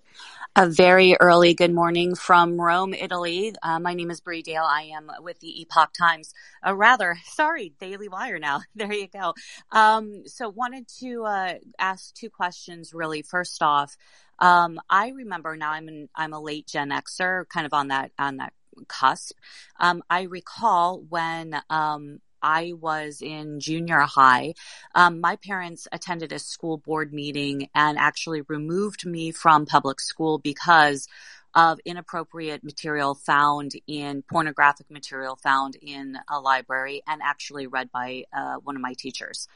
A 0.56 0.69
very 0.69 1.18
early 1.19 1.56
good 1.56 1.73
morning 1.73 2.14
from 2.14 2.61
Rome, 2.61 2.94
Italy. 2.94 3.56
Uh, 3.64 3.80
my 3.80 3.95
name 3.95 4.11
is 4.11 4.22
Bree 4.22 4.44
Dail. 4.44 4.64
I 4.64 4.84
am 4.95 5.11
with 5.22 5.40
the 5.40 5.64
Epoch 5.64 5.94
Times. 5.94 6.36
Uh, 6.65 6.76
rather, 6.76 7.18
sorry, 7.26 7.73
Daily 7.80 8.07
Wire 8.07 8.38
now. 8.38 8.61
there 8.76 8.94
you 8.94 9.07
go. 9.07 9.34
Um, 9.72 10.27
so 10.27 10.48
wanted 10.49 10.88
to 10.99 11.26
uh, 11.26 11.53
ask 11.80 12.14
two 12.14 12.30
questions 12.30 12.94
really. 12.94 13.23
First 13.23 13.64
off, 13.64 13.98
um, 14.38 14.80
I 14.91 15.10
remember 15.10 15.57
now 15.57 15.72
I'm 15.72 15.88
an, 15.88 16.10
I'm 16.15 16.34
a 16.34 16.40
late 16.40 16.68
Gen 16.68 16.91
Xer, 16.91 17.49
kind 17.49 17.65
of 17.65 17.73
on 17.73 17.88
that 17.88 18.11
on 18.19 18.38
that 18.38 18.53
cusp. 18.88 19.36
Um, 19.80 20.03
I 20.11 20.23
recall 20.23 21.03
when 21.10 21.60
um, 21.72 22.19
I 22.45 22.73
was 22.80 23.23
in 23.23 23.59
junior 23.59 24.01
high, 24.01 24.53
um, 24.93 25.19
my 25.19 25.35
parents 25.35 25.88
attended 25.91 26.31
a 26.31 26.38
school 26.38 26.77
board 26.77 27.11
meeting 27.11 27.69
and 27.73 27.97
actually 27.97 28.41
removed 28.41 29.03
me 29.03 29.31
from 29.31 29.65
public 29.65 29.99
school 29.99 30.38
because 30.38 31.07
of 31.55 31.80
inappropriate 31.85 32.63
material 32.63 33.15
found 33.15 33.72
in 33.88 34.22
pornographic 34.30 34.91
material 34.91 35.38
found 35.41 35.76
in 35.81 36.17
a 36.30 36.39
library 36.39 37.01
and 37.07 37.22
actually 37.23 37.65
read 37.65 37.89
by 37.91 38.26
uh, 38.31 38.57
one 38.57 38.76
of 38.76 38.81
my 38.81 38.93
teachers. 38.93 39.47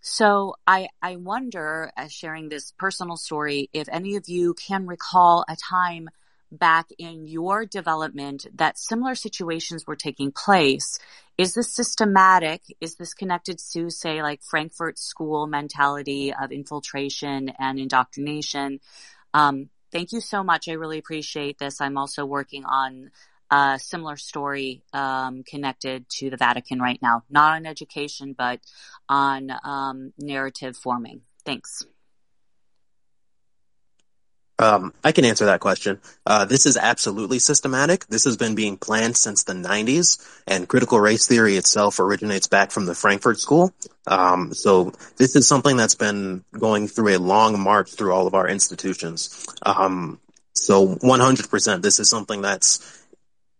So 0.00 0.54
I, 0.66 0.88
I 1.02 1.16
wonder, 1.16 1.90
as 1.96 2.12
sharing 2.12 2.48
this 2.48 2.72
personal 2.78 3.16
story, 3.16 3.68
if 3.72 3.88
any 3.90 4.14
of 4.14 4.28
you 4.28 4.54
can 4.54 4.86
recall 4.86 5.44
a 5.48 5.56
time 5.56 6.08
back 6.50 6.88
in 6.98 7.26
your 7.26 7.66
development 7.66 8.46
that 8.54 8.78
similar 8.78 9.14
situations 9.14 9.86
were 9.86 9.96
taking 9.96 10.32
place 10.32 10.98
is 11.38 11.54
this 11.54 11.72
systematic? 11.72 12.62
Is 12.80 12.96
this 12.96 13.14
connected 13.14 13.60
to, 13.72 13.90
say, 13.90 14.22
like 14.22 14.42
Frankfurt 14.42 14.98
School 14.98 15.46
mentality 15.46 16.34
of 16.34 16.50
infiltration 16.50 17.52
and 17.60 17.78
indoctrination? 17.78 18.80
Um, 19.32 19.70
thank 19.92 20.12
you 20.12 20.20
so 20.20 20.42
much. 20.42 20.68
I 20.68 20.72
really 20.72 20.98
appreciate 20.98 21.58
this. 21.58 21.80
I'm 21.80 21.96
also 21.96 22.26
working 22.26 22.64
on 22.64 23.12
a 23.52 23.78
similar 23.80 24.16
story 24.16 24.82
um, 24.92 25.44
connected 25.44 26.08
to 26.18 26.28
the 26.28 26.36
Vatican 26.36 26.80
right 26.80 26.98
now, 27.00 27.22
not 27.30 27.54
on 27.54 27.66
education, 27.66 28.34
but 28.36 28.58
on 29.08 29.52
um, 29.62 30.12
narrative 30.18 30.76
forming. 30.76 31.22
Thanks. 31.44 31.86
Um, 34.58 34.92
I 35.04 35.12
can 35.12 35.24
answer 35.24 35.46
that 35.46 35.60
question. 35.60 36.00
Uh, 36.26 36.44
this 36.44 36.66
is 36.66 36.76
absolutely 36.76 37.38
systematic. 37.38 38.06
This 38.06 38.24
has 38.24 38.36
been 38.36 38.54
being 38.54 38.76
planned 38.76 39.16
since 39.16 39.44
the 39.44 39.52
90s, 39.52 40.18
and 40.46 40.68
critical 40.68 40.98
race 40.98 41.26
theory 41.26 41.56
itself 41.56 42.00
originates 42.00 42.48
back 42.48 42.70
from 42.70 42.86
the 42.86 42.94
Frankfurt 42.94 43.38
School. 43.38 43.72
Um, 44.06 44.52
so 44.52 44.92
this 45.16 45.36
is 45.36 45.46
something 45.46 45.76
that's 45.76 45.94
been 45.94 46.44
going 46.52 46.88
through 46.88 47.16
a 47.16 47.18
long 47.18 47.60
march 47.60 47.92
through 47.92 48.12
all 48.12 48.26
of 48.26 48.34
our 48.34 48.48
institutions. 48.48 49.46
Um, 49.62 50.18
so 50.54 50.96
100%, 50.96 51.82
this 51.82 52.00
is 52.00 52.10
something 52.10 52.42
that's 52.42 52.98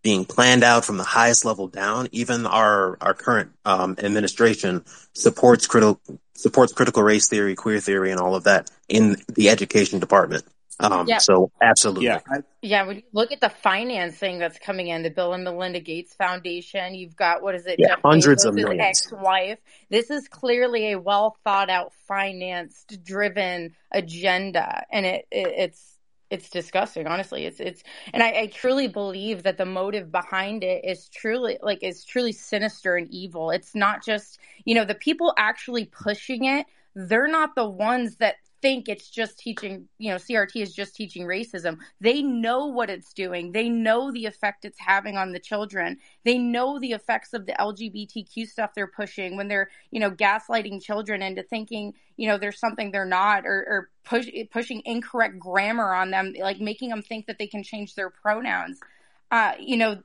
being 0.01 0.25
planned 0.25 0.63
out 0.63 0.85
from 0.85 0.97
the 0.97 1.03
highest 1.03 1.45
level 1.45 1.67
down. 1.67 2.07
Even 2.11 2.45
our 2.45 2.97
our 3.01 3.13
current 3.13 3.51
um, 3.65 3.95
administration 3.99 4.85
supports 5.13 5.67
critical 5.67 5.99
supports 6.35 6.71
critical 6.71 7.03
race 7.03 7.27
theory, 7.27 7.55
queer 7.55 7.79
theory, 7.79 8.11
and 8.11 8.19
all 8.19 8.35
of 8.35 8.45
that 8.45 8.71
in 8.87 9.17
the 9.27 9.49
education 9.49 9.99
department. 9.99 10.45
Um, 10.79 11.07
yeah. 11.07 11.17
So 11.17 11.51
absolutely. 11.61 12.05
Yeah. 12.05 12.19
yeah. 12.61 12.85
When 12.85 12.97
you 12.97 13.03
look 13.11 13.31
at 13.31 13.41
the 13.41 13.49
financing 13.49 14.39
that's 14.39 14.57
coming 14.57 14.87
in, 14.87 15.03
the 15.03 15.09
Bill 15.09 15.33
and 15.33 15.43
Melinda 15.43 15.79
Gates 15.79 16.13
Foundation, 16.13 16.95
you've 16.95 17.15
got, 17.15 17.41
what 17.41 17.55
is 17.55 17.65
it? 17.65 17.75
Yeah, 17.77 17.89
Jeff 17.89 17.99
hundreds 18.03 18.45
Bezos' 18.45 18.49
of 18.49 18.55
millions. 18.55 18.81
ex-wife. 18.81 19.59
This 19.89 20.09
is 20.09 20.27
clearly 20.27 20.93
a 20.93 20.99
well 20.99 21.35
thought 21.43 21.69
out, 21.69 21.93
financed 22.07 23.03
driven 23.03 23.75
agenda. 23.91 24.85
And 24.91 25.05
it, 25.05 25.27
it 25.31 25.47
it's, 25.57 25.97
it's 26.29 26.49
disgusting, 26.49 27.07
honestly. 27.07 27.45
It's 27.45 27.59
it's 27.59 27.83
and 28.13 28.21
I, 28.21 28.41
I, 28.41 28.45
truly 28.47 28.87
believe 28.87 29.43
that 29.43 29.57
the 29.57 29.65
motive 29.65 30.11
behind 30.11 30.63
it 30.63 30.85
is 30.85 31.09
truly 31.09 31.57
like 31.63 31.81
is 31.81 32.05
truly 32.05 32.33
sinister 32.33 32.95
and 32.95 33.09
evil. 33.09 33.49
It's 33.49 33.73
not 33.73 34.05
just 34.05 34.37
you 34.63 34.75
know 34.75 34.85
the 34.85 34.93
people 34.93 35.33
actually 35.37 35.85
pushing 35.85 36.45
it. 36.45 36.67
They're 36.93 37.27
not 37.27 37.55
the 37.55 37.67
ones 37.67 38.17
that 38.17 38.35
think 38.61 38.89
it's 38.89 39.09
just 39.09 39.39
teaching, 39.39 39.87
you 39.97 40.11
know, 40.11 40.17
CRT 40.17 40.61
is 40.61 40.73
just 40.73 40.95
teaching 40.95 41.25
racism. 41.25 41.77
They 42.01 42.21
know 42.21 42.65
what 42.65 42.89
it's 42.89 43.13
doing. 43.13 43.51
They 43.51 43.69
know 43.69 44.11
the 44.11 44.25
effect 44.25 44.65
it's 44.65 44.79
having 44.79 45.17
on 45.17 45.31
the 45.31 45.39
children. 45.39 45.97
They 46.25 46.37
know 46.37 46.79
the 46.79 46.91
effects 46.91 47.33
of 47.33 47.45
the 47.45 47.53
LGBTQ 47.53 48.47
stuff 48.47 48.73
they're 48.73 48.87
pushing 48.87 49.37
when 49.37 49.47
they're, 49.47 49.69
you 49.91 49.99
know, 49.99 50.11
gaslighting 50.11 50.81
children 50.81 51.21
into 51.21 51.43
thinking, 51.43 51.93
you 52.17 52.27
know, 52.27 52.37
there's 52.37 52.59
something 52.59 52.91
they're 52.91 53.05
not 53.05 53.45
or, 53.45 53.65
or 53.67 53.89
push, 54.03 54.27
pushing 54.51 54.81
incorrect 54.85 55.39
grammar 55.39 55.93
on 55.93 56.11
them, 56.11 56.33
like 56.39 56.59
making 56.59 56.89
them 56.89 57.01
think 57.01 57.27
that 57.27 57.37
they 57.39 57.47
can 57.47 57.63
change 57.63 57.95
their 57.95 58.09
pronouns. 58.09 58.79
Uh, 59.31 59.53
you 59.59 59.77
know, 59.77 60.01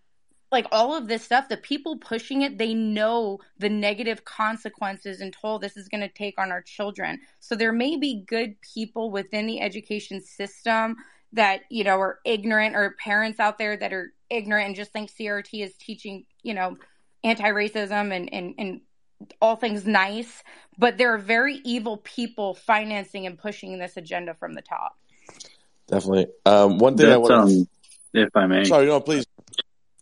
like 0.52 0.66
all 0.70 0.94
of 0.94 1.08
this 1.08 1.24
stuff, 1.24 1.48
the 1.48 1.56
people 1.56 1.96
pushing 1.98 2.42
it, 2.42 2.58
they 2.58 2.74
know 2.74 3.38
the 3.58 3.68
negative 3.68 4.24
consequences 4.24 5.20
and 5.20 5.32
toll 5.32 5.58
this 5.58 5.76
is 5.76 5.88
going 5.88 6.00
to 6.00 6.08
take 6.08 6.38
on 6.38 6.52
our 6.52 6.62
children. 6.62 7.20
So 7.40 7.56
there 7.56 7.72
may 7.72 7.96
be 7.96 8.24
good 8.26 8.60
people 8.60 9.10
within 9.10 9.46
the 9.46 9.60
education 9.60 10.20
system 10.20 10.96
that, 11.32 11.62
you 11.70 11.82
know, 11.82 11.98
are 12.00 12.20
ignorant 12.24 12.76
or 12.76 12.94
parents 13.02 13.40
out 13.40 13.58
there 13.58 13.76
that 13.76 13.92
are 13.92 14.12
ignorant 14.30 14.68
and 14.68 14.76
just 14.76 14.92
think 14.92 15.10
CRT 15.10 15.64
is 15.64 15.74
teaching, 15.74 16.24
you 16.42 16.54
know, 16.54 16.76
anti-racism 17.24 18.14
and, 18.14 18.32
and, 18.32 18.54
and 18.58 18.80
all 19.40 19.56
things 19.56 19.86
nice, 19.86 20.42
but 20.78 20.98
there 20.98 21.14
are 21.14 21.18
very 21.18 21.60
evil 21.64 21.96
people 21.98 22.54
financing 22.54 23.26
and 23.26 23.38
pushing 23.38 23.78
this 23.78 23.96
agenda 23.96 24.34
from 24.34 24.54
the 24.54 24.62
top. 24.62 24.96
Definitely. 25.88 26.26
Um, 26.46 26.78
one 26.78 26.96
thing 26.96 27.06
That's, 27.06 27.14
I 27.14 27.18
want 27.18 27.50
to, 27.50 27.56
um, 27.56 27.68
if 28.12 28.36
I 28.36 28.46
may, 28.46 28.64
sorry, 28.64 28.86
no, 28.86 29.00
please. 29.00 29.26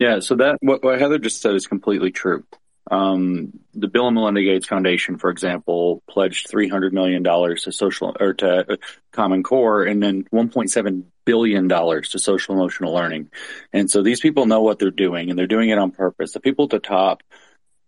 Yeah, 0.03 0.19
so 0.19 0.35
that 0.35 0.59
what, 0.61 0.83
what 0.83 0.99
Heather 0.99 1.21
just 1.21 1.41
said 1.41 1.55
is 1.55 1.69
completely 1.69 2.11
true. 2.11 2.43
Um, 2.91 3.61
the 3.73 3.87
Bill 3.87 4.09
and 4.09 4.17
Melinda 4.17 4.43
Gates 4.43 4.67
Foundation, 4.67 5.17
for 5.17 5.31
example, 5.31 6.03
pledged 6.11 6.51
$300 6.51 6.91
million 6.91 7.23
to 7.23 7.71
social 7.71 8.17
or 8.19 8.35
to 8.35 8.81
Common 9.13 9.45
Core 9.45 9.85
and 9.85 10.03
then 10.03 10.25
$1.7 10.25 11.05
billion 11.25 11.69
to 11.69 12.19
social 12.19 12.55
emotional 12.57 12.93
learning. 12.93 13.31
And 13.73 13.89
so 13.89 14.03
these 14.03 14.19
people 14.19 14.47
know 14.47 14.63
what 14.63 14.81
they're 14.81 14.91
doing 14.91 15.31
and 15.31 15.39
they're 15.39 15.47
doing 15.47 15.71
it 15.71 15.79
on 15.79 15.93
purpose. 15.93 16.33
The 16.33 16.41
people 16.41 16.65
at 16.65 16.73
the 16.73 16.81
top 16.81 17.23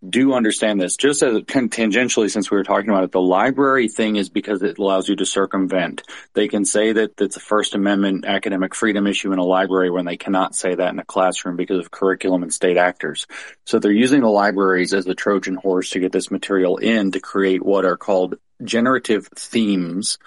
do 0.07 0.33
understand 0.33 0.79
this. 0.79 0.97
Just 0.97 1.23
as 1.23 1.35
of 1.35 1.45
tangentially, 1.45 2.29
since 2.29 2.51
we 2.51 2.57
were 2.57 2.63
talking 2.63 2.89
about 2.89 3.03
it, 3.03 3.11
the 3.11 3.21
library 3.21 3.87
thing 3.87 4.15
is 4.15 4.29
because 4.29 4.61
it 4.61 4.77
allows 4.77 5.09
you 5.09 5.15
to 5.15 5.25
circumvent. 5.25 6.03
They 6.33 6.47
can 6.47 6.65
say 6.65 6.93
that 6.93 7.19
it's 7.19 7.37
a 7.37 7.41
First 7.41 7.75
Amendment 7.75 8.25
academic 8.25 8.75
freedom 8.75 9.07
issue 9.07 9.31
in 9.31 9.39
a 9.39 9.43
library 9.43 9.89
when 9.89 10.05
they 10.05 10.17
cannot 10.17 10.55
say 10.55 10.75
that 10.75 10.93
in 10.93 10.99
a 10.99 11.05
classroom 11.05 11.55
because 11.55 11.79
of 11.79 11.91
curriculum 11.91 12.43
and 12.43 12.53
state 12.53 12.77
actors. 12.77 13.27
So 13.65 13.79
they're 13.79 13.91
using 13.91 14.21
the 14.21 14.29
libraries 14.29 14.93
as 14.93 15.05
the 15.05 15.15
Trojan 15.15 15.55
horse 15.55 15.91
to 15.91 15.99
get 15.99 16.11
this 16.11 16.31
material 16.31 16.77
in 16.77 17.11
to 17.11 17.19
create 17.19 17.63
what 17.63 17.85
are 17.85 17.97
called 17.97 18.35
generative 18.63 19.27
themes 19.35 20.17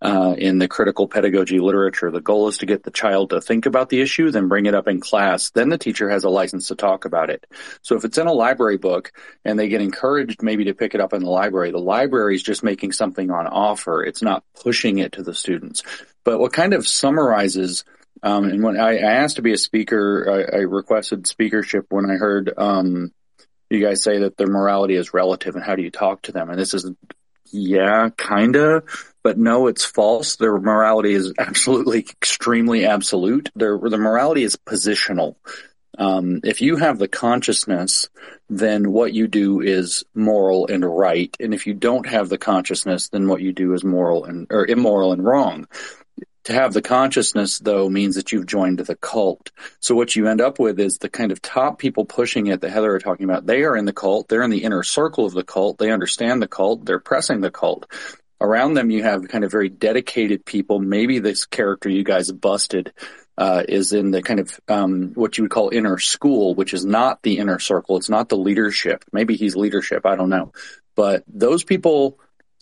uh, 0.00 0.34
in 0.38 0.58
the 0.58 0.68
critical 0.68 1.08
pedagogy 1.08 1.58
literature. 1.58 2.10
The 2.10 2.20
goal 2.20 2.48
is 2.48 2.58
to 2.58 2.66
get 2.66 2.82
the 2.82 2.90
child 2.90 3.30
to 3.30 3.40
think 3.40 3.66
about 3.66 3.88
the 3.88 4.00
issue, 4.00 4.30
then 4.30 4.48
bring 4.48 4.66
it 4.66 4.74
up 4.74 4.88
in 4.88 5.00
class. 5.00 5.50
Then 5.50 5.68
the 5.68 5.78
teacher 5.78 6.08
has 6.08 6.24
a 6.24 6.30
license 6.30 6.68
to 6.68 6.76
talk 6.76 7.04
about 7.04 7.30
it. 7.30 7.46
So 7.82 7.96
if 7.96 8.04
it's 8.04 8.18
in 8.18 8.26
a 8.26 8.32
library 8.32 8.78
book 8.78 9.12
and 9.44 9.58
they 9.58 9.68
get 9.68 9.82
encouraged 9.82 10.42
maybe 10.42 10.64
to 10.64 10.74
pick 10.74 10.94
it 10.94 11.00
up 11.00 11.12
in 11.12 11.22
the 11.22 11.30
library, 11.30 11.72
the 11.72 11.78
library 11.78 12.36
is 12.36 12.42
just 12.42 12.62
making 12.62 12.92
something 12.92 13.30
on 13.30 13.46
offer. 13.46 14.04
It's 14.04 14.22
not 14.22 14.44
pushing 14.62 14.98
it 14.98 15.12
to 15.12 15.22
the 15.22 15.34
students. 15.34 15.82
But 16.24 16.38
what 16.38 16.52
kind 16.52 16.74
of 16.74 16.86
summarizes 16.86 17.84
um, 18.22 18.44
and 18.44 18.64
when 18.64 18.80
I, 18.80 18.98
I, 18.98 19.12
asked 19.12 19.36
to 19.36 19.42
be 19.42 19.52
a 19.52 19.58
speaker, 19.58 20.48
I, 20.52 20.56
I 20.56 20.60
requested 20.62 21.28
speakership 21.28 21.86
when 21.90 22.10
I 22.10 22.14
heard 22.14 22.52
um, 22.56 23.12
you 23.70 23.80
guys 23.80 24.02
say 24.02 24.20
that 24.20 24.36
their 24.36 24.46
morality 24.46 24.94
is 24.94 25.14
relative 25.14 25.54
and 25.54 25.64
how 25.64 25.76
do 25.76 25.82
you 25.82 25.90
talk 25.90 26.22
to 26.22 26.32
them? 26.32 26.50
And 26.50 26.58
this 26.58 26.74
is, 26.74 26.90
yeah, 27.52 28.10
kinda 28.16 28.82
but 29.28 29.36
no, 29.36 29.66
it's 29.66 29.84
false. 29.84 30.36
Their 30.36 30.58
morality 30.58 31.12
is 31.12 31.34
absolutely 31.38 31.98
extremely 31.98 32.86
absolute. 32.86 33.50
Their, 33.54 33.78
their 33.78 33.98
morality 33.98 34.42
is 34.42 34.56
positional. 34.56 35.36
Um, 35.98 36.40
if 36.44 36.62
you 36.62 36.76
have 36.76 36.98
the 36.98 37.08
consciousness, 37.08 38.08
then 38.48 38.90
what 38.90 39.12
you 39.12 39.26
do 39.26 39.60
is 39.60 40.04
moral 40.14 40.68
and 40.68 40.82
right. 40.82 41.36
And 41.40 41.52
if 41.52 41.66
you 41.66 41.74
don't 41.74 42.06
have 42.06 42.30
the 42.30 42.38
consciousness, 42.38 43.08
then 43.08 43.28
what 43.28 43.42
you 43.42 43.52
do 43.52 43.74
is 43.74 43.84
moral 43.84 44.24
and, 44.24 44.46
or 44.50 44.64
immoral 44.64 45.12
and 45.12 45.22
wrong. 45.22 45.66
To 46.48 46.54
have 46.54 46.72
the 46.72 46.80
consciousness, 46.80 47.58
though, 47.58 47.90
means 47.90 48.14
that 48.14 48.32
you've 48.32 48.46
joined 48.46 48.78
the 48.78 48.96
cult. 48.96 49.50
So 49.80 49.94
what 49.94 50.16
you 50.16 50.28
end 50.28 50.40
up 50.40 50.58
with 50.58 50.80
is 50.80 50.96
the 50.96 51.10
kind 51.10 51.30
of 51.30 51.42
top 51.42 51.78
people 51.78 52.06
pushing 52.06 52.46
it 52.46 52.62
that 52.62 52.70
Heather 52.70 52.94
are 52.94 52.98
talking 52.98 53.24
about. 53.24 53.44
They 53.44 53.64
are 53.64 53.76
in 53.76 53.84
the 53.84 53.92
cult. 53.92 54.28
They're 54.28 54.42
in 54.42 54.48
the 54.48 54.64
inner 54.64 54.82
circle 54.82 55.26
of 55.26 55.34
the 55.34 55.44
cult. 55.44 55.76
They 55.76 55.90
understand 55.90 56.40
the 56.40 56.48
cult. 56.48 56.86
They're 56.86 57.00
pressing 57.00 57.42
the 57.42 57.50
cult 57.50 57.84
around 58.40 58.72
them 58.72 58.90
you 58.90 59.02
have 59.02 59.28
kind 59.28 59.44
of 59.44 59.50
very 59.50 59.68
dedicated 59.68 60.42
people. 60.42 60.78
Maybe 60.78 61.18
this 61.18 61.44
character 61.44 61.90
you 61.90 62.02
guys 62.02 62.32
busted 62.32 62.94
uh, 63.36 63.64
is 63.68 63.92
in 63.92 64.10
the 64.10 64.22
kind 64.22 64.40
of 64.40 64.58
um, 64.68 65.12
what 65.16 65.36
you 65.36 65.44
would 65.44 65.50
call 65.50 65.68
inner 65.68 65.98
school, 65.98 66.54
which 66.54 66.72
is 66.72 66.82
not 66.82 67.22
the 67.22 67.36
inner 67.40 67.58
circle. 67.58 67.98
It's 67.98 68.08
not 68.08 68.30
the 68.30 68.38
leadership. 68.38 69.04
Maybe 69.12 69.36
he's 69.36 69.54
leadership. 69.54 70.06
I 70.06 70.16
don't 70.16 70.30
know. 70.30 70.52
But 70.96 71.24
those 71.28 71.62
people 71.62 72.18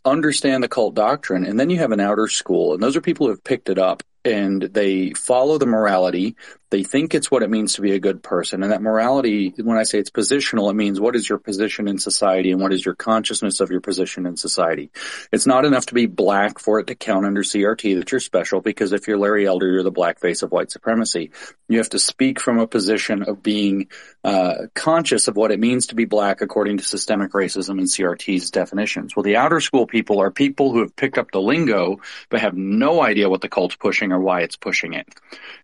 understand 0.07 0.63
the 0.63 0.69
cult 0.69 0.95
doctrine. 0.95 1.45
And 1.45 1.59
then 1.59 1.71
you 1.71 1.79
have 1.79 1.93
an 1.93 2.01
outer 2.01 2.29
school, 2.29 2.75
and 2.75 2.83
those 2.83 2.97
are 2.97 3.01
people 3.01 3.27
who 3.27 3.33
have 3.33 3.45
picked 3.45 3.69
it 3.69 3.79
up 3.79 4.03
and 4.25 4.63
they 4.63 5.13
follow 5.13 5.57
the 5.57 5.67
morality. 5.67 6.35
They 6.71 6.83
think 6.83 7.15
it's 7.15 7.31
what 7.31 7.43
it 7.43 7.51
means 7.51 7.75
to 7.75 7.81
be 7.81 7.93
a 7.93 8.01
good 8.01 8.23
person. 8.23 8.63
And 8.63 8.73
that 8.73 8.83
morality, 8.83 9.55
when 9.57 9.77
I 9.79 9.85
say 9.85 9.99
it's 9.99 10.11
positional, 10.11 10.71
it 10.71 10.75
means 10.75 11.01
what 11.01 11.15
is 11.15 11.29
your 11.29 11.39
position 11.39 11.87
in 11.87 11.99
society 11.99 12.51
and 12.51 12.61
what 12.61 12.73
is 12.73 12.85
your 12.85 12.95
consciousness 12.95 13.61
of 13.61 13.71
your 13.71 13.81
position 13.81 14.27
in 14.27 14.37
society. 14.37 14.91
It's 15.33 15.47
not 15.47 15.65
enough 15.65 15.87
to 15.87 15.95
be 15.95 16.07
black 16.07 16.59
for 16.59 16.81
it 16.81 16.89
to 16.89 16.95
count 16.95 17.25
under 17.25 17.43
CRT 17.43 17.99
that 17.99 18.11
you're 18.11 18.21
special 18.21 18.61
because 18.61 18.93
if 18.93 19.07
you're 19.07 19.19
Larry 19.19 19.47
Elder, 19.47 19.71
you're 19.71 19.83
the 19.83 19.91
black 19.91 20.21
face 20.21 20.43
of 20.43 20.51
white 20.51 20.71
supremacy. 20.73 21.31
You 21.69 21.79
have 21.79 21.91
to 21.91 21.99
speak 21.99 22.41
from 22.41 22.59
a 22.59 22.67
position 22.67 23.23
of 23.23 23.43
being 23.43 23.89
uh, 24.25 24.67
conscious 24.75 25.29
of 25.29 25.37
what 25.37 25.53
it 25.53 25.61
means 25.61 25.89
to 25.89 25.95
be 25.95 26.05
black 26.05 26.41
according 26.41 26.79
to 26.79 26.85
systemic 26.85 27.33
racism 27.33 27.79
and 27.79 27.87
CRT's 27.87 28.51
definitions. 28.51 29.15
Well, 29.15 29.23
the 29.23 29.37
outer 29.37 29.61
school 29.61 29.87
people 29.87 30.21
are 30.21 30.31
people 30.31 30.73
who 30.73 30.81
have 30.81 30.97
picked 30.97 31.19
up 31.19 31.31
the 31.31 31.41
lingo 31.41 32.01
but 32.29 32.41
have 32.41 32.57
no 32.57 33.03
idea 33.03 33.29
what 33.29 33.41
the 33.41 33.49
cult's 33.49 33.77
pushing 33.77 34.13
or 34.13 34.21
why 34.21 34.41
it's 34.41 34.57
pushing 34.57 34.95
it. 34.95 35.09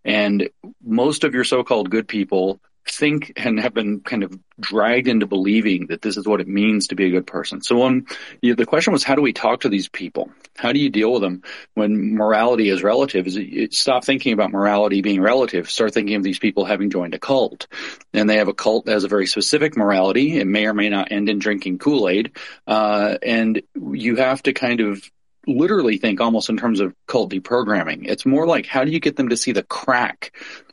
And 0.05 0.49
most 0.93 1.25
of 1.25 1.35
your 1.35 1.45
so-called 1.45 1.91
good 1.91 2.07
people 2.07 2.61
think 2.89 3.33
and 3.37 3.61
have 3.61 3.73
been 3.73 4.01
kind 4.01 4.25
of 4.25 4.37
dragged 4.59 5.07
into 5.07 5.27
believing 5.27 5.87
that 5.87 6.03
this 6.03 6.17
is 6.17 6.27
what 6.27 6.41
it 6.41 6.49
means 6.49 6.89
to 6.89 6.97
be 6.97 7.07
a 7.07 7.11
good 7.11 7.27
person. 7.27 7.63
So 7.63 7.79
when 7.79 8.07
you 8.41 8.51
know, 8.51 8.57
the 8.57 8.67
question 8.67 8.93
was, 8.93 9.05
how 9.05 9.15
do 9.15 9.23
we 9.23 9.33
talk 9.33 9.61
to 9.61 9.69
these 9.69 9.89
people? 9.89 10.31
How 10.57 10.73
do 10.73 10.81
you 10.81 10.91
deal 10.91 11.13
with 11.13 11.23
them 11.23 11.43
when 11.75 12.17
morality 12.17 12.69
is 12.69 12.83
relative? 12.83 13.27
Is 13.27 13.37
it, 13.37 13.73
stop 13.73 14.05
thinking 14.05 14.33
about 14.33 14.51
morality 14.51 15.01
being 15.01 15.21
relative. 15.21 15.71
Start 15.71 15.95
thinking 15.95 16.17
of 16.17 16.23
these 16.23 16.41
people 16.41 16.65
having 16.65 16.91
joined 16.91 17.15
a 17.15 17.19
cult, 17.19 17.69
and 18.13 18.29
they 18.29 18.39
have 18.39 18.49
a 18.49 18.55
cult 18.55 18.87
that 18.87 18.93
has 18.93 19.05
a 19.05 19.09
very 19.09 19.27
specific 19.27 19.77
morality. 19.77 20.39
It 20.39 20.47
may 20.47 20.67
or 20.67 20.75
may 20.75 20.89
not 20.89 21.13
end 21.13 21.29
in 21.29 21.39
drinking 21.39 21.79
Kool 21.79 22.09
Aid, 22.09 22.33
uh, 22.67 23.17
and 23.23 23.63
you 23.81 24.17
have 24.17 24.43
to 24.43 24.53
kind 24.53 24.81
of 24.81 25.09
literally 25.47 25.99
think 25.99 26.21
almost 26.21 26.51
in 26.51 26.57
terms 26.57 26.81
of 26.81 26.95
cult 27.07 27.33
deprogramming. 27.33 28.09
It's 28.09 28.27
more 28.27 28.47
like 28.47 28.67
how 28.67 28.85
do 28.85 28.91
you 28.91 29.01
get 29.01 29.17
them 29.17 29.31
to 29.31 29.37
see 29.37 29.53
the 29.53 29.65
crack 29.65 30.33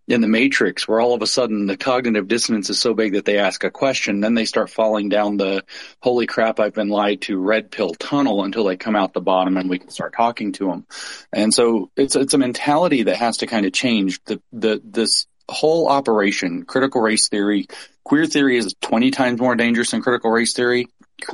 in 0.09 0.21
the 0.21 0.27
matrix 0.27 0.87
where 0.87 0.99
all 0.99 1.13
of 1.13 1.21
a 1.21 1.27
sudden 1.27 1.67
the 1.67 1.77
cognitive 1.77 2.27
dissonance 2.27 2.69
is 2.71 2.79
so 2.79 2.95
big 2.95 3.13
that 3.13 3.25
they 3.25 3.37
ask 3.37 3.63
a 3.63 3.69
question, 3.69 4.21
then 4.21 4.33
they 4.33 4.45
start 4.45 4.71
falling 4.71 5.07
down 5.07 5.37
the 5.37 5.63
holy 6.01 6.25
crap, 6.25 6.59
I've 6.59 6.73
been 6.73 6.89
lied 6.89 7.21
to 7.21 7.37
red 7.37 7.69
pill 7.69 7.93
tunnel 7.93 8.43
until 8.43 8.63
they 8.63 8.75
come 8.75 8.95
out 8.95 9.13
the 9.13 9.21
bottom 9.21 9.55
and 9.55 9.69
we 9.69 9.77
can 9.77 9.91
start 9.91 10.15
talking 10.15 10.51
to 10.53 10.67
them. 10.67 10.87
And 11.31 11.53
so 11.53 11.91
it's, 11.95 12.15
it's 12.15 12.33
a 12.33 12.39
mentality 12.39 13.03
that 13.03 13.17
has 13.17 13.37
to 13.37 13.47
kind 13.47 13.67
of 13.67 13.71
change 13.71 14.23
the, 14.25 14.41
the, 14.51 14.81
this 14.83 15.27
whole 15.47 15.87
operation, 15.87 16.65
critical 16.65 17.01
race 17.01 17.29
theory, 17.29 17.67
queer 18.03 18.25
theory 18.25 18.57
is 18.57 18.73
20 18.81 19.11
times 19.11 19.39
more 19.39 19.55
dangerous 19.55 19.91
than 19.91 20.01
critical 20.01 20.31
race 20.31 20.53
theory 20.53 20.87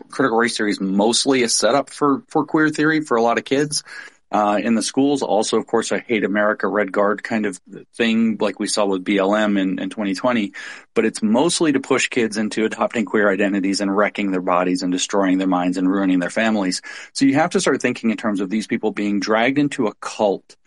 critical 0.09 0.37
race 0.37 0.57
theory 0.57 0.71
is 0.71 0.81
mostly 0.81 1.43
a 1.43 1.49
setup 1.49 1.91
for, 1.91 2.23
for 2.27 2.43
queer 2.45 2.69
theory 2.69 3.01
for 3.01 3.17
a 3.17 3.21
lot 3.21 3.37
of 3.37 3.45
kids. 3.45 3.83
Uh, 4.35 4.57
in 4.57 4.75
the 4.75 4.81
schools, 4.81 5.21
also, 5.23 5.57
of 5.57 5.65
course, 5.65 5.93
a 5.93 5.97
hate 5.97 6.25
America, 6.25 6.67
red 6.67 6.91
guard 6.91 7.23
kind 7.23 7.45
of 7.45 7.57
thing, 7.93 8.35
like 8.37 8.59
we 8.59 8.67
saw 8.67 8.85
with 8.85 9.05
BLM 9.05 9.57
in, 9.57 9.79
in 9.79 9.89
2020. 9.89 10.51
But 10.93 11.05
it's 11.05 11.23
mostly 11.23 11.71
to 11.71 11.79
push 11.79 12.09
kids 12.09 12.35
into 12.35 12.65
adopting 12.65 13.05
queer 13.05 13.31
identities 13.31 13.79
and 13.79 13.95
wrecking 13.95 14.31
their 14.31 14.41
bodies 14.41 14.83
and 14.83 14.91
destroying 14.91 15.37
their 15.37 15.47
minds 15.47 15.77
and 15.77 15.89
ruining 15.89 16.19
their 16.19 16.29
families. 16.29 16.81
So 17.13 17.23
you 17.23 17.35
have 17.35 17.51
to 17.51 17.61
start 17.61 17.81
thinking 17.81 18.11
in 18.11 18.17
terms 18.17 18.41
of 18.41 18.49
these 18.49 18.67
people 18.67 18.91
being 18.91 19.21
dragged 19.21 19.57
into 19.57 19.87
a 19.87 19.93
cult. 19.93 20.57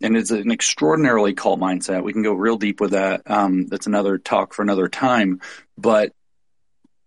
And 0.00 0.16
it's 0.16 0.30
an 0.30 0.50
extraordinarily 0.50 1.34
cult 1.34 1.60
mindset. 1.60 2.02
We 2.02 2.14
can 2.14 2.22
go 2.22 2.32
real 2.32 2.56
deep 2.56 2.80
with 2.80 2.92
that. 2.92 3.30
Um, 3.30 3.66
that's 3.66 3.86
another 3.86 4.16
talk 4.16 4.54
for 4.54 4.62
another 4.62 4.88
time. 4.88 5.42
But 5.76 6.14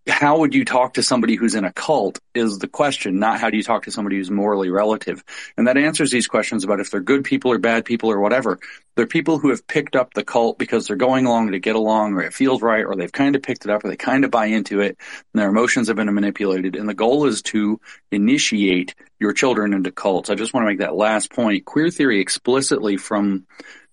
how 0.08 0.40
would 0.40 0.56
you 0.56 0.66
talk 0.66 0.96
to 0.96 1.04
somebody 1.04 1.36
who's 1.36 1.54
in 1.54 1.64
a 1.64 1.72
cult 1.72 2.20
is 2.34 2.58
the 2.58 2.68
question, 2.68 3.20
not 3.20 3.40
how 3.40 3.52
do 3.52 3.58
you 3.58 3.64
talk 3.64 3.84
to 3.84 3.92
somebody 3.92 4.18
who's 4.18 4.32
morally 4.32 4.70
relative. 4.70 5.24
And 5.58 5.68
that 5.68 5.78
answers 5.78 6.10
these 6.10 6.28
questions 6.28 6.64
about 6.64 6.80
if 6.80 6.90
they're 6.90 7.02
good 7.02 7.24
people 7.24 7.52
or 7.52 7.60
bad 7.60 7.86
people 7.86 8.12
or 8.12 8.20
whatever. 8.20 8.60
They're 8.96 9.06
people 9.06 9.38
who 9.38 9.50
have 9.50 9.68
picked 9.68 9.96
up 9.96 10.14
the 10.14 10.24
cult 10.24 10.58
because 10.58 10.88
they're 10.88 10.96
going 10.96 11.28
along 11.28 11.52
to 11.52 11.60
get 11.60 11.76
along 11.76 12.14
or 12.14 12.24
it 12.24 12.34
feels 12.34 12.64
right 12.64 12.84
or 12.84 12.96
they've 12.96 13.12
kind 13.12 13.36
of 13.36 13.44
picked 13.44 13.66
it 13.66 13.72
up 13.72 13.86
or 13.86 13.90
they 13.90 13.96
kind 13.96 14.26
of 14.26 14.32
buy 14.32 14.48
into 14.48 14.80
it 14.80 14.98
and 15.34 15.42
their 15.42 15.50
emotions 15.50 15.88
have 15.88 15.98
been 15.98 16.14
manipulated. 16.14 16.76
And 16.76 16.90
the 16.90 16.96
goal 16.96 17.28
is 17.28 17.44
to 17.44 17.80
initiate 18.12 18.96
your 19.20 19.34
children 19.34 19.74
into 19.74 19.92
cults. 19.92 20.32
I 20.32 20.36
just 20.36 20.54
want 20.54 20.66
to 20.66 20.70
make 20.70 20.80
that 20.80 20.96
last 20.96 21.32
point. 21.32 21.66
Queer 21.66 21.92
theory 21.92 22.22
explicitly 22.22 22.98
from 22.98 23.46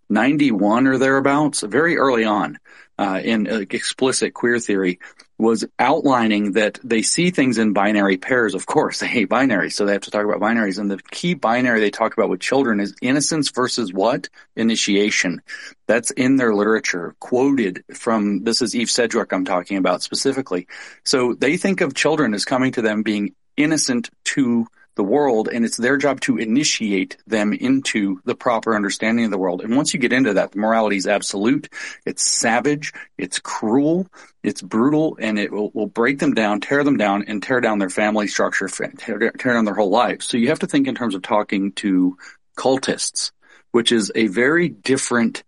91 0.08 0.86
or 0.86 0.96
thereabouts, 0.96 1.60
very 1.60 1.98
early 1.98 2.24
on, 2.24 2.58
uh, 2.98 3.20
in 3.22 3.46
uh, 3.46 3.60
explicit 3.70 4.32
queer 4.32 4.58
theory 4.58 4.98
was 5.38 5.64
outlining 5.78 6.52
that 6.52 6.80
they 6.82 7.00
see 7.00 7.30
things 7.30 7.58
in 7.58 7.72
binary 7.72 8.16
pairs. 8.16 8.54
Of 8.54 8.66
course, 8.66 8.98
they 9.00 9.06
hate 9.06 9.28
binaries, 9.28 9.72
so 9.72 9.86
they 9.86 9.92
have 9.92 10.02
to 10.02 10.10
talk 10.10 10.24
about 10.24 10.40
binaries. 10.40 10.78
And 10.78 10.90
the 10.90 10.98
key 11.10 11.34
binary 11.34 11.80
they 11.80 11.90
talk 11.90 12.12
about 12.12 12.28
with 12.28 12.40
children 12.40 12.80
is 12.80 12.94
innocence 13.00 13.50
versus 13.50 13.92
what? 13.92 14.28
Initiation. 14.56 15.40
That's 15.86 16.10
in 16.10 16.36
their 16.36 16.54
literature, 16.54 17.14
quoted 17.20 17.84
from, 17.94 18.44
this 18.44 18.60
is 18.60 18.74
Eve 18.74 18.90
Sedgwick 18.90 19.32
I'm 19.32 19.44
talking 19.44 19.76
about 19.78 20.02
specifically. 20.02 20.66
So 21.04 21.34
they 21.34 21.56
think 21.56 21.80
of 21.80 21.94
children 21.94 22.34
as 22.34 22.44
coming 22.44 22.72
to 22.72 22.82
them 22.82 23.02
being 23.02 23.34
innocent 23.56 24.10
to 24.24 24.66
the 24.98 25.04
world 25.04 25.48
and 25.48 25.64
it's 25.64 25.76
their 25.76 25.96
job 25.96 26.20
to 26.20 26.38
initiate 26.38 27.16
them 27.28 27.52
into 27.52 28.20
the 28.24 28.34
proper 28.34 28.74
understanding 28.74 29.24
of 29.24 29.30
the 29.30 29.38
world. 29.38 29.62
And 29.62 29.76
once 29.76 29.94
you 29.94 30.00
get 30.00 30.12
into 30.12 30.34
that, 30.34 30.50
the 30.50 30.58
morality 30.58 30.96
is 30.96 31.06
absolute. 31.06 31.68
It's 32.04 32.28
savage. 32.28 32.92
It's 33.16 33.38
cruel. 33.38 34.08
It's 34.42 34.60
brutal 34.60 35.16
and 35.20 35.38
it 35.38 35.52
will, 35.52 35.70
will 35.70 35.86
break 35.86 36.18
them 36.18 36.34
down, 36.34 36.60
tear 36.60 36.82
them 36.82 36.96
down 36.96 37.24
and 37.28 37.40
tear 37.40 37.60
down 37.60 37.78
their 37.78 37.88
family 37.88 38.26
structure, 38.26 38.68
tear, 38.68 39.30
tear 39.30 39.52
down 39.54 39.64
their 39.64 39.74
whole 39.74 39.88
lives. 39.88 40.26
So 40.26 40.36
you 40.36 40.48
have 40.48 40.58
to 40.58 40.66
think 40.66 40.88
in 40.88 40.96
terms 40.96 41.14
of 41.14 41.22
talking 41.22 41.72
to 41.74 42.18
cultists, 42.56 43.30
which 43.70 43.92
is 43.92 44.10
a 44.16 44.26
very 44.26 44.68
different 44.68 45.44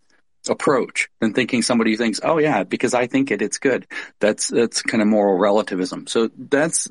approach 0.48 1.08
than 1.20 1.34
thinking 1.34 1.62
somebody 1.62 1.96
thinks, 1.96 2.20
oh 2.22 2.38
yeah, 2.38 2.62
because 2.62 2.94
I 2.94 3.08
think 3.08 3.32
it, 3.32 3.42
it's 3.42 3.58
good. 3.58 3.88
That's, 4.20 4.46
that's 4.46 4.80
kind 4.80 5.02
of 5.02 5.08
moral 5.08 5.36
relativism. 5.36 6.06
So 6.06 6.30
that's, 6.38 6.88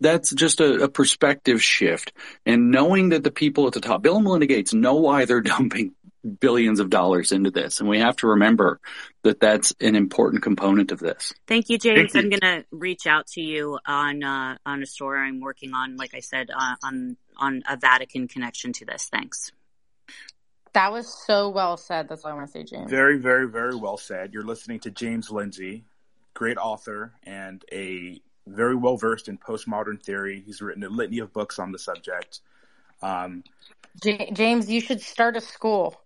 that's 0.00 0.32
just 0.32 0.60
a, 0.60 0.84
a, 0.84 0.88
perspective 0.88 1.62
shift 1.62 2.12
and 2.46 2.70
knowing 2.70 3.10
that 3.10 3.22
the 3.22 3.30
people 3.30 3.66
at 3.66 3.74
the 3.74 3.80
top, 3.80 4.02
Bill 4.02 4.16
and 4.16 4.24
Melinda 4.24 4.46
Gates 4.46 4.72
know 4.72 4.96
why 4.96 5.24
they're 5.24 5.40
dumping 5.40 5.94
billions 6.40 6.80
of 6.80 6.90
dollars 6.90 7.32
into 7.32 7.50
this. 7.50 7.80
And 7.80 7.88
we 7.88 8.00
have 8.00 8.16
to 8.16 8.28
remember 8.28 8.80
that 9.22 9.40
that's 9.40 9.74
an 9.80 9.96
important 9.96 10.42
component 10.42 10.92
of 10.92 10.98
this. 10.98 11.32
Thank 11.46 11.68
you, 11.68 11.78
James. 11.78 12.12
Thank 12.12 12.14
you. 12.14 12.20
I'm 12.34 12.40
going 12.40 12.62
to 12.62 12.66
reach 12.70 13.06
out 13.06 13.26
to 13.28 13.40
you 13.40 13.78
on, 13.86 14.22
uh, 14.22 14.56
on 14.66 14.82
a 14.82 14.86
story 14.86 15.20
I'm 15.20 15.40
working 15.40 15.72
on, 15.74 15.96
like 15.96 16.14
I 16.14 16.20
said, 16.20 16.50
uh, 16.50 16.76
on, 16.82 17.16
on 17.36 17.62
a 17.68 17.76
Vatican 17.76 18.28
connection 18.28 18.72
to 18.74 18.84
this. 18.84 19.08
Thanks. 19.10 19.52
That 20.72 20.92
was 20.92 21.12
so 21.26 21.48
well 21.48 21.76
said. 21.76 22.08
That's 22.08 22.24
all 22.24 22.32
I 22.32 22.34
want 22.34 22.46
to 22.46 22.52
say, 22.52 22.64
James. 22.64 22.90
Very, 22.90 23.18
very, 23.18 23.48
very 23.48 23.74
well 23.74 23.96
said. 23.96 24.32
You're 24.32 24.44
listening 24.44 24.80
to 24.80 24.90
James 24.90 25.30
Lindsay, 25.30 25.84
great 26.34 26.58
author 26.58 27.12
and 27.24 27.64
a 27.72 28.20
very 28.50 28.74
well 28.74 28.96
versed 28.96 29.28
in 29.28 29.38
postmodern 29.38 30.02
theory. 30.02 30.42
He's 30.44 30.60
written 30.60 30.82
a 30.84 30.88
litany 30.88 31.18
of 31.20 31.32
books 31.32 31.58
on 31.58 31.72
the 31.72 31.78
subject. 31.78 32.40
Um, 33.02 33.44
J- 34.02 34.30
James, 34.32 34.70
you 34.70 34.80
should 34.80 35.00
start 35.00 35.36
a 35.36 35.40
school. 35.40 36.00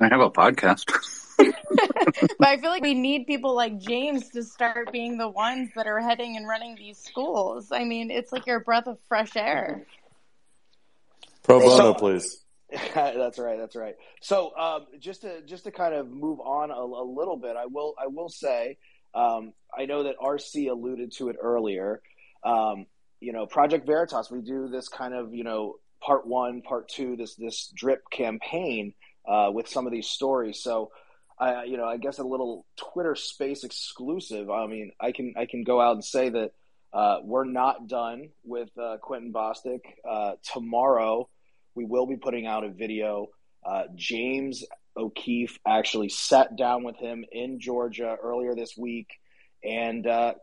I 0.00 0.08
have 0.08 0.20
a 0.20 0.30
podcast. 0.30 0.92
but 1.38 2.48
I 2.48 2.56
feel 2.56 2.70
like 2.70 2.82
we 2.82 2.94
need 2.94 3.26
people 3.26 3.54
like 3.54 3.78
James 3.78 4.28
to 4.30 4.42
start 4.42 4.90
being 4.92 5.18
the 5.18 5.28
ones 5.28 5.70
that 5.76 5.86
are 5.86 6.00
heading 6.00 6.36
and 6.36 6.48
running 6.48 6.74
these 6.74 6.98
schools. 6.98 7.70
I 7.70 7.84
mean, 7.84 8.10
it's 8.10 8.32
like 8.32 8.46
your 8.46 8.60
breath 8.60 8.88
of 8.88 8.98
fresh 9.08 9.36
air. 9.36 9.86
Pro 11.44 11.60
bono, 11.60 11.76
so, 11.76 11.94
please. 11.94 12.44
that's 12.94 13.38
right. 13.38 13.56
That's 13.56 13.76
right. 13.76 13.96
So, 14.20 14.56
um, 14.56 14.86
just 14.98 15.22
to 15.22 15.42
just 15.42 15.64
to 15.64 15.70
kind 15.70 15.94
of 15.94 16.08
move 16.08 16.40
on 16.40 16.70
a, 16.70 16.74
a 16.74 17.06
little 17.06 17.36
bit, 17.36 17.56
I 17.56 17.66
will 17.66 17.94
I 18.02 18.08
will 18.08 18.28
say 18.28 18.78
um, 19.14 19.52
I 19.76 19.86
know 19.86 20.04
that 20.04 20.18
RC 20.18 20.70
alluded 20.70 21.12
to 21.12 21.28
it 21.28 21.36
earlier. 21.40 22.00
Um, 22.44 22.86
you 23.20 23.32
know, 23.32 23.46
Project 23.46 23.86
Veritas, 23.86 24.30
we 24.30 24.40
do 24.40 24.68
this 24.68 24.88
kind 24.88 25.14
of 25.14 25.34
you 25.34 25.44
know 25.44 25.76
part 26.00 26.26
one, 26.26 26.62
part 26.62 26.88
two, 26.88 27.16
this 27.16 27.34
this 27.34 27.72
drip 27.74 28.02
campaign 28.10 28.94
uh, 29.26 29.50
with 29.52 29.68
some 29.68 29.86
of 29.86 29.92
these 29.92 30.08
stories. 30.08 30.62
So, 30.62 30.90
I 31.38 31.64
you 31.64 31.76
know 31.76 31.84
I 31.84 31.96
guess 31.96 32.18
a 32.18 32.24
little 32.24 32.66
Twitter 32.76 33.14
Space 33.14 33.64
exclusive. 33.64 34.50
I 34.50 34.66
mean, 34.66 34.92
I 35.00 35.12
can 35.12 35.34
I 35.36 35.46
can 35.46 35.64
go 35.64 35.80
out 35.80 35.94
and 35.94 36.04
say 36.04 36.28
that 36.28 36.52
uh, 36.92 37.18
we're 37.22 37.44
not 37.44 37.88
done 37.88 38.30
with 38.44 38.70
uh, 38.78 38.96
Quentin 38.98 39.32
Bostic. 39.32 39.80
Uh, 40.08 40.32
tomorrow 40.52 41.28
we 41.74 41.84
will 41.84 42.06
be 42.06 42.16
putting 42.16 42.46
out 42.46 42.64
a 42.64 42.70
video. 42.70 43.28
Uh, 43.64 43.84
James 43.94 44.64
O'Keefe 44.98 45.58
actually 45.66 46.08
sat 46.08 46.56
down 46.56 46.82
with 46.82 46.96
him 46.96 47.24
in 47.30 47.60
Georgia 47.60 48.16
earlier 48.20 48.54
this 48.54 48.76
week. 48.76 49.08
And, 49.62 50.06
uh, 50.06 50.34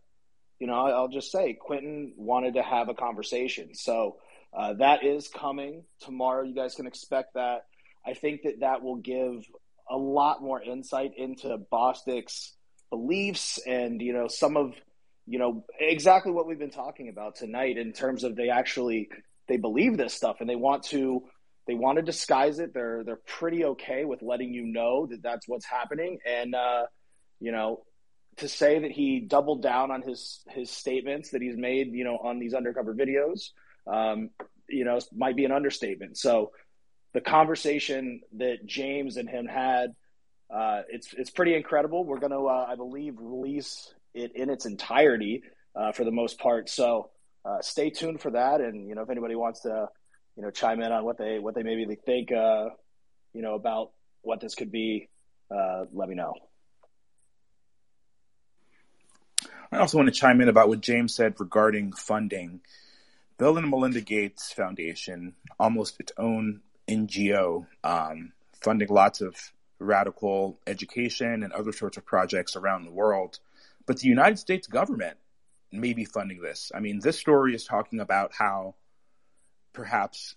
you 0.59 0.67
know, 0.67 0.73
I'll 0.73 1.09
just 1.09 1.31
say 1.31 1.57
Quentin 1.59 2.13
wanted 2.15 2.55
to 2.55 2.63
have 2.63 2.89
a 2.89 2.93
conversation. 2.93 3.75
So 3.75 4.17
uh, 4.57 4.73
that 4.75 5.03
is 5.03 5.27
coming 5.27 5.83
tomorrow. 5.99 6.43
You 6.43 6.55
guys 6.55 6.75
can 6.75 6.87
expect 6.87 7.33
that. 7.35 7.65
I 8.05 8.13
think 8.13 8.43
that 8.43 8.61
that 8.61 8.81
will 8.81 8.97
give 8.97 9.43
a 9.89 9.97
lot 9.97 10.41
more 10.41 10.61
insight 10.61 11.11
into 11.17 11.57
Bostic's 11.71 12.53
beliefs 12.89 13.59
and, 13.65 14.01
you 14.01 14.13
know, 14.13 14.27
some 14.27 14.57
of, 14.57 14.73
you 15.27 15.39
know, 15.39 15.65
exactly 15.79 16.31
what 16.31 16.47
we've 16.47 16.59
been 16.59 16.71
talking 16.71 17.09
about 17.09 17.35
tonight 17.35 17.77
in 17.77 17.91
terms 17.91 18.23
of 18.23 18.35
they 18.35 18.49
actually 18.49 19.09
they 19.47 19.57
believe 19.57 19.97
this 19.97 20.13
stuff 20.13 20.37
and 20.39 20.49
they 20.49 20.55
want 20.55 20.83
to 20.83 21.23
they 21.67 21.73
want 21.73 21.97
to 21.97 22.01
disguise 22.01 22.59
it. 22.59 22.73
They're 22.73 23.03
they're 23.03 23.15
pretty 23.15 23.65
okay 23.65 24.05
with 24.05 24.21
letting 24.21 24.53
you 24.53 24.65
know 24.65 25.07
that 25.07 25.21
that's 25.21 25.47
what's 25.47 25.65
happening. 25.65 26.19
And 26.25 26.53
uh, 26.55 26.83
you 27.39 27.51
know, 27.51 27.83
to 28.37 28.47
say 28.47 28.79
that 28.79 28.91
he 28.91 29.19
doubled 29.19 29.61
down 29.61 29.91
on 29.91 30.01
his 30.01 30.43
his 30.49 30.69
statements 30.69 31.31
that 31.31 31.41
he's 31.41 31.57
made, 31.57 31.91
you 31.93 32.03
know, 32.03 32.17
on 32.17 32.39
these 32.39 32.53
undercover 32.53 32.93
videos, 32.93 33.49
um, 33.87 34.29
you 34.69 34.85
know, 34.85 34.99
might 35.15 35.35
be 35.35 35.45
an 35.45 35.51
understatement. 35.51 36.17
So 36.17 36.51
the 37.13 37.21
conversation 37.21 38.21
that 38.37 38.65
James 38.65 39.17
and 39.17 39.29
him 39.29 39.47
had, 39.47 39.95
uh, 40.53 40.81
it's 40.89 41.13
it's 41.13 41.29
pretty 41.29 41.55
incredible. 41.55 42.03
We're 42.03 42.19
going 42.19 42.31
to, 42.31 42.47
uh, 42.47 42.67
I 42.69 42.75
believe, 42.75 43.15
release 43.17 43.93
it 44.13 44.35
in 44.35 44.49
its 44.49 44.65
entirety 44.65 45.43
uh, 45.75 45.91
for 45.93 46.03
the 46.03 46.11
most 46.11 46.39
part. 46.39 46.69
So 46.69 47.09
uh, 47.45 47.61
stay 47.61 47.89
tuned 47.89 48.21
for 48.21 48.31
that. 48.31 48.61
And 48.61 48.87
you 48.87 48.95
know, 48.95 49.01
if 49.01 49.09
anybody 49.09 49.35
wants 49.35 49.61
to, 49.61 49.87
you 50.35 50.43
know, 50.43 50.51
chime 50.51 50.81
in 50.81 50.91
on 50.91 51.03
what 51.03 51.17
they 51.17 51.39
what 51.39 51.55
they 51.55 51.63
maybe 51.63 51.85
think, 51.95 52.31
uh, 52.31 52.69
you 53.33 53.41
know, 53.41 53.55
about 53.55 53.91
what 54.21 54.39
this 54.41 54.55
could 54.55 54.71
be, 54.71 55.09
uh, 55.51 55.85
let 55.93 56.09
me 56.09 56.15
know. 56.15 56.33
I 59.71 59.79
also 59.79 59.97
want 59.97 60.07
to 60.07 60.19
chime 60.19 60.41
in 60.41 60.49
about 60.49 60.69
what 60.69 60.81
James 60.81 61.15
said 61.15 61.39
regarding 61.39 61.91
funding. 61.93 62.61
Bill 63.37 63.57
and 63.57 63.69
Melinda 63.69 63.99
Gates 64.01 64.53
Foundation, 64.53 65.35
almost 65.59 65.99
its 65.99 66.13
own 66.17 66.61
NGO, 66.87 67.67
um, 67.83 68.31
funding 68.61 68.87
lots 68.89 69.21
of 69.21 69.35
radical 69.79 70.59
education 70.65 71.43
and 71.43 71.51
other 71.51 71.73
sorts 71.73 71.97
of 71.97 72.05
projects 72.05 72.55
around 72.55 72.85
the 72.85 72.91
world. 72.91 73.39
But 73.85 73.99
the 73.99 74.07
United 74.07 74.39
States 74.39 74.67
government 74.67 75.17
may 75.71 75.93
be 75.93 76.05
funding 76.05 76.41
this. 76.41 76.71
I 76.73 76.79
mean, 76.79 76.99
this 76.99 77.19
story 77.19 77.53
is 77.53 77.65
talking 77.65 77.99
about 77.99 78.31
how 78.33 78.75
perhaps 79.75 80.35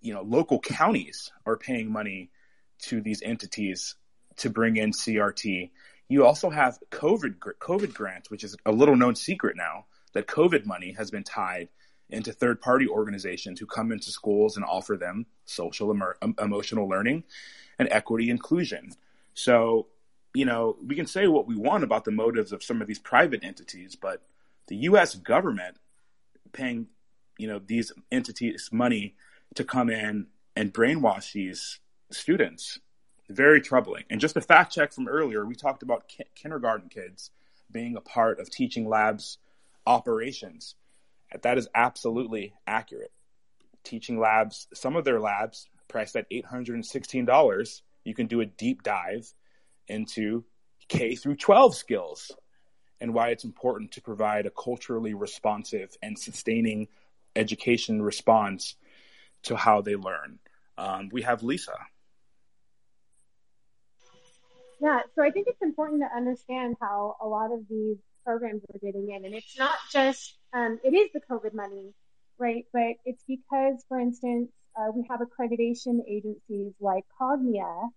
you 0.00 0.14
know 0.14 0.22
local 0.22 0.58
counties 0.58 1.30
are 1.46 1.56
paying 1.56 1.92
money 1.92 2.30
to 2.78 3.00
these 3.00 3.22
entities 3.22 3.96
to 4.36 4.50
bring 4.50 4.76
in 4.76 4.90
CRT. 4.90 5.70
You 6.08 6.24
also 6.24 6.50
have 6.50 6.78
COVID 6.90 7.36
COVID 7.38 7.94
grants, 7.94 8.30
which 8.30 8.42
is 8.42 8.56
a 8.66 8.72
little 8.72 8.96
known 8.96 9.14
secret 9.14 9.56
now 9.56 9.86
that 10.12 10.26
COVID 10.26 10.66
money 10.66 10.92
has 10.92 11.10
been 11.10 11.22
tied 11.22 11.68
into 12.08 12.32
third 12.32 12.60
party 12.60 12.88
organizations 12.88 13.60
who 13.60 13.66
come 13.66 13.92
into 13.92 14.10
schools 14.10 14.56
and 14.56 14.64
offer 14.64 14.96
them 14.96 15.26
social 15.44 15.94
emotional 16.38 16.88
learning 16.88 17.22
and 17.78 17.88
equity 17.92 18.30
inclusion. 18.30 18.90
So 19.34 19.86
you 20.34 20.44
know, 20.44 20.76
we 20.84 20.94
can 20.94 21.06
say 21.06 21.26
what 21.26 21.46
we 21.46 21.56
want 21.56 21.84
about 21.84 22.04
the 22.04 22.10
motives 22.10 22.52
of 22.52 22.62
some 22.62 22.80
of 22.80 22.86
these 22.86 22.98
private 22.98 23.42
entities, 23.42 23.96
but 23.96 24.22
the 24.68 24.76
U.S. 24.76 25.14
government 25.16 25.76
paying, 26.52 26.86
you 27.40 27.48
know, 27.48 27.58
these 27.58 27.90
entities 28.12 28.68
money 28.70 29.14
to 29.54 29.64
come 29.64 29.88
in 29.88 30.26
and 30.54 30.74
brainwash 30.74 31.32
these 31.32 31.80
students, 32.10 32.78
very 33.30 33.60
troubling. 33.60 34.04
And 34.10 34.20
just 34.20 34.36
a 34.36 34.42
fact 34.42 34.72
check 34.72 34.92
from 34.92 35.08
earlier, 35.08 35.46
we 35.46 35.54
talked 35.54 35.82
about 35.82 36.06
ki- 36.06 36.24
kindergarten 36.34 36.90
kids 36.90 37.30
being 37.72 37.96
a 37.96 38.00
part 38.00 38.40
of 38.40 38.50
teaching 38.50 38.88
labs 38.88 39.38
operations. 39.86 40.74
That 41.42 41.56
is 41.56 41.68
absolutely 41.74 42.52
accurate. 42.66 43.12
Teaching 43.84 44.20
labs, 44.20 44.68
some 44.74 44.94
of 44.94 45.04
their 45.04 45.20
labs 45.20 45.68
priced 45.88 46.16
at 46.16 46.30
$816, 46.30 47.82
you 48.04 48.14
can 48.14 48.26
do 48.26 48.40
a 48.40 48.46
deep 48.46 48.82
dive 48.82 49.32
into 49.88 50.44
K 50.88 51.14
through 51.14 51.36
12 51.36 51.74
skills 51.74 52.32
and 53.00 53.14
why 53.14 53.28
it's 53.30 53.44
important 53.44 53.92
to 53.92 54.02
provide 54.02 54.44
a 54.44 54.50
culturally 54.50 55.14
responsive 55.14 55.96
and 56.02 56.18
sustaining 56.18 56.88
education 57.36 58.02
response 58.02 58.76
to 59.44 59.56
how 59.56 59.80
they 59.80 59.96
learn. 59.96 60.38
Um, 60.76 61.08
we 61.12 61.22
have 61.22 61.42
Lisa. 61.42 61.74
Yeah, 64.80 65.00
so 65.14 65.22
I 65.22 65.30
think 65.30 65.46
it's 65.48 65.62
important 65.62 66.02
to 66.02 66.16
understand 66.16 66.76
how 66.80 67.16
a 67.20 67.26
lot 67.26 67.52
of 67.52 67.60
these 67.68 67.98
programs 68.24 68.62
are 68.72 68.78
getting 68.78 69.10
in. 69.10 69.24
And 69.24 69.34
it's 69.34 69.58
not 69.58 69.76
just, 69.92 70.36
um, 70.54 70.78
it 70.82 70.94
is 70.94 71.10
the 71.12 71.20
COVID 71.30 71.52
money, 71.52 71.92
right? 72.38 72.64
But 72.72 72.96
it's 73.04 73.22
because, 73.28 73.84
for 73.88 74.00
instance, 74.00 74.50
uh, 74.78 74.90
we 74.94 75.06
have 75.10 75.20
accreditation 75.20 75.98
agencies 76.08 76.72
like 76.80 77.04
Cognia 77.18 77.90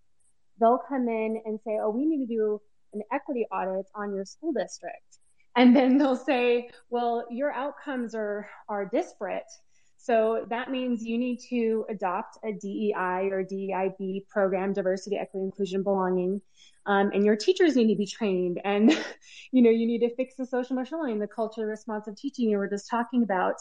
they'll 0.60 0.81
come 0.88 1.07
in 1.07 1.41
and 1.45 1.60
say, 1.65 1.77
oh, 1.81 1.89
we 1.89 2.05
need 2.05 2.27
to 2.27 2.34
do 2.34 2.61
an 2.93 3.01
equity 3.11 3.45
audit 3.51 3.85
on 3.95 4.14
your 4.14 4.26
school 4.26 4.53
district. 4.53 5.12
And 5.55 5.75
then 5.75 5.97
they'll 5.97 6.15
say, 6.15 6.69
well, 6.89 7.25
your 7.30 7.51
outcomes 7.51 8.15
are, 8.15 8.49
are 8.67 8.85
disparate. 8.85 9.51
So 9.97 10.45
that 10.49 10.69
means 10.69 11.03
you 11.03 11.17
need 11.17 11.39
to 11.49 11.85
adopt 11.89 12.38
a 12.43 12.51
DEI 12.51 13.30
or 13.31 13.45
DEIB 13.45 14.27
program, 14.27 14.73
diversity, 14.73 15.17
equity, 15.17 15.45
inclusion, 15.45 15.84
belonging. 15.84 16.41
Um, 16.85 17.11
and 17.13 17.23
your 17.23 17.38
teachers 17.38 17.77
need 17.77 17.88
to 17.88 17.97
be 17.97 18.05
trained 18.05 18.59
and, 18.65 18.91
you 19.51 19.61
know, 19.61 19.69
you 19.69 19.88
need 19.88 19.99
to 19.99 20.13
fix 20.15 20.35
the 20.35 20.45
social 20.45 20.75
emotional 20.75 21.01
learning, 21.01 21.19
the 21.19 21.27
culture 21.27 21.65
responsive 21.65 22.17
teaching 22.17 22.49
you 22.49 22.57
were 22.57 22.67
just 22.67 22.89
talking 22.89 23.23
about. 23.23 23.55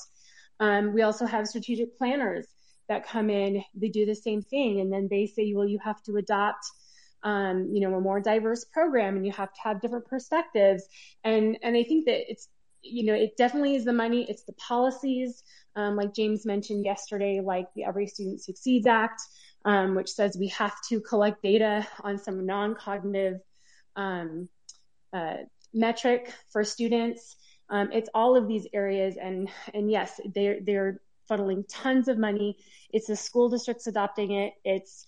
Um, 0.59 0.93
we 0.93 1.03
also 1.03 1.27
have 1.27 1.47
strategic 1.47 1.97
planners 1.97 2.49
that 2.89 3.07
come 3.07 3.31
in, 3.31 3.63
they 3.75 3.89
do 3.89 4.05
the 4.05 4.15
same 4.15 4.43
thing. 4.43 4.81
And 4.81 4.93
then 4.93 5.07
they 5.09 5.27
say, 5.27 5.53
well, 5.55 5.67
you 5.69 5.79
have 5.85 6.03
to 6.05 6.17
adopt 6.17 6.67
um, 7.23 7.71
you 7.73 7.81
know, 7.81 7.95
a 7.97 8.01
more 8.01 8.21
diverse 8.21 8.65
program 8.65 9.17
and 9.17 9.25
you 9.27 9.33
have 9.33 9.53
to 9.53 9.61
have 9.63 9.81
different 9.81 10.07
perspectives. 10.07 10.85
And, 11.25 11.59
and 11.63 11.77
I 11.77 11.85
think 11.85 12.07
that 12.07 12.31
it's, 12.31 12.49
you 12.83 13.05
know, 13.07 13.15
it 13.15 13.37
definitely 13.37 13.77
is 13.77 13.85
the 13.85 13.93
money, 13.93 14.27
it's 14.29 14.45
the 14.45 14.55
policies, 14.55 15.43
um, 15.77 15.97
like 15.97 16.13
James 16.15 16.45
mentioned 16.45 16.85
yesterday, 16.85 17.41
like 17.41 17.69
the 17.75 17.85
Every 17.85 18.07
Student 18.07 18.43
Succeeds 18.43 18.87
Act. 18.87 19.23
um, 19.65 19.95
which 19.95 20.11
says 20.11 20.37
we 20.39 20.49
have 20.49 20.75
to 20.89 21.01
collect 21.01 21.43
data 21.43 21.87
on 22.03 22.19
some 22.19 22.47
non-cognitive 22.47 23.41
um, 23.97 24.49
uh, 25.13 25.37
metric 25.73 26.33
for 26.51 26.65
students. 26.65 27.37
Um, 27.71 27.91
it's 27.93 28.11
all 28.15 28.37
of 28.37 28.49
these 28.49 28.67
areas, 28.73 29.17
and 29.21 29.49
and 29.73 29.91
yes, 29.91 30.21
they're 30.35 30.59
they're 30.61 31.01
funneling 31.31 31.65
tons 31.69 32.09
of 32.09 32.19
money. 32.19 32.59
It's 32.91 33.07
the 33.07 33.17
school 33.17 33.49
districts 33.49 33.87
adopting 33.87 34.33
it. 34.33 34.55
It's 34.65 35.07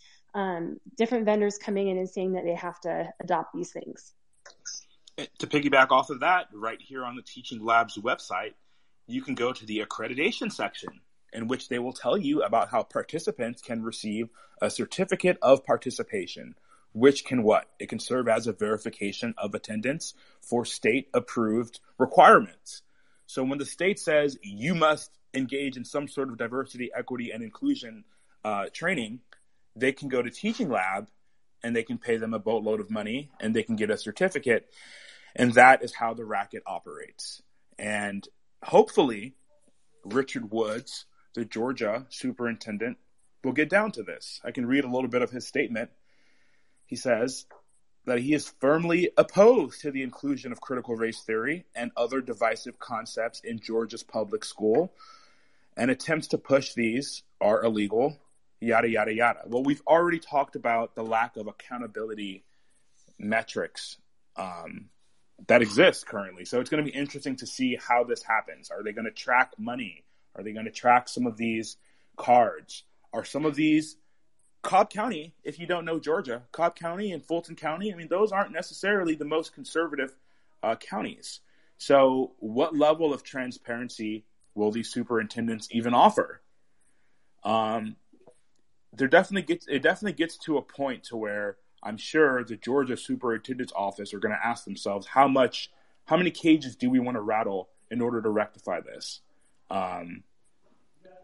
different 0.96 1.24
vendors 1.24 1.58
coming 1.58 1.88
in 1.88 1.98
and 1.98 2.08
saying 2.08 2.32
that 2.32 2.44
they 2.44 2.54
have 2.54 2.80
to 2.80 3.08
adopt 3.20 3.54
these 3.54 3.72
things. 3.72 4.12
To 5.38 5.46
piggyback 5.46 5.90
off 5.90 6.10
of 6.10 6.20
that, 6.20 6.48
right 6.52 6.80
here 6.80 7.04
on 7.04 7.14
the 7.14 7.22
Teaching 7.22 7.64
Labs 7.64 7.96
website, 7.96 8.54
you 9.06 9.22
can 9.22 9.34
go 9.34 9.52
to 9.52 9.66
the 9.66 9.78
accreditation 9.78 10.50
section 10.50 11.00
in 11.32 11.46
which 11.48 11.68
they 11.68 11.78
will 11.78 11.92
tell 11.92 12.16
you 12.16 12.42
about 12.42 12.70
how 12.70 12.82
participants 12.82 13.62
can 13.62 13.82
receive 13.82 14.28
a 14.62 14.70
certificate 14.70 15.36
of 15.42 15.64
participation, 15.64 16.54
which 16.92 17.24
can 17.24 17.42
what? 17.42 17.66
It 17.78 17.88
can 17.88 17.98
serve 17.98 18.28
as 18.28 18.46
a 18.46 18.52
verification 18.52 19.34
of 19.36 19.54
attendance 19.54 20.14
for 20.40 20.64
state 20.64 21.08
approved 21.12 21.80
requirements. 21.98 22.82
So 23.26 23.42
when 23.44 23.58
the 23.58 23.66
state 23.66 23.98
says 23.98 24.38
you 24.42 24.74
must 24.74 25.10
engage 25.32 25.76
in 25.76 25.84
some 25.84 26.08
sort 26.08 26.28
of 26.28 26.38
diversity, 26.38 26.90
equity, 26.96 27.30
and 27.32 27.42
inclusion 27.42 28.04
uh, 28.44 28.66
training, 28.72 29.20
they 29.76 29.92
can 29.92 30.08
go 30.08 30.22
to 30.22 30.30
Teaching 30.30 30.70
Lab 30.70 31.08
and 31.62 31.74
they 31.74 31.82
can 31.82 31.98
pay 31.98 32.16
them 32.16 32.34
a 32.34 32.38
boatload 32.38 32.80
of 32.80 32.90
money 32.90 33.30
and 33.40 33.54
they 33.54 33.62
can 33.62 33.76
get 33.76 33.90
a 33.90 33.98
certificate. 33.98 34.70
And 35.34 35.54
that 35.54 35.82
is 35.82 35.94
how 35.94 36.14
the 36.14 36.24
racket 36.24 36.62
operates. 36.66 37.42
And 37.78 38.26
hopefully, 38.62 39.34
Richard 40.04 40.50
Woods, 40.52 41.06
the 41.34 41.44
Georgia 41.44 42.06
superintendent, 42.10 42.98
will 43.42 43.52
get 43.52 43.68
down 43.68 43.92
to 43.92 44.02
this. 44.02 44.40
I 44.44 44.52
can 44.52 44.66
read 44.66 44.84
a 44.84 44.90
little 44.90 45.08
bit 45.08 45.22
of 45.22 45.30
his 45.30 45.46
statement. 45.46 45.90
He 46.86 46.96
says 46.96 47.46
that 48.06 48.18
he 48.18 48.34
is 48.34 48.52
firmly 48.60 49.10
opposed 49.16 49.80
to 49.80 49.90
the 49.90 50.02
inclusion 50.02 50.52
of 50.52 50.60
critical 50.60 50.94
race 50.94 51.22
theory 51.22 51.64
and 51.74 51.90
other 51.96 52.20
divisive 52.20 52.78
concepts 52.78 53.40
in 53.40 53.58
Georgia's 53.58 54.02
public 54.02 54.44
school, 54.44 54.92
and 55.76 55.90
attempts 55.90 56.28
to 56.28 56.38
push 56.38 56.74
these 56.74 57.22
are 57.40 57.64
illegal, 57.64 58.18
yada, 58.60 58.88
yada, 58.88 59.12
yada. 59.12 59.40
Well, 59.46 59.62
we've 59.62 59.82
already 59.86 60.18
talked 60.18 60.56
about 60.56 60.94
the 60.94 61.02
lack 61.02 61.36
of 61.36 61.46
accountability 61.46 62.44
metrics 63.18 63.98
um, 64.36 64.90
that 65.46 65.62
exist 65.62 66.06
currently. 66.06 66.44
So 66.44 66.60
it's 66.60 66.70
going 66.70 66.84
to 66.84 66.90
be 66.90 66.96
interesting 66.96 67.36
to 67.36 67.46
see 67.46 67.76
how 67.76 68.04
this 68.04 68.22
happens. 68.22 68.70
Are 68.70 68.82
they 68.82 68.92
going 68.92 69.06
to 69.06 69.10
track 69.10 69.52
money? 69.58 70.04
Are 70.36 70.42
they 70.42 70.52
going 70.52 70.66
to 70.66 70.72
track 70.72 71.08
some 71.08 71.26
of 71.26 71.36
these 71.36 71.76
cards? 72.16 72.84
Are 73.12 73.24
some 73.24 73.44
of 73.44 73.54
these 73.54 73.96
Cobb 74.64 74.90
County, 74.90 75.34
if 75.44 75.58
you 75.58 75.66
don't 75.66 75.84
know 75.84 76.00
Georgia, 76.00 76.42
Cobb 76.50 76.74
County 76.74 77.12
and 77.12 77.22
Fulton 77.22 77.54
County, 77.54 77.92
I 77.92 77.96
mean, 77.96 78.08
those 78.08 78.32
aren't 78.32 78.50
necessarily 78.50 79.14
the 79.14 79.26
most 79.26 79.54
conservative 79.54 80.16
uh, 80.62 80.74
counties. 80.76 81.40
So, 81.76 82.32
what 82.38 82.74
level 82.74 83.12
of 83.12 83.22
transparency 83.22 84.24
will 84.54 84.72
these 84.72 84.90
superintendents 84.90 85.68
even 85.70 85.92
offer? 85.92 86.40
Um, 87.44 87.96
there 88.96 89.08
definitely 89.08 89.42
gets 89.42 89.66
it 89.68 89.82
definitely 89.82 90.16
gets 90.16 90.36
to 90.38 90.56
a 90.56 90.62
point 90.62 91.04
to 91.04 91.16
where 91.16 91.56
I'm 91.84 91.96
sure 91.98 92.42
the 92.42 92.56
Georgia 92.56 92.96
superintendent's 92.96 93.72
office 93.76 94.14
are 94.14 94.18
going 94.18 94.34
to 94.34 94.46
ask 94.46 94.64
themselves 94.64 95.06
how 95.06 95.28
much, 95.28 95.70
how 96.06 96.16
many 96.16 96.30
cages 96.30 96.76
do 96.76 96.88
we 96.88 96.98
want 96.98 97.16
to 97.16 97.20
rattle 97.20 97.68
in 97.90 98.00
order 98.00 98.22
to 98.22 98.30
rectify 98.30 98.80
this? 98.80 99.20
Um, 99.70 100.22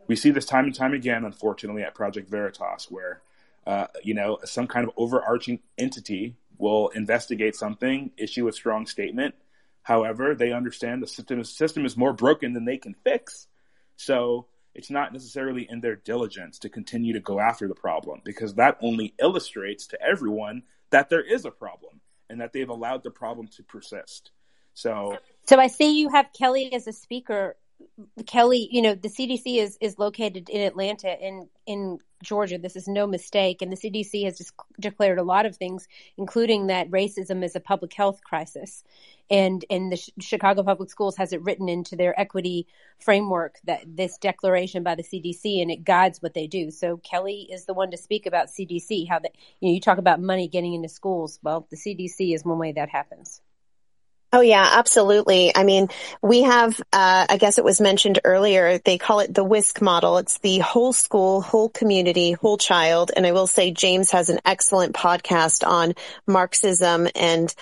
we 0.07 0.17
see 0.17 0.31
this 0.31 0.45
time 0.45 0.67
and 0.67 0.75
time 0.75 0.93
again, 0.93 1.25
unfortunately, 1.25 1.83
at 1.83 1.95
Project 1.95 2.29
Veritas, 2.29 2.91
where 2.91 3.23
uh, 3.67 3.87
you 4.03 4.15
know 4.15 4.39
some 4.45 4.67
kind 4.67 4.87
of 4.87 4.93
overarching 4.97 5.61
entity 5.79 6.37
will 6.59 6.89
investigate 6.89 7.57
something, 7.57 8.11
issue 8.19 8.47
a 8.49 8.53
strong 8.53 8.87
statement. 8.87 9.35
However, 9.83 10.35
they 10.35 10.53
understand 10.53 11.03
the 11.03 11.07
system, 11.07 11.43
system 11.45 11.87
is 11.87 11.97
more 11.97 12.13
broken 12.13 12.53
than 12.53 12.67
they 12.67 12.77
can 12.77 12.95
fix. 12.95 13.47
So 13.97 14.47
it's 14.75 14.91
not 14.91 15.13
necessarily 15.13 15.67
in 15.69 15.81
their 15.81 15.97
diligence 15.97 16.59
to 16.61 16.69
continue 16.69 17.13
to 17.13 17.21
go 17.21 17.41
after 17.41 17.67
the 17.67 17.75
problem 17.75 18.21
because 18.25 18.55
that 18.55 18.79
only 18.81 19.15
illustrates 19.21 19.87
to 19.89 20.03
everyone 20.03 20.63
that 20.91 21.11
there 21.11 21.23
is 21.23 21.45
a 21.45 21.51
problem 21.51 22.01
and 22.29 22.41
that 22.41 22.53
they've 22.53 22.69
allowed 22.69 23.03
the 23.03 23.11
problem 23.11 23.49
to 23.49 23.63
persist. 23.63 24.31
So, 24.75 25.19
so 25.47 25.59
I 25.59 25.67
see 25.67 25.99
you 25.99 26.11
have 26.11 26.27
Kelly 26.37 26.73
as 26.73 26.87
a 26.87 26.93
speaker. 26.93 27.57
Kelly, 28.27 28.69
you 28.71 28.83
know, 28.83 28.95
the 28.95 29.09
CDC 29.09 29.57
is, 29.57 29.77
is 29.81 29.99
located 29.99 30.49
in 30.49 30.61
Atlanta 30.61 31.17
in, 31.21 31.49
in 31.67 31.99
Georgia. 32.23 32.59
This 32.59 32.77
is 32.77 32.89
no 32.89 33.07
mistake. 33.07 33.63
And 33.63 33.73
the 33.73 33.77
CDC 33.77 34.25
has 34.25 34.39
just 34.39 34.53
declared 34.79 35.19
a 35.19 35.23
lot 35.23 35.47
of 35.47 35.57
things, 35.57 35.89
including 36.17 36.69
that 36.69 36.91
racism 36.91 37.45
is 37.45 37.57
a 37.57 37.61
public 37.61 37.93
health 37.93 38.21
crisis 38.25 38.85
and 39.31 39.65
and 39.71 39.93
the 39.93 40.13
Chicago 40.21 40.63
Public 40.63 40.91
Schools 40.91 41.17
has 41.17 41.33
it 41.33 41.43
written 41.43 41.69
into 41.69 41.97
their 41.97 42.19
equity 42.19 42.67
framework 42.99 43.59
that 43.65 43.83
this 43.87 44.19
declaration 44.19 44.83
by 44.83 44.97
the 44.97 45.03
CDC 45.03 45.63
and 45.63 45.71
it 45.71 45.85
guides 45.85 46.21
what 46.21 46.35
they 46.35 46.47
do. 46.47 46.71
So 46.71 46.97
Kelly 46.99 47.49
is 47.51 47.65
the 47.65 47.75
one 47.75 47.91
to 47.93 47.97
speak 47.97 48.27
about 48.27 48.49
CDC. 48.49 49.09
How 49.09 49.21
that 49.21 49.33
you 49.61 49.69
know 49.69 49.75
you 49.75 49.81
talk 49.81 49.99
about 49.99 50.21
money 50.21 50.49
getting 50.49 50.75
into 50.75 50.89
schools. 50.89 51.39
Well, 51.43 51.67
the 51.71 51.77
CDC 51.77 52.35
is 52.35 52.45
one 52.45 52.59
way 52.59 52.73
that 52.73 52.89
happens. 52.89 53.41
Oh 54.33 54.43
yeah, 54.43 54.75
absolutely. 54.75 55.55
I 55.57 55.65
mean, 55.65 55.89
we 56.23 56.43
have, 56.43 56.81
uh, 56.93 57.27
I 57.29 57.37
guess 57.37 57.59
it 57.59 57.65
was 57.65 57.81
mentioned 57.81 58.21
earlier, 58.23 58.79
they 58.79 58.97
call 58.97 59.19
it 59.19 59.35
the 59.35 59.45
WISC 59.45 59.83
model. 59.83 60.19
It's 60.19 60.39
the 60.39 60.61
whole 60.61 60.93
school, 60.93 61.41
whole 61.43 61.69
community, 61.69 62.33
whole 62.33 62.57
child. 62.57 63.11
And 63.17 63.27
I 63.27 63.33
will 63.33 63.49
say 63.49 63.73
James 63.73 64.13
has 64.13 64.29
an 64.31 64.39
excellent 64.45 64.95
podcast 64.95 65.67
on 65.67 65.95
Marxism 66.29 67.09
and 67.17 67.53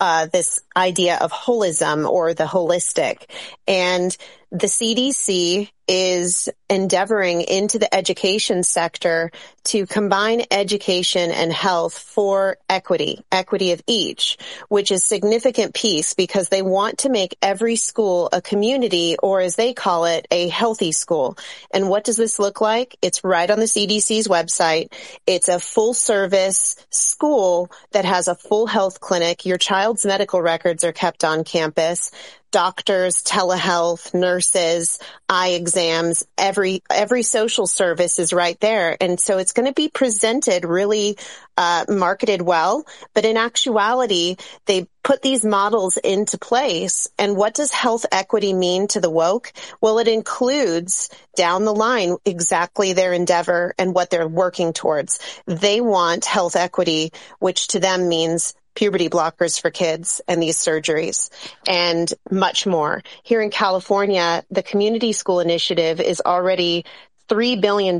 uh, 0.00 0.26
this 0.26 0.60
idea 0.74 1.18
of 1.18 1.30
holism 1.30 2.08
or 2.08 2.32
the 2.32 2.44
holistic. 2.44 3.26
And 3.68 4.16
the 4.50 4.66
CDC 4.66 5.70
is 5.86 6.48
endeavoring 6.70 7.42
into 7.42 7.78
the 7.78 7.94
education 7.94 8.62
sector 8.62 9.30
to 9.64 9.86
combine 9.86 10.42
education 10.50 11.30
and 11.30 11.52
health 11.52 11.98
for 11.98 12.56
equity, 12.68 13.22
equity 13.30 13.72
of 13.72 13.82
each, 13.86 14.38
which 14.68 14.90
is 14.90 15.04
significant 15.04 15.74
piece 15.74 16.14
because 16.14 16.48
they 16.48 16.62
want 16.62 16.98
to 16.98 17.10
make 17.10 17.36
every 17.42 17.76
school 17.76 18.28
a 18.32 18.40
community 18.40 19.16
or 19.22 19.40
as 19.40 19.56
they 19.56 19.74
call 19.74 20.06
it, 20.06 20.26
a 20.30 20.48
healthy 20.48 20.92
school. 20.92 21.36
And 21.72 21.88
what 21.88 22.04
does 22.04 22.16
this 22.16 22.38
look 22.38 22.60
like? 22.60 22.96
It's 23.02 23.24
right 23.24 23.50
on 23.50 23.58
the 23.58 23.66
CDC's 23.66 24.28
website. 24.28 24.92
It's 25.26 25.48
a 25.48 25.60
full 25.60 25.92
service 25.92 26.76
school 26.90 27.70
that 27.92 28.04
has 28.06 28.28
a 28.28 28.34
full 28.34 28.66
health 28.66 29.00
clinic. 29.00 29.44
Your 29.44 29.58
child's 29.58 30.06
medical 30.06 30.40
records 30.40 30.82
are 30.84 30.92
kept 30.92 31.24
on 31.24 31.44
campus 31.44 32.10
doctors, 32.54 33.24
telehealth, 33.24 34.14
nurses, 34.14 35.00
eye 35.28 35.48
exams, 35.48 36.24
every, 36.38 36.84
every 36.88 37.24
social 37.24 37.66
service 37.66 38.20
is 38.20 38.32
right 38.32 38.60
there. 38.60 38.96
And 39.00 39.18
so 39.18 39.38
it's 39.38 39.52
going 39.52 39.66
to 39.66 39.72
be 39.72 39.88
presented 39.88 40.64
really, 40.64 41.18
uh, 41.56 41.84
marketed 41.88 42.42
well, 42.42 42.86
but 43.12 43.24
in 43.24 43.36
actuality, 43.36 44.36
they 44.66 44.86
put 45.02 45.20
these 45.20 45.44
models 45.44 45.96
into 45.96 46.38
place. 46.38 47.08
And 47.18 47.36
what 47.36 47.54
does 47.54 47.72
health 47.72 48.06
equity 48.12 48.52
mean 48.52 48.86
to 48.88 49.00
the 49.00 49.10
woke? 49.10 49.52
Well, 49.80 49.98
it 49.98 50.06
includes 50.06 51.10
down 51.36 51.64
the 51.64 51.74
line 51.74 52.18
exactly 52.24 52.92
their 52.92 53.12
endeavor 53.12 53.74
and 53.78 53.94
what 53.94 54.10
they're 54.10 54.28
working 54.28 54.72
towards. 54.72 55.18
They 55.46 55.80
want 55.80 56.24
health 56.24 56.54
equity, 56.54 57.12
which 57.40 57.68
to 57.68 57.80
them 57.80 58.08
means 58.08 58.54
puberty 58.74 59.08
blockers 59.08 59.60
for 59.60 59.70
kids 59.70 60.20
and 60.28 60.42
these 60.42 60.56
surgeries 60.56 61.30
and 61.66 62.12
much 62.30 62.66
more. 62.66 63.02
Here 63.22 63.40
in 63.40 63.50
California, 63.50 64.44
the 64.50 64.62
community 64.62 65.12
school 65.12 65.40
initiative 65.40 66.00
is 66.00 66.22
already 66.24 66.84
$3 67.28 67.60
billion 67.60 67.98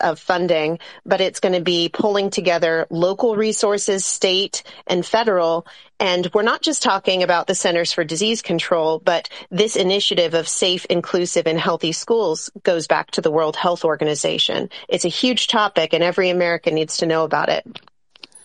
of 0.00 0.18
funding, 0.18 0.78
but 1.04 1.20
it's 1.20 1.40
going 1.40 1.54
to 1.54 1.60
be 1.60 1.88
pulling 1.88 2.30
together 2.30 2.86
local 2.90 3.36
resources, 3.36 4.04
state 4.04 4.62
and 4.86 5.06
federal. 5.06 5.66
And 6.00 6.28
we're 6.34 6.42
not 6.42 6.62
just 6.62 6.82
talking 6.82 7.22
about 7.22 7.46
the 7.46 7.54
Centers 7.54 7.92
for 7.92 8.04
Disease 8.04 8.42
Control, 8.42 8.98
but 8.98 9.28
this 9.50 9.76
initiative 9.76 10.34
of 10.34 10.48
safe, 10.48 10.84
inclusive 10.86 11.46
and 11.46 11.58
healthy 11.58 11.92
schools 11.92 12.50
goes 12.64 12.86
back 12.86 13.12
to 13.12 13.20
the 13.20 13.30
World 13.30 13.56
Health 13.56 13.84
Organization. 13.84 14.68
It's 14.88 15.04
a 15.04 15.08
huge 15.08 15.46
topic 15.46 15.92
and 15.92 16.02
every 16.02 16.30
American 16.30 16.74
needs 16.74 16.98
to 16.98 17.06
know 17.06 17.24
about 17.24 17.48
it. 17.48 17.64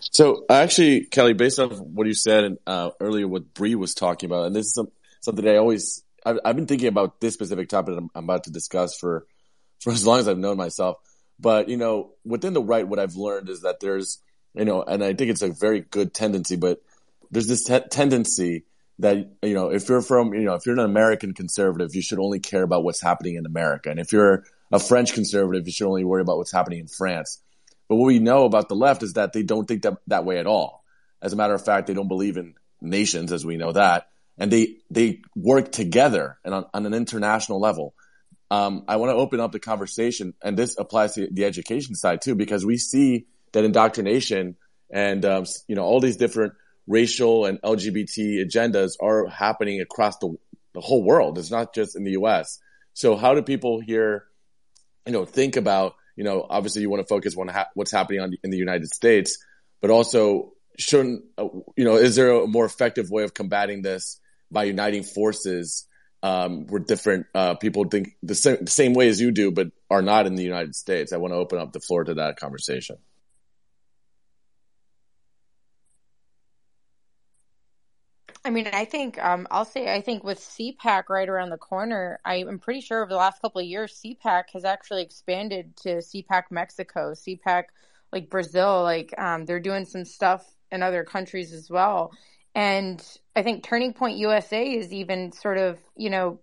So 0.10 0.46
actually, 0.50 1.06
Kelly, 1.06 1.34
based 1.34 1.60
on 1.60 1.70
what 1.70 2.08
you 2.08 2.14
said 2.14 2.58
uh, 2.66 2.92
earlier, 3.00 3.28
what 3.28 3.54
Bree 3.54 3.76
was 3.76 3.94
talking 3.94 4.30
about, 4.30 4.48
and 4.48 4.56
this 4.56 4.68
is 4.68 4.74
some, 4.74 4.88
something 5.22 5.48
I 5.48 5.58
always 5.58 6.04
I've, 6.26 6.40
I've, 6.44 6.56
been 6.56 6.68
thinking 6.68 6.88
about 6.88 7.20
this 7.20 7.34
specific 7.34 7.70
topic 7.70 7.96
I'm, 7.98 8.10
I'm, 8.16 8.24
about 8.24 8.46
to 8.46 8.52
discuss 8.52 8.98
for 8.98 9.26
for 9.80 9.92
as 9.92 10.06
long 10.06 10.20
as 10.20 10.28
I've 10.28 10.38
known 10.38 10.58
myself. 10.58 10.98
But 11.40 11.70
you 11.70 11.78
know, 11.78 12.12
within 12.26 12.54
the 12.54 12.62
right, 12.62 12.88
what 12.88 13.00
I've 13.00 13.16
learned 13.16 13.50
is 13.50 13.62
that 13.62 13.80
there's 13.80 14.22
you 14.56 14.66
know, 14.66 14.84
and 14.84 15.04
I 15.04 15.14
think 15.14 15.32
it's 15.32 15.42
a 15.42 15.52
very 15.52 15.82
good 15.82 16.14
tendency, 16.14 16.56
but 16.56 16.82
there's 17.30 17.48
this 17.48 17.64
te- 17.64 17.88
tendency 17.90 18.64
that 19.00 19.32
you 19.42 19.54
know, 19.54 19.72
if 19.72 19.88
you're 19.88 20.02
from 20.02 20.34
you 20.34 20.42
know, 20.42 20.56
if 20.56 20.66
you're 20.66 20.76
an 20.76 20.86
American 20.86 21.34
conservative, 21.34 21.96
you 21.96 22.02
should 22.02 22.20
only 22.20 22.40
care 22.40 22.64
about 22.64 22.84
what's 22.84 23.02
happening 23.02 23.36
in 23.36 23.46
America, 23.46 23.90
and 23.90 24.00
if 24.00 24.12
you're 24.12 24.46
a 24.72 24.80
French 24.80 25.14
conservative, 25.14 25.68
you 25.68 25.72
should 25.72 25.88
only 25.88 26.04
worry 26.04 26.22
about 26.22 26.38
what's 26.38 26.52
happening 26.52 26.80
in 26.80 26.88
France 26.88 27.42
But 27.92 27.98
what 27.98 28.06
we 28.06 28.20
know 28.20 28.46
about 28.46 28.70
the 28.70 28.76
left 28.76 29.04
is 29.04 29.14
that 29.14 29.34
they 29.34 29.44
don't 29.44 29.68
think 29.68 29.82
that, 29.82 29.98
that 30.08 30.24
way 30.24 30.38
at 30.38 30.48
all. 30.48 30.86
As 31.22 31.34
a 31.34 31.36
matter 31.36 31.54
of 31.54 31.66
fact, 31.66 31.88
they 31.88 31.94
don't 31.94 32.08
believe 32.08 32.38
in 32.38 32.54
nations 32.80 33.34
as 33.34 33.46
we 33.46 33.58
know 33.58 33.74
that. 33.74 34.08
And 34.38 34.50
they, 34.50 34.78
they 34.90 35.24
work 35.36 35.74
together 35.74 36.38
and 36.46 36.54
on, 36.54 36.66
on 36.74 36.86
an 36.86 36.94
international 36.94 37.60
level. 37.60 37.94
Um, 38.50 38.86
I 38.88 38.96
want 38.96 39.10
to 39.10 39.16
open 39.16 39.42
up 39.42 39.52
the 39.52 39.60
conversation 39.60 40.34
and 40.42 40.58
this 40.58 40.78
applies 40.80 41.16
to 41.16 41.28
the 41.30 41.44
education 41.44 41.96
side 41.96 42.22
too, 42.22 42.34
because 42.34 42.66
we 42.66 42.78
see 42.78 43.26
that 43.52 43.66
indoctrination 43.66 44.56
and, 44.90 45.26
um, 45.26 45.44
you 45.68 45.76
know, 45.76 45.84
all 45.84 46.00
these 46.00 46.16
different 46.16 46.54
racial 46.88 47.46
and 47.46 47.62
LGBT 47.62 48.42
agendas 48.46 48.92
are 49.02 49.28
happening 49.28 49.82
across 49.82 50.18
the, 50.20 50.34
the 50.74 50.80
whole 50.80 51.04
world. 51.04 51.38
It's 51.38 51.52
not 51.52 51.76
just 51.76 51.98
in 51.98 52.06
the 52.06 52.12
U.S. 52.12 52.58
So 52.94 53.18
how 53.18 53.34
do 53.34 53.42
people 53.42 53.82
here, 53.82 54.28
you 55.06 55.12
know, 55.12 55.26
think 55.26 55.58
about, 55.58 55.96
you 56.16 56.24
know, 56.24 56.46
obviously 56.50 56.82
you 56.82 56.90
want 56.90 57.02
to 57.02 57.08
focus 57.08 57.36
on 57.38 57.48
ha- 57.48 57.70
what's 57.74 57.92
happening 57.92 58.22
on, 58.22 58.34
in 58.44 58.52
the 58.52 58.58
United 58.58 58.88
States, 58.88 59.38
but 59.82 59.90
also 59.90 60.54
shouldn't, 60.78 61.24
uh, 61.38 61.48
you 61.76 61.86
know, 61.86 61.96
is 61.96 62.16
there 62.16 62.32
a 62.32 62.48
more 62.48 62.66
effective 62.66 63.10
way 63.10 63.24
of 63.24 63.34
combating 63.34 63.82
this 63.82 64.20
by 64.52 64.64
uniting 64.64 65.04
forces 65.04 65.88
um, 66.24 66.68
where 66.68 66.80
different 66.80 67.26
uh, 67.34 67.56
people 67.56 67.86
think 67.86 68.16
the 68.22 68.36
same, 68.36 68.58
the 68.62 68.72
same 68.72 68.94
way 68.94 69.08
as 69.10 69.20
you 69.20 69.32
do, 69.32 69.52
but 69.52 69.72
are 69.90 70.02
not 70.02 70.28
in 70.28 70.36
the 70.36 70.44
United 70.44 70.76
States? 70.76 71.14
I 71.14 71.18
want 71.18 71.34
to 71.34 71.38
open 71.38 71.60
up 71.60 71.74
the 71.74 71.80
floor 71.80 72.04
to 72.04 72.16
that 72.16 72.38
conversation. 72.38 72.98
I 78.44 78.50
mean, 78.50 78.68
I 78.74 78.86
think 78.86 79.24
um, 79.24 79.48
I'll 79.52 79.66
say 79.66 79.94
I 79.94 80.02
think 80.02 80.24
with 80.24 80.40
CPAC 80.40 81.10
right 81.10 81.30
around 81.30 81.50
the 81.52 81.58
corner, 81.58 82.20
I 82.26 82.38
am 82.38 82.58
pretty 82.58 82.82
sure 82.82 83.04
over 83.04 83.10
the 83.10 83.18
last 83.18 83.42
couple 83.42 83.62
of 83.62 83.68
years, 83.68 84.02
CPAC 84.04 84.46
has 84.54 84.66
actually 84.66 85.04
expanded 85.04 85.76
to 85.78 85.98
CPAC 85.98 86.44
Mexico, 86.50 87.12
CPAC 87.12 87.66
like 88.12 88.30
Brazil, 88.30 88.82
like 88.82 89.14
um, 89.18 89.46
they're 89.46 89.60
doing 89.60 89.86
some 89.86 90.06
stuff 90.06 90.46
in 90.72 90.82
other 90.82 91.04
countries 91.04 91.54
as 91.54 91.70
well. 91.70 92.12
And 92.56 93.02
I 93.36 93.44
think 93.44 93.64
Turning 93.64 93.94
Point 93.94 94.18
USA 94.18 94.68
is 94.68 94.92
even 94.92 95.32
sort 95.32 95.60
of 95.60 95.78
you 95.96 96.10
know 96.10 96.40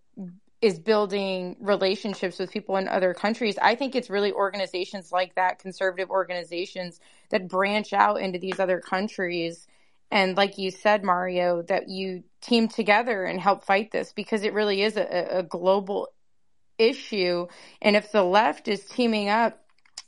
is 0.62 0.78
building 0.78 1.56
relationships 1.60 2.38
with 2.38 2.50
people 2.50 2.76
in 2.76 2.88
other 2.88 3.12
countries. 3.12 3.58
I 3.60 3.74
think 3.74 3.96
it's 3.96 4.10
really 4.10 4.32
organizations 4.32 5.10
like 5.10 5.34
that, 5.34 5.58
conservative 5.58 6.10
organizations 6.10 7.00
that 7.30 7.48
branch 7.48 7.92
out 7.92 8.20
into 8.20 8.38
these 8.38 8.60
other 8.60 8.80
countries 8.80 9.66
and 10.10 10.36
like 10.36 10.58
you 10.58 10.70
said 10.70 11.04
mario 11.04 11.62
that 11.62 11.88
you 11.88 12.22
team 12.40 12.68
together 12.68 13.24
and 13.24 13.40
help 13.40 13.64
fight 13.64 13.90
this 13.90 14.12
because 14.12 14.42
it 14.42 14.52
really 14.52 14.82
is 14.82 14.96
a, 14.96 15.38
a 15.38 15.42
global 15.42 16.08
issue 16.78 17.46
and 17.82 17.96
if 17.96 18.12
the 18.12 18.22
left 18.22 18.68
is 18.68 18.84
teaming 18.84 19.28
up 19.28 19.60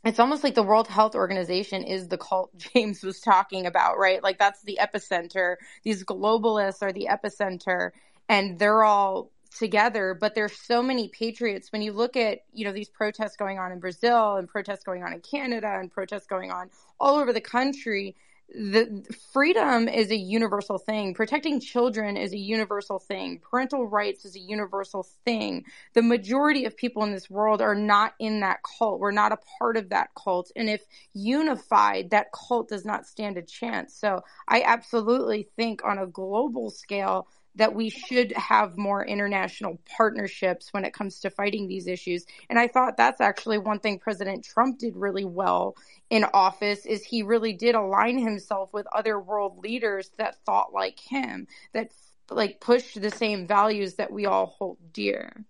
it's 0.05 0.18
almost 0.18 0.43
like 0.43 0.55
the 0.55 0.62
World 0.62 0.89
Health 0.89 1.14
Organization 1.14 1.82
is 1.82 2.09
the 2.09 2.16
cult 2.16 2.56
James 2.74 3.02
was 3.02 3.20
talking 3.20 3.66
about, 3.66 3.98
right? 3.98 4.22
Like 4.22 4.39
that's 4.39 4.62
the 4.62 4.78
epicenter. 4.81 5.56
These 5.82 6.05
globalists 6.05 6.82
are 6.82 6.93
the 6.93 7.09
epicenter 7.10 7.90
and 8.28 8.59
they're 8.59 8.85
all 8.85 9.31
together, 9.59 10.16
but 10.18 10.35
there's 10.35 10.56
so 10.56 10.82
many 10.82 11.09
patriots. 11.09 11.72
When 11.72 11.82
you 11.82 11.93
look 11.93 12.16
at, 12.16 12.40
you 12.52 12.64
know, 12.64 12.72
these 12.72 12.89
protests 12.89 13.36
going 13.36 13.59
on 13.59 13.72
in 13.72 13.81
Brazil 13.81 14.36
and 14.36 14.48
protests 14.48 14.85
going 14.85 15.02
on 15.02 15.12
in 15.12 15.20
Canada 15.20 15.78
and 15.78 15.90
protests 15.90 16.27
going 16.27 16.51
on 16.51 16.70
all 17.01 17.16
over 17.16 17.32
the 17.32 17.40
country, 17.40 18.16
the 18.52 19.05
freedom 19.32 19.89
is 19.89 20.10
a 20.10 20.16
universal 20.16 20.78
thing. 20.78 21.14
Protecting 21.14 21.60
children 21.60 22.16
is 22.16 22.32
a 22.32 22.39
universal 22.39 22.98
thing. 22.98 23.39
Parental 23.39 23.86
rights 23.86 24.24
is 24.24 24.35
a 24.35 24.40
universal 24.40 25.06
thing. 25.24 25.64
The 25.94 26.02
majority 26.02 26.64
of 26.64 26.77
people 26.77 27.05
in 27.05 27.12
this 27.12 27.31
world 27.31 27.62
are 27.62 27.74
not 27.74 28.14
in 28.18 28.40
that 28.40 28.60
cult. 28.78 29.01
We're 29.01 29.12
not 29.12 29.32
a 29.32 29.39
part 29.59 29.77
of 29.77 29.90
that 29.90 30.10
cult. 30.16 30.51
And 30.56 30.68
if 30.68 30.82
unified, 31.12 32.10
that 32.10 32.32
cult 32.32 32.68
does 32.68 32.85
not 32.85 33.06
stand 33.06 33.36
a 33.36 33.43
chance. 33.43 33.94
So 33.94 34.22
I 34.48 34.62
absolutely 34.62 35.48
think 35.56 35.85
on 35.85 35.98
a 35.98 36.06
global 36.06 36.70
scale, 36.70 37.28
that 37.56 37.74
we 37.74 37.90
should 37.90 38.32
have 38.32 38.78
more 38.78 39.05
international 39.05 39.78
partnerships 39.97 40.72
when 40.72 40.85
it 40.85 40.94
comes 40.94 41.20
to 41.20 41.31
fighting 41.31 41.66
these 41.66 41.86
issues. 41.86 42.24
And 42.48 42.59
I 42.59 42.68
thought 42.68 42.97
that's 42.97 43.20
actually 43.20 43.59
one 43.59 43.81
thing 43.81 43.98
President 43.98 44.44
Trump 44.44 44.78
did 44.78 44.97
really 44.97 45.24
well 45.24 45.77
in 46.10 46.24
office 46.32 46.86
is 46.86 47.05
he 47.05 47.22
really 47.22 47.52
did 47.52 47.74
align 47.74 48.18
himself 48.18 48.72
with 48.72 48.86
other 48.94 49.18
world 49.18 49.59
leaders 49.59 50.10
that 50.18 50.36
thought 50.47 50.72
like 50.72 50.98
him, 51.01 51.47
that 51.72 51.90
like 52.31 52.60
pushed 52.60 53.01
the 53.01 53.10
same 53.10 53.47
values 53.47 53.94
that 53.94 54.12
we 54.12 54.27
all 54.27 54.47
hold 54.47 54.78
dear. 54.93 55.44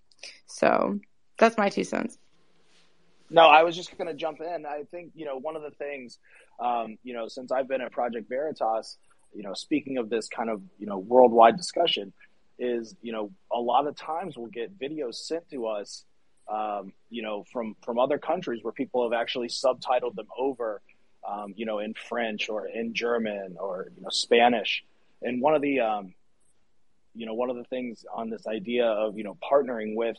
So 0.46 0.98
that's 1.38 1.58
my 1.58 1.68
two 1.68 1.84
cents. 1.84 2.18
No, 3.30 3.42
I 3.42 3.62
was 3.62 3.76
just 3.76 3.96
going 3.96 4.08
to 4.08 4.14
jump 4.14 4.40
in. 4.40 4.66
I 4.66 4.82
think, 4.90 5.12
you 5.14 5.24
know, 5.24 5.38
one 5.38 5.54
of 5.54 5.62
the 5.62 5.70
things, 5.70 6.18
um, 6.58 6.98
you 7.04 7.14
know, 7.14 7.28
since 7.28 7.52
I've 7.52 7.68
been 7.68 7.80
at 7.80 7.92
Project 7.92 8.28
Veritas, 8.28 8.98
you 9.34 9.42
know, 9.42 9.54
speaking 9.54 9.98
of 9.98 10.10
this 10.10 10.28
kind 10.28 10.50
of, 10.50 10.62
you 10.78 10.86
know, 10.86 10.98
worldwide 10.98 11.56
discussion, 11.56 12.12
is, 12.58 12.94
you 13.00 13.12
know, 13.12 13.30
a 13.52 13.58
lot 13.58 13.86
of 13.86 13.96
times 13.96 14.36
we'll 14.36 14.48
get 14.48 14.78
videos 14.78 15.14
sent 15.14 15.48
to 15.50 15.66
us, 15.66 16.04
um, 16.52 16.92
you 17.08 17.22
know, 17.22 17.44
from, 17.52 17.74
from 17.82 17.98
other 17.98 18.18
countries 18.18 18.62
where 18.62 18.72
people 18.72 19.02
have 19.02 19.18
actually 19.18 19.48
subtitled 19.48 20.14
them 20.14 20.26
over, 20.38 20.82
um, 21.26 21.54
you 21.56 21.64
know, 21.64 21.78
in 21.78 21.94
French 21.94 22.48
or 22.48 22.66
in 22.66 22.92
German 22.92 23.56
or, 23.58 23.88
you 23.96 24.02
know, 24.02 24.10
Spanish. 24.10 24.84
And 25.22 25.40
one 25.40 25.54
of 25.54 25.62
the, 25.62 25.80
um, 25.80 26.14
you 27.14 27.26
know, 27.26 27.34
one 27.34 27.50
of 27.50 27.56
the 27.56 27.64
things 27.64 28.04
on 28.14 28.30
this 28.30 28.46
idea 28.46 28.86
of, 28.86 29.16
you 29.16 29.24
know, 29.24 29.36
partnering 29.42 29.94
with, 29.94 30.16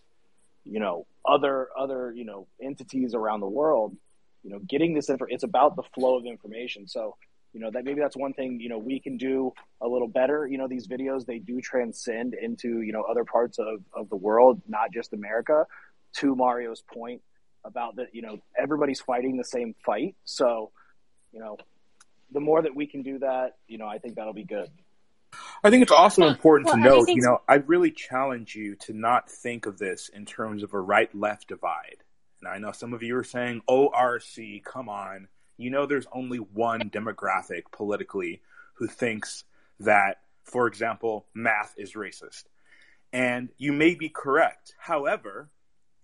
you 0.66 0.80
know, 0.80 1.06
other, 1.26 1.70
other, 1.78 2.12
you 2.12 2.26
know, 2.26 2.48
entities 2.62 3.14
around 3.14 3.42
the 3.42 3.48
world, 3.48 3.96
you 4.44 4.50
know, 4.50 4.60
getting 4.60 4.94
this 4.94 5.10
info, 5.10 5.26
it's 5.30 5.44
about 5.44 5.76
the 5.76 5.84
flow 5.94 6.18
of 6.18 6.26
information. 6.26 6.88
So, 6.88 7.16
you 7.54 7.60
know 7.60 7.70
that 7.72 7.84
maybe 7.84 8.00
that's 8.00 8.16
one 8.16 8.34
thing 8.34 8.60
you 8.60 8.70
know 8.70 8.78
we 8.78 9.00
can 9.00 9.18
do 9.18 9.54
a 9.82 9.88
little 9.88 10.08
better. 10.08 10.48
You 10.48 10.58
know 10.58 10.68
these 10.68 10.88
videos 10.88 11.26
they 11.26 11.40
do 11.40 11.62
transcend 11.62 12.34
into 12.34 12.82
you 12.82 12.94
know 12.94 13.04
other 13.04 13.26
parts 13.26 13.60
of, 13.60 13.82
of 13.94 14.10
the 14.10 14.16
world 14.16 14.62
not 14.68 14.92
just 14.94 15.14
america. 15.14 15.66
To 16.18 16.36
mario's 16.36 16.84
point 16.94 17.22
about 17.64 17.96
that 17.98 18.08
you 18.14 18.22
know 18.22 18.40
everybody's 18.58 19.02
fighting 19.02 19.38
the 19.38 19.44
same 19.44 19.76
fight. 19.86 20.16
So 20.24 20.72
you 21.32 21.40
know 21.40 21.58
the 22.32 22.40
more 22.40 22.62
that 22.62 22.76
we 22.76 22.88
can 22.88 23.02
do 23.02 23.20
that 23.20 23.58
you 23.68 23.78
know 23.78 23.88
i 23.88 23.98
think 23.98 24.16
that'll 24.16 24.34
be 24.34 24.46
good. 24.46 24.70
I 25.64 25.70
think 25.70 25.84
it's 25.84 25.92
also 25.92 26.28
important 26.28 26.68
well, 26.68 26.76
to 26.76 26.82
note, 26.82 27.08
you 27.08 27.22
know, 27.22 27.40
I 27.48 27.56
really 27.56 27.92
challenge 27.92 28.56
you 28.56 28.76
to 28.82 28.94
not 28.94 29.30
think 29.30 29.66
of 29.66 29.78
this 29.78 30.10
in 30.10 30.26
terms 30.26 30.64
of 30.64 30.74
a 30.74 30.80
right 30.80 31.14
left 31.16 31.48
divide. 31.48 31.98
And 32.42 32.50
I 32.50 32.58
know 32.58 32.72
some 32.72 32.94
of 32.94 33.04
you 33.04 33.16
are 33.16 33.24
saying, 33.24 33.62
ORC, 33.68 34.64
come 34.66 34.90
on 34.90 35.28
you 35.62 35.70
know 35.70 35.86
there's 35.86 36.08
only 36.12 36.38
one 36.38 36.90
demographic 36.90 37.64
politically 37.72 38.42
who 38.76 38.88
thinks 38.88 39.44
that, 39.80 40.18
for 40.44 40.68
example, 40.68 41.26
math 41.34 41.74
is 41.78 41.94
racist. 41.94 42.44
And 43.14 43.50
you 43.58 43.74
may 43.74 43.96
be 43.96 44.10
correct. 44.10 44.74
However, 44.80 45.50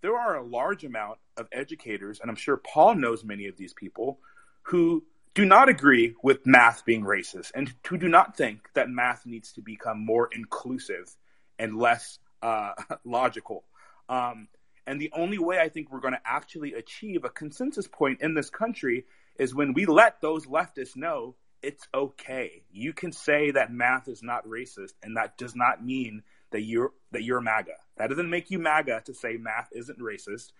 there 0.01 0.17
are 0.17 0.35
a 0.35 0.45
large 0.45 0.83
amount 0.83 1.19
of 1.37 1.47
educators, 1.51 2.19
and 2.19 2.29
I'm 2.29 2.35
sure 2.35 2.57
Paul 2.57 2.95
knows 2.95 3.23
many 3.23 3.47
of 3.47 3.57
these 3.57 3.73
people, 3.73 4.19
who 4.63 5.03
do 5.33 5.45
not 5.45 5.69
agree 5.69 6.15
with 6.23 6.45
math 6.45 6.83
being 6.83 7.03
racist 7.03 7.51
and 7.53 7.71
who 7.87 7.97
do 7.97 8.09
not 8.09 8.35
think 8.35 8.69
that 8.73 8.89
math 8.89 9.25
needs 9.25 9.53
to 9.53 9.61
become 9.61 10.03
more 10.03 10.27
inclusive 10.31 11.15
and 11.59 11.77
less 11.77 12.19
uh, 12.41 12.71
logical. 13.05 13.63
Um, 14.09 14.47
and 14.85 14.99
the 14.99 15.11
only 15.13 15.37
way 15.37 15.59
I 15.59 15.69
think 15.69 15.91
we're 15.91 15.99
going 15.99 16.13
to 16.13 16.21
actually 16.25 16.73
achieve 16.73 17.23
a 17.23 17.29
consensus 17.29 17.87
point 17.87 18.21
in 18.21 18.33
this 18.33 18.49
country 18.49 19.05
is 19.37 19.53
when 19.53 19.73
we 19.73 19.85
let 19.85 20.21
those 20.21 20.45
leftists 20.45 20.95
know 20.95 21.35
it's 21.61 21.87
okay. 21.93 22.63
You 22.71 22.93
can 22.93 23.11
say 23.11 23.51
that 23.51 23.71
math 23.71 24.07
is 24.07 24.21
not 24.21 24.45
racist, 24.45 24.93
and 25.01 25.17
that 25.17 25.37
does 25.37 25.55
not 25.55 25.83
mean 25.83 26.23
that 26.51 26.61
you're 26.61 26.91
that 27.11 27.23
you're 27.23 27.41
MAGA. 27.41 27.73
That 27.97 28.09
doesn't 28.09 28.29
make 28.29 28.51
you 28.51 28.59
MAGA 28.59 29.01
to 29.05 29.13
say 29.13 29.37
math 29.37 29.69
isn't 29.73 29.99
racist. 29.99 30.51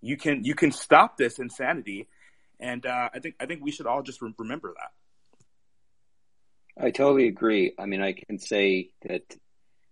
You 0.00 0.16
can 0.16 0.44
you 0.44 0.54
can 0.54 0.72
stop 0.72 1.16
this 1.16 1.38
insanity, 1.38 2.08
and 2.58 2.84
uh, 2.84 3.10
I 3.14 3.20
think 3.20 3.36
I 3.40 3.46
think 3.46 3.62
we 3.62 3.70
should 3.70 3.86
all 3.86 4.02
just 4.02 4.20
re- 4.22 4.34
remember 4.38 4.74
that. 4.76 4.90
I 6.84 6.90
totally 6.90 7.28
agree. 7.28 7.74
I 7.78 7.86
mean, 7.86 8.02
I 8.02 8.12
can 8.12 8.38
say 8.38 8.90
that 9.06 9.22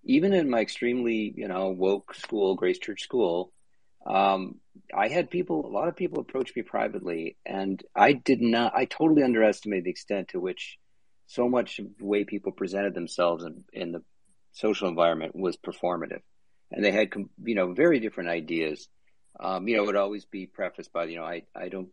even 0.04 0.32
in 0.32 0.50
my 0.50 0.60
extremely 0.60 1.32
you 1.36 1.48
know 1.48 1.68
woke 1.68 2.14
school, 2.14 2.56
Grace 2.56 2.78
Church 2.78 3.02
school, 3.02 3.52
um, 4.08 4.56
I 4.94 5.08
had 5.08 5.30
people, 5.30 5.66
a 5.66 5.68
lot 5.68 5.88
of 5.88 5.96
people 5.96 6.20
approach 6.20 6.52
me 6.56 6.62
privately, 6.62 7.36
and 7.44 7.82
I 7.94 8.14
did 8.14 8.40
not, 8.40 8.74
I 8.74 8.86
totally 8.86 9.22
underestimated 9.22 9.84
the 9.84 9.90
extent 9.90 10.28
to 10.28 10.40
which 10.40 10.78
so 11.26 11.48
much 11.48 11.78
of 11.78 11.86
the 11.98 12.06
way 12.06 12.24
people 12.24 12.52
presented 12.52 12.94
themselves 12.94 13.44
in, 13.44 13.64
in 13.72 13.92
the 13.92 14.02
social 14.52 14.88
environment 14.88 15.36
was 15.36 15.58
performative. 15.58 16.22
And 16.70 16.82
they 16.84 16.90
had, 16.90 17.10
you 17.44 17.54
know, 17.54 17.72
very 17.74 18.00
different 18.00 18.30
ideas. 18.30 18.88
Um, 19.38 19.68
you 19.68 19.76
know, 19.76 19.82
it 19.82 19.86
would 19.86 19.96
always 19.96 20.24
be 20.24 20.46
prefaced 20.46 20.92
by, 20.92 21.04
you 21.04 21.16
know, 21.16 21.24
I, 21.24 21.42
I 21.54 21.68
don't, 21.68 21.88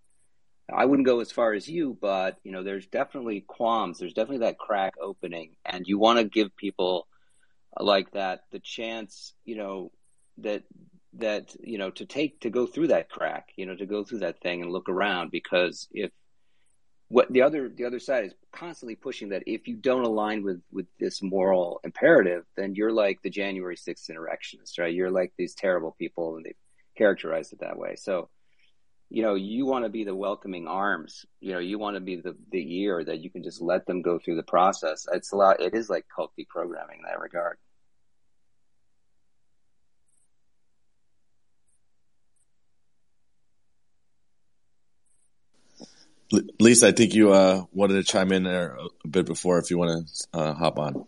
I 0.74 0.86
wouldn't 0.86 1.06
go 1.06 1.20
as 1.20 1.32
far 1.32 1.54
as 1.54 1.68
you, 1.68 1.98
but, 2.02 2.38
you 2.44 2.52
know, 2.52 2.64
there's 2.64 2.88
definitely 2.88 3.42
qualms. 3.42 4.00
There's 4.00 4.14
definitely 4.14 4.46
that 4.46 4.58
crack 4.58 4.94
opening. 5.02 5.56
And 5.66 5.86
you 5.86 6.00
want 6.00 6.20
to 6.20 6.26
give 6.26 6.56
people 6.56 7.08
like 7.80 8.12
that 8.12 8.42
the 8.52 8.60
chance, 8.60 9.34
you 9.44 9.58
know, 9.58 9.92
that 10.40 10.64
that 11.18 11.56
you 11.60 11.78
know 11.78 11.92
to 11.92 12.06
take 12.06 12.40
to 12.42 12.50
go 12.50 12.66
through 12.66 12.88
that 12.88 13.10
crack 13.10 13.50
you 13.56 13.66
know 13.66 13.76
to 13.76 13.86
go 13.86 14.04
through 14.04 14.20
that 14.20 14.42
thing 14.42 14.62
and 14.62 14.72
look 14.72 14.90
around 14.90 15.32
because 15.32 15.88
if 15.92 16.12
what 17.08 17.32
the 17.32 17.44
other 17.44 17.70
the 17.70 17.86
other 17.86 18.00
side 18.00 18.26
is 18.26 18.34
constantly 18.52 18.96
pushing 18.96 19.30
that 19.30 19.44
if 19.46 19.68
you 19.68 19.76
don't 19.76 20.06
align 20.06 20.44
with 20.44 20.62
with 20.72 20.88
this 21.00 21.22
moral 21.22 21.80
imperative, 21.84 22.44
then 22.58 22.74
you're 22.74 22.92
like 22.92 23.22
the 23.22 23.30
January 23.30 23.76
6th 23.76 24.10
insurrectionists, 24.10 24.80
right? 24.80 24.94
You're 24.94 25.12
like 25.12 25.32
these 25.38 25.54
terrible 25.54 25.96
people, 26.00 26.36
and 26.36 26.46
they've 26.46 26.56
characterized 26.98 27.54
it 27.54 27.60
that 27.60 27.78
way. 27.78 27.96
So 27.96 28.30
you 29.10 29.22
know, 29.22 29.36
you 29.36 29.68
want 29.68 29.86
to 29.86 29.90
be 29.90 30.04
the 30.04 30.16
welcoming 30.16 30.68
arms. 30.68 31.26
You 31.40 31.54
know, 31.54 31.60
you 31.60 31.78
want 31.78 31.96
to 31.96 32.02
be 32.02 32.16
the, 32.16 32.36
the 32.52 32.82
ear 32.82 33.04
that 33.04 33.20
you 33.20 33.30
can 33.30 33.44
just 33.44 33.62
let 33.62 33.86
them 33.86 34.02
go 34.02 34.18
through 34.18 34.38
the 34.38 34.44
process. 34.44 35.06
It's 35.14 35.32
a 35.32 35.36
lot, 35.36 35.62
it 35.62 35.76
is 35.76 35.90
like 35.90 36.06
cult 36.14 36.32
deprogramming 36.38 36.98
in 36.98 37.04
that 37.06 37.20
regard. 37.20 37.58
Lisa, 46.60 46.88
I 46.88 46.92
think 46.92 47.14
you 47.14 47.32
uh, 47.32 47.64
wanted 47.72 47.96
to 47.96 48.04
chime 48.04 48.32
in 48.32 48.44
there 48.44 48.78
a 49.04 49.08
bit 49.08 49.26
before 49.26 49.60
if 49.60 49.70
you 49.70 49.78
want 49.78 50.08
to 50.08 50.38
uh, 50.38 50.54
hop 50.54 50.80
on. 50.80 51.06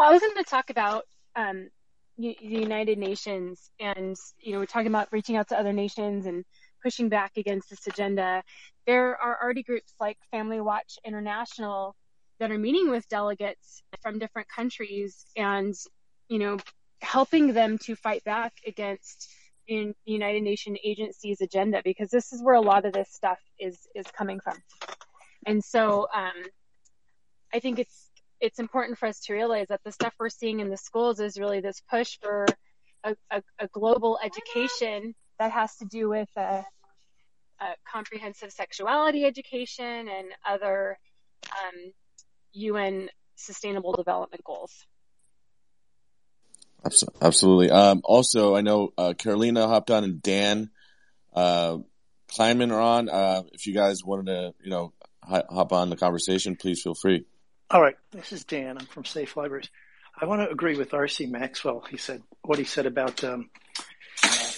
I 0.00 0.12
was 0.12 0.20
going 0.20 0.36
to 0.36 0.44
talk 0.44 0.70
about 0.70 1.04
um, 1.34 1.70
the 2.16 2.36
United 2.40 2.98
Nations 2.98 3.70
and, 3.80 4.16
you 4.40 4.52
know, 4.52 4.60
we're 4.60 4.66
talking 4.66 4.86
about 4.86 5.08
reaching 5.10 5.36
out 5.36 5.48
to 5.48 5.58
other 5.58 5.72
nations 5.72 6.26
and 6.26 6.44
pushing 6.82 7.08
back 7.08 7.36
against 7.36 7.68
this 7.70 7.86
agenda. 7.86 8.42
There 8.86 9.16
are 9.16 9.38
already 9.42 9.62
groups 9.62 9.92
like 10.00 10.16
Family 10.30 10.60
Watch 10.60 10.98
International 11.04 11.96
that 12.38 12.50
are 12.50 12.58
meeting 12.58 12.90
with 12.90 13.08
delegates 13.08 13.82
from 14.00 14.18
different 14.18 14.48
countries 14.48 15.26
and, 15.36 15.74
you 16.28 16.38
know, 16.38 16.58
helping 17.00 17.52
them 17.52 17.78
to 17.78 17.96
fight 17.96 18.24
back 18.24 18.52
against 18.66 19.30
in 19.68 19.94
United 20.06 20.42
Nations 20.42 20.78
agencies 20.82 21.40
agenda 21.40 21.82
because 21.84 22.10
this 22.10 22.32
is 22.32 22.42
where 22.42 22.54
a 22.54 22.60
lot 22.60 22.86
of 22.86 22.92
this 22.92 23.10
stuff 23.12 23.38
is 23.60 23.78
is 23.94 24.06
coming 24.16 24.40
from. 24.40 24.56
And 25.46 25.62
so 25.62 26.08
um, 26.14 26.42
I 27.54 27.60
think 27.60 27.78
it's 27.78 28.10
it's 28.40 28.58
important 28.58 28.98
for 28.98 29.06
us 29.06 29.20
to 29.20 29.34
realize 29.34 29.66
that 29.68 29.80
the 29.84 29.92
stuff 29.92 30.14
we're 30.18 30.30
seeing 30.30 30.60
in 30.60 30.70
the 30.70 30.76
schools 30.76 31.20
is 31.20 31.38
really 31.38 31.60
this 31.60 31.82
push 31.90 32.18
for 32.20 32.46
a, 33.04 33.14
a, 33.30 33.42
a 33.58 33.68
global 33.68 34.18
education 34.22 35.14
that 35.38 35.52
has 35.52 35.76
to 35.76 35.84
do 35.86 36.08
with 36.08 36.28
a, 36.36 36.64
a 37.60 37.66
comprehensive 37.90 38.52
sexuality 38.52 39.24
education 39.24 40.08
and 40.08 40.28
other 40.48 40.98
um, 41.50 41.92
UN 42.52 43.08
sustainable 43.36 43.92
development 43.92 44.42
goals. 44.44 44.86
Absolutely. 46.84 47.70
Um, 47.70 48.00
also, 48.04 48.54
I 48.54 48.60
know 48.60 48.92
uh, 48.96 49.14
Carolina 49.14 49.66
hopped 49.66 49.90
on 49.90 50.04
and 50.04 50.22
Dan 50.22 50.70
uh, 51.34 51.78
Kleinman 52.28 52.72
are 52.72 52.80
on. 52.80 53.08
Uh, 53.08 53.42
if 53.52 53.66
you 53.66 53.74
guys 53.74 54.04
wanted 54.04 54.26
to, 54.26 54.54
you 54.62 54.70
know, 54.70 54.92
hop 55.22 55.72
on 55.72 55.90
the 55.90 55.96
conversation, 55.96 56.56
please 56.56 56.80
feel 56.82 56.94
free. 56.94 57.24
All 57.70 57.82
right. 57.82 57.96
This 58.12 58.32
is 58.32 58.44
Dan. 58.44 58.78
I'm 58.78 58.86
from 58.86 59.04
Safe 59.04 59.36
Libraries. 59.36 59.68
I 60.20 60.24
want 60.24 60.42
to 60.42 60.50
agree 60.50 60.76
with 60.76 60.94
R.C. 60.94 61.26
Maxwell. 61.26 61.84
He 61.88 61.96
said 61.96 62.22
what 62.42 62.58
he 62.58 62.64
said 62.64 62.86
about 62.86 63.22
um, 63.24 63.50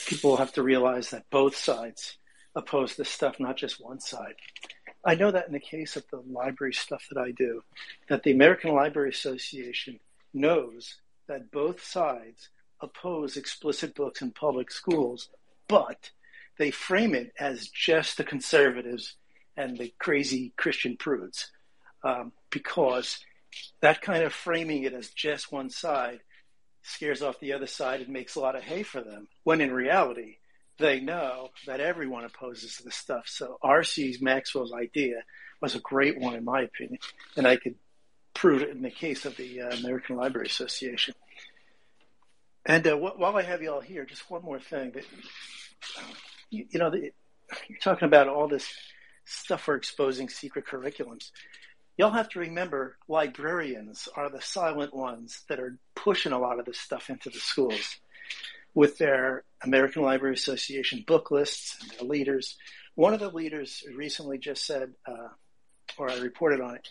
people 0.07 0.37
have 0.37 0.53
to 0.55 0.63
realize 0.63 1.11
that 1.11 1.29
both 1.31 1.57
sides 1.57 2.17
oppose 2.55 2.97
this 2.97 3.09
stuff, 3.09 3.39
not 3.39 3.57
just 3.57 3.83
one 3.83 4.01
side. 4.01 4.35
I 5.05 5.15
know 5.15 5.31
that 5.31 5.47
in 5.47 5.53
the 5.53 5.61
case 5.61 5.97
of 5.97 6.05
the 6.11 6.23
library 6.31 6.75
stuff 6.75 7.07
that 7.11 7.21
I 7.21 7.31
do, 7.33 7.63
that 8.09 8.23
the 8.23 8.33
American 8.33 8.75
Library 8.75 9.11
Association 9.11 9.99
knows 10.33 11.00
that 11.31 11.53
both 11.53 11.83
sides 11.83 12.51
oppose 12.81 13.37
explicit 13.37 13.95
books 13.95 14.21
in 14.21 14.33
public 14.33 14.69
schools, 14.73 15.29
but 15.69 16.11
they 16.59 16.73
frame 16.73 17.15
it 17.15 17.33
as 17.39 17.69
just 17.69 18.17
the 18.17 18.25
conservatives 18.25 19.15
and 19.57 19.79
the 19.79 19.95
crazy 20.01 20.53
Christian 20.57 20.97
prudes, 20.97 21.53
um, 22.03 22.33
because 22.51 23.21
that 23.81 24.03
kind 24.03 24.25
of 24.25 24.33
framing 24.33 24.83
it 24.83 24.93
as 24.93 25.11
just 25.11 25.53
one 25.53 25.71
side 25.71 26.19
scares 26.83 27.23
off 27.23 27.39
the 27.39 27.53
other 27.53 27.69
side 27.69 28.01
and 28.01 28.09
makes 28.09 28.35
a 28.35 28.41
lot 28.41 28.57
of 28.57 28.65
hay 28.65 28.83
for 28.83 29.01
them. 29.01 29.29
When 29.45 29.61
in 29.61 29.73
reality, 29.73 30.39
they 30.79 30.99
know 30.99 31.51
that 31.67 31.79
everyone 31.79 32.25
opposes 32.25 32.79
this 32.79 32.97
stuff. 32.97 33.25
So 33.27 33.57
R.C. 33.63 34.17
Maxwell's 34.21 34.73
idea 34.73 35.23
was 35.61 35.77
a 35.77 35.81
great 35.81 36.19
one, 36.19 36.35
in 36.35 36.45
my 36.45 36.63
opinion, 36.63 36.99
and 37.37 37.47
I 37.47 37.57
could 37.57 37.77
in 38.45 38.83
the 38.83 38.91
case 38.91 39.27
of 39.27 39.37
the 39.37 39.63
uh, 39.63 39.77
American 39.77 40.17
Library 40.17 40.47
Association. 40.47 41.15
And 42.67 42.87
uh, 42.87 42.97
wh- 42.97 43.19
while 43.19 43.37
I 43.37 43.43
have 43.43 43.63
you 43.63 43.73
all 43.73 43.81
here, 43.81 44.05
just 44.05 44.31
one 44.31 44.43
more 44.43 44.61
thing 44.61 44.93
that 44.93 45.05
you, 46.51 46.67
you 46.71 46.79
know, 46.79 46.91
the, 46.91 47.13
you're 47.69 47.79
talking 47.81 48.07
about 48.07 48.29
all 48.29 48.49
this 48.49 48.67
stuff 49.25 49.63
for 49.63 49.75
exposing 49.75 50.29
secret 50.29 50.67
curriculums 50.67 51.31
you'll 52.01 52.11
have 52.11 52.31
to 52.31 52.39
remember 52.39 52.97
librarians 53.09 54.09
are 54.17 54.31
the 54.31 54.41
silent 54.41 54.95
ones 54.95 55.43
that 55.51 55.61
are 55.61 55.77
pushing 55.95 56.33
a 56.33 56.39
lot 56.39 56.59
of 56.59 56.65
this 56.65 56.81
stuff 56.81 57.11
into 57.11 57.29
the 57.29 57.39
schools 57.39 57.97
with 58.73 58.97
their 58.97 59.45
American 59.63 60.01
Library 60.01 60.33
Association 60.33 61.05
book 61.07 61.31
lists 61.31 61.77
and 61.83 61.91
their 61.91 62.09
leaders. 62.09 62.57
One 62.95 63.13
of 63.13 63.21
the 63.21 63.29
leaders 63.29 63.85
recently 63.95 64.39
just 64.39 64.65
said, 64.65 64.95
uh, 65.07 65.29
or 65.99 66.11
I 66.11 66.17
reported 66.21 66.63
on 66.63 66.77
it, 66.77 66.89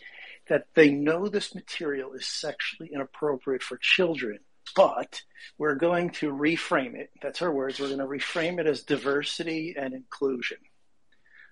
that 0.50 0.66
they 0.76 0.90
know 0.90 1.28
this 1.28 1.56
material 1.56 2.14
is 2.14 2.26
sexually 2.26 2.92
inappropriate 2.94 3.64
for 3.64 3.78
children, 3.78 4.40
but 4.76 5.22
we're 5.58 5.76
going 5.76 6.10
to 6.10 6.32
reframe 6.32 6.96
it. 6.96 7.12
That's 7.22 7.40
her 7.40 7.52
words. 7.52 7.80
We're 7.80 7.96
going 7.96 8.00
to 8.00 8.06
reframe 8.06 8.60
it 8.60 8.68
as 8.68 8.84
diversity 8.84 9.76
and 9.78 9.94
inclusion. 9.94 10.58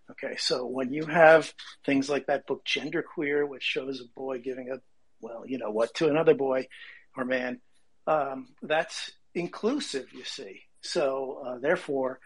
Okay, 0.09 0.37
so 0.37 0.65
when 0.65 0.93
you 0.93 1.05
have 1.05 1.53
things 1.85 2.09
like 2.09 2.27
that 2.27 2.47
book 2.47 2.65
Genderqueer, 2.65 3.47
which 3.47 3.63
shows 3.63 4.01
a 4.01 4.19
boy 4.19 4.39
giving 4.39 4.71
a, 4.71 4.77
well, 5.21 5.43
you 5.45 5.57
know 5.57 5.71
what, 5.71 5.93
to 5.95 6.09
another 6.09 6.33
boy 6.33 6.67
or 7.15 7.25
man, 7.25 7.59
um, 8.07 8.47
that's 8.61 9.11
inclusive, 9.35 10.07
you 10.13 10.23
see. 10.23 10.61
So 10.81 11.43
uh, 11.45 11.57
therefore, 11.59 12.19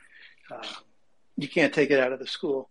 uh, 0.52 0.68
you 1.38 1.48
can't 1.48 1.74
take 1.74 1.90
it 1.90 2.00
out 2.00 2.14
of 2.14 2.20
the 2.20 2.28
school. 2.28 2.70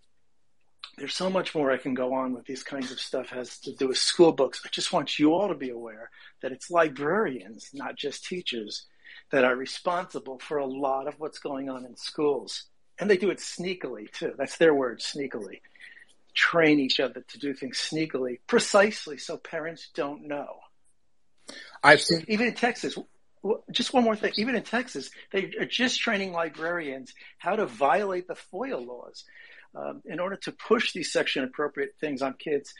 There's 0.97 1.15
so 1.15 1.31
much 1.31 1.55
more 1.55 1.71
I 1.71 1.79
can 1.79 1.95
go 1.95 2.13
on 2.15 2.35
with 2.35 2.45
these 2.45 2.63
kinds 2.63 2.91
of 2.93 3.01
stuff 3.01 3.31
has 3.31 3.59
to 3.61 3.75
do 3.75 3.89
with 3.89 3.97
school 3.97 4.33
books. 4.33 4.61
I 4.65 4.69
just 4.71 4.93
want 4.93 5.19
you 5.19 5.33
all 5.33 5.49
to 5.49 5.55
be 5.55 5.71
aware 5.71 6.11
that 6.43 6.53
it's 6.53 6.71
librarians, 6.71 7.71
not 7.73 7.97
just 7.97 8.27
teachers, 8.27 8.87
that 9.31 9.45
are 9.45 9.57
responsible 9.57 10.39
for 10.39 10.59
a 10.59 10.67
lot 10.67 11.07
of 11.09 11.15
what's 11.19 11.39
going 11.39 11.71
on 11.71 11.85
in 11.85 11.97
schools 11.97 12.65
and 13.01 13.09
they 13.09 13.17
do 13.17 13.31
it 13.31 13.39
sneakily 13.39 14.11
too. 14.13 14.35
That's 14.37 14.59
their 14.59 14.75
word, 14.75 15.01
sneakily. 15.01 15.63
Train 16.35 16.79
each 16.79 17.01
other 17.01 17.25
to 17.27 17.39
do 17.39 17.55
things 17.55 17.79
sneakily, 17.79 18.39
precisely 18.47 19.17
so 19.17 19.37
parents 19.39 19.89
don't 19.95 20.29
know. 20.29 20.59
I've 21.83 22.03
seen 22.03 22.25
even 22.29 22.47
in 22.47 22.55
Texas. 22.55 22.97
Just 23.71 23.95
one 23.95 24.05
more 24.05 24.17
thing. 24.17 24.33
Even 24.37 24.55
in 24.55 24.63
Texas, 24.63 25.11
they 25.33 25.51
are 25.59 25.65
just 25.65 25.99
training 25.99 26.33
librarians 26.33 27.15
how 27.39 27.57
to 27.57 27.65
violate 27.65 28.29
the 28.29 28.37
FOIA 28.53 28.87
laws 28.87 29.25
um, 29.75 30.03
in 30.05 30.21
order 30.21 30.37
to 30.37 30.53
push 30.53 30.93
these 30.93 31.13
section 31.13 31.45
appropriate 31.45 31.95
things 32.01 32.23
on 32.23 32.35
kids 32.35 32.75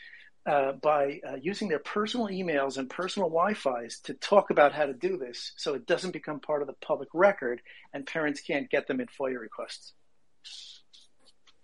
uh, 0.45 0.71
by 0.73 1.19
uh, 1.27 1.35
using 1.41 1.67
their 1.69 1.79
personal 1.79 2.27
emails 2.27 2.77
and 2.77 2.89
personal 2.89 3.29
Wi-Fi's 3.29 3.99
to 4.01 4.13
talk 4.13 4.49
about 4.49 4.73
how 4.73 4.85
to 4.85 4.93
do 4.93 5.17
this, 5.17 5.51
so 5.55 5.75
it 5.75 5.85
doesn't 5.85 6.11
become 6.11 6.39
part 6.39 6.61
of 6.61 6.67
the 6.67 6.73
public 6.73 7.09
record, 7.13 7.61
and 7.93 8.05
parents 8.05 8.41
can't 8.41 8.69
get 8.69 8.87
them 8.87 8.99
in 8.99 9.07
FOIA 9.07 9.39
requests. 9.39 9.93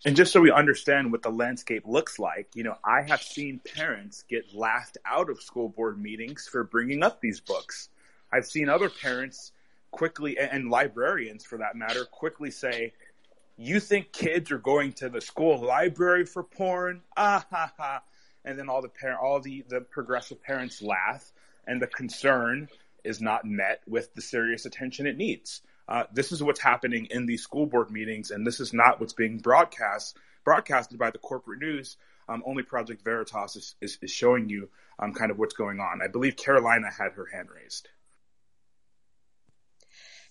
And 0.06 0.16
just 0.16 0.32
so 0.32 0.40
we 0.40 0.52
understand 0.52 1.12
what 1.12 1.24
the 1.24 1.32
landscape 1.32 1.84
looks 1.86 2.20
like, 2.20 2.50
you 2.54 2.64
know, 2.64 2.76
I 2.86 3.02
have 3.02 3.22
seen 3.22 3.60
parents 3.76 4.24
get 4.30 4.54
laughed 4.54 4.98
out 5.06 5.30
of 5.30 5.42
school 5.42 5.70
board 5.70 6.00
meetings 6.00 6.48
for 6.48 6.64
bringing 6.64 7.02
up 7.02 7.20
these 7.20 7.40
books. 7.40 7.90
I've 8.32 8.46
seen 8.46 8.70
other 8.70 8.90
parents 8.90 9.52
quickly, 9.90 10.38
and 10.38 10.70
librarians 10.70 11.44
for 11.44 11.58
that 11.58 11.76
matter, 11.76 12.06
quickly 12.06 12.52
say, 12.52 12.94
you 13.58 13.80
think 13.80 14.12
kids 14.12 14.52
are 14.52 14.60
going 14.60 14.94
to 14.94 15.10
the 15.10 15.22
school 15.22 15.60
library 15.60 16.26
for 16.26 16.44
porn? 16.44 17.02
Ah 17.16 17.46
ha 17.50 17.74
ha. 17.78 18.02
And 18.46 18.58
then 18.58 18.70
all 18.70 18.82
the 18.82 18.90
parent, 18.90 19.20
all 19.22 19.40
the, 19.40 19.66
the 19.68 19.82
progressive 19.82 20.42
parents 20.42 20.82
laugh 20.82 21.32
and 21.66 21.82
the 21.82 21.88
concern 21.88 22.70
is 23.04 23.20
not 23.20 23.46
met 23.46 23.82
with 23.88 24.14
the 24.14 24.22
serious 24.22 24.66
attention 24.66 25.06
it 25.06 25.18
needs. 25.18 25.62
Uh, 25.88 26.04
this 26.14 26.32
is 26.32 26.44
what's 26.44 26.60
happening 26.60 27.08
in 27.12 27.26
these 27.26 27.42
school 27.42 27.66
board 27.66 27.90
meetings, 27.90 28.32
and 28.32 28.46
this 28.46 28.60
is 28.60 28.74
not 28.74 29.00
what's 29.00 29.14
being 29.14 29.38
broadcast 29.38 30.18
broadcasted 30.44 30.98
by 30.98 31.12
the 31.12 31.18
corporate 31.18 31.60
news. 31.60 31.98
Um, 32.30 32.42
only 32.46 32.64
Project 32.64 33.04
Veritas 33.04 33.58
is, 33.58 33.76
is, 33.82 33.98
is 34.02 34.12
showing 34.12 34.48
you 34.48 34.70
um, 34.98 35.14
kind 35.14 35.30
of 35.30 35.38
what's 35.38 35.54
going 35.54 35.82
on. 35.82 36.00
I 36.02 36.08
believe 36.08 36.38
Carolina 36.38 36.90
had 36.90 37.12
her 37.14 37.26
hand 37.26 37.50
raised. 37.54 37.90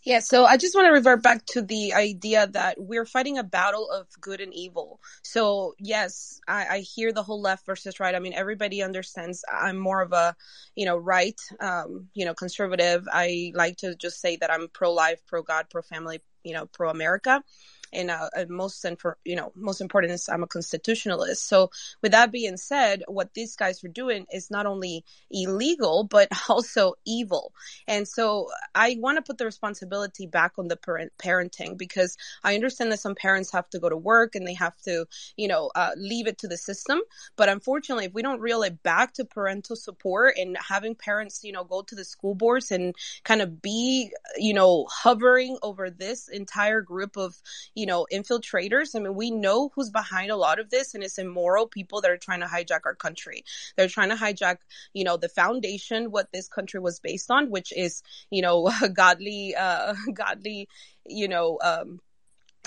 Yeah, 0.06 0.20
so 0.20 0.44
I 0.46 0.56
just 0.56 0.76
want 0.76 0.86
to 0.86 0.92
revert 0.92 1.20
back 1.24 1.44
to 1.46 1.62
the 1.62 1.92
idea 1.92 2.46
that 2.52 2.76
we're 2.78 3.04
fighting 3.04 3.38
a 3.38 3.42
battle 3.42 3.90
of 3.90 4.06
good 4.20 4.40
and 4.40 4.54
evil. 4.54 5.00
So, 5.24 5.74
yes, 5.80 6.40
I, 6.46 6.66
I 6.66 6.78
hear 6.78 7.12
the 7.12 7.24
whole 7.24 7.40
left 7.42 7.66
versus 7.66 7.98
right. 7.98 8.14
I 8.14 8.20
mean, 8.20 8.32
everybody 8.32 8.82
understands 8.82 9.44
I'm 9.52 9.76
more 9.76 10.02
of 10.02 10.12
a, 10.12 10.36
you 10.76 10.86
know, 10.86 10.96
right, 10.96 11.34
um, 11.58 12.06
you 12.14 12.24
know, 12.24 12.34
conservative. 12.34 13.08
I 13.12 13.50
like 13.56 13.78
to 13.78 13.96
just 13.96 14.20
say 14.20 14.36
that 14.36 14.52
I'm 14.52 14.68
pro 14.68 14.92
life, 14.92 15.20
pro 15.26 15.42
God, 15.42 15.66
pro 15.70 15.82
family, 15.82 16.22
you 16.44 16.54
know, 16.54 16.66
pro 16.66 16.88
America. 16.88 17.42
And 17.92 18.10
uh, 18.10 18.28
most 18.48 18.84
you 19.24 19.36
know 19.36 19.52
most 19.54 19.80
important 19.80 20.12
is 20.12 20.28
I'm 20.28 20.42
a 20.42 20.46
constitutionalist. 20.46 21.46
So 21.46 21.70
with 22.02 22.12
that 22.12 22.32
being 22.32 22.56
said, 22.56 23.02
what 23.08 23.34
these 23.34 23.56
guys 23.56 23.82
are 23.84 23.88
doing 23.88 24.26
is 24.32 24.50
not 24.50 24.66
only 24.66 25.04
illegal 25.30 26.04
but 26.04 26.28
also 26.48 26.94
evil. 27.04 27.52
And 27.86 28.06
so 28.06 28.48
I 28.74 28.96
want 29.00 29.16
to 29.16 29.22
put 29.22 29.38
the 29.38 29.44
responsibility 29.44 30.26
back 30.26 30.52
on 30.58 30.68
the 30.68 30.76
parent 30.76 31.12
parenting 31.18 31.76
because 31.76 32.16
I 32.44 32.54
understand 32.54 32.92
that 32.92 33.00
some 33.00 33.14
parents 33.14 33.52
have 33.52 33.68
to 33.70 33.78
go 33.78 33.88
to 33.88 33.96
work 33.96 34.34
and 34.34 34.46
they 34.46 34.54
have 34.54 34.76
to 34.82 35.06
you 35.36 35.48
know 35.48 35.70
uh, 35.74 35.92
leave 35.96 36.26
it 36.26 36.38
to 36.38 36.48
the 36.48 36.56
system. 36.56 37.00
But 37.36 37.48
unfortunately, 37.48 38.06
if 38.06 38.14
we 38.14 38.22
don't 38.22 38.40
reel 38.40 38.62
it 38.62 38.82
back 38.82 39.14
to 39.14 39.24
parental 39.24 39.76
support 39.76 40.34
and 40.36 40.56
having 40.56 40.94
parents 40.94 41.44
you 41.44 41.52
know 41.52 41.64
go 41.64 41.82
to 41.82 41.94
the 41.94 42.04
school 42.04 42.34
boards 42.34 42.70
and 42.70 42.94
kind 43.24 43.42
of 43.42 43.62
be 43.62 44.10
you 44.36 44.54
know 44.54 44.86
hovering 44.90 45.58
over 45.62 45.90
this 45.90 46.28
entire 46.28 46.80
group 46.80 47.16
of 47.16 47.36
you 47.76 47.86
know, 47.86 48.06
infiltrators. 48.12 48.96
I 48.96 49.00
mean, 49.00 49.14
we 49.14 49.30
know 49.30 49.70
who's 49.74 49.90
behind 49.90 50.30
a 50.30 50.36
lot 50.36 50.58
of 50.58 50.70
this 50.70 50.94
and 50.94 51.04
it's 51.04 51.18
immoral 51.18 51.68
people 51.68 52.00
that 52.00 52.10
are 52.10 52.16
trying 52.16 52.40
to 52.40 52.46
hijack 52.46 52.80
our 52.86 52.94
country. 52.94 53.44
They're 53.76 53.86
trying 53.86 54.08
to 54.08 54.16
hijack, 54.16 54.56
you 54.94 55.04
know, 55.04 55.18
the 55.18 55.28
foundation, 55.28 56.10
what 56.10 56.32
this 56.32 56.48
country 56.48 56.80
was 56.80 56.98
based 56.98 57.30
on, 57.30 57.50
which 57.50 57.72
is, 57.76 58.02
you 58.30 58.40
know, 58.40 58.72
godly, 58.94 59.54
uh, 59.54 59.94
godly, 60.14 60.68
you 61.04 61.28
know, 61.28 61.58
um, 61.62 62.00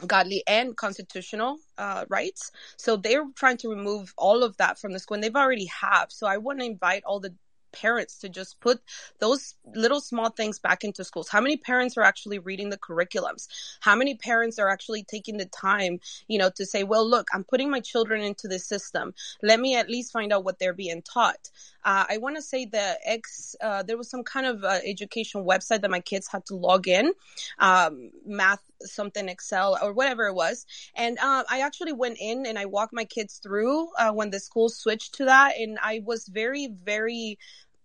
godly 0.06 0.44
and 0.48 0.78
constitutional 0.78 1.58
uh, 1.78 2.06
rights. 2.08 2.52
So 2.78 2.96
they're 2.96 3.26
trying 3.36 3.58
to 3.58 3.70
remove 3.70 4.14
all 4.16 4.44
of 4.44 4.56
that 4.58 4.80
from 4.80 4.94
the 4.94 5.00
school, 5.00 5.16
and 5.16 5.24
they've 5.24 5.36
already 5.36 5.66
have. 5.82 6.12
So 6.12 6.28
I 6.28 6.38
want 6.38 6.60
to 6.60 6.66
invite 6.66 7.04
all 7.04 7.20
the 7.20 7.34
parents 7.72 8.18
to 8.20 8.30
just 8.30 8.60
put 8.60 8.82
those 9.20 9.56
little 9.76 10.02
small 10.02 10.30
things 10.30 10.60
back 10.60 10.84
into 10.84 11.04
schools. 11.04 11.30
How 11.30 11.42
many 11.42 11.58
parents 11.58 11.98
are 11.98 12.04
actually 12.04 12.40
reading 12.40 12.70
the 12.70 12.78
curriculums? 12.78 13.48
How 13.82 13.96
many 13.96 14.16
parents 14.16 14.60
are 14.60 14.70
actually 14.70 15.04
taking 15.04 15.38
the 15.38 15.46
time 15.46 16.00
you 16.28 16.38
know 16.38 16.50
to 16.56 16.66
say 16.66 16.84
well 16.84 17.08
look 17.08 17.28
i'm 17.34 17.44
putting 17.44 17.70
my 17.70 17.80
children 17.80 18.22
into 18.22 18.48
this 18.48 18.66
system. 18.66 19.14
Let 19.42 19.60
me 19.60 19.76
at 19.76 19.90
least 19.90 20.12
find 20.14 20.34
out 20.34 20.44
what 20.44 20.60
they're 20.60 20.74
being 20.74 21.02
taught 21.02 21.50
uh, 21.84 22.06
i 22.10 22.18
want 22.18 22.36
to 22.36 22.42
say 22.42 22.66
the 22.66 22.98
ex 23.06 23.56
uh, 23.62 23.84
there 23.84 23.98
was 23.98 24.10
some 24.10 24.24
kind 24.24 24.46
of 24.46 24.64
uh, 24.64 24.80
education 24.86 25.44
website 25.44 25.82
that 25.82 25.92
my 25.92 26.00
kids 26.00 26.28
had 26.28 26.46
to 26.46 26.56
log 26.56 26.88
in 26.88 27.12
um, 27.60 28.12
math 28.26 28.64
something 28.82 29.28
excel 29.28 29.78
or 29.82 29.94
whatever 29.94 30.28
it 30.28 30.34
was 30.34 30.66
and 30.96 31.18
uh, 31.20 31.44
i 31.50 31.62
actually 31.62 31.94
went 31.94 32.18
in 32.20 32.46
and 32.46 32.58
i 32.58 32.66
walked 32.66 32.94
my 32.94 33.06
kids 33.06 33.40
through 33.42 33.88
uh, 33.98 34.12
when 34.12 34.30
the 34.30 34.40
school 34.40 34.70
switched 34.70 35.14
to 35.14 35.26
that 35.26 35.58
and 35.58 35.78
i 35.82 36.02
was 36.06 36.28
very 36.28 36.68
very 36.68 37.38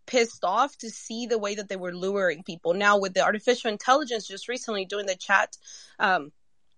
pissed 0.06 0.44
off 0.44 0.76
to 0.78 0.90
see 0.90 1.26
the 1.26 1.38
way 1.38 1.54
that 1.54 1.68
they 1.68 1.76
were 1.76 1.94
luring 1.94 2.42
people. 2.42 2.74
Now 2.74 2.98
with 2.98 3.14
the 3.14 3.24
artificial 3.24 3.70
intelligence 3.70 4.26
just 4.26 4.48
recently 4.48 4.84
doing 4.84 5.06
the 5.06 5.16
chat, 5.16 5.56
um, 5.98 6.32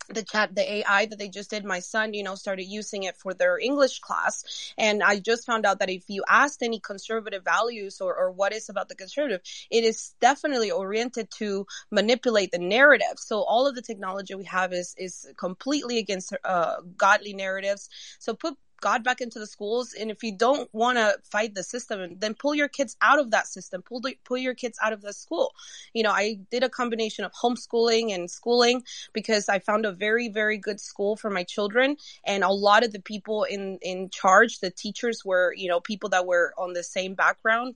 the 0.09 0.23
chat 0.23 0.55
the 0.55 0.73
ai 0.77 1.07
that 1.07 1.19
they 1.19 1.29
just 1.29 1.51
did 1.51 1.65
my 1.65 1.81
son 1.81 2.15
you 2.15 2.23
know 2.23 2.35
started 2.35 2.65
using 2.65 3.05
it 3.05 3.17
for 3.17 3.35
their 3.35 3.59
english 3.59 3.99
class. 4.01 4.73
And 4.79 5.03
i 5.03 5.19
just 5.19 5.47
found 5.47 5.67
out 5.67 5.79
that 5.81 5.91
if 5.91 6.05
you 6.09 6.25
asked 6.29 6.63
any 6.63 6.81
conservative 6.81 7.45
values 7.45 8.01
or, 8.01 8.15
or 8.15 8.31
what 8.31 8.53
is 8.53 8.69
about 8.69 8.89
the 8.89 8.95
conservative 8.95 9.41
it 9.71 9.85
is 9.85 10.15
definitely 10.21 10.71
oriented 10.71 11.31
to 11.39 11.67
manipulate 11.91 12.51
the 12.53 12.59
narrative. 12.59 13.17
So 13.17 13.43
all 13.43 13.67
of 13.67 13.75
the 13.75 13.83
technology 13.83 14.35
we 14.35 14.45
have 14.45 14.73
is 14.73 14.95
is 14.99 15.27
completely 15.37 15.99
against 15.99 16.35
uh, 16.45 16.77
godly 16.97 17.35
narratives. 17.35 17.89
So 18.19 18.35
put 18.35 18.57
God 18.81 19.05
back 19.05 19.21
into 19.21 19.39
the 19.39 19.47
schools. 19.47 19.95
And 19.99 20.11
if 20.11 20.23
you 20.23 20.37
don't 20.37 20.73
want 20.73 20.99
to 20.99 21.17
fight 21.25 21.55
the 21.55 21.63
system, 21.63 22.17
then 22.19 22.35
pull 22.35 22.55
your 22.55 22.69
kids 22.69 22.97
out 23.01 23.19
of 23.19 23.31
that 23.31 23.47
system. 23.47 23.83
Pull 23.83 24.01
the, 24.01 24.17
pull 24.25 24.39
your 24.39 24.55
kids 24.55 24.79
out 24.83 24.93
of 24.93 25.03
the 25.03 25.13
school. 25.13 25.55
You 25.93 26.03
know, 26.03 26.11
I 26.11 26.39
did 26.51 26.63
a 26.63 26.69
combination 26.69 27.25
of 27.25 27.33
homeschooling 27.33 28.15
and 28.15 28.31
schooling 28.31 28.83
because 29.13 29.49
I 29.49 29.59
found 29.59 29.87
a 29.87 29.93
very 29.93 30.29
very 30.29 30.59
good 30.59 30.81
school 30.81 31.17
for 31.17 31.31
my 31.31 31.43
children, 31.45 31.97
and 32.25 32.45
a 32.45 32.51
lot 32.51 32.85
of 32.85 32.93
the 32.93 33.01
people 33.01 33.45
in 33.45 33.79
in 33.83 34.11
charge, 34.11 34.61
the 34.61 34.71
teachers 34.71 35.25
were 35.25 35.55
you 35.57 35.69
know 35.69 35.81
people 35.81 36.11
that 36.11 36.27
were 36.27 36.53
on 36.59 36.73
the 36.73 36.85
same 36.85 37.15
background 37.15 37.75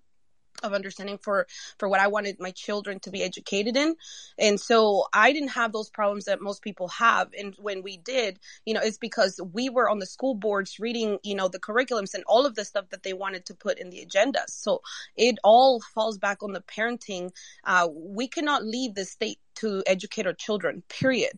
of 0.63 0.73
understanding 0.73 1.19
for 1.19 1.47
for 1.79 1.89
what 1.89 2.01
I 2.01 2.09
wanted 2.09 2.39
my 2.41 2.51
children 2.51 3.01
to 3.01 3.11
be 3.11 3.23
educated 3.23 3.77
in. 3.77 3.97
And 4.39 4.61
so 4.61 5.07
I 5.13 5.33
didn't 5.33 5.51
have 5.51 5.73
those 5.73 5.91
problems 5.91 6.25
that 6.27 6.41
most 6.41 6.63
people 6.63 6.89
have. 6.89 7.31
And 7.39 7.55
when 7.59 7.83
we 7.83 7.97
did, 7.97 8.39
you 8.65 8.75
know, 8.75 8.81
it's 8.83 8.99
because 8.99 9.41
we 9.53 9.69
were 9.69 9.89
on 9.89 9.99
the 9.99 10.07
school 10.07 10.35
boards 10.35 10.79
reading, 10.79 11.19
you 11.23 11.35
know, 11.35 11.49
the 11.49 11.59
curriculums 11.59 12.15
and 12.15 12.25
all 12.27 12.47
of 12.47 12.55
the 12.55 12.65
stuff 12.65 12.89
that 12.91 13.03
they 13.03 13.13
wanted 13.13 13.47
to 13.47 13.55
put 13.55 13.79
in 13.79 13.91
the 13.91 14.01
agenda. 14.01 14.41
So 14.49 14.83
it 15.17 15.39
all 15.45 15.81
falls 15.95 16.19
back 16.19 16.43
on 16.43 16.53
the 16.53 16.63
parenting. 16.63 17.31
Uh, 17.65 17.89
we 17.93 18.29
cannot 18.29 18.65
leave 18.65 18.95
the 18.95 19.05
state 19.05 19.39
to 19.57 19.83
educate 19.87 20.27
our 20.27 20.33
children, 20.33 20.83
period. 20.89 21.33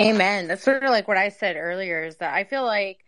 Amen. 0.00 0.48
That's 0.48 0.62
sort 0.62 0.82
of 0.82 0.90
like 0.90 1.08
what 1.08 1.16
I 1.16 1.28
said 1.28 1.56
earlier 1.56 2.04
is 2.04 2.16
that 2.16 2.34
I 2.34 2.44
feel 2.44 2.64
like 2.64 3.04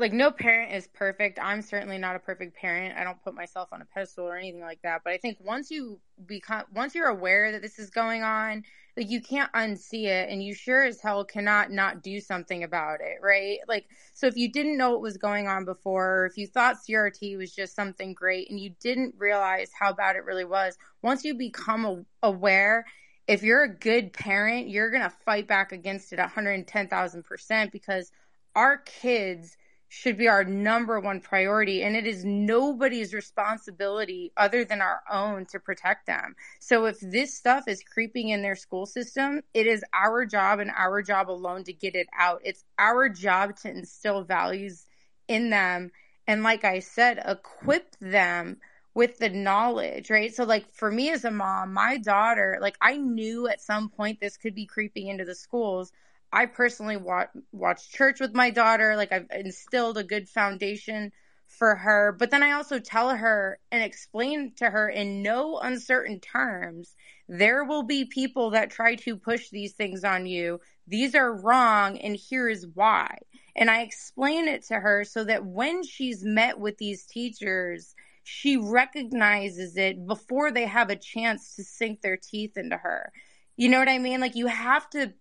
like 0.00 0.12
no 0.14 0.30
parent 0.30 0.72
is 0.72 0.88
perfect. 0.88 1.38
I'm 1.40 1.60
certainly 1.60 1.98
not 1.98 2.16
a 2.16 2.18
perfect 2.18 2.56
parent. 2.56 2.96
I 2.96 3.04
don't 3.04 3.22
put 3.22 3.34
myself 3.34 3.68
on 3.70 3.82
a 3.82 3.84
pedestal 3.84 4.26
or 4.26 4.36
anything 4.36 4.62
like 4.62 4.80
that. 4.82 5.02
But 5.04 5.12
I 5.12 5.18
think 5.18 5.36
once 5.40 5.70
you 5.70 6.00
become 6.26 6.64
once 6.74 6.94
you're 6.94 7.08
aware 7.08 7.52
that 7.52 7.60
this 7.60 7.78
is 7.78 7.90
going 7.90 8.22
on, 8.22 8.64
like 8.96 9.10
you 9.10 9.20
can't 9.20 9.52
unsee 9.52 10.06
it 10.06 10.30
and 10.30 10.42
you 10.42 10.54
sure 10.54 10.84
as 10.84 11.00
hell 11.00 11.24
cannot 11.24 11.70
not 11.70 12.02
do 12.02 12.18
something 12.18 12.64
about 12.64 13.00
it, 13.00 13.18
right? 13.22 13.58
Like 13.68 13.86
so 14.14 14.26
if 14.26 14.36
you 14.36 14.50
didn't 14.50 14.78
know 14.78 14.90
what 14.92 15.02
was 15.02 15.18
going 15.18 15.48
on 15.48 15.66
before, 15.66 16.22
or 16.22 16.26
if 16.26 16.38
you 16.38 16.46
thought 16.46 16.78
CRT 16.78 17.36
was 17.36 17.54
just 17.54 17.76
something 17.76 18.14
great 18.14 18.50
and 18.50 18.58
you 18.58 18.74
didn't 18.80 19.14
realize 19.18 19.70
how 19.78 19.92
bad 19.92 20.16
it 20.16 20.24
really 20.24 20.46
was, 20.46 20.78
once 21.02 21.24
you 21.24 21.34
become 21.34 22.06
aware 22.22 22.86
if 23.26 23.44
you're 23.44 23.62
a 23.62 23.72
good 23.72 24.12
parent, 24.12 24.68
you're 24.68 24.90
going 24.90 25.04
to 25.04 25.16
fight 25.24 25.46
back 25.46 25.70
against 25.70 26.12
it 26.12 26.18
110,000% 26.18 27.70
because 27.70 28.10
our 28.56 28.78
kids 28.78 29.56
should 29.92 30.16
be 30.16 30.28
our 30.28 30.44
number 30.44 31.00
one 31.00 31.20
priority. 31.20 31.82
And 31.82 31.96
it 31.96 32.06
is 32.06 32.24
nobody's 32.24 33.12
responsibility 33.12 34.32
other 34.36 34.64
than 34.64 34.80
our 34.80 35.02
own 35.10 35.46
to 35.46 35.58
protect 35.58 36.06
them. 36.06 36.36
So 36.60 36.86
if 36.86 37.00
this 37.00 37.36
stuff 37.36 37.64
is 37.66 37.82
creeping 37.82 38.28
in 38.28 38.40
their 38.40 38.54
school 38.54 38.86
system, 38.86 39.42
it 39.52 39.66
is 39.66 39.84
our 39.92 40.24
job 40.24 40.60
and 40.60 40.70
our 40.70 41.02
job 41.02 41.28
alone 41.28 41.64
to 41.64 41.72
get 41.72 41.96
it 41.96 42.06
out. 42.16 42.40
It's 42.44 42.64
our 42.78 43.08
job 43.08 43.56
to 43.62 43.68
instill 43.68 44.22
values 44.22 44.86
in 45.26 45.50
them. 45.50 45.90
And 46.24 46.44
like 46.44 46.64
I 46.64 46.78
said, 46.78 47.20
equip 47.26 47.96
them 48.00 48.58
with 48.94 49.18
the 49.18 49.28
knowledge, 49.28 50.08
right? 50.08 50.32
So 50.32 50.44
like 50.44 50.72
for 50.72 50.90
me 50.92 51.10
as 51.10 51.24
a 51.24 51.32
mom, 51.32 51.74
my 51.74 51.98
daughter, 51.98 52.58
like 52.60 52.76
I 52.80 52.96
knew 52.96 53.48
at 53.48 53.60
some 53.60 53.88
point 53.88 54.20
this 54.20 54.36
could 54.36 54.54
be 54.54 54.66
creeping 54.66 55.08
into 55.08 55.24
the 55.24 55.34
schools 55.34 55.90
I 56.32 56.46
personally 56.46 56.96
watch 56.96 57.28
watch 57.52 57.90
church 57.90 58.20
with 58.20 58.34
my 58.34 58.50
daughter. 58.50 58.96
Like 58.96 59.12
I've 59.12 59.26
instilled 59.30 59.98
a 59.98 60.04
good 60.04 60.28
foundation 60.28 61.12
for 61.46 61.74
her. 61.74 62.14
But 62.18 62.30
then 62.30 62.42
I 62.42 62.52
also 62.52 62.78
tell 62.78 63.10
her 63.16 63.58
and 63.72 63.82
explain 63.82 64.52
to 64.56 64.70
her 64.70 64.88
in 64.88 65.22
no 65.22 65.58
uncertain 65.58 66.20
terms 66.20 66.94
there 67.32 67.64
will 67.64 67.84
be 67.84 68.04
people 68.06 68.50
that 68.50 68.72
try 68.72 68.96
to 68.96 69.16
push 69.16 69.50
these 69.50 69.72
things 69.72 70.02
on 70.02 70.26
you. 70.26 70.60
These 70.88 71.14
are 71.14 71.32
wrong, 71.32 71.96
and 71.98 72.16
here 72.16 72.48
is 72.48 72.66
why. 72.74 73.18
And 73.54 73.70
I 73.70 73.82
explain 73.82 74.48
it 74.48 74.64
to 74.66 74.80
her 74.80 75.04
so 75.04 75.22
that 75.22 75.46
when 75.46 75.84
she's 75.84 76.24
met 76.24 76.58
with 76.58 76.76
these 76.78 77.06
teachers, 77.06 77.94
she 78.24 78.56
recognizes 78.56 79.76
it 79.76 80.04
before 80.08 80.50
they 80.50 80.66
have 80.66 80.90
a 80.90 80.96
chance 80.96 81.54
to 81.54 81.62
sink 81.62 82.00
their 82.00 82.16
teeth 82.16 82.56
into 82.56 82.76
her. 82.76 83.12
You 83.60 83.68
know 83.68 83.78
what 83.78 83.90
I 83.90 83.98
mean? 83.98 84.20
Like 84.22 84.36
you 84.36 84.46
have 84.46 84.88
to 84.88 85.12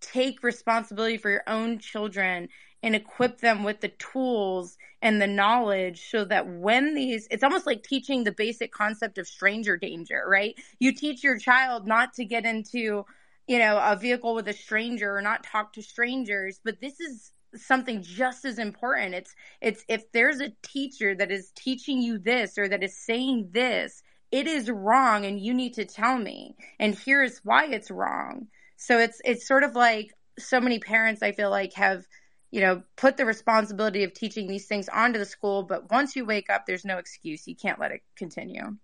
take 0.00 0.44
responsibility 0.44 1.16
for 1.16 1.28
your 1.28 1.42
own 1.48 1.80
children 1.80 2.48
and 2.84 2.94
equip 2.94 3.40
them 3.40 3.64
with 3.64 3.80
the 3.80 3.88
tools 3.88 4.78
and 5.02 5.20
the 5.20 5.26
knowledge 5.26 6.08
so 6.08 6.24
that 6.26 6.46
when 6.46 6.94
these 6.94 7.26
it's 7.32 7.42
almost 7.42 7.66
like 7.66 7.82
teaching 7.82 8.22
the 8.22 8.30
basic 8.30 8.70
concept 8.70 9.18
of 9.18 9.26
stranger 9.26 9.76
danger, 9.76 10.22
right? 10.28 10.54
You 10.78 10.92
teach 10.92 11.24
your 11.24 11.36
child 11.36 11.88
not 11.88 12.14
to 12.14 12.24
get 12.24 12.46
into, 12.46 13.06
you 13.48 13.58
know, 13.58 13.76
a 13.82 13.96
vehicle 13.96 14.36
with 14.36 14.46
a 14.46 14.52
stranger 14.52 15.16
or 15.16 15.20
not 15.20 15.42
talk 15.42 15.72
to 15.72 15.82
strangers, 15.82 16.60
but 16.64 16.80
this 16.80 17.00
is 17.00 17.32
something 17.56 18.04
just 18.04 18.44
as 18.44 18.60
important. 18.60 19.16
It's 19.16 19.34
it's 19.60 19.84
if 19.88 20.12
there's 20.12 20.40
a 20.40 20.52
teacher 20.62 21.16
that 21.16 21.32
is 21.32 21.50
teaching 21.56 22.00
you 22.00 22.18
this 22.18 22.56
or 22.56 22.68
that 22.68 22.84
is 22.84 22.96
saying 22.96 23.48
this, 23.50 24.04
it 24.30 24.46
is 24.46 24.70
wrong 24.70 25.24
and 25.24 25.40
you 25.40 25.54
need 25.54 25.74
to 25.74 25.84
tell 25.84 26.18
me. 26.18 26.56
And 26.78 26.94
here's 26.94 27.38
why 27.38 27.66
it's 27.66 27.90
wrong. 27.90 28.48
So 28.76 28.98
it's 28.98 29.20
it's 29.24 29.46
sort 29.46 29.64
of 29.64 29.74
like 29.74 30.12
so 30.38 30.60
many 30.60 30.78
parents 30.78 31.22
i 31.22 31.32
feel 31.32 31.50
like 31.50 31.72
have 31.74 32.06
you 32.50 32.60
know 32.60 32.82
put 32.96 33.16
the 33.16 33.26
responsibility 33.26 34.04
of 34.04 34.14
teaching 34.14 34.48
these 34.48 34.66
things 34.66 34.88
onto 34.88 35.18
the 35.18 35.24
school 35.24 35.62
but 35.62 35.90
once 35.90 36.16
you 36.16 36.24
wake 36.24 36.48
up 36.50 36.64
there's 36.66 36.84
no 36.84 36.98
excuse. 36.98 37.46
You 37.46 37.56
can't 37.56 37.78
let 37.80 37.92
it 37.92 38.00
continue 38.16 38.76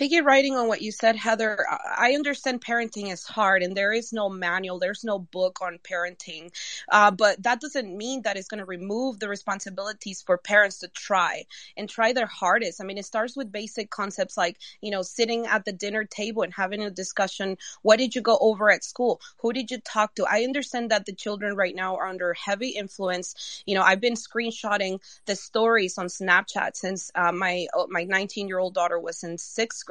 piggy 0.00 0.22
writing 0.22 0.56
on 0.56 0.66
what 0.66 0.80
you 0.80 0.90
said, 0.90 1.14
Heather, 1.14 1.66
I 1.94 2.14
understand 2.14 2.64
parenting 2.64 3.12
is 3.12 3.22
hard 3.22 3.62
and 3.62 3.76
there 3.76 3.92
is 3.92 4.14
no 4.14 4.30
manual, 4.30 4.78
there's 4.78 5.04
no 5.04 5.18
book 5.18 5.58
on 5.60 5.78
parenting. 5.84 6.50
Uh, 6.90 7.10
but 7.10 7.42
that 7.42 7.60
doesn't 7.60 7.94
mean 7.94 8.22
that 8.22 8.38
it's 8.38 8.48
going 8.48 8.60
to 8.60 8.64
remove 8.64 9.20
the 9.20 9.28
responsibilities 9.28 10.22
for 10.22 10.38
parents 10.38 10.78
to 10.78 10.88
try 10.88 11.44
and 11.76 11.86
try 11.86 12.14
their 12.14 12.24
hardest. 12.24 12.80
I 12.80 12.84
mean, 12.84 12.96
it 12.96 13.04
starts 13.04 13.36
with 13.36 13.52
basic 13.52 13.90
concepts 13.90 14.38
like, 14.38 14.56
you 14.80 14.90
know, 14.90 15.02
sitting 15.02 15.44
at 15.44 15.66
the 15.66 15.72
dinner 15.72 16.04
table 16.04 16.44
and 16.44 16.54
having 16.54 16.80
a 16.80 16.90
discussion. 16.90 17.58
What 17.82 17.98
did 17.98 18.14
you 18.14 18.22
go 18.22 18.38
over 18.40 18.70
at 18.70 18.84
school? 18.84 19.20
Who 19.40 19.52
did 19.52 19.70
you 19.70 19.80
talk 19.80 20.14
to? 20.14 20.24
I 20.24 20.44
understand 20.44 20.90
that 20.92 21.04
the 21.04 21.12
children 21.12 21.56
right 21.56 21.74
now 21.74 21.96
are 21.96 22.06
under 22.06 22.32
heavy 22.32 22.70
influence. 22.70 23.62
You 23.66 23.74
know, 23.74 23.82
I've 23.82 24.00
been 24.00 24.14
screenshotting 24.14 25.00
the 25.26 25.36
stories 25.36 25.98
on 25.98 26.06
Snapchat 26.06 26.74
since 26.74 27.10
uh, 27.14 27.32
my 27.32 27.66
uh, 27.76 27.84
my 27.90 28.04
19 28.04 28.48
year 28.48 28.60
old 28.60 28.72
daughter 28.72 28.98
was 28.98 29.22
in 29.22 29.36
sixth 29.36 29.84
grade, 29.84 29.89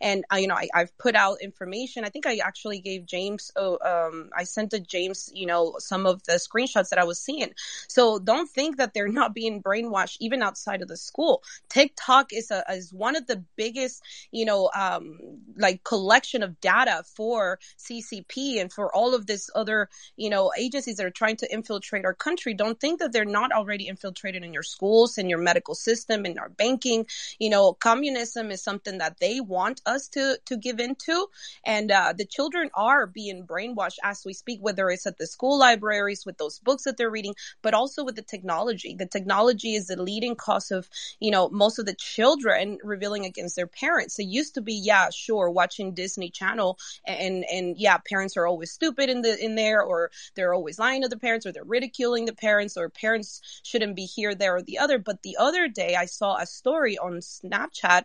and 0.00 0.24
uh, 0.32 0.36
you 0.36 0.46
know, 0.46 0.54
I, 0.54 0.68
have 0.74 0.96
put 0.98 1.14
out 1.14 1.38
information. 1.42 2.04
I 2.04 2.08
think 2.08 2.26
I 2.26 2.38
actually 2.38 2.80
gave 2.80 3.06
James. 3.06 3.50
Oh, 3.56 3.78
um, 3.84 4.30
I 4.36 4.44
sent 4.44 4.70
to 4.70 4.80
James, 4.80 5.30
you 5.34 5.46
know, 5.46 5.74
some 5.78 6.06
of 6.06 6.22
the 6.24 6.34
screenshots 6.34 6.90
that 6.90 6.98
I 6.98 7.04
was 7.04 7.18
seeing. 7.18 7.52
So 7.88 8.18
don't 8.18 8.48
think 8.48 8.76
that 8.76 8.94
they're 8.94 9.08
not 9.08 9.34
being 9.34 9.62
brainwashed 9.62 10.16
even 10.20 10.42
outside 10.42 10.82
of 10.82 10.88
the 10.88 10.96
school. 10.96 11.42
TikTok 11.68 12.32
is 12.32 12.50
a 12.50 12.64
is 12.70 12.92
one 12.92 13.16
of 13.16 13.26
the 13.26 13.42
biggest, 13.56 14.02
you 14.30 14.44
know, 14.44 14.70
um, 14.74 15.18
like 15.56 15.84
collection 15.84 16.42
of 16.42 16.60
data 16.60 17.04
for 17.16 17.58
CCP 17.78 18.60
and 18.60 18.72
for 18.72 18.94
all 18.94 19.14
of 19.14 19.26
this 19.26 19.50
other, 19.54 19.88
you 20.16 20.30
know, 20.30 20.52
agencies 20.58 20.96
that 20.96 21.06
are 21.06 21.10
trying 21.10 21.36
to 21.36 21.52
infiltrate 21.52 22.04
our 22.04 22.14
country. 22.14 22.54
Don't 22.54 22.80
think 22.80 23.00
that 23.00 23.12
they're 23.12 23.24
not 23.24 23.52
already 23.52 23.88
infiltrated 23.88 24.44
in 24.44 24.52
your 24.52 24.62
schools, 24.62 25.18
in 25.18 25.28
your 25.28 25.38
medical 25.38 25.74
system, 25.74 26.26
in 26.26 26.38
our 26.38 26.48
banking. 26.48 27.06
You 27.38 27.50
know, 27.50 27.72
communism 27.72 28.50
is 28.50 28.62
something 28.62 28.98
that 28.98 29.18
they 29.20 29.35
want 29.40 29.80
us 29.86 30.08
to 30.08 30.38
to 30.46 30.56
give 30.56 30.80
into, 30.80 31.26
and 31.64 31.90
uh, 31.90 32.12
the 32.16 32.24
children 32.24 32.70
are 32.74 33.06
being 33.06 33.46
brainwashed 33.46 33.98
as 34.02 34.24
we 34.24 34.32
speak, 34.32 34.60
whether 34.60 34.90
it's 34.90 35.06
at 35.06 35.18
the 35.18 35.26
school 35.26 35.58
libraries 35.58 36.24
with 36.26 36.38
those 36.38 36.58
books 36.58 36.84
that 36.84 36.96
they're 36.96 37.10
reading, 37.10 37.34
but 37.62 37.74
also 37.74 38.04
with 38.04 38.16
the 38.16 38.22
technology. 38.22 38.94
The 38.94 39.06
technology 39.06 39.74
is 39.74 39.86
the 39.88 40.00
leading 40.00 40.34
cause 40.34 40.70
of, 40.70 40.88
you 41.20 41.30
know, 41.30 41.48
most 41.48 41.78
of 41.78 41.86
the 41.86 41.94
children 41.94 42.78
revealing 42.82 43.24
against 43.24 43.56
their 43.56 43.66
parents. 43.66 44.18
It 44.18 44.24
used 44.24 44.54
to 44.54 44.60
be, 44.60 44.74
yeah, 44.74 45.10
sure, 45.10 45.50
watching 45.50 45.94
Disney 45.94 46.30
Channel 46.30 46.78
and 47.06 47.44
and 47.50 47.76
yeah, 47.78 47.98
parents 47.98 48.36
are 48.36 48.46
always 48.46 48.70
stupid 48.70 49.10
in 49.10 49.22
the 49.22 49.42
in 49.42 49.54
there, 49.54 49.82
or 49.82 50.10
they're 50.34 50.54
always 50.54 50.78
lying 50.78 51.02
to 51.02 51.08
the 51.08 51.18
parents, 51.18 51.46
or 51.46 51.52
they're 51.52 51.64
ridiculing 51.64 52.26
the 52.26 52.34
parents, 52.34 52.76
or 52.76 52.88
parents 52.88 53.40
shouldn't 53.62 53.96
be 53.96 54.04
here, 54.04 54.34
there, 54.34 54.56
or 54.56 54.62
the 54.62 54.78
other. 54.78 54.98
But 54.98 55.22
the 55.22 55.36
other 55.38 55.68
day, 55.68 55.96
I 55.96 56.06
saw 56.06 56.36
a 56.36 56.46
story 56.46 56.98
on 56.98 57.20
Snapchat 57.20 58.04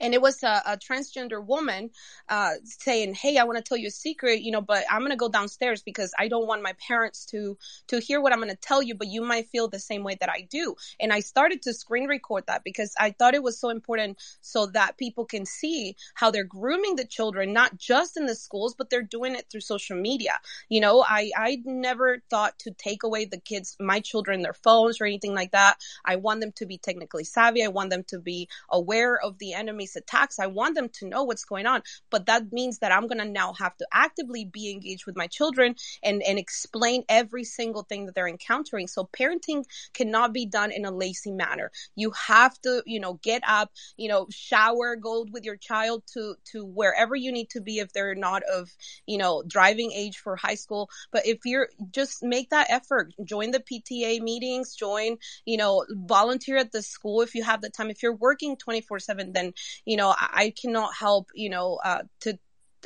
and 0.00 0.14
it 0.14 0.20
was 0.20 0.42
a, 0.42 0.62
a 0.66 0.76
transgender 0.76 1.44
woman 1.44 1.90
uh, 2.28 2.52
saying, 2.64 3.14
"Hey, 3.14 3.38
I 3.38 3.44
want 3.44 3.58
to 3.58 3.62
tell 3.62 3.78
you 3.78 3.88
a 3.88 3.90
secret, 3.90 4.42
you 4.42 4.52
know, 4.52 4.60
but 4.60 4.84
I'm 4.90 5.02
gonna 5.02 5.16
go 5.16 5.28
downstairs 5.28 5.82
because 5.82 6.12
I 6.18 6.28
don't 6.28 6.46
want 6.46 6.62
my 6.62 6.74
parents 6.86 7.24
to 7.26 7.58
to 7.88 8.00
hear 8.00 8.20
what 8.20 8.32
I'm 8.32 8.40
gonna 8.40 8.56
tell 8.56 8.82
you, 8.82 8.94
but 8.94 9.08
you 9.08 9.22
might 9.22 9.48
feel 9.48 9.68
the 9.68 9.78
same 9.80 10.02
way 10.04 10.16
that 10.20 10.28
I 10.28 10.42
do." 10.50 10.76
And 11.00 11.12
I 11.12 11.20
started 11.20 11.62
to 11.62 11.74
screen 11.74 12.06
record 12.06 12.44
that 12.46 12.64
because 12.64 12.94
I 12.98 13.10
thought 13.10 13.34
it 13.34 13.42
was 13.42 13.58
so 13.58 13.70
important 13.70 14.18
so 14.40 14.66
that 14.66 14.96
people 14.96 15.24
can 15.24 15.46
see 15.46 15.96
how 16.14 16.30
they're 16.30 16.44
grooming 16.44 16.96
the 16.96 17.04
children, 17.04 17.52
not 17.52 17.76
just 17.78 18.16
in 18.16 18.26
the 18.26 18.34
schools, 18.34 18.74
but 18.76 18.90
they're 18.90 19.02
doing 19.02 19.34
it 19.34 19.46
through 19.50 19.60
social 19.60 19.96
media. 19.96 20.32
You 20.68 20.80
know, 20.80 21.04
I 21.06 21.30
I 21.36 21.62
never 21.64 22.22
thought 22.30 22.58
to 22.60 22.70
take 22.72 23.02
away 23.02 23.24
the 23.24 23.38
kids, 23.38 23.76
my 23.80 24.00
children, 24.00 24.42
their 24.42 24.52
phones 24.54 25.00
or 25.00 25.06
anything 25.06 25.34
like 25.34 25.52
that. 25.52 25.78
I 26.04 26.16
want 26.16 26.40
them 26.40 26.52
to 26.56 26.66
be 26.66 26.78
technically 26.78 27.24
savvy. 27.24 27.64
I 27.64 27.68
want 27.68 27.90
them 27.90 28.04
to 28.08 28.18
be 28.18 28.48
aware 28.70 29.18
of 29.20 29.38
the 29.38 29.54
attacks. 29.94 30.40
I 30.40 30.46
want 30.46 30.74
them 30.74 30.88
to 30.94 31.06
know 31.06 31.22
what's 31.22 31.44
going 31.44 31.66
on. 31.66 31.82
But 32.10 32.26
that 32.26 32.52
means 32.52 32.78
that 32.78 32.92
I'm 32.92 33.06
going 33.06 33.18
to 33.18 33.24
now 33.24 33.52
have 33.52 33.76
to 33.76 33.86
actively 33.92 34.44
be 34.44 34.70
engaged 34.70 35.06
with 35.06 35.16
my 35.16 35.26
children 35.26 35.76
and, 36.02 36.22
and 36.22 36.38
explain 36.38 37.04
every 37.08 37.44
single 37.44 37.82
thing 37.82 38.06
that 38.06 38.14
they're 38.14 38.26
encountering. 38.26 38.88
So 38.88 39.08
parenting 39.16 39.64
cannot 39.94 40.32
be 40.32 40.46
done 40.46 40.72
in 40.72 40.84
a 40.84 40.90
lazy 40.90 41.30
manner. 41.30 41.70
You 41.94 42.12
have 42.26 42.60
to, 42.62 42.82
you 42.86 42.98
know, 42.98 43.14
get 43.22 43.42
up, 43.46 43.70
you 43.96 44.08
know, 44.08 44.26
shower, 44.30 44.96
go 44.96 45.26
with 45.30 45.44
your 45.44 45.56
child 45.56 46.02
to, 46.14 46.34
to 46.52 46.64
wherever 46.64 47.14
you 47.14 47.30
need 47.30 47.50
to 47.50 47.60
be 47.60 47.78
if 47.78 47.92
they're 47.92 48.14
not 48.14 48.42
of, 48.42 48.70
you 49.06 49.18
know, 49.18 49.42
driving 49.46 49.92
age 49.92 50.18
for 50.18 50.36
high 50.36 50.54
school. 50.54 50.88
But 51.12 51.26
if 51.26 51.40
you're 51.44 51.68
just 51.90 52.22
make 52.22 52.50
that 52.50 52.68
effort, 52.70 53.12
join 53.24 53.50
the 53.50 53.60
PTA 53.60 54.20
meetings, 54.20 54.74
join, 54.74 55.18
you 55.44 55.56
know, 55.56 55.84
volunteer 55.90 56.56
at 56.56 56.72
the 56.72 56.82
school 56.82 57.22
if 57.22 57.34
you 57.34 57.42
have 57.42 57.60
the 57.60 57.70
time. 57.70 57.90
If 57.90 58.02
you're 58.02 58.14
working 58.14 58.56
24 58.56 58.98
seven, 59.00 59.32
then 59.32 59.52
you 59.84 59.96
know, 59.96 60.10
I, 60.10 60.28
I 60.34 60.54
cannot 60.60 60.94
help, 60.94 61.28
you 61.34 61.50
know, 61.50 61.78
uh, 61.84 62.02
to 62.20 62.38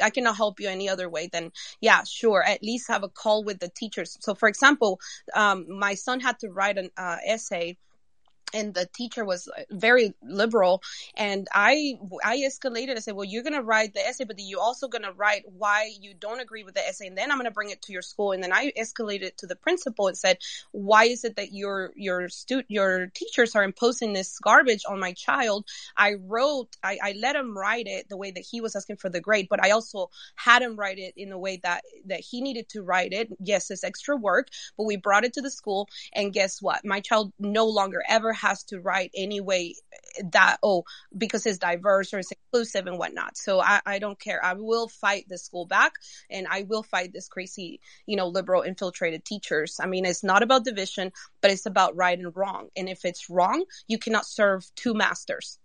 I 0.02 0.10
cannot 0.10 0.36
help 0.36 0.60
you 0.60 0.68
any 0.68 0.88
other 0.88 1.10
way 1.10 1.28
then 1.30 1.52
yeah 1.80 2.02
sure 2.04 2.42
at 2.42 2.62
least 2.62 2.88
have 2.88 3.02
a 3.02 3.08
call 3.08 3.44
with 3.44 3.58
the 3.58 3.68
teachers. 3.68 4.16
So 4.20 4.34
for 4.34 4.48
example 4.48 4.98
um, 5.34 5.66
my 5.68 5.94
son 5.94 6.20
had 6.20 6.38
to 6.38 6.48
write 6.48 6.78
an 6.78 6.90
uh, 6.96 7.16
essay 7.26 7.76
and 8.54 8.74
the 8.74 8.86
teacher 8.86 9.24
was 9.24 9.48
uh, 9.48 9.62
very 9.70 10.14
liberal. 10.22 10.82
And 11.16 11.48
i 11.54 11.98
i 12.24 12.38
escalated. 12.38 12.96
I 12.96 13.00
said 13.00 13.14
well 13.14 13.24
you're 13.24 13.42
going 13.42 13.54
to 13.54 13.62
write 13.62 13.94
the 13.94 14.00
essay 14.06 14.24
but 14.24 14.36
you're 14.38 14.60
also 14.60 14.88
going 14.88 15.02
to 15.02 15.12
write 15.12 15.44
why 15.46 15.92
you 16.00 16.14
don't 16.14 16.40
agree 16.40 16.64
with 16.64 16.74
the 16.74 16.86
essay 16.86 17.06
and 17.06 17.16
then 17.16 17.30
i'm 17.30 17.38
going 17.38 17.46
to 17.46 17.50
bring 17.50 17.70
it 17.70 17.82
to 17.82 17.92
your 17.92 18.02
school. 18.02 18.32
And 18.32 18.42
then 18.42 18.52
i 18.52 18.72
escalated 18.78 19.36
to 19.36 19.46
the 19.46 19.56
principal 19.56 20.08
and 20.08 20.16
said 20.16 20.38
why 20.72 21.04
is 21.04 21.24
it 21.24 21.36
that 21.36 21.52
your 21.52 21.92
your 21.96 22.28
stu- 22.28 22.64
your 22.68 23.08
teachers 23.14 23.54
are 23.54 23.64
imposing 23.64 24.12
this 24.12 24.38
garbage 24.38 24.82
on 24.88 24.98
my 25.00 25.12
child? 25.12 25.66
I 25.96 26.14
wrote 26.14 26.76
I, 26.82 26.98
I 27.02 27.14
let 27.20 27.36
him 27.36 27.56
write 27.56 27.86
it 27.86 28.08
the 28.08 28.16
way 28.16 28.30
that 28.30 28.44
he 28.50 28.60
was 28.60 28.76
asking 28.76 28.96
for 28.96 29.08
the 29.10 29.20
grade 29.20 29.48
but 29.50 29.62
i 29.64 29.70
also 29.70 30.10
had 30.36 30.62
him 30.62 30.76
write 30.76 30.98
it 30.98 31.14
in 31.16 31.30
the 31.30 31.38
way 31.38 31.58
that 31.62 31.82
that 32.06 32.20
he 32.20 32.40
needed 32.40 32.68
to 32.70 32.82
write 32.82 33.12
it. 33.12 33.28
Yes 33.40 33.70
it's 33.70 33.84
extra 33.84 34.16
work 34.16 34.48
but 34.76 34.84
we 34.84 34.96
brought 34.96 35.24
it 35.24 35.32
to 35.34 35.40
the 35.42 35.50
school 35.50 35.88
and 36.14 36.32
guess 36.32 36.60
what? 36.62 36.84
My 36.84 37.00
child 37.00 37.32
no 37.38 37.66
longer 37.66 38.02
ever 38.08 38.32
has 38.40 38.64
to 38.64 38.80
write 38.80 39.10
anyway 39.14 39.74
eh, 39.92 40.22
that 40.32 40.58
oh 40.62 40.84
because 41.16 41.46
it's 41.46 41.58
diverse 41.58 42.12
or 42.12 42.18
it's 42.18 42.32
inclusive 42.32 42.86
and 42.86 42.98
whatnot. 42.98 43.36
So 43.36 43.60
I, 43.60 43.80
I 43.86 43.98
don't 43.98 44.18
care. 44.18 44.44
I 44.44 44.54
will 44.54 44.88
fight 44.88 45.26
the 45.28 45.38
school 45.38 45.66
back 45.66 45.92
and 46.30 46.46
i 46.48 46.62
will 46.62 46.82
fight 46.82 47.12
this 47.12 47.28
crazy 47.28 47.80
you 48.06 48.16
know 48.16 48.28
liberal 48.28 48.62
infiltrated 48.62 49.24
teachers. 49.24 49.78
I 49.80 49.86
mean 49.86 50.04
it's 50.04 50.24
not 50.24 50.42
about 50.42 50.64
division 50.64 51.12
but 51.40 51.50
it's 51.50 51.66
about 51.66 51.96
right 51.96 52.18
and 52.18 52.34
wrong. 52.34 52.68
And 52.76 52.88
if 52.88 53.04
it's 53.04 53.30
wrong 53.30 53.64
you 53.86 53.98
cannot 53.98 54.26
serve 54.26 54.64
two 54.76 54.94
masters 54.94 55.58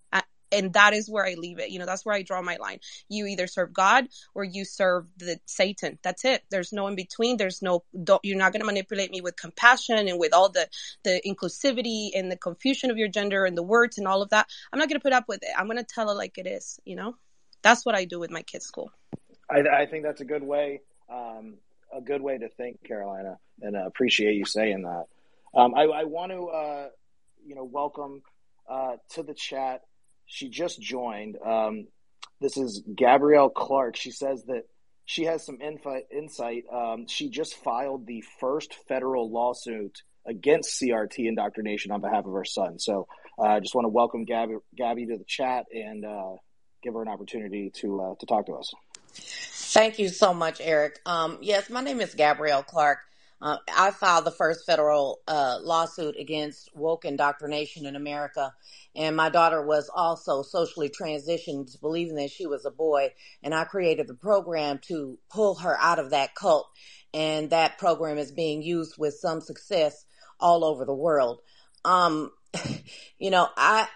and 0.51 0.73
that 0.73 0.93
is 0.93 1.09
where 1.09 1.25
I 1.25 1.35
leave 1.35 1.59
it. 1.59 1.69
You 1.69 1.79
know, 1.79 1.85
that's 1.85 2.05
where 2.05 2.15
I 2.15 2.21
draw 2.21 2.41
my 2.41 2.57
line. 2.57 2.79
You 3.09 3.25
either 3.25 3.47
serve 3.47 3.73
God 3.73 4.07
or 4.33 4.43
you 4.43 4.65
serve 4.65 5.07
the 5.17 5.39
Satan. 5.45 5.99
That's 6.03 6.25
it. 6.25 6.43
There's 6.49 6.73
no 6.73 6.87
in 6.87 6.95
between. 6.95 7.37
There's 7.37 7.61
no. 7.61 7.83
you're 8.23 8.37
not 8.37 8.51
going 8.51 8.61
to 8.61 8.65
manipulate 8.65 9.11
me 9.11 9.21
with 9.21 9.35
compassion 9.35 9.97
and 9.97 10.19
with 10.19 10.33
all 10.33 10.49
the 10.49 10.67
the 11.03 11.21
inclusivity 11.25 12.09
and 12.15 12.31
the 12.31 12.37
confusion 12.37 12.91
of 12.91 12.97
your 12.97 13.07
gender 13.07 13.45
and 13.45 13.57
the 13.57 13.63
words 13.63 13.97
and 13.97 14.07
all 14.07 14.21
of 14.21 14.29
that. 14.29 14.47
I'm 14.71 14.79
not 14.79 14.89
going 14.89 14.99
to 14.99 15.03
put 15.03 15.13
up 15.13 15.27
with 15.27 15.43
it. 15.43 15.49
I'm 15.57 15.65
going 15.65 15.77
to 15.77 15.83
tell 15.83 16.09
it 16.09 16.15
like 16.15 16.37
it 16.37 16.47
is. 16.47 16.79
You 16.85 16.95
know, 16.95 17.15
that's 17.61 17.85
what 17.85 17.95
I 17.95 18.05
do 18.05 18.19
with 18.19 18.31
my 18.31 18.41
kids' 18.41 18.65
school. 18.65 18.91
I, 19.49 19.59
I 19.59 19.85
think 19.85 20.03
that's 20.03 20.21
a 20.21 20.25
good 20.25 20.43
way. 20.43 20.81
Um, 21.09 21.55
a 21.95 22.01
good 22.01 22.21
way 22.21 22.37
to 22.37 22.49
think, 22.49 22.83
Carolina, 22.83 23.37
and 23.61 23.75
uh, 23.75 23.85
appreciate 23.85 24.35
you 24.35 24.45
saying 24.45 24.83
that. 24.83 25.05
Um, 25.53 25.73
I, 25.75 25.83
I, 25.83 26.03
want 26.03 26.31
to, 26.31 26.47
uh, 26.47 26.87
you 27.45 27.55
know, 27.55 27.63
welcome 27.63 28.21
uh, 28.69 28.97
to 29.11 29.23
the 29.23 29.33
chat 29.33 29.81
she 30.25 30.49
just 30.49 30.81
joined. 30.81 31.37
Um, 31.45 31.87
this 32.41 32.57
is 32.57 32.83
Gabrielle 32.95 33.49
Clark. 33.49 33.95
She 33.95 34.11
says 34.11 34.43
that 34.45 34.63
she 35.05 35.25
has 35.25 35.45
some 35.45 35.59
infi- 35.59 36.03
insight. 36.11 36.63
Um, 36.71 37.07
she 37.07 37.29
just 37.29 37.55
filed 37.55 38.07
the 38.07 38.23
first 38.39 38.75
federal 38.87 39.31
lawsuit 39.31 40.01
against 40.25 40.81
CRT 40.81 41.27
indoctrination 41.27 41.91
on 41.91 42.01
behalf 42.01 42.25
of 42.25 42.33
her 42.33 42.45
son. 42.45 42.79
So 42.79 43.07
uh, 43.37 43.43
I 43.43 43.57
uh, 43.57 43.59
just 43.59 43.75
want 43.75 43.85
to 43.85 43.89
welcome 43.89 44.25
Gabby, 44.25 44.55
Gabby 44.75 45.05
to 45.07 45.17
the 45.17 45.25
chat 45.25 45.65
and 45.73 46.03
uh, 46.03 46.35
give 46.81 46.93
her 46.93 47.01
an 47.01 47.07
opportunity 47.07 47.71
to 47.81 48.01
uh, 48.01 48.15
to 48.19 48.25
talk 48.25 48.47
to 48.47 48.53
us. 48.53 48.73
Thank 49.13 49.99
you 49.99 50.09
so 50.09 50.33
much, 50.33 50.61
Eric. 50.61 50.99
Um, 51.05 51.37
yes, 51.41 51.69
my 51.69 51.81
name 51.81 52.01
is 52.01 52.15
Gabrielle 52.15 52.63
Clark. 52.63 52.99
Uh, 53.41 53.57
I 53.75 53.91
filed 53.91 54.25
the 54.25 54.31
first 54.31 54.65
federal 54.65 55.19
uh, 55.27 55.59
lawsuit 55.61 56.15
against 56.17 56.69
woke 56.75 57.05
indoctrination 57.05 57.85
in 57.85 57.95
America. 57.95 58.53
And 58.95 59.15
my 59.15 59.29
daughter 59.29 59.61
was 59.61 59.89
also 59.93 60.41
socially 60.41 60.89
transitioned, 60.89 61.79
believing 61.81 62.15
that 62.15 62.31
she 62.31 62.47
was 62.47 62.65
a 62.65 62.71
boy. 62.71 63.11
And 63.43 63.53
I 63.53 63.65
created 63.65 64.07
the 64.07 64.13
program 64.13 64.79
to 64.87 65.19
pull 65.29 65.55
her 65.55 65.77
out 65.79 65.99
of 65.99 66.11
that 66.11 66.33
cult. 66.33 66.67
And 67.13 67.49
that 67.49 67.77
program 67.77 68.17
is 68.17 68.31
being 68.31 68.61
used 68.61 68.97
with 68.97 69.15
some 69.15 69.41
success 69.41 70.05
all 70.39 70.63
over 70.63 70.85
the 70.85 70.93
world. 70.93 71.41
Um, 71.83 72.31
you 73.19 73.31
know, 73.31 73.49
I, 73.57 73.87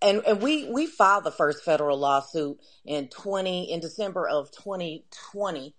and, 0.00 0.22
and 0.26 0.40
we, 0.40 0.70
we 0.70 0.86
filed 0.86 1.24
the 1.24 1.30
first 1.30 1.62
federal 1.64 1.98
lawsuit 1.98 2.58
in 2.86 3.08
20, 3.08 3.70
in 3.70 3.80
December 3.80 4.26
of 4.26 4.50
2020 4.52 5.74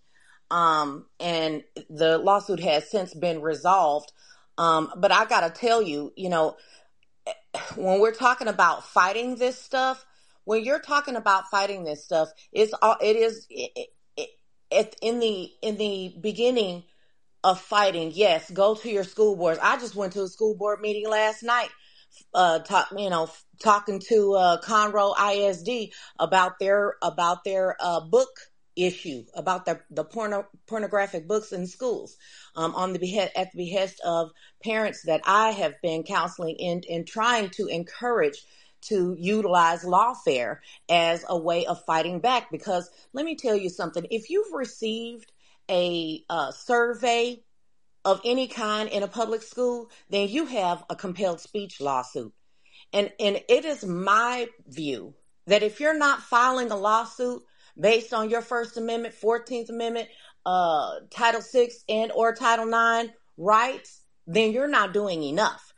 um, 0.52 1.06
and 1.20 1.64
the 1.90 2.18
lawsuit 2.18 2.60
has 2.60 2.92
since 2.92 3.14
been 3.14 3.42
resolved. 3.42 4.12
Um, 4.58 4.92
but 4.98 5.12
I 5.12 5.26
got 5.26 5.42
to 5.42 5.60
tell 5.60 5.82
you, 5.82 6.14
you 6.16 6.30
know, 6.30 6.58
when 7.76 8.00
we're 8.00 8.14
talking 8.14 8.50
about 8.50 8.86
fighting 8.86 9.38
this 9.38 9.58
stuff, 9.58 10.06
when 10.44 10.64
you're 10.64 10.80
talking 10.82 11.16
about 11.16 11.50
fighting 11.50 11.86
this 11.86 12.04
stuff, 12.04 12.30
it's 12.52 12.74
all 12.82 12.98
it 13.02 13.16
is 13.16 13.48
it, 13.50 13.90
it, 14.18 14.30
it, 14.70 14.96
in 15.02 15.20
the 15.20 15.50
in 15.62 15.78
the 15.78 16.14
beginning 16.20 16.84
of 17.44 17.60
fighting. 17.60 18.12
Yes, 18.14 18.52
go 18.52 18.76
to 18.76 18.90
your 18.90 19.06
school 19.06 19.36
boards. 19.38 19.60
I 19.64 19.78
just 19.78 19.96
went 19.96 20.14
to 20.14 20.24
a 20.24 20.28
school 20.28 20.56
board 20.56 20.82
meeting 20.82 21.10
last 21.10 21.44
night. 21.44 21.70
Uh, 22.34 22.60
talk, 22.60 22.90
you 22.98 23.10
know, 23.10 23.30
talking 23.64 24.02
to 24.10 24.34
uh, 24.34 24.62
Conroe 24.62 25.14
ISD 25.18 25.94
about 26.20 26.60
their 26.60 26.96
about 27.02 27.46
their 27.46 27.78
uh, 27.80 28.02
book 28.02 28.30
issue 28.86 29.26
about 29.34 29.66
the 29.66 29.82
the 29.90 30.04
porno, 30.04 30.48
pornographic 30.68 31.28
books 31.28 31.52
in 31.52 31.68
schools 31.68 32.18
um, 32.56 32.76
on 32.76 32.94
the 32.94 33.00
behest 33.00 33.32
at 33.36 33.52
the 33.52 33.66
behest 33.66 34.00
of 34.06 34.32
parents 34.64 35.04
that 35.04 35.22
I 35.26 35.52
have 35.52 35.82
been 35.82 36.04
counseling 36.04 36.56
in 36.56 36.82
in 36.88 37.06
trying 37.06 37.50
to 37.52 37.68
encourage 37.68 38.44
to 38.82 39.16
utilize 39.20 39.84
lawfare 39.84 40.58
as 40.90 41.24
a 41.28 41.38
way 41.38 41.66
of 41.66 41.84
fighting 41.86 42.20
back. 42.20 42.50
Because 42.52 42.90
let 43.14 43.26
me 43.26 43.36
tell 43.36 43.56
you 43.56 43.70
something 43.70 44.06
if 44.10 44.30
you've 44.30 44.54
received 44.54 45.32
a 45.70 46.24
uh, 46.30 46.52
survey 46.52 47.44
of 48.04 48.20
any 48.26 48.48
kind 48.48 48.90
in 48.90 49.04
a 49.04 49.08
public 49.08 49.44
school 49.44 49.92
then 50.10 50.28
you 50.28 50.46
have 50.46 50.84
a 50.90 50.96
compelled 50.96 51.40
speech 51.40 51.80
lawsuit. 51.80 52.34
And 52.94 53.12
and 53.20 53.42
it 53.48 53.66
is 53.66 53.86
my 53.86 54.48
view 54.68 55.14
that 55.48 55.64
if 55.64 55.80
you're 55.80 55.98
not 55.98 56.22
filing 56.22 56.72
a 56.72 56.76
lawsuit 56.76 57.44
based 57.80 58.14
on 58.14 58.30
your 58.30 58.42
First 58.42 58.78
Amendment, 58.78 59.14
Fourteenth 59.14 59.70
Amendment, 59.70 60.10
uh, 60.46 60.92
Title 61.10 61.42
Six, 61.42 61.84
and 61.90 62.12
or 62.12 62.34
Title 62.34 62.66
Nine 62.66 63.12
rights, 63.38 64.02
then 64.28 64.52
you're 64.52 64.68
not 64.68 64.94
doing 64.94 65.24
enough. 65.24 65.74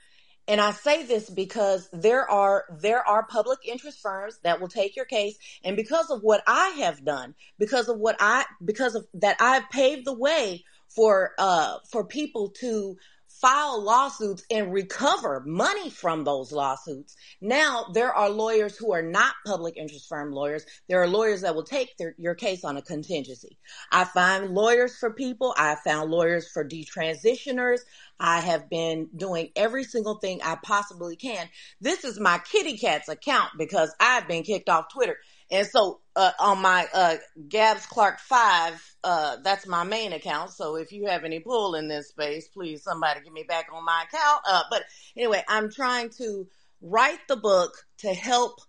And 0.47 0.59
I 0.59 0.71
say 0.71 1.05
this 1.05 1.29
because 1.29 1.89
there 1.93 2.29
are 2.29 2.65
there 2.81 3.07
are 3.07 3.25
public 3.25 3.59
interest 3.65 3.99
firms 4.01 4.39
that 4.43 4.59
will 4.59 4.67
take 4.67 4.95
your 4.95 5.05
case, 5.05 5.37
and 5.63 5.77
because 5.77 6.09
of 6.09 6.21
what 6.21 6.43
I 6.45 6.69
have 6.79 7.05
done, 7.05 7.35
because 7.57 7.87
of 7.87 7.97
what 7.97 8.17
I 8.19 8.45
because 8.63 8.95
of 8.95 9.05
that 9.15 9.37
I've 9.39 9.69
paved 9.69 10.05
the 10.05 10.13
way 10.13 10.63
for 10.89 11.31
uh 11.37 11.77
for 11.91 12.05
people 12.05 12.49
to 12.59 12.97
file 13.43 13.83
lawsuits 13.83 14.45
and 14.49 14.71
recover 14.71 15.43
money 15.45 15.89
from 15.89 16.23
those 16.23 16.53
lawsuits. 16.53 17.17
Now 17.41 17.87
there 17.93 18.13
are 18.13 18.29
lawyers 18.29 18.77
who 18.77 18.93
are 18.93 19.01
not 19.01 19.35
public 19.45 19.75
interest 19.75 20.07
firm 20.07 20.31
lawyers. 20.31 20.65
There 20.87 21.01
are 21.03 21.09
lawyers 21.09 21.41
that 21.41 21.53
will 21.53 21.65
take 21.65 21.97
their, 21.97 22.15
your 22.17 22.35
case 22.35 22.63
on 22.63 22.77
a 22.77 22.81
contingency. 22.81 23.57
I 23.91 24.05
find 24.05 24.51
lawyers 24.51 24.95
for 24.97 25.11
people. 25.11 25.53
I 25.57 25.75
found 25.75 26.09
lawyers 26.09 26.47
for 26.47 26.63
detransitioners. 26.63 27.81
I 28.17 28.39
have 28.39 28.69
been 28.69 29.09
doing 29.13 29.49
every 29.57 29.83
single 29.83 30.15
thing 30.19 30.39
I 30.41 30.57
possibly 30.63 31.17
can. 31.17 31.49
This 31.81 32.05
is 32.05 32.21
my 32.21 32.39
kitty 32.49 32.77
cat's 32.77 33.09
account 33.09 33.51
because 33.57 33.93
I've 33.99 34.29
been 34.29 34.43
kicked 34.43 34.69
off 34.69 34.85
Twitter. 34.93 35.17
And 35.53 35.67
so 35.67 35.99
uh, 36.15 36.31
on 36.39 36.63
my 36.63 36.87
uh, 36.91 37.17
Gabs 37.47 37.85
Clark 37.85 38.19
five, 38.19 38.83
uh, 39.03 39.37
that's 39.43 39.67
my 39.67 39.83
main 39.83 40.11
account. 40.11 40.49
So 40.49 40.77
if 40.77 40.91
you 40.91 41.05
have 41.05 41.23
any 41.23 41.39
pull 41.39 41.75
in 41.75 41.87
this 41.87 42.09
space, 42.09 42.47
please 42.47 42.81
somebody 42.81 43.21
get 43.21 43.31
me 43.31 43.43
back 43.47 43.67
on 43.71 43.85
my 43.85 44.03
account. 44.07 44.41
Uh, 44.49 44.63
but 44.71 44.81
anyway, 45.15 45.43
I'm 45.47 45.71
trying 45.71 46.09
to 46.17 46.47
write 46.81 47.19
the 47.27 47.35
book 47.35 47.71
to 47.99 48.15
help 48.15 48.61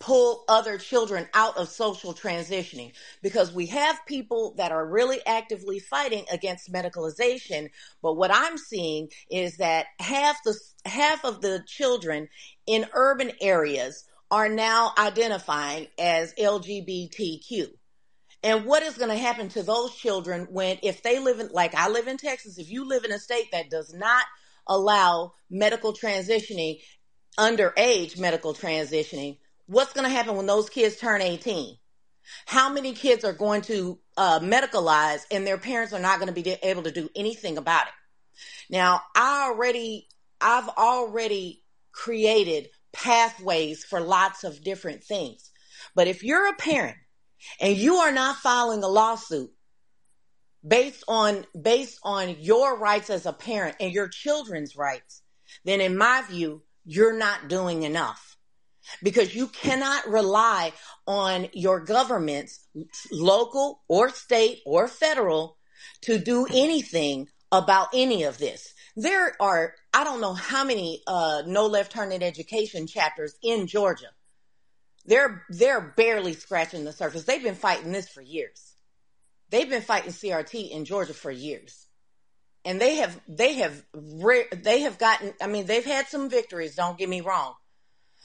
pull 0.00 0.42
other 0.48 0.78
children 0.78 1.28
out 1.34 1.58
of 1.58 1.68
social 1.68 2.14
transitioning 2.14 2.92
because 3.22 3.52
we 3.52 3.66
have 3.66 4.04
people 4.06 4.54
that 4.56 4.72
are 4.72 4.84
really 4.84 5.20
actively 5.26 5.78
fighting 5.78 6.24
against 6.32 6.72
medicalization 6.72 7.68
but 8.02 8.14
what 8.14 8.32
i'm 8.34 8.58
seeing 8.58 9.08
is 9.30 9.58
that 9.58 9.86
half 10.00 10.42
the 10.42 10.58
half 10.86 11.24
of 11.24 11.40
the 11.40 11.62
children 11.68 12.26
in 12.66 12.84
urban 12.94 13.30
areas 13.40 14.04
are 14.32 14.48
now 14.48 14.94
identifying 14.96 15.86
as 15.98 16.32
LGBTQ. 16.34 17.66
And 18.42 18.64
what 18.64 18.82
is 18.82 18.96
going 18.96 19.10
to 19.10 19.22
happen 19.22 19.50
to 19.50 19.62
those 19.62 19.94
children 19.94 20.48
when, 20.50 20.78
if 20.82 21.02
they 21.02 21.18
live 21.18 21.38
in, 21.38 21.50
like 21.52 21.74
I 21.74 21.90
live 21.90 22.08
in 22.08 22.16
Texas, 22.16 22.58
if 22.58 22.70
you 22.70 22.88
live 22.88 23.04
in 23.04 23.12
a 23.12 23.18
state 23.18 23.52
that 23.52 23.68
does 23.68 23.92
not 23.92 24.24
allow 24.66 25.34
medical 25.50 25.92
transitioning, 25.92 26.80
underage 27.38 28.18
medical 28.18 28.54
transitioning, 28.54 29.36
what's 29.66 29.92
going 29.92 30.08
to 30.08 30.14
happen 30.14 30.34
when 30.34 30.46
those 30.46 30.70
kids 30.70 30.96
turn 30.96 31.20
18? 31.20 31.76
How 32.46 32.72
many 32.72 32.94
kids 32.94 33.24
are 33.24 33.34
going 33.34 33.60
to 33.62 33.98
uh, 34.16 34.40
medicalize 34.40 35.26
and 35.30 35.46
their 35.46 35.58
parents 35.58 35.92
are 35.92 36.00
not 36.00 36.20
going 36.20 36.34
to 36.34 36.42
be 36.42 36.56
able 36.62 36.84
to 36.84 36.90
do 36.90 37.10
anything 37.14 37.58
about 37.58 37.86
it? 37.86 37.92
Now, 38.70 39.02
I 39.14 39.50
already, 39.50 40.08
I've 40.40 40.70
already 40.70 41.62
created 41.92 42.70
pathways 42.92 43.84
for 43.84 44.00
lots 44.00 44.44
of 44.44 44.62
different 44.62 45.04
things. 45.04 45.50
But 45.94 46.08
if 46.08 46.22
you're 46.22 46.48
a 46.48 46.56
parent 46.56 46.96
and 47.60 47.76
you 47.76 47.96
are 47.96 48.12
not 48.12 48.36
filing 48.36 48.82
a 48.82 48.88
lawsuit 48.88 49.50
based 50.66 51.02
on 51.08 51.44
based 51.60 51.98
on 52.04 52.36
your 52.38 52.78
rights 52.78 53.10
as 53.10 53.26
a 53.26 53.32
parent 53.32 53.76
and 53.80 53.92
your 53.92 54.08
children's 54.08 54.76
rights, 54.76 55.22
then 55.64 55.80
in 55.80 55.96
my 55.96 56.22
view, 56.22 56.62
you're 56.84 57.16
not 57.16 57.48
doing 57.48 57.82
enough. 57.82 58.36
Because 59.00 59.32
you 59.34 59.46
cannot 59.46 60.08
rely 60.08 60.72
on 61.06 61.48
your 61.52 61.80
governments, 61.80 62.66
local 63.12 63.82
or 63.88 64.10
state 64.10 64.60
or 64.66 64.88
federal, 64.88 65.56
to 66.02 66.18
do 66.18 66.46
anything 66.52 67.28
about 67.52 67.88
any 67.94 68.24
of 68.24 68.38
this. 68.38 68.74
There 68.96 69.36
are, 69.40 69.74
I 69.94 70.04
don't 70.04 70.20
know 70.20 70.32
how 70.32 70.64
many 70.64 71.02
uh, 71.06 71.42
no 71.46 71.66
left 71.66 71.92
turn 71.92 72.12
in 72.12 72.22
education 72.22 72.86
chapters 72.86 73.34
in 73.42 73.66
Georgia. 73.66 74.08
They're 75.04 75.44
they're 75.50 75.92
barely 75.96 76.32
scratching 76.32 76.84
the 76.84 76.92
surface. 76.92 77.24
They've 77.24 77.42
been 77.42 77.54
fighting 77.54 77.92
this 77.92 78.08
for 78.08 78.22
years. 78.22 78.74
They've 79.50 79.68
been 79.68 79.82
fighting 79.82 80.12
CRT 80.12 80.70
in 80.70 80.84
Georgia 80.84 81.12
for 81.12 81.30
years, 81.30 81.86
and 82.64 82.80
they 82.80 82.96
have 82.96 83.20
they 83.28 83.54
have 83.54 83.84
re- 83.92 84.46
they 84.52 84.80
have 84.82 84.98
gotten. 84.98 85.34
I 85.42 85.46
mean, 85.48 85.66
they've 85.66 85.84
had 85.84 86.06
some 86.06 86.30
victories. 86.30 86.76
Don't 86.76 86.96
get 86.96 87.08
me 87.08 87.20
wrong, 87.20 87.54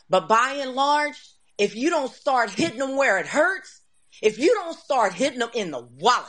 but 0.09 0.29
by 0.29 0.59
and 0.61 0.73
large, 0.73 1.17
if 1.57 1.75
you 1.75 1.89
don't 1.89 2.13
start 2.13 2.51
hitting 2.51 2.79
them 2.79 2.95
where 2.95 3.17
it 3.17 3.27
hurts, 3.27 3.81
if 4.21 4.39
you 4.39 4.53
don't 4.53 4.77
start 4.77 5.13
hitting 5.13 5.39
them 5.39 5.51
in 5.53 5.71
the 5.71 5.81
wallet, 5.81 6.27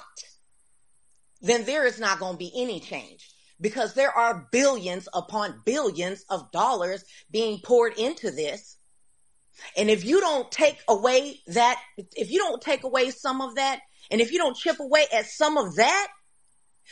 then 1.42 1.64
there 1.64 1.86
is 1.86 2.00
not 2.00 2.18
going 2.18 2.32
to 2.32 2.38
be 2.38 2.50
any 2.56 2.80
change 2.80 3.30
because 3.60 3.94
there 3.94 4.12
are 4.12 4.48
billions 4.52 5.08
upon 5.12 5.62
billions 5.64 6.24
of 6.28 6.50
dollars 6.52 7.04
being 7.30 7.60
poured 7.64 7.98
into 7.98 8.30
this. 8.30 8.76
And 9.76 9.90
if 9.90 10.04
you 10.04 10.20
don't 10.20 10.50
take 10.50 10.78
away 10.88 11.40
that, 11.48 11.80
if 11.96 12.30
you 12.30 12.38
don't 12.38 12.62
take 12.62 12.84
away 12.84 13.10
some 13.10 13.40
of 13.40 13.56
that, 13.56 13.80
and 14.10 14.20
if 14.20 14.32
you 14.32 14.38
don't 14.38 14.56
chip 14.56 14.78
away 14.78 15.06
at 15.12 15.26
some 15.26 15.56
of 15.56 15.76
that, 15.76 16.08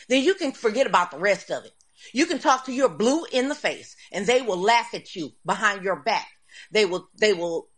then 0.09 0.23
you 0.23 0.35
can 0.35 0.51
forget 0.51 0.85
about 0.85 1.11
the 1.11 1.19
rest 1.19 1.49
of 1.49 1.65
it. 1.65 1.71
You 2.13 2.25
can 2.25 2.39
talk 2.39 2.65
to 2.65 2.73
your 2.73 2.89
blue 2.89 3.25
in 3.31 3.49
the 3.49 3.55
face 3.55 3.95
and 4.11 4.25
they 4.25 4.41
will 4.41 4.59
laugh 4.59 4.93
at 4.93 5.15
you 5.15 5.31
behind 5.45 5.83
your 5.83 6.03
back. 6.03 6.27
They 6.71 6.85
will, 6.85 7.09
they 7.19 7.33
will 7.33 7.69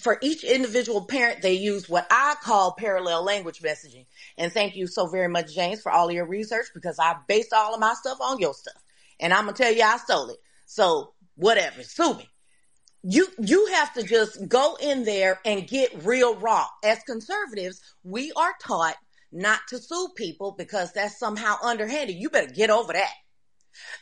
for 0.00 0.18
each 0.22 0.44
individual 0.44 1.04
parent, 1.04 1.42
they 1.42 1.54
use 1.54 1.88
what 1.88 2.06
I 2.10 2.34
call 2.42 2.72
parallel 2.72 3.24
language 3.24 3.60
messaging. 3.60 4.06
And 4.36 4.52
thank 4.52 4.76
you 4.76 4.86
so 4.86 5.06
very 5.06 5.28
much, 5.28 5.54
James, 5.54 5.80
for 5.80 5.92
all 5.92 6.10
your 6.10 6.26
research 6.26 6.66
because 6.74 6.98
I 6.98 7.16
based 7.28 7.52
all 7.52 7.74
of 7.74 7.80
my 7.80 7.94
stuff 7.94 8.18
on 8.20 8.38
your 8.38 8.54
stuff. 8.54 8.82
And 9.20 9.32
I'm 9.32 9.44
gonna 9.44 9.56
tell 9.56 9.72
you 9.72 9.82
I 9.82 9.96
stole 9.98 10.30
it. 10.30 10.38
So 10.66 11.12
whatever, 11.36 11.82
sue 11.82 12.14
me. 12.14 12.28
You 13.02 13.28
you 13.38 13.66
have 13.74 13.94
to 13.94 14.02
just 14.02 14.48
go 14.48 14.76
in 14.80 15.04
there 15.04 15.40
and 15.44 15.68
get 15.68 16.04
real 16.04 16.34
raw. 16.36 16.66
As 16.84 17.02
conservatives, 17.04 17.80
we 18.02 18.32
are 18.32 18.54
taught 18.60 18.96
not 19.30 19.60
to 19.68 19.78
sue 19.78 20.08
people 20.16 20.52
because 20.58 20.92
that's 20.92 21.18
somehow 21.18 21.56
underhanded. 21.62 22.16
You 22.16 22.30
better 22.30 22.52
get 22.52 22.70
over 22.70 22.92
that. 22.92 23.12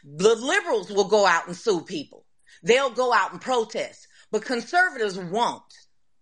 The 0.05 0.35
liberals 0.35 0.91
will 0.91 1.09
go 1.09 1.27
out 1.27 1.47
and 1.47 1.57
sue 1.57 1.83
people. 1.83 2.25
They'll 2.63 2.91
go 2.91 3.13
out 3.13 3.33
and 3.33 3.41
protest. 3.41 4.09
But 4.31 4.45
conservatives 4.45 5.19
won't. 5.19 5.63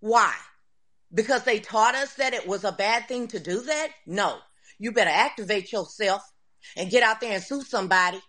Why? 0.00 0.34
Because 1.12 1.44
they 1.44 1.60
taught 1.60 1.94
us 1.94 2.14
that 2.14 2.34
it 2.34 2.46
was 2.46 2.64
a 2.64 2.72
bad 2.72 3.08
thing 3.08 3.28
to 3.28 3.38
do 3.38 3.62
that? 3.62 3.88
No. 4.06 4.38
You 4.78 4.92
better 4.92 5.10
activate 5.10 5.72
yourself 5.72 6.22
and 6.76 6.90
get 6.90 7.02
out 7.02 7.20
there 7.20 7.32
and 7.32 7.42
sue 7.42 7.62
somebody 7.62 8.20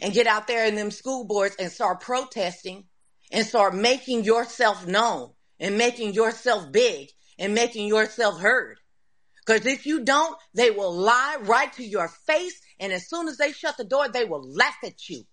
and 0.00 0.12
get 0.12 0.26
out 0.26 0.46
there 0.46 0.66
in 0.66 0.74
them 0.74 0.90
school 0.90 1.24
boards 1.24 1.56
and 1.56 1.70
start 1.70 2.00
protesting 2.00 2.84
and 3.30 3.46
start 3.46 3.74
making 3.74 4.24
yourself 4.24 4.86
known 4.86 5.32
and 5.58 5.78
making 5.78 6.14
yourself 6.14 6.70
big 6.72 7.08
and 7.38 7.54
making 7.54 7.86
yourself 7.86 8.40
heard. 8.40 8.78
Because 9.44 9.66
if 9.66 9.86
you 9.86 10.04
don't, 10.04 10.36
they 10.54 10.70
will 10.70 10.92
lie 10.92 11.38
right 11.40 11.72
to 11.74 11.84
your 11.84 12.08
face. 12.26 12.60
And 12.78 12.92
as 12.92 13.08
soon 13.08 13.28
as 13.28 13.36
they 13.36 13.52
shut 13.52 13.76
the 13.76 13.84
door, 13.84 14.08
they 14.08 14.24
will 14.24 14.42
laugh 14.42 14.76
at 14.84 15.08
you. 15.08 15.24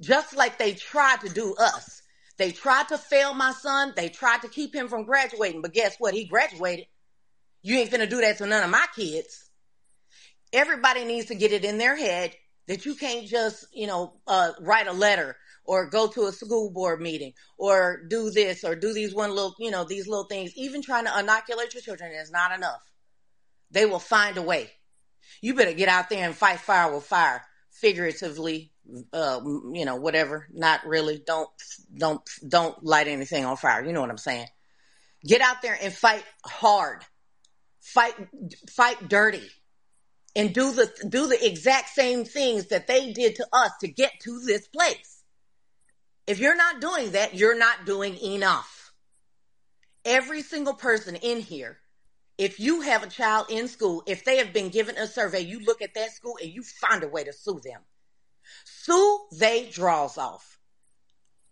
Just 0.00 0.34
like 0.34 0.58
they 0.58 0.72
tried 0.72 1.20
to 1.20 1.28
do 1.28 1.54
us. 1.54 2.02
They 2.36 2.50
tried 2.50 2.88
to 2.88 2.98
fail 2.98 3.34
my 3.34 3.52
son. 3.52 3.92
They 3.96 4.08
tried 4.08 4.42
to 4.42 4.48
keep 4.48 4.74
him 4.74 4.88
from 4.88 5.04
graduating. 5.04 5.62
But 5.62 5.74
guess 5.74 5.96
what? 5.98 6.14
He 6.14 6.24
graduated. 6.24 6.86
You 7.62 7.78
ain't 7.78 7.90
finna 7.90 8.08
do 8.08 8.20
that 8.20 8.38
to 8.38 8.46
none 8.46 8.64
of 8.64 8.70
my 8.70 8.86
kids. 8.94 9.50
Everybody 10.52 11.04
needs 11.04 11.26
to 11.26 11.34
get 11.34 11.52
it 11.52 11.64
in 11.64 11.78
their 11.78 11.96
head 11.96 12.34
that 12.66 12.84
you 12.86 12.94
can't 12.94 13.26
just, 13.26 13.66
you 13.72 13.86
know, 13.86 14.14
uh, 14.26 14.52
write 14.60 14.86
a 14.86 14.92
letter 14.92 15.36
or 15.64 15.88
go 15.88 16.06
to 16.08 16.26
a 16.26 16.32
school 16.32 16.70
board 16.70 17.00
meeting 17.00 17.32
or 17.56 18.02
do 18.08 18.30
this 18.30 18.64
or 18.64 18.76
do 18.76 18.92
these 18.92 19.14
one 19.14 19.30
little, 19.30 19.54
you 19.58 19.70
know, 19.70 19.84
these 19.84 20.06
little 20.06 20.26
things. 20.26 20.52
Even 20.56 20.82
trying 20.82 21.06
to 21.06 21.18
inoculate 21.18 21.72
your 21.72 21.82
children 21.82 22.12
is 22.12 22.30
not 22.30 22.52
enough. 22.52 22.82
They 23.70 23.86
will 23.86 23.98
find 23.98 24.36
a 24.36 24.42
way. 24.42 24.70
You 25.40 25.54
better 25.54 25.72
get 25.72 25.88
out 25.88 26.10
there 26.10 26.24
and 26.24 26.36
fight 26.36 26.60
fire 26.60 26.94
with 26.94 27.04
fire, 27.04 27.42
figuratively, 27.70 28.73
uh, 29.12 29.40
you 29.72 29.84
know, 29.84 29.96
whatever. 29.96 30.46
Not 30.52 30.86
really. 30.86 31.22
Don't, 31.24 31.48
don't, 31.96 32.22
don't 32.46 32.84
light 32.84 33.08
anything 33.08 33.44
on 33.44 33.56
fire. 33.56 33.84
You 33.84 33.92
know 33.92 34.00
what 34.00 34.10
I'm 34.10 34.18
saying? 34.18 34.46
Get 35.26 35.40
out 35.40 35.62
there 35.62 35.78
and 35.80 35.92
fight 35.92 36.24
hard. 36.44 37.02
Fight, 37.80 38.14
fight 38.70 39.08
dirty 39.08 39.48
and 40.36 40.52
do 40.52 40.72
the 40.72 40.90
do 41.08 41.26
the 41.26 41.46
exact 41.46 41.90
same 41.90 42.24
things 42.24 42.66
that 42.66 42.86
they 42.86 43.12
did 43.12 43.36
to 43.36 43.46
us 43.52 43.70
to 43.80 43.88
get 43.88 44.12
to 44.20 44.40
this 44.40 44.66
place. 44.68 45.22
If 46.26 46.38
you're 46.38 46.56
not 46.56 46.80
doing 46.80 47.12
that, 47.12 47.34
you're 47.34 47.58
not 47.58 47.84
doing 47.84 48.16
enough. 48.18 48.92
Every 50.04 50.42
single 50.42 50.74
person 50.74 51.16
in 51.16 51.40
here, 51.40 51.78
if 52.38 52.58
you 52.58 52.80
have 52.80 53.02
a 53.02 53.08
child 53.08 53.46
in 53.50 53.68
school, 53.68 54.02
if 54.06 54.24
they 54.24 54.38
have 54.38 54.52
been 54.52 54.70
given 54.70 54.96
a 54.96 55.06
survey, 55.06 55.40
you 55.40 55.60
look 55.60 55.82
at 55.82 55.94
that 55.94 56.12
school 56.12 56.38
and 56.42 56.50
you 56.50 56.62
find 56.62 57.02
a 57.02 57.08
way 57.08 57.24
to 57.24 57.32
sue 57.32 57.60
them. 57.62 57.80
Sue 58.64 59.20
they 59.32 59.70
draws 59.70 60.18
off. 60.18 60.58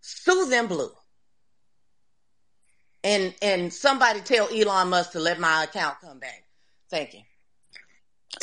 Sue 0.01 0.47
them 0.47 0.67
blue. 0.67 0.91
And 3.05 3.35
and 3.43 3.73
somebody 3.73 4.21
tell 4.21 4.49
Elon 4.49 4.91
Musk 4.91 5.13
to 5.13 5.21
let 5.21 5.41
my 5.41 5.65
account 5.65 5.97
come 6.01 6.19
back. 6.19 6.45
Thank 6.91 7.15
you. 7.15 7.21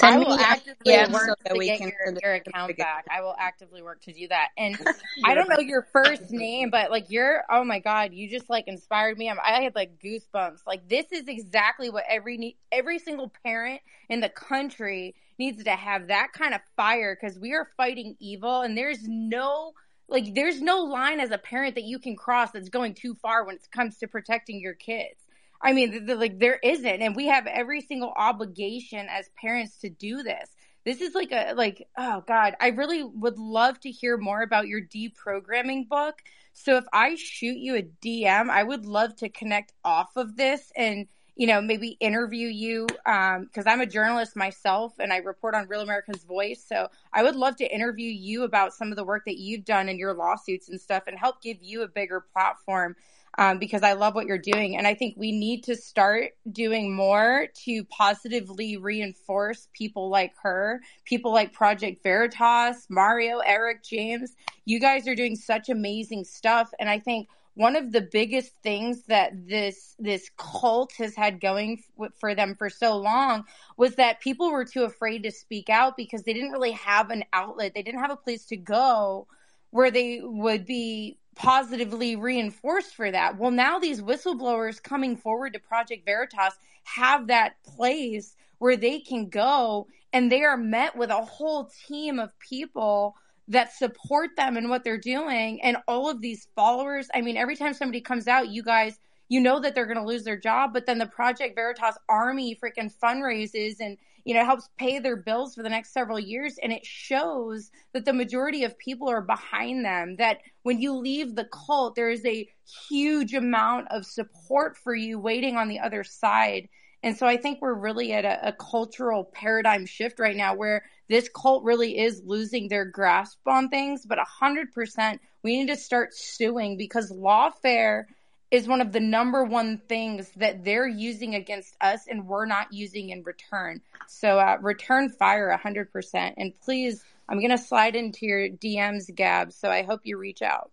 I 0.01 0.17
will 0.17 0.39
actively 0.39 0.97
work 1.11 1.37
so 1.45 1.53
to 1.53 1.59
get 1.59 1.79
your, 1.79 2.17
your 2.21 2.33
account 2.35 2.77
back. 2.77 3.05
I 3.09 3.21
will 3.21 3.35
actively 3.37 3.81
work 3.81 4.01
to 4.03 4.13
do 4.13 4.27
that. 4.29 4.49
And 4.57 4.77
I 5.25 5.33
don't 5.33 5.49
know 5.49 5.59
your 5.59 5.87
first 5.91 6.31
name, 6.31 6.69
but 6.69 6.91
like 6.91 7.09
you're, 7.09 7.43
oh 7.49 7.63
my 7.63 7.79
god, 7.79 8.13
you 8.13 8.29
just 8.29 8.49
like 8.49 8.67
inspired 8.67 9.17
me. 9.17 9.29
I 9.29 9.61
had 9.61 9.75
like 9.75 9.99
goosebumps. 9.99 10.59
Like 10.65 10.87
this 10.87 11.11
is 11.11 11.27
exactly 11.27 11.89
what 11.89 12.05
every 12.07 12.57
every 12.71 12.99
single 12.99 13.31
parent 13.43 13.81
in 14.09 14.21
the 14.21 14.29
country 14.29 15.15
needs 15.37 15.63
to 15.63 15.71
have 15.71 16.07
that 16.07 16.29
kind 16.33 16.53
of 16.53 16.61
fire 16.75 17.17
because 17.19 17.39
we 17.39 17.53
are 17.53 17.67
fighting 17.77 18.15
evil, 18.19 18.61
and 18.61 18.77
there's 18.77 19.07
no 19.07 19.73
like 20.07 20.33
there's 20.33 20.61
no 20.61 20.83
line 20.83 21.19
as 21.19 21.31
a 21.31 21.37
parent 21.37 21.75
that 21.75 21.83
you 21.83 21.99
can 21.99 22.15
cross 22.15 22.51
that's 22.51 22.69
going 22.69 22.93
too 22.93 23.15
far 23.15 23.45
when 23.45 23.55
it 23.55 23.67
comes 23.71 23.97
to 23.97 24.07
protecting 24.07 24.59
your 24.59 24.73
kids. 24.73 25.27
I 25.61 25.73
mean, 25.73 26.05
the, 26.05 26.15
like 26.15 26.39
there 26.39 26.59
isn't, 26.63 27.01
and 27.01 27.15
we 27.15 27.27
have 27.27 27.45
every 27.45 27.81
single 27.81 28.13
obligation 28.15 29.07
as 29.09 29.29
parents 29.39 29.77
to 29.79 29.89
do 29.89 30.23
this. 30.23 30.49
This 30.85 31.01
is 31.01 31.13
like 31.13 31.31
a 31.31 31.53
like 31.53 31.87
oh 31.97 32.23
god, 32.25 32.55
I 32.59 32.69
really 32.69 33.03
would 33.03 33.37
love 33.37 33.79
to 33.81 33.91
hear 33.91 34.17
more 34.17 34.41
about 34.41 34.67
your 34.67 34.81
deprogramming 34.81 35.89
book. 35.89 36.21
So 36.53 36.77
if 36.77 36.85
I 36.93 37.15
shoot 37.15 37.57
you 37.57 37.75
a 37.75 37.83
DM, 37.83 38.49
I 38.49 38.63
would 38.63 38.85
love 38.85 39.15
to 39.17 39.29
connect 39.29 39.73
off 39.83 40.15
of 40.15 40.37
this 40.37 40.71
and 40.75 41.07
you 41.35 41.47
know 41.47 41.61
maybe 41.61 41.97
interview 41.99 42.47
you 42.47 42.87
because 42.87 43.65
um, 43.65 43.67
I'm 43.67 43.81
a 43.81 43.85
journalist 43.85 44.37
myself 44.37 44.93
and 44.99 45.11
I 45.11 45.17
report 45.17 45.55
on 45.55 45.67
Real 45.67 45.81
America's 45.81 46.23
Voice. 46.23 46.63
So 46.65 46.87
I 47.11 47.23
would 47.23 47.35
love 47.35 47.57
to 47.57 47.73
interview 47.73 48.09
you 48.09 48.43
about 48.43 48.73
some 48.73 48.91
of 48.91 48.95
the 48.95 49.03
work 49.03 49.25
that 49.25 49.37
you've 49.37 49.65
done 49.65 49.89
in 49.89 49.99
your 49.99 50.13
lawsuits 50.13 50.69
and 50.69 50.79
stuff 50.79 51.03
and 51.07 51.19
help 51.19 51.41
give 51.41 51.57
you 51.61 51.81
a 51.83 51.87
bigger 51.89 52.21
platform 52.33 52.95
um, 53.39 53.57
because 53.57 53.83
I 53.83 53.93
love 53.93 54.15
what 54.15 54.25
you're 54.25 54.37
doing. 54.37 54.75
And 54.75 54.85
I 54.85 54.93
think 54.93 55.15
we 55.17 55.31
need 55.31 55.63
to 55.63 55.75
start 55.75 56.31
doing 56.51 56.93
more 56.93 57.47
to 57.63 57.85
positively 57.85 58.75
reinforce 58.75 59.69
people 59.71 60.09
like 60.09 60.33
her, 60.43 60.81
people 61.05 61.31
like 61.31 61.53
Project 61.53 62.03
Veritas, 62.03 62.85
Mario, 62.89 63.39
Eric, 63.39 63.81
James. 63.81 64.35
You 64.65 64.81
guys 64.81 65.07
are 65.07 65.15
doing 65.15 65.37
such 65.37 65.69
amazing 65.69 66.25
stuff. 66.25 66.69
And 66.81 66.89
I 66.89 66.99
think 66.99 67.29
one 67.53 67.77
of 67.77 67.93
the 67.93 68.01
biggest 68.01 68.51
things 68.61 69.03
that 69.03 69.31
this 69.47 69.95
this 69.99 70.29
cult 70.37 70.91
has 70.97 71.15
had 71.15 71.39
going 71.39 71.81
f- 71.97 72.11
for 72.19 72.35
them 72.35 72.55
for 72.55 72.69
so 72.69 72.97
long 72.97 73.45
was 73.77 73.95
that 73.95 74.19
people 74.19 74.51
were 74.51 74.65
too 74.65 74.83
afraid 74.83 75.23
to 75.23 75.31
speak 75.31 75.69
out 75.69 75.95
because 75.95 76.23
they 76.23 76.33
didn't 76.33 76.51
really 76.51 76.71
have 76.71 77.09
an 77.09 77.23
outlet 77.33 77.73
they 77.73 77.81
didn't 77.81 77.99
have 77.99 78.11
a 78.11 78.15
place 78.15 78.45
to 78.45 78.55
go 78.55 79.27
where 79.71 79.91
they 79.91 80.21
would 80.23 80.65
be 80.65 81.17
positively 81.39 82.17
reinforced 82.17 82.93
for 82.93 83.09
that. 83.09 83.37
Well, 83.37 83.49
now 83.49 83.79
these 83.79 84.01
whistleblowers 84.01 84.83
coming 84.83 85.15
forward 85.15 85.53
to 85.53 85.59
Project 85.59 86.05
Veritas 86.05 86.59
have 86.83 87.27
that 87.27 87.53
place 87.63 88.35
where 88.57 88.75
they 88.75 88.99
can 88.99 89.29
go 89.29 89.87
and 90.11 90.29
they 90.29 90.43
are 90.43 90.57
met 90.57 90.97
with 90.97 91.09
a 91.09 91.23
whole 91.23 91.71
team 91.87 92.19
of 92.19 92.37
people 92.39 93.15
that 93.47 93.73
support 93.73 94.31
them 94.35 94.57
and 94.57 94.69
what 94.69 94.83
they're 94.83 94.97
doing 94.97 95.61
and 95.63 95.77
all 95.87 96.09
of 96.09 96.19
these 96.19 96.49
followers. 96.57 97.07
I 97.13 97.21
mean, 97.21 97.37
every 97.37 97.55
time 97.55 97.73
somebody 97.73 98.01
comes 98.01 98.27
out, 98.27 98.49
you 98.49 98.61
guys 98.61 98.99
you 99.29 99.39
know 99.39 99.59
that 99.59 99.75
they're 99.75 99.85
going 99.85 99.97
to 99.97 100.03
lose 100.03 100.23
their 100.23 100.37
job, 100.37 100.73
but 100.73 100.85
then 100.85 100.97
the 100.97 101.05
Project 101.05 101.55
Veritas 101.55 101.97
army 102.09 102.57
freaking 102.61 102.93
fundraises 103.01 103.75
and 103.79 103.97
you 104.25 104.33
know 104.33 104.43
helps 104.43 104.69
pay 104.77 104.99
their 104.99 105.15
bills 105.15 105.55
for 105.55 105.63
the 105.63 105.69
next 105.69 105.93
several 105.93 106.19
years 106.19 106.57
and 106.61 106.73
it 106.73 106.85
shows 106.85 107.71
that 107.93 108.05
the 108.05 108.13
majority 108.13 108.63
of 108.63 108.77
people 108.77 109.09
are 109.09 109.21
behind 109.21 109.85
them 109.85 110.17
that 110.17 110.39
when 110.63 110.81
you 110.81 110.93
leave 110.93 111.35
the 111.35 111.45
cult 111.45 111.95
there 111.95 112.09
is 112.09 112.23
a 112.25 112.47
huge 112.89 113.33
amount 113.33 113.87
of 113.91 114.05
support 114.05 114.77
for 114.77 114.93
you 114.93 115.17
waiting 115.17 115.55
on 115.55 115.69
the 115.69 115.79
other 115.79 116.03
side 116.03 116.67
and 117.01 117.15
so 117.15 117.25
I 117.25 117.37
think 117.37 117.61
we're 117.61 117.73
really 117.73 118.11
at 118.11 118.25
a, 118.25 118.49
a, 118.49 118.53
cultural 118.53 119.23
paradigm 119.23 119.85
shift 119.85 120.19
right 120.19 120.35
now 120.35 120.53
where 120.53 120.83
this 121.07 121.29
cult 121.33 121.63
really 121.63 121.97
is 121.97 122.21
losing 122.25 122.67
their 122.67 122.83
grasp 122.83 123.39
on 123.47 123.69
things. 123.69 124.05
But 124.05 124.19
100%, 124.41 125.19
we 125.41 125.57
need 125.57 125.67
to 125.67 125.77
start 125.77 126.13
suing 126.13 126.77
because 126.77 127.09
lawfare 127.09 128.03
is 128.51 128.67
one 128.67 128.81
of 128.81 128.91
the 128.91 128.99
number 128.99 129.43
one 129.43 129.77
things 129.87 130.31
that 130.37 130.63
they're 130.63 130.87
using 130.87 131.35
against 131.35 131.75
us 131.81 132.07
and 132.07 132.27
we're 132.27 132.45
not 132.45 132.73
using 132.73 133.09
in 133.09 133.23
return. 133.23 133.81
So 134.07 134.39
uh, 134.39 134.57
return 134.61 135.09
fire 135.09 135.57
100%. 135.63 136.33
And 136.37 136.53
please, 136.61 137.03
I'm 137.27 137.39
going 137.39 137.51
to 137.51 137.57
slide 137.57 137.95
into 137.95 138.25
your 138.25 138.49
DMs, 138.49 139.13
Gab. 139.13 139.53
So 139.53 139.69
I 139.69 139.83
hope 139.83 140.01
you 140.03 140.17
reach 140.17 140.41
out. 140.41 140.71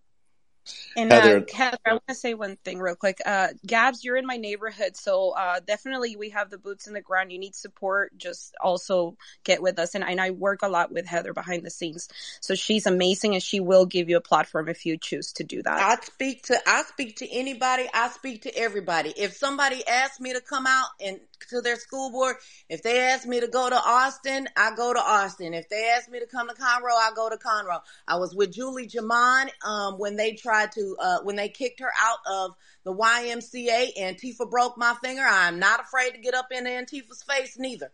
And 0.95 1.11
Heather, 1.11 1.37
uh, 1.37 1.55
Heather 1.55 1.77
I 1.85 1.91
want 1.91 2.07
to 2.07 2.15
say 2.15 2.33
one 2.33 2.57
thing 2.63 2.79
real 2.79 2.95
quick. 2.95 3.19
Uh, 3.25 3.49
Gabs, 3.65 4.03
you're 4.03 4.17
in 4.17 4.25
my 4.25 4.37
neighborhood, 4.37 4.97
so 4.97 5.31
uh, 5.31 5.59
definitely 5.65 6.15
we 6.15 6.29
have 6.31 6.49
the 6.49 6.57
boots 6.57 6.87
in 6.87 6.93
the 6.93 7.01
ground. 7.01 7.31
You 7.31 7.39
need 7.39 7.55
support. 7.55 8.17
Just 8.17 8.55
also 8.61 9.17
get 9.43 9.61
with 9.61 9.79
us, 9.79 9.95
and, 9.95 10.03
and 10.03 10.19
I 10.19 10.31
work 10.31 10.61
a 10.63 10.67
lot 10.67 10.91
with 10.91 11.05
Heather 11.05 11.33
behind 11.33 11.63
the 11.63 11.69
scenes, 11.69 12.09
so 12.41 12.55
she's 12.55 12.85
amazing, 12.85 13.33
and 13.33 13.43
she 13.43 13.59
will 13.59 13.85
give 13.85 14.09
you 14.09 14.17
a 14.17 14.21
platform 14.21 14.69
if 14.69 14.85
you 14.85 14.97
choose 14.97 15.33
to 15.33 15.43
do 15.43 15.61
that. 15.63 15.79
I 15.79 16.03
speak 16.03 16.43
to 16.43 16.57
I 16.65 16.83
speak 16.83 17.17
to 17.17 17.29
anybody. 17.31 17.87
I 17.93 18.09
speak 18.09 18.43
to 18.43 18.57
everybody. 18.57 19.13
If 19.15 19.33
somebody 19.33 19.87
asks 19.87 20.19
me 20.19 20.33
to 20.33 20.41
come 20.41 20.65
out 20.67 20.87
and 20.99 21.19
to 21.49 21.61
their 21.61 21.75
school 21.75 22.11
board, 22.11 22.35
if 22.69 22.83
they 22.83 22.99
ask 22.99 23.27
me 23.27 23.39
to 23.39 23.47
go 23.47 23.69
to 23.69 23.75
Austin, 23.75 24.47
I 24.55 24.75
go 24.75 24.93
to 24.93 24.99
Austin. 24.99 25.53
If 25.53 25.69
they 25.69 25.89
ask 25.95 26.09
me 26.09 26.19
to 26.19 26.25
come 26.25 26.47
to 26.47 26.55
Conroe, 26.55 26.93
I 26.93 27.11
go 27.15 27.29
to 27.29 27.37
Conroe. 27.37 27.81
I 28.07 28.17
was 28.17 28.35
with 28.35 28.51
Julie 28.51 28.87
Jaman 28.87 29.49
um, 29.65 29.97
when 29.97 30.15
they 30.15 30.33
tried 30.33 30.71
to, 30.73 30.95
uh, 30.99 31.19
when 31.23 31.35
they 31.35 31.49
kicked 31.49 31.79
her 31.79 31.91
out 31.99 32.19
of 32.29 32.51
the 32.83 32.93
YMCA, 32.93 33.97
Antifa 33.97 34.49
broke 34.49 34.77
my 34.77 34.95
finger. 35.03 35.23
I'm 35.27 35.59
not 35.59 35.81
afraid 35.81 36.11
to 36.11 36.19
get 36.19 36.33
up 36.33 36.47
in 36.51 36.65
Antifa's 36.65 37.23
face 37.23 37.57
neither. 37.57 37.91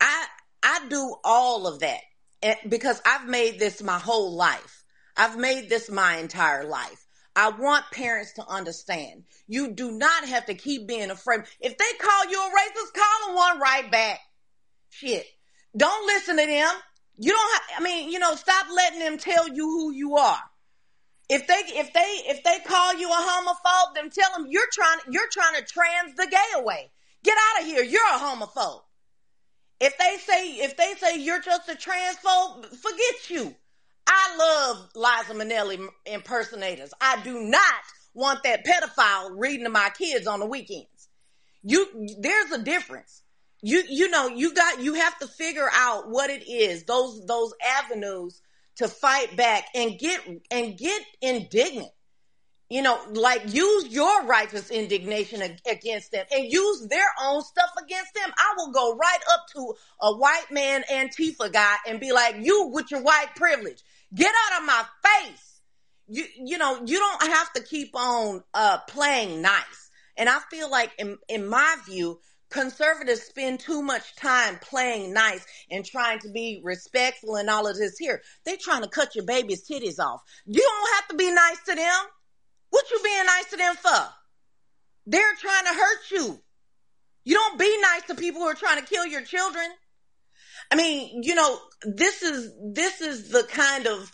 I, 0.00 0.26
I 0.62 0.86
do 0.88 1.14
all 1.24 1.66
of 1.66 1.80
that 1.80 2.00
because 2.68 3.00
I've 3.06 3.28
made 3.28 3.58
this 3.58 3.82
my 3.82 3.98
whole 3.98 4.34
life. 4.34 4.84
I've 5.16 5.38
made 5.38 5.68
this 5.68 5.90
my 5.90 6.18
entire 6.18 6.64
life. 6.64 7.05
I 7.36 7.50
want 7.50 7.84
parents 7.92 8.32
to 8.34 8.46
understand. 8.48 9.24
You 9.46 9.72
do 9.72 9.92
not 9.92 10.26
have 10.26 10.46
to 10.46 10.54
keep 10.54 10.88
being 10.88 11.10
afraid. 11.10 11.42
If 11.60 11.76
they 11.76 11.92
call 12.00 12.30
you 12.30 12.40
a 12.40 12.50
racist, 12.50 12.94
call 12.94 13.26
them 13.26 13.36
one 13.36 13.60
right 13.60 13.90
back. 13.92 14.20
Shit. 14.88 15.26
Don't 15.76 16.06
listen 16.06 16.38
to 16.38 16.46
them. 16.46 16.70
You 17.18 17.32
don't 17.32 17.52
have, 17.52 17.62
I 17.80 17.84
mean, 17.84 18.10
you 18.10 18.18
know, 18.18 18.34
stop 18.34 18.66
letting 18.74 19.00
them 19.00 19.18
tell 19.18 19.48
you 19.48 19.64
who 19.64 19.92
you 19.92 20.16
are. 20.16 20.40
If 21.28 21.46
they 21.46 21.54
if 21.54 21.92
they 21.92 22.22
if 22.30 22.42
they 22.42 22.58
call 22.64 22.94
you 22.94 23.08
a 23.08 23.12
homophobe, 23.12 23.94
then 23.94 24.10
tell 24.10 24.30
them 24.32 24.46
you're 24.48 24.68
trying 24.72 25.00
you're 25.10 25.28
trying 25.30 25.56
to 25.56 25.64
trans 25.64 26.14
the 26.14 26.28
gay 26.30 26.60
away. 26.60 26.90
Get 27.24 27.36
out 27.36 27.62
of 27.62 27.66
here. 27.66 27.82
You're 27.82 28.14
a 28.14 28.18
homophobe. 28.18 28.82
If 29.80 29.98
they 29.98 30.16
say 30.18 30.50
if 30.52 30.76
they 30.76 30.94
say 30.94 31.18
you're 31.18 31.40
just 31.40 31.68
a 31.68 31.74
transphobe, 31.74 32.66
forget 32.76 33.28
you. 33.30 33.56
I 34.06 34.36
love 34.38 34.88
Liza 34.94 35.34
Minnelli 35.34 35.86
impersonators. 36.06 36.92
I 37.00 37.20
do 37.22 37.40
not 37.40 37.82
want 38.14 38.42
that 38.44 38.64
pedophile 38.64 39.30
reading 39.36 39.64
to 39.64 39.70
my 39.70 39.90
kids 39.96 40.26
on 40.26 40.40
the 40.40 40.46
weekends. 40.46 41.08
You 41.62 41.86
there's 42.20 42.52
a 42.52 42.62
difference. 42.62 43.22
You 43.62 43.82
you 43.88 44.10
know 44.10 44.28
you 44.28 44.54
got 44.54 44.80
you 44.80 44.94
have 44.94 45.18
to 45.18 45.26
figure 45.26 45.68
out 45.74 46.08
what 46.08 46.30
it 46.30 46.48
is 46.48 46.84
those 46.84 47.24
those 47.26 47.52
avenues 47.64 48.40
to 48.76 48.88
fight 48.88 49.36
back 49.36 49.66
and 49.74 49.98
get 49.98 50.20
and 50.50 50.78
get 50.78 51.02
indignant. 51.20 51.90
You 52.68 52.82
know, 52.82 52.98
like 53.12 53.54
use 53.54 53.86
your 53.88 54.24
righteous 54.24 54.70
indignation 54.70 55.40
against 55.70 56.10
them 56.10 56.26
and 56.32 56.50
use 56.50 56.88
their 56.88 57.06
own 57.22 57.42
stuff 57.42 57.70
against 57.80 58.12
them. 58.14 58.28
I 58.36 58.54
will 58.56 58.72
go 58.72 58.96
right 58.96 59.20
up 59.32 59.46
to 59.54 59.74
a 60.00 60.16
white 60.16 60.50
man 60.50 60.82
Antifa 60.90 61.52
guy 61.52 61.76
and 61.86 62.00
be 62.00 62.10
like, 62.10 62.36
you 62.40 62.70
with 62.72 62.90
your 62.90 63.02
white 63.02 63.28
privilege, 63.36 63.84
get 64.14 64.32
out 64.46 64.60
of 64.60 64.66
my 64.66 64.84
face. 65.04 65.60
you 66.08 66.24
you 66.36 66.58
know 66.58 66.82
you 66.84 66.98
don't 66.98 67.22
have 67.32 67.52
to 67.54 67.62
keep 67.62 67.90
on 67.94 68.42
uh 68.54 68.78
playing 68.88 69.42
nice. 69.42 69.90
And 70.16 70.28
i 70.28 70.38
feel 70.50 70.70
like 70.70 70.92
in 70.98 71.18
in 71.28 71.46
my 71.46 71.76
view 71.86 72.18
conservatives 72.50 73.22
spend 73.22 73.60
too 73.60 73.82
much 73.82 74.14
time 74.16 74.58
playing 74.60 75.12
nice 75.12 75.44
and 75.70 75.84
trying 75.84 76.18
to 76.20 76.28
be 76.30 76.60
respectful 76.62 77.36
and 77.36 77.50
all 77.50 77.66
of 77.66 77.76
this 77.76 77.98
here. 77.98 78.22
They're 78.44 78.56
trying 78.60 78.82
to 78.82 78.88
cut 78.88 79.14
your 79.14 79.24
baby's 79.24 79.68
titties 79.68 79.98
off. 79.98 80.22
You 80.46 80.62
don't 80.62 80.94
have 80.94 81.08
to 81.08 81.16
be 81.16 81.30
nice 81.32 81.58
to 81.68 81.74
them. 81.74 82.04
What 82.70 82.90
you 82.90 83.00
being 83.02 83.26
nice 83.26 83.50
to 83.50 83.56
them 83.56 83.74
for? 83.76 84.08
They're 85.06 85.34
trying 85.40 85.64
to 85.64 85.74
hurt 85.74 86.10
you. 86.10 86.40
You 87.24 87.34
don't 87.34 87.58
be 87.58 87.80
nice 87.80 88.02
to 88.08 88.14
people 88.14 88.42
who 88.42 88.48
are 88.48 88.54
trying 88.54 88.80
to 88.80 88.86
kill 88.86 89.06
your 89.06 89.22
children 89.22 89.66
i 90.70 90.76
mean 90.76 91.22
you 91.22 91.34
know 91.34 91.58
this 91.82 92.22
is 92.22 92.52
this 92.72 93.00
is 93.00 93.30
the 93.30 93.44
kind 93.44 93.86
of 93.86 94.12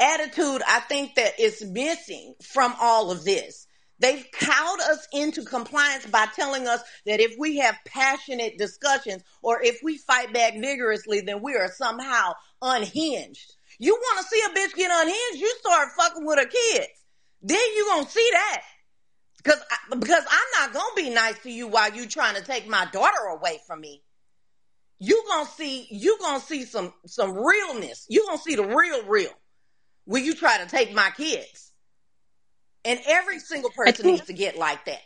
attitude 0.00 0.62
I 0.66 0.80
think 0.80 1.14
that 1.16 1.38
is 1.40 1.64
missing 1.64 2.34
from 2.42 2.74
all 2.80 3.10
of 3.10 3.24
this. 3.24 3.66
They've 4.00 4.24
cowed 4.32 4.80
us 4.80 5.08
into 5.12 5.42
compliance 5.42 6.06
by 6.06 6.26
telling 6.36 6.68
us 6.68 6.80
that 7.04 7.18
if 7.18 7.34
we 7.36 7.58
have 7.58 7.76
passionate 7.84 8.56
discussions 8.56 9.24
or 9.42 9.60
if 9.60 9.80
we 9.82 9.98
fight 9.98 10.32
back 10.32 10.54
vigorously, 10.54 11.22
then 11.22 11.42
we 11.42 11.56
are 11.56 11.72
somehow 11.72 12.34
unhinged. 12.62 13.56
You 13.80 13.94
want 13.94 14.20
to 14.20 14.28
see 14.28 14.40
a 14.40 14.48
bitch 14.50 14.74
get 14.74 14.90
unhinged? 14.92 15.40
You 15.40 15.52
start 15.60 15.88
fucking 15.98 16.24
with 16.24 16.38
her 16.38 16.46
kids. 16.46 16.92
Then 17.42 17.58
you 17.58 17.86
gonna 17.88 18.08
see 18.08 18.28
that. 18.32 18.62
Because 19.42 19.60
because 19.90 20.24
I'm 20.28 20.62
not 20.62 20.74
gonna 20.74 20.94
be 20.96 21.10
nice 21.10 21.38
to 21.40 21.50
you 21.50 21.66
while 21.66 21.92
you 21.92 22.06
trying 22.06 22.36
to 22.36 22.42
take 22.42 22.68
my 22.68 22.86
daughter 22.92 23.22
away 23.32 23.58
from 23.66 23.80
me. 23.80 24.02
You 24.98 25.24
gonna 25.28 25.48
see 25.48 25.86
you 25.90 26.18
gonna 26.20 26.40
see 26.40 26.64
some 26.64 26.92
some 27.06 27.32
realness. 27.32 28.06
You 28.08 28.26
gonna 28.26 28.38
see 28.38 28.56
the 28.56 28.66
real 28.66 29.04
real 29.06 29.30
will 30.08 30.22
you 30.22 30.34
try 30.34 30.58
to 30.58 30.66
take 30.66 30.92
my 30.92 31.10
kids? 31.10 31.70
And 32.84 32.98
every 33.06 33.38
single 33.38 33.70
person 33.70 34.02
think, 34.02 34.16
needs 34.16 34.26
to 34.26 34.32
get 34.32 34.56
like 34.56 34.86
that. 34.86 35.02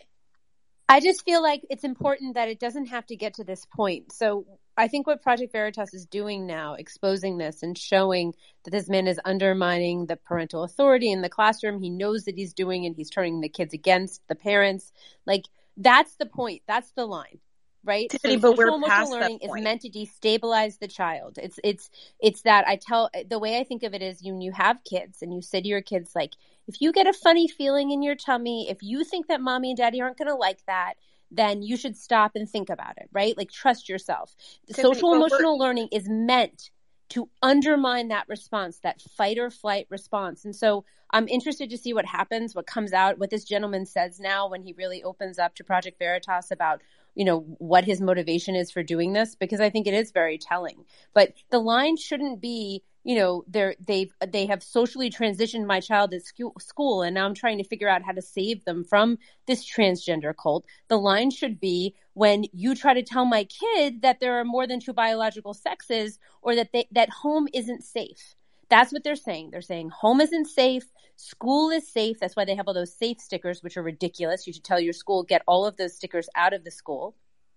I 0.88 1.00
just 1.00 1.24
feel 1.24 1.42
like 1.42 1.62
it's 1.68 1.84
important 1.84 2.34
that 2.34 2.48
it 2.48 2.60
doesn't 2.60 2.86
have 2.86 3.04
to 3.06 3.16
get 3.16 3.34
to 3.34 3.44
this 3.44 3.66
point. 3.66 4.12
So 4.12 4.46
I 4.76 4.88
think 4.88 5.06
what 5.06 5.22
Project 5.22 5.52
Veritas 5.52 5.92
is 5.92 6.06
doing 6.06 6.46
now, 6.46 6.74
exposing 6.74 7.38
this 7.38 7.62
and 7.62 7.76
showing 7.76 8.34
that 8.64 8.70
this 8.70 8.88
man 8.88 9.08
is 9.08 9.20
undermining 9.24 10.06
the 10.06 10.16
parental 10.16 10.62
authority 10.62 11.10
in 11.10 11.22
the 11.22 11.28
classroom. 11.28 11.80
He 11.80 11.90
knows 11.90 12.24
that 12.24 12.36
he's 12.36 12.54
doing 12.54 12.84
it. 12.84 12.94
He's 12.96 13.10
turning 13.10 13.40
the 13.40 13.48
kids 13.48 13.74
against 13.74 14.22
the 14.28 14.36
parents. 14.36 14.92
Like 15.26 15.46
that's 15.76 16.14
the 16.16 16.26
point. 16.26 16.62
That's 16.68 16.92
the 16.92 17.06
line 17.06 17.40
right? 17.84 18.10
Tiffany, 18.10 18.38
so 18.38 18.54
social 18.54 18.74
emotional 18.76 19.10
learning 19.10 19.38
is 19.40 19.50
meant 19.54 19.82
to 19.82 19.90
destabilize 19.90 20.78
the 20.78 20.88
child. 20.88 21.38
It's 21.40 21.58
it's 21.62 21.90
it's 22.20 22.42
that 22.42 22.66
I 22.66 22.76
tell 22.76 23.10
the 23.28 23.38
way 23.38 23.58
I 23.58 23.64
think 23.64 23.82
of 23.82 23.94
it 23.94 24.02
is 24.02 24.22
you 24.22 24.38
you 24.40 24.52
have 24.52 24.84
kids 24.84 25.22
and 25.22 25.32
you 25.32 25.42
say 25.42 25.60
to 25.60 25.68
your 25.68 25.82
kids 25.82 26.12
like 26.14 26.34
if 26.68 26.80
you 26.80 26.92
get 26.92 27.06
a 27.06 27.12
funny 27.12 27.48
feeling 27.48 27.90
in 27.90 28.02
your 28.02 28.14
tummy, 28.14 28.68
if 28.70 28.78
you 28.82 29.04
think 29.04 29.26
that 29.28 29.40
mommy 29.40 29.70
and 29.70 29.78
daddy 29.78 30.00
aren't 30.00 30.18
going 30.18 30.28
to 30.28 30.34
like 30.34 30.64
that, 30.66 30.94
then 31.30 31.62
you 31.62 31.76
should 31.76 31.96
stop 31.96 32.32
and 32.34 32.48
think 32.48 32.70
about 32.70 32.98
it, 32.98 33.08
right? 33.12 33.36
Like 33.36 33.50
trust 33.50 33.88
yourself. 33.88 34.34
Tiffany, 34.68 34.82
social 34.82 35.14
emotional 35.14 35.58
learning 35.58 35.88
is 35.90 36.08
meant 36.08 36.70
to 37.10 37.28
undermine 37.42 38.08
that 38.08 38.28
response, 38.28 38.78
that 38.78 39.00
fight 39.00 39.38
or 39.38 39.50
flight 39.50 39.86
response. 39.90 40.44
And 40.44 40.54
so 40.54 40.84
I'm 41.10 41.28
interested 41.28 41.68
to 41.70 41.76
see 41.76 41.92
what 41.92 42.06
happens, 42.06 42.54
what 42.54 42.66
comes 42.66 42.92
out, 42.92 43.18
what 43.18 43.28
this 43.28 43.44
gentleman 43.44 43.84
says 43.84 44.18
now 44.18 44.48
when 44.48 44.62
he 44.62 44.72
really 44.72 45.02
opens 45.02 45.38
up 45.38 45.54
to 45.56 45.64
Project 45.64 45.98
Veritas 45.98 46.50
about 46.50 46.80
you 47.14 47.24
know 47.24 47.40
what 47.58 47.84
his 47.84 48.00
motivation 48.00 48.54
is 48.54 48.70
for 48.70 48.82
doing 48.82 49.12
this 49.12 49.34
because 49.34 49.60
i 49.60 49.70
think 49.70 49.86
it 49.86 49.94
is 49.94 50.10
very 50.12 50.38
telling. 50.38 50.84
But 51.14 51.32
the 51.50 51.58
line 51.58 51.96
shouldn't 51.96 52.40
be 52.40 52.82
you 53.04 53.16
know 53.16 53.44
they're 53.48 53.74
they've 53.84 54.12
they 54.26 54.46
have 54.46 54.62
socially 54.62 55.10
transitioned 55.10 55.66
my 55.66 55.80
child 55.80 56.14
at 56.14 56.22
school 56.24 57.02
and 57.02 57.14
now 57.14 57.26
i'm 57.26 57.34
trying 57.34 57.58
to 57.58 57.64
figure 57.64 57.88
out 57.88 58.02
how 58.02 58.12
to 58.12 58.22
save 58.22 58.64
them 58.64 58.84
from 58.84 59.18
this 59.46 59.64
transgender 59.64 60.34
cult. 60.40 60.64
The 60.88 60.98
line 60.98 61.30
should 61.30 61.60
be 61.60 61.94
when 62.14 62.44
you 62.52 62.74
try 62.74 62.94
to 62.94 63.02
tell 63.02 63.24
my 63.24 63.44
kid 63.44 64.02
that 64.02 64.20
there 64.20 64.38
are 64.38 64.44
more 64.44 64.66
than 64.66 64.80
two 64.80 64.92
biological 64.92 65.54
sexes 65.54 66.18
or 66.42 66.54
that 66.54 66.72
they 66.72 66.86
that 66.92 67.10
home 67.10 67.48
isn't 67.52 67.82
safe 67.84 68.36
that's 68.72 68.90
what 68.90 69.04
they're 69.04 69.16
saying. 69.16 69.50
They're 69.50 69.60
saying 69.60 69.90
home 69.90 70.22
isn't 70.22 70.46
safe, 70.46 70.84
school 71.16 71.68
is 71.68 71.86
safe. 71.86 72.18
That's 72.18 72.34
why 72.34 72.46
they 72.46 72.54
have 72.54 72.66
all 72.66 72.72
those 72.72 72.96
safe 72.96 73.20
stickers, 73.20 73.62
which 73.62 73.76
are 73.76 73.82
ridiculous. 73.82 74.46
You 74.46 74.54
should 74.54 74.64
tell 74.64 74.80
your 74.80 74.94
school 74.94 75.24
get 75.24 75.42
all 75.46 75.66
of 75.66 75.76
those 75.76 75.94
stickers 75.94 76.30
out 76.34 76.54
of 76.54 76.64
the 76.64 76.70
school. 76.70 77.14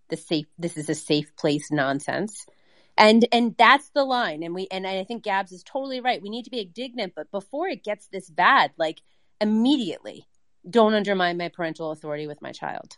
The 0.09 0.17
safe, 0.17 0.47
this 0.59 0.75
is 0.75 0.89
a 0.89 0.93
safe 0.93 1.33
place 1.37 1.71
nonsense. 1.71 2.45
And 2.97 3.25
and 3.31 3.55
that's 3.57 3.89
the 3.91 4.03
line. 4.03 4.43
And 4.43 4.53
we 4.53 4.67
and 4.69 4.85
I 4.85 5.05
think 5.05 5.23
Gabs 5.23 5.53
is 5.53 5.63
totally 5.63 6.01
right. 6.01 6.21
We 6.21 6.29
need 6.29 6.43
to 6.45 6.51
be 6.51 6.59
indignant, 6.59 7.13
but 7.15 7.31
before 7.31 7.69
it 7.69 7.85
gets 7.85 8.07
this 8.07 8.29
bad, 8.29 8.71
like 8.77 9.01
immediately, 9.39 10.27
don't 10.69 10.93
undermine 10.95 11.37
my 11.37 11.47
parental 11.47 11.91
authority 11.91 12.27
with 12.27 12.41
my 12.41 12.51
child. 12.51 12.97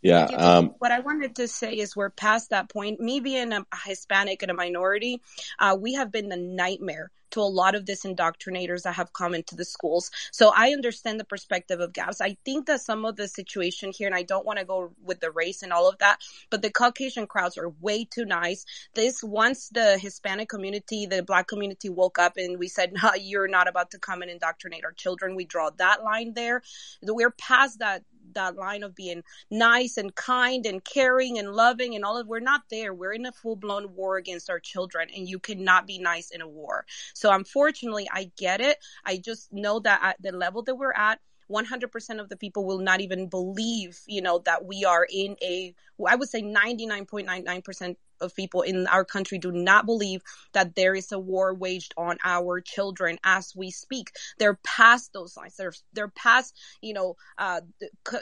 Yeah. 0.00 0.24
Um, 0.24 0.74
what 0.78 0.92
I 0.92 1.00
wanted 1.00 1.36
to 1.36 1.48
say 1.48 1.72
is 1.74 1.96
we're 1.96 2.10
past 2.10 2.50
that 2.50 2.68
point. 2.68 3.00
Me 3.00 3.20
being 3.20 3.52
a 3.52 3.64
Hispanic 3.84 4.42
and 4.42 4.50
a 4.50 4.54
minority, 4.54 5.20
uh, 5.58 5.76
we 5.78 5.94
have 5.94 6.12
been 6.12 6.28
the 6.28 6.36
nightmare 6.36 7.10
to 7.30 7.40
a 7.40 7.42
lot 7.42 7.74
of 7.74 7.84
this 7.84 8.04
indoctrinators 8.04 8.82
that 8.82 8.94
have 8.94 9.12
come 9.12 9.34
into 9.34 9.54
the 9.54 9.64
schools. 9.64 10.10
So 10.32 10.52
I 10.54 10.70
understand 10.70 11.20
the 11.20 11.24
perspective 11.24 11.80
of 11.80 11.92
gaps. 11.92 12.20
I 12.20 12.36
think 12.44 12.66
that 12.66 12.80
some 12.80 13.04
of 13.04 13.16
the 13.16 13.28
situation 13.28 13.92
here, 13.94 14.06
and 14.06 14.16
I 14.16 14.22
don't 14.22 14.46
want 14.46 14.58
to 14.58 14.64
go 14.64 14.92
with 15.02 15.20
the 15.20 15.30
race 15.30 15.62
and 15.62 15.72
all 15.72 15.88
of 15.88 15.98
that, 15.98 16.20
but 16.50 16.62
the 16.62 16.70
Caucasian 16.70 17.26
crowds 17.26 17.58
are 17.58 17.68
way 17.68 18.04
too 18.04 18.24
nice. 18.24 18.64
This 18.94 19.22
once 19.22 19.68
the 19.68 19.98
Hispanic 19.98 20.48
community, 20.48 21.06
the 21.06 21.22
black 21.22 21.48
community 21.48 21.88
woke 21.88 22.18
up 22.18 22.36
and 22.36 22.58
we 22.58 22.68
said, 22.68 22.92
no, 22.92 23.12
you're 23.14 23.48
not 23.48 23.68
about 23.68 23.90
to 23.90 23.98
come 23.98 24.22
and 24.22 24.30
indoctrinate 24.30 24.84
our 24.84 24.92
children. 24.92 25.36
We 25.36 25.44
draw 25.44 25.70
that 25.76 26.02
line 26.02 26.32
there. 26.34 26.62
We're 27.02 27.30
past 27.30 27.80
that 27.80 28.04
that 28.34 28.56
line 28.56 28.82
of 28.82 28.94
being 28.94 29.22
nice 29.50 29.96
and 29.96 30.14
kind 30.14 30.66
and 30.66 30.84
caring 30.84 31.38
and 31.38 31.52
loving 31.52 31.94
and 31.94 32.04
all 32.04 32.16
of 32.16 32.26
we're 32.26 32.40
not 32.40 32.62
there. 32.70 32.94
We're 32.94 33.12
in 33.12 33.26
a 33.26 33.32
full-blown 33.32 33.94
war 33.94 34.16
against 34.16 34.50
our 34.50 34.60
children 34.60 35.08
and 35.14 35.28
you 35.28 35.38
cannot 35.38 35.86
be 35.86 35.98
nice 35.98 36.30
in 36.30 36.40
a 36.40 36.48
war. 36.48 36.84
So 37.14 37.32
unfortunately 37.32 38.08
i 38.12 38.30
get 38.36 38.60
it. 38.60 38.78
I 39.04 39.18
just 39.18 39.52
know 39.52 39.80
that 39.80 40.00
at 40.02 40.22
the 40.22 40.32
level 40.32 40.62
that 40.62 40.74
we're 40.74 40.92
at 40.92 41.20
100% 41.50 42.20
of 42.20 42.28
the 42.28 42.36
people 42.36 42.64
will 42.64 42.78
not 42.78 43.00
even 43.00 43.26
believe, 43.28 44.00
you 44.06 44.20
know, 44.20 44.40
that 44.40 44.64
we 44.64 44.84
are 44.84 45.06
in 45.10 45.36
a, 45.42 45.74
I 46.06 46.14
would 46.14 46.28
say 46.28 46.42
99.99% 46.42 47.96
of 48.20 48.34
people 48.34 48.62
in 48.62 48.86
our 48.88 49.04
country 49.04 49.38
do 49.38 49.52
not 49.52 49.86
believe 49.86 50.22
that 50.52 50.74
there 50.74 50.94
is 50.94 51.12
a 51.12 51.18
war 51.18 51.54
waged 51.54 51.94
on 51.96 52.18
our 52.24 52.60
children 52.60 53.18
as 53.24 53.54
we 53.56 53.70
speak. 53.70 54.12
They're 54.38 54.58
past 54.64 55.12
those 55.12 55.36
lines. 55.36 55.56
They're 55.56 55.72
they're 55.92 56.08
past 56.08 56.54
you 56.80 56.94
know 56.94 57.16
uh, 57.38 57.60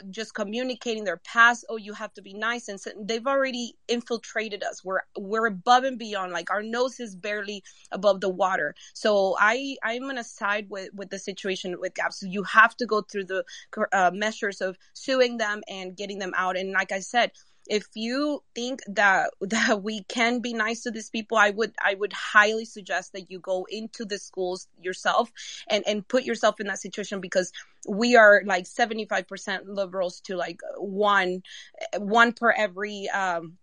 just 0.09 0.33
communicating. 0.33 1.03
They're 1.03 1.17
past 1.17 1.65
oh 1.69 1.77
you 1.77 1.93
have 1.93 2.13
to 2.15 2.21
be 2.21 2.33
nice 2.33 2.67
and 2.67 2.79
they've 3.01 3.27
already 3.27 3.75
infiltrated 3.87 4.63
us. 4.63 4.83
We're 4.83 5.01
we're 5.17 5.47
above 5.47 5.83
and 5.83 5.97
beyond. 5.97 6.31
Like 6.31 6.51
our 6.51 6.63
nose 6.63 6.99
is 6.99 7.15
barely 7.15 7.63
above 7.91 8.21
the 8.21 8.29
water. 8.29 8.75
So 8.93 9.35
I 9.39 9.77
I'm 9.83 10.01
gonna 10.01 10.23
side 10.23 10.67
with 10.69 10.89
with 10.93 11.09
the 11.09 11.19
situation 11.19 11.75
with 11.79 11.93
Gabs. 11.95 12.19
So 12.19 12.27
you 12.27 12.43
have 12.43 12.75
to 12.77 12.85
go 12.85 13.01
through 13.01 13.25
the 13.25 13.43
uh, 13.91 14.11
measures 14.13 14.61
of 14.61 14.77
suing 14.93 15.37
them 15.37 15.61
and 15.67 15.95
getting 15.95 16.19
them 16.19 16.33
out. 16.35 16.57
And 16.57 16.71
like 16.71 16.91
I 16.91 16.99
said, 16.99 17.31
if 17.69 17.87
you 17.95 18.43
think 18.55 18.81
that 18.87 19.29
that 19.41 19.81
we 19.83 20.03
can 20.03 20.39
be 20.39 20.53
nice 20.53 20.83
to 20.83 20.91
these 20.91 21.09
people 21.09 21.37
i 21.37 21.49
would 21.49 21.73
i 21.83 21.93
would 21.93 22.13
highly 22.13 22.65
suggest 22.65 23.13
that 23.13 23.29
you 23.29 23.39
go 23.39 23.65
into 23.69 24.05
the 24.05 24.17
schools 24.17 24.67
yourself 24.81 25.31
and 25.69 25.83
and 25.87 26.07
put 26.07 26.23
yourself 26.23 26.59
in 26.59 26.67
that 26.67 26.79
situation 26.79 27.21
because 27.21 27.51
we 27.87 28.15
are 28.17 28.41
like 28.45 28.65
75% 28.65 29.61
liberals 29.65 30.19
to 30.21 30.35
like 30.35 30.59
one 30.77 31.41
one 31.97 32.33
per 32.33 32.51
every 32.51 33.07
um 33.09 33.57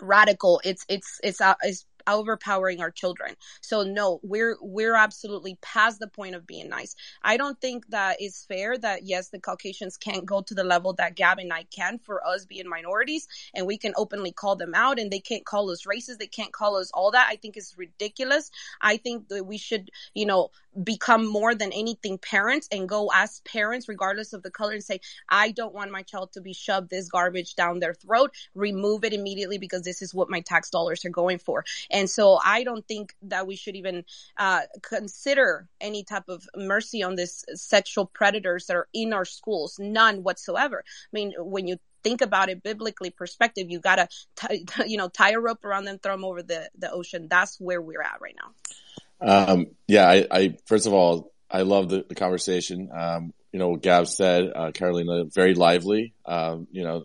radical. 0.00 0.60
It's 0.64 0.84
it's 0.88 1.20
it's 1.22 1.40
uh, 1.40 1.54
it's 1.62 1.86
overpowering 2.06 2.80
our 2.80 2.90
children. 2.90 3.34
So 3.60 3.82
no, 3.82 4.20
we're 4.22 4.56
we're 4.60 4.94
absolutely 4.94 5.58
past 5.62 5.98
the 6.00 6.08
point 6.08 6.34
of 6.34 6.46
being 6.46 6.68
nice. 6.68 6.94
I 7.22 7.36
don't 7.36 7.60
think 7.60 7.88
that 7.88 8.20
is 8.20 8.44
fair 8.48 8.76
that 8.78 9.04
yes, 9.04 9.28
the 9.28 9.40
Caucasians 9.40 9.96
can't 9.96 10.26
go 10.26 10.42
to 10.42 10.54
the 10.54 10.64
level 10.64 10.92
that 10.94 11.16
Gab 11.16 11.38
and 11.38 11.52
I 11.52 11.64
can 11.64 11.98
for 11.98 12.26
us 12.26 12.44
being 12.44 12.68
minorities 12.68 13.28
and 13.54 13.66
we 13.66 13.78
can 13.78 13.92
openly 13.96 14.32
call 14.32 14.56
them 14.56 14.74
out 14.74 14.98
and 14.98 15.10
they 15.10 15.20
can't 15.20 15.44
call 15.44 15.70
us 15.70 15.84
racist, 15.84 16.18
they 16.18 16.26
can't 16.26 16.52
call 16.52 16.76
us 16.76 16.90
all 16.92 17.10
that. 17.12 17.28
I 17.30 17.36
think 17.36 17.56
is 17.56 17.74
ridiculous. 17.76 18.50
I 18.80 18.96
think 18.96 19.28
that 19.28 19.44
we 19.44 19.58
should, 19.58 19.90
you 20.14 20.26
know, 20.26 20.50
become 20.82 21.26
more 21.26 21.54
than 21.54 21.72
anything 21.72 22.18
parents 22.18 22.68
and 22.72 22.88
go 22.88 23.10
as 23.14 23.40
parents 23.40 23.88
regardless 23.88 24.32
of 24.32 24.42
the 24.42 24.50
color 24.50 24.72
and 24.72 24.82
say 24.82 25.00
i 25.28 25.50
don't 25.52 25.74
want 25.74 25.90
my 25.90 26.02
child 26.02 26.32
to 26.32 26.40
be 26.40 26.52
shoved 26.52 26.90
this 26.90 27.08
garbage 27.08 27.54
down 27.54 27.78
their 27.78 27.94
throat 27.94 28.32
remove 28.54 29.04
it 29.04 29.12
immediately 29.12 29.58
because 29.58 29.82
this 29.82 30.02
is 30.02 30.12
what 30.12 30.28
my 30.28 30.40
tax 30.40 30.70
dollars 30.70 31.04
are 31.04 31.10
going 31.10 31.38
for 31.38 31.64
and 31.94 32.10
so 32.10 32.40
I 32.44 32.64
don't 32.64 32.86
think 32.86 33.14
that 33.22 33.46
we 33.46 33.54
should 33.54 33.76
even 33.76 34.04
uh, 34.36 34.62
consider 34.82 35.68
any 35.80 36.02
type 36.02 36.28
of 36.28 36.44
mercy 36.56 37.04
on 37.04 37.14
these 37.14 37.44
sexual 37.54 38.04
predators 38.04 38.66
that 38.66 38.76
are 38.76 38.88
in 38.92 39.12
our 39.12 39.24
schools. 39.24 39.78
None 39.78 40.24
whatsoever. 40.24 40.82
I 40.84 41.10
mean, 41.12 41.34
when 41.38 41.68
you 41.68 41.76
think 42.02 42.20
about 42.20 42.48
it 42.48 42.64
biblically 42.64 43.10
perspective, 43.10 43.70
you 43.70 43.78
gotta, 43.78 44.08
you 44.86 44.96
know, 44.96 45.08
tie 45.08 45.30
a 45.30 45.38
rope 45.38 45.64
around 45.64 45.84
them, 45.84 46.00
throw 46.02 46.14
them 46.14 46.24
over 46.24 46.42
the, 46.42 46.68
the 46.76 46.90
ocean. 46.90 47.28
That's 47.30 47.60
where 47.60 47.80
we're 47.80 48.02
at 48.02 48.20
right 48.20 48.36
now. 48.42 49.52
Um, 49.52 49.68
yeah, 49.86 50.08
I, 50.08 50.26
I, 50.30 50.56
first 50.66 50.86
of 50.86 50.92
all, 50.92 51.32
I 51.48 51.62
love 51.62 51.88
the, 51.88 52.04
the 52.08 52.16
conversation. 52.16 52.90
Um, 52.92 53.32
you 53.52 53.60
know, 53.60 53.76
Gab 53.76 54.08
said, 54.08 54.50
uh, 54.52 54.72
Carolina, 54.72 55.26
very 55.32 55.54
lively. 55.54 56.12
Um, 56.26 56.66
you 56.72 56.82
know, 56.82 57.04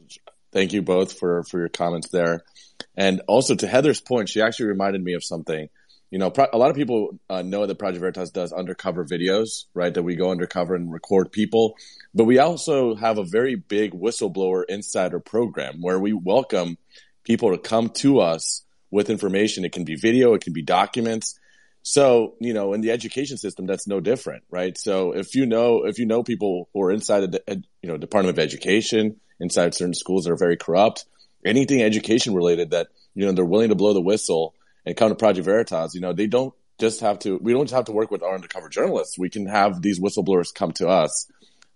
thank 0.51 0.73
you 0.73 0.81
both 0.81 1.19
for, 1.19 1.43
for 1.43 1.59
your 1.59 1.69
comments 1.69 2.09
there. 2.09 2.43
And 2.95 3.21
also 3.27 3.55
to 3.55 3.67
Heather's 3.67 4.01
point, 4.01 4.29
she 4.29 4.41
actually 4.41 4.67
reminded 4.67 5.03
me 5.03 5.13
of 5.13 5.23
something. 5.23 5.69
You 6.11 6.17
know, 6.17 6.33
a 6.51 6.57
lot 6.57 6.71
of 6.71 6.75
people 6.75 7.19
uh, 7.29 7.43
know 7.43 7.67
that 7.67 7.77
Project 7.77 7.99
Veritas 7.99 8.31
does 8.31 8.51
undercover 8.51 9.05
videos, 9.05 9.65
right? 9.75 9.93
That 9.93 10.03
we 10.03 10.15
go 10.15 10.31
undercover 10.31 10.75
and 10.75 10.91
record 10.91 11.31
people. 11.31 11.75
But 12.15 12.23
we 12.23 12.39
also 12.39 12.95
have 12.95 13.19
a 13.19 13.23
very 13.23 13.55
big 13.55 13.93
whistleblower 13.93 14.63
insider 14.67 15.19
program 15.19 15.81
where 15.81 15.99
we 15.99 16.13
welcome 16.13 16.77
people 17.23 17.51
to 17.51 17.59
come 17.59 17.89
to 17.89 18.21
us 18.21 18.63
with 18.89 19.11
information. 19.11 19.65
It 19.65 19.71
can 19.71 19.83
be 19.83 19.95
video, 19.95 20.33
it 20.33 20.41
can 20.41 20.53
be 20.53 20.63
documents. 20.63 21.39
So, 21.83 22.35
you 22.39 22.53
know, 22.53 22.73
in 22.73 22.81
the 22.81 22.91
education 22.91 23.37
system, 23.37 23.65
that's 23.65 23.87
no 23.87 23.99
different, 23.99 24.43
right? 24.49 24.77
So 24.77 25.13
if 25.13 25.35
you 25.35 25.45
know, 25.45 25.85
if 25.85 25.99
you 25.99 26.05
know 26.05 26.23
people 26.23 26.69
who 26.73 26.81
are 26.81 26.91
inside 26.91 27.31
the, 27.31 27.63
you 27.81 27.89
know, 27.89 27.97
Department 27.97 28.37
of 28.37 28.43
Education, 28.43 29.19
inside 29.39 29.73
certain 29.73 29.93
schools 29.93 30.25
that 30.25 30.31
are 30.31 30.37
very 30.37 30.57
corrupt, 30.57 31.05
anything 31.45 31.81
education 31.81 32.33
related 32.33 32.71
that, 32.71 32.87
you 33.13 33.25
know, 33.25 33.31
they're 33.31 33.45
willing 33.45 33.69
to 33.69 33.75
blow 33.75 33.93
the 33.93 34.01
whistle 34.01 34.53
and 34.85 34.95
come 34.95 35.09
to 35.09 35.15
Project 35.15 35.45
Veritas, 35.45 35.93
you 35.93 36.01
know, 36.01 36.13
they 36.13 36.27
don't 36.27 36.53
just 36.79 37.01
have 37.01 37.19
to, 37.19 37.37
we 37.37 37.53
don't 37.53 37.65
just 37.65 37.75
have 37.75 37.85
to 37.85 37.91
work 37.91 38.11
with 38.11 38.23
our 38.23 38.35
undercover 38.35 38.69
journalists. 38.69 39.19
We 39.19 39.29
can 39.29 39.45
have 39.47 39.81
these 39.81 39.99
whistleblowers 39.99 40.53
come 40.53 40.71
to 40.73 40.87
us. 40.87 41.29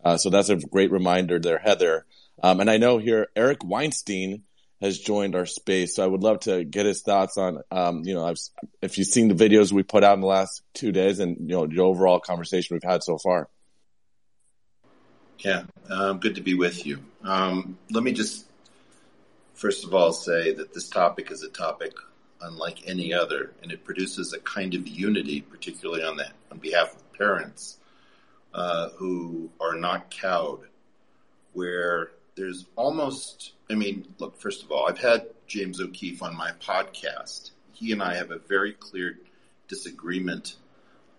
Uh, 0.03 0.17
so 0.17 0.29
that's 0.29 0.49
a 0.49 0.55
great 0.55 0.91
reminder 0.91 1.39
there, 1.39 1.57
Heather. 1.57 2.05
Um, 2.41 2.59
and 2.59 2.69
I 2.69 2.77
know 2.77 2.97
here, 2.97 3.27
Eric 3.35 3.63
Weinstein, 3.63 4.43
has 4.81 4.99
joined 4.99 5.33
our 5.33 5.45
space. 5.45 5.95
So 5.95 6.03
I 6.03 6.07
would 6.07 6.23
love 6.23 6.41
to 6.41 6.65
get 6.65 6.85
his 6.85 7.03
thoughts 7.03 7.37
on, 7.37 7.61
um, 7.71 8.01
you 8.03 8.13
know, 8.13 8.25
I've, 8.25 8.37
if 8.81 8.97
you've 8.97 9.07
seen 9.07 9.29
the 9.29 9.35
videos 9.35 9.71
we 9.71 9.81
put 9.81 10.03
out 10.03 10.15
in 10.15 10.19
the 10.19 10.27
last 10.27 10.61
two 10.73 10.91
days 10.91 11.19
and, 11.19 11.37
you 11.39 11.55
know, 11.55 11.67
the 11.67 11.79
overall 11.79 12.19
conversation 12.19 12.75
we've 12.75 12.89
had 12.89 13.01
so 13.01 13.17
far. 13.17 13.47
Yeah, 15.39 15.63
um, 15.89 16.19
good 16.19 16.35
to 16.35 16.41
be 16.41 16.53
with 16.53 16.85
you. 16.85 16.99
Um, 17.23 17.77
let 17.91 18.03
me 18.03 18.11
just, 18.11 18.45
first 19.53 19.83
of 19.83 19.93
all, 19.93 20.13
say 20.13 20.53
that 20.53 20.73
this 20.73 20.89
topic 20.89 21.31
is 21.31 21.43
a 21.43 21.49
topic 21.49 21.93
unlike 22.41 22.87
any 22.87 23.13
other, 23.13 23.53
and 23.61 23.71
it 23.71 23.83
produces 23.83 24.33
a 24.33 24.39
kind 24.39 24.73
of 24.73 24.87
unity, 24.87 25.41
particularly 25.41 26.03
on 26.03 26.17
the 26.17 26.27
on 26.51 26.57
behalf 26.57 26.93
of 26.93 27.13
parents 27.13 27.77
uh, 28.53 28.89
who 28.97 29.49
are 29.59 29.75
not 29.75 30.09
cowed, 30.09 30.67
where 31.53 32.11
there's 32.35 32.65
almost, 32.75 33.53
I 33.69 33.75
mean, 33.75 34.13
look, 34.19 34.39
first 34.39 34.63
of 34.63 34.71
all, 34.71 34.87
I've 34.87 34.99
had 34.99 35.27
James 35.47 35.79
O'Keefe 35.79 36.21
on 36.21 36.35
my 36.35 36.51
podcast. 36.61 37.51
He 37.73 37.91
and 37.91 38.01
I 38.01 38.15
have 38.15 38.31
a 38.31 38.39
very 38.39 38.73
clear 38.73 39.19
disagreement 39.67 40.55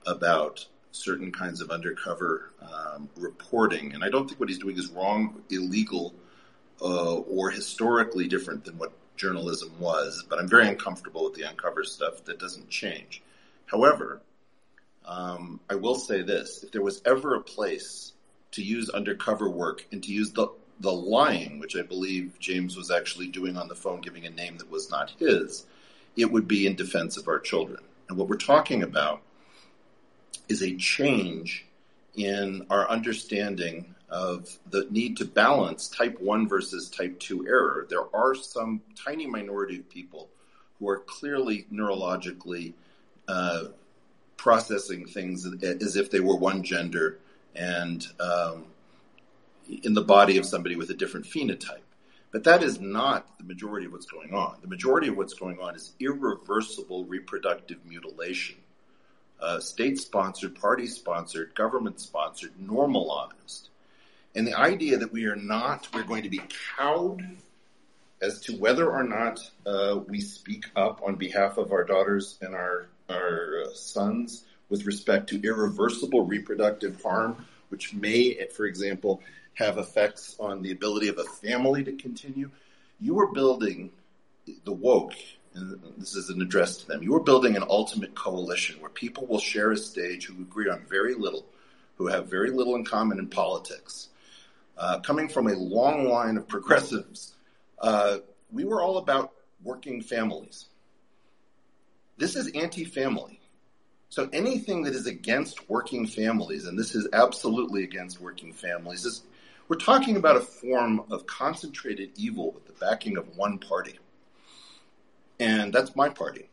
about 0.06 0.66
certain 0.92 1.32
kinds 1.32 1.60
of 1.60 1.70
undercover 1.70 2.52
um, 2.62 3.08
reporting. 3.16 3.94
And 3.94 4.04
I 4.04 4.10
don't 4.10 4.28
think 4.28 4.38
what 4.38 4.48
he's 4.48 4.58
doing 4.58 4.76
is 4.76 4.90
wrong, 4.90 5.42
illegal, 5.50 6.14
uh, 6.80 7.14
or 7.14 7.50
historically 7.50 8.28
different 8.28 8.64
than 8.64 8.78
what 8.78 8.92
journalism 9.16 9.72
was. 9.78 10.24
But 10.28 10.38
I'm 10.38 10.48
very 10.48 10.68
uncomfortable 10.68 11.24
with 11.24 11.34
the 11.34 11.48
uncover 11.48 11.84
stuff 11.84 12.24
that 12.24 12.38
doesn't 12.38 12.68
change. 12.68 13.22
However, 13.66 14.20
um, 15.06 15.60
I 15.68 15.74
will 15.74 15.94
say 15.94 16.22
this 16.22 16.62
if 16.62 16.72
there 16.72 16.82
was 16.82 17.02
ever 17.04 17.34
a 17.34 17.40
place 17.40 18.12
to 18.52 18.62
use 18.62 18.88
undercover 18.90 19.48
work 19.48 19.86
and 19.92 20.02
to 20.02 20.12
use 20.12 20.32
the 20.32 20.48
the 20.80 20.92
lying, 20.92 21.60
which 21.60 21.76
I 21.76 21.82
believe 21.82 22.36
James 22.40 22.76
was 22.76 22.90
actually 22.90 23.28
doing 23.28 23.56
on 23.56 23.68
the 23.68 23.76
phone, 23.76 24.00
giving 24.00 24.26
a 24.26 24.30
name 24.30 24.58
that 24.58 24.70
was 24.70 24.90
not 24.90 25.12
his, 25.18 25.66
it 26.16 26.30
would 26.30 26.48
be 26.48 26.66
in 26.66 26.74
defense 26.74 27.16
of 27.16 27.28
our 27.28 27.38
children. 27.38 27.80
And 28.08 28.18
what 28.18 28.28
we're 28.28 28.36
talking 28.36 28.82
about 28.82 29.22
is 30.48 30.62
a 30.62 30.76
change 30.76 31.64
in 32.16 32.66
our 32.70 32.88
understanding 32.88 33.94
of 34.14 34.60
the 34.70 34.86
need 34.90 35.16
to 35.16 35.24
balance 35.24 35.88
type 35.88 36.20
1 36.20 36.48
versus 36.48 36.88
type 36.88 37.18
2 37.18 37.48
error. 37.48 37.84
There 37.90 38.14
are 38.14 38.36
some 38.36 38.80
tiny 38.94 39.26
minority 39.26 39.80
of 39.80 39.90
people 39.90 40.28
who 40.78 40.88
are 40.88 41.00
clearly 41.00 41.66
neurologically 41.72 42.74
uh, 43.26 43.64
processing 44.36 45.04
things 45.04 45.44
as 45.64 45.96
if 45.96 46.12
they 46.12 46.20
were 46.20 46.36
one 46.36 46.62
gender 46.62 47.18
and 47.56 48.06
um, 48.20 48.66
in 49.82 49.94
the 49.94 50.02
body 50.02 50.38
of 50.38 50.46
somebody 50.46 50.76
with 50.76 50.90
a 50.90 50.94
different 50.94 51.26
phenotype. 51.26 51.78
But 52.30 52.44
that 52.44 52.62
is 52.62 52.78
not 52.78 53.36
the 53.38 53.44
majority 53.44 53.86
of 53.86 53.92
what's 53.92 54.06
going 54.06 54.32
on. 54.32 54.58
The 54.60 54.68
majority 54.68 55.08
of 55.08 55.16
what's 55.16 55.34
going 55.34 55.58
on 55.58 55.74
is 55.74 55.92
irreversible 55.98 57.04
reproductive 57.06 57.78
mutilation, 57.84 58.56
uh, 59.40 59.58
state 59.58 59.98
sponsored, 59.98 60.54
party 60.54 60.86
sponsored, 60.86 61.52
government 61.56 61.98
sponsored, 61.98 62.52
normalized. 62.60 63.70
And 64.34 64.46
the 64.46 64.58
idea 64.58 64.98
that 64.98 65.12
we 65.12 65.26
are 65.26 65.36
not, 65.36 65.88
we're 65.94 66.02
going 66.02 66.24
to 66.24 66.28
be 66.28 66.40
cowed 66.76 67.22
as 68.20 68.40
to 68.40 68.56
whether 68.56 68.90
or 68.90 69.04
not 69.04 69.40
uh, 69.66 70.00
we 70.08 70.20
speak 70.20 70.64
up 70.74 71.02
on 71.04 71.14
behalf 71.16 71.58
of 71.58 71.72
our 71.72 71.84
daughters 71.84 72.38
and 72.40 72.54
our, 72.54 72.88
our 73.08 73.64
uh, 73.64 73.74
sons 73.74 74.44
with 74.68 74.86
respect 74.86 75.28
to 75.28 75.40
irreversible 75.42 76.24
reproductive 76.24 77.00
harm, 77.02 77.46
which 77.68 77.94
may, 77.94 78.46
for 78.48 78.66
example, 78.66 79.22
have 79.54 79.78
effects 79.78 80.36
on 80.40 80.62
the 80.62 80.72
ability 80.72 81.08
of 81.08 81.18
a 81.18 81.24
family 81.24 81.84
to 81.84 81.92
continue. 81.92 82.50
You 83.00 83.20
are 83.20 83.32
building 83.32 83.90
the 84.64 84.72
woke, 84.72 85.14
and 85.54 85.78
this 85.96 86.16
is 86.16 86.30
an 86.30 86.42
address 86.42 86.78
to 86.78 86.88
them. 86.88 87.02
You 87.02 87.14
are 87.14 87.20
building 87.20 87.56
an 87.56 87.64
ultimate 87.68 88.14
coalition 88.14 88.80
where 88.80 88.90
people 88.90 89.26
will 89.26 89.38
share 89.38 89.70
a 89.70 89.76
stage 89.76 90.26
who 90.26 90.42
agree 90.42 90.68
on 90.68 90.84
very 90.88 91.14
little, 91.14 91.46
who 91.96 92.08
have 92.08 92.28
very 92.28 92.50
little 92.50 92.74
in 92.74 92.84
common 92.84 93.18
in 93.18 93.28
politics. 93.28 94.08
Uh, 94.76 94.98
coming 95.00 95.28
from 95.28 95.46
a 95.46 95.54
long 95.54 96.08
line 96.08 96.36
of 96.36 96.48
progressives, 96.48 97.34
uh, 97.80 98.18
we 98.52 98.64
were 98.64 98.82
all 98.82 98.98
about 98.98 99.32
working 99.62 100.02
families. 100.02 100.66
This 102.16 102.36
is 102.36 102.50
anti 102.52 102.84
family. 102.84 103.40
So 104.08 104.28
anything 104.32 104.82
that 104.84 104.94
is 104.94 105.06
against 105.06 105.68
working 105.68 106.06
families, 106.06 106.66
and 106.66 106.78
this 106.78 106.94
is 106.94 107.08
absolutely 107.12 107.82
against 107.82 108.20
working 108.20 108.52
families, 108.52 109.04
is 109.04 109.22
we're 109.66 109.76
talking 109.76 110.16
about 110.16 110.36
a 110.36 110.40
form 110.40 111.02
of 111.10 111.26
concentrated 111.26 112.10
evil 112.14 112.52
with 112.52 112.66
the 112.66 112.74
backing 112.74 113.16
of 113.16 113.36
one 113.36 113.58
party. 113.58 113.98
And 115.40 115.72
that's 115.72 115.96
my 115.96 116.08
party. 116.08 116.48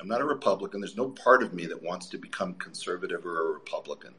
I'm 0.00 0.08
not 0.08 0.22
a 0.22 0.24
Republican. 0.24 0.80
There's 0.80 0.96
no 0.96 1.10
part 1.10 1.42
of 1.42 1.52
me 1.52 1.66
that 1.66 1.82
wants 1.82 2.06
to 2.08 2.18
become 2.18 2.54
conservative 2.54 3.26
or 3.26 3.50
a 3.50 3.52
Republican. 3.52 4.14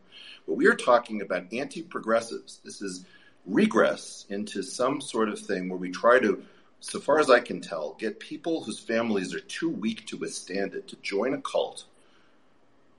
But 0.48 0.56
we 0.56 0.68
are 0.68 0.76
talking 0.76 1.22
about 1.22 1.54
anti 1.54 1.82
progressives. 1.82 2.60
This 2.64 2.82
is 2.82 3.06
regress 3.46 4.26
into 4.30 4.62
some 4.62 5.02
sort 5.02 5.30
of 5.30 5.40
thing 5.40 5.70
where 5.70 5.78
we 5.78 5.90
try 5.90 6.20
to, 6.20 6.44
so 6.80 7.00
far 7.00 7.20
as 7.20 7.30
I 7.30 7.40
can 7.40 7.62
tell, 7.62 7.96
get 8.00 8.20
people 8.20 8.64
whose 8.64 8.80
families 8.80 9.34
are 9.34 9.40
too 9.40 9.70
weak 9.70 10.06
to 10.08 10.18
withstand 10.18 10.76
it 10.76 10.88
to 10.90 10.96
join 10.98 11.34
a 11.34 11.42
cult 11.42 11.86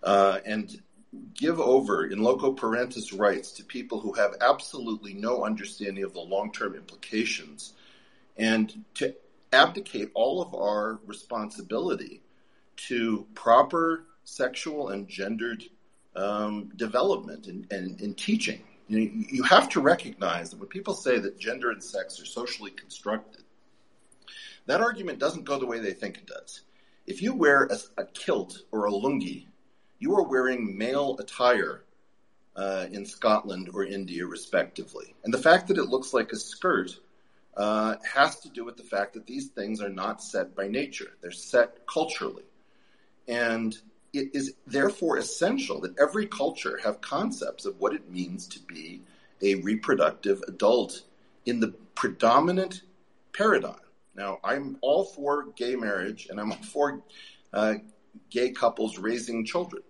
uh, 0.02 0.40
and 0.44 0.80
give 1.34 1.60
over 1.60 2.06
in 2.06 2.22
loco 2.22 2.52
parentis 2.52 3.16
rights 3.16 3.52
to 3.52 3.64
people 3.64 4.00
who 4.00 4.12
have 4.14 4.34
absolutely 4.40 5.12
no 5.12 5.44
understanding 5.44 6.04
of 6.04 6.14
the 6.14 6.20
long 6.20 6.50
term 6.52 6.74
implications 6.74 7.74
and 8.36 8.84
to 8.94 9.14
abdicate 9.52 10.10
all 10.14 10.40
of 10.40 10.54
our 10.54 11.00
responsibility 11.06 12.22
to 12.76 13.26
proper 13.34 14.06
sexual 14.24 14.88
and 14.88 15.06
gendered 15.06 15.62
um, 16.16 16.70
development 16.76 17.46
and, 17.46 17.66
and, 17.70 18.00
and 18.00 18.16
teaching. 18.16 18.62
You, 18.88 18.98
know, 18.98 19.10
you 19.30 19.42
have 19.44 19.68
to 19.70 19.80
recognize 19.80 20.50
that 20.50 20.58
when 20.58 20.68
people 20.68 20.94
say 20.94 21.18
that 21.18 21.38
gender 21.38 21.70
and 21.70 21.82
sex 21.82 22.20
are 22.20 22.26
socially 22.26 22.70
constructed, 22.70 23.42
that 24.66 24.80
argument 24.80 25.18
doesn't 25.18 25.44
go 25.44 25.58
the 25.58 25.66
way 25.66 25.78
they 25.78 25.92
think 25.92 26.18
it 26.18 26.26
does. 26.26 26.62
If 27.06 27.22
you 27.22 27.34
wear 27.34 27.64
a, 27.64 28.02
a 28.02 28.04
kilt 28.04 28.62
or 28.70 28.86
a 28.86 28.90
lungi 28.90 29.46
you 30.02 30.16
are 30.16 30.24
wearing 30.24 30.76
male 30.76 31.16
attire 31.20 31.84
uh, 32.56 32.86
in 32.90 33.06
Scotland 33.06 33.70
or 33.72 33.84
India, 33.84 34.26
respectively. 34.26 35.14
And 35.22 35.32
the 35.32 35.38
fact 35.38 35.68
that 35.68 35.78
it 35.78 35.84
looks 35.84 36.12
like 36.12 36.32
a 36.32 36.36
skirt 36.36 36.98
uh, 37.56 37.94
has 38.02 38.40
to 38.40 38.48
do 38.48 38.64
with 38.64 38.76
the 38.76 38.82
fact 38.82 39.14
that 39.14 39.28
these 39.28 39.50
things 39.50 39.80
are 39.80 39.88
not 39.88 40.20
set 40.20 40.56
by 40.56 40.66
nature, 40.66 41.12
they're 41.20 41.30
set 41.30 41.86
culturally. 41.86 42.42
And 43.28 43.78
it 44.12 44.30
is 44.34 44.54
therefore 44.66 45.16
essential 45.16 45.80
that 45.80 45.98
every 45.98 46.26
culture 46.26 46.78
have 46.82 47.00
concepts 47.00 47.64
of 47.64 47.80
what 47.80 47.94
it 47.94 48.10
means 48.10 48.46
to 48.48 48.60
be 48.60 49.00
a 49.40 49.56
reproductive 49.56 50.42
adult 50.46 51.02
in 51.46 51.60
the 51.60 51.68
predominant 51.94 52.82
paradigm. 53.32 53.74
Now, 54.14 54.38
I'm 54.44 54.76
all 54.82 55.04
for 55.04 55.46
gay 55.56 55.74
marriage 55.74 56.28
and 56.30 56.38
I'm 56.38 56.52
all 56.52 56.58
for 56.58 57.02
uh, 57.52 57.74
gay 58.30 58.50
couples 58.50 58.98
raising 58.98 59.44
children. 59.44 59.82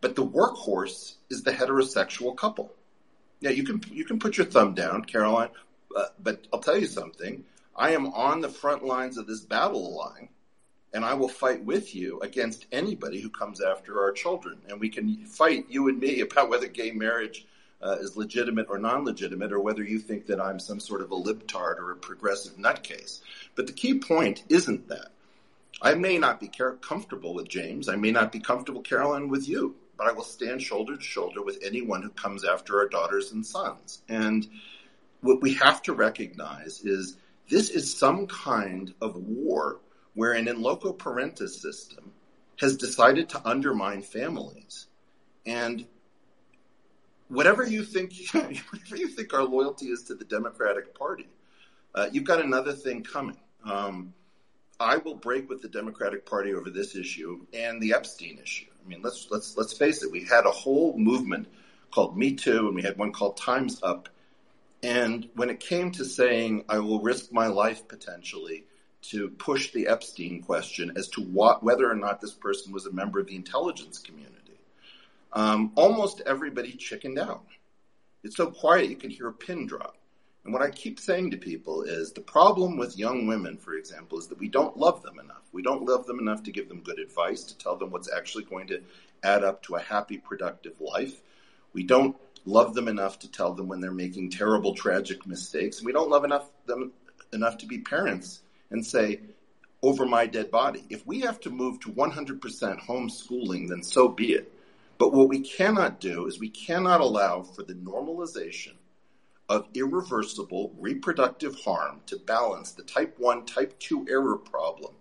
But 0.00 0.14
the 0.14 0.24
workhorse 0.26 1.14
is 1.30 1.42
the 1.42 1.52
heterosexual 1.52 2.36
couple. 2.36 2.72
Yeah, 3.40 3.50
you 3.50 3.64
can 3.64 3.82
you 3.90 4.04
can 4.04 4.18
put 4.18 4.36
your 4.36 4.46
thumb 4.46 4.74
down, 4.74 5.04
Caroline. 5.04 5.50
Uh, 5.94 6.06
but 6.22 6.46
I'll 6.52 6.60
tell 6.60 6.78
you 6.78 6.86
something. 6.86 7.44
I 7.74 7.90
am 7.90 8.06
on 8.06 8.40
the 8.40 8.48
front 8.48 8.84
lines 8.84 9.18
of 9.18 9.26
this 9.26 9.40
battle 9.40 9.96
line 9.96 10.28
and 10.96 11.04
I 11.04 11.12
will 11.12 11.28
fight 11.28 11.62
with 11.62 11.94
you 11.94 12.18
against 12.20 12.64
anybody 12.72 13.20
who 13.20 13.28
comes 13.28 13.60
after 13.60 14.00
our 14.00 14.12
children. 14.12 14.56
And 14.66 14.80
we 14.80 14.88
can 14.88 15.26
fight, 15.26 15.66
you 15.68 15.88
and 15.88 16.00
me, 16.00 16.20
about 16.20 16.48
whether 16.48 16.66
gay 16.68 16.90
marriage 16.90 17.46
uh, 17.82 17.98
is 18.00 18.16
legitimate 18.16 18.68
or 18.70 18.78
non 18.78 19.04
legitimate, 19.04 19.52
or 19.52 19.60
whether 19.60 19.84
you 19.84 19.98
think 19.98 20.24
that 20.26 20.40
I'm 20.40 20.58
some 20.58 20.80
sort 20.80 21.02
of 21.02 21.12
a 21.12 21.14
libtard 21.14 21.78
or 21.80 21.90
a 21.90 21.96
progressive 21.96 22.56
nutcase. 22.56 23.20
But 23.54 23.66
the 23.66 23.74
key 23.74 23.98
point 23.98 24.44
isn't 24.48 24.88
that. 24.88 25.08
I 25.82 25.92
may 25.92 26.16
not 26.16 26.40
be 26.40 26.50
comfortable 26.80 27.34
with 27.34 27.46
James. 27.46 27.90
I 27.90 27.96
may 27.96 28.10
not 28.10 28.32
be 28.32 28.40
comfortable, 28.40 28.80
Caroline, 28.80 29.28
with 29.28 29.46
you, 29.46 29.76
but 29.98 30.06
I 30.06 30.12
will 30.12 30.24
stand 30.24 30.62
shoulder 30.62 30.96
to 30.96 31.02
shoulder 31.02 31.42
with 31.42 31.62
anyone 31.62 32.00
who 32.00 32.08
comes 32.08 32.42
after 32.42 32.78
our 32.78 32.88
daughters 32.88 33.32
and 33.32 33.44
sons. 33.44 34.00
And 34.08 34.48
what 35.20 35.42
we 35.42 35.52
have 35.56 35.82
to 35.82 35.92
recognize 35.92 36.80
is 36.86 37.18
this 37.50 37.68
is 37.68 37.94
some 37.94 38.26
kind 38.28 38.94
of 39.02 39.16
war 39.16 39.80
where 40.16 40.32
an 40.32 40.48
in 40.48 40.60
loco 40.60 40.92
parentis 40.92 41.50
system 41.50 42.10
has 42.58 42.76
decided 42.76 43.28
to 43.28 43.48
undermine 43.48 44.02
families. 44.02 44.86
And 45.44 45.86
whatever 47.28 47.64
you 47.64 47.84
think, 47.84 48.14
whatever 48.32 48.96
you 48.96 49.08
think 49.08 49.32
our 49.34 49.44
loyalty 49.44 49.86
is 49.86 50.04
to 50.04 50.14
the 50.14 50.24
Democratic 50.24 50.98
Party, 50.98 51.28
uh, 51.94 52.08
you've 52.10 52.24
got 52.24 52.42
another 52.42 52.72
thing 52.72 53.04
coming. 53.04 53.36
Um, 53.62 54.14
I 54.80 54.96
will 54.96 55.14
break 55.14 55.48
with 55.48 55.60
the 55.62 55.68
Democratic 55.68 56.26
Party 56.26 56.54
over 56.54 56.70
this 56.70 56.96
issue 56.96 57.46
and 57.52 57.80
the 57.80 57.92
Epstein 57.92 58.38
issue. 58.42 58.66
I 58.84 58.88
mean, 58.88 59.02
let's 59.02 59.28
let's 59.30 59.56
let's 59.56 59.72
face 59.72 60.02
it. 60.02 60.10
We 60.10 60.24
had 60.24 60.46
a 60.46 60.50
whole 60.50 60.96
movement 60.98 61.48
called 61.90 62.16
Me 62.16 62.34
Too, 62.34 62.66
and 62.66 62.74
we 62.74 62.82
had 62.82 62.96
one 62.96 63.12
called 63.12 63.36
Times 63.36 63.82
Up. 63.82 64.08
And 64.82 65.28
when 65.34 65.50
it 65.50 65.60
came 65.60 65.90
to 65.92 66.04
saying 66.04 66.64
I 66.68 66.78
will 66.78 67.00
risk 67.00 67.32
my 67.32 67.48
life 67.48 67.86
potentially 67.86 68.64
to 69.10 69.28
push 69.30 69.72
the 69.72 69.88
Epstein 69.88 70.42
question 70.42 70.92
as 70.96 71.08
to 71.08 71.22
what, 71.22 71.62
whether 71.62 71.90
or 71.90 71.94
not 71.94 72.20
this 72.20 72.32
person 72.32 72.72
was 72.72 72.86
a 72.86 72.92
member 72.92 73.20
of 73.20 73.26
the 73.26 73.36
intelligence 73.36 73.98
community, 73.98 74.58
um, 75.32 75.72
almost 75.74 76.22
everybody 76.26 76.72
chickened 76.72 77.18
out. 77.18 77.44
It's 78.24 78.36
so 78.36 78.50
quiet 78.50 78.90
you 78.90 78.96
can 78.96 79.10
hear 79.10 79.28
a 79.28 79.32
pin 79.32 79.66
drop. 79.66 79.96
And 80.44 80.52
what 80.52 80.62
I 80.62 80.70
keep 80.70 81.00
saying 81.00 81.32
to 81.32 81.36
people 81.36 81.82
is 81.82 82.12
the 82.12 82.20
problem 82.20 82.76
with 82.76 82.96
young 82.96 83.26
women, 83.26 83.56
for 83.56 83.74
example, 83.74 84.18
is 84.18 84.28
that 84.28 84.38
we 84.38 84.48
don't 84.48 84.76
love 84.76 85.02
them 85.02 85.18
enough. 85.18 85.42
We 85.52 85.62
don't 85.62 85.84
love 85.84 86.06
them 86.06 86.20
enough 86.20 86.44
to 86.44 86.52
give 86.52 86.68
them 86.68 86.82
good 86.82 87.00
advice, 87.00 87.42
to 87.44 87.58
tell 87.58 87.76
them 87.76 87.90
what's 87.90 88.12
actually 88.12 88.44
going 88.44 88.68
to 88.68 88.82
add 89.24 89.42
up 89.42 89.62
to 89.64 89.74
a 89.74 89.80
happy, 89.80 90.18
productive 90.18 90.80
life. 90.80 91.20
We 91.72 91.82
don't 91.82 92.16
love 92.44 92.74
them 92.74 92.86
enough 92.86 93.18
to 93.20 93.30
tell 93.30 93.54
them 93.54 93.66
when 93.66 93.80
they're 93.80 93.90
making 93.90 94.30
terrible, 94.30 94.74
tragic 94.74 95.26
mistakes. 95.26 95.82
We 95.82 95.92
don't 95.92 96.10
love 96.10 96.24
enough 96.24 96.48
them 96.66 96.92
enough 97.32 97.58
to 97.58 97.66
be 97.66 97.78
parents 97.78 98.42
and 98.70 98.84
say, 98.84 99.20
over 99.82 100.06
my 100.06 100.26
dead 100.26 100.50
body. 100.50 100.84
If 100.90 101.06
we 101.06 101.20
have 101.20 101.40
to 101.40 101.50
move 101.50 101.80
to 101.80 101.92
100% 101.92 102.40
homeschooling, 102.86 103.68
then 103.68 103.82
so 103.82 104.08
be 104.08 104.32
it. 104.32 104.52
But 104.98 105.12
what 105.12 105.28
we 105.28 105.40
cannot 105.40 106.00
do 106.00 106.26
is 106.26 106.40
we 106.40 106.48
cannot 106.48 107.00
allow 107.00 107.42
for 107.42 107.62
the 107.62 107.74
normalization 107.74 108.72
of 109.48 109.68
irreversible 109.74 110.72
reproductive 110.78 111.54
harm 111.60 112.00
to 112.06 112.16
balance 112.16 112.72
the 112.72 112.82
type 112.82 113.14
1, 113.18 113.44
type 113.46 113.78
2 113.78 114.06
error 114.08 114.36
problem. 114.36 114.94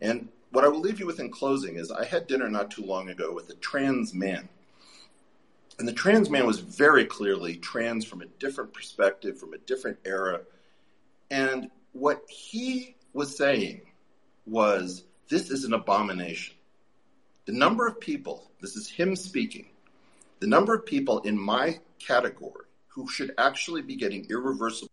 And 0.00 0.28
what 0.50 0.64
I 0.64 0.68
will 0.68 0.80
leave 0.80 1.00
you 1.00 1.06
with 1.06 1.18
in 1.18 1.30
closing 1.30 1.76
is 1.76 1.90
I 1.90 2.04
had 2.04 2.26
dinner 2.26 2.48
not 2.48 2.70
too 2.70 2.84
long 2.84 3.08
ago 3.08 3.32
with 3.32 3.50
a 3.50 3.54
trans 3.54 4.14
man. 4.14 4.48
And 5.78 5.88
the 5.88 5.92
trans 5.92 6.30
man 6.30 6.46
was 6.46 6.60
very 6.60 7.04
clearly 7.04 7.56
trans 7.56 8.04
from 8.04 8.22
a 8.22 8.26
different 8.26 8.72
perspective, 8.72 9.40
from 9.40 9.54
a 9.54 9.58
different 9.58 9.98
era. 10.04 10.42
And 11.30 11.70
what 11.94 12.22
he 12.28 12.96
was 13.12 13.36
saying 13.36 13.80
was 14.46 15.04
this 15.30 15.50
is 15.50 15.64
an 15.64 15.72
abomination. 15.72 16.54
The 17.46 17.52
number 17.52 17.86
of 17.86 17.98
people, 18.00 18.50
this 18.60 18.76
is 18.76 18.90
him 18.90 19.16
speaking, 19.16 19.66
the 20.40 20.46
number 20.46 20.74
of 20.74 20.84
people 20.84 21.20
in 21.20 21.38
my 21.38 21.78
category 21.98 22.66
who 22.88 23.08
should 23.08 23.32
actually 23.38 23.80
be 23.80 23.96
getting 23.96 24.26
irreversible. 24.28 24.90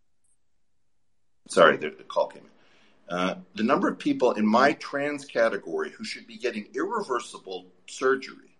Sorry, 1.49 1.76
the, 1.76 1.90
call 2.07 2.28
came 2.28 2.44
in. 2.44 3.15
Uh, 3.15 3.36
the 3.56 3.64
number 3.64 3.90
of 3.90 3.99
people 3.99 4.32
in 4.34 4.45
my 4.45 4.73
trans 4.73 5.26
category 5.26 5.90
who 5.90 6.03
should 6.03 6.26
be 6.28 6.38
getting 6.38 6.68
irreversible 6.73 7.65
surgery 7.88 8.56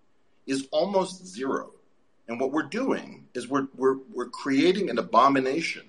is 0.48 0.68
almost 0.72 1.26
zero. 1.26 1.72
And 2.28 2.40
what 2.40 2.52
we're 2.52 2.64
doing 2.64 3.28
is 3.34 3.48
we're, 3.48 3.68
we're, 3.76 3.98
we're 4.14 4.30
creating 4.30 4.90
an 4.90 4.98
abomination. 4.98 5.84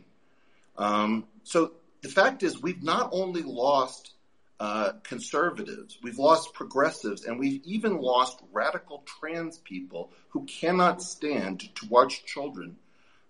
Um, 0.76 1.26
so 1.44 1.72
the 2.02 2.08
fact 2.08 2.42
is, 2.42 2.60
we've 2.60 2.82
not 2.82 3.10
only 3.12 3.42
lost 3.42 4.12
uh, 4.60 4.92
conservatives, 5.04 5.98
we've 6.02 6.18
lost 6.18 6.52
progressives, 6.52 7.24
and 7.24 7.38
we've 7.38 7.62
even 7.64 7.98
lost 7.98 8.40
radical 8.52 9.04
trans 9.06 9.58
people 9.58 10.12
who 10.28 10.44
cannot 10.44 11.02
stand 11.02 11.60
to 11.76 11.86
watch 11.88 12.24
children 12.24 12.76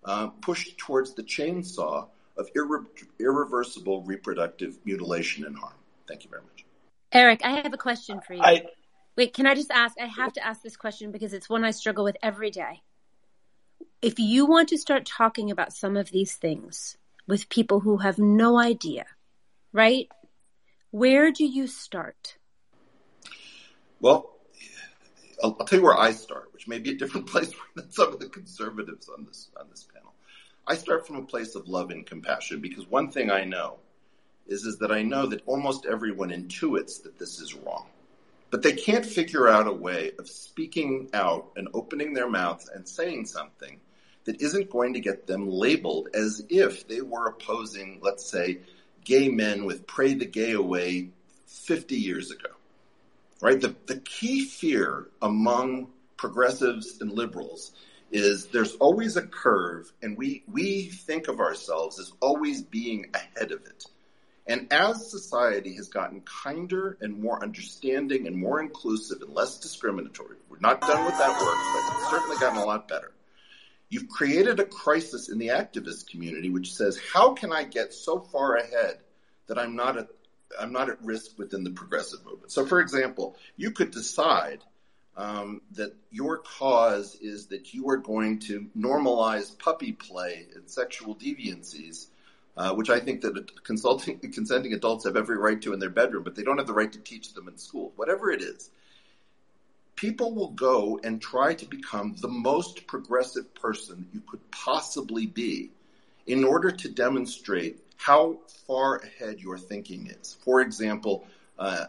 uh, 0.03 0.27
pushed 0.27 0.77
towards 0.77 1.13
the 1.13 1.23
chainsaw 1.23 2.07
of 2.35 2.51
irre- 2.53 2.85
irreversible 3.19 4.03
reproductive 4.03 4.77
mutilation 4.85 5.45
and 5.45 5.55
harm. 5.55 5.73
Thank 6.07 6.23
you 6.23 6.29
very 6.29 6.41
much. 6.41 6.65
Eric, 7.11 7.41
I 7.45 7.51
have 7.51 7.73
a 7.73 7.77
question 7.77 8.19
for 8.21 8.33
you. 8.33 8.41
I, 8.41 8.65
Wait, 9.15 9.35
can 9.35 9.45
I 9.45 9.53
just 9.53 9.69
ask? 9.69 9.95
I 10.01 10.07
have 10.07 10.33
to 10.33 10.45
ask 10.45 10.63
this 10.63 10.75
question 10.75 11.11
because 11.11 11.33
it's 11.33 11.47
one 11.47 11.63
I 11.63 11.71
struggle 11.71 12.03
with 12.03 12.17
every 12.23 12.49
day. 12.49 12.81
If 14.01 14.19
you 14.19 14.47
want 14.47 14.69
to 14.69 14.77
start 14.77 15.05
talking 15.05 15.51
about 15.51 15.73
some 15.73 15.95
of 15.95 16.09
these 16.09 16.33
things 16.33 16.97
with 17.27 17.49
people 17.49 17.81
who 17.81 17.97
have 17.97 18.19
no 18.19 18.59
idea, 18.59 19.05
right? 19.71 20.07
Where 20.91 21.31
do 21.31 21.45
you 21.45 21.67
start? 21.67 22.37
Well, 23.99 24.33
I'll, 25.43 25.55
tell 25.55 25.79
you 25.79 25.85
where 25.85 25.97
I 25.97 26.11
start, 26.11 26.49
which 26.53 26.67
may 26.67 26.79
be 26.79 26.91
a 26.91 26.95
different 26.95 27.27
place 27.33 27.51
than 27.75 27.91
some 27.91 28.13
of 28.13 28.19
the 28.19 28.29
conservatives 28.29 29.09
on 29.09 29.25
this 29.25 29.49
on 29.59 29.67
this 29.69 29.83
panel. 29.83 30.13
I 30.67 30.75
start 30.75 31.05
from 31.05 31.17
a 31.17 31.23
place 31.23 31.55
of 31.55 31.67
love 31.67 31.91
and 31.91 32.05
compassion 32.05 32.61
because 32.61 32.87
one 32.87 33.11
thing 33.11 33.29
I 33.29 33.43
know 33.43 33.77
is 34.47 34.65
is 34.65 34.77
that 34.79 34.91
I 34.91 35.01
know 35.01 35.25
that 35.27 35.43
almost 35.45 35.85
everyone 35.85 36.29
intuits 36.29 37.01
that 37.03 37.17
this 37.17 37.39
is 37.39 37.53
wrong, 37.53 37.87
but 38.51 38.61
they 38.61 38.73
can't 38.73 39.05
figure 39.05 39.47
out 39.47 39.67
a 39.67 39.73
way 39.73 40.11
of 40.19 40.29
speaking 40.29 41.09
out 41.13 41.51
and 41.55 41.67
opening 41.73 42.13
their 42.13 42.29
mouths 42.29 42.69
and 42.73 42.87
saying 42.87 43.25
something 43.25 43.79
that 44.25 44.41
isn't 44.41 44.69
going 44.69 44.93
to 44.93 44.99
get 44.99 45.27
them 45.27 45.49
labeled 45.49 46.09
as 46.13 46.43
if 46.49 46.87
they 46.87 47.01
were 47.01 47.27
opposing, 47.27 47.99
let's 48.01 48.25
say, 48.25 48.59
gay 49.03 49.29
men 49.29 49.65
with 49.65 49.87
"Pray 49.87 50.13
the 50.13 50.25
Gay 50.25 50.51
Away" 50.51 51.09
50 51.47 51.95
years 51.95 52.31
ago 52.31 52.49
right? 53.43 53.59
The, 53.59 53.75
the 53.87 53.97
key 53.97 54.45
fear 54.45 55.09
among 55.21 55.89
progressives 56.15 57.01
and 57.01 57.11
liberals 57.11 57.73
is 58.09 58.47
there's 58.47 58.75
always 58.75 59.17
a 59.17 59.21
curve, 59.21 59.91
and 60.01 60.17
we, 60.17 60.43
we 60.49 60.85
think 60.85 61.27
of 61.27 61.41
ourselves 61.41 61.99
as 61.99 62.13
always 62.21 62.61
being 62.61 63.07
ahead 63.13 63.51
of 63.51 63.65
it. 63.65 63.85
And 64.47 64.71
as 64.71 65.09
society 65.11 65.75
has 65.75 65.89
gotten 65.89 66.21
kinder 66.21 66.97
and 67.01 67.21
more 67.21 67.41
understanding 67.43 68.27
and 68.27 68.35
more 68.35 68.61
inclusive 68.61 69.21
and 69.21 69.33
less 69.33 69.59
discriminatory, 69.59 70.37
we're 70.49 70.59
not 70.59 70.79
done 70.81 71.03
with 71.03 71.17
that 71.17 71.41
work, 71.41 71.57
but 71.73 71.97
it's 71.97 72.09
certainly 72.09 72.37
gotten 72.37 72.59
a 72.59 72.65
lot 72.65 72.87
better. 72.87 73.11
You've 73.93 74.09
created 74.09 74.59
a 74.59 74.65
crisis 74.65 75.29
in 75.29 75.37
the 75.37 75.49
activist 75.49 76.07
community 76.09 76.49
which 76.49 76.73
says, 76.73 76.99
how 77.13 77.33
can 77.33 77.51
I 77.51 77.63
get 77.63 77.93
so 77.93 78.19
far 78.19 78.55
ahead 78.55 78.97
that 79.45 79.59
I'm 79.59 79.75
not 79.75 79.97
a, 79.97 80.07
I'm 80.59 80.73
not 80.73 80.89
at 80.89 80.99
risk 81.03 81.37
within 81.37 81.63
the 81.63 81.69
progressive 81.69 82.25
movement. 82.25 82.51
So, 82.51 82.65
for 82.65 82.79
example, 82.79 83.35
you 83.55 83.69
could 83.69 83.91
decide 83.91 84.63
um, 85.15 85.61
that 85.73 85.93
your 86.09 86.39
cause 86.39 87.15
is 87.21 87.45
that 87.47 87.75
you 87.75 87.87
are 87.89 87.97
going 87.97 88.39
to 88.39 88.65
normalize 88.75 89.55
puppy 89.59 89.91
play 89.91 90.47
and 90.55 90.67
sexual 90.67 91.15
deviancies, 91.15 92.07
uh, 92.57 92.73
which 92.73 92.89
I 92.89 92.99
think 92.99 93.21
that 93.21 93.63
consulting, 93.63 94.17
consenting 94.17 94.73
adults 94.73 95.05
have 95.05 95.17
every 95.17 95.37
right 95.37 95.61
to 95.61 95.73
in 95.73 95.79
their 95.79 95.91
bedroom, 95.91 96.23
but 96.23 96.33
they 96.35 96.41
don't 96.41 96.57
have 96.57 96.65
the 96.65 96.73
right 96.73 96.91
to 96.91 96.99
teach 96.99 97.35
them 97.35 97.47
in 97.47 97.59
school. 97.59 97.93
Whatever 97.95 98.31
it 98.31 98.41
is, 98.41 98.71
people 100.03 100.33
will 100.35 100.49
go 100.49 100.99
and 101.05 101.21
try 101.21 101.53
to 101.53 101.65
become 101.65 102.13
the 102.19 102.27
most 102.27 102.85
progressive 102.87 103.55
person 103.55 104.05
you 104.11 104.21
could 104.29 104.51
possibly 104.51 105.25
be 105.25 105.71
in 106.27 106.43
order 106.43 106.69
to 106.69 106.89
demonstrate 106.89 107.81
how 107.95 108.37
far 108.67 108.97
ahead 108.97 109.39
your 109.39 109.57
thinking 109.57 110.07
is. 110.07 110.35
For 110.43 110.59
example, 110.59 111.25
uh, 111.57 111.85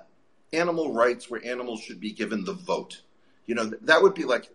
animal 0.53 0.93
rights 0.93 1.28
where 1.28 1.45
animals 1.45 1.81
should 1.81 1.99
be 1.99 2.12
given 2.12 2.45
the 2.45 2.53
vote. 2.53 3.03
You 3.47 3.57
know, 3.57 3.73
that 3.82 4.01
would 4.01 4.15
be 4.15 4.23
like 4.23 4.49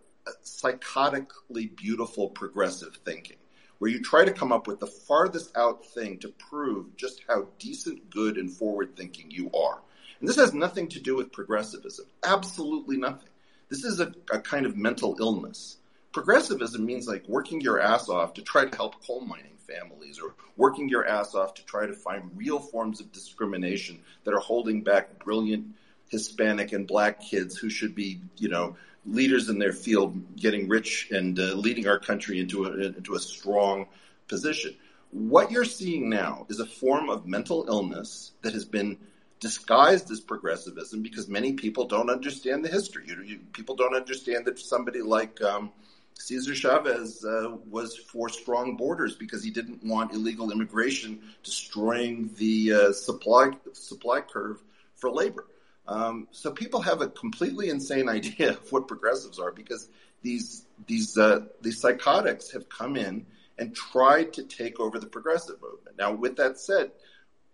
psychotically 0.46 1.76
beautiful 1.76 2.30
progressive 2.30 2.98
thinking, 3.04 3.36
where 3.80 3.92
you 3.92 4.02
try 4.02 4.24
to 4.24 4.32
come 4.32 4.54
up 4.54 4.68
with 4.68 4.80
the 4.80 4.88
farthest 4.88 5.58
out 5.58 5.86
thing 5.86 6.20
to 6.20 6.30
prove 6.30 6.96
just 6.96 7.24
how 7.28 7.50
decent, 7.60 8.10
good, 8.10 8.38
and 8.38 8.50
forward 8.50 8.96
thinking 8.96 9.30
you 9.30 9.52
are. 9.52 9.82
And 10.22 10.30
this 10.30 10.38
has 10.38 10.54
nothing 10.54 10.88
to 10.90 11.02
do 11.02 11.18
with 11.18 11.34
progressivism. 11.34 12.06
Absolutely 12.24 12.96
nothing. 12.96 13.28
This 13.70 13.84
is 13.84 14.00
a, 14.00 14.12
a 14.32 14.40
kind 14.40 14.66
of 14.66 14.76
mental 14.76 15.16
illness. 15.20 15.78
Progressivism 16.12 16.84
means 16.86 17.08
like 17.08 17.28
working 17.28 17.62
your 17.62 17.80
ass 17.80 18.10
off 18.10 18.34
to 18.34 18.42
try 18.42 18.66
to 18.66 18.76
help 18.76 19.06
coal 19.06 19.22
mining 19.22 19.58
families 19.68 20.20
or 20.20 20.34
working 20.58 20.90
your 20.90 21.06
ass 21.06 21.36
off 21.36 21.54
to 21.54 21.66
try 21.66 21.86
to 21.86 21.94
find 21.94 22.32
real 22.36 22.60
forms 22.60 23.00
of 23.00 23.12
discrimination 23.12 24.00
that 24.24 24.34
are 24.34 24.40
holding 24.40 24.82
back 24.82 25.24
brilliant 25.24 25.68
Hispanic 26.10 26.74
and 26.74 26.88
black 26.88 27.22
kids 27.22 27.58
who 27.58 27.70
should 27.70 27.94
be, 27.94 28.20
you 28.38 28.50
know, 28.50 28.76
leaders 29.06 29.50
in 29.50 29.60
their 29.60 29.72
field, 29.72 30.36
getting 30.36 30.68
rich 30.68 31.10
and 31.12 31.40
uh, 31.40 31.54
leading 31.54 31.88
our 31.88 32.00
country 32.00 32.40
into 32.40 32.66
a, 32.66 32.74
into 32.78 33.14
a 33.14 33.20
strong 33.20 33.88
position. 34.28 34.76
What 35.12 35.52
you're 35.52 35.66
seeing 35.66 36.10
now 36.10 36.48
is 36.50 36.60
a 36.60 36.66
form 36.66 37.10
of 37.10 37.28
mental 37.28 37.66
illness 37.68 38.32
that 38.42 38.54
has 38.54 38.66
been 38.66 38.98
disguised 39.40 40.12
as 40.12 40.20
progressivism 40.20 41.02
because 41.02 41.28
many 41.28 41.54
people 41.54 41.86
don't 41.86 42.10
understand 42.10 42.64
the 42.64 42.70
history. 42.70 43.06
You, 43.08 43.24
you, 43.24 43.40
people 43.54 43.76
don't 43.76 43.96
understand 43.96 44.46
that 44.46 44.60
somebody 44.60 45.02
like 45.02 45.42
um, 45.42 45.72
Cesar 46.14 46.54
Chavez 46.54 47.24
uh, 47.24 47.56
was 47.70 47.96
for 47.96 48.28
strong 48.30 48.76
borders 48.76 49.16
because 49.16 49.44
he 49.44 49.52
didn't 49.52 49.84
want 49.84 50.14
illegal 50.14 50.52
immigration 50.52 51.22
destroying 51.44 52.30
the 52.38 52.74
uh, 52.74 52.92
supply 52.92 53.52
supply 53.74 54.22
curve 54.22 54.62
for 54.96 55.10
labor. 55.10 55.46
Um, 55.88 56.28
so 56.32 56.52
people 56.52 56.82
have 56.82 57.02
a 57.02 57.08
completely 57.08 57.70
insane 57.70 58.10
idea 58.18 58.52
of 58.52 58.72
what 58.72 58.88
progressives 58.88 59.40
are 59.40 59.52
because 59.52 59.90
these 60.22 60.66
these 60.86 61.18
uh, 61.18 61.46
these 61.62 61.80
psychotics 61.80 62.52
have 62.52 62.68
come 62.68 62.98
in 62.98 63.26
and 63.58 63.76
tried 63.76 64.34
to 64.34 64.44
take 64.44 64.80
over 64.80 65.00
the 65.00 65.08
progressive 65.08 65.62
movement. 65.62 65.98
Now, 65.98 66.14
with 66.14 66.38
that 66.38 66.58
said, 66.60 66.92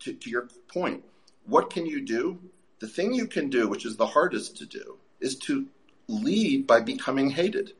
to, 0.00 0.12
to 0.12 0.30
your 0.30 0.48
point, 0.68 1.04
what 1.46 1.70
can 1.70 1.86
you 1.86 2.00
do? 2.00 2.38
The 2.78 2.88
thing 2.88 3.14
you 3.14 3.26
can 3.26 3.48
do, 3.48 3.68
which 3.68 3.86
is 3.86 3.96
the 3.96 4.06
hardest 4.06 4.58
to 4.58 4.66
do, 4.66 4.98
is 5.20 5.36
to 5.40 5.66
lead 6.08 6.66
by 6.66 6.80
becoming 6.80 7.30
hated. 7.30 7.72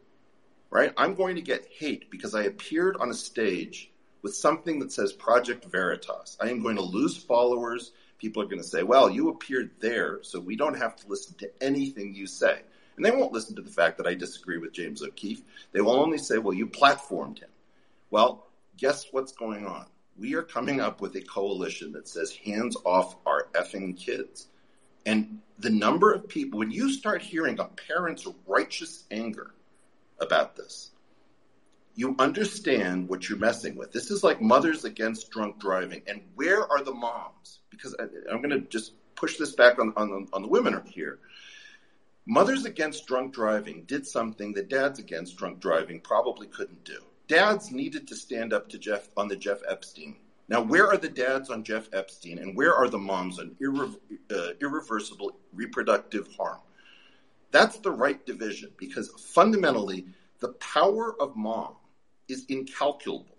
Right? 0.71 0.93
I'm 0.97 1.15
going 1.15 1.37
to 1.37 1.43
get 1.43 1.69
hate 1.71 2.11
because 2.11 2.35
I 2.35 2.45
appeared 2.45 2.97
on 2.99 3.11
a 3.11 3.15
stage 3.15 3.91
with 4.23 4.35
something 4.35 4.81
that 4.81 4.93
says 4.93 5.13
Project 5.13 5.65
Veritas. 5.67 6.37
I 6.41 6.49
am 6.51 6.63
going 6.63 6.77
to 6.77 6.83
lose 6.83 7.17
followers. 7.17 7.93
People 8.19 8.43
are 8.43 8.47
going 8.47 8.61
to 8.61 8.67
say, 8.67 8.83
well, 8.83 9.09
you 9.09 9.29
appeared 9.29 9.71
there, 9.79 10.19
so 10.23 10.41
we 10.41 10.57
don't 10.57 10.77
have 10.77 10.97
to 10.97 11.09
listen 11.09 11.37
to 11.39 11.51
anything 11.63 12.15
you 12.15 12.27
say. 12.27 12.63
And 12.97 13.05
they 13.05 13.11
won't 13.11 13.33
listen 13.33 13.55
to 13.57 13.63
the 13.63 13.71
fact 13.71 13.99
that 13.99 14.07
I 14.07 14.15
disagree 14.15 14.59
with 14.59 14.73
James 14.73 15.03
O'Keefe. 15.03 15.43
They 15.73 15.81
will 15.81 16.01
only 16.01 16.19
say, 16.19 16.39
well, 16.39 16.55
you 16.55 16.67
platformed 16.67 17.39
him. 17.39 17.51
Well, 18.11 18.47
guess 18.77 19.07
what's 19.13 19.33
going 19.33 19.67
on? 19.67 19.87
We 20.19 20.35
are 20.35 20.43
coming 20.43 20.81
up 20.81 21.01
with 21.01 21.15
a 21.17 21.21
coalition 21.21 21.93
that 21.93 22.09
says 22.09 22.35
hands 22.45 22.77
off 22.85 23.17
our 23.27 23.49
effing 23.53 23.97
kids. 23.97 24.49
And 25.05 25.41
the 25.59 25.71
number 25.71 26.13
of 26.13 26.29
people, 26.29 26.59
when 26.59 26.71
you 26.71 26.91
start 26.91 27.23
hearing 27.23 27.59
a 27.59 27.65
parent's 27.65 28.27
righteous 28.47 29.05
anger 29.11 29.53
about 30.19 30.57
this, 30.57 30.91
you 31.95 32.15
understand 32.19 33.09
what 33.09 33.29
you're 33.29 33.39
messing 33.39 33.77
with. 33.77 33.93
This 33.93 34.11
is 34.11 34.23
like 34.23 34.41
mothers 34.41 34.85
against 34.85 35.31
drunk 35.31 35.59
driving. 35.59 36.03
And 36.07 36.23
where 36.35 36.71
are 36.71 36.83
the 36.83 36.93
moms? 36.93 37.61
Because 37.71 37.95
I, 37.99 38.05
am 38.33 38.43
going 38.43 38.51
to 38.51 38.61
just 38.61 38.93
push 39.15 39.37
this 39.37 39.55
back 39.55 39.79
on, 39.79 39.93
on, 39.97 40.29
on 40.33 40.43
the 40.43 40.49
women 40.49 40.81
here. 40.87 41.19
Mothers 42.27 42.65
Against 42.65 43.07
Drunk 43.07 43.33
Driving 43.33 43.85
did 43.85 44.05
something 44.05 44.53
that 44.55 44.69
dads 44.69 44.99
against 44.99 45.37
drunk 45.37 45.61
driving 45.61 46.01
probably 46.01 46.49
couldn't 46.49 46.85
do 46.85 47.06
dads 47.29 47.71
needed 47.71 48.09
to 48.09 48.17
stand 48.17 48.53
up 48.53 48.69
to 48.71 48.79
Jeff 48.79 49.09
on 49.17 49.29
the 49.29 49.37
Jeff 49.37 49.61
Epstein. 49.69 50.17
Now, 50.49 50.61
where 50.61 50.87
are 50.87 50.97
the 50.97 51.09
dads 51.09 51.51
on 51.51 51.65
Jeff 51.65 51.89
Epstein, 51.93 52.39
and 52.39 52.57
where 52.57 52.75
are 52.75 52.89
the 52.89 52.99
moms 52.99 53.41
on 53.41 53.57
irre- 53.61 53.97
uh, 54.31 54.51
irreversible 54.61 55.37
reproductive 55.53 56.29
harm? 56.37 56.59
That's 57.51 57.79
the 57.79 57.91
right 57.91 58.25
division 58.25 58.71
because 58.77 59.11
fundamentally, 59.35 60.07
the 60.41 60.53
power 60.55 61.21
of 61.21 61.37
mom 61.37 61.75
is 62.29 62.45
incalculable. 62.49 63.37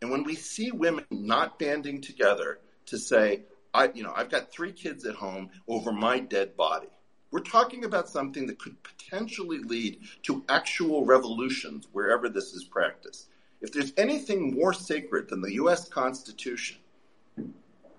And 0.00 0.10
when 0.10 0.22
we 0.22 0.36
see 0.36 0.70
women 0.70 1.04
not 1.10 1.58
banding 1.58 2.00
together 2.00 2.60
to 2.86 2.98
say, 2.98 3.42
I, 3.74 3.90
you 3.94 4.02
know, 4.02 4.12
I've 4.14 4.30
got 4.30 4.52
three 4.52 4.72
kids 4.72 5.04
at 5.04 5.16
home 5.16 5.50
over 5.66 5.92
my 5.92 6.20
dead 6.20 6.56
body, 6.56 6.88
we're 7.30 7.40
talking 7.40 7.84
about 7.84 8.08
something 8.08 8.46
that 8.46 8.58
could 8.58 8.82
potentially 8.82 9.58
lead 9.58 10.00
to 10.22 10.44
actual 10.48 11.04
revolutions 11.04 11.86
wherever 11.92 12.28
this 12.28 12.54
is 12.54 12.64
practiced. 12.64 13.28
If 13.60 13.72
there's 13.72 13.92
anything 13.96 14.54
more 14.54 14.72
sacred 14.72 15.28
than 15.28 15.42
the 15.42 15.54
US 15.54 15.88
Constitution, 15.88 16.78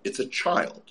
it's 0.04 0.20
a 0.20 0.28
child. 0.28 0.84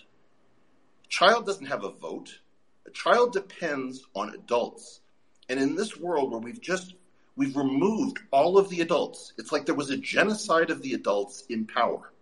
A 1.04 1.08
child 1.08 1.46
doesn't 1.46 1.66
have 1.66 1.84
a 1.84 1.90
vote. 1.90 2.38
A 2.86 2.90
child 2.90 3.32
depends 3.32 4.06
on 4.14 4.34
adults. 4.34 5.00
And 5.48 5.58
in 5.58 5.74
this 5.74 5.96
world 5.96 6.30
where 6.30 6.40
we've 6.40 6.60
just 6.60 6.94
we've 7.36 7.56
removed 7.56 8.18
all 8.30 8.58
of 8.58 8.68
the 8.68 8.82
adults, 8.82 9.32
it's 9.38 9.52
like 9.52 9.64
there 9.64 9.74
was 9.74 9.90
a 9.90 9.96
genocide 9.96 10.70
of 10.70 10.82
the 10.82 10.94
adults 10.94 11.44
in 11.48 11.66
power. 11.66 12.12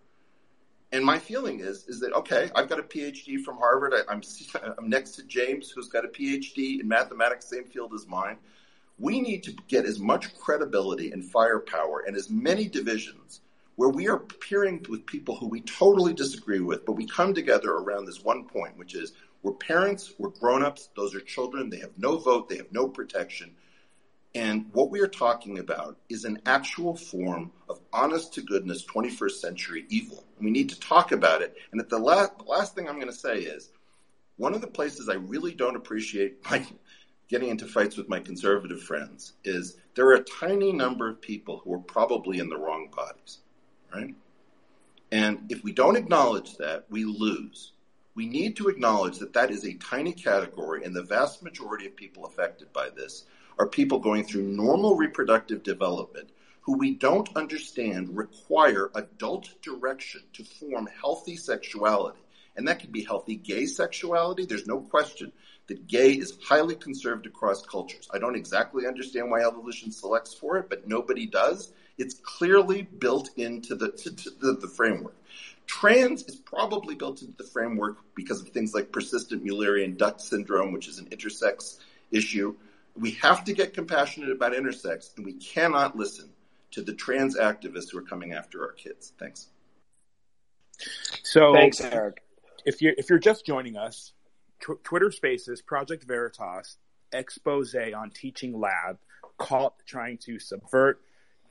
And 0.92 1.04
my 1.04 1.18
feeling 1.18 1.60
is 1.60 1.86
is 1.88 2.00
that 2.00 2.12
okay, 2.12 2.50
I've 2.54 2.68
got 2.68 2.78
a 2.78 2.82
PhD 2.82 3.40
from 3.42 3.56
Harvard. 3.58 3.92
I, 3.94 4.12
am 4.12 4.20
I'm, 4.54 4.72
I'm 4.78 4.88
next 4.88 5.12
to 5.12 5.22
James, 5.24 5.70
who's 5.70 5.88
got 5.88 6.04
a 6.04 6.08
PhD 6.08 6.80
in 6.80 6.88
mathematics, 6.88 7.46
same 7.46 7.64
field 7.64 7.92
as 7.94 8.06
mine. 8.06 8.36
We 8.98 9.20
need 9.20 9.42
to 9.44 9.52
get 9.68 9.84
as 9.84 9.98
much 9.98 10.34
credibility 10.38 11.12
and 11.12 11.22
firepower 11.24 12.04
and 12.06 12.16
as 12.16 12.30
many 12.30 12.66
divisions 12.66 13.40
where 13.76 13.90
we 13.90 14.08
are 14.08 14.18
peering 14.18 14.84
with 14.88 15.04
people 15.04 15.36
who 15.36 15.46
we 15.46 15.60
totally 15.60 16.14
disagree 16.14 16.60
with, 16.60 16.86
but 16.86 16.92
we 16.92 17.06
come 17.06 17.34
together 17.34 17.72
around 17.72 18.06
this 18.06 18.24
one 18.24 18.44
point, 18.44 18.76
which 18.78 18.94
is 18.94 19.12
we're 19.42 19.52
parents, 19.52 20.14
we're 20.18 20.30
grown-ups, 20.30 20.88
those 20.96 21.14
are 21.14 21.20
children, 21.20 21.68
they 21.68 21.78
have 21.78 21.96
no 21.98 22.16
vote, 22.16 22.48
they 22.48 22.56
have 22.56 22.72
no 22.72 22.88
protection. 22.88 23.54
And 24.36 24.66
what 24.72 24.90
we 24.90 25.00
are 25.00 25.08
talking 25.08 25.60
about 25.60 25.96
is 26.10 26.26
an 26.26 26.42
actual 26.44 26.94
form 26.94 27.52
of 27.70 27.80
honest 27.90 28.34
to 28.34 28.42
goodness 28.42 28.84
21st 28.84 29.30
century 29.30 29.86
evil. 29.88 30.24
We 30.38 30.50
need 30.50 30.68
to 30.68 30.78
talk 30.78 31.10
about 31.10 31.40
it. 31.40 31.56
And 31.72 31.80
at 31.80 31.88
the 31.88 31.98
last, 31.98 32.36
the 32.36 32.44
last 32.44 32.74
thing 32.74 32.86
I'm 32.86 32.96
going 32.96 33.06
to 33.06 33.14
say 33.14 33.38
is 33.38 33.70
one 34.36 34.52
of 34.52 34.60
the 34.60 34.66
places 34.66 35.08
I 35.08 35.14
really 35.14 35.54
don't 35.54 35.74
appreciate 35.74 36.36
my, 36.50 36.66
getting 37.28 37.48
into 37.48 37.64
fights 37.64 37.96
with 37.96 38.10
my 38.10 38.20
conservative 38.20 38.82
friends 38.82 39.32
is 39.42 39.78
there 39.94 40.06
are 40.08 40.16
a 40.16 40.24
tiny 40.24 40.70
number 40.70 41.08
of 41.08 41.18
people 41.22 41.62
who 41.64 41.72
are 41.72 41.78
probably 41.78 42.38
in 42.38 42.50
the 42.50 42.58
wrong 42.58 42.90
bodies, 42.94 43.38
right? 43.94 44.14
And 45.12 45.50
if 45.50 45.64
we 45.64 45.72
don't 45.72 45.96
acknowledge 45.96 46.58
that, 46.58 46.84
we 46.90 47.06
lose. 47.06 47.72
We 48.14 48.26
need 48.26 48.54
to 48.56 48.68
acknowledge 48.68 49.18
that 49.20 49.32
that 49.32 49.50
is 49.50 49.64
a 49.64 49.74
tiny 49.74 50.12
category, 50.12 50.84
and 50.84 50.94
the 50.94 51.02
vast 51.02 51.42
majority 51.42 51.86
of 51.86 51.96
people 51.96 52.26
affected 52.26 52.70
by 52.74 52.90
this 52.90 53.24
are 53.58 53.66
people 53.66 53.98
going 53.98 54.24
through 54.24 54.42
normal 54.42 54.96
reproductive 54.96 55.62
development 55.62 56.30
who 56.60 56.76
we 56.76 56.92
don't 56.94 57.28
understand 57.36 58.16
require 58.16 58.90
adult 58.96 59.48
direction 59.62 60.20
to 60.32 60.44
form 60.44 60.88
healthy 61.00 61.36
sexuality. 61.36 62.18
And 62.56 62.66
that 62.66 62.80
could 62.80 62.90
be 62.90 63.04
healthy 63.04 63.36
gay 63.36 63.66
sexuality. 63.66 64.46
There's 64.46 64.66
no 64.66 64.80
question 64.80 65.30
that 65.68 65.86
gay 65.86 66.12
is 66.12 66.36
highly 66.42 66.74
conserved 66.74 67.26
across 67.26 67.64
cultures. 67.64 68.08
I 68.12 68.18
don't 68.18 68.34
exactly 68.34 68.86
understand 68.86 69.30
why 69.30 69.42
evolution 69.42 69.92
selects 69.92 70.34
for 70.34 70.58
it, 70.58 70.68
but 70.68 70.88
nobody 70.88 71.26
does. 71.26 71.72
It's 71.98 72.14
clearly 72.14 72.82
built 72.82 73.30
into 73.36 73.74
the, 73.74 73.90
to, 73.90 74.10
to 74.14 74.30
the, 74.30 74.52
the 74.60 74.68
framework. 74.68 75.14
Trans 75.66 76.22
is 76.24 76.36
probably 76.36 76.94
built 76.94 77.22
into 77.22 77.36
the 77.36 77.48
framework 77.48 77.98
because 78.14 78.40
of 78.40 78.48
things 78.48 78.74
like 78.74 78.92
persistent 78.92 79.44
Mullerian 79.44 79.96
duct 79.96 80.20
syndrome, 80.20 80.72
which 80.72 80.88
is 80.88 80.98
an 80.98 81.06
intersex 81.06 81.78
issue. 82.10 82.54
We 82.98 83.12
have 83.12 83.44
to 83.44 83.52
get 83.52 83.74
compassionate 83.74 84.30
about 84.30 84.52
intersex, 84.52 85.16
and 85.16 85.24
we 85.24 85.34
cannot 85.34 85.96
listen 85.96 86.30
to 86.72 86.82
the 86.82 86.94
trans 86.94 87.36
activists 87.36 87.92
who 87.92 87.98
are 87.98 88.02
coming 88.02 88.32
after 88.32 88.62
our 88.62 88.72
kids. 88.72 89.12
Thanks. 89.18 89.48
So, 91.22 91.52
thanks, 91.54 91.80
Eric. 91.80 92.22
If 92.64 92.82
you're 92.82 92.94
if 92.96 93.08
you're 93.08 93.18
just 93.18 93.46
joining 93.46 93.76
us, 93.76 94.12
tw- 94.60 94.82
Twitter 94.82 95.10
Spaces, 95.10 95.62
Project 95.62 96.04
Veritas, 96.04 96.78
expose 97.12 97.74
on 97.74 98.10
Teaching 98.10 98.58
Lab, 98.58 98.98
caught 99.38 99.74
trying 99.86 100.18
to 100.18 100.38
subvert 100.38 101.00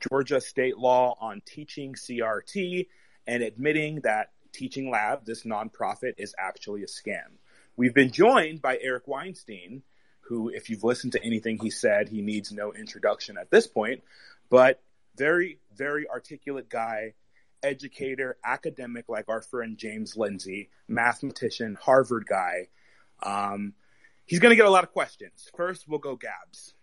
Georgia 0.08 0.40
state 0.40 0.78
law 0.78 1.16
on 1.20 1.42
teaching 1.46 1.94
CRT 1.94 2.86
and 3.26 3.42
admitting 3.42 4.00
that 4.02 4.32
Teaching 4.52 4.90
Lab, 4.90 5.24
this 5.24 5.44
nonprofit, 5.44 6.14
is 6.18 6.34
actually 6.38 6.82
a 6.82 6.86
scam. 6.86 7.36
We've 7.76 7.94
been 7.94 8.10
joined 8.10 8.62
by 8.62 8.78
Eric 8.80 9.06
Weinstein, 9.06 9.82
who, 10.28 10.48
if 10.48 10.70
you've 10.70 10.84
listened 10.84 11.12
to 11.12 11.24
anything 11.24 11.58
he 11.58 11.70
said, 11.70 12.08
he 12.08 12.22
needs 12.22 12.52
no 12.52 12.72
introduction 12.72 13.38
at 13.38 13.50
this 13.50 13.66
point, 13.66 14.02
but 14.50 14.82
very, 15.16 15.58
very 15.74 16.08
articulate 16.08 16.68
guy, 16.68 17.14
educator, 17.62 18.36
academic, 18.44 19.08
like 19.08 19.28
our 19.28 19.40
friend 19.40 19.78
James 19.78 20.16
Lindsay, 20.16 20.70
mathematician, 20.88 21.76
Harvard 21.80 22.26
guy. 22.28 22.68
Um, 23.22 23.74
he's 24.24 24.40
going 24.40 24.50
to 24.50 24.56
get 24.56 24.66
a 24.66 24.70
lot 24.70 24.84
of 24.84 24.92
questions. 24.92 25.50
First, 25.56 25.88
we'll 25.88 25.98
go 25.98 26.16
Gabs 26.16 26.74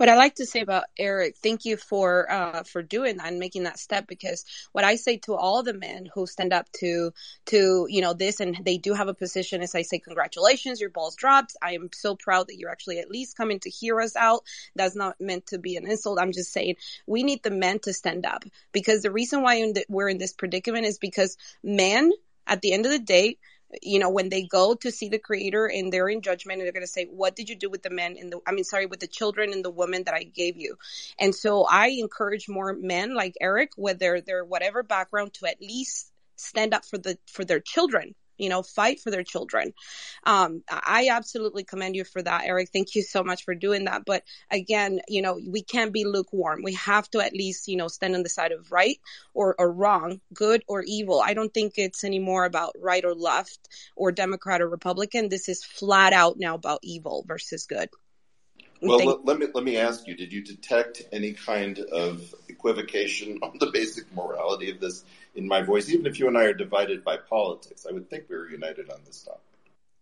what 0.00 0.08
I 0.08 0.16
like 0.16 0.36
to 0.36 0.46
say 0.46 0.60
about 0.62 0.84
Eric, 0.98 1.36
thank 1.36 1.66
you 1.66 1.76
for 1.76 2.32
uh, 2.32 2.62
for 2.62 2.82
doing 2.82 3.18
that 3.18 3.26
and 3.26 3.38
making 3.38 3.64
that 3.64 3.78
step 3.78 4.06
because 4.06 4.46
what 4.72 4.82
I 4.82 4.96
say 4.96 5.18
to 5.18 5.34
all 5.34 5.62
the 5.62 5.74
men 5.74 6.08
who 6.14 6.26
stand 6.26 6.54
up 6.54 6.72
to 6.80 7.12
to 7.48 7.86
you 7.90 8.00
know 8.00 8.14
this 8.14 8.40
and 8.40 8.56
they 8.64 8.78
do 8.78 8.94
have 8.94 9.08
a 9.08 9.14
position 9.14 9.60
is 9.60 9.74
I 9.74 9.82
say 9.82 9.98
congratulations, 9.98 10.80
your 10.80 10.88
balls 10.88 11.16
dropped. 11.16 11.54
I 11.60 11.74
am 11.74 11.90
so 11.92 12.16
proud 12.16 12.48
that 12.48 12.56
you're 12.56 12.70
actually 12.70 12.98
at 12.98 13.10
least 13.10 13.36
coming 13.36 13.60
to 13.60 13.68
hear 13.68 14.00
us 14.00 14.16
out. 14.16 14.44
That's 14.74 14.96
not 14.96 15.20
meant 15.20 15.48
to 15.48 15.58
be 15.58 15.76
an 15.76 15.86
insult. 15.86 16.18
I'm 16.18 16.32
just 16.32 16.50
saying 16.50 16.76
we 17.06 17.22
need 17.22 17.42
the 17.42 17.50
men 17.50 17.78
to 17.80 17.92
stand 17.92 18.24
up 18.24 18.44
because 18.72 19.02
the 19.02 19.12
reason 19.12 19.42
why 19.42 19.70
we're 19.90 20.08
in 20.08 20.16
this 20.16 20.32
predicament 20.32 20.86
is 20.86 20.96
because 20.96 21.36
men 21.62 22.10
at 22.46 22.62
the 22.62 22.72
end 22.72 22.86
of 22.86 22.92
the 22.92 22.98
day 22.98 23.36
you 23.82 23.98
know, 23.98 24.10
when 24.10 24.28
they 24.28 24.42
go 24.42 24.74
to 24.74 24.90
see 24.90 25.08
the 25.08 25.18
creator 25.18 25.66
and 25.66 25.92
they're 25.92 26.08
in 26.08 26.22
judgment 26.22 26.58
and 26.58 26.66
they're 26.66 26.72
going 26.72 26.82
to 26.82 26.92
say, 26.92 27.06
what 27.06 27.36
did 27.36 27.48
you 27.48 27.56
do 27.56 27.70
with 27.70 27.82
the 27.82 27.90
men 27.90 28.16
and 28.18 28.32
the, 28.32 28.40
I 28.46 28.52
mean, 28.52 28.64
sorry, 28.64 28.86
with 28.86 29.00
the 29.00 29.06
children 29.06 29.52
and 29.52 29.64
the 29.64 29.70
women 29.70 30.04
that 30.04 30.14
I 30.14 30.24
gave 30.24 30.56
you? 30.56 30.76
And 31.18 31.34
so 31.34 31.66
I 31.70 31.88
encourage 31.88 32.48
more 32.48 32.72
men 32.72 33.14
like 33.14 33.36
Eric, 33.40 33.72
whether 33.76 34.20
they're 34.20 34.44
whatever 34.44 34.82
background 34.82 35.34
to 35.34 35.46
at 35.46 35.60
least 35.60 36.12
stand 36.36 36.74
up 36.74 36.84
for 36.84 36.98
the, 36.98 37.18
for 37.26 37.44
their 37.44 37.60
children 37.60 38.14
you 38.40 38.48
know, 38.48 38.62
fight 38.62 39.00
for 39.00 39.10
their 39.10 39.22
children. 39.22 39.72
Um, 40.24 40.62
I 40.68 41.08
absolutely 41.10 41.64
commend 41.64 41.96
you 41.96 42.04
for 42.04 42.22
that, 42.22 42.44
Eric. 42.44 42.70
Thank 42.72 42.94
you 42.94 43.02
so 43.02 43.22
much 43.22 43.44
for 43.44 43.54
doing 43.54 43.84
that. 43.84 44.04
But 44.04 44.24
again, 44.50 45.00
you 45.08 45.22
know, 45.22 45.38
we 45.46 45.62
can't 45.62 45.92
be 45.92 46.04
lukewarm. 46.04 46.62
We 46.62 46.74
have 46.74 47.10
to 47.10 47.20
at 47.20 47.34
least, 47.34 47.68
you 47.68 47.76
know, 47.76 47.88
stand 47.88 48.14
on 48.14 48.22
the 48.22 48.28
side 48.28 48.52
of 48.52 48.72
right 48.72 48.98
or, 49.34 49.54
or 49.58 49.70
wrong, 49.70 50.20
good 50.32 50.64
or 50.66 50.82
evil. 50.86 51.20
I 51.24 51.34
don't 51.34 51.52
think 51.52 51.74
it's 51.76 52.04
anymore 52.04 52.44
about 52.44 52.74
right 52.80 53.04
or 53.04 53.14
left 53.14 53.60
or 53.94 54.12
Democrat 54.12 54.62
or 54.62 54.68
Republican. 54.68 55.28
This 55.28 55.48
is 55.48 55.62
flat 55.62 56.12
out 56.12 56.38
now 56.38 56.54
about 56.54 56.80
evil 56.82 57.24
versus 57.26 57.66
good. 57.66 57.90
Well, 58.82 59.04
let, 59.04 59.24
let, 59.26 59.38
me 59.38 59.46
let 59.52 59.62
me 59.62 59.76
ask 59.76 60.06
you: 60.06 60.16
Did 60.16 60.32
you 60.32 60.42
detect 60.42 61.02
any 61.12 61.32
kind 61.32 61.78
of 61.78 62.34
equivocation 62.48 63.38
on 63.42 63.58
the 63.58 63.66
basic 63.66 64.12
morality 64.14 64.70
of 64.70 64.80
this 64.80 65.04
in 65.34 65.46
my 65.46 65.62
voice? 65.62 65.88
Even 65.88 66.06
if 66.06 66.18
you 66.18 66.28
and 66.28 66.36
I 66.36 66.44
are 66.44 66.54
divided 66.54 67.04
by 67.04 67.16
politics, 67.16 67.86
I 67.88 67.92
would 67.92 68.08
think 68.08 68.24
we 68.28 68.36
were 68.36 68.48
united 68.48 68.90
on 68.90 69.00
this 69.06 69.22
topic. 69.22 69.40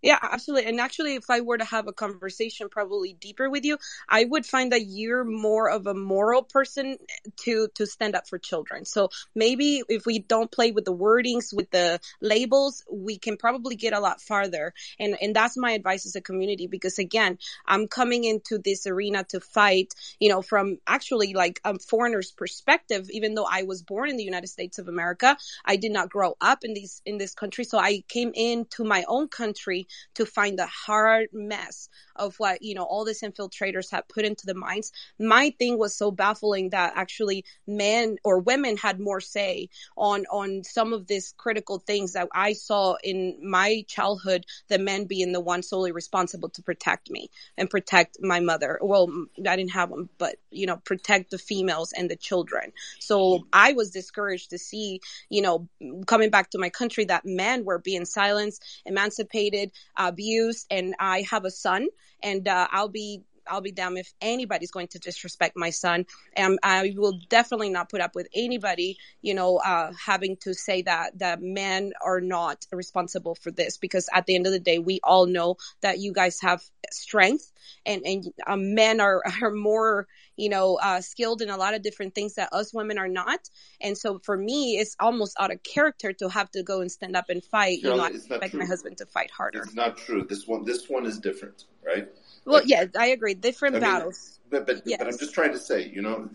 Yeah, 0.03 0.19
absolutely. 0.23 0.69
And 0.71 0.81
actually, 0.81 1.15
if 1.17 1.29
I 1.29 1.41
were 1.41 1.59
to 1.59 1.65
have 1.65 1.89
a 1.89 1.93
conversation 1.93 2.69
probably 2.69 3.15
deeper 3.15 3.51
with 3.51 3.65
you, 3.65 3.79
I 4.09 4.25
would 4.25 4.47
find 4.47 4.71
that 4.73 4.87
you're 4.87 5.25
more 5.25 5.69
of 5.71 5.87
a 5.89 5.95
moral 5.95 6.43
person 6.45 6.99
to 7.39 7.69
to 7.75 7.85
stand 7.87 8.15
up 8.15 8.29
for 8.29 8.39
children. 8.39 8.85
So 8.85 9.11
maybe 9.35 9.83
if 9.89 10.07
we 10.07 10.21
don't 10.21 10.51
play 10.53 10.71
with 10.71 10.85
the 10.85 10.95
wordings, 10.95 11.53
with 11.53 11.71
the 11.73 11.99
labels, 12.21 12.85
we 12.91 13.19
can 13.19 13.37
probably 13.37 13.75
get 13.75 13.93
a 13.93 13.99
lot 14.01 14.21
farther. 14.21 14.73
And 15.01 15.17
and 15.21 15.35
that's 15.35 15.57
my 15.57 15.73
advice 15.73 16.07
as 16.07 16.15
a 16.15 16.21
community 16.21 16.69
because 16.69 16.99
again, 17.01 17.39
I'm 17.67 17.89
coming 17.89 18.23
into 18.25 18.59
this 18.59 18.87
arena 18.87 19.25
to 19.31 19.41
fight, 19.41 19.95
you 20.21 20.29
know, 20.29 20.43
from 20.43 20.79
actually 20.87 21.35
like 21.35 21.61
a 21.65 21.77
foreigner's 21.81 22.31
perspective. 22.31 23.09
Even 23.11 23.35
though 23.35 23.49
I 23.51 23.65
was 23.65 23.83
born 23.83 24.11
in 24.11 24.17
the 24.17 24.25
United 24.25 24.47
States 24.49 24.79
of 24.79 24.87
America, 24.87 25.37
I 25.65 25.75
did 25.77 25.91
not 25.91 26.09
grow 26.09 26.37
up 26.41 26.63
in 26.63 26.75
these 26.75 27.03
in 27.05 27.19
this 27.19 27.35
country, 27.35 27.65
so 27.65 27.79
I 27.79 28.05
came 28.09 28.31
into 28.35 28.85
my 28.85 29.05
own 29.09 29.27
country 29.29 29.88
to 30.15 30.27
find 30.27 30.59
the 30.59 30.67
hard 30.67 31.29
mess 31.33 31.89
of 32.17 32.35
what, 32.39 32.63
you 32.63 32.75
know, 32.75 32.85
all 32.85 33.05
these 33.05 33.23
infiltrators 33.23 33.91
have 33.91 34.09
put 34.09 34.25
into 34.25 34.47
the 34.47 34.55
minds. 34.55 34.93
My 35.19 35.55
thing 35.59 35.79
was 35.79 35.95
so 35.95 36.11
baffling 36.11 36.71
that 36.71 36.93
actually 36.97 37.45
men 37.67 38.17
or 38.25 38.41
women 38.41 38.77
had 38.77 39.01
more 39.01 39.21
say 39.21 39.69
on, 39.97 40.25
on 40.31 40.65
some 40.65 40.93
of 40.93 41.07
these 41.07 41.35
critical 41.37 41.79
things 41.79 42.13
that 42.15 42.29
I 42.33 42.53
saw 42.53 42.97
in 43.03 43.39
my 43.43 43.85
childhood, 43.89 44.47
the 44.69 44.79
men 44.79 45.05
being 45.05 45.33
the 45.33 45.41
one 45.41 45.63
solely 45.63 45.93
responsible 45.93 46.49
to 46.51 46.63
protect 46.63 47.11
me 47.11 47.31
and 47.57 47.71
protect 47.71 48.19
my 48.21 48.41
mother. 48.41 48.79
Well, 48.83 49.09
I 49.39 49.57
didn't 49.57 49.73
have 49.73 49.91
them, 49.91 50.09
but, 50.19 50.37
you 50.51 50.67
know, 50.67 50.77
protect 50.77 51.31
the 51.31 51.39
females 51.39 51.93
and 51.93 52.11
the 52.11 52.17
children. 52.17 52.73
So 52.99 53.47
I 53.53 53.73
was 53.73 53.91
discouraged 53.91 54.51
to 54.51 54.59
see, 54.59 55.01
you 55.29 55.43
know, 55.43 55.69
coming 56.07 56.31
back 56.31 56.51
to 56.51 56.59
my 56.59 56.71
country 56.71 57.05
that 57.07 57.25
men 57.25 57.65
were 57.65 57.79
being 57.79 58.05
silenced, 58.05 58.65
emancipated, 58.85 59.73
abused, 59.97 60.67
and 60.71 60.95
I 60.99 61.23
have 61.31 61.45
a 61.45 61.51
son 61.51 61.89
and 62.23 62.47
uh, 62.49 62.69
I'll 62.73 62.89
be 62.89 63.23
I'll 63.49 63.61
be 63.61 63.73
damned 63.73 63.99
if 63.99 64.13
anybody's 64.21 64.71
going 64.71 64.89
to 64.89 64.99
disrespect 64.99 65.57
my 65.57 65.71
son. 65.71 66.07
And 66.35 66.59
I 66.63 66.95
will 66.97 67.19
definitely 67.29 67.71
not 67.71 67.89
put 67.89 68.01
up 68.01 68.15
with 68.15 68.29
anybody, 68.35 68.99
you 69.23 69.35
know, 69.35 69.59
uh, 69.59 69.93
having 69.93 70.37
to 70.39 70.55
say 70.55 70.83
that 70.83 71.19
that 71.19 71.43
men 71.43 71.93
are 72.05 72.21
not 72.21 72.67
responsible 72.73 73.35
for 73.35 73.51
this 73.51 73.77
because 73.77 74.09
at 74.13 74.27
the 74.27 74.35
end 74.35 74.47
of 74.47 74.53
the 74.53 74.59
day, 74.59 74.79
we 74.79 75.01
all 75.03 75.27
know 75.27 75.57
that 75.81 75.99
you 75.99 76.13
guys 76.13 76.41
have 76.41 76.63
strength 76.91 77.53
and 77.85 78.03
and 78.05 78.25
uh, 78.47 78.57
men 78.57 79.01
are 79.01 79.23
are 79.43 79.51
more 79.51 80.07
you 80.37 80.49
know 80.49 80.79
uh, 80.83 81.01
skilled 81.01 81.43
in 81.43 81.51
a 81.51 81.57
lot 81.57 81.75
of 81.75 81.83
different 81.83 82.15
things 82.15 82.35
that 82.35 82.53
us 82.53 82.73
women 82.73 82.99
are 82.99 83.09
not. 83.09 83.41
And 83.81 83.97
so 83.97 84.19
for 84.19 84.37
me, 84.37 84.79
it's 84.79 84.97
almost 85.01 85.37
out 85.39 85.53
of 85.53 85.63
character 85.63 86.13
to 86.15 86.29
have 86.29 86.51
to 86.53 86.63
go 86.63 86.81
and 86.81 86.91
stand 86.91 87.17
up 87.17 87.27
and 87.29 87.43
fight. 87.43 87.79
You 87.79 87.91
know, 87.91 88.01
I 88.01 88.09
expect 88.09 88.55
my 88.55 88.65
husband 88.65 88.99
to 88.99 89.07
fight 89.07 89.31
harder. 89.31 89.63
It's 89.63 89.75
not 89.75 89.97
true. 89.97 90.25
This 90.29 90.47
one, 90.47 90.65
this 90.65 90.89
one 90.89 91.07
is 91.07 91.19
different, 91.19 91.65
right? 91.85 92.09
Well, 92.49 92.63
yeah, 92.65 92.85
I 92.99 93.09
agree. 93.09 93.35
Different 93.35 93.77
I 93.77 93.81
battles. 93.81 94.41
Mean, 94.51 94.65
but 94.65 94.67
but, 94.67 94.87
yes. 94.87 94.99
but 94.99 95.09
I'm 95.09 95.19
just 95.19 95.35
trying 95.35 95.53
to 95.53 95.59
say, 95.59 95.89
you 95.89 96.03
know, 96.03 96.31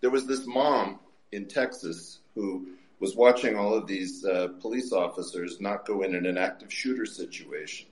there 0.00 0.10
was 0.10 0.26
this 0.26 0.46
mom 0.46 0.98
in 1.32 1.46
Texas 1.46 2.20
who 2.34 2.68
was 3.00 3.16
watching 3.16 3.56
all 3.56 3.74
of 3.74 3.86
these 3.86 4.24
uh, 4.24 4.48
police 4.60 4.92
officers 4.92 5.60
not 5.60 5.86
go 5.86 6.02
in 6.02 6.14
in 6.14 6.26
an 6.26 6.38
active 6.38 6.72
shooter 6.72 7.06
situation, 7.06 7.86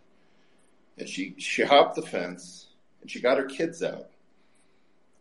and 0.99 1.09
she 1.09 1.35
she 1.39 1.63
hopped 1.63 1.97
the 1.97 2.03
fence 2.03 2.67
and 3.01 3.11
she 3.11 3.21
got 3.21 3.39
her 3.39 3.45
kids 3.45 3.83
out. 3.83 4.09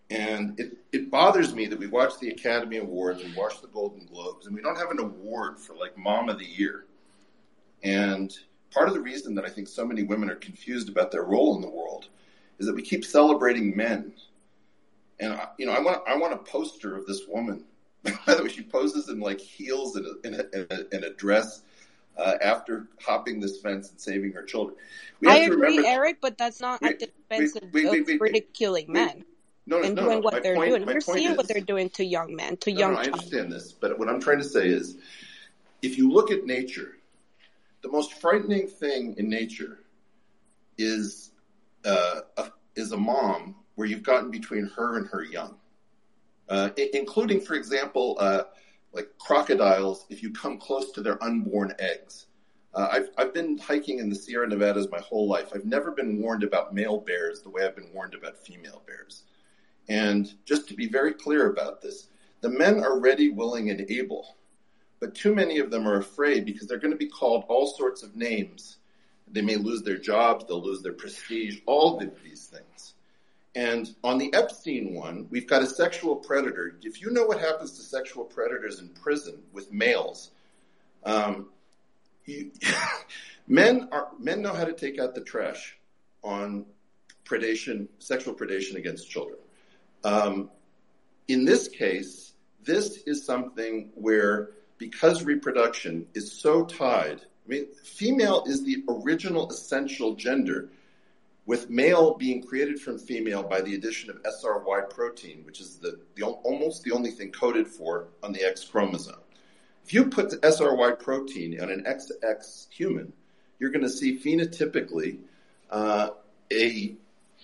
And 0.10 0.60
it, 0.60 0.78
it 0.92 1.10
bothers 1.10 1.56
me 1.56 1.68
that 1.68 1.80
we 1.80 1.88
watch 1.88 2.20
the 2.20 2.30
Academy 2.30 2.78
Awards, 2.78 3.24
and 3.24 3.34
watch 3.34 3.62
the 3.62 3.68
Golden 3.68 4.06
Globes, 4.06 4.46
and 4.46 4.54
we 4.54 4.62
don't 4.62 4.78
have 4.78 4.92
an 4.92 5.00
award 5.00 5.58
for 5.58 5.74
like 5.76 5.98
Mom 5.98 6.28
of 6.28 6.38
the 6.38 6.46
Year. 6.46 6.86
And 7.82 8.38
part 8.72 8.90
of 8.90 8.94
the 8.94 9.00
reason 9.00 9.36
that 9.36 9.46
I 9.46 9.50
think 9.50 9.70
so 9.70 9.86
many 9.86 10.04
women 10.04 10.30
are 10.30 10.36
confused 10.36 10.90
about 10.90 11.12
their 11.12 11.24
role 11.24 11.56
in 11.56 11.62
the 11.62 11.70
world 11.70 12.10
is 12.62 12.68
that 12.68 12.76
we 12.76 12.84
keep 12.84 13.04
celebrating 13.04 13.76
men. 13.76 14.14
And 15.20 15.40
you 15.58 15.66
know, 15.66 15.74
I 15.74 15.80
want 15.80 16.04
I 16.08 16.16
want 16.16 16.34
a 16.34 16.38
poster 16.38 16.96
of 16.96 17.06
this 17.08 17.28
woman. 17.28 17.64
By 18.04 18.36
the 18.36 18.44
way, 18.44 18.50
she 18.50 18.64
poses 18.64 19.10
in 19.10 19.20
like 19.20 19.40
heels 19.40 19.96
and 19.96 20.06
a, 20.06 20.28
in 20.28 20.34
a, 20.36 20.96
in 20.96 21.04
a, 21.04 21.10
dress 21.12 21.62
uh, 22.18 22.34
after 22.42 22.88
hopping 23.00 23.40
this 23.40 23.60
fence 23.60 23.92
and 23.92 24.00
saving 24.00 24.32
her 24.32 24.44
children. 24.44 24.76
I 25.28 25.40
agree, 25.40 25.68
remember, 25.68 25.88
Eric, 25.88 26.18
but 26.20 26.36
that's 26.38 26.60
not 26.62 26.82
at 26.82 27.00
the 27.00 27.10
expense 27.30 27.56
of 27.56 27.64
ridiculing 27.72 28.92
men. 28.92 29.24
No, 29.68 29.78
no, 29.78 29.84
and 29.86 29.96
no, 29.96 30.04
doing 30.04 30.16
no. 30.16 30.22
what 30.22 30.34
my 30.34 30.40
they're 30.40 30.56
point, 30.56 30.70
doing. 30.70 30.86
We're 30.86 31.00
seeing 31.00 31.32
is, 31.32 31.38
what 31.38 31.48
they're 31.48 31.62
doing 31.62 31.90
to 31.92 32.04
young 32.04 32.36
men, 32.36 32.58
to 32.58 32.72
young. 32.72 32.94
No, 32.94 33.00
I 33.00 33.04
understand 33.04 33.52
this, 33.52 33.72
but 33.72 34.00
what 34.00 34.10
I'm 34.10 34.20
trying 34.20 34.40
to 34.40 34.44
say 34.44 34.68
is, 34.68 34.98
if 35.84 35.98
you 35.98 36.12
look 36.12 36.32
at 36.32 36.46
nature, 36.46 36.98
the 37.84 37.90
most 37.90 38.14
frightening 38.14 38.68
thing 38.68 39.16
in 39.18 39.30
nature 39.30 39.80
is 40.80 41.31
uh, 41.86 42.22
is 42.76 42.92
a 42.92 42.98
mom 42.98 43.56
where 43.76 43.88
you've 43.88 44.04
gotten 44.04 44.32
between 44.32 44.68
her 44.76 44.98
and 44.98 45.08
her 45.08 45.24
young, 45.24 45.56
uh, 46.50 46.70
including, 46.94 47.40
for 47.42 47.56
example, 47.56 48.18
uh, 48.20 48.44
like 48.94 49.10
crocodiles. 49.20 50.06
If 50.10 50.22
you 50.22 50.32
come 50.32 50.58
close 50.58 50.92
to 50.92 51.02
their 51.02 51.22
unborn 51.24 51.74
eggs, 51.80 52.28
uh, 52.74 52.88
I've 52.92 53.10
I've 53.18 53.34
been 53.34 53.58
hiking 53.58 54.00
in 54.00 54.10
the 54.10 54.16
Sierra 54.16 54.48
Nevadas 54.48 54.88
my 54.92 55.00
whole 55.00 55.28
life. 55.28 55.50
I've 55.54 55.66
never 55.66 55.92
been 55.92 56.22
warned 56.22 56.44
about 56.44 56.74
male 56.74 57.00
bears 57.00 57.42
the 57.42 57.50
way 57.50 57.66
I've 57.66 57.76
been 57.76 57.94
warned 57.94 58.14
about 58.14 58.38
female 58.38 58.84
bears. 58.86 59.24
And 59.90 60.34
just 60.46 60.68
to 60.70 60.74
be 60.74 60.88
very 60.88 61.14
clear 61.14 61.50
about 61.50 61.82
this, 61.82 62.08
the 62.42 62.50
men 62.50 62.84
are 62.84 63.00
ready, 63.00 63.30
willing, 63.30 63.70
and 63.70 63.82
able, 63.90 64.38
but 65.00 65.16
too 65.16 65.36
many 65.36 65.60
of 65.60 65.70
them 65.70 65.88
are 65.88 65.98
afraid 65.98 66.46
because 66.46 66.68
they're 66.68 66.78
going 66.78 66.92
to 66.92 66.98
be 66.98 67.10
called 67.10 67.44
all 67.50 67.68
sorts 67.68 68.04
of 68.04 68.16
names 68.16 68.78
they 69.30 69.42
may 69.42 69.56
lose 69.56 69.82
their 69.82 69.98
jobs, 69.98 70.46
they'll 70.46 70.62
lose 70.62 70.82
their 70.82 70.94
prestige, 70.94 71.60
all 71.66 72.00
of 72.00 72.24
these 72.24 72.48
things. 72.48 72.94
And 73.56 73.94
on 74.04 74.18
the 74.18 74.34
Epstein 74.34 74.94
one, 74.94 75.28
we've 75.30 75.48
got 75.48 75.62
a 75.62 75.68
sexual 75.68 76.16
predator. 76.16 76.78
If 76.84 77.02
you 77.02 77.12
know 77.12 77.26
what 77.26 77.40
happens 77.40 77.72
to 77.74 77.82
sexual 77.82 78.24
predators 78.24 78.80
in 78.80 78.90
prison 78.90 79.42
with 79.52 79.72
males, 79.74 80.32
um, 81.04 81.50
you, 82.26 82.52
men 83.48 83.90
are 83.92 84.08
men 84.20 84.42
know 84.42 84.54
how 84.54 84.64
to 84.64 84.74
take 84.74 85.00
out 85.00 85.16
the 85.16 85.22
trash 85.22 85.78
on 86.24 86.66
predation, 87.26 87.88
sexual 88.00 88.34
predation 88.34 88.76
against 88.76 89.10
children. 89.10 89.38
Um, 90.04 90.50
in 91.28 91.46
this 91.46 91.68
case, 91.68 92.34
this 92.64 92.98
is 93.06 93.26
something 93.26 93.90
where 93.96 94.52
because 94.78 95.24
reproduction 95.24 96.08
is 96.14 96.32
so 96.32 96.66
tied 96.66 97.22
I 97.46 97.50
mean, 97.50 97.68
female 97.84 98.44
is 98.46 98.64
the 98.64 98.84
original 98.88 99.50
essential 99.50 100.16
gender, 100.16 100.70
with 101.46 101.70
male 101.70 102.14
being 102.16 102.42
created 102.42 102.80
from 102.80 103.00
female 103.00 103.44
by 103.44 103.62
the 103.62 103.74
addition 103.76 104.10
of 104.10 104.22
SRY 104.24 104.90
protein, 104.90 105.44
which 105.46 105.60
is 105.60 105.78
the, 105.78 106.00
the 106.16 106.24
almost 106.24 106.84
the 106.84 106.92
only 106.92 107.12
thing 107.12 107.32
coded 107.32 107.68
for 107.68 108.08
on 108.24 108.32
the 108.32 108.44
X 108.44 108.64
chromosome. 108.64 109.20
If 109.84 109.94
you 109.94 110.06
put 110.06 110.30
the 110.30 110.38
SRY 110.38 111.00
protein 111.00 111.60
on 111.60 111.72
an 111.72 111.84
XX 111.84 112.68
human, 112.70 113.12
you're 113.60 113.72
going 113.72 113.84
to 113.84 113.90
see 113.90 114.18
phenotypically 114.18 115.18
uh, 115.70 116.10
a 116.52 116.96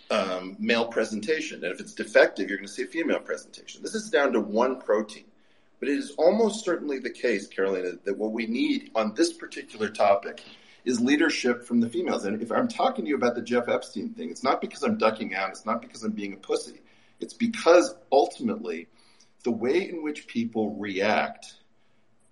um, 0.09 0.56
male 0.59 0.88
presentation. 0.88 1.64
And 1.64 1.74
if 1.74 1.80
it's 1.80 1.93
defective, 1.93 2.50
you're 2.50 2.58
going 2.58 2.67
to 2.67 2.74
see 2.74 2.84
a 2.84 2.88
female 2.88 3.19
presentation. 3.19 3.82
This 3.82 3.95
is 3.95 4.09
down 4.09 4.34
to 4.34 4.40
one 4.40 4.80
protein. 4.80 5.26
But 5.80 5.90
it 5.90 5.98
is 5.98 6.12
almost 6.18 6.66
certainly 6.66 7.00
the 7.00 7.10
case, 7.10 7.48
Carolina, 7.48 7.92
that 8.04 8.18
what 8.18 8.32
we 8.32 8.48
need 8.48 8.92
on 8.96 9.14
this 9.14 9.34
particular 9.34 9.90
topic 9.90 10.44
is 10.86 11.00
leadership 11.00 11.64
from 11.64 11.82
the 11.82 11.90
females. 11.90 12.26
And 12.26 12.42
if 12.42 12.52
I'm 12.52 12.68
talking 12.68 13.06
to 13.06 13.10
you 13.10 13.16
about 13.16 13.36
the 13.36 13.42
Jeff 13.42 13.68
Epstein 13.68 14.10
thing, 14.14 14.32
it's 14.32 14.44
not 14.44 14.62
because 14.62 14.84
I'm 14.84 14.98
ducking 14.98 15.36
out. 15.36 15.50
It's 15.50 15.66
not 15.66 15.82
because 15.82 16.04
I'm 16.04 16.12
being 16.12 16.34
a 16.34 16.38
pussy. 16.38 16.82
It's 17.20 17.34
because 17.34 17.94
ultimately 18.12 18.88
the 19.44 19.52
way 19.52 19.90
in 19.90 20.04
which 20.04 20.28
people 20.28 20.76
react, 20.76 21.56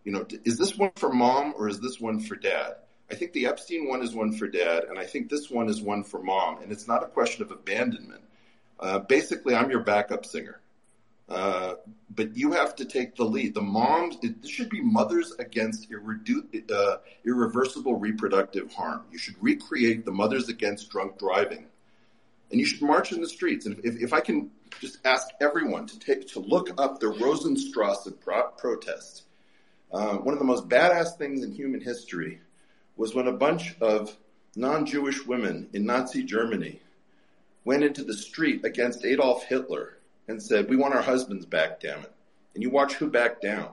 you 0.03 0.11
know, 0.11 0.25
is 0.43 0.57
this 0.57 0.77
one 0.77 0.91
for 0.95 1.13
mom 1.13 1.53
or 1.57 1.67
is 1.67 1.79
this 1.79 1.99
one 1.99 2.19
for 2.19 2.35
dad? 2.35 2.75
I 3.11 3.15
think 3.15 3.33
the 3.33 3.45
Epstein 3.45 3.87
one 3.87 4.01
is 4.01 4.15
one 4.15 4.33
for 4.33 4.47
dad, 4.47 4.85
and 4.85 4.97
I 4.97 5.05
think 5.05 5.29
this 5.29 5.49
one 5.49 5.69
is 5.69 5.81
one 5.81 6.03
for 6.03 6.23
mom. 6.23 6.61
And 6.61 6.71
it's 6.71 6.87
not 6.87 7.03
a 7.03 7.07
question 7.07 7.43
of 7.43 7.51
abandonment. 7.51 8.23
Uh, 8.79 8.99
basically, 8.99 9.53
I'm 9.53 9.69
your 9.69 9.81
backup 9.81 10.25
singer. 10.25 10.59
Uh, 11.27 11.73
but 12.13 12.37
you 12.37 12.51
have 12.51 12.75
to 12.75 12.85
take 12.85 13.15
the 13.15 13.23
lead. 13.23 13.55
The 13.55 13.61
moms, 13.61 14.17
it, 14.21 14.41
this 14.41 14.51
should 14.51 14.69
be 14.69 14.81
mothers 14.81 15.33
against 15.39 15.89
irredu- 15.89 16.71
uh, 16.71 16.97
irreversible 17.25 17.95
reproductive 17.95 18.71
harm. 18.71 19.03
You 19.11 19.17
should 19.17 19.35
recreate 19.41 20.05
the 20.05 20.11
mothers 20.11 20.49
against 20.49 20.89
drunk 20.91 21.17
driving. 21.17 21.65
And 22.51 22.59
you 22.59 22.65
should 22.65 22.81
march 22.83 23.11
in 23.11 23.21
the 23.21 23.27
streets. 23.27 23.65
And 23.65 23.79
if, 23.83 23.99
if 24.01 24.13
I 24.13 24.21
can 24.21 24.51
just 24.79 24.99
ask 25.03 25.27
everyone 25.41 25.87
to 25.87 25.99
take 25.99 26.27
to 26.29 26.39
look 26.39 26.69
up 26.79 26.99
the 26.99 27.07
Rosenstrasse 27.07 28.07
pro- 28.21 28.49
protest, 28.49 29.23
uh, 29.91 30.17
one 30.17 30.33
of 30.33 30.39
the 30.39 30.45
most 30.45 30.69
badass 30.69 31.17
things 31.17 31.43
in 31.43 31.53
human 31.53 31.81
history 31.81 32.39
was 32.97 33.15
when 33.15 33.27
a 33.27 33.33
bunch 33.33 33.75
of 33.81 34.15
non-Jewish 34.55 35.25
women 35.25 35.69
in 35.73 35.85
Nazi 35.85 36.23
Germany 36.23 36.79
went 37.63 37.83
into 37.83 38.03
the 38.03 38.13
street 38.13 38.63
against 38.63 39.03
Adolf 39.03 39.43
Hitler 39.45 39.94
and 40.27 40.41
said, 40.41 40.69
"We 40.69 40.75
want 40.75 40.93
our 40.93 41.01
husbands 41.01 41.45
back, 41.45 41.79
damn 41.79 42.01
it!" 42.01 42.11
And 42.53 42.63
you 42.63 42.69
watch 42.69 42.95
who 42.95 43.09
backed 43.09 43.41
down. 43.41 43.69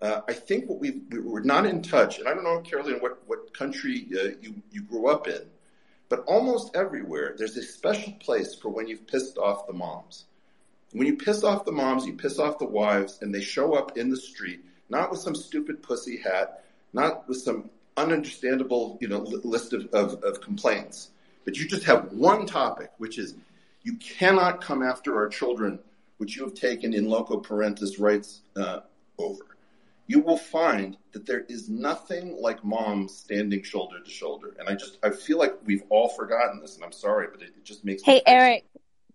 Uh, 0.00 0.20
I 0.28 0.32
think 0.32 0.68
what 0.68 0.78
we 0.80 1.02
we're 1.10 1.40
not 1.40 1.66
in 1.66 1.82
touch, 1.82 2.18
and 2.18 2.28
I 2.28 2.34
don't 2.34 2.44
know, 2.44 2.60
Carolyn, 2.60 3.00
what 3.00 3.22
what 3.26 3.52
country 3.54 4.06
uh, 4.14 4.36
you 4.40 4.62
you 4.70 4.82
grew 4.82 5.08
up 5.08 5.26
in, 5.26 5.42
but 6.08 6.24
almost 6.26 6.74
everywhere 6.76 7.34
there's 7.36 7.56
a 7.56 7.62
special 7.62 8.12
place 8.14 8.54
for 8.54 8.68
when 8.68 8.86
you've 8.86 9.06
pissed 9.06 9.38
off 9.38 9.66
the 9.66 9.72
moms. 9.72 10.24
When 10.92 11.06
you 11.06 11.16
piss 11.16 11.44
off 11.44 11.64
the 11.64 11.72
moms, 11.72 12.06
you 12.06 12.14
piss 12.14 12.38
off 12.38 12.58
the 12.58 12.64
wives, 12.64 13.18
and 13.20 13.34
they 13.34 13.42
show 13.42 13.74
up 13.74 13.98
in 13.98 14.08
the 14.08 14.16
street, 14.16 14.64
not 14.88 15.10
with 15.10 15.20
some 15.20 15.34
stupid 15.34 15.82
pussy 15.82 16.16
hat, 16.16 16.64
not 16.92 17.28
with 17.28 17.38
some 17.38 17.68
ununderstandable, 17.96 19.00
you 19.02 19.08
know, 19.08 19.18
list 19.18 19.72
of, 19.72 19.86
of, 19.92 20.22
of 20.22 20.40
complaints 20.40 21.10
but 21.48 21.56
you 21.56 21.66
just 21.66 21.84
have 21.84 22.12
one 22.12 22.44
topic, 22.44 22.90
which 22.98 23.18
is 23.18 23.34
you 23.82 23.96
cannot 23.96 24.60
come 24.60 24.82
after 24.82 25.16
our 25.16 25.28
children, 25.28 25.78
which 26.18 26.36
you 26.36 26.44
have 26.44 26.54
taken 26.54 26.94
in 26.94 27.08
loco 27.08 27.40
parentis 27.40 28.00
rights 28.00 28.42
uh, 28.56 28.80
over. 29.18 29.44
You 30.06 30.20
will 30.20 30.38
find 30.38 30.96
that 31.12 31.26
there 31.26 31.44
is 31.48 31.68
nothing 31.68 32.36
like 32.40 32.64
moms 32.64 33.14
standing 33.14 33.62
shoulder 33.62 34.00
to 34.02 34.10
shoulder. 34.10 34.54
And 34.58 34.68
I 34.68 34.74
just, 34.74 34.98
I 35.02 35.10
feel 35.10 35.38
like 35.38 35.54
we've 35.64 35.82
all 35.90 36.08
forgotten 36.08 36.60
this, 36.60 36.76
and 36.76 36.84
I'm 36.84 36.92
sorry, 36.92 37.28
but 37.30 37.42
it, 37.42 37.48
it 37.48 37.64
just 37.64 37.84
makes 37.84 38.02
Hey, 38.02 38.22
Eric, 38.26 38.64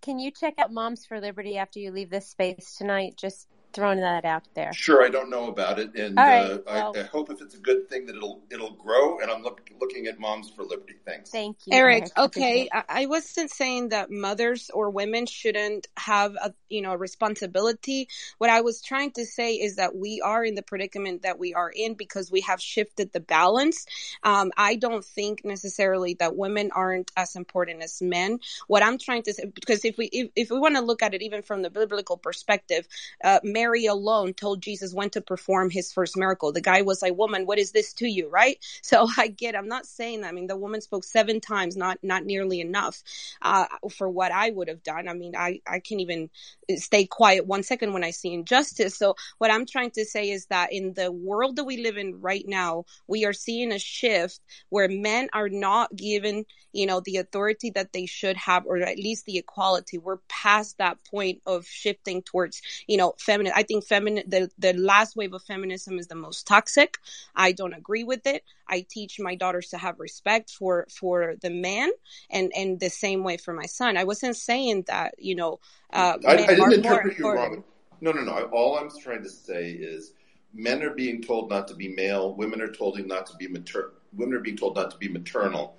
can 0.01 0.19
you 0.19 0.31
check 0.31 0.55
out 0.59 0.71
Moms 0.71 1.05
for 1.05 1.19
Liberty 1.19 1.57
after 1.57 1.79
you 1.79 1.91
leave 1.91 2.09
this 2.09 2.27
space 2.27 2.75
tonight? 2.77 3.15
Just 3.17 3.47
throwing 3.73 3.99
that 3.99 4.25
out 4.25 4.43
there. 4.53 4.71
Sure, 4.73 5.03
I 5.03 5.09
don't 5.09 5.29
know 5.29 5.47
about 5.47 5.79
it, 5.79 5.95
and 5.95 6.15
right, 6.15 6.51
uh, 6.51 6.57
well, 6.65 6.93
I, 6.95 6.99
I, 6.99 7.03
hope 7.03 7.31
if 7.31 7.41
it's 7.41 7.55
a 7.55 7.59
good 7.59 7.89
thing 7.89 8.05
that 8.05 8.15
it'll 8.15 8.41
it'll 8.51 8.73
grow. 8.73 9.19
And 9.19 9.29
I'm 9.29 9.41
look, 9.41 9.69
looking 9.79 10.07
at 10.07 10.19
Moms 10.19 10.49
for 10.49 10.63
Liberty. 10.63 10.95
Thanks. 11.05 11.31
Thank 11.31 11.57
you, 11.65 11.75
Eric. 11.75 12.07
Okay, 12.17 12.69
I, 12.71 12.83
I 12.87 13.05
wasn't 13.07 13.51
saying 13.51 13.89
that 13.89 14.11
mothers 14.11 14.69
or 14.73 14.89
women 14.89 15.25
shouldn't 15.25 15.87
have 15.97 16.35
a 16.35 16.53
you 16.69 16.81
know 16.81 16.95
responsibility. 16.95 18.07
What 18.37 18.49
I 18.49 18.61
was 18.61 18.81
trying 18.81 19.11
to 19.13 19.25
say 19.25 19.55
is 19.55 19.77
that 19.77 19.95
we 19.95 20.21
are 20.21 20.45
in 20.45 20.55
the 20.55 20.63
predicament 20.63 21.23
that 21.23 21.39
we 21.39 21.53
are 21.53 21.71
in 21.73 21.95
because 21.95 22.31
we 22.31 22.41
have 22.41 22.61
shifted 22.61 23.11
the 23.11 23.19
balance. 23.19 23.85
Um, 24.23 24.51
I 24.57 24.75
don't 24.75 25.03
think 25.03 25.43
necessarily 25.43 26.15
that 26.15 26.35
women 26.35 26.71
aren't 26.73 27.11
as 27.17 27.35
important 27.35 27.81
as 27.83 28.01
men. 28.01 28.39
What 28.67 28.83
I'm 28.83 28.97
trying 28.97 29.23
to 29.23 29.33
say, 29.33 29.45
because 29.45 29.83
if 29.85 29.97
we 29.97 30.05
if, 30.07 30.29
if 30.35 30.51
we 30.51 30.59
want 30.59 30.75
to 30.75 30.81
look 30.81 31.01
at 31.01 31.13
it 31.13 31.21
even 31.21 31.41
from 31.41 31.61
the 31.61 31.69
biblical 31.69 32.17
perspective, 32.17 32.87
uh, 33.23 33.39
Mary 33.63 33.85
alone 33.87 34.33
told 34.33 34.61
Jesus 34.61 34.93
when 34.93 35.11
to 35.11 35.21
perform 35.21 35.71
his 35.71 35.93
first 35.93 36.17
miracle. 36.17 36.51
The 36.53 36.61
guy 36.61 36.83
was 36.83 37.01
like, 37.01 37.17
"Woman, 37.17 37.45
what 37.47 37.59
is 37.59 37.71
this 37.73 37.93
to 37.95 38.07
you?" 38.07 38.29
Right? 38.29 38.59
So 38.83 39.07
I 39.17 39.27
get. 39.29 39.55
I'm 39.55 39.69
not 39.69 39.85
saying. 39.87 40.23
I 40.25 40.31
mean, 40.33 40.47
the 40.47 40.57
woman 40.57 40.81
spoke 40.81 41.05
seven 41.05 41.41
times, 41.41 41.77
not 41.77 41.99
not 42.03 42.25
nearly 42.25 42.61
enough 42.61 43.03
uh, 43.41 43.65
for 43.97 44.09
what 44.09 44.31
I 44.31 44.51
would 44.51 44.69
have 44.69 44.83
done. 44.83 45.07
I 45.09 45.13
mean, 45.13 45.35
I 45.37 45.61
I 45.67 45.79
can't 45.79 46.01
even 46.01 46.29
stay 46.77 47.05
quiet 47.07 47.47
one 47.47 47.63
second 47.63 47.93
when 47.93 48.03
I 48.05 48.11
see 48.11 48.33
injustice. 48.33 48.97
So 48.97 49.15
what 49.39 49.51
I'm 49.51 49.65
trying 49.67 49.91
to 49.93 50.05
say 50.05 50.31
is 50.31 50.47
that 50.47 50.73
in 50.73 50.93
the 50.95 51.11
world 51.11 51.57
that 51.57 51.65
we 51.65 51.77
live 51.83 51.97
in 51.97 52.21
right 52.21 52.45
now, 52.47 52.85
we 53.07 53.25
are 53.25 53.33
seeing 53.33 53.73
a 53.73 53.79
shift 53.79 54.41
where 54.69 54.89
men 54.89 55.29
are 55.33 55.49
not 55.49 55.95
given, 55.95 56.45
you 56.73 56.87
know, 56.87 57.01
the 57.01 57.17
authority 57.17 57.71
that 57.71 57.93
they 57.93 58.07
should 58.07 58.37
have, 58.37 58.65
or 58.67 58.79
at 58.79 58.97
least 58.99 59.25
the 59.25 59.39
equality. 59.39 59.99
We're 59.99 60.19
past 60.29 60.79
that 60.79 60.99
point 61.11 61.41
of 61.47 61.67
shifting 61.67 62.23
towards, 62.23 62.61
you 62.87 62.97
know, 62.97 63.15
feminine. 63.19 63.52
I 63.53 63.63
think 63.63 63.85
feminine, 63.85 64.23
the, 64.27 64.49
the 64.57 64.73
last 64.73 65.15
wave 65.15 65.33
of 65.33 65.43
feminism 65.43 65.99
is 65.99 66.07
the 66.07 66.15
most 66.15 66.47
toxic. 66.47 66.97
I 67.35 67.51
don't 67.51 67.73
agree 67.73 68.03
with 68.03 68.25
it. 68.25 68.43
I 68.67 68.85
teach 68.89 69.19
my 69.19 69.35
daughters 69.35 69.69
to 69.69 69.77
have 69.77 69.99
respect 69.99 70.51
for, 70.51 70.87
for 70.89 71.35
the 71.41 71.49
man 71.49 71.91
and, 72.29 72.51
and 72.55 72.79
the 72.79 72.89
same 72.89 73.23
way 73.23 73.37
for 73.37 73.53
my 73.53 73.65
son. 73.65 73.97
I 73.97 74.03
wasn't 74.03 74.35
saying 74.35 74.85
that, 74.87 75.15
you 75.17 75.35
know, 75.35 75.59
uh, 75.91 76.17
I, 76.25 76.33
I 76.33 76.55
didn't 76.55 76.73
interpret 76.73 77.17
you 77.17 77.31
wrong. 77.31 77.63
No, 78.01 78.11
no, 78.11 78.21
no. 78.21 78.49
All 78.51 78.77
I'm 78.77 78.89
trying 78.99 79.23
to 79.23 79.29
say 79.29 79.71
is 79.71 80.13
men 80.53 80.83
are 80.83 80.93
being 80.93 81.21
told 81.21 81.49
not 81.49 81.67
to 81.69 81.75
be 81.75 81.87
male. 81.87 82.35
Women 82.35 82.61
are 82.61 82.71
told 82.71 82.99
not 83.05 83.25
to 83.27 83.35
be 83.37 83.47
mater. 83.47 83.93
Women 84.13 84.35
are 84.35 84.41
being 84.41 84.57
told 84.57 84.75
not 84.75 84.91
to 84.91 84.97
be 84.97 85.07
maternal. 85.07 85.77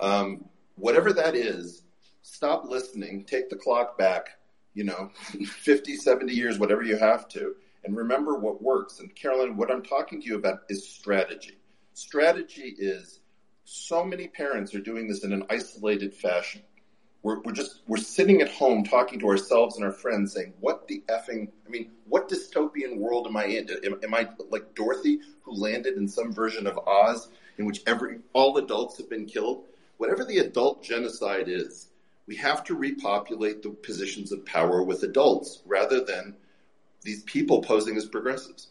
Um, 0.00 0.44
whatever 0.76 1.12
that 1.12 1.34
is, 1.34 1.82
stop 2.22 2.64
listening. 2.64 3.24
Take 3.24 3.50
the 3.50 3.56
clock 3.56 3.96
back. 3.96 4.39
You 4.74 4.84
know, 4.84 5.10
50, 5.46 5.96
70 5.96 6.32
years, 6.32 6.58
whatever 6.58 6.82
you 6.82 6.96
have 6.96 7.28
to, 7.30 7.56
and 7.84 7.96
remember 7.96 8.38
what 8.38 8.62
works. 8.62 9.00
And 9.00 9.14
Carolyn, 9.14 9.56
what 9.56 9.70
I'm 9.70 9.82
talking 9.82 10.20
to 10.20 10.26
you 10.26 10.36
about 10.36 10.60
is 10.68 10.88
strategy. 10.88 11.58
Strategy 11.94 12.74
is 12.78 13.20
so 13.64 14.04
many 14.04 14.26
parents 14.26 14.74
are 14.74 14.80
doing 14.80 15.06
this 15.06 15.22
in 15.24 15.32
an 15.32 15.44
isolated 15.48 16.12
fashion. 16.12 16.62
We're, 17.22 17.40
we're 17.42 17.52
just 17.52 17.82
we're 17.86 17.98
sitting 17.98 18.40
at 18.40 18.50
home 18.50 18.82
talking 18.82 19.20
to 19.20 19.28
ourselves 19.28 19.76
and 19.76 19.84
our 19.84 19.92
friends 19.92 20.32
saying 20.32 20.54
what 20.60 20.88
the 20.88 21.04
effing 21.10 21.48
i 21.66 21.68
mean 21.68 21.90
what 22.06 22.30
dystopian 22.30 22.96
world 22.96 23.26
am 23.26 23.36
i 23.36 23.44
in 23.44 23.68
am, 23.84 24.00
am 24.02 24.14
i 24.14 24.26
like 24.48 24.74
dorothy 24.74 25.20
who 25.42 25.52
landed 25.52 25.98
in 25.98 26.08
some 26.08 26.32
version 26.32 26.66
of 26.66 26.78
oz 26.78 27.28
in 27.58 27.66
which 27.66 27.82
every 27.86 28.20
all 28.32 28.56
adults 28.56 28.96
have 28.96 29.10
been 29.10 29.26
killed 29.26 29.66
whatever 29.98 30.24
the 30.24 30.38
adult 30.38 30.82
genocide 30.82 31.46
is 31.46 31.89
we 32.30 32.36
have 32.36 32.62
to 32.62 32.76
repopulate 32.76 33.60
the 33.60 33.70
positions 33.70 34.30
of 34.30 34.46
power 34.46 34.84
with 34.84 35.02
adults 35.02 35.62
rather 35.66 36.04
than 36.04 36.36
these 37.02 37.24
people 37.24 37.60
posing 37.60 37.96
as 37.96 38.06
progressives 38.06 38.68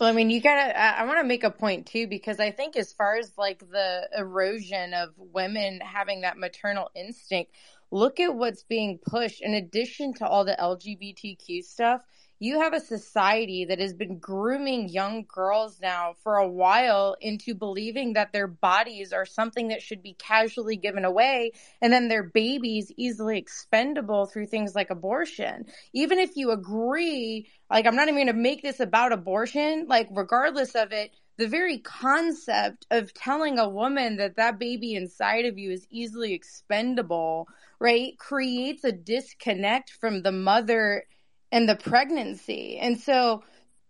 Well, 0.00 0.08
I 0.08 0.12
mean, 0.12 0.30
you 0.30 0.40
gotta, 0.40 0.74
I, 0.80 1.00
I 1.00 1.04
want 1.04 1.18
to 1.18 1.24
make 1.26 1.44
a 1.44 1.50
point 1.50 1.84
too, 1.84 2.06
because 2.06 2.40
I 2.40 2.50
think 2.50 2.78
as 2.78 2.94
far 2.94 3.16
as 3.16 3.30
like 3.36 3.58
the 3.58 4.08
erosion 4.16 4.94
of 4.94 5.10
women 5.18 5.80
having 5.80 6.22
that 6.22 6.38
maternal 6.38 6.90
instinct, 6.94 7.52
look 7.90 8.20
at 8.20 8.34
what's 8.34 8.62
being 8.62 8.98
pushed 8.98 9.42
in 9.42 9.52
addition 9.52 10.14
to 10.14 10.26
all 10.26 10.46
the 10.46 10.56
LGBTQ 10.58 11.64
stuff. 11.64 12.00
You 12.40 12.60
have 12.60 12.72
a 12.72 12.80
society 12.80 13.64
that 13.64 13.80
has 13.80 13.94
been 13.94 14.18
grooming 14.18 14.88
young 14.88 15.24
girls 15.26 15.80
now 15.80 16.14
for 16.22 16.36
a 16.36 16.48
while 16.48 17.16
into 17.20 17.52
believing 17.52 18.12
that 18.12 18.32
their 18.32 18.46
bodies 18.46 19.12
are 19.12 19.26
something 19.26 19.68
that 19.68 19.82
should 19.82 20.04
be 20.04 20.14
casually 20.14 20.76
given 20.76 21.04
away 21.04 21.50
and 21.82 21.92
then 21.92 22.06
their 22.06 22.22
babies 22.22 22.92
easily 22.96 23.38
expendable 23.38 24.26
through 24.26 24.46
things 24.46 24.76
like 24.76 24.90
abortion. 24.90 25.64
Even 25.92 26.20
if 26.20 26.36
you 26.36 26.52
agree, 26.52 27.48
like, 27.70 27.86
I'm 27.86 27.96
not 27.96 28.06
even 28.06 28.14
going 28.14 28.26
to 28.28 28.32
make 28.34 28.62
this 28.62 28.78
about 28.78 29.12
abortion, 29.12 29.86
like, 29.88 30.08
regardless 30.12 30.76
of 30.76 30.92
it, 30.92 31.10
the 31.38 31.48
very 31.48 31.78
concept 31.78 32.86
of 32.92 33.14
telling 33.14 33.58
a 33.58 33.68
woman 33.68 34.16
that 34.18 34.36
that 34.36 34.60
baby 34.60 34.94
inside 34.94 35.44
of 35.44 35.58
you 35.58 35.72
is 35.72 35.88
easily 35.90 36.34
expendable, 36.34 37.48
right, 37.80 38.16
creates 38.16 38.84
a 38.84 38.92
disconnect 38.92 39.90
from 39.90 40.22
the 40.22 40.32
mother 40.32 41.04
and 41.52 41.68
the 41.68 41.76
pregnancy. 41.76 42.78
And 42.78 42.98
so, 42.98 43.42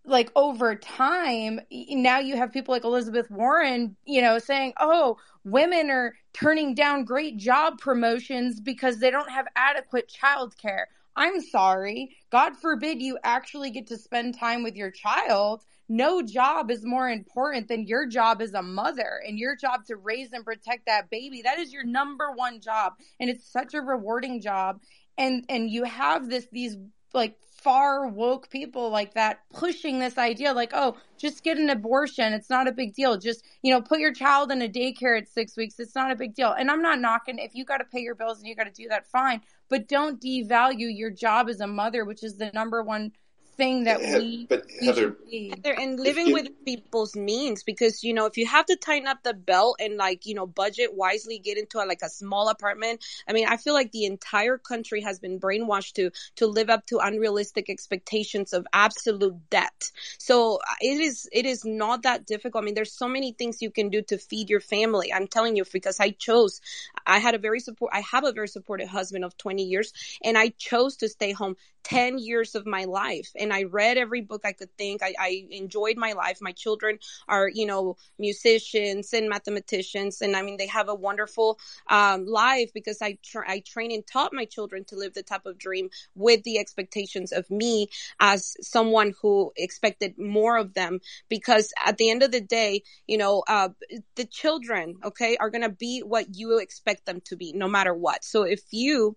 like 0.05 0.31
over 0.37 0.75
time, 0.75 1.61
now 1.71 2.19
you 2.19 2.37
have 2.37 2.53
people 2.53 2.73
like 2.73 2.85
Elizabeth 2.85 3.31
Warren, 3.31 3.95
you 4.07 4.23
know, 4.23 4.39
saying, 4.39 4.73
oh, 4.81 5.19
women 5.45 5.91
are 5.91 6.15
turning 6.33 6.75
down 6.75 7.05
great 7.05 7.37
job 7.37 7.79
promotions 7.79 8.61
because 8.61 9.01
they 9.01 9.11
don't 9.11 9.31
have 9.31 9.47
adequate 9.55 10.11
childcare. 10.11 10.85
I'm 11.19 11.41
sorry. 11.41 12.17
God 12.31 12.57
forbid 12.57 13.03
you 13.03 13.19
actually 13.25 13.71
get 13.71 13.89
to 13.89 13.99
spend 13.99 14.39
time 14.39 14.63
with 14.63 14.77
your 14.77 14.93
child. 14.93 15.65
No 15.89 16.23
job 16.23 16.71
is 16.71 16.85
more 16.85 17.11
important 17.11 17.67
than 17.67 17.89
your 17.89 18.07
job 18.07 18.41
as 18.41 18.55
a 18.55 18.63
mother 18.63 19.21
and 19.27 19.37
your 19.37 19.57
job 19.57 19.85
to 19.87 19.97
raise 19.97 20.33
and 20.33 20.45
protect 20.45 20.87
that 20.87 21.11
baby. 21.11 21.43
That 21.43 21.59
is 21.59 21.73
your 21.73 21.85
number 21.85 22.31
one 22.31 22.61
job. 22.61 22.93
And 23.19 23.29
it's 23.29 23.51
such 23.51 23.75
a 23.75 23.81
rewarding 23.81 24.41
job. 24.41 24.81
And, 25.19 25.45
and 25.49 25.69
you 25.69 25.85
have 25.85 26.31
this, 26.31 26.47
these 26.53 26.77
like 27.13 27.37
far 27.63 28.07
woke 28.07 28.49
people 28.51 28.91
like 28.91 29.15
that 29.15 29.41
pushing 29.53 29.99
this 29.99 30.17
idea 30.17 30.53
like 30.53 30.71
oh 30.73 30.97
just 31.19 31.43
get 31.43 31.59
an 31.59 31.69
abortion. 31.69 32.33
It's 32.33 32.49
not 32.49 32.69
a 32.69 32.73
big 32.73 32.95
deal. 32.95 33.19
Just 33.19 33.45
you 33.63 33.73
know 33.73 33.83
put 33.83 33.99
your 33.99 34.13
child 34.13 34.51
in 34.51 34.63
a 34.63 34.69
daycare 34.69 35.19
at 35.19 35.29
six 35.29 35.57
weeks. 35.57 35.79
It's 35.79 35.95
not 35.95 36.11
a 36.11 36.17
big 36.17 36.35
deal. 36.35 36.53
And 36.53 36.71
i'm 36.71 36.83
not 36.83 37.01
knocking. 37.01 37.39
If 37.39 37.55
you 37.55 37.65
got 37.65 37.79
to 37.79 37.85
pay 37.85 38.01
your 38.01 38.15
bills 38.15 38.39
and 38.39 38.47
you 38.47 38.55
got 38.55 38.65
to 38.65 38.71
do 38.71 38.89
that 38.89 39.07
fine. 39.07 39.43
But 39.69 39.89
don't 39.89 40.21
devalue 40.21 40.97
your 40.97 41.11
job 41.11 41.49
as 41.49 41.61
a 41.61 41.67
mother 41.67 42.05
which 42.05 42.23
is 42.23 42.37
the 42.37 42.51
number 42.55 42.83
one 42.83 43.13
thing 43.59 43.85
that 43.85 44.01
we 44.01 44.47
but 44.49 44.65
we 44.81 44.87
Heather, 44.87 45.17
should. 45.31 45.53
Heather, 45.65 45.79
and 45.79 46.01
living 46.01 46.33
with 46.33 46.49
people's 46.65 47.15
means 47.15 47.63
because 47.63 48.03
you 48.03 48.15
know 48.15 48.25
if 48.25 48.39
you 48.39 48.47
have 48.47 48.65
to 48.67 48.77
tighten 48.77 49.07
up 49.07 49.23
the 49.23 49.35
belt 49.35 49.77
and 49.81 49.97
like 49.97 50.25
you 50.25 50.35
know 50.35 50.47
budget 50.47 50.95
wisely 50.95 51.39
get 51.39 51.59
into 51.59 51.79
a, 51.79 51.85
like 51.85 52.03
a 52.03 52.09
small 52.09 52.49
apartment 52.49 53.05
i 53.29 53.33
mean 53.33 53.47
i 53.47 53.57
feel 53.57 53.75
like 53.75 53.93
the 53.93 54.07
entire 54.07 54.57
country 54.57 55.03
has 55.03 55.19
been 55.19 55.39
brainwashed 55.39 55.93
to 55.95 56.11
to 56.37 56.47
live 56.47 56.71
up 56.71 56.87
to 56.87 56.99
unrealistic 56.99 57.69
expectations 57.69 58.53
of 58.53 58.67
absolute 58.73 59.37
debt. 59.51 59.91
So 60.19 60.57
uh, 60.57 60.75
it 60.81 61.01
is 61.01 61.29
it 61.33 61.45
is 61.45 61.65
not 61.65 62.05
that 62.05 62.27
difficult. 62.27 62.63
I 62.63 62.65
mean 62.65 62.75
there's 62.75 62.93
so 62.93 63.09
many 63.09 63.33
things 63.33 63.61
you 63.61 63.71
can 63.71 63.91
do 63.91 64.03
to 64.03 64.19
feed 64.19 64.49
your 64.49 64.61
family. 64.61 65.13
I'm 65.13 65.27
telling 65.27 65.57
you 65.57 65.65
because 65.71 66.01
i 66.01 66.11
chose 66.11 66.61
i 67.07 67.19
had 67.19 67.35
a 67.35 67.39
very 67.39 67.61
support 67.61 67.91
i 67.95 68.01
have 68.01 68.25
a 68.25 68.33
very 68.33 68.49
supportive 68.49 68.89
husband 68.89 69.25
of 69.25 69.37
20 69.37 69.63
years 69.65 69.93
and 70.23 70.39
i 70.39 70.49
chose 70.59 70.97
to 70.97 71.09
stay 71.09 71.33
home 71.33 71.57
10 71.89 72.19
years 72.19 72.55
of 72.55 72.67
my 72.67 72.85
life 72.85 73.31
and 73.39 73.53
i 73.53 73.63
read 73.63 73.97
every 73.97 74.21
book 74.21 74.43
i 74.45 74.53
could 74.53 74.71
think. 74.77 75.03
I, 75.03 75.15
I 75.19 75.47
enjoyed 75.51 75.97
my 75.97 76.13
life. 76.13 76.39
My 76.41 76.53
children 76.53 76.99
are 77.29 77.49
you 77.49 77.67
know 77.67 77.97
musicians 78.19 79.13
and 79.13 79.29
mathematicians 79.29 80.21
and 80.21 80.37
i 80.37 80.43
mean 80.43 80.57
they 80.57 80.67
have 80.67 80.89
a 80.89 80.95
wonderful 80.95 81.59
um, 81.89 82.27
life 82.27 82.71
because 82.75 83.01
i 83.03 83.19
tra- 83.25 83.49
i 83.51 83.61
train 83.61 83.91
and 83.93 84.07
taught 84.07 84.33
my 84.33 84.45
children 84.45 84.85
to 84.85 84.97
live 84.97 85.15
the 85.15 85.23
type 85.23 85.47
of 85.47 85.59
dream 85.59 85.89
with 86.15 86.43
the 86.45 86.59
expectations 86.59 87.33
of 87.33 87.51
me 87.51 87.89
as 88.21 88.57
someone 88.61 89.15
who 89.23 89.53
expected 89.57 90.19
more 90.19 90.57
of 90.57 90.75
them 90.75 91.01
because 91.29 91.73
at 91.87 91.97
the 91.99 92.11
end 92.11 92.23
of 92.23 92.33
the 92.33 92.41
day 92.41 92.83
you 93.07 93.17
know 93.17 93.43
uh, 93.49 93.69
the 94.17 94.25
children 94.25 94.97
okay 95.05 95.37
are 95.39 95.51
going 95.51 95.63
to 95.63 95.69
be 95.69 96.01
what 96.01 96.27
you 96.35 96.59
expect 96.59 97.07
them 97.07 97.21
to 97.23 97.37
be 97.37 97.53
no 97.53 97.69
matter 97.69 97.95
what. 97.95 98.25
So 98.25 98.43
if 98.43 98.63
you 98.71 99.17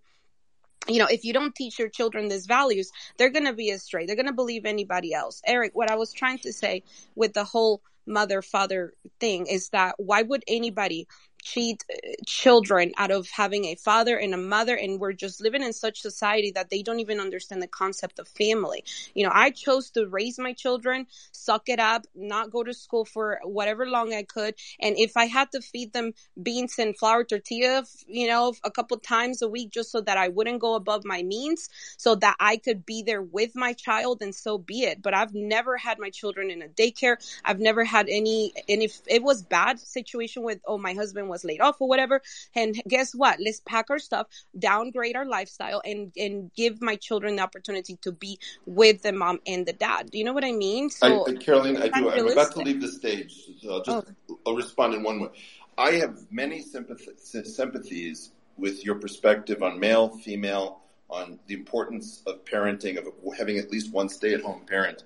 you 0.88 1.00
know, 1.00 1.08
if 1.10 1.24
you 1.24 1.34
don't 1.34 1.56
teach 1.56 1.80
your 1.80 1.90
children 1.90 2.28
these 2.28 2.46
values, 2.46 2.92
they're 3.18 3.30
going 3.30 3.46
to 3.46 3.54
be 3.54 3.70
astray. 3.70 4.06
They're 4.06 4.16
going 4.16 4.26
to 4.28 4.34
believe 4.34 4.66
anybody 4.66 5.14
else. 5.14 5.42
Eric, 5.46 5.72
what 5.74 5.92
I 5.92 5.96
was 5.96 6.12
trying 6.14 6.40
to 6.40 6.54
say 6.54 6.84
with 7.16 7.34
the 7.34 7.44
whole 7.44 7.82
mother 8.08 8.42
father 8.42 8.94
thing 9.20 9.46
is 9.46 9.70
that 9.70 9.96
why 9.98 10.24
would 10.24 10.44
anybody 10.48 11.08
cheat 11.42 11.84
uh, 11.92 11.98
children 12.26 12.92
out 12.98 13.12
of 13.12 13.30
having 13.30 13.66
a 13.66 13.76
father 13.76 14.18
and 14.18 14.34
a 14.34 14.38
mother 14.38 14.76
and 14.76 15.00
we're 15.00 15.14
just 15.14 15.42
living 15.42 15.64
in 15.64 15.74
such 15.74 16.02
society 16.02 16.52
that 16.52 16.70
they 16.70 16.82
don't 16.82 17.00
even 17.00 17.20
understand 17.20 17.62
the 17.62 17.68
concept 17.68 18.20
of 18.20 18.28
family. 18.28 18.84
You 19.14 19.26
know 19.26 19.32
i 19.34 19.50
chose 19.52 19.90
to 19.92 20.08
raise 20.08 20.40
my 20.40 20.54
children 20.54 21.08
suck 21.32 21.70
it 21.70 21.80
up 21.80 22.06
not 22.16 22.52
go 22.52 22.64
to 22.64 22.74
school 22.74 23.06
for 23.06 23.40
whatever 23.44 23.86
long 23.86 24.14
i 24.14 24.24
could 24.24 24.56
and 24.80 24.96
if 24.98 25.18
i 25.18 25.26
had 25.26 25.52
to 25.52 25.62
feed 25.62 25.94
them 25.94 26.14
beans 26.42 26.80
and 26.80 26.98
flour 26.98 27.24
tortilla 27.24 27.84
you 28.08 28.28
know 28.28 28.54
a 28.64 28.72
couple 28.72 28.98
times 28.98 29.42
a 29.42 29.48
week 29.50 29.72
just 29.72 29.92
so 29.92 30.02
that 30.02 30.18
i 30.18 30.28
wouldn't 30.28 30.62
go 30.62 30.76
above 30.76 31.04
my 31.06 31.24
means 31.24 31.70
so 31.98 32.16
that 32.16 32.36
i 32.40 32.58
could 32.58 32.86
be 32.86 33.04
there 33.04 33.22
with 33.22 33.56
my 33.56 33.74
child 33.74 34.22
and 34.22 34.34
so 34.36 34.58
be 34.58 34.84
it. 34.84 35.02
But 35.02 35.14
i've 35.14 35.34
never 35.34 35.78
had 35.78 36.00
my 36.00 36.10
children 36.10 36.52
in 36.52 36.62
a 36.62 36.68
daycare. 36.68 37.18
I've 37.46 37.60
never 37.60 37.84
had 37.84 38.08
any 38.10 38.54
and 38.68 38.82
if 38.82 39.02
it 39.08 39.24
was 39.24 39.44
bad 39.44 39.80
situation 39.80 40.44
with 40.44 40.60
oh 40.66 40.78
my 40.78 40.94
husband 40.94 41.30
was 41.32 41.44
laid 41.44 41.62
off 41.62 41.82
or 41.82 41.88
whatever. 41.88 42.22
And 42.56 42.80
guess 42.88 43.16
what? 43.16 43.40
Let's 43.40 43.62
pack 43.62 43.90
our 43.90 44.00
stuff, 44.00 44.28
downgrade 44.58 45.16
our 45.16 45.26
lifestyle, 45.26 45.82
and 45.84 46.12
and 46.16 46.54
give 46.54 46.82
my 46.82 46.96
children 46.96 47.38
the 47.38 47.42
opportunity 47.42 47.98
to 48.04 48.12
be 48.12 48.38
with 48.66 49.02
the 49.02 49.12
mom 49.12 49.40
and 49.48 49.66
the 49.66 49.74
dad. 49.74 50.12
Do 50.12 50.18
you 50.18 50.24
know 50.24 50.34
what 50.34 50.46
I 50.46 50.52
mean? 50.52 50.90
So, 50.90 51.28
I, 51.28 51.34
Caroline, 51.34 51.78
I 51.78 51.88
do. 51.88 52.10
I'm 52.10 52.28
about 52.28 52.52
to 52.54 52.60
leave 52.60 52.82
the 52.82 52.92
stage. 52.92 53.34
So 53.62 53.74
I'll 53.74 53.84
just 53.84 54.08
oh. 54.30 54.40
I'll 54.46 54.56
respond 54.56 54.94
in 54.94 55.04
one 55.04 55.22
way. 55.22 55.30
I 55.78 55.92
have 55.92 56.20
many 56.30 56.62
sympathies 56.62 58.32
with 58.58 58.86
your 58.86 58.96
perspective 58.96 59.64
on 59.64 59.80
male, 59.80 60.10
female, 60.10 60.82
on 61.10 61.40
the 61.48 61.54
importance 61.54 62.22
of 62.28 62.46
parenting, 62.46 62.98
of 62.98 63.08
having 63.38 63.58
at 63.58 63.72
least 63.72 63.92
one 63.92 64.08
stay-at-home 64.10 64.66
parent. 64.68 65.04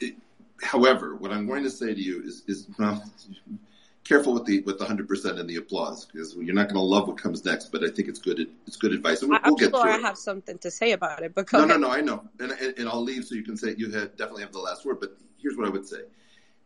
It, 0.00 0.14
however, 0.62 1.16
what 1.16 1.32
I'm 1.32 1.46
going 1.46 1.64
to 1.64 1.70
say 1.70 1.92
to 1.94 2.00
you 2.00 2.22
is, 2.22 2.42
is 2.46 2.68
well, 2.78 3.02
careful 4.04 4.34
with 4.34 4.44
the 4.44 4.60
with 4.62 4.78
the 4.78 4.84
hundred 4.84 5.08
percent 5.08 5.38
and 5.38 5.48
the 5.48 5.56
applause 5.56 6.04
because 6.04 6.34
you're 6.34 6.54
not 6.54 6.68
going 6.68 6.76
to 6.76 6.80
love 6.80 7.08
what 7.08 7.18
comes 7.18 7.44
next. 7.44 7.72
But 7.72 7.82
I 7.84 7.88
think 7.88 8.08
it's 8.08 8.18
good 8.18 8.46
it's 8.66 8.76
good 8.76 8.92
advice. 8.92 9.22
And 9.22 9.30
we'll, 9.30 9.40
we'll 9.44 9.54
get 9.56 9.70
sure 9.70 9.82
through 9.82 9.92
I 9.92 9.96
it. 9.96 10.02
have 10.02 10.18
something 10.18 10.58
to 10.58 10.70
say 10.70 10.92
about 10.92 11.22
it. 11.22 11.34
But 11.34 11.52
no, 11.52 11.64
no, 11.64 11.76
no, 11.76 11.90
I 11.90 12.00
know, 12.00 12.24
and, 12.38 12.52
and, 12.52 12.78
and 12.78 12.88
I'll 12.88 13.02
leave 13.02 13.24
so 13.24 13.34
you 13.34 13.42
can 13.42 13.56
say 13.56 13.74
you 13.76 13.90
had, 13.90 14.16
definitely 14.16 14.42
have 14.42 14.52
the 14.52 14.60
last 14.60 14.84
word. 14.84 15.00
But 15.00 15.16
here's 15.38 15.56
what 15.56 15.66
I 15.66 15.70
would 15.70 15.86
say: 15.86 16.02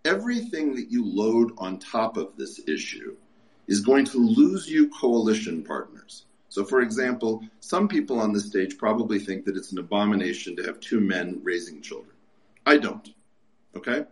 everything 0.05 0.75
that 0.77 0.91
you 0.91 1.05
load 1.05 1.53
on 1.59 1.79
top 1.79 2.17
of 2.17 2.37
this 2.37 2.61
issue 2.67 3.17
is 3.67 3.81
going 3.81 4.05
to 4.07 4.19
lose 4.19 4.69
you 4.69 4.89
coalition 4.91 5.63
partners. 5.63 6.25
So, 6.51 6.65
for 6.65 6.81
example, 6.81 7.43
some 7.61 7.89
people 7.89 8.19
on 8.19 8.33
this 8.33 8.47
stage 8.47 8.79
probably 8.79 9.19
think 9.19 9.45
that 9.45 9.57
it's 9.57 9.73
an 9.73 9.79
abomination 9.79 10.57
to 10.57 10.63
have 10.63 10.81
two 10.81 10.99
men 10.99 11.41
raising 11.43 11.83
children. 11.83 12.17
I 12.65 12.79
don't. 12.79 13.07
Okay? 13.77 14.05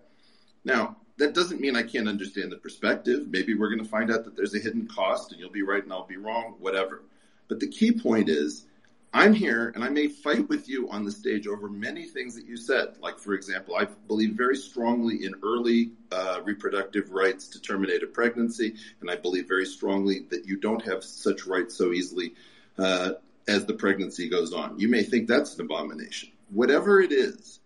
Now, 0.65 0.97
that 1.19 1.35
doesn't 1.35 1.61
mean 1.61 1.77
I 1.77 1.83
can't 1.83 2.09
understand 2.09 2.53
the 2.53 2.57
perspective. 2.57 3.29
Maybe 3.29 3.55
we're 3.55 3.71
going 3.71 3.83
to 3.83 3.89
find 3.89 4.11
out 4.11 4.25
that 4.25 4.37
there's 4.37 4.55
a 4.55 4.59
hidden 4.59 4.87
cost 4.87 5.33
and 5.33 5.41
you'll 5.41 5.51
be 5.51 5.63
right 5.63 5.83
and 5.83 5.93
I'll 5.93 6.07
be 6.07 6.17
wrong, 6.17 6.57
whatever. 6.59 7.03
But 7.49 7.61
the 7.61 7.69
key 7.69 7.93
point 7.93 8.29
is 8.29 8.67
I'm 9.15 9.33
here 9.33 9.73
and 9.75 9.83
I 9.83 9.89
may 9.89 10.09
fight 10.09 10.49
with 10.49 10.69
you 10.69 10.91
on 10.91 11.05
the 11.05 11.11
stage 11.11 11.47
over 11.47 11.69
many 11.69 12.05
things 12.05 12.35
that 12.35 12.45
you 12.45 12.59
said. 12.59 12.97
Like, 13.01 13.19
for 13.19 13.33
example, 13.33 13.75
I 13.77 13.87
believe 13.87 14.35
very 14.35 14.57
strongly 14.57 15.25
in 15.25 15.35
early 15.43 15.93
uh, 16.13 16.41
reproductive 16.45 17.11
rights 17.13 17.49
to 17.49 17.63
terminate 17.63 18.03
a 18.03 18.07
pregnancy. 18.07 18.75
And 19.01 19.11
I 19.11 19.17
believe 19.17 19.49
very 19.49 19.67
strongly 19.67 20.27
that 20.31 20.47
you 20.47 20.59
don't 20.59 20.85
have 20.85 21.03
such 21.03 21.47
rights 21.47 21.77
so 21.77 21.93
easily 21.93 22.35
uh, 22.79 23.13
as 23.49 23.65
the 23.65 23.75
pregnancy 23.75 24.29
goes 24.29 24.53
on. 24.53 24.79
You 24.79 24.89
may 24.89 25.03
think 25.03 25.29
that's 25.29 25.55
an 25.55 25.63
abomination. 25.63 26.31
Whatever 26.51 27.01
it 27.01 27.13
is, 27.13 27.61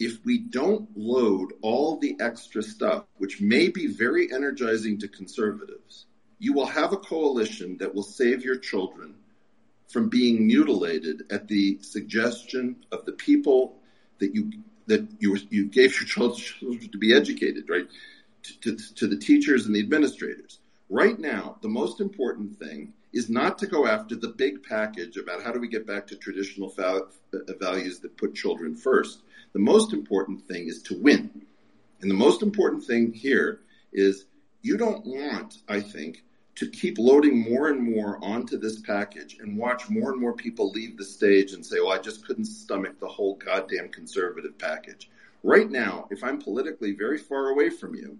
if 0.00 0.24
we 0.24 0.38
don't 0.38 0.88
load 0.96 1.52
all 1.60 1.98
the 1.98 2.16
extra 2.20 2.62
stuff, 2.62 3.04
which 3.18 3.40
may 3.40 3.68
be 3.68 3.86
very 3.86 4.32
energizing 4.32 4.98
to 4.98 5.06
conservatives, 5.06 6.06
you 6.38 6.54
will 6.54 6.66
have 6.66 6.94
a 6.94 6.96
coalition 6.96 7.76
that 7.76 7.94
will 7.94 8.02
save 8.02 8.42
your 8.42 8.56
children 8.56 9.14
from 9.88 10.08
being 10.08 10.46
mutilated 10.46 11.24
at 11.30 11.46
the 11.48 11.78
suggestion 11.82 12.76
of 12.90 13.04
the 13.04 13.12
people 13.12 13.76
that 14.18 14.34
you 14.34 14.50
that 14.86 15.06
you 15.18 15.36
you 15.50 15.66
gave 15.66 15.94
your 16.00 16.08
children 16.08 16.88
to 16.90 16.98
be 16.98 17.14
educated, 17.14 17.68
right? 17.68 17.86
To, 18.42 18.74
to, 18.74 18.94
to 18.94 19.06
the 19.06 19.18
teachers 19.18 19.66
and 19.66 19.74
the 19.74 19.80
administrators. 19.80 20.60
Right 20.88 21.18
now, 21.18 21.56
the 21.60 21.68
most 21.68 22.00
important 22.00 22.58
thing 22.58 22.94
is 23.12 23.28
not 23.28 23.58
to 23.58 23.66
go 23.66 23.86
after 23.86 24.16
the 24.16 24.28
big 24.28 24.62
package 24.62 25.16
about 25.18 25.42
how 25.42 25.52
do 25.52 25.60
we 25.60 25.68
get 25.68 25.86
back 25.86 26.06
to 26.06 26.16
traditional 26.16 26.72
values 27.58 28.00
that 28.00 28.16
put 28.16 28.34
children 28.34 28.74
first. 28.74 29.22
The 29.52 29.58
most 29.58 29.92
important 29.92 30.46
thing 30.46 30.68
is 30.68 30.82
to 30.82 30.94
win. 30.94 31.42
And 32.00 32.10
the 32.10 32.14
most 32.14 32.42
important 32.42 32.84
thing 32.84 33.12
here 33.12 33.60
is 33.92 34.26
you 34.62 34.76
don't 34.76 35.04
want, 35.04 35.58
I 35.68 35.80
think, 35.80 36.22
to 36.56 36.68
keep 36.68 36.98
loading 36.98 37.50
more 37.50 37.68
and 37.68 37.80
more 37.82 38.18
onto 38.22 38.58
this 38.58 38.80
package 38.80 39.38
and 39.40 39.56
watch 39.56 39.88
more 39.88 40.12
and 40.12 40.20
more 40.20 40.34
people 40.34 40.70
leave 40.70 40.96
the 40.96 41.04
stage 41.04 41.52
and 41.52 41.64
say, 41.64 41.78
oh, 41.80 41.88
I 41.88 41.98
just 41.98 42.26
couldn't 42.26 42.44
stomach 42.44 43.00
the 43.00 43.08
whole 43.08 43.36
goddamn 43.36 43.88
conservative 43.88 44.58
package. 44.58 45.10
Right 45.42 45.70
now, 45.70 46.06
if 46.10 46.22
I'm 46.22 46.40
politically 46.40 46.92
very 46.92 47.16
far 47.16 47.48
away 47.48 47.70
from 47.70 47.94
you, 47.94 48.18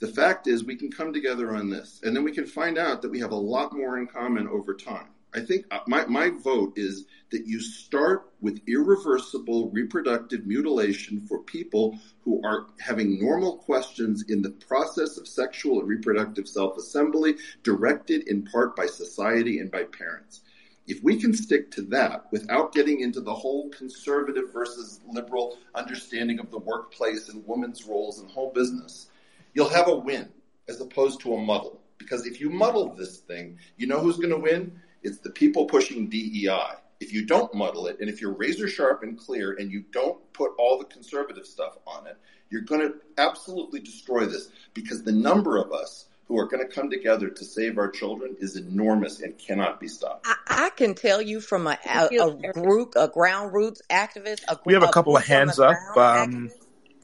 the 0.00 0.08
fact 0.08 0.46
is 0.46 0.64
we 0.64 0.76
can 0.76 0.90
come 0.90 1.12
together 1.12 1.54
on 1.54 1.70
this 1.70 2.00
and 2.02 2.16
then 2.16 2.24
we 2.24 2.32
can 2.32 2.46
find 2.46 2.78
out 2.78 3.02
that 3.02 3.10
we 3.10 3.20
have 3.20 3.32
a 3.32 3.36
lot 3.36 3.72
more 3.72 3.98
in 3.98 4.06
common 4.06 4.48
over 4.48 4.74
time. 4.74 5.10
I 5.34 5.40
think 5.40 5.66
uh, 5.70 5.80
my, 5.86 6.06
my 6.06 6.30
vote 6.30 6.72
is 6.76 7.06
that 7.30 7.46
you 7.46 7.60
start 7.60 8.30
with 8.40 8.60
irreversible 8.66 9.70
reproductive 9.70 10.46
mutilation 10.46 11.20
for 11.20 11.38
people 11.38 11.98
who 12.22 12.42
are 12.44 12.66
having 12.80 13.20
normal 13.20 13.58
questions 13.58 14.24
in 14.28 14.42
the 14.42 14.50
process 14.50 15.16
of 15.18 15.28
sexual 15.28 15.78
and 15.78 15.88
reproductive 15.88 16.48
self 16.48 16.76
assembly, 16.76 17.36
directed 17.62 18.26
in 18.28 18.42
part 18.44 18.74
by 18.74 18.86
society 18.86 19.60
and 19.60 19.70
by 19.70 19.84
parents. 19.84 20.40
If 20.88 21.04
we 21.04 21.16
can 21.16 21.32
stick 21.32 21.70
to 21.72 21.82
that 21.82 22.26
without 22.32 22.72
getting 22.72 23.00
into 23.00 23.20
the 23.20 23.34
whole 23.34 23.68
conservative 23.68 24.52
versus 24.52 25.00
liberal 25.08 25.58
understanding 25.76 26.40
of 26.40 26.50
the 26.50 26.58
workplace 26.58 27.28
and 27.28 27.46
women's 27.46 27.84
roles 27.84 28.18
and 28.18 28.28
whole 28.28 28.50
business, 28.52 29.06
you'll 29.54 29.68
have 29.68 29.86
a 29.86 29.94
win 29.94 30.28
as 30.68 30.80
opposed 30.80 31.20
to 31.20 31.34
a 31.34 31.40
muddle. 31.40 31.80
Because 31.98 32.26
if 32.26 32.40
you 32.40 32.50
muddle 32.50 32.92
this 32.94 33.18
thing, 33.18 33.58
you 33.76 33.86
know 33.86 34.00
who's 34.00 34.16
going 34.16 34.30
to 34.30 34.38
win? 34.38 34.80
It's 35.02 35.18
the 35.18 35.30
people 35.30 35.66
pushing 35.66 36.08
DEI. 36.08 36.74
If 37.00 37.14
you 37.14 37.24
don't 37.24 37.52
muddle 37.54 37.86
it, 37.86 37.98
and 38.00 38.10
if 38.10 38.20
you're 38.20 38.34
razor 38.34 38.68
sharp 38.68 39.02
and 39.02 39.18
clear, 39.18 39.54
and 39.54 39.72
you 39.72 39.84
don't 39.90 40.20
put 40.34 40.52
all 40.58 40.78
the 40.78 40.84
conservative 40.84 41.46
stuff 41.46 41.78
on 41.86 42.06
it, 42.06 42.18
you're 42.50 42.62
going 42.62 42.80
to 42.82 42.94
absolutely 43.16 43.80
destroy 43.80 44.26
this 44.26 44.50
because 44.74 45.02
the 45.02 45.12
number 45.12 45.56
of 45.56 45.72
us 45.72 46.06
who 46.26 46.38
are 46.38 46.46
going 46.46 46.64
to 46.64 46.72
come 46.72 46.90
together 46.90 47.28
to 47.28 47.44
save 47.44 47.78
our 47.78 47.90
children 47.90 48.36
is 48.38 48.56
enormous 48.56 49.20
and 49.20 49.36
cannot 49.38 49.80
be 49.80 49.88
stopped. 49.88 50.26
I, 50.28 50.66
I 50.66 50.70
can 50.70 50.94
tell 50.94 51.20
you 51.20 51.40
from 51.40 51.66
a, 51.66 51.78
a, 51.84 52.06
a, 52.06 52.52
group, 52.52 52.94
a 52.96 53.08
ground 53.08 53.52
roots 53.52 53.82
activist. 53.90 54.42
A, 54.46 54.58
we 54.64 54.74
have 54.74 54.82
a 54.82 54.92
couple 54.92 55.16
of 55.16 55.24
hands 55.24 55.58
up. 55.58 55.76
Um, 55.96 56.50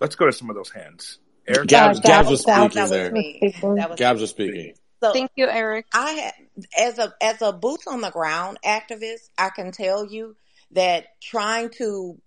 let's 0.00 0.14
go 0.14 0.26
to 0.26 0.32
some 0.32 0.50
of 0.50 0.56
those 0.56 0.70
hands. 0.70 1.18
Eric? 1.48 1.68
Gabs, 1.68 2.00
Gabs 2.00 2.28
was 2.28 2.42
speaking 2.42 2.88
there. 2.88 3.12
Gabs 3.96 4.20
was 4.20 4.30
speaking. 4.30 4.74
So 5.02 5.12
Thank 5.12 5.30
you, 5.36 5.48
Eric. 5.48 5.86
I 5.92 6.32
as 6.78 6.98
a 6.98 7.12
as 7.22 7.42
a 7.42 7.52
boots 7.52 7.86
on 7.86 8.00
the 8.00 8.10
ground 8.10 8.58
activist, 8.64 9.30
I 9.38 9.50
can 9.50 9.72
tell 9.72 10.06
you 10.06 10.36
that 10.72 11.06
trying 11.22 11.70
to, 11.70 12.20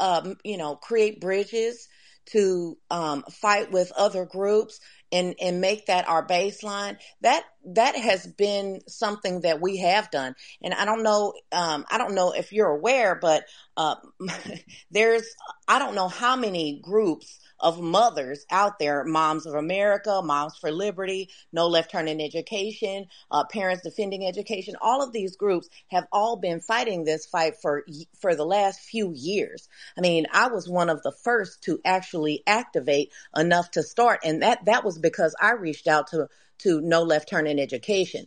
um, 0.00 0.36
you 0.44 0.56
know, 0.56 0.76
create 0.76 1.20
bridges 1.20 1.88
to 2.26 2.78
um, 2.90 3.24
fight 3.30 3.70
with 3.72 3.92
other 3.96 4.24
groups 4.24 4.80
and 5.12 5.34
and 5.40 5.60
make 5.60 5.86
that 5.86 6.08
our 6.08 6.26
baseline 6.26 6.96
that 7.20 7.44
that 7.66 7.96
has 7.96 8.26
been 8.26 8.80
something 8.88 9.42
that 9.42 9.60
we 9.60 9.78
have 9.78 10.10
done. 10.10 10.34
And 10.62 10.74
i 10.74 10.84
don't 10.84 11.02
know 11.02 11.34
um, 11.52 11.84
i 11.90 11.98
don't 11.98 12.14
know 12.14 12.32
if 12.32 12.52
you're 12.52 12.70
aware 12.70 13.14
but 13.20 13.44
uh, 13.76 13.96
there's 14.90 15.26
i 15.68 15.78
don't 15.78 15.94
know 15.94 16.08
how 16.08 16.36
many 16.36 16.80
groups 16.82 17.40
of 17.60 17.80
mothers 17.80 18.44
out 18.50 18.78
there 18.78 19.04
Moms 19.04 19.46
of 19.46 19.54
America, 19.54 20.20
Moms 20.22 20.56
for 20.56 20.70
Liberty, 20.70 21.30
No 21.52 21.66
Left 21.66 21.90
Turn 21.90 22.08
in 22.08 22.20
Education, 22.20 23.06
uh, 23.30 23.44
Parents 23.44 23.82
Defending 23.82 24.26
Education. 24.26 24.74
All 24.80 25.02
of 25.02 25.12
these 25.12 25.36
groups 25.36 25.68
have 25.88 26.06
all 26.12 26.36
been 26.36 26.60
fighting 26.60 27.04
this 27.04 27.26
fight 27.26 27.56
for 27.60 27.84
for 28.20 28.34
the 28.34 28.46
last 28.46 28.80
few 28.80 29.12
years. 29.14 29.68
I 29.96 30.00
mean, 30.00 30.26
I 30.32 30.48
was 30.48 30.68
one 30.68 30.90
of 30.90 31.02
the 31.02 31.12
first 31.12 31.62
to 31.64 31.80
actually 31.84 32.42
activate 32.46 33.12
enough 33.36 33.70
to 33.72 33.82
start, 33.82 34.20
and 34.24 34.42
that 34.42 34.64
that 34.66 34.84
was 34.84 34.98
because 34.98 35.34
I 35.40 35.52
reached 35.52 35.86
out 35.86 36.08
to 36.08 36.28
to 36.58 36.80
No 36.80 37.02
Left 37.02 37.28
Turn 37.28 37.46
in 37.46 37.58
Education. 37.58 38.26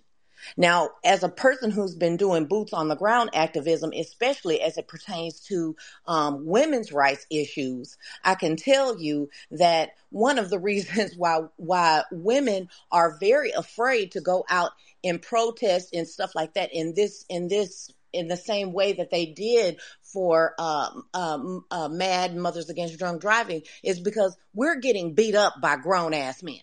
Now, 0.56 0.92
as 1.04 1.24
a 1.24 1.30
person 1.30 1.72
who's 1.72 1.96
been 1.96 2.18
doing 2.18 2.46
boots 2.46 2.74
on 2.74 2.88
the 2.88 2.96
ground 2.96 3.32
activism, 3.34 3.92
especially 3.94 4.62
as 4.62 4.78
it 4.78 4.88
pertains 4.88 5.40
to 5.48 5.76
um, 6.06 6.46
women's 6.46 6.92
rights 6.92 7.26
issues, 7.30 7.98
I 8.24 8.36
can 8.36 8.56
tell 8.56 9.00
you 9.00 9.30
that 9.52 9.92
one 10.10 10.40
of 10.40 10.50
the 10.50 10.60
reasons 10.68 11.16
why 11.16 11.42
why 11.58 12.04
women 12.12 12.70
are 12.92 13.18
very 13.20 13.52
afraid 13.52 14.12
to 14.12 14.22
go 14.22 14.46
out 14.50 14.72
and 15.04 15.22
protest 15.22 15.94
and 15.94 16.08
stuff 16.08 16.36
like 16.36 16.54
that 16.54 16.74
in 16.74 16.94
this 16.94 17.26
in 17.30 17.48
this 17.48 17.92
in 18.14 18.28
the 18.28 18.38
same 18.38 18.74
way 18.74 18.94
that 18.94 19.12
they 19.12 19.26
did 19.26 19.80
for 20.02 20.54
um, 20.60 21.04
um, 21.14 21.66
uh, 21.70 21.88
Mad 21.88 22.36
Mothers 22.36 22.70
Against 22.70 22.98
Drunk 22.98 23.22
Driving 23.22 23.62
is 23.84 24.00
because 24.00 24.36
we're 24.54 24.80
getting 24.80 25.14
beat 25.14 25.36
up 25.36 25.60
by 25.62 25.76
grown 25.76 26.14
ass 26.14 26.42
men. 26.42 26.60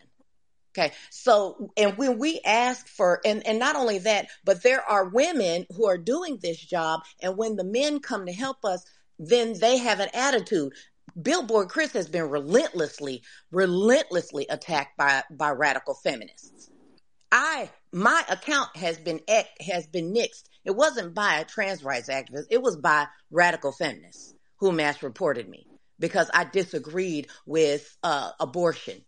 Okay. 0.76 0.92
So, 1.10 1.70
and 1.76 1.96
when 1.96 2.18
we 2.18 2.40
ask 2.44 2.88
for, 2.88 3.20
and, 3.24 3.46
and 3.46 3.60
not 3.60 3.76
only 3.76 3.98
that, 3.98 4.26
but 4.44 4.62
there 4.62 4.82
are 4.82 5.08
women 5.08 5.66
who 5.76 5.86
are 5.86 5.98
doing 5.98 6.38
this 6.42 6.58
job. 6.58 7.02
And 7.22 7.36
when 7.36 7.54
the 7.54 7.64
men 7.64 8.00
come 8.00 8.26
to 8.26 8.32
help 8.32 8.64
us, 8.64 8.84
then 9.18 9.58
they 9.58 9.78
have 9.78 10.00
an 10.00 10.08
attitude. 10.12 10.72
Billboard 11.20 11.68
Chris 11.68 11.92
has 11.92 12.08
been 12.08 12.28
relentlessly, 12.28 13.22
relentlessly 13.52 14.46
attacked 14.50 14.96
by, 14.96 15.22
by 15.30 15.50
radical 15.50 15.94
feminists. 15.94 16.70
I, 17.30 17.70
my 17.92 18.24
account 18.28 18.76
has 18.76 18.98
been, 18.98 19.20
has 19.60 19.86
been 19.86 20.12
nixed. 20.12 20.44
It 20.64 20.74
wasn't 20.74 21.14
by 21.14 21.36
a 21.36 21.44
trans 21.44 21.84
rights 21.84 22.08
activist. 22.08 22.46
It 22.50 22.62
was 22.62 22.76
by 22.76 23.06
radical 23.30 23.70
feminists 23.70 24.34
who 24.56 24.72
mass 24.72 25.04
reported 25.04 25.48
me 25.48 25.68
because 26.00 26.30
I 26.34 26.44
disagreed 26.44 27.28
with 27.46 27.96
uh, 28.02 28.30
abortion 28.40 29.04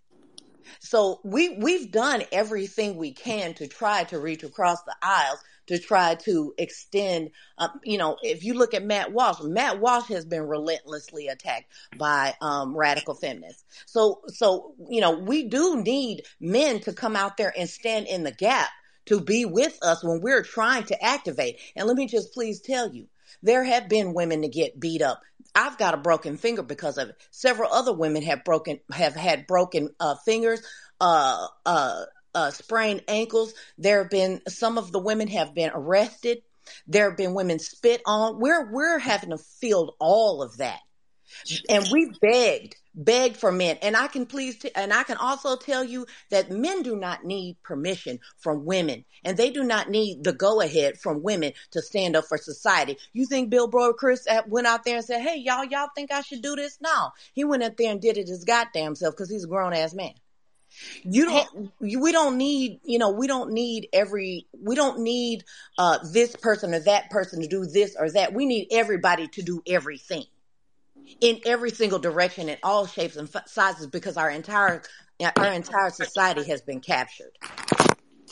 so 0.80 1.20
we 1.24 1.56
we've 1.56 1.90
done 1.90 2.22
everything 2.32 2.96
we 2.96 3.12
can 3.12 3.54
to 3.54 3.66
try 3.66 4.04
to 4.04 4.18
reach 4.18 4.42
across 4.42 4.82
the 4.82 4.94
aisles 5.02 5.42
to 5.66 5.78
try 5.78 6.14
to 6.14 6.54
extend. 6.58 7.30
Uh, 7.58 7.68
you 7.84 7.98
know, 7.98 8.16
if 8.22 8.44
you 8.44 8.54
look 8.54 8.74
at 8.74 8.84
Matt 8.84 9.12
Walsh, 9.12 9.40
Matt 9.42 9.80
Walsh 9.80 10.08
has 10.08 10.24
been 10.24 10.46
relentlessly 10.46 11.28
attacked 11.28 11.72
by 11.96 12.34
um, 12.40 12.76
radical 12.76 13.14
feminists. 13.14 13.64
So 13.86 14.22
so 14.28 14.74
you 14.88 15.00
know 15.00 15.18
we 15.18 15.44
do 15.44 15.82
need 15.82 16.22
men 16.40 16.80
to 16.80 16.92
come 16.92 17.16
out 17.16 17.36
there 17.36 17.52
and 17.56 17.68
stand 17.68 18.06
in 18.06 18.22
the 18.22 18.32
gap 18.32 18.68
to 19.06 19.20
be 19.20 19.44
with 19.44 19.78
us 19.82 20.02
when 20.02 20.20
we're 20.20 20.42
trying 20.42 20.84
to 20.84 21.04
activate. 21.04 21.60
And 21.76 21.86
let 21.86 21.96
me 21.96 22.06
just 22.06 22.32
please 22.32 22.60
tell 22.60 22.92
you, 22.92 23.06
there 23.42 23.64
have 23.64 23.88
been 23.88 24.14
women 24.14 24.42
to 24.42 24.48
get 24.48 24.78
beat 24.78 25.02
up. 25.02 25.22
I've 25.55 25.78
got 25.78 25.94
a 25.94 25.98
broken 25.98 26.36
finger 26.36 26.62
because 26.62 26.98
of 26.98 27.10
it. 27.10 27.16
Several 27.30 27.72
other 27.72 27.92
women 27.92 28.22
have 28.24 28.44
broken 28.44 28.80
have 28.92 29.14
had 29.14 29.46
broken 29.46 29.90
uh, 30.00 30.16
fingers, 30.16 30.62
uh, 31.00 31.46
uh, 31.64 32.05
uh, 32.34 32.50
sprained 32.50 33.02
ankles. 33.08 33.55
There 33.78 34.02
have 34.02 34.10
been 34.10 34.42
some 34.48 34.78
of 34.78 34.92
the 34.92 34.98
women 34.98 35.28
have 35.28 35.55
been 35.55 35.70
arrested. 35.74 36.42
There 36.86 37.08
have 37.08 37.16
been 37.16 37.34
women 37.34 37.58
spit 37.58 38.02
on. 38.06 38.40
We're 38.40 38.70
we're 38.70 38.98
having 38.98 39.30
to 39.30 39.38
field 39.38 39.94
all 39.98 40.42
of 40.42 40.58
that, 40.58 40.80
and 41.68 41.86
we 41.90 42.12
begged 42.20 42.76
begged 42.97 43.36
for 43.36 43.52
men. 43.52 43.76
And 43.82 43.97
I 43.97 44.06
can 44.08 44.26
please, 44.26 44.58
t- 44.58 44.70
and 44.74 44.92
I 44.92 45.02
can 45.02 45.18
also 45.18 45.56
tell 45.56 45.84
you 45.84 46.06
that 46.31 46.50
men 46.50 46.82
do 46.82 46.97
not 46.97 47.24
need 47.24 47.62
permission 47.62 48.18
from 48.39 48.65
women 48.65 49.05
and 49.24 49.36
they 49.36 49.50
do 49.50 49.62
not 49.62 49.90
need 49.90 50.24
the 50.24 50.32
go 50.32 50.60
ahead 50.60 50.98
from 50.98 51.23
women 51.23 51.52
to 51.73 51.82
stand 51.82 52.16
up 52.16 52.24
for 52.24 52.39
society. 52.39 52.97
You 53.12 53.26
think 53.26 53.50
bill 53.50 53.66
Billboard 53.66 53.97
Chris 53.97 54.26
went 54.47 54.66
out 54.66 54.84
there 54.84 54.97
and 54.97 55.05
said, 55.05 55.20
Hey, 55.20 55.36
y'all, 55.39 55.65
y'all 55.65 55.89
think 55.94 56.10
I 56.10 56.23
should 56.23 56.42
do 56.42 56.56
this? 56.56 56.78
No, 56.81 57.10
he 57.34 57.44
went 57.44 57.62
out 57.62 57.76
there 57.76 57.90
and 57.90 58.00
did 58.00 58.16
it 58.16 58.28
his 58.28 58.44
goddamn 58.44 58.94
self 58.94 59.15
because 59.15 59.31
he's 59.31 59.44
a 59.44 59.48
grown 59.48 59.74
ass 59.74 59.94
man. 59.94 60.15
You 61.05 61.24
don't, 61.26 61.73
we 61.81 62.12
don't 62.12 62.36
need, 62.36 62.81
you 62.84 62.98
know, 62.98 63.10
we 63.10 63.26
don't 63.26 63.52
need 63.52 63.89
every, 63.92 64.47
we 64.52 64.74
don't 64.74 65.00
need, 65.00 65.44
uh, 65.78 65.98
this 66.12 66.36
person 66.36 66.74
or 66.74 66.81
that 66.81 67.08
person 67.08 67.40
to 67.40 67.47
do 67.47 67.65
this 67.65 67.97
or 67.98 68.10
that. 68.10 68.34
We 68.34 68.44
need 68.44 68.68
everybody 68.70 69.28
to 69.28 69.42
do 69.42 69.62
everything 69.66 70.24
in 71.20 71.40
every 71.46 71.70
single 71.70 71.98
direction 71.98 72.48
in 72.48 72.58
all 72.62 72.86
shapes 72.86 73.16
and 73.16 73.28
sizes 73.46 73.86
because 73.86 74.16
our 74.16 74.30
entire 74.30 74.82
our 75.36 75.52
entire 75.52 75.90
society 75.90 76.44
has 76.44 76.60
been 76.60 76.80
captured. 76.80 77.32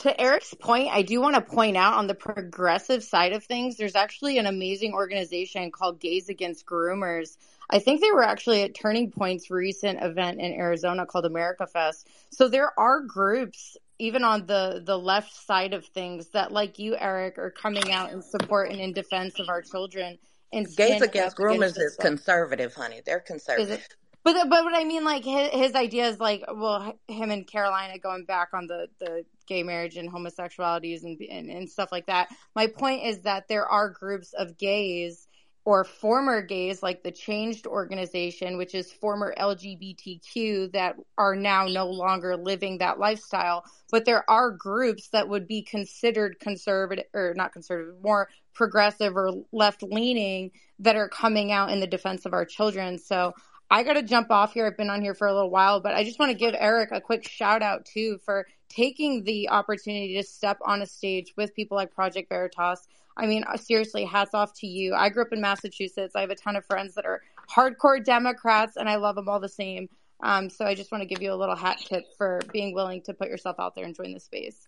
To 0.01 0.21
Eric's 0.21 0.53
point, 0.53 0.89
I 0.91 1.01
do 1.01 1.19
want 1.19 1.35
to 1.35 1.41
point 1.41 1.77
out 1.77 1.93
on 1.93 2.05
the 2.05 2.13
progressive 2.13 3.03
side 3.03 3.31
of 3.31 3.43
things, 3.43 3.77
there's 3.77 3.95
actually 3.95 4.37
an 4.37 4.45
amazing 4.45 4.93
organization 4.93 5.71
called 5.71 5.99
Gays 5.99 6.29
Against 6.29 6.65
Groomers. 6.65 7.37
I 7.69 7.79
think 7.79 8.01
they 8.01 8.11
were 8.11 8.23
actually 8.23 8.61
at 8.61 8.75
Turning 8.75 9.09
Point's 9.09 9.49
recent 9.49 10.03
event 10.03 10.39
in 10.39 10.53
Arizona 10.53 11.05
called 11.05 11.25
America 11.25 11.65
Fest. 11.65 12.07
So 12.29 12.49
there 12.49 12.77
are 12.77 13.01
groups 13.01 13.77
even 13.97 14.23
on 14.23 14.45
the 14.45 14.83
the 14.85 14.99
left 14.99 15.33
side 15.33 15.73
of 15.73 15.85
things 15.85 16.27
that 16.31 16.51
like 16.51 16.77
you 16.77 16.97
Eric 16.99 17.37
are 17.37 17.49
coming 17.49 17.91
out 17.91 18.11
in 18.11 18.21
support 18.21 18.69
and 18.69 18.79
in 18.79 18.93
defense 18.93 19.39
of 19.39 19.47
our 19.47 19.61
children 19.61 20.17
and 20.55 20.75
gays 20.75 21.01
against 21.01 21.37
groomers 21.37 21.77
is 21.77 21.97
conservative, 21.99 22.73
honey. 22.73 23.01
They're 23.05 23.19
conservative. 23.19 23.87
But 24.23 24.49
but 24.49 24.63
what 24.63 24.73
I 24.73 24.85
mean, 24.85 25.03
like 25.03 25.23
his, 25.23 25.49
his 25.51 25.75
idea 25.75 26.07
is 26.07 26.19
like, 26.19 26.43
well, 26.51 26.97
him 27.07 27.29
and 27.29 27.45
Carolina 27.45 27.99
going 27.99 28.25
back 28.25 28.49
on 28.53 28.65
the 28.65 28.87
the 28.99 29.23
gay 29.45 29.61
marriage 29.61 29.97
and 29.97 30.11
homosexualities 30.11 31.03
and, 31.03 31.21
and 31.21 31.49
and 31.51 31.69
stuff 31.69 31.91
like 31.91 32.07
that. 32.07 32.29
My 32.55 32.65
point 32.65 33.05
is 33.05 33.21
that 33.21 33.47
there 33.47 33.67
are 33.67 33.89
groups 33.89 34.33
of 34.33 34.57
gays 34.57 35.27
or 35.65 35.83
former 35.83 36.41
gays 36.41 36.83
like 36.83 37.03
the 37.03 37.11
Changed 37.11 37.65
organization, 37.65 38.57
which 38.57 38.75
is 38.75 38.91
former 38.91 39.33
LGBTQ 39.37 40.71
that 40.73 40.95
are 41.17 41.35
now 41.35 41.65
no 41.65 41.87
longer 41.87 42.37
living 42.37 42.77
that 42.77 42.99
lifestyle. 42.99 43.63
But 43.91 44.05
there 44.05 44.27
are 44.29 44.51
groups 44.51 45.09
that 45.09 45.27
would 45.27 45.47
be 45.47 45.63
considered 45.63 46.39
conservative 46.39 47.05
or 47.13 47.33
not 47.35 47.51
conservative, 47.51 47.95
more 48.01 48.29
progressive 48.55 49.15
or 49.15 49.43
left 49.51 49.83
leaning 49.83 50.51
that 50.79 50.95
are 50.95 51.09
coming 51.09 51.51
out 51.51 51.69
in 51.69 51.79
the 51.79 51.87
defense 51.87 52.25
of 52.25 52.33
our 52.33 52.45
children. 52.45 52.97
So 52.97 53.33
I 53.69 53.83
got 53.83 53.93
to 53.93 54.03
jump 54.03 54.31
off 54.31 54.53
here. 54.53 54.65
I've 54.65 54.77
been 54.77 54.89
on 54.89 55.01
here 55.01 55.13
for 55.13 55.27
a 55.27 55.33
little 55.33 55.49
while, 55.49 55.79
but 55.81 55.93
I 55.93 56.03
just 56.03 56.17
want 56.17 56.31
to 56.31 56.37
give 56.37 56.55
Eric 56.57 56.89
a 56.91 57.01
quick 57.01 57.27
shout 57.27 57.61
out 57.61 57.85
too 57.85 58.19
for 58.25 58.47
taking 58.69 59.23
the 59.23 59.49
opportunity 59.49 60.15
to 60.15 60.23
step 60.23 60.57
on 60.65 60.81
a 60.81 60.85
stage 60.85 61.33
with 61.37 61.53
people 61.53 61.77
like 61.77 61.93
Project 61.93 62.29
Veritas 62.29 62.87
I 63.17 63.27
mean, 63.27 63.43
uh, 63.45 63.57
seriously, 63.57 64.03
hats 64.03 64.33
off 64.33 64.53
to 64.59 64.67
you. 64.67 64.93
I 64.93 65.09
grew 65.09 65.23
up 65.23 65.31
in 65.31 65.41
Massachusetts. 65.41 66.15
I 66.15 66.21
have 66.21 66.31
a 66.31 66.35
ton 66.35 66.55
of 66.55 66.65
friends 66.65 66.95
that 66.95 67.05
are 67.05 67.21
hardcore 67.49 68.03
Democrats, 68.03 68.75
and 68.75 68.89
I 68.89 68.95
love 68.95 69.15
them 69.15 69.29
all 69.29 69.39
the 69.39 69.49
same. 69.49 69.89
Um, 70.21 70.49
so 70.49 70.65
I 70.65 70.75
just 70.75 70.91
want 70.91 71.01
to 71.01 71.05
give 71.05 71.21
you 71.21 71.31
a 71.31 71.35
little 71.35 71.55
hat 71.55 71.79
tip 71.79 72.05
for 72.17 72.41
being 72.51 72.73
willing 72.73 73.01
to 73.03 73.13
put 73.13 73.29
yourself 73.29 73.57
out 73.59 73.75
there 73.75 73.85
and 73.85 73.95
join 73.95 74.13
the 74.13 74.19
space. 74.19 74.67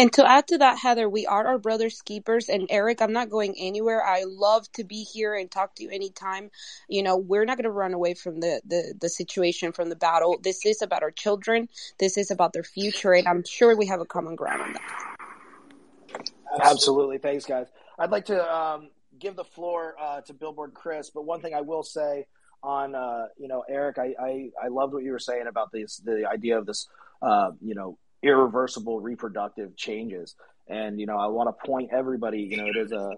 And 0.00 0.10
to 0.14 0.26
add 0.26 0.48
to 0.48 0.56
that, 0.56 0.78
Heather, 0.78 1.10
we 1.10 1.26
are 1.26 1.46
our 1.46 1.58
brother's 1.58 2.00
keepers. 2.00 2.48
And 2.48 2.66
Eric, 2.70 3.02
I'm 3.02 3.12
not 3.12 3.28
going 3.28 3.54
anywhere. 3.58 4.02
I 4.02 4.24
love 4.26 4.66
to 4.72 4.82
be 4.82 5.02
here 5.02 5.34
and 5.34 5.50
talk 5.50 5.74
to 5.74 5.82
you 5.82 5.90
anytime. 5.90 6.50
You 6.88 7.02
know, 7.02 7.18
we're 7.18 7.44
not 7.44 7.58
going 7.58 7.64
to 7.64 7.70
run 7.70 7.92
away 7.92 8.14
from 8.14 8.40
the, 8.40 8.62
the, 8.64 8.94
the 8.98 9.10
situation, 9.10 9.72
from 9.72 9.90
the 9.90 9.96
battle. 9.96 10.38
This 10.42 10.64
is 10.64 10.80
about 10.80 11.02
our 11.02 11.10
children. 11.10 11.68
This 11.98 12.16
is 12.16 12.30
about 12.30 12.54
their 12.54 12.62
future. 12.62 13.12
And 13.12 13.28
I'm 13.28 13.44
sure 13.44 13.76
we 13.76 13.88
have 13.88 14.00
a 14.00 14.06
common 14.06 14.36
ground 14.36 14.62
on 14.62 14.72
that. 14.72 16.30
Absolutely. 16.62 17.18
Thanks, 17.18 17.44
guys. 17.44 17.66
I'd 17.98 18.10
like 18.10 18.24
to 18.24 18.42
um, 18.50 18.88
give 19.18 19.36
the 19.36 19.44
floor 19.44 19.96
uh, 20.00 20.22
to 20.22 20.32
Billboard 20.32 20.72
Chris, 20.72 21.10
but 21.10 21.26
one 21.26 21.42
thing 21.42 21.52
I 21.52 21.60
will 21.60 21.82
say 21.82 22.26
on, 22.62 22.94
uh, 22.94 23.26
you 23.36 23.48
know, 23.48 23.64
Eric, 23.68 23.98
I, 23.98 24.14
I, 24.18 24.50
I, 24.64 24.68
loved 24.68 24.94
what 24.94 25.02
you 25.02 25.12
were 25.12 25.18
saying 25.18 25.46
about 25.46 25.72
this, 25.72 25.98
the 25.98 26.26
idea 26.26 26.58
of 26.58 26.66
this, 26.66 26.88
uh, 27.22 27.50
you 27.62 27.74
know, 27.74 27.98
irreversible 28.22 29.00
reproductive 29.00 29.76
changes. 29.76 30.34
And, 30.68 31.00
you 31.00 31.06
know, 31.06 31.16
I 31.16 31.26
want 31.26 31.48
to 31.48 31.66
point 31.66 31.90
everybody, 31.92 32.40
you 32.42 32.56
know, 32.56 32.66
it 32.66 32.76
is 32.76 32.92
a, 32.92 33.16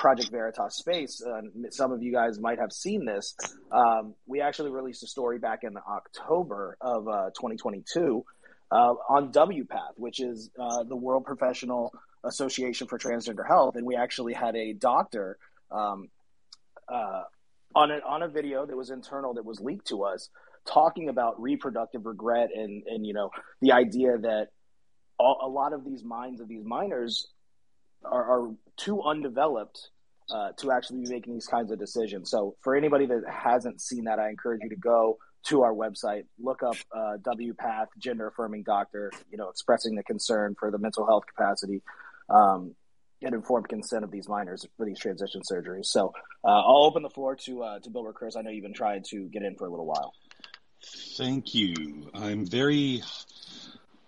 Project 0.00 0.30
Veritas 0.30 0.76
space. 0.76 1.22
Uh, 1.22 1.42
some 1.68 1.92
of 1.92 2.02
you 2.02 2.10
guys 2.10 2.38
might 2.38 2.58
have 2.58 2.72
seen 2.72 3.04
this. 3.04 3.36
Um, 3.70 4.14
we 4.26 4.40
actually 4.40 4.70
released 4.70 5.02
a 5.02 5.06
story 5.06 5.38
back 5.38 5.62
in 5.62 5.76
October 5.76 6.78
of 6.80 7.06
uh, 7.06 7.30
2022 7.36 8.24
uh, 8.70 8.74
on 8.74 9.30
WPATH, 9.30 9.98
which 9.98 10.20
is 10.20 10.50
uh, 10.58 10.84
the 10.84 10.96
World 10.96 11.26
Professional 11.26 11.92
Association 12.24 12.86
for 12.86 12.98
Transgender 12.98 13.46
Health, 13.46 13.76
and 13.76 13.84
we 13.84 13.94
actually 13.94 14.32
had 14.32 14.56
a 14.56 14.72
doctor 14.72 15.36
um, 15.70 16.08
uh, 16.88 17.24
on 17.74 17.90
a, 17.90 18.00
on 18.00 18.22
a 18.22 18.28
video 18.28 18.64
that 18.64 18.76
was 18.76 18.88
internal 18.88 19.34
that 19.34 19.44
was 19.44 19.60
leaked 19.60 19.88
to 19.88 20.04
us, 20.04 20.30
talking 20.66 21.08
about 21.08 21.40
reproductive 21.40 22.06
regret 22.06 22.50
and 22.54 22.82
and 22.86 23.06
you 23.06 23.14
know 23.14 23.30
the 23.60 23.72
idea 23.72 24.18
that 24.18 24.48
all, 25.18 25.38
a 25.42 25.48
lot 25.48 25.72
of 25.72 25.84
these 25.84 26.02
minds 26.04 26.40
of 26.40 26.48
these 26.48 26.64
minors 26.64 27.28
are, 28.04 28.24
are 28.24 28.50
too 28.76 29.02
undeveloped 29.02 29.90
uh, 30.30 30.52
to 30.58 30.70
actually 30.72 31.02
be 31.02 31.10
making 31.10 31.34
these 31.34 31.46
kinds 31.46 31.70
of 31.70 31.78
decisions. 31.78 32.30
So 32.30 32.56
for 32.62 32.76
anybody 32.76 33.06
that 33.06 33.22
hasn't 33.28 33.80
seen 33.80 34.04
that, 34.04 34.18
I 34.18 34.30
encourage 34.30 34.60
you 34.62 34.70
to 34.70 34.76
go 34.76 35.18
to 35.46 35.62
our 35.62 35.72
website, 35.72 36.24
look 36.38 36.62
up 36.62 36.76
uh, 36.94 37.16
WPATH, 37.22 37.86
gender 37.98 38.28
affirming 38.28 38.62
doctor, 38.62 39.10
you 39.30 39.38
know, 39.38 39.48
expressing 39.48 39.94
the 39.94 40.02
concern 40.02 40.54
for 40.58 40.70
the 40.70 40.78
mental 40.78 41.06
health 41.06 41.24
capacity 41.26 41.82
um, 42.28 42.74
and 43.22 43.34
informed 43.34 43.68
consent 43.68 44.04
of 44.04 44.10
these 44.10 44.28
minors 44.28 44.66
for 44.76 44.86
these 44.86 44.98
transition 44.98 45.40
surgeries. 45.50 45.86
So 45.86 46.12
uh, 46.44 46.48
I'll 46.48 46.84
open 46.84 47.02
the 47.02 47.10
floor 47.10 47.36
to 47.36 47.62
uh, 47.62 47.78
to 47.80 47.90
Bill 47.90 48.04
Chris. 48.12 48.36
I 48.36 48.42
know 48.42 48.50
you've 48.50 48.62
been 48.62 48.74
trying 48.74 49.02
to 49.10 49.28
get 49.28 49.42
in 49.42 49.56
for 49.56 49.66
a 49.66 49.70
little 49.70 49.86
while. 49.86 50.12
Thank 50.82 51.54
you. 51.54 52.10
I'm 52.14 52.46
very 52.46 53.02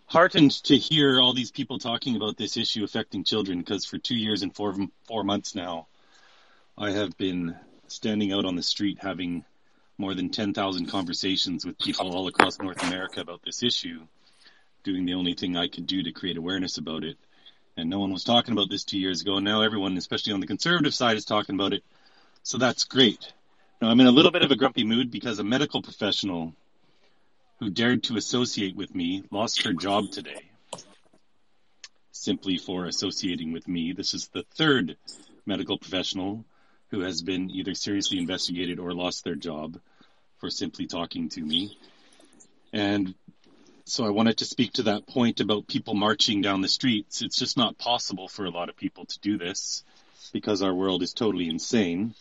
heartened 0.07 0.53
to 0.65 0.79
hear 0.79 1.21
all 1.21 1.35
these 1.35 1.51
people 1.51 1.79
talking 1.79 2.17
about 2.17 2.39
this 2.39 2.57
issue 2.57 2.85
affecting 2.85 3.25
children 3.25 3.59
because 3.59 3.85
for 3.85 3.99
two 3.99 4.17
years 4.17 4.43
and 4.43 4.55
four 4.55 4.75
four 5.07 5.23
months 5.23 5.55
now, 5.55 5.87
I 6.79 6.93
have 6.93 7.17
been 7.19 7.55
standing 7.89 8.33
out 8.33 8.47
on 8.47 8.57
the 8.57 8.63
street 8.63 8.99
having 9.01 9.45
more 9.99 10.15
than 10.15 10.31
10,000 10.31 10.87
conversations 10.87 11.67
with 11.67 11.79
people 11.79 12.17
all 12.17 12.27
across 12.29 12.59
North 12.59 12.83
America 12.83 13.21
about 13.21 13.43
this 13.43 13.63
issue, 13.63 14.01
doing 14.83 15.05
the 15.05 15.15
only 15.15 15.35
thing 15.35 15.57
I 15.57 15.69
could 15.69 15.87
do 15.87 16.03
to 16.03 16.13
create 16.13 16.39
awareness 16.39 16.79
about 16.79 17.05
it. 17.05 17.19
And 17.77 17.91
no 17.91 18.01
one 18.01 18.13
was 18.13 18.25
talking 18.25 18.53
about 18.53 18.71
this 18.71 18.85
two 18.85 18.99
years 18.99 19.21
ago, 19.21 19.37
and 19.37 19.45
now 19.45 19.61
everyone, 19.61 19.97
especially 19.99 20.33
on 20.33 20.41
the 20.41 20.47
conservative 20.47 20.95
side, 20.95 21.19
is 21.19 21.27
talking 21.27 21.55
about 21.55 21.75
it. 21.75 21.85
So 22.43 22.57
that's 22.57 22.85
great. 22.85 23.33
Now, 23.81 23.89
I'm 23.89 24.01
in 24.01 24.07
a 24.07 24.13
little 24.13 24.31
bit 24.31 24.43
of 24.43 24.51
a 24.51 24.57
grumpy 24.57 24.85
mood 24.85 25.11
because 25.11 25.39
a 25.39 25.45
medical 25.45 25.83
professional 25.83 26.55
who 27.63 27.71
dared 27.71 28.03
to 28.03 28.17
associate 28.17 28.75
with 28.75 28.93
me 28.93 29.23
lost 29.31 29.63
her 29.63 29.73
job 29.73 30.11
today 30.11 30.51
simply 32.11 32.59
for 32.59 32.87
associating 32.87 33.53
with 33.53 33.69
me. 33.69 33.93
This 33.93 34.15
is 34.15 34.27
the 34.27 34.45
third 34.57 34.97
medical 35.47 35.79
professional 35.79 36.45
who 36.91 37.03
has 37.03 37.23
been 37.23 37.53
either 37.53 37.75
seriously 37.75 38.19
investigated 38.19 38.81
or 38.81 38.93
lost 38.93 39.23
their 39.23 39.37
job 39.37 39.79
for 40.39 40.51
simply 40.51 40.89
talking 40.89 41.29
to 41.29 41.41
me. 41.41 41.79
And 42.73 43.15
so 43.85 44.05
I 44.05 44.11
wanted 44.11 44.39
to 44.39 44.45
speak 44.45 44.73
to 44.73 44.83
that 44.85 45.07
point 45.07 45.39
about 45.39 45.69
people 45.69 45.95
marching 45.95 46.43
down 46.43 46.63
the 46.63 46.69
streets. 46.69 47.23
It's 47.23 47.39
just 47.39 47.57
not 47.57 47.79
possible 47.79 48.27
for 48.27 48.45
a 48.45 48.51
lot 48.51 48.71
of 48.71 48.77
people 48.77 49.05
to 49.05 49.21
do 49.21 49.39
this 49.39 49.85
because 50.33 50.65
our 50.65 50.75
world 50.75 51.01
is 51.01 51.13
totally 51.13 51.49
insane. 51.49 52.17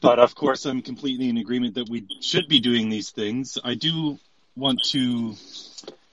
But 0.00 0.18
of 0.18 0.34
course, 0.34 0.66
I'm 0.66 0.82
completely 0.82 1.28
in 1.28 1.38
agreement 1.38 1.76
that 1.76 1.88
we 1.88 2.08
should 2.20 2.48
be 2.48 2.58
doing 2.58 2.88
these 2.88 3.10
things. 3.10 3.56
I 3.62 3.74
do 3.74 4.18
want 4.56 4.80
to 4.90 5.34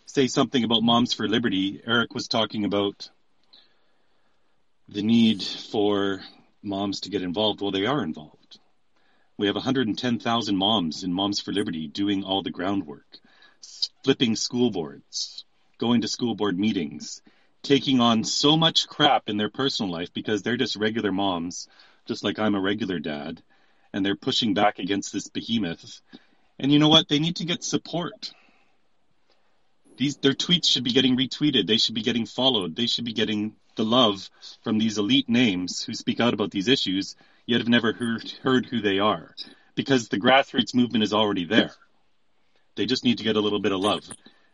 say 0.05 0.27
something 0.27 0.63
about 0.63 0.81
Moms 0.81 1.13
for 1.13 1.27
Liberty. 1.27 1.81
Eric 1.85 2.13
was 2.13 2.27
talking 2.27 2.63
about 2.63 3.09
the 4.87 5.01
need 5.01 5.43
for 5.43 6.21
moms 6.63 7.01
to 7.01 7.09
get 7.09 7.21
involved. 7.21 7.61
Well, 7.61 7.71
they 7.71 7.85
are 7.85 8.01
involved. 8.01 8.59
We 9.37 9.47
have 9.47 9.55
110,000 9.55 10.55
moms 10.55 11.03
in 11.03 11.13
Moms 11.13 11.39
for 11.39 11.51
Liberty 11.51 11.87
doing 11.87 12.23
all 12.23 12.41
the 12.41 12.49
groundwork, 12.49 13.19
flipping 14.03 14.35
school 14.35 14.71
boards, 14.71 15.45
going 15.77 16.01
to 16.01 16.07
school 16.07 16.35
board 16.35 16.57
meetings, 16.57 17.21
taking 17.61 17.99
on 17.99 18.23
so 18.23 18.57
much 18.57 18.87
crap 18.87 19.29
in 19.29 19.37
their 19.37 19.49
personal 19.49 19.91
life 19.91 20.13
because 20.13 20.41
they're 20.41 20.57
just 20.57 20.75
regular 20.75 21.11
moms, 21.11 21.67
just 22.05 22.23
like 22.23 22.39
I'm 22.39 22.55
a 22.55 22.61
regular 22.61 22.99
dad, 22.99 23.41
and 23.93 24.05
they're 24.05 24.15
pushing 24.15 24.53
back 24.53 24.79
against 24.79 25.13
this 25.13 25.27
behemoth. 25.27 26.01
And 26.59 26.71
you 26.71 26.79
know 26.79 26.89
what? 26.89 27.07
They 27.07 27.19
need 27.19 27.37
to 27.37 27.45
get 27.45 27.63
support. 27.63 28.33
These 29.97 30.17
their 30.17 30.33
tweets 30.33 30.67
should 30.67 30.83
be 30.83 30.93
getting 30.93 31.17
retweeted. 31.17 31.67
They 31.67 31.77
should 31.77 31.95
be 31.95 32.01
getting 32.01 32.25
followed. 32.25 32.75
They 32.75 32.87
should 32.87 33.05
be 33.05 33.13
getting 33.13 33.55
the 33.75 33.85
love 33.85 34.29
from 34.63 34.77
these 34.77 34.97
elite 34.97 35.29
names 35.29 35.81
who 35.81 35.93
speak 35.93 36.19
out 36.19 36.33
about 36.33 36.51
these 36.51 36.67
issues, 36.67 37.15
yet 37.45 37.59
have 37.59 37.69
never 37.69 37.93
heard, 37.93 38.29
heard 38.43 38.65
who 38.65 38.81
they 38.81 38.99
are. 38.99 39.33
Because 39.75 40.09
the 40.09 40.19
grassroots 40.19 40.75
movement 40.75 41.03
is 41.03 41.13
already 41.13 41.45
there. 41.45 41.71
They 42.75 42.85
just 42.85 43.05
need 43.05 43.19
to 43.19 43.23
get 43.23 43.37
a 43.37 43.41
little 43.41 43.61
bit 43.61 43.71
of 43.71 43.79
love. 43.79 44.03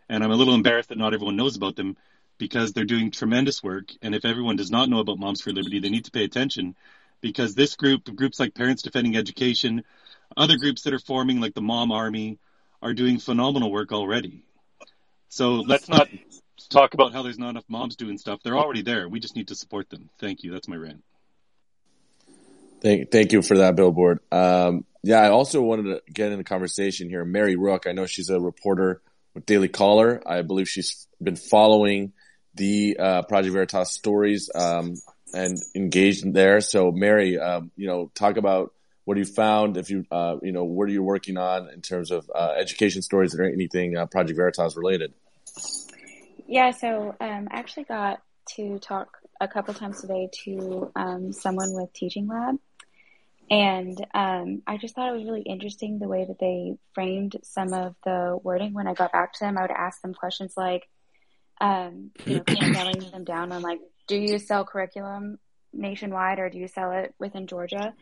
And 0.09 0.23
I'm 0.23 0.31
a 0.31 0.35
little 0.35 0.53
embarrassed 0.53 0.89
that 0.89 0.97
not 0.97 1.13
everyone 1.13 1.35
knows 1.35 1.57
about 1.57 1.75
them 1.75 1.97
because 2.37 2.73
they're 2.73 2.85
doing 2.85 3.11
tremendous 3.11 3.63
work. 3.63 3.91
And 4.01 4.13
if 4.13 4.25
everyone 4.25 4.55
does 4.55 4.71
not 4.71 4.89
know 4.89 4.99
about 4.99 5.19
Moms 5.19 5.41
for 5.41 5.51
Liberty, 5.51 5.79
they 5.79 5.89
need 5.89 6.05
to 6.05 6.11
pay 6.11 6.23
attention 6.23 6.75
because 7.21 7.55
this 7.55 7.75
group, 7.75 8.03
groups 8.15 8.39
like 8.39 8.53
Parents 8.53 8.83
Defending 8.83 9.15
Education, 9.15 9.83
other 10.37 10.57
groups 10.57 10.83
that 10.83 10.93
are 10.93 10.99
forming 10.99 11.39
like 11.39 11.53
the 11.53 11.61
Mom 11.61 11.91
Army, 11.91 12.39
are 12.81 12.93
doing 12.93 13.17
phenomenal 13.17 13.71
work 13.71 13.91
already. 13.91 14.45
So 15.29 15.55
let's 15.55 15.89
not 15.89 16.07
talk 16.69 16.93
about 16.93 17.13
how 17.13 17.23
there's 17.23 17.39
not 17.39 17.49
enough 17.49 17.65
moms 17.67 17.95
doing 17.95 18.17
stuff. 18.17 18.41
They're 18.43 18.57
already 18.57 18.83
there. 18.83 19.09
We 19.09 19.19
just 19.19 19.35
need 19.35 19.47
to 19.47 19.55
support 19.55 19.89
them. 19.89 20.09
Thank 20.19 20.43
you. 20.43 20.51
That's 20.51 20.67
my 20.67 20.75
rant. 20.75 21.03
Thank, 22.81 23.11
thank 23.11 23.31
you 23.31 23.41
for 23.41 23.57
that 23.57 23.75
billboard. 23.75 24.19
Um, 24.31 24.85
yeah, 25.01 25.19
I 25.19 25.29
also 25.29 25.61
wanted 25.61 25.83
to 25.83 26.11
get 26.11 26.31
in 26.31 26.37
the 26.37 26.43
conversation 26.43 27.09
here. 27.09 27.25
Mary 27.25 27.55
Rooke, 27.55 27.87
I 27.87 27.93
know 27.93 28.05
she's 28.05 28.29
a 28.29 28.39
reporter 28.39 29.01
with 29.33 29.45
Daily 29.45 29.67
Caller. 29.67 30.21
I 30.25 30.43
believe 30.43 30.69
she's 30.69 31.07
been 31.21 31.35
following 31.35 32.13
the 32.53 32.97
uh, 32.99 33.21
Project 33.23 33.53
Veritas 33.53 33.91
stories 33.91 34.51
um, 34.53 34.95
and 35.33 35.57
engaged 35.75 36.31
there. 36.33 36.61
So, 36.61 36.91
Mary, 36.91 37.39
um, 37.39 37.71
you 37.75 37.87
know, 37.87 38.11
talk 38.13 38.37
about 38.37 38.73
what 39.05 39.13
do 39.13 39.21
you 39.21 39.25
found. 39.25 39.77
If 39.77 39.89
you, 39.89 40.05
uh, 40.11 40.37
you 40.41 40.51
know, 40.51 40.63
what 40.63 40.89
are 40.89 40.91
you 40.91 41.03
working 41.03 41.37
on 41.37 41.69
in 41.69 41.81
terms 41.81 42.11
of 42.11 42.29
uh, 42.33 42.53
education 42.57 43.01
stories 43.01 43.33
or 43.35 43.43
anything 43.43 43.95
uh, 43.95 44.07
Project 44.07 44.35
Veritas 44.37 44.75
related? 44.75 45.13
Yeah, 46.47 46.71
so 46.71 47.15
um, 47.21 47.47
I 47.51 47.59
actually 47.59 47.85
got 47.85 48.21
to 48.55 48.79
talk 48.79 49.17
a 49.39 49.47
couple 49.47 49.73
times 49.73 50.01
today 50.01 50.29
to 50.43 50.91
um, 50.95 51.31
someone 51.31 51.73
with 51.73 51.93
Teaching 51.93 52.27
Lab. 52.27 52.57
And 53.49 54.03
um, 54.13 54.63
I 54.65 54.77
just 54.77 54.95
thought 54.95 55.09
it 55.09 55.17
was 55.17 55.25
really 55.25 55.43
interesting 55.43 55.99
the 55.99 56.07
way 56.07 56.25
that 56.25 56.39
they 56.39 56.77
framed 56.93 57.35
some 57.43 57.73
of 57.73 57.95
the 58.03 58.39
wording. 58.41 58.73
When 58.73 58.87
I 58.87 58.95
got 58.95 59.11
back 59.11 59.33
to 59.33 59.39
them, 59.41 59.57
I 59.57 59.61
would 59.61 59.71
ask 59.71 60.01
them 60.01 60.15
questions 60.15 60.53
like, 60.57 60.89
um, 61.61 62.11
you 62.25 62.37
know, 62.37 62.43
nailing 62.59 63.11
them 63.11 63.23
down 63.23 63.51
on 63.51 63.61
like, 63.61 63.79
do 64.07 64.17
you 64.17 64.39
sell 64.39 64.65
curriculum 64.65 65.37
nationwide 65.73 66.39
or 66.39 66.49
do 66.49 66.57
you 66.57 66.67
sell 66.67 66.91
it 66.91 67.13
within 67.19 67.45
Georgia? 67.45 67.93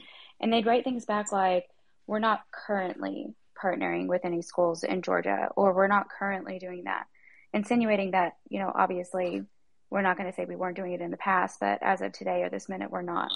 And 0.44 0.54
they'd 0.54 0.66
write 0.66 0.84
things 0.84 1.06
back 1.06 1.32
like, 1.32 1.66
we're 2.06 2.20
not 2.20 2.42
currently 2.52 3.34
partnering 3.62 4.08
with 4.08 4.26
any 4.26 4.42
schools 4.42 4.84
in 4.84 5.02
Georgia, 5.02 5.50
or 5.56 5.74
we're 5.74 5.88
not 5.88 6.10
currently 6.10 6.60
doing 6.60 6.84
that 6.84 7.06
insinuating 7.54 8.12
that, 8.12 8.38
you 8.50 8.60
know, 8.60 8.72
obviously 8.74 9.44
we're 9.90 10.02
not 10.02 10.18
going 10.18 10.30
to 10.30 10.36
say 10.36 10.46
we 10.46 10.56
weren't 10.56 10.76
doing 10.76 10.94
it 10.94 11.02
in 11.02 11.12
the 11.12 11.18
past, 11.18 11.60
but 11.60 11.82
as 11.82 12.02
of 12.02 12.12
today 12.12 12.42
or 12.42 12.50
this 12.50 12.68
minute, 12.68 12.92
we're 12.92 13.04
not. 13.04 13.32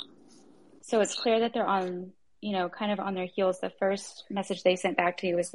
So 0.81 1.01
it's 1.01 1.13
clear 1.13 1.41
that 1.41 1.53
they're 1.53 1.67
on, 1.67 2.11
you 2.41 2.53
know, 2.53 2.67
kind 2.67 2.91
of 2.91 2.99
on 2.99 3.13
their 3.13 3.27
heels. 3.27 3.59
The 3.59 3.71
first 3.79 4.25
message 4.29 4.63
they 4.63 4.75
sent 4.75 4.97
back 4.97 5.17
to 5.17 5.27
you 5.27 5.35
was 5.35 5.53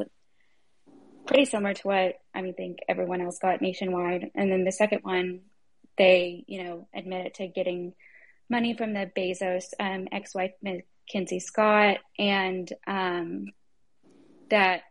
pretty 1.26 1.44
similar 1.44 1.74
to 1.74 1.88
what 1.88 2.14
I 2.34 2.42
mean, 2.42 2.54
think 2.54 2.78
everyone 2.88 3.20
else 3.20 3.38
got 3.40 3.60
nationwide. 3.60 4.30
And 4.34 4.50
then 4.50 4.64
the 4.64 4.72
second 4.72 5.00
one, 5.02 5.40
they, 5.98 6.44
you 6.46 6.62
know, 6.62 6.88
admitted 6.94 7.34
to 7.34 7.48
getting 7.48 7.94
money 8.48 8.74
from 8.74 8.92
the 8.92 9.10
Bezos 9.16 9.64
um, 9.80 10.08
ex-wife 10.12 10.52
Mackenzie 11.08 11.40
Scott, 11.40 11.98
and 12.18 12.72
um, 12.86 13.46
that 14.50 14.82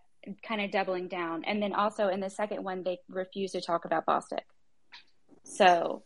kind 0.47 0.61
of 0.61 0.71
doubling 0.71 1.07
down. 1.07 1.43
And 1.45 1.61
then 1.61 1.73
also 1.73 2.09
in 2.09 2.19
the 2.19 2.29
second 2.29 2.63
one, 2.63 2.83
they 2.83 2.99
refuse 3.09 3.51
to 3.51 3.61
talk 3.61 3.85
about 3.85 4.05
Bostic. 4.05 4.41
So 5.43 6.03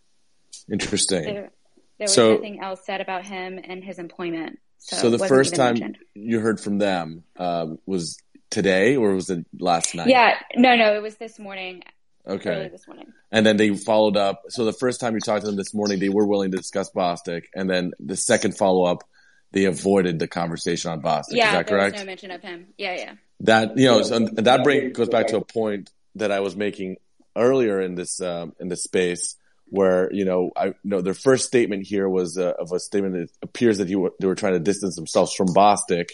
interesting. 0.72 1.24
There, 1.24 1.52
there 1.98 2.06
was 2.06 2.14
so, 2.14 2.36
nothing 2.36 2.62
else 2.62 2.86
said 2.86 3.02
about 3.02 3.26
him 3.26 3.60
and 3.64 3.84
his 3.84 4.00
employment. 4.00 4.60
So, 4.78 4.98
so 4.98 5.10
the 5.10 5.28
first 5.28 5.56
time 5.56 5.76
mentioned. 5.80 5.98
you 6.14 6.40
heard 6.40 6.60
from 6.60 6.78
them 6.78 7.24
um, 7.38 7.80
was 7.86 8.18
today, 8.50 8.96
or 8.96 9.16
was 9.16 9.30
it 9.30 9.46
last 9.58 9.96
night? 9.96 10.08
Yeah, 10.08 10.36
no, 10.56 10.76
no, 10.76 10.96
it 10.96 11.02
was 11.02 11.16
this 11.16 11.40
morning. 11.40 11.82
Okay. 12.28 12.70
This 12.72 12.88
morning. 12.88 13.08
And 13.32 13.46
then 13.46 13.58
they 13.58 13.76
followed 13.76 14.18
up. 14.18 14.44
So 14.50 14.66
the 14.66 14.74
first 14.74 15.00
time 15.00 15.14
you 15.14 15.20
talked 15.20 15.42
to 15.42 15.48
them 15.48 15.58
this 15.58 15.74
morning, 15.74 16.00
they 16.00 16.10
were 16.10 16.26
willing 16.26 16.52
to 16.52 16.58
discuss 16.58 16.92
Bostic, 16.92 17.46
and 17.56 17.70
then 17.70 17.94
the 18.00 18.16
second 18.16 18.58
follow 18.58 18.86
up, 18.86 19.04
they 19.52 19.66
avoided 19.66 20.20
the 20.20 20.28
conversation 20.28 20.92
on 20.92 21.02
Bostic. 21.02 21.32
Yeah, 21.32 21.48
Is 21.48 21.52
that 21.54 21.68
there 21.68 21.78
correct? 21.78 21.94
was 21.94 22.02
no 22.02 22.06
mention 22.06 22.32
of 22.32 22.42
him. 22.42 22.68
Yeah, 22.78 22.96
yeah 22.96 23.14
that 23.42 23.78
you 23.78 23.86
know 23.86 24.02
so, 24.02 24.20
that 24.20 24.64
bring 24.64 24.92
goes 24.94 25.10
back 25.10 25.28
to 25.28 25.38
a 25.38 25.46
point 25.46 25.92
that 26.16 26.32
I 26.32 26.40
was 26.40 26.56
making 26.56 26.98
earlier 27.36 27.82
in 27.82 27.96
this 27.96 28.22
um, 28.22 28.54
in 28.60 28.70
this 28.70 28.84
space 28.84 29.36
where 29.68 30.12
you 30.14 30.26
know 30.26 30.52
I 30.56 30.68
you 30.68 30.76
know 30.84 31.02
their 31.02 31.14
first 31.14 31.46
statement 31.46 31.86
here 31.86 32.08
was 32.08 32.38
uh, 32.38 32.54
of 32.58 32.72
a 32.72 32.80
statement 32.80 33.16
that 33.16 33.30
appears 33.42 33.80
that 33.80 33.90
you 33.90 34.14
they 34.20 34.28
were 34.28 34.36
trying 34.36 34.54
to 34.54 34.60
distance 34.60 34.96
themselves 34.96 35.34
from 35.34 35.48
Bostic, 35.48 36.12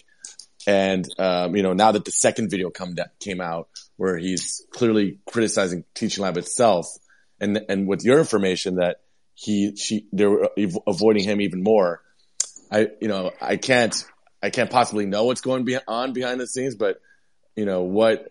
and 0.66 1.06
um, 1.20 1.56
you 1.56 1.64
know 1.64 1.74
now 1.74 1.92
that 1.92 2.06
the 2.06 2.12
second 2.12 2.50
video 2.50 2.70
come 2.70 2.96
that 2.96 3.20
came 3.20 3.42
out 3.42 3.70
where 3.98 4.18
he's 4.18 4.66
clearly 4.72 5.20
criticizing 5.28 5.84
Teaching 5.94 6.24
Lab 6.24 6.38
itself, 6.38 6.88
and 7.40 7.62
and 7.70 7.88
with 7.88 8.04
your 8.04 8.20
information 8.20 8.76
that 8.76 9.02
he 9.36 9.76
she 9.76 10.08
they 10.12 10.26
were 10.26 10.50
avoiding 10.88 11.24
him 11.24 11.42
even 11.42 11.62
more. 11.62 12.02
I, 12.72 12.88
you 13.02 13.08
know, 13.08 13.32
I 13.42 13.58
can't, 13.58 13.94
I 14.42 14.50
can't 14.50 14.70
possibly 14.70 15.06
know 15.06 15.26
what's 15.26 15.42
going 15.42 15.68
on 15.88 16.14
behind 16.14 16.40
the 16.40 16.48
scenes, 16.48 16.76
but 16.76 17.00
you 17.56 17.66
know, 17.66 17.82
what, 17.82 18.28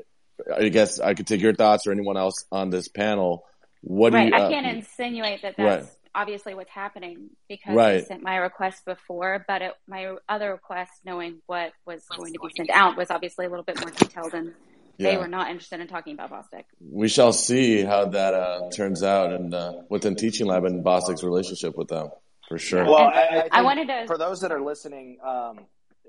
I 0.55 0.69
guess 0.71 0.99
I 0.99 1.15
could 1.15 1.27
take 1.27 1.43
your 1.43 1.55
thoughts 1.55 1.87
or 1.87 1.93
anyone 1.93 2.17
else 2.17 2.47
on 2.51 2.71
this 2.71 2.89
panel. 2.89 3.45
What 3.83 4.13
right. 4.13 4.31
do 4.31 4.37
you, 4.37 4.43
I 4.43 4.47
uh, 4.47 4.51
can't 4.51 4.77
insinuate 4.79 5.43
that 5.43 5.57
that's 5.59 5.87
right. 5.87 5.95
obviously 6.15 6.55
what's 6.55 6.71
happening 6.71 7.31
because 7.49 7.77
I 7.77 8.01
sent 8.01 8.23
my 8.23 8.37
request 8.37 8.85
before, 8.87 9.45
but 9.47 9.61
it, 9.63 9.73
my 9.87 10.17
other 10.29 10.53
request, 10.53 10.93
knowing 11.05 11.43
what 11.47 11.73
was 11.87 12.05
going 12.17 12.33
to 12.33 12.39
be 12.41 12.49
sent 12.57 12.71
out, 12.71 12.97
was 12.97 13.11
obviously 13.11 13.45
a 13.45 13.51
little 13.51 13.65
bit 13.65 13.79
more 13.81 13.91
detailed 13.91 14.33
and 14.33 14.55
they 14.99 15.17
were 15.17 15.29
not 15.29 15.49
interested 15.49 15.81
in 15.81 15.87
talking 15.87 16.13
about 16.13 16.31
Bostic. 16.31 16.65
we 16.79 17.09
shall 17.09 17.33
see 17.33 17.83
how 17.83 18.07
that, 18.07 18.35
uh, 18.35 18.71
turns 18.71 19.03
out 19.03 19.33
and, 19.33 19.55
uh, 19.55 19.73
within 19.89 20.15
Teaching 20.15 20.47
Lab 20.47 20.65
and 20.65 20.85
Bostic's 20.85 21.25
relationship 21.25 21.75
with 21.75 21.89
them 21.89 22.11
for 22.51 22.59
sure. 22.59 22.85
Well, 22.85 22.97
I, 22.97 23.45
I, 23.53 23.61
I 23.61 23.63
wanted 23.63 23.87
to- 23.89 24.05
for 24.07 24.19
those 24.19 24.41
that 24.41 24.51
are 24.53 24.61
listening, 24.61 25.19
um, 25.25 25.61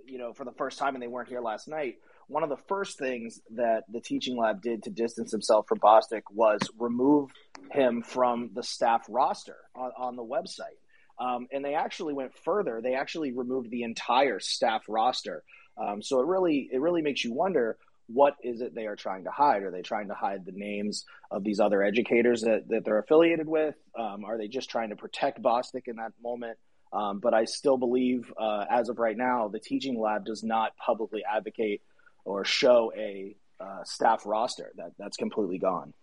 you 0.05 0.17
know, 0.17 0.33
for 0.33 0.43
the 0.43 0.51
first 0.51 0.79
time 0.79 0.95
and 0.95 1.01
they 1.01 1.07
weren't 1.07 1.29
here 1.29 1.39
last 1.39 1.67
night, 1.69 1.95
one 2.27 2.41
of 2.43 2.49
the 2.49 2.57
first 2.57 2.97
things 2.97 3.39
that 3.55 3.83
the 3.91 4.01
teaching 4.01 4.37
lab 4.37 4.61
did 4.61 4.83
to 4.83 4.89
distance 4.89 5.31
himself 5.31 5.67
from 5.67 5.77
Bostic 5.79 6.23
was 6.31 6.59
remove 6.79 7.29
him 7.71 8.01
from 8.01 8.49
the 8.55 8.63
staff 8.63 9.05
roster 9.07 9.57
on, 9.75 9.91
on 9.97 10.15
the 10.15 10.23
website. 10.23 10.79
Um, 11.19 11.47
and 11.51 11.63
they 11.63 11.75
actually 11.75 12.13
went 12.15 12.33
further. 12.43 12.81
They 12.81 12.95
actually 12.95 13.31
removed 13.33 13.69
the 13.69 13.83
entire 13.83 14.39
staff 14.39 14.83
roster. 14.89 15.43
Um, 15.77 16.01
so 16.01 16.19
it 16.21 16.25
really 16.25 16.69
it 16.71 16.81
really 16.81 17.01
makes 17.03 17.23
you 17.23 17.33
wonder 17.33 17.77
what 18.07 18.35
is 18.43 18.61
it 18.61 18.75
they 18.75 18.87
are 18.87 18.95
trying 18.95 19.23
to 19.23 19.31
hide? 19.31 19.63
Are 19.63 19.71
they 19.71 19.81
trying 19.81 20.07
to 20.09 20.13
hide 20.13 20.45
the 20.45 20.51
names 20.51 21.05
of 21.29 21.43
these 21.43 21.59
other 21.59 21.81
educators 21.81 22.41
that, 22.41 22.67
that 22.69 22.85
they're 22.85 22.99
affiliated 22.99 23.47
with? 23.47 23.75
Um, 23.97 24.25
are 24.25 24.37
they 24.37 24.47
just 24.47 24.69
trying 24.69 24.89
to 24.89 24.95
protect 24.95 25.41
Bostic 25.41 25.87
in 25.87 25.97
that 25.97 26.13
moment? 26.21 26.57
Um, 26.93 27.19
but 27.19 27.33
I 27.33 27.45
still 27.45 27.77
believe, 27.77 28.31
uh, 28.37 28.65
as 28.69 28.89
of 28.89 28.99
right 28.99 29.15
now, 29.15 29.47
the 29.47 29.59
teaching 29.59 29.99
lab 29.99 30.25
does 30.25 30.43
not 30.43 30.75
publicly 30.75 31.23
advocate 31.23 31.81
or 32.25 32.43
show 32.43 32.91
a 32.95 33.35
uh, 33.59 33.83
staff 33.83 34.25
roster. 34.25 34.71
That 34.75 34.91
that's 34.97 35.17
completely 35.17 35.57
gone. 35.57 35.93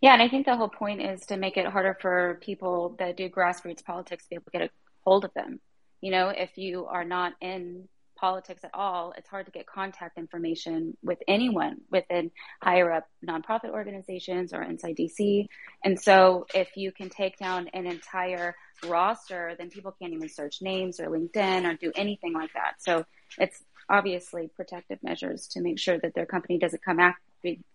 Yeah, 0.00 0.14
and 0.14 0.22
I 0.22 0.28
think 0.28 0.46
the 0.46 0.56
whole 0.56 0.68
point 0.68 1.02
is 1.02 1.26
to 1.26 1.36
make 1.36 1.56
it 1.56 1.66
harder 1.66 1.98
for 2.00 2.38
people 2.40 2.96
that 2.98 3.16
do 3.16 3.28
grassroots 3.28 3.84
politics 3.84 4.24
to 4.24 4.30
be 4.30 4.36
able 4.36 4.44
to 4.44 4.50
get 4.50 4.62
a 4.62 4.70
hold 5.04 5.24
of 5.24 5.34
them. 5.34 5.60
You 6.00 6.10
know, 6.10 6.28
if 6.28 6.56
you 6.56 6.86
are 6.86 7.04
not 7.04 7.34
in 7.40 7.88
politics 8.16 8.64
at 8.64 8.70
all, 8.74 9.12
it's 9.16 9.28
hard 9.28 9.46
to 9.46 9.52
get 9.52 9.66
contact 9.66 10.18
information 10.18 10.96
with 11.02 11.18
anyone 11.28 11.80
within 11.90 12.30
higher 12.62 12.90
up 12.92 13.08
nonprofit 13.26 13.70
organizations 13.70 14.52
or 14.52 14.62
inside 14.62 14.96
DC. 14.96 15.46
And 15.84 16.00
so 16.00 16.46
if 16.54 16.76
you 16.76 16.92
can 16.92 17.10
take 17.10 17.38
down 17.38 17.68
an 17.74 17.86
entire 17.86 18.54
roster, 18.86 19.54
then 19.58 19.70
people 19.70 19.94
can't 20.00 20.12
even 20.12 20.28
search 20.28 20.62
names 20.62 21.00
or 21.00 21.08
LinkedIn 21.08 21.64
or 21.64 21.74
do 21.76 21.92
anything 21.94 22.32
like 22.32 22.52
that. 22.54 22.74
So 22.78 23.04
it's 23.38 23.62
obviously 23.88 24.48
protective 24.54 24.98
measures 25.02 25.48
to 25.48 25.60
make 25.60 25.78
sure 25.78 25.98
that 25.98 26.14
their 26.14 26.26
company 26.26 26.58
doesn't 26.58 26.84
come 26.84 27.00
after, 27.00 27.20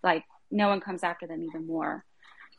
like 0.03 0.23
no 0.51 0.67
one 0.67 0.81
comes 0.81 1.03
after 1.03 1.27
them 1.27 1.43
even 1.43 1.67
more. 1.67 2.03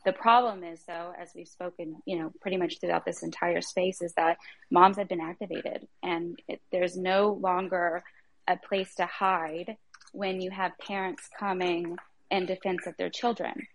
The 0.03 0.13
problem 0.13 0.63
is, 0.63 0.81
though, 0.87 1.13
as 1.19 1.29
we've 1.35 1.47
spoken, 1.47 2.01
you 2.05 2.17
know, 2.17 2.31
pretty 2.41 2.57
much 2.57 2.79
throughout 2.79 3.05
this 3.05 3.21
entire 3.21 3.61
space, 3.61 4.01
is 4.01 4.13
that 4.13 4.37
moms 4.71 4.97
have 4.97 5.07
been 5.07 5.21
activated, 5.21 5.87
and 6.01 6.39
it, 6.47 6.59
there's 6.71 6.97
no 6.97 7.33
longer 7.33 8.03
a 8.47 8.57
place 8.57 8.95
to 8.95 9.05
hide 9.05 9.77
when 10.11 10.41
you 10.41 10.49
have 10.49 10.77
parents 10.79 11.29
coming 11.37 11.97
in 12.31 12.45
defense 12.45 12.87
of 12.87 12.97
their 12.97 13.09
children, 13.09 13.67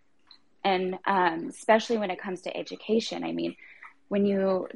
and 0.65 0.99
um, 1.07 1.47
especially 1.49 1.99
when 1.99 2.11
it 2.11 2.21
comes 2.21 2.43
to 2.43 2.57
education. 2.57 3.23
I 3.23 3.33
mean, 3.33 3.55
when 4.09 4.27
you 4.27 4.67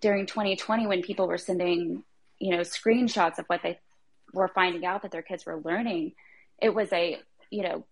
during 0.00 0.26
2020, 0.26 0.86
when 0.86 1.02
people 1.02 1.26
were 1.26 1.38
sending, 1.38 2.04
you 2.38 2.50
know, 2.50 2.60
screenshots 2.60 3.38
of 3.38 3.46
what 3.46 3.62
they 3.62 3.78
were 4.32 4.48
finding 4.48 4.84
out 4.84 5.02
that 5.02 5.10
their 5.10 5.22
kids 5.22 5.44
were 5.44 5.60
learning, 5.60 6.12
it 6.60 6.74
was 6.74 6.92
a, 6.92 7.18
you 7.50 7.62
know, 7.62 7.84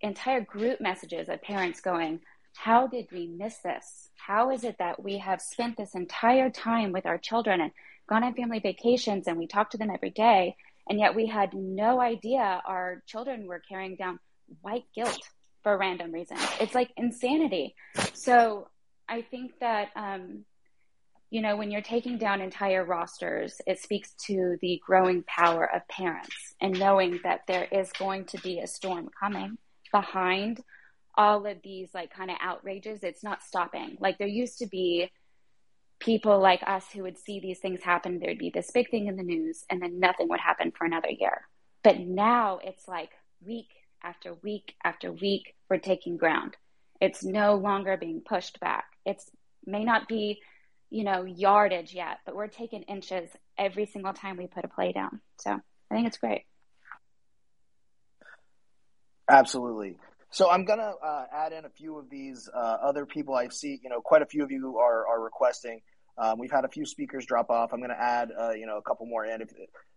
entire 0.00 0.40
group 0.40 0.80
messages 0.80 1.28
of 1.28 1.40
parents 1.42 1.80
going, 1.80 2.20
How 2.54 2.86
did 2.86 3.08
we 3.12 3.26
miss 3.26 3.58
this? 3.58 4.10
How 4.16 4.50
is 4.50 4.64
it 4.64 4.76
that 4.78 5.02
we 5.02 5.18
have 5.18 5.40
spent 5.40 5.76
this 5.76 5.94
entire 5.94 6.50
time 6.50 6.92
with 6.92 7.06
our 7.06 7.18
children 7.18 7.60
and 7.60 7.72
gone 8.08 8.24
on 8.24 8.34
family 8.34 8.60
vacations 8.60 9.26
and 9.26 9.36
we 9.36 9.46
talk 9.46 9.70
to 9.70 9.78
them 9.78 9.90
every 9.90 10.10
day, 10.10 10.56
and 10.88 10.98
yet 10.98 11.14
we 11.14 11.26
had 11.26 11.54
no 11.54 12.00
idea 12.00 12.62
our 12.64 13.02
children 13.06 13.46
were 13.46 13.62
carrying 13.68 13.96
down 13.96 14.18
white 14.60 14.84
guilt 14.94 15.20
for 15.62 15.78
random 15.78 16.12
reasons? 16.12 16.40
It's 16.60 16.74
like 16.74 16.90
insanity. 16.96 17.74
So 18.12 18.68
I 19.08 19.22
think 19.22 19.58
that, 19.60 19.90
um, 19.96 20.44
you 21.30 21.40
know, 21.40 21.56
when 21.56 21.70
you're 21.70 21.80
taking 21.80 22.18
down 22.18 22.40
entire 22.40 22.84
rosters, 22.84 23.60
it 23.66 23.80
speaks 23.80 24.12
to 24.26 24.58
the 24.60 24.80
growing 24.84 25.22
power 25.22 25.64
of 25.64 25.86
parents 25.88 26.54
and 26.60 26.78
knowing 26.78 27.20
that 27.24 27.40
there 27.48 27.66
is 27.72 27.90
going 27.92 28.26
to 28.26 28.38
be 28.38 28.58
a 28.58 28.66
storm 28.66 29.08
coming 29.18 29.56
behind 29.90 30.60
all 31.16 31.46
of 31.46 31.58
these 31.62 31.90
like 31.94 32.12
kind 32.12 32.30
of 32.30 32.36
outrages. 32.40 33.00
It's 33.02 33.22
not 33.24 33.42
stopping. 33.42 33.96
Like 34.00 34.18
there 34.18 34.28
used 34.28 34.58
to 34.58 34.66
be 34.66 35.10
people 36.00 36.40
like 36.40 36.62
us 36.66 36.84
who 36.92 37.02
would 37.02 37.18
see 37.18 37.40
these 37.40 37.58
things 37.58 37.82
happen. 37.82 38.18
There'd 38.18 38.38
be 38.38 38.50
this 38.50 38.70
big 38.70 38.90
thing 38.90 39.06
in 39.06 39.16
the 39.16 39.22
news 39.22 39.64
and 39.70 39.80
then 39.80 40.00
nothing 40.00 40.28
would 40.28 40.40
happen 40.40 40.72
for 40.76 40.84
another 40.84 41.10
year. 41.10 41.42
But 41.84 42.00
now 42.00 42.60
it's 42.62 42.88
like 42.88 43.10
week 43.44 43.68
after 44.02 44.34
week 44.34 44.74
after 44.82 45.12
week, 45.12 45.54
we're 45.70 45.78
taking 45.78 46.16
ground. 46.16 46.56
It's 47.00 47.24
no 47.24 47.54
longer 47.54 47.96
being 47.96 48.20
pushed 48.20 48.58
back. 48.60 48.84
It's 49.04 49.30
may 49.64 49.84
not 49.84 50.08
be 50.08 50.40
you 50.92 51.04
know, 51.04 51.24
yardage 51.24 51.94
yet, 51.94 52.18
but 52.26 52.36
we're 52.36 52.48
taking 52.48 52.82
inches 52.82 53.30
every 53.56 53.86
single 53.86 54.12
time 54.12 54.36
we 54.36 54.46
put 54.46 54.64
a 54.66 54.68
play 54.68 54.92
down. 54.92 55.20
So 55.38 55.50
I 55.50 55.94
think 55.94 56.06
it's 56.06 56.18
great. 56.18 56.42
Absolutely. 59.28 59.96
So 60.32 60.50
I'm 60.50 60.64
gonna 60.64 60.94
uh, 61.04 61.24
add 61.30 61.52
in 61.52 61.66
a 61.66 61.68
few 61.68 61.98
of 61.98 62.08
these 62.08 62.48
uh, 62.52 62.58
other 62.82 63.04
people 63.04 63.34
I 63.34 63.48
see. 63.48 63.78
You 63.82 63.90
know, 63.90 64.00
quite 64.00 64.22
a 64.22 64.26
few 64.26 64.42
of 64.42 64.50
you 64.50 64.78
are 64.78 65.06
are 65.06 65.22
requesting. 65.22 65.82
Um, 66.16 66.38
we've 66.38 66.50
had 66.50 66.64
a 66.64 66.68
few 66.68 66.86
speakers 66.86 67.26
drop 67.26 67.50
off. 67.50 67.72
I'm 67.74 67.82
gonna 67.82 67.98
add, 67.98 68.30
uh, 68.38 68.52
you 68.52 68.64
know, 68.64 68.78
a 68.78 68.82
couple 68.82 69.04
more 69.04 69.26
in. 69.26 69.42
If 69.42 69.50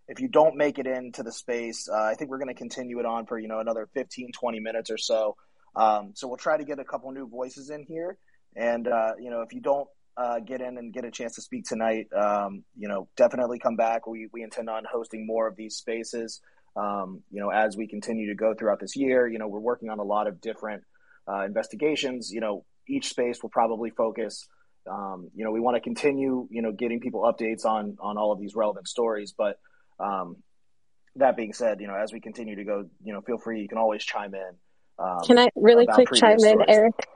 if 0.09 0.19
you 0.19 0.27
don't 0.27 0.57
make 0.57 0.77
it 0.77 0.88
into 0.88 1.23
the 1.23 1.31
space, 1.31 1.88
uh, 1.89 2.03
I 2.03 2.15
think 2.15 2.30
we're 2.30 2.39
gonna 2.39 2.53
continue 2.53 2.99
it 2.99 3.05
on 3.05 3.25
for 3.27 3.39
you 3.39 3.47
know 3.47 3.59
another 3.59 3.88
15, 3.93 4.33
20 4.33 4.59
minutes 4.59 4.91
or 4.91 4.97
so. 4.97 5.38
Um, 5.73 6.11
so 6.15 6.27
we'll 6.27 6.35
try 6.35 6.57
to 6.57 6.65
get 6.65 6.80
a 6.80 6.85
couple 6.85 7.09
new 7.14 7.27
voices 7.30 7.69
in 7.69 7.83
here. 7.83 8.17
And 8.57 8.89
uh, 8.89 9.14
you 9.17 9.30
know, 9.30 9.39
if 9.39 9.53
you 9.53 9.61
don't 9.61 9.88
uh, 10.17 10.39
get 10.39 10.59
in 10.59 10.77
and 10.77 10.91
get 10.91 11.05
a 11.05 11.11
chance 11.11 11.35
to 11.35 11.41
speak 11.41 11.64
tonight, 11.64 12.07
um, 12.14 12.65
you 12.77 12.89
know, 12.89 13.07
definitely 13.15 13.59
come 13.59 13.77
back. 13.77 14.05
We 14.05 14.27
we 14.33 14.43
intend 14.43 14.69
on 14.69 14.83
hosting 14.83 15.25
more 15.25 15.47
of 15.47 15.55
these 15.55 15.77
spaces. 15.77 16.41
Um, 16.76 17.22
you 17.32 17.40
know, 17.40 17.50
as 17.50 17.78
we 17.78 17.88
continue 17.88 18.28
to 18.28 18.36
go 18.36 18.54
throughout 18.54 18.80
this 18.80 18.95
year, 18.95 19.28
you 19.28 19.40
know, 19.40 19.48
we're 19.48 19.60
working 19.60 19.90
on 19.90 20.00
a 20.00 20.04
lot 20.04 20.28
of 20.28 20.42
different 20.42 20.84
uh, 21.28 21.42
investigations. 21.44 22.32
You 22.32 22.42
know, 22.42 22.66
each 22.88 23.10
space 23.10 23.42
will 23.42 23.50
probably 23.50 23.90
focus. 23.92 24.48
Um, 24.90 25.30
you 25.36 25.44
know, 25.44 25.52
we 25.52 25.60
want 25.60 25.76
to 25.76 25.82
continue, 25.82 26.48
you 26.52 26.62
know, 26.62 26.72
getting 26.72 27.00
people 27.00 27.22
updates 27.22 27.66
on 27.66 27.98
on 28.00 28.18
all 28.18 28.32
of 28.32 28.40
these 28.40 28.56
relevant 28.56 28.88
stories. 28.88 29.34
But 29.38 29.58
um, 30.00 30.38
that 31.16 31.38
being 31.38 31.54
said, 31.54 31.80
you 31.80 31.88
know, 31.88 31.95
as 31.95 32.12
we 32.12 32.20
continue 32.20 32.56
to 32.56 32.64
go, 32.64 32.86
you 33.04 33.14
know, 33.14 33.22
feel 33.22 33.38
free. 33.38 33.62
You 33.62 33.68
can 33.68 33.78
always 33.78 34.04
chime 34.04 34.36
in. 34.36 34.52
Um, 34.98 35.20
Can 35.26 35.40
I 35.40 35.50
really 35.56 35.88
quick 35.88 36.10
chime 36.14 36.34
in, 36.34 36.40
stories. 36.40 36.66
Eric? 36.68 37.08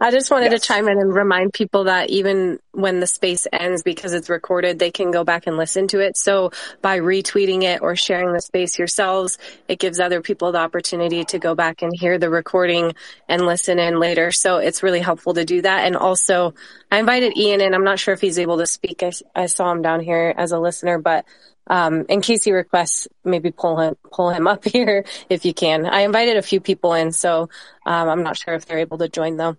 I 0.00 0.10
just 0.10 0.30
wanted 0.30 0.52
Yes. 0.52 0.62
to 0.62 0.66
chime 0.66 0.88
in 0.88 0.98
and 0.98 1.14
remind 1.14 1.52
people 1.52 1.84
that 1.84 2.10
even 2.10 2.58
when 2.72 3.00
the 3.00 3.06
space 3.06 3.46
ends, 3.52 3.82
because 3.82 4.12
it's 4.12 4.28
recorded, 4.28 4.78
they 4.78 4.90
can 4.90 5.10
go 5.10 5.24
back 5.24 5.46
and 5.46 5.56
listen 5.56 5.88
to 5.88 6.00
it. 6.00 6.16
So 6.16 6.50
by 6.82 6.98
retweeting 7.00 7.62
it 7.62 7.82
or 7.82 7.96
sharing 7.96 8.32
the 8.32 8.40
space 8.40 8.78
yourselves, 8.78 9.38
it 9.68 9.78
gives 9.78 10.00
other 10.00 10.20
people 10.22 10.52
the 10.52 10.58
opportunity 10.58 11.24
to 11.26 11.38
go 11.38 11.54
back 11.54 11.82
and 11.82 11.92
hear 11.94 12.18
the 12.18 12.30
recording 12.30 12.94
and 13.28 13.46
listen 13.46 13.78
in 13.78 13.98
later. 13.98 14.32
So 14.32 14.58
it's 14.58 14.82
really 14.82 15.00
helpful 15.00 15.34
to 15.34 15.44
do 15.44 15.62
that. 15.62 15.86
And 15.86 15.96
also, 15.96 16.54
I 16.90 16.98
invited 16.98 17.36
Ian 17.36 17.60
in. 17.60 17.74
I'm 17.74 17.84
not 17.84 17.98
sure 17.98 18.14
if 18.14 18.20
he's 18.20 18.38
able 18.38 18.58
to 18.58 18.66
speak. 18.66 19.02
I, 19.02 19.12
I 19.34 19.46
saw 19.46 19.70
him 19.72 19.82
down 19.82 20.00
here 20.00 20.34
as 20.36 20.52
a 20.52 20.58
listener, 20.58 20.98
but 20.98 21.24
um, 21.66 22.06
in 22.08 22.20
case 22.20 22.44
he 22.44 22.52
requests, 22.52 23.08
maybe 23.24 23.50
pull 23.50 23.78
him 23.78 23.96
pull 24.12 24.30
him 24.30 24.46
up 24.46 24.64
here 24.68 25.04
if 25.28 25.44
you 25.44 25.54
can. 25.54 25.86
I 25.86 26.00
invited 26.00 26.36
a 26.36 26.42
few 26.42 26.60
people 26.60 26.94
in, 26.94 27.12
so 27.12 27.48
um, 27.86 28.08
I'm 28.08 28.22
not 28.22 28.36
sure 28.36 28.54
if 28.54 28.66
they're 28.66 28.78
able 28.78 28.98
to 28.98 29.08
join 29.08 29.36
though. 29.36 29.56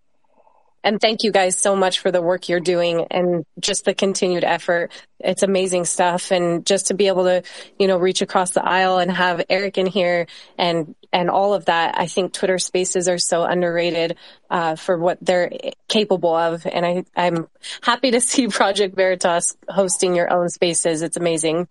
And 0.84 1.00
thank 1.00 1.24
you 1.24 1.32
guys 1.32 1.58
so 1.58 1.76
much 1.78 2.00
for 2.00 2.12
the 2.12 2.22
work 2.22 2.50
you're 2.50 2.60
doing 2.60 3.08
and 3.10 3.46
just 3.58 3.86
the 3.86 3.94
continued 3.94 4.44
effort. 4.44 4.92
It's 5.18 5.42
amazing 5.42 5.86
stuff. 5.86 6.30
And 6.30 6.66
just 6.66 6.88
to 6.88 6.94
be 6.94 7.08
able 7.08 7.24
to, 7.24 7.44
you 7.80 7.88
know, 7.88 7.98
reach 7.98 8.22
across 8.22 8.52
the 8.52 8.64
aisle 8.64 8.98
and 8.98 9.10
have 9.10 9.46
Eric 9.50 9.78
in 9.78 9.86
here 9.86 10.28
and, 10.58 10.94
and 11.14 11.30
all 11.30 11.54
of 11.54 11.66
that. 11.66 11.98
I 11.98 12.08
think 12.08 12.34
Twitter 12.34 12.60
spaces 12.60 13.08
are 13.08 13.18
so 13.18 13.44
underrated, 13.44 14.18
uh, 14.50 14.76
for 14.76 14.98
what 14.98 15.20
they're 15.22 15.52
capable 15.88 16.36
of. 16.36 16.66
And 16.66 16.86
I, 16.86 17.06
I'm 17.16 17.48
happy 17.82 18.12
to 18.12 18.20
see 18.22 18.50
Project 18.50 18.94
Veritas 18.94 19.56
hosting 19.70 20.16
your 20.16 20.34
own 20.34 20.50
spaces. 20.50 21.02
It's 21.02 21.16
amazing. 21.16 21.70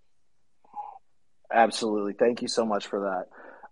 Absolutely. 1.53 2.15
Thank 2.15 2.43
you 2.43 2.49
so 2.49 2.65
much 2.65 2.87
for 2.87 3.01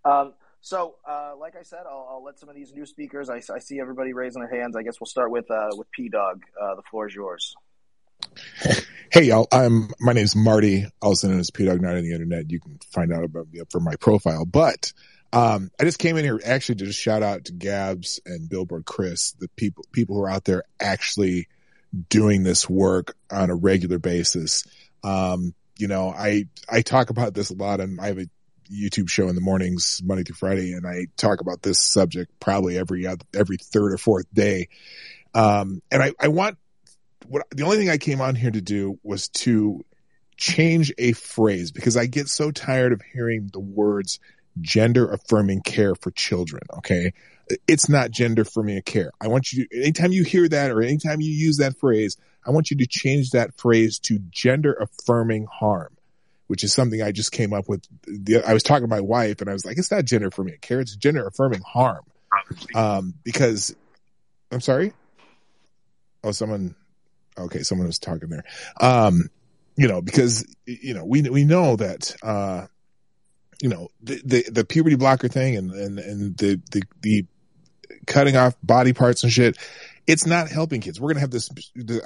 that. 0.04 0.10
Um, 0.10 0.34
so, 0.60 0.96
uh, 1.08 1.32
like 1.38 1.56
I 1.56 1.62
said, 1.62 1.80
I'll, 1.86 2.06
I'll, 2.10 2.24
let 2.24 2.38
some 2.38 2.48
of 2.48 2.54
these 2.54 2.72
new 2.74 2.84
speakers. 2.84 3.30
I, 3.30 3.40
I, 3.52 3.58
see 3.60 3.80
everybody 3.80 4.12
raising 4.12 4.42
their 4.42 4.60
hands. 4.60 4.76
I 4.76 4.82
guess 4.82 5.00
we'll 5.00 5.06
start 5.06 5.30
with 5.30 5.50
uh, 5.50 5.70
with 5.72 5.90
P 5.90 6.10
Dog. 6.10 6.42
Uh, 6.60 6.74
the 6.74 6.82
floor 6.82 7.08
is 7.08 7.14
yours. 7.14 7.54
Hey 9.12 9.24
y'all, 9.24 9.48
I'm 9.50 9.88
my 9.98 10.12
name's 10.12 10.36
Marty, 10.36 10.86
also 11.02 11.26
known 11.26 11.40
as 11.40 11.50
P 11.50 11.64
Dog 11.64 11.80
Night 11.80 11.96
on 11.96 12.02
the 12.04 12.12
internet. 12.12 12.48
You 12.48 12.60
can 12.60 12.78
find 12.92 13.12
out 13.12 13.24
about 13.24 13.50
me 13.52 13.58
up 13.58 13.72
from 13.72 13.82
my 13.82 13.96
profile. 13.96 14.44
But 14.44 14.92
um, 15.32 15.72
I 15.80 15.84
just 15.84 15.98
came 15.98 16.16
in 16.16 16.24
here 16.24 16.40
actually 16.44 16.76
to 16.76 16.86
just 16.86 17.00
shout 17.00 17.24
out 17.24 17.46
to 17.46 17.52
Gabs 17.52 18.20
and 18.24 18.48
Billboard 18.48 18.84
Chris, 18.84 19.32
the 19.32 19.48
people 19.56 19.84
people 19.90 20.14
who 20.14 20.22
are 20.22 20.30
out 20.30 20.44
there 20.44 20.62
actually 20.78 21.48
doing 22.08 22.44
this 22.44 22.70
work 22.70 23.16
on 23.32 23.50
a 23.50 23.54
regular 23.54 23.98
basis. 23.98 24.64
Um, 25.02 25.54
you 25.80 25.88
know, 25.88 26.10
I 26.10 26.44
I 26.68 26.82
talk 26.82 27.10
about 27.10 27.34
this 27.34 27.50
a 27.50 27.54
lot, 27.54 27.80
and 27.80 28.00
I 28.00 28.08
have 28.08 28.18
a 28.18 28.26
YouTube 28.70 29.08
show 29.08 29.28
in 29.28 29.34
the 29.34 29.40
mornings, 29.40 30.00
Monday 30.04 30.22
through 30.22 30.36
Friday, 30.36 30.72
and 30.72 30.86
I 30.86 31.06
talk 31.16 31.40
about 31.40 31.62
this 31.62 31.80
subject 31.80 32.32
probably 32.40 32.78
every 32.78 33.06
every 33.34 33.56
third 33.56 33.92
or 33.92 33.98
fourth 33.98 34.26
day. 34.32 34.68
Um, 35.34 35.82
and 35.90 36.02
I, 36.02 36.12
I 36.20 36.28
want 36.28 36.58
what 37.26 37.46
the 37.50 37.64
only 37.64 37.78
thing 37.78 37.90
I 37.90 37.98
came 37.98 38.20
on 38.20 38.34
here 38.34 38.50
to 38.50 38.60
do 38.60 38.98
was 39.02 39.28
to 39.28 39.84
change 40.36 40.92
a 40.98 41.12
phrase 41.12 41.70
because 41.70 41.96
I 41.96 42.06
get 42.06 42.28
so 42.28 42.50
tired 42.50 42.92
of 42.92 43.02
hearing 43.12 43.50
the 43.52 43.60
words 43.60 44.18
gender 44.60 45.10
affirming 45.10 45.62
care 45.62 45.94
for 45.94 46.10
children. 46.10 46.62
Okay. 46.78 47.12
It's 47.66 47.88
not 47.88 48.10
gender 48.10 48.42
affirming 48.42 48.82
care. 48.82 49.10
I 49.20 49.28
want 49.28 49.52
you 49.52 49.66
anytime 49.72 50.12
you 50.12 50.24
hear 50.24 50.48
that 50.48 50.70
or 50.70 50.82
anytime 50.82 51.20
you 51.20 51.30
use 51.30 51.58
that 51.58 51.78
phrase, 51.78 52.16
I 52.46 52.50
want 52.50 52.70
you 52.70 52.76
to 52.78 52.86
change 52.86 53.30
that 53.30 53.56
phrase 53.58 53.98
to 54.00 54.18
gender 54.30 54.72
affirming 54.72 55.46
harm, 55.46 55.96
which 56.46 56.64
is 56.64 56.72
something 56.72 57.02
I 57.02 57.12
just 57.12 57.32
came 57.32 57.52
up 57.52 57.68
with. 57.68 57.84
I 58.46 58.54
was 58.54 58.62
talking 58.62 58.84
to 58.84 58.88
my 58.88 59.00
wife 59.00 59.40
and 59.40 59.50
I 59.50 59.52
was 59.52 59.64
like, 59.64 59.78
it's 59.78 59.90
not 59.90 60.04
gender 60.04 60.28
affirming 60.28 60.58
care. 60.60 60.80
It's 60.80 60.96
gender 60.96 61.26
affirming 61.26 61.62
harm. 61.62 62.04
Um, 62.74 63.14
because 63.24 63.74
I'm 64.50 64.60
sorry. 64.60 64.92
Oh, 66.22 66.32
someone 66.32 66.74
okay, 67.38 67.62
someone 67.62 67.86
was 67.86 67.98
talking 67.98 68.28
there. 68.28 68.44
Um, 68.80 69.30
you 69.76 69.88
know, 69.88 70.02
because 70.02 70.44
you 70.66 70.94
know 70.94 71.04
we 71.04 71.22
we 71.22 71.44
know 71.44 71.76
that 71.76 72.14
uh, 72.22 72.66
you 73.62 73.68
know 73.68 73.88
the, 74.02 74.20
the 74.24 74.50
the 74.50 74.64
puberty 74.64 74.96
blocker 74.96 75.28
thing 75.28 75.56
and 75.56 75.70
and 75.72 75.98
and 75.98 76.36
the 76.36 76.60
the 76.70 76.82
the 77.02 77.26
cutting 78.06 78.36
off 78.36 78.54
body 78.62 78.92
parts 78.92 79.22
and 79.22 79.32
shit. 79.32 79.56
It's 80.06 80.26
not 80.26 80.48
helping 80.48 80.80
kids. 80.80 81.00
We're 81.00 81.12
going 81.12 81.16
to 81.16 81.20
have 81.20 81.30
this. 81.30 81.50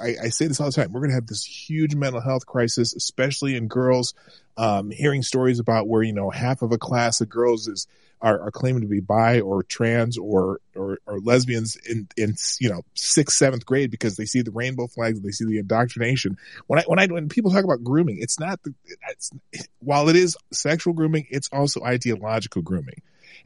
I, 0.01 0.25
I, 0.25 0.29
say 0.29 0.47
this 0.47 0.59
all 0.59 0.67
the 0.67 0.73
time. 0.73 0.91
We're 0.91 0.99
going 0.99 1.09
to 1.09 1.15
have 1.15 1.27
this 1.27 1.43
huge 1.43 1.95
mental 1.95 2.21
health 2.21 2.45
crisis, 2.45 2.93
especially 2.93 3.55
in 3.55 3.67
girls. 3.67 4.13
Um, 4.57 4.91
hearing 4.91 5.21
stories 5.21 5.59
about 5.59 5.87
where 5.87 6.03
you 6.03 6.13
know 6.13 6.29
half 6.29 6.61
of 6.61 6.71
a 6.71 6.77
class 6.77 7.19
of 7.21 7.29
girls 7.29 7.67
is 7.67 7.87
are, 8.21 8.41
are 8.41 8.51
claiming 8.51 8.81
to 8.81 8.87
be 8.87 8.99
bi 8.99 9.39
or 9.41 9.63
trans 9.63 10.17
or, 10.17 10.59
or, 10.75 10.99
or 11.05 11.19
lesbians 11.19 11.75
in, 11.75 12.07
in, 12.17 12.35
you 12.59 12.69
know, 12.69 12.81
sixth, 12.93 13.37
seventh 13.37 13.65
grade 13.65 13.91
because 13.91 14.15
they 14.15 14.25
see 14.25 14.41
the 14.41 14.51
rainbow 14.51 14.87
flags, 14.87 15.17
and 15.17 15.27
they 15.27 15.31
see 15.31 15.45
the 15.45 15.59
indoctrination. 15.59 16.37
When 16.67 16.79
I, 16.79 16.83
when 16.87 16.99
I, 16.99 17.05
when 17.05 17.29
people 17.29 17.51
talk 17.51 17.63
about 17.63 17.83
grooming, 17.83 18.17
it's 18.19 18.39
not 18.39 18.61
the, 18.63 18.73
it's, 19.09 19.31
while 19.79 20.09
it 20.09 20.15
is 20.15 20.37
sexual 20.51 20.93
grooming, 20.93 21.27
it's 21.29 21.49
also 21.51 21.83
ideological 21.83 22.61
grooming. 22.61 23.01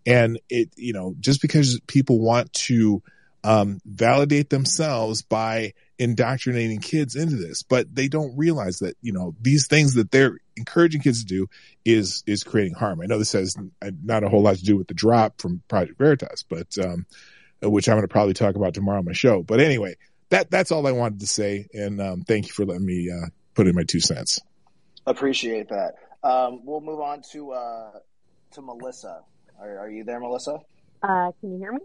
And 0.06 0.40
it, 0.50 0.70
you 0.78 0.94
know, 0.94 1.16
just 1.20 1.42
because 1.42 1.80
people 1.88 2.20
want 2.20 2.54
to, 2.54 3.04
um, 3.44 3.80
validate 3.86 4.50
themselves 4.50 5.22
by 5.22 5.74
indoctrinating 5.98 6.80
kids 6.80 7.16
into 7.16 7.36
this, 7.36 7.64
but 7.64 7.94
they 7.94 8.08
don't 8.08 8.38
realize 8.38 8.80
that, 8.80 8.96
you 9.02 9.14
know, 9.14 9.36
these 9.42 9.68
things 9.68 9.96
that 9.96 10.12
they're 10.12 10.40
encouraging 10.56 11.02
kids 11.02 11.24
to 11.24 11.26
do 11.26 11.48
is, 11.86 12.24
is 12.26 12.44
creating 12.44 12.74
harm. 12.74 13.02
I 13.02 13.06
know 13.06 13.18
this 13.18 13.34
has 13.34 13.56
not 13.82 14.24
a 14.24 14.30
whole 14.30 14.42
lot 14.42 14.58
to 14.58 14.64
do 14.64 14.78
with 14.78 14.88
the 14.88 14.94
drop 14.94 15.42
from 15.42 15.62
Project 15.68 15.98
Veritas, 15.98 16.44
but, 16.44 16.78
um, 16.78 17.06
which 17.62 17.90
I'm 17.90 17.96
going 17.96 18.08
to 18.08 18.12
probably 18.12 18.34
talk 18.34 18.56
about 18.56 18.74
tomorrow 18.74 19.00
on 19.00 19.06
my 19.06 19.14
show. 19.14 19.44
But 19.44 19.60
anyway, 19.60 19.96
that, 20.30 20.50
that's 20.50 20.72
all 20.72 20.88
I 20.88 20.92
wanted 20.92 21.20
to 21.22 21.28
say. 21.28 21.68
And, 21.74 22.02
um, 22.02 22.24
thank 22.24 22.48
you 22.48 22.54
for 22.54 22.66
letting 22.66 22.86
me, 22.86 23.10
uh, 23.10 23.28
put 23.56 23.68
in 23.68 23.76
my 23.76 23.84
two 23.84 24.00
cents. 24.00 24.40
Appreciate 25.06 25.70
that. 25.70 25.96
Um, 26.24 26.62
we'll 26.66 26.82
move 26.82 27.00
on 27.00 27.22
to, 27.32 27.52
uh, 27.52 27.92
to 28.52 28.62
Melissa. 28.62 29.22
Are, 29.60 29.80
are 29.80 29.90
you 29.90 30.04
there, 30.04 30.20
Melissa? 30.20 30.60
Uh, 31.02 31.32
can 31.40 31.54
you 31.54 31.58
hear 31.58 31.74
me? 31.74 31.80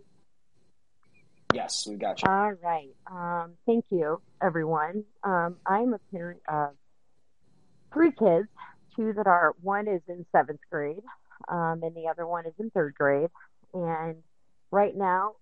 Yes, 1.54 1.86
we 1.86 1.94
got 1.94 2.20
you. 2.20 2.28
All 2.28 2.52
right. 2.64 2.90
Um, 3.06 3.52
thank 3.64 3.84
you, 3.90 4.20
everyone. 4.42 5.04
Um, 5.22 5.56
I'm 5.64 5.94
a 5.94 6.00
parent 6.12 6.40
of 6.48 6.70
three 7.92 8.10
kids, 8.10 8.48
two 8.96 9.12
that 9.12 9.28
are, 9.28 9.54
one 9.62 9.86
is 9.86 10.00
in 10.08 10.26
seventh 10.32 10.58
grade, 10.68 11.04
um, 11.48 11.80
and 11.84 11.94
the 11.94 12.08
other 12.10 12.26
one 12.26 12.44
is 12.44 12.54
in 12.58 12.70
third 12.70 12.94
grade. 12.98 13.30
And 13.72 14.16
right 14.72 14.96
now, 14.96 15.34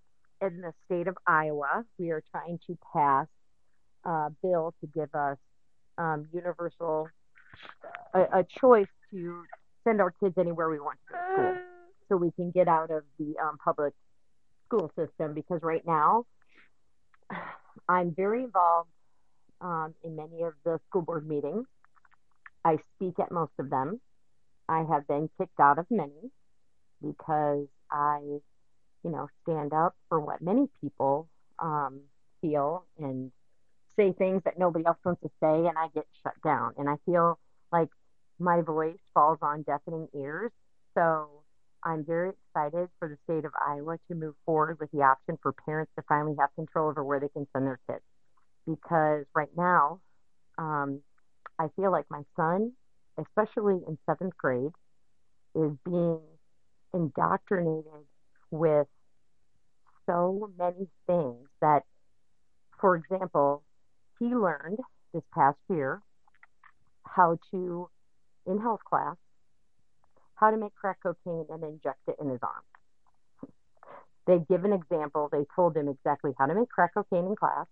in 0.42 0.60
the 0.60 0.74
state 0.84 1.08
of 1.08 1.16
Iowa, 1.26 1.84
we 1.99 2.10
are 2.10 2.23
trying 2.31 2.58
to 2.66 2.76
pass 2.92 3.26
a 4.05 4.28
bill 4.42 4.74
to 4.82 4.86
give 4.89 5.15
us 5.15 5.39
um, 5.97 6.26
universal, 6.31 7.08
a, 8.12 8.20
a, 8.20 8.47
choice 8.60 8.89
to 9.12 9.44
send 9.84 10.00
our 10.00 10.10
kids 10.10 10.34
anywhere 10.39 10.68
we 10.68 10.81
want 10.81 10.99
to 11.07 11.15
go 11.15 11.18
to 11.18 11.34
school 11.34 11.57
so 12.08 12.16
we 12.16 12.32
can 12.32 12.50
get 12.50 12.68
out 12.68 12.91
of 12.91 13.05
the 13.18 13.34
um, 13.42 13.57
public 13.65 13.94
school 14.73 14.91
system 14.97 15.34
because 15.34 15.60
right 15.62 15.83
now 15.86 16.25
I'm 17.89 18.15
very 18.15 18.44
involved 18.44 18.89
um, 19.60 19.94
in 20.02 20.17
many 20.17 20.42
of 20.42 20.55
the 20.65 20.78
school 20.89 21.02
board 21.02 21.28
meetings. 21.28 21.67
I 22.65 22.76
speak 22.97 23.18
at 23.18 23.31
most 23.31 23.52
of 23.59 23.70
them. 23.70 24.01
I 24.68 24.84
have 24.91 25.07
been 25.07 25.28
kicked 25.39 25.59
out 25.60 25.78
of 25.78 25.86
many 25.91 26.31
because 27.02 27.67
I, 27.91 28.20
you 29.05 29.10
know, 29.10 29.28
stand 29.42 29.73
up 29.73 29.94
for 30.09 30.20
what 30.20 30.41
many 30.41 30.68
people 30.81 31.28
um, 31.59 32.01
feel 32.41 32.86
and 32.99 33.31
say 33.97 34.12
things 34.12 34.42
that 34.44 34.59
nobody 34.59 34.86
else 34.86 34.99
wants 35.05 35.20
to 35.23 35.28
say, 35.41 35.68
and 35.68 35.76
I 35.76 35.89
get 35.94 36.07
shut 36.23 36.34
down. 36.44 36.75
And 36.78 36.89
I 36.89 36.97
feel 37.05 37.39
like 37.73 37.89
my 38.39 38.62
voice 38.62 38.97
falls 39.12 39.39
on 39.42 39.62
deafening 39.62 40.09
ears. 40.15 40.52
So 40.94 41.41
I'm 41.84 42.04
very 42.04 42.30
excited 42.30 42.88
for 42.98 43.08
the 43.08 43.16
state 43.24 43.44
of 43.44 43.52
Iowa 43.66 43.98
to 44.08 44.14
move 44.14 44.34
forward 44.46 44.78
with 44.80 44.90
the 44.92 45.02
option 45.02 45.38
for 45.42 45.52
parents 45.52 45.92
to 45.96 46.02
finally 46.08 46.36
have 46.38 46.54
control 46.54 46.88
over 46.88 47.02
where 47.02 47.18
they 47.18 47.28
can 47.28 47.46
send 47.52 47.66
their 47.66 47.80
kids. 47.88 48.04
Because 48.66 49.24
right 49.34 49.50
now, 49.56 50.00
um, 50.58 51.00
I 51.58 51.68
feel 51.74 51.90
like 51.90 52.06
my 52.08 52.22
son, 52.36 52.72
especially 53.18 53.80
in 53.86 53.98
seventh 54.06 54.36
grade, 54.38 54.70
is 55.54 55.72
being 55.84 56.20
indoctrinated 56.94 58.06
with 58.50 58.86
so 60.06 60.50
many 60.58 60.88
things 61.06 61.48
that, 61.60 61.82
for 62.80 62.96
example, 62.96 63.64
he 64.18 64.26
learned 64.26 64.78
this 65.12 65.22
past 65.34 65.58
year 65.68 66.00
how 67.04 67.38
to, 67.50 67.88
in 68.46 68.58
health 68.58 68.80
class, 68.88 69.16
how 70.42 70.50
to 70.50 70.56
make 70.56 70.74
crack 70.74 70.98
cocaine 71.00 71.46
and 71.48 71.62
inject 71.62 72.00
it 72.08 72.16
in 72.20 72.28
his 72.28 72.40
arm. 72.42 72.64
They 74.26 74.38
give 74.50 74.64
an 74.64 74.72
example. 74.72 75.28
They 75.30 75.46
told 75.54 75.76
him 75.76 75.88
exactly 75.88 76.32
how 76.36 76.46
to 76.46 76.54
make 76.54 76.68
crack 76.68 76.94
cocaine 76.94 77.26
in 77.26 77.36
class. 77.36 77.66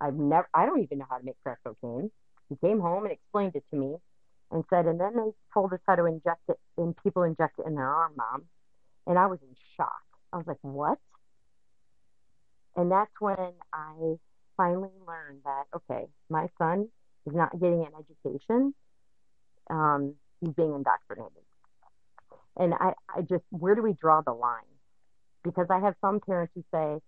I've 0.00 0.14
never, 0.14 0.48
I 0.52 0.66
don't 0.66 0.82
even 0.82 0.98
know 0.98 1.06
how 1.08 1.18
to 1.18 1.24
make 1.24 1.36
crack 1.44 1.58
cocaine. 1.64 2.10
He 2.48 2.56
came 2.56 2.80
home 2.80 3.04
and 3.04 3.12
explained 3.12 3.52
it 3.54 3.64
to 3.70 3.76
me 3.76 3.96
and 4.50 4.64
said, 4.68 4.86
and 4.86 4.98
then 4.98 5.14
they 5.14 5.30
told 5.54 5.72
us 5.72 5.80
how 5.86 5.94
to 5.94 6.06
inject 6.06 6.40
it, 6.48 6.58
and 6.76 6.94
people 7.02 7.22
inject 7.22 7.58
it 7.58 7.66
in 7.66 7.74
their 7.74 7.88
arm, 7.88 8.14
mom. 8.16 8.44
And 9.06 9.18
I 9.18 9.26
was 9.26 9.38
in 9.42 9.54
shock. 9.76 10.02
I 10.32 10.38
was 10.38 10.46
like, 10.46 10.58
what? 10.62 10.98
And 12.76 12.90
that's 12.90 13.10
when 13.20 13.36
I 13.72 14.14
finally 14.56 14.90
learned 15.06 15.40
that, 15.44 15.64
okay, 15.74 16.06
my 16.30 16.48
son 16.58 16.88
is 17.26 17.34
not 17.34 17.52
getting 17.52 17.80
an 17.86 17.92
education. 17.98 18.74
Um, 19.70 20.14
he's 20.40 20.54
being 20.54 20.74
indoctrinated. 20.74 21.47
And 22.58 22.74
I, 22.74 22.92
I 23.08 23.20
just, 23.22 23.44
where 23.50 23.74
do 23.74 23.82
we 23.82 23.92
draw 23.92 24.20
the 24.20 24.32
line? 24.32 24.62
Because 25.44 25.68
I 25.70 25.78
have 25.78 25.94
some 26.00 26.20
parents 26.20 26.52
who 26.54 26.64
say, 26.72 26.98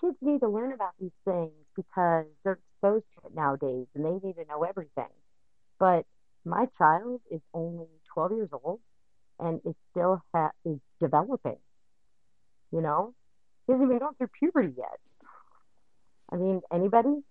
kids 0.00 0.16
need 0.20 0.40
to 0.40 0.48
learn 0.48 0.72
about 0.72 0.92
these 1.00 1.16
things 1.24 1.52
because 1.74 2.26
they're 2.44 2.58
exposed 2.74 3.06
to 3.14 3.28
it 3.28 3.34
nowadays 3.34 3.86
and 3.94 4.04
they 4.04 4.26
need 4.26 4.34
to 4.34 4.44
know 4.48 4.62
everything. 4.64 5.10
But 5.78 6.04
my 6.44 6.66
child 6.76 7.20
is 7.30 7.40
only 7.54 7.86
12 8.14 8.32
years 8.32 8.50
old 8.52 8.80
and 9.40 9.60
it 9.64 9.76
still 9.90 10.22
ha- 10.34 10.50
is 10.64 10.78
developing. 11.00 11.58
You 12.70 12.82
know, 12.82 13.14
he 13.66 13.72
hasn't 13.72 13.88
even 13.88 13.98
gone 13.98 14.14
through 14.16 14.28
puberty 14.38 14.74
yet. 14.76 14.98
I 16.30 16.36
mean, 16.36 16.60
anybody? 16.72 17.22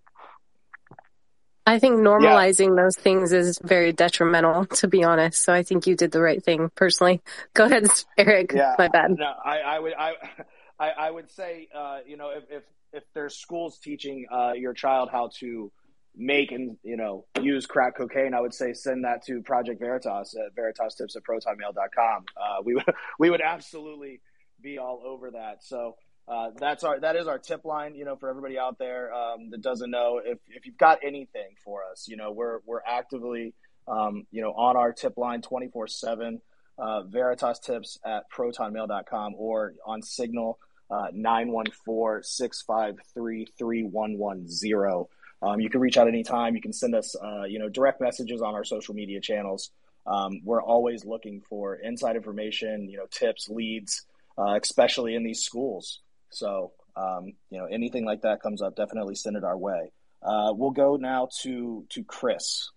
I 1.68 1.78
think 1.78 1.96
normalizing 1.96 2.74
yeah. 2.74 2.82
those 2.82 2.96
things 2.96 3.32
is 3.32 3.58
very 3.62 3.92
detrimental, 3.92 4.64
to 4.64 4.88
be 4.88 5.04
honest. 5.04 5.42
So 5.42 5.52
I 5.52 5.62
think 5.62 5.86
you 5.86 5.94
did 5.94 6.12
the 6.12 6.22
right 6.22 6.42
thing 6.42 6.70
personally. 6.74 7.20
Go 7.54 7.66
ahead, 7.66 7.86
Eric. 8.16 8.52
Yeah, 8.54 8.74
My 8.78 8.88
bad. 8.88 9.18
No, 9.18 9.32
I, 9.44 9.58
I 9.58 9.78
would, 9.78 9.92
I, 9.92 10.12
I, 10.80 10.90
I 10.90 11.10
would 11.10 11.30
say, 11.30 11.68
uh, 11.74 11.98
you 12.06 12.16
know, 12.16 12.30
if, 12.30 12.44
if, 12.50 12.62
if 12.94 13.04
there's 13.12 13.36
schools 13.36 13.78
teaching 13.78 14.24
uh, 14.32 14.52
your 14.52 14.72
child 14.72 15.10
how 15.12 15.28
to 15.40 15.70
make 16.16 16.50
and 16.52 16.76
you 16.82 16.96
know 16.96 17.26
use 17.42 17.66
crack 17.66 17.98
cocaine, 17.98 18.32
I 18.32 18.40
would 18.40 18.54
say 18.54 18.72
send 18.72 19.04
that 19.04 19.24
to 19.26 19.42
Project 19.42 19.78
Veritas 19.78 20.34
at 20.34 20.54
veritas 20.56 20.94
tips 20.94 21.16
at 21.16 21.22
protonmail.com. 21.22 22.24
Uh, 22.34 22.62
we 22.64 22.74
would 22.76 22.84
we 23.18 23.28
would 23.28 23.42
absolutely 23.42 24.22
be 24.60 24.78
all 24.78 25.02
over 25.04 25.32
that. 25.32 25.62
So 25.62 25.96
uh, 26.28 26.50
that's 26.58 26.84
our 26.84 27.00
that 27.00 27.16
is 27.16 27.26
our 27.26 27.38
tip 27.38 27.64
line. 27.64 27.94
You 27.94 28.04
know, 28.04 28.16
for 28.16 28.28
everybody 28.28 28.58
out 28.58 28.78
there 28.78 29.12
um, 29.12 29.50
that 29.50 29.62
doesn't 29.62 29.90
know, 29.90 30.20
if 30.24 30.38
if 30.48 30.66
you've 30.66 30.78
got 30.78 30.98
anything 31.02 31.56
for 31.64 31.82
us, 31.90 32.06
you 32.08 32.16
know, 32.16 32.32
we're 32.32 32.60
we're 32.66 32.82
actively 32.86 33.54
um, 33.86 34.26
you 34.30 34.42
know 34.42 34.52
on 34.52 34.76
our 34.76 34.92
tip 34.92 35.16
line 35.16 35.42
twenty 35.42 35.68
four 35.68 35.86
seven. 35.86 36.40
Uh, 36.80 37.02
Veritas 37.02 37.58
tips 37.58 37.98
at 38.06 38.30
protonmail.com 38.30 39.34
or 39.36 39.74
on 39.84 40.00
Signal 40.00 40.60
uh, 40.90 41.08
914 41.12 42.22
653 42.22 43.46
3110. 43.58 45.06
Um, 45.40 45.60
you 45.60 45.70
can 45.70 45.80
reach 45.80 45.96
out 45.96 46.08
anytime. 46.08 46.54
You 46.54 46.62
can 46.62 46.72
send 46.72 46.94
us, 46.94 47.14
uh, 47.16 47.44
you 47.44 47.58
know, 47.58 47.68
direct 47.68 48.00
messages 48.00 48.42
on 48.42 48.54
our 48.54 48.64
social 48.64 48.94
media 48.94 49.20
channels. 49.20 49.70
Um, 50.06 50.40
we're 50.44 50.62
always 50.62 51.04
looking 51.04 51.42
for 51.48 51.76
inside 51.76 52.16
information, 52.16 52.88
you 52.88 52.96
know, 52.96 53.06
tips, 53.10 53.48
leads, 53.48 54.06
uh, 54.38 54.58
especially 54.60 55.14
in 55.14 55.22
these 55.22 55.42
schools. 55.42 56.00
So, 56.30 56.72
um, 56.96 57.32
you 57.50 57.58
know, 57.58 57.66
anything 57.66 58.04
like 58.04 58.22
that 58.22 58.42
comes 58.42 58.62
up, 58.62 58.76
definitely 58.76 59.14
send 59.14 59.36
it 59.36 59.44
our 59.44 59.56
way. 59.56 59.92
Uh, 60.22 60.52
we'll 60.52 60.72
go 60.72 60.96
now 60.96 61.28
to 61.42 61.86
to 61.90 62.04
Chris. 62.04 62.70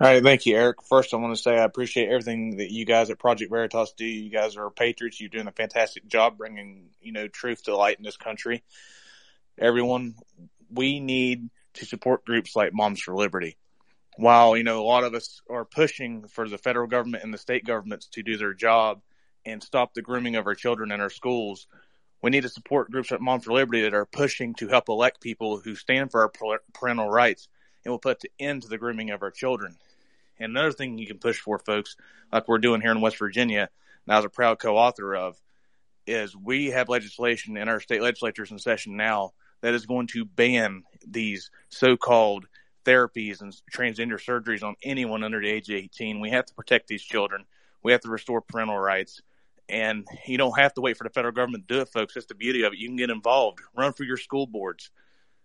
All 0.00 0.06
right, 0.06 0.22
thank 0.22 0.46
you, 0.46 0.56
Eric. 0.56 0.82
First, 0.88 1.12
I 1.12 1.16
want 1.16 1.34
to 1.34 1.42
say 1.42 1.58
I 1.58 1.64
appreciate 1.64 2.08
everything 2.08 2.58
that 2.58 2.70
you 2.70 2.84
guys 2.84 3.10
at 3.10 3.18
Project 3.18 3.50
Veritas 3.50 3.94
do. 3.96 4.04
You 4.04 4.30
guys 4.30 4.56
are 4.56 4.70
patriots. 4.70 5.20
You're 5.20 5.28
doing 5.28 5.48
a 5.48 5.52
fantastic 5.52 6.06
job 6.06 6.38
bringing, 6.38 6.90
you 7.00 7.10
know, 7.10 7.26
truth 7.26 7.64
to 7.64 7.76
light 7.76 7.98
in 7.98 8.04
this 8.04 8.16
country. 8.16 8.62
Everyone, 9.58 10.14
we 10.70 11.00
need 11.00 11.50
to 11.74 11.86
support 11.86 12.24
groups 12.24 12.54
like 12.54 12.72
Moms 12.72 13.00
for 13.00 13.14
Liberty. 13.14 13.56
While, 14.16 14.56
you 14.56 14.62
know, 14.62 14.80
a 14.80 14.86
lot 14.86 15.02
of 15.02 15.14
us 15.14 15.40
are 15.50 15.64
pushing 15.64 16.28
for 16.28 16.48
the 16.48 16.58
federal 16.58 16.86
government 16.86 17.24
and 17.24 17.34
the 17.34 17.38
state 17.38 17.64
governments 17.64 18.06
to 18.12 18.22
do 18.22 18.36
their 18.36 18.54
job 18.54 19.00
and 19.44 19.62
stop 19.62 19.94
the 19.94 20.02
grooming 20.02 20.36
of 20.36 20.46
our 20.46 20.54
children 20.54 20.90
in 20.92 21.00
our 21.00 21.10
schools. 21.10 21.66
We 22.22 22.30
need 22.30 22.42
to 22.42 22.48
support 22.48 22.90
groups 22.90 23.10
like 23.10 23.20
Mom 23.20 23.40
for 23.40 23.52
Liberty 23.52 23.82
that 23.82 23.94
are 23.94 24.06
pushing 24.06 24.54
to 24.54 24.68
help 24.68 24.88
elect 24.88 25.20
people 25.20 25.58
who 25.58 25.74
stand 25.74 26.10
for 26.10 26.22
our 26.22 26.58
parental 26.74 27.08
rights 27.08 27.48
and 27.84 27.92
will 27.92 27.98
put 27.98 28.24
an 28.24 28.30
end 28.38 28.62
to 28.62 28.68
the 28.68 28.78
grooming 28.78 29.10
of 29.10 29.22
our 29.22 29.30
children. 29.30 29.76
And 30.38 30.50
another 30.50 30.72
thing 30.72 30.98
you 30.98 31.06
can 31.06 31.18
push 31.18 31.38
for, 31.38 31.58
folks, 31.58 31.96
like 32.32 32.48
we're 32.48 32.58
doing 32.58 32.80
here 32.80 32.92
in 32.92 33.00
West 33.00 33.18
Virginia, 33.18 33.68
and 34.06 34.14
I 34.14 34.16
was 34.16 34.24
a 34.24 34.30
proud 34.30 34.58
co-author 34.58 35.14
of, 35.14 35.40
is 36.06 36.34
we 36.36 36.66
have 36.66 36.88
legislation 36.88 37.56
in 37.56 37.68
our 37.68 37.80
state 37.80 38.02
legislatures 38.02 38.50
in 38.50 38.58
session 38.58 38.96
now 38.96 39.32
that 39.60 39.74
is 39.74 39.86
going 39.86 40.06
to 40.08 40.24
ban 40.24 40.84
these 41.06 41.50
so-called 41.68 42.46
therapies 42.84 43.42
and 43.42 43.54
transgender 43.72 44.14
surgeries 44.14 44.62
on 44.62 44.74
anyone 44.82 45.22
under 45.22 45.40
the 45.40 45.48
age 45.48 45.68
of 45.68 45.76
18. 45.76 46.20
We 46.20 46.30
have 46.30 46.46
to 46.46 46.54
protect 46.54 46.88
these 46.88 47.02
children. 47.02 47.44
We 47.82 47.92
have 47.92 48.00
to 48.02 48.08
restore 48.08 48.40
parental 48.40 48.78
rights. 48.78 49.20
And 49.68 50.06
you 50.26 50.38
don't 50.38 50.58
have 50.58 50.72
to 50.74 50.80
wait 50.80 50.96
for 50.96 51.04
the 51.04 51.10
federal 51.10 51.34
government 51.34 51.68
to 51.68 51.74
do 51.74 51.80
it, 51.82 51.88
folks. 51.88 52.14
That's 52.14 52.26
the 52.26 52.34
beauty 52.34 52.62
of 52.62 52.72
it. 52.72 52.78
You 52.78 52.88
can 52.88 52.96
get 52.96 53.10
involved. 53.10 53.60
Run 53.76 53.92
for 53.92 54.04
your 54.04 54.16
school 54.16 54.46
boards. 54.46 54.90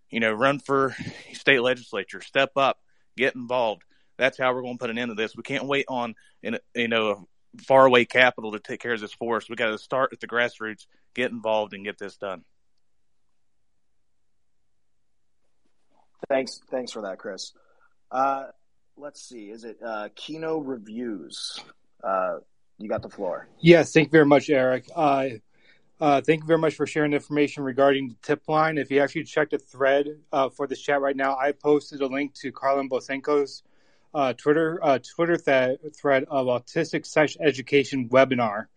You 0.10 0.20
know, 0.20 0.32
run 0.32 0.60
for 0.60 0.96
state 1.34 1.62
legislature. 1.62 2.22
Step 2.22 2.52
up. 2.56 2.80
Get 3.18 3.36
involved. 3.36 3.84
That's 4.18 4.38
how 4.38 4.54
we're 4.54 4.62
going 4.62 4.76
to 4.76 4.80
put 4.80 4.90
an 4.90 4.98
end 4.98 5.10
to 5.10 5.16
this. 5.16 5.36
We 5.36 5.44
can't 5.44 5.66
wait 5.66 5.86
on, 5.90 6.16
you 6.42 6.88
know, 6.88 7.28
faraway 7.58 8.06
capital 8.06 8.52
to 8.54 8.60
take 8.60 8.80
care 8.80 8.94
of 8.94 9.02
this 9.02 9.14
for 9.14 9.38
us. 9.38 9.50
We 9.50 9.56
got 9.56 9.72
to 9.72 9.78
start 9.78 10.14
at 10.14 10.20
the 10.20 10.28
grassroots, 10.28 10.86
get 11.14 11.32
involved, 11.32 11.74
and 11.74 11.84
get 11.84 11.98
this 11.98 12.16
done. 12.16 12.44
Thanks, 16.30 16.62
thanks 16.72 16.92
for 16.92 17.02
that, 17.02 17.18
Chris. 17.18 17.52
Uh, 18.12 18.46
let's 18.96 19.22
see. 19.22 19.50
Is 19.50 19.64
it 19.64 19.78
uh, 19.86 20.10
Kino 20.16 20.60
Reviews? 20.60 21.60
Uh, 22.04 22.38
you 22.78 22.90
got 22.90 23.02
the 23.02 23.10
floor. 23.10 23.48
Yes, 23.60 23.94
thank 23.94 24.08
you 24.08 24.12
very 24.12 24.26
much, 24.26 24.50
Eric. 24.50 24.90
Uh, 24.96 25.30
uh, 26.02 26.22
thank 26.22 26.42
you 26.42 26.48
very 26.48 26.60
much 26.60 26.76
for 26.76 26.86
sharing 26.86 27.14
information 27.14 27.64
regarding 27.64 28.10
the 28.10 28.16
tip 28.22 28.42
line. 28.48 28.78
If 28.78 28.92
you 28.92 29.00
actually 29.00 29.24
check 29.24 29.52
the 29.52 29.58
thread 29.58 30.08
uh, 30.32 30.50
for 30.50 30.68
this 30.68 30.82
chat 30.82 31.00
right 31.02 31.16
now, 31.16 31.38
I 31.38 31.54
posted 31.54 32.02
a 32.02 32.08
link 32.08 32.34
to 32.42 32.52
Carlin 32.52 32.90
Bosenko's 32.90 33.64
uh, 34.14 34.34
Twitter 34.34 34.80
uh, 34.84 35.00
Twitter 35.00 35.38
th- 35.38 35.80
thread 35.96 36.26
of 36.30 36.48
autistic 36.48 37.06
sex 37.06 37.38
education 37.40 38.10
webinar 38.10 38.68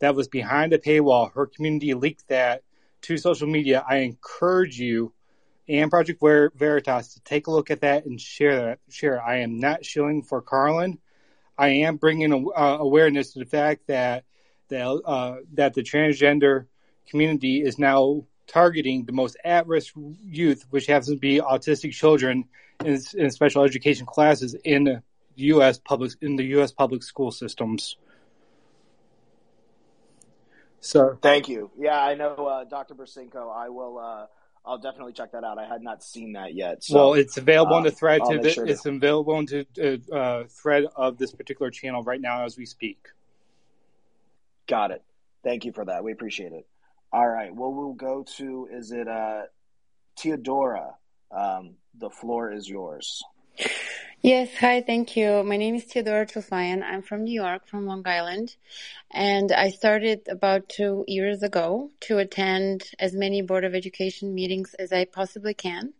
that 0.00 0.14
was 0.14 0.28
behind 0.28 0.72
a 0.72 0.78
paywall. 0.78 1.32
Her 1.32 1.46
community 1.46 1.94
leaked 1.94 2.28
that 2.28 2.62
to 3.02 3.16
social 3.16 3.48
media. 3.48 3.84
I 3.88 3.98
encourage 3.98 4.78
you 4.78 5.12
and 5.68 5.90
Project 5.90 6.20
Ver- 6.20 6.50
Veritas 6.54 7.14
to 7.14 7.20
take 7.20 7.46
a 7.46 7.50
look 7.50 7.70
at 7.70 7.80
that 7.82 8.04
and 8.04 8.20
share 8.20 8.56
that. 8.56 8.78
Share. 8.90 9.22
I 9.22 9.38
am 9.38 9.58
not 9.58 9.84
shilling 9.84 10.22
for 10.22 10.42
Carlin. 10.42 10.98
I 11.56 11.68
am 11.68 11.96
bringing 11.96 12.32
uh, 12.32 12.76
awareness 12.80 13.32
to 13.32 13.38
the 13.38 13.46
fact 13.46 13.86
that 13.88 14.24
that 14.68 14.86
uh, 14.86 15.36
that 15.54 15.74
the 15.74 15.82
transgender 15.82 16.66
community 17.08 17.62
is 17.62 17.78
now 17.78 18.24
targeting 18.46 19.04
the 19.04 19.12
most 19.12 19.36
at-risk 19.44 19.94
youth, 20.24 20.64
which 20.70 20.86
happens 20.86 21.08
to 21.08 21.16
be 21.16 21.40
autistic 21.40 21.92
children 21.92 22.44
in, 22.84 23.00
in 23.14 23.30
special 23.30 23.64
education 23.64 24.06
classes 24.06 24.54
in 24.64 25.02
U.S. 25.36 25.78
public 25.78 26.12
in 26.20 26.36
the 26.36 26.44
U.S. 26.56 26.72
public 26.72 27.02
school 27.02 27.30
systems. 27.30 27.96
So, 30.80 31.16
thank 31.22 31.48
you. 31.48 31.70
Yeah, 31.78 32.02
I 32.02 32.14
know, 32.14 32.34
uh, 32.34 32.64
Dr. 32.64 32.94
Bosenko. 32.94 33.54
I 33.54 33.68
will. 33.68 34.28
Uh, 34.64 34.68
I'll 34.70 34.78
definitely 34.78 35.12
check 35.12 35.32
that 35.32 35.44
out. 35.44 35.58
I 35.58 35.66
had 35.66 35.82
not 35.82 36.02
seen 36.02 36.32
that 36.32 36.54
yet. 36.54 36.84
So, 36.84 36.94
well, 36.94 37.14
it's 37.14 37.36
available 37.36 37.74
uh, 37.74 37.78
on 37.78 37.82
the 37.84 37.90
thread. 37.90 38.22
To 38.28 38.38
the, 38.38 38.50
sure 38.50 38.66
it's 38.66 38.86
available 38.86 39.34
on 39.34 39.46
the 39.46 40.00
uh, 40.12 40.44
thread 40.48 40.84
of 40.96 41.18
this 41.18 41.32
particular 41.32 41.70
channel 41.70 42.02
right 42.02 42.20
now 42.20 42.44
as 42.44 42.56
we 42.56 42.66
speak. 42.66 43.08
Got 44.68 44.90
it. 44.92 45.02
Thank 45.42 45.64
you 45.64 45.72
for 45.72 45.84
that. 45.84 46.04
We 46.04 46.12
appreciate 46.12 46.52
it. 46.52 46.66
All 47.12 47.28
right. 47.28 47.54
Well, 47.54 47.72
we'll 47.72 47.94
go 47.94 48.24
to 48.36 48.68
is 48.72 48.92
it 48.92 49.08
uh, 49.08 49.42
Theodora? 50.18 50.94
Um, 51.30 51.74
the 51.98 52.10
floor 52.10 52.52
is 52.52 52.68
yours. 52.68 53.22
Yes, 54.24 54.50
hi, 54.60 54.80
thank 54.82 55.16
you. 55.16 55.42
My 55.42 55.56
name 55.56 55.74
is 55.74 55.82
Theodora 55.82 56.26
Trufayan. 56.26 56.84
I'm 56.84 57.02
from 57.02 57.24
New 57.24 57.34
York, 57.34 57.66
from 57.66 57.88
Long 57.88 58.06
Island, 58.06 58.54
and 59.10 59.50
I 59.50 59.70
started 59.70 60.28
about 60.28 60.68
two 60.68 61.04
years 61.08 61.42
ago 61.42 61.90
to 62.02 62.18
attend 62.18 62.84
as 63.00 63.14
many 63.14 63.42
Board 63.42 63.64
of 63.64 63.74
Education 63.74 64.32
meetings 64.32 64.74
as 64.74 64.92
I 64.92 65.06
possibly 65.06 65.54
can. 65.54 65.94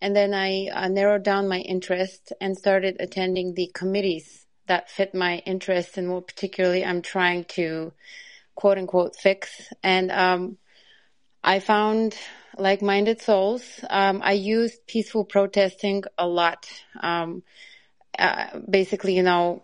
And 0.00 0.14
then 0.14 0.32
I 0.32 0.68
uh, 0.72 0.86
narrowed 0.86 1.24
down 1.24 1.48
my 1.48 1.58
interest 1.58 2.32
and 2.40 2.56
started 2.56 2.98
attending 3.00 3.54
the 3.54 3.72
committees 3.74 4.46
that 4.68 4.88
fit 4.88 5.12
my 5.12 5.38
interest 5.38 5.98
and 5.98 6.12
what 6.12 6.28
particularly 6.28 6.84
I'm 6.84 7.02
trying 7.02 7.46
to 7.56 7.92
quote 8.54 8.78
unquote 8.78 9.16
fix. 9.16 9.72
And 9.82 10.12
um, 10.12 10.56
I 11.42 11.58
found 11.58 12.14
like-minded 12.58 13.20
souls. 13.20 13.62
Um, 13.88 14.20
I 14.22 14.32
used 14.32 14.86
peaceful 14.86 15.24
protesting 15.24 16.04
a 16.18 16.26
lot. 16.26 16.66
Um, 17.00 17.42
uh, 18.18 18.58
basically, 18.68 19.16
you 19.16 19.22
know, 19.22 19.62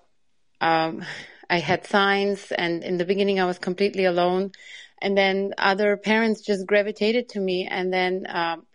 um, 0.60 1.04
I 1.48 1.58
had 1.58 1.86
signs, 1.86 2.52
and 2.52 2.82
in 2.82 2.96
the 2.96 3.04
beginning, 3.04 3.40
I 3.40 3.44
was 3.44 3.58
completely 3.58 4.04
alone. 4.04 4.52
And 5.00 5.16
then 5.16 5.52
other 5.58 5.96
parents 5.96 6.40
just 6.40 6.66
gravitated 6.66 7.28
to 7.30 7.40
me, 7.40 7.66
and 7.70 7.92
then 7.92 8.26
um, 8.28 8.66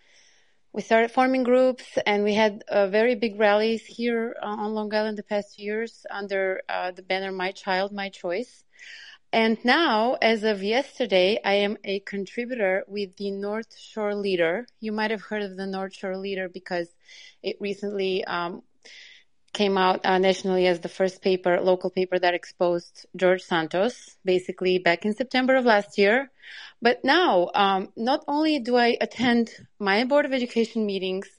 we 0.72 0.82
started 0.82 1.12
forming 1.12 1.44
groups, 1.44 1.98
and 2.06 2.24
we 2.24 2.34
had 2.34 2.64
uh, 2.68 2.88
very 2.88 3.16
big 3.16 3.40
rallies 3.40 3.86
here 3.86 4.36
on 4.42 4.74
Long 4.74 4.94
Island 4.94 5.18
the 5.18 5.24
past 5.24 5.60
years 5.60 6.06
under 6.10 6.62
uh, 6.70 6.92
the 6.92 7.02
banner 7.02 7.32
"My 7.32 7.52
Child, 7.52 7.92
My 7.92 8.10
Choice." 8.10 8.64
And 9.34 9.58
now, 9.64 10.18
as 10.22 10.44
of 10.44 10.62
yesterday, 10.62 11.40
I 11.44 11.54
am 11.54 11.78
a 11.86 12.02
contributor 12.02 12.84
with 12.86 13.16
the 13.16 13.32
North 13.32 13.78
Shore 13.80 14.14
Leader. 14.14 14.68
You 14.82 14.92
might 14.92 15.12
have 15.12 15.22
heard 15.22 15.42
of 15.42 15.56
the 15.56 15.66
North 15.66 15.94
Shore 15.94 16.18
Leader 16.18 16.50
because 16.50 16.90
it 17.42 17.56
recently 17.62 18.26
um, 18.26 18.62
came 19.54 19.78
out 19.78 20.06
uh, 20.06 20.18
nationally 20.18 20.68
as 20.68 20.82
the 20.82 20.90
first 20.90 21.22
paper, 21.22 21.62
local 21.62 21.90
paper 21.90 22.20
that 22.20 22.34
exposed 22.34 23.06
George 23.16 23.42
Santos, 23.42 24.18
basically 24.26 24.80
back 24.80 25.06
in 25.06 25.14
September 25.14 25.56
of 25.56 25.64
last 25.64 25.98
year. 25.98 26.30
But 26.82 27.06
now, 27.06 27.52
um, 27.56 27.88
not 27.96 28.26
only 28.28 28.60
do 28.60 28.76
I 28.76 28.98
attend 29.00 29.52
my 29.80 30.04
Board 30.04 30.26
of 30.26 30.34
Education 30.34 30.86
meetings 30.86 31.30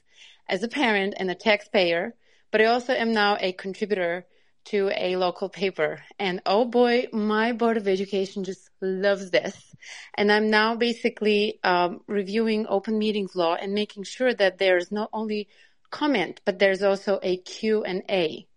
as 0.49 0.63
a 0.63 0.67
parent 0.67 1.13
and 1.17 1.29
a 1.29 1.35
taxpayer, 1.35 2.15
but 2.49 2.59
I 2.59 2.65
also 2.65 2.93
am 2.93 3.13
now 3.13 3.37
a 3.39 3.51
contributor 3.51 4.25
to 4.65 4.91
a 4.95 5.15
local 5.17 5.49
paper. 5.49 6.01
And 6.19 6.41
oh 6.45 6.65
boy, 6.65 7.07
my 7.11 7.51
Board 7.51 7.77
of 7.77 7.87
Education 7.87 8.43
just 8.43 8.69
loves 8.81 9.31
this. 9.31 9.57
And 10.15 10.31
I'm 10.31 10.49
now 10.49 10.75
basically 10.75 11.59
um, 11.63 12.01
reviewing 12.07 12.65
open 12.67 12.97
meetings 12.97 13.35
law 13.35 13.55
and 13.55 13.73
making 13.73 14.03
sure 14.03 14.33
that 14.33 14.57
there's 14.57 14.91
not 14.91 15.09
only 15.13 15.49
comment, 15.89 16.41
but 16.45 16.59
there's 16.59 16.83
also 16.83 17.19
a 17.21 17.37
Q 17.37 17.83
and 17.83 18.03
A. 18.09 18.47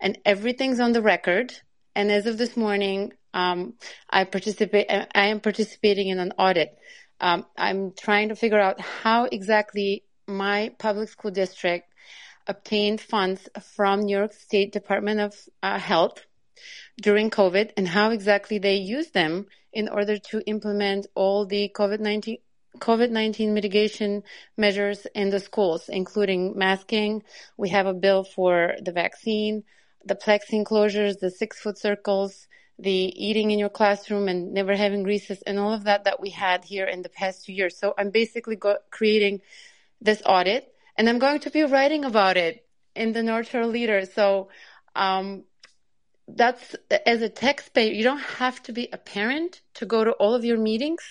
And 0.00 0.18
everything's 0.24 0.80
on 0.80 0.92
the 0.92 1.02
record. 1.02 1.52
And 1.94 2.10
as 2.10 2.26
of 2.26 2.38
this 2.38 2.56
morning, 2.56 3.12
um, 3.34 3.74
I 4.08 4.24
participate. 4.24 4.86
I 4.90 5.26
am 5.26 5.40
participating 5.40 6.08
in 6.08 6.18
an 6.18 6.32
audit. 6.38 6.76
Um, 7.20 7.46
I'm 7.56 7.92
trying 7.92 8.30
to 8.30 8.36
figure 8.36 8.58
out 8.58 8.80
how 8.80 9.24
exactly 9.24 10.04
my 10.26 10.74
public 10.78 11.08
school 11.08 11.30
district 11.30 11.91
obtained 12.46 13.00
funds 13.00 13.48
from 13.74 14.02
New 14.02 14.16
York 14.16 14.32
State 14.32 14.72
Department 14.72 15.20
of 15.20 15.34
uh, 15.62 15.78
Health 15.78 16.24
during 17.00 17.30
COVID 17.30 17.72
and 17.76 17.88
how 17.88 18.10
exactly 18.10 18.58
they 18.58 18.76
used 18.76 19.14
them 19.14 19.46
in 19.72 19.88
order 19.88 20.18
to 20.18 20.40
implement 20.46 21.06
all 21.14 21.46
the 21.46 21.70
COVID-19 21.74 22.38
COVID-19 22.78 23.52
mitigation 23.52 24.22
measures 24.56 25.06
in 25.14 25.28
the 25.28 25.40
schools, 25.40 25.90
including 25.90 26.56
masking. 26.56 27.22
We 27.58 27.68
have 27.68 27.86
a 27.86 27.92
bill 27.92 28.24
for 28.24 28.74
the 28.80 28.92
vaccine, 28.92 29.64
the 30.06 30.14
plexi 30.14 30.54
enclosures, 30.54 31.18
the 31.18 31.30
six 31.30 31.60
foot 31.60 31.78
circles, 31.78 32.48
the 32.78 32.90
eating 32.90 33.50
in 33.50 33.58
your 33.58 33.68
classroom 33.68 34.26
and 34.26 34.54
never 34.54 34.74
having 34.74 35.04
recess 35.04 35.42
and 35.42 35.58
all 35.58 35.74
of 35.74 35.84
that 35.84 36.04
that 36.04 36.20
we 36.20 36.30
had 36.30 36.64
here 36.64 36.86
in 36.86 37.02
the 37.02 37.10
past 37.10 37.44
two 37.44 37.52
years. 37.52 37.78
So 37.78 37.94
I'm 37.98 38.10
basically 38.10 38.56
go- 38.56 38.78
creating 38.90 39.42
this 40.00 40.22
audit 40.24 40.71
and 40.96 41.08
I'm 41.08 41.18
going 41.18 41.40
to 41.40 41.50
be 41.50 41.62
writing 41.62 42.04
about 42.04 42.36
it 42.36 42.66
in 42.94 43.12
the 43.12 43.22
North 43.22 43.50
Shore 43.50 43.66
Leader. 43.66 44.04
So, 44.06 44.48
um, 44.94 45.44
that's 46.28 46.76
as 47.06 47.22
a 47.22 47.28
taxpayer, 47.28 47.92
you 47.92 48.04
don't 48.04 48.18
have 48.18 48.62
to 48.64 48.72
be 48.72 48.88
a 48.92 48.98
parent 48.98 49.60
to 49.74 49.86
go 49.86 50.04
to 50.04 50.12
all 50.12 50.34
of 50.34 50.44
your 50.44 50.58
meetings. 50.58 51.02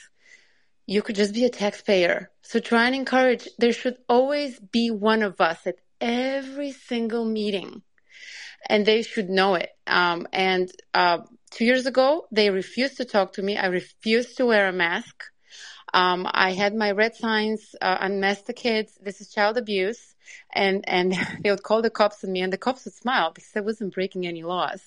You 0.85 1.01
could 1.01 1.15
just 1.15 1.33
be 1.33 1.45
a 1.45 1.49
taxpayer. 1.49 2.31
So 2.41 2.59
try 2.59 2.85
and 2.85 2.95
encourage, 2.95 3.47
there 3.57 3.73
should 3.73 3.97
always 4.09 4.59
be 4.59 4.89
one 4.89 5.21
of 5.21 5.39
us 5.39 5.65
at 5.67 5.75
every 5.99 6.71
single 6.71 7.25
meeting 7.25 7.81
and 8.67 8.85
they 8.85 9.01
should 9.01 9.29
know 9.29 9.55
it. 9.55 9.69
Um, 9.87 10.27
and, 10.33 10.71
uh, 10.93 11.19
two 11.51 11.65
years 11.65 11.85
ago, 11.85 12.27
they 12.31 12.49
refused 12.49 12.97
to 12.97 13.05
talk 13.05 13.33
to 13.33 13.41
me. 13.41 13.57
I 13.57 13.67
refused 13.67 14.37
to 14.37 14.45
wear 14.45 14.67
a 14.67 14.73
mask. 14.73 15.30
Um, 15.93 16.27
I 16.29 16.53
had 16.53 16.73
my 16.75 16.91
red 16.91 17.15
signs, 17.15 17.75
uh, 17.81 17.97
unmask 17.99 18.45
the 18.45 18.53
kids. 18.53 18.97
This 19.01 19.21
is 19.21 19.29
child 19.29 19.57
abuse. 19.57 20.15
And, 20.53 20.83
and 20.87 21.13
they 21.41 21.51
would 21.51 21.63
call 21.63 21.81
the 21.81 21.89
cops 21.89 22.23
on 22.23 22.31
me 22.31 22.41
and 22.41 22.53
the 22.53 22.57
cops 22.57 22.85
would 22.85 22.93
smile 22.93 23.31
because 23.31 23.51
I 23.55 23.61
wasn't 23.61 23.93
breaking 23.93 24.25
any 24.25 24.43
laws. 24.43 24.81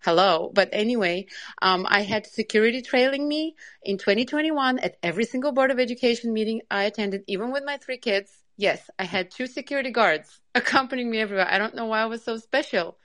Hello. 0.00 0.50
But 0.52 0.68
anyway, 0.72 1.26
um, 1.60 1.86
I 1.88 2.02
had 2.02 2.26
security 2.26 2.82
trailing 2.82 3.28
me 3.28 3.54
in 3.84 3.98
2021 3.98 4.80
at 4.80 4.96
every 5.02 5.24
single 5.24 5.52
board 5.52 5.70
of 5.70 5.78
education 5.78 6.32
meeting 6.32 6.62
I 6.70 6.84
attended, 6.84 7.22
even 7.28 7.52
with 7.52 7.64
my 7.64 7.76
three 7.76 7.98
kids. 7.98 8.32
Yes, 8.56 8.90
I 8.98 9.04
had 9.04 9.30
two 9.30 9.46
security 9.46 9.90
guards 9.90 10.40
accompanying 10.54 11.10
me 11.10 11.20
everywhere. 11.20 11.48
I 11.48 11.58
don't 11.58 11.76
know 11.76 11.86
why 11.86 12.00
I 12.02 12.06
was 12.06 12.24
so 12.24 12.36
special. 12.36 12.98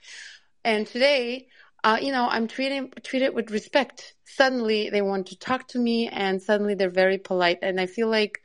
And 0.64 0.88
today, 0.88 1.48
uh, 1.84 1.98
you 2.02 2.12
know, 2.12 2.28
I'm 2.28 2.48
treated 2.48 3.04
treated 3.04 3.34
with 3.34 3.52
respect. 3.52 4.16
Suddenly, 4.26 4.90
they 4.90 5.02
want 5.02 5.28
to 5.28 5.38
talk 5.38 5.68
to 5.70 5.80
me, 5.80 6.08
and 6.08 6.42
suddenly 6.42 6.76
they're 6.76 6.90
very 6.90 7.18
polite. 7.18 7.60
And 7.62 7.80
I 7.80 7.86
feel 7.86 8.10
like 8.10 8.42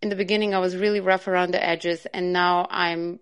in 0.00 0.08
the 0.08 0.16
beginning 0.16 0.54
I 0.54 0.58
was 0.58 0.76
really 0.76 1.00
rough 1.00 1.28
around 1.28 1.52
the 1.52 1.64
edges, 1.64 2.06
and 2.06 2.32
now 2.32 2.66
I'm, 2.70 3.20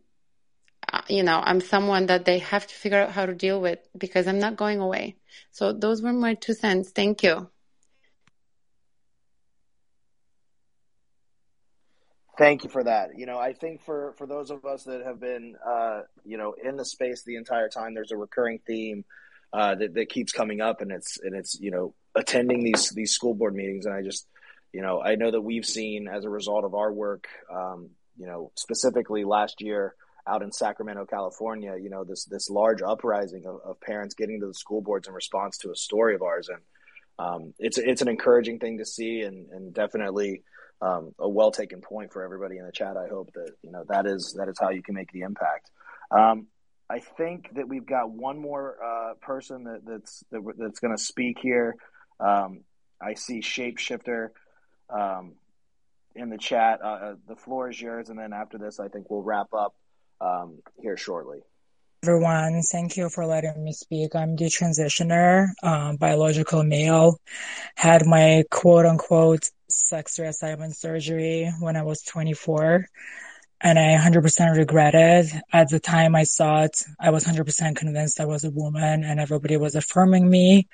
uh, 0.93 1.02
you 1.09 1.23
know, 1.23 1.41
I'm 1.43 1.60
someone 1.60 2.07
that 2.07 2.25
they 2.25 2.39
have 2.41 2.67
to 2.67 2.75
figure 2.75 3.01
out 3.01 3.12
how 3.12 3.26
to 3.26 3.35
deal 3.35 3.60
with 3.60 3.78
because 3.97 4.26
I'm 4.26 4.39
not 4.39 4.57
going 4.57 4.81
away. 4.81 5.17
So 5.51 5.73
those 5.73 6.02
were 6.02 6.12
my 6.12 6.35
two 6.35 6.55
cents. 6.55 6.91
Thank 6.91 7.23
you. 7.23 7.51
Thank 12.39 12.65
you 12.65 12.70
for 12.70 12.85
that. 12.85 13.18
You 13.18 13.25
know, 13.25 13.39
I 13.39 13.55
think 13.55 13.81
for 13.81 14.12
for 14.18 14.26
those 14.26 14.51
of 14.51 14.67
us 14.67 14.85
that 14.85 15.02
have 15.07 15.18
been, 15.18 15.57
uh, 15.67 16.02
you 16.25 16.36
know, 16.36 16.55
in 16.62 16.76
the 16.76 16.85
space 16.85 17.23
the 17.25 17.36
entire 17.36 17.70
time, 17.70 17.94
there's 17.94 18.12
a 18.12 18.17
recurring 18.17 18.60
theme 18.67 19.07
uh, 19.52 19.75
that, 19.75 19.94
that 19.94 20.08
keeps 20.08 20.33
coming 20.33 20.60
up, 20.60 20.81
and 20.81 20.91
it's 20.91 21.18
and 21.23 21.34
it's 21.34 21.58
you 21.60 21.70
know 21.70 21.94
attending 22.15 22.65
these 22.65 22.91
these 22.91 23.12
school 23.12 23.34
board 23.34 23.55
meetings, 23.55 23.86
and 23.86 23.94
I 23.94 24.02
just 24.02 24.26
you 24.73 24.83
know 24.83 25.00
I 25.00 25.15
know 25.15 25.31
that 25.31 25.41
we've 25.41 25.65
seen 25.65 26.08
as 26.08 26.25
a 26.25 26.31
result 26.31 26.65
of 26.65 26.75
our 26.75 26.92
work, 26.92 27.26
um, 27.52 27.91
you 28.16 28.26
know 28.26 28.52
specifically 28.57 29.25
last 29.25 29.60
year 29.60 29.94
out 30.28 30.42
in 30.42 30.50
Sacramento, 30.50 31.07
California, 31.07 31.76
you 31.81 31.91
know 31.91 32.05
this 32.05 32.25
this 32.25 32.50
large 32.50 32.83
uprising 32.83 33.47
of, 33.47 33.60
of 33.65 33.81
parents 33.81 34.15
getting 34.15 34.41
to 34.41 34.49
the 34.49 34.55
school 34.55 34.83
boards 34.83 35.08
in 35.08 35.15
response 35.15 35.58
to 35.58 35.70
a 35.70 35.76
story 35.76 36.15
of 36.15 36.23
ours, 36.23 36.49
and 36.49 36.60
um, 37.18 37.55
it's 37.58 37.78
it's 37.78 38.02
an 38.02 38.08
encouraging 38.08 38.58
thing 38.58 38.78
to 38.78 38.84
see, 38.84 39.23
and 39.23 39.50
and 39.50 39.75
definitely. 39.75 40.42
Um, 40.78 41.15
a 41.18 41.26
well 41.26 41.52
taken 41.52 41.81
point 41.81 42.12
for 42.12 42.23
everybody 42.23 42.58
in 42.58 42.66
the 42.66 42.70
chat. 42.70 42.99
I 42.99 43.08
hope 43.08 43.33
that 43.33 43.52
you 43.62 43.70
know 43.70 43.84
that 43.89 44.05
is 44.05 44.34
that 44.36 44.47
is 44.50 44.58
how 44.60 44.68
you 44.68 44.83
can 44.83 44.94
make 44.94 45.10
the 45.10 45.23
impact. 45.23 45.70
Um, 46.10 46.49
I 46.89 47.01
think 47.01 47.55
that 47.55 47.69
we've 47.69 47.87
got 47.87 48.11
one 48.11 48.39
more 48.39 48.77
uh, 48.83 49.15
person 49.21 49.65
that, 49.65 49.81
that's 49.85 50.25
that, 50.31 50.41
that's 50.57 50.79
going 50.79 50.97
to 50.97 51.03
speak 51.03 51.39
here. 51.41 51.77
Um, 52.21 52.61
I 53.01 53.15
see 53.15 53.41
Shapeshifter 53.41 54.29
um, 54.89 55.35
in 56.15 56.31
the 56.31 56.39
chat. 56.39 56.81
Uh, 56.83 56.87
uh, 56.87 57.15
the 57.29 57.37
floor 57.37 57.71
is 57.71 57.81
yours, 57.81 58.09
and 58.09 58.19
then 58.19 58.33
after 58.33 58.59
this, 58.59 58.79
I 58.79 58.89
think 58.89 59.11
we'll 59.11 59.23
wrap 59.23 59.49
up 59.53 59.75
um, 60.21 60.61
here 60.81 60.97
shortly. 60.97 61.41
Everyone, 62.05 62.63
thank 62.63 62.97
you 62.97 63.09
for 63.09 63.27
letting 63.27 63.65
me 63.65 63.73
speak. 63.73 64.15
I'm 64.15 64.37
the 64.37 64.45
transitioner, 64.45 65.49
um, 65.63 65.97
biological 65.97 66.63
male. 66.63 67.19
Had 67.75 68.07
my 68.07 68.45
quote 68.51 68.87
unquote 68.87 69.51
sex 69.69 70.19
reassignment 70.19 70.77
surgery 70.77 71.53
when 71.59 71.75
I 71.75 71.83
was 71.83 72.03
24 72.03 72.87
and 73.60 73.78
I 73.78 73.97
100% 73.97 74.57
regret 74.57 74.94
it. 74.94 75.33
At 75.52 75.70
the 75.70 75.81
time 75.81 76.15
I 76.15 76.25
saw 76.25 76.62
it, 76.65 76.83
I 77.01 77.10
was 77.10 77.25
100% 77.25 77.76
convinced 77.76 78.20
I 78.20 78.26
was 78.26 78.44
a 78.44 78.51
woman 78.51 79.05
and 79.05 79.18
everybody 79.18 79.57
was 79.57 79.75
affirming 79.75 80.28
me. 80.28 80.68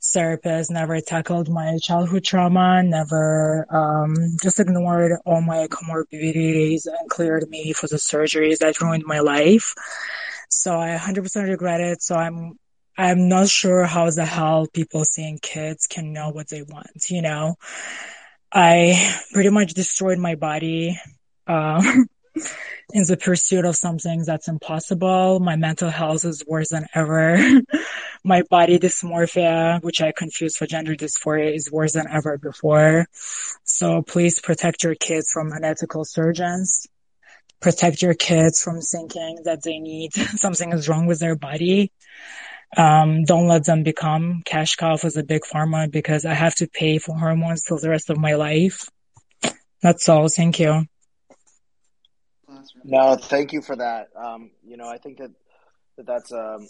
Therapists 0.00 0.70
never 0.70 1.00
tackled 1.00 1.48
my 1.48 1.78
childhood 1.78 2.24
trauma, 2.24 2.82
never, 2.82 3.66
um, 3.70 4.14
just 4.42 4.60
ignored 4.60 5.12
all 5.24 5.40
my 5.40 5.66
comorbidities 5.68 6.86
and 6.86 7.10
cleared 7.10 7.48
me 7.48 7.72
for 7.72 7.86
the 7.86 7.96
surgeries 7.96 8.58
that 8.58 8.80
ruined 8.80 9.04
my 9.06 9.20
life. 9.20 9.74
So 10.50 10.78
I 10.78 10.96
100% 10.96 11.48
regret 11.48 11.80
it. 11.80 12.02
So 12.02 12.16
I'm, 12.16 12.58
I'm 12.96 13.28
not 13.28 13.48
sure 13.48 13.84
how 13.84 14.10
the 14.10 14.24
hell 14.24 14.66
people 14.72 15.04
seeing 15.04 15.38
kids 15.38 15.86
can 15.86 16.12
know 16.12 16.30
what 16.30 16.48
they 16.48 16.62
want, 16.62 17.10
you 17.10 17.22
know? 17.22 17.56
I 18.50 19.14
pretty 19.32 19.50
much 19.50 19.74
destroyed 19.74 20.18
my 20.18 20.34
body 20.34 20.98
um, 21.48 22.06
in 22.92 23.04
the 23.04 23.16
pursuit 23.16 23.64
of 23.64 23.76
something 23.76 24.22
that's 24.24 24.48
impossible. 24.48 25.40
My 25.40 25.56
mental 25.56 25.90
health 25.90 26.24
is 26.24 26.44
worse 26.46 26.70
than 26.70 26.86
ever. 26.94 27.38
my 28.24 28.42
body 28.42 28.78
dysmorphia, 28.78 29.82
which 29.82 30.00
I 30.00 30.12
confuse 30.12 30.56
for 30.56 30.66
gender 30.66 30.94
dysphoria, 30.94 31.54
is 31.54 31.70
worse 31.70 31.92
than 31.94 32.06
ever 32.10 32.38
before. 32.38 33.06
So 33.64 34.02
please 34.02 34.40
protect 34.40 34.84
your 34.84 34.94
kids 34.94 35.30
from 35.32 35.52
unethical 35.52 36.04
surgeons. 36.04 36.86
Protect 37.60 38.02
your 38.02 38.14
kids 38.14 38.62
from 38.62 38.80
thinking 38.80 39.40
that 39.44 39.62
they 39.64 39.78
need 39.78 40.12
something 40.14 40.72
is 40.72 40.88
wrong 40.88 41.06
with 41.06 41.18
their 41.18 41.36
body. 41.36 41.92
Um, 42.76 43.24
don't 43.24 43.48
let 43.48 43.64
them 43.64 43.82
become 43.82 44.42
cash 44.44 44.76
cow 44.76 44.98
as 45.02 45.16
a 45.16 45.22
big 45.22 45.42
pharma 45.42 45.90
because 45.90 46.26
I 46.26 46.34
have 46.34 46.54
to 46.56 46.68
pay 46.68 46.98
for 46.98 47.16
hormones 47.16 47.64
for 47.66 47.80
the 47.80 47.88
rest 47.88 48.10
of 48.10 48.18
my 48.18 48.34
life. 48.34 48.90
That's 49.80 50.08
all. 50.08 50.28
Thank 50.28 50.60
you. 50.60 50.84
No, 52.84 53.16
thank 53.16 53.52
you 53.52 53.62
for 53.62 53.76
that. 53.76 54.08
Um, 54.16 54.50
you 54.66 54.76
know, 54.76 54.88
I 54.88 54.98
think 54.98 55.18
that, 55.18 55.30
that 55.96 56.06
that's 56.06 56.32
um, 56.32 56.68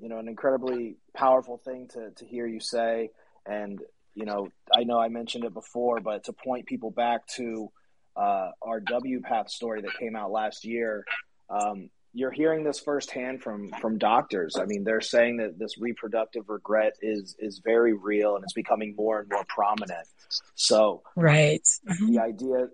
you 0.00 0.08
know 0.08 0.18
an 0.18 0.28
incredibly 0.28 0.96
powerful 1.14 1.58
thing 1.64 1.88
to 1.94 2.10
to 2.10 2.24
hear 2.24 2.46
you 2.46 2.60
say, 2.60 3.10
and 3.46 3.80
you 4.14 4.26
know, 4.26 4.48
I 4.76 4.84
know 4.84 4.98
I 4.98 5.08
mentioned 5.08 5.44
it 5.44 5.54
before, 5.54 6.00
but 6.00 6.24
to 6.24 6.32
point 6.32 6.66
people 6.66 6.90
back 6.90 7.26
to 7.36 7.70
uh, 8.16 8.50
our 8.62 8.80
WPATH 8.80 9.48
story 9.48 9.80
that 9.82 9.96
came 9.98 10.16
out 10.16 10.30
last 10.30 10.64
year. 10.64 11.04
Um, 11.48 11.90
you're 12.14 12.32
hearing 12.32 12.64
this 12.64 12.80
firsthand 12.80 13.42
from 13.42 13.70
from 13.80 13.98
doctors. 13.98 14.56
I 14.58 14.64
mean, 14.64 14.82
they're 14.82 15.00
saying 15.00 15.36
that 15.36 15.58
this 15.58 15.78
reproductive 15.78 16.48
regret 16.48 16.94
is 17.00 17.36
is 17.38 17.60
very 17.64 17.92
real 17.92 18.34
and 18.34 18.42
it's 18.42 18.54
becoming 18.54 18.94
more 18.96 19.20
and 19.20 19.28
more 19.30 19.44
prominent. 19.46 20.06
So, 20.54 21.02
right, 21.16 21.66
the 21.84 22.18
idea 22.18 22.68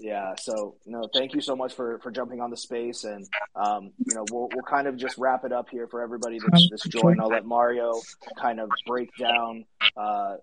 yeah. 0.00 0.34
So 0.40 0.76
no, 0.86 1.08
thank 1.12 1.34
you 1.34 1.40
so 1.40 1.54
much 1.54 1.74
for 1.74 1.98
for 2.00 2.10
jumping 2.10 2.40
on 2.40 2.50
the 2.50 2.56
space, 2.56 3.04
and 3.04 3.28
um, 3.54 3.92
you 3.98 4.14
know 4.14 4.24
we'll 4.32 4.48
we'll 4.52 4.64
kind 4.64 4.88
of 4.88 4.96
just 4.96 5.18
wrap 5.18 5.44
it 5.44 5.52
up 5.52 5.68
here 5.70 5.86
for 5.86 6.02
everybody 6.02 6.38
that's, 6.38 6.68
that's 6.70 6.88
joined. 6.88 7.20
I'll 7.20 7.28
let 7.28 7.44
Mario 7.44 7.92
kind 8.40 8.60
of 8.60 8.70
break 8.86 9.10
down 9.18 9.66
uh, 9.96 10.36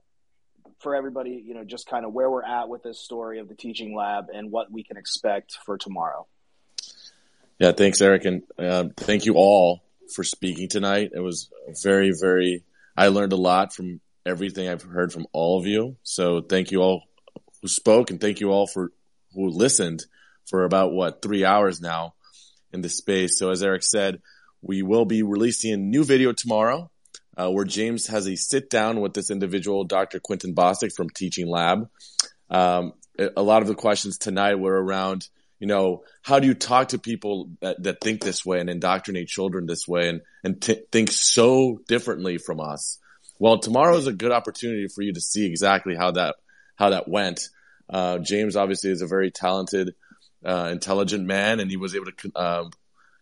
for 0.79 0.95
everybody, 0.95 1.43
you 1.45 1.55
know, 1.55 1.63
just 1.63 1.87
kind 1.87 2.05
of 2.05 2.13
where 2.13 2.29
we're 2.29 2.43
at 2.43 2.69
with 2.69 2.83
this 2.83 3.03
story 3.03 3.39
of 3.39 3.49
the 3.49 3.55
teaching 3.55 3.95
lab 3.95 4.27
and 4.33 4.51
what 4.51 4.71
we 4.71 4.83
can 4.83 4.97
expect 4.97 5.57
for 5.65 5.77
tomorrow. 5.77 6.27
Yeah, 7.59 7.71
thanks, 7.71 7.99
Eric, 8.01 8.25
and 8.25 8.43
uh, 8.59 8.85
thank 8.95 9.25
you 9.25 9.33
all 9.33 9.81
for 10.13 10.23
speaking 10.23 10.69
tonight. 10.69 11.11
It 11.15 11.19
was 11.19 11.49
very, 11.81 12.13
very. 12.19 12.63
I 12.95 13.07
learned 13.07 13.33
a 13.33 13.37
lot 13.37 13.73
from 13.73 13.99
everything 14.25 14.69
I've 14.69 14.83
heard 14.83 15.11
from 15.11 15.25
all 15.31 15.59
of 15.59 15.65
you. 15.65 15.97
So 16.03 16.41
thank 16.41 16.71
you 16.71 16.81
all 16.81 17.03
who 17.61 17.67
spoke, 17.67 18.11
and 18.11 18.21
thank 18.21 18.39
you 18.39 18.51
all 18.51 18.67
for 18.67 18.91
who 19.37 19.49
listened 19.49 20.03
for 20.49 20.63
about 20.63 20.91
what 20.91 21.21
three 21.21 21.45
hours 21.45 21.79
now 21.79 22.15
in 22.73 22.81
the 22.81 22.89
space. 22.89 23.37
So 23.37 23.51
as 23.51 23.63
Eric 23.63 23.83
said, 23.83 24.21
we 24.61 24.81
will 24.81 25.05
be 25.05 25.21
releasing 25.21 25.73
a 25.73 25.77
new 25.77 26.03
video 26.03 26.33
tomorrow 26.33 26.89
uh, 27.37 27.49
where 27.49 27.65
James 27.65 28.07
has 28.07 28.27
a 28.27 28.35
sit 28.35 28.69
down 28.69 28.99
with 28.99 29.13
this 29.13 29.29
individual, 29.29 29.83
Dr. 29.83 30.19
Quentin 30.19 30.55
Bostic 30.55 30.91
from 30.95 31.09
Teaching 31.09 31.47
Lab. 31.47 31.87
Um, 32.49 32.93
a 33.35 33.43
lot 33.43 33.61
of 33.61 33.67
the 33.67 33.75
questions 33.75 34.17
tonight 34.17 34.55
were 34.55 34.83
around, 34.83 35.27
you 35.59 35.67
know, 35.67 36.03
how 36.23 36.39
do 36.39 36.47
you 36.47 36.55
talk 36.55 36.89
to 36.89 36.99
people 36.99 37.51
that, 37.61 37.81
that 37.83 38.01
think 38.01 38.21
this 38.21 38.45
way 38.45 38.59
and 38.59 38.69
indoctrinate 38.69 39.27
children 39.27 39.67
this 39.67 39.87
way 39.87 40.09
and, 40.09 40.21
and 40.43 40.61
t- 40.61 40.81
think 40.91 41.11
so 41.11 41.79
differently 41.87 42.37
from 42.37 42.59
us? 42.59 42.99
Well, 43.39 43.59
tomorrow 43.59 43.97
is 43.97 44.07
a 44.07 44.13
good 44.13 44.31
opportunity 44.31 44.87
for 44.87 45.03
you 45.03 45.13
to 45.13 45.21
see 45.21 45.45
exactly 45.45 45.95
how 45.95 46.11
that, 46.11 46.35
how 46.75 46.89
that 46.89 47.07
went. 47.07 47.49
Uh, 47.89 48.17
James 48.19 48.55
obviously 48.55 48.91
is 48.91 49.01
a 49.01 49.07
very 49.07 49.31
talented, 49.31 49.95
uh, 50.45 50.69
intelligent 50.71 51.25
man 51.25 51.59
and 51.59 51.69
he 51.69 51.77
was 51.77 51.95
able 51.95 52.11
to, 52.11 52.31
uh, 52.35 52.69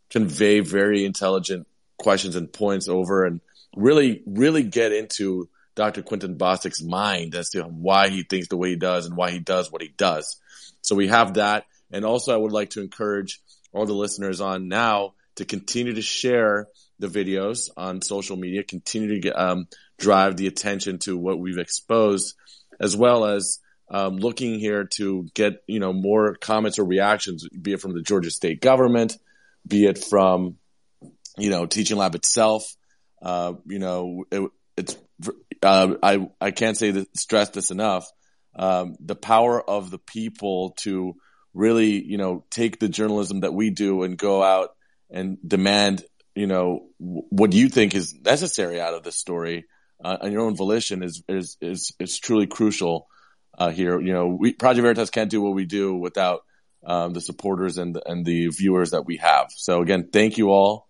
convey 0.10 0.60
very 0.60 1.06
intelligent 1.06 1.68
questions 1.98 2.36
and 2.36 2.52
points 2.52 2.88
over 2.88 3.26
and 3.26 3.42
really, 3.76 4.22
really 4.26 4.64
get 4.64 4.92
into 4.92 5.50
Dr. 5.76 6.02
Quentin 6.02 6.38
Bostic's 6.38 6.82
mind 6.82 7.36
as 7.36 7.50
to 7.50 7.64
why 7.64 8.10
he 8.10 8.24
thinks 8.24 8.48
the 8.48 8.58
way 8.58 8.70
he 8.70 8.76
does 8.76 9.06
and 9.06 9.18
why 9.18 9.32
he 9.32 9.40
does 9.40 9.72
what 9.72 9.82
he 9.82 9.90
does. 9.90 10.40
So 10.82 10.96
we 10.96 11.08
have 11.08 11.36
that. 11.36 11.66
And 11.92 12.06
also 12.06 12.34
I 12.34 12.38
would 12.38 12.52
like 12.52 12.72
to 12.72 12.82
encourage 12.82 13.42
all 13.74 13.86
the 13.86 13.94
listeners 13.94 14.42
on 14.42 14.68
now 14.68 15.14
to 15.36 15.46
continue 15.46 15.94
to 15.94 16.02
share 16.02 16.68
the 17.00 17.08
videos 17.08 17.70
on 17.76 18.02
social 18.02 18.38
media, 18.38 18.64
continue 18.64 19.16
to 19.16 19.20
get, 19.20 19.38
um, 19.38 19.68
drive 19.98 20.38
the 20.38 20.48
attention 20.48 21.00
to 21.00 21.18
what 21.18 21.40
we've 21.40 21.58
exposed, 21.58 22.36
as 22.80 22.96
well 22.96 23.26
as 23.26 23.60
um, 23.90 24.18
looking 24.18 24.60
here 24.60 24.86
to 24.96 25.28
get 25.34 25.64
you 25.68 25.80
know 25.80 25.94
more 25.94 26.36
comments 26.36 26.80
or 26.80 26.86
reactions, 26.86 27.48
be 27.50 27.74
it 27.74 27.82
from 27.82 27.94
the 27.94 28.02
Georgia 28.02 28.32
state 28.32 28.62
government, 28.62 29.18
be 29.68 29.86
it 29.86 29.98
from 29.98 30.58
you 31.38 31.50
know 31.50 31.66
Teaching 31.66 31.98
Lab 31.98 32.16
itself. 32.16 32.76
Uh, 33.22 33.54
you 33.66 33.80
know, 33.80 34.26
it, 34.32 34.50
it's 34.78 34.98
uh, 35.64 35.96
I 36.02 36.30
I 36.42 36.52
can't 36.52 36.78
say 36.78 36.92
that 36.92 37.18
stress 37.18 37.50
this 37.50 37.72
enough. 37.72 38.08
Um, 38.56 38.96
the 39.00 39.16
power 39.16 39.62
of 39.62 39.92
the 39.92 40.00
people 40.00 40.72
to 40.80 41.16
really 41.54 42.04
you 42.04 42.18
know 42.18 42.46
take 42.50 42.80
the 42.80 42.90
journalism 42.90 43.42
that 43.42 43.54
we 43.54 43.70
do 43.70 44.04
and 44.04 44.18
go 44.18 44.44
out 44.44 44.76
and 45.10 45.38
demand 45.48 46.04
you 46.36 46.48
know 46.48 46.88
what 47.00 47.54
you 47.54 47.70
think 47.70 47.96
is 47.96 48.14
necessary 48.14 48.80
out 48.82 48.94
of 48.94 49.04
this 49.04 49.16
story 49.16 49.66
uh, 50.04 50.18
on 50.22 50.32
your 50.32 50.42
own 50.42 50.56
volition 50.56 51.02
is 51.02 51.24
is 51.30 51.58
is 51.62 51.94
is 52.00 52.20
truly 52.20 52.46
crucial 52.46 53.08
uh, 53.58 53.70
here. 53.70 54.00
You 54.00 54.14
know, 54.14 54.28
we, 54.28 54.54
Project 54.54 54.84
Veritas 54.84 55.10
can't 55.10 55.30
do 55.30 55.42
what 55.42 55.54
we 55.54 55.66
do 55.66 55.96
without 55.96 56.44
um, 56.86 57.14
the 57.14 57.22
supporters 57.22 57.78
and 57.78 58.00
and 58.06 58.26
the 58.26 58.48
viewers 58.48 58.92
that 58.92 59.06
we 59.06 59.18
have. 59.18 59.48
So 59.56 59.82
again, 59.82 60.10
thank 60.12 60.38
you 60.38 60.50
all 60.50 60.88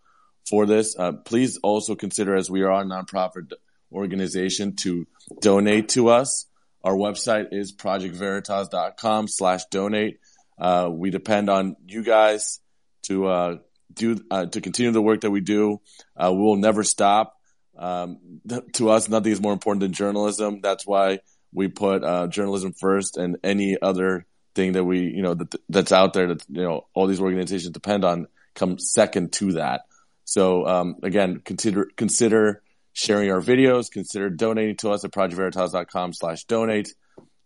for 0.49 0.65
this. 0.65 0.95
Uh, 0.97 1.13
please 1.13 1.57
also 1.63 1.95
consider, 1.95 2.35
as 2.35 2.49
we 2.49 2.63
are 2.63 2.71
a 2.71 2.85
nonprofit 2.85 3.51
organization, 3.91 4.75
to 4.77 5.07
donate 5.41 5.89
to 5.89 6.09
us. 6.09 6.45
Our 6.83 6.93
website 6.93 7.47
is 7.51 7.75
projectveritas.com 7.75 9.27
slash 9.27 9.65
donate. 9.71 10.19
Uh, 10.57 10.89
we 10.91 11.09
depend 11.09 11.49
on 11.49 11.75
you 11.87 12.03
guys 12.03 12.59
to, 13.03 13.25
uh, 13.25 13.55
do, 13.93 14.19
uh, 14.29 14.45
to 14.45 14.61
continue 14.61 14.91
the 14.91 15.01
work 15.01 15.21
that 15.21 15.31
we 15.31 15.41
do. 15.41 15.81
Uh, 16.15 16.31
we 16.31 16.41
will 16.41 16.57
never 16.57 16.83
stop. 16.83 17.33
Um, 17.77 18.41
to 18.73 18.89
us, 18.91 19.09
nothing 19.09 19.31
is 19.31 19.41
more 19.41 19.53
important 19.53 19.81
than 19.81 19.93
journalism. 19.93 20.61
That's 20.61 20.85
why 20.85 21.19
we 21.56 21.67
put, 21.69 22.03
uh, 22.03 22.27
journalism 22.27 22.74
first 22.74 23.17
and 23.17 23.38
any 23.43 23.77
other 23.82 24.25
thing 24.53 24.74
that 24.74 24.84
we, 24.84 25.00
you 25.00 25.22
know, 25.22 25.34
that, 25.34 25.56
that's 25.69 25.92
out 25.92 26.14
there 26.14 26.27
that, 26.27 26.43
you 26.50 26.61
know, 26.61 26.85
all 26.93 27.08
these 27.08 27.22
organizations 27.22 27.72
depend 27.72 28.06
on 28.06 28.27
comes 28.53 28.92
second 28.92 29.32
to 29.34 29.53
that. 29.53 29.82
So, 30.25 30.66
um, 30.66 30.95
again, 31.03 31.42
consider, 31.43 31.90
consider 31.95 32.61
sharing 32.93 33.32
our 33.32 33.42
videos, 33.42 33.92
consider 33.92 34.30
donating 34.30 34.77
to 34.77 34.92
us 34.92 35.03
at 35.03 35.11
projectveritas.com 35.11 36.14
slash 36.14 36.45
donate. 36.45 36.93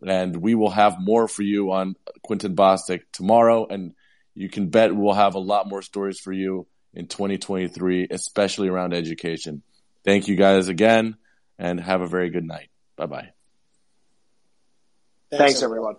And 0.01 0.37
we 0.37 0.55
will 0.55 0.69
have 0.69 0.97
more 0.99 1.27
for 1.27 1.43
you 1.43 1.71
on 1.71 1.95
Quentin 2.21 2.55
Bostic 2.55 3.01
tomorrow. 3.11 3.67
And 3.67 3.93
you 4.33 4.49
can 4.49 4.69
bet 4.69 4.95
we'll 4.95 5.13
have 5.13 5.35
a 5.35 5.39
lot 5.39 5.67
more 5.67 5.81
stories 5.81 6.19
for 6.19 6.31
you 6.31 6.67
in 6.93 7.07
2023, 7.07 8.07
especially 8.09 8.69
around 8.69 8.93
education. 8.93 9.61
Thank 10.05 10.27
you 10.27 10.35
guys 10.35 10.69
again 10.69 11.17
and 11.57 11.79
have 11.79 12.01
a 12.01 12.07
very 12.07 12.29
good 12.29 12.45
night. 12.45 12.69
Bye 12.95 13.07
bye. 13.07 13.38
Thanks, 15.37 15.61
everyone. 15.63 15.97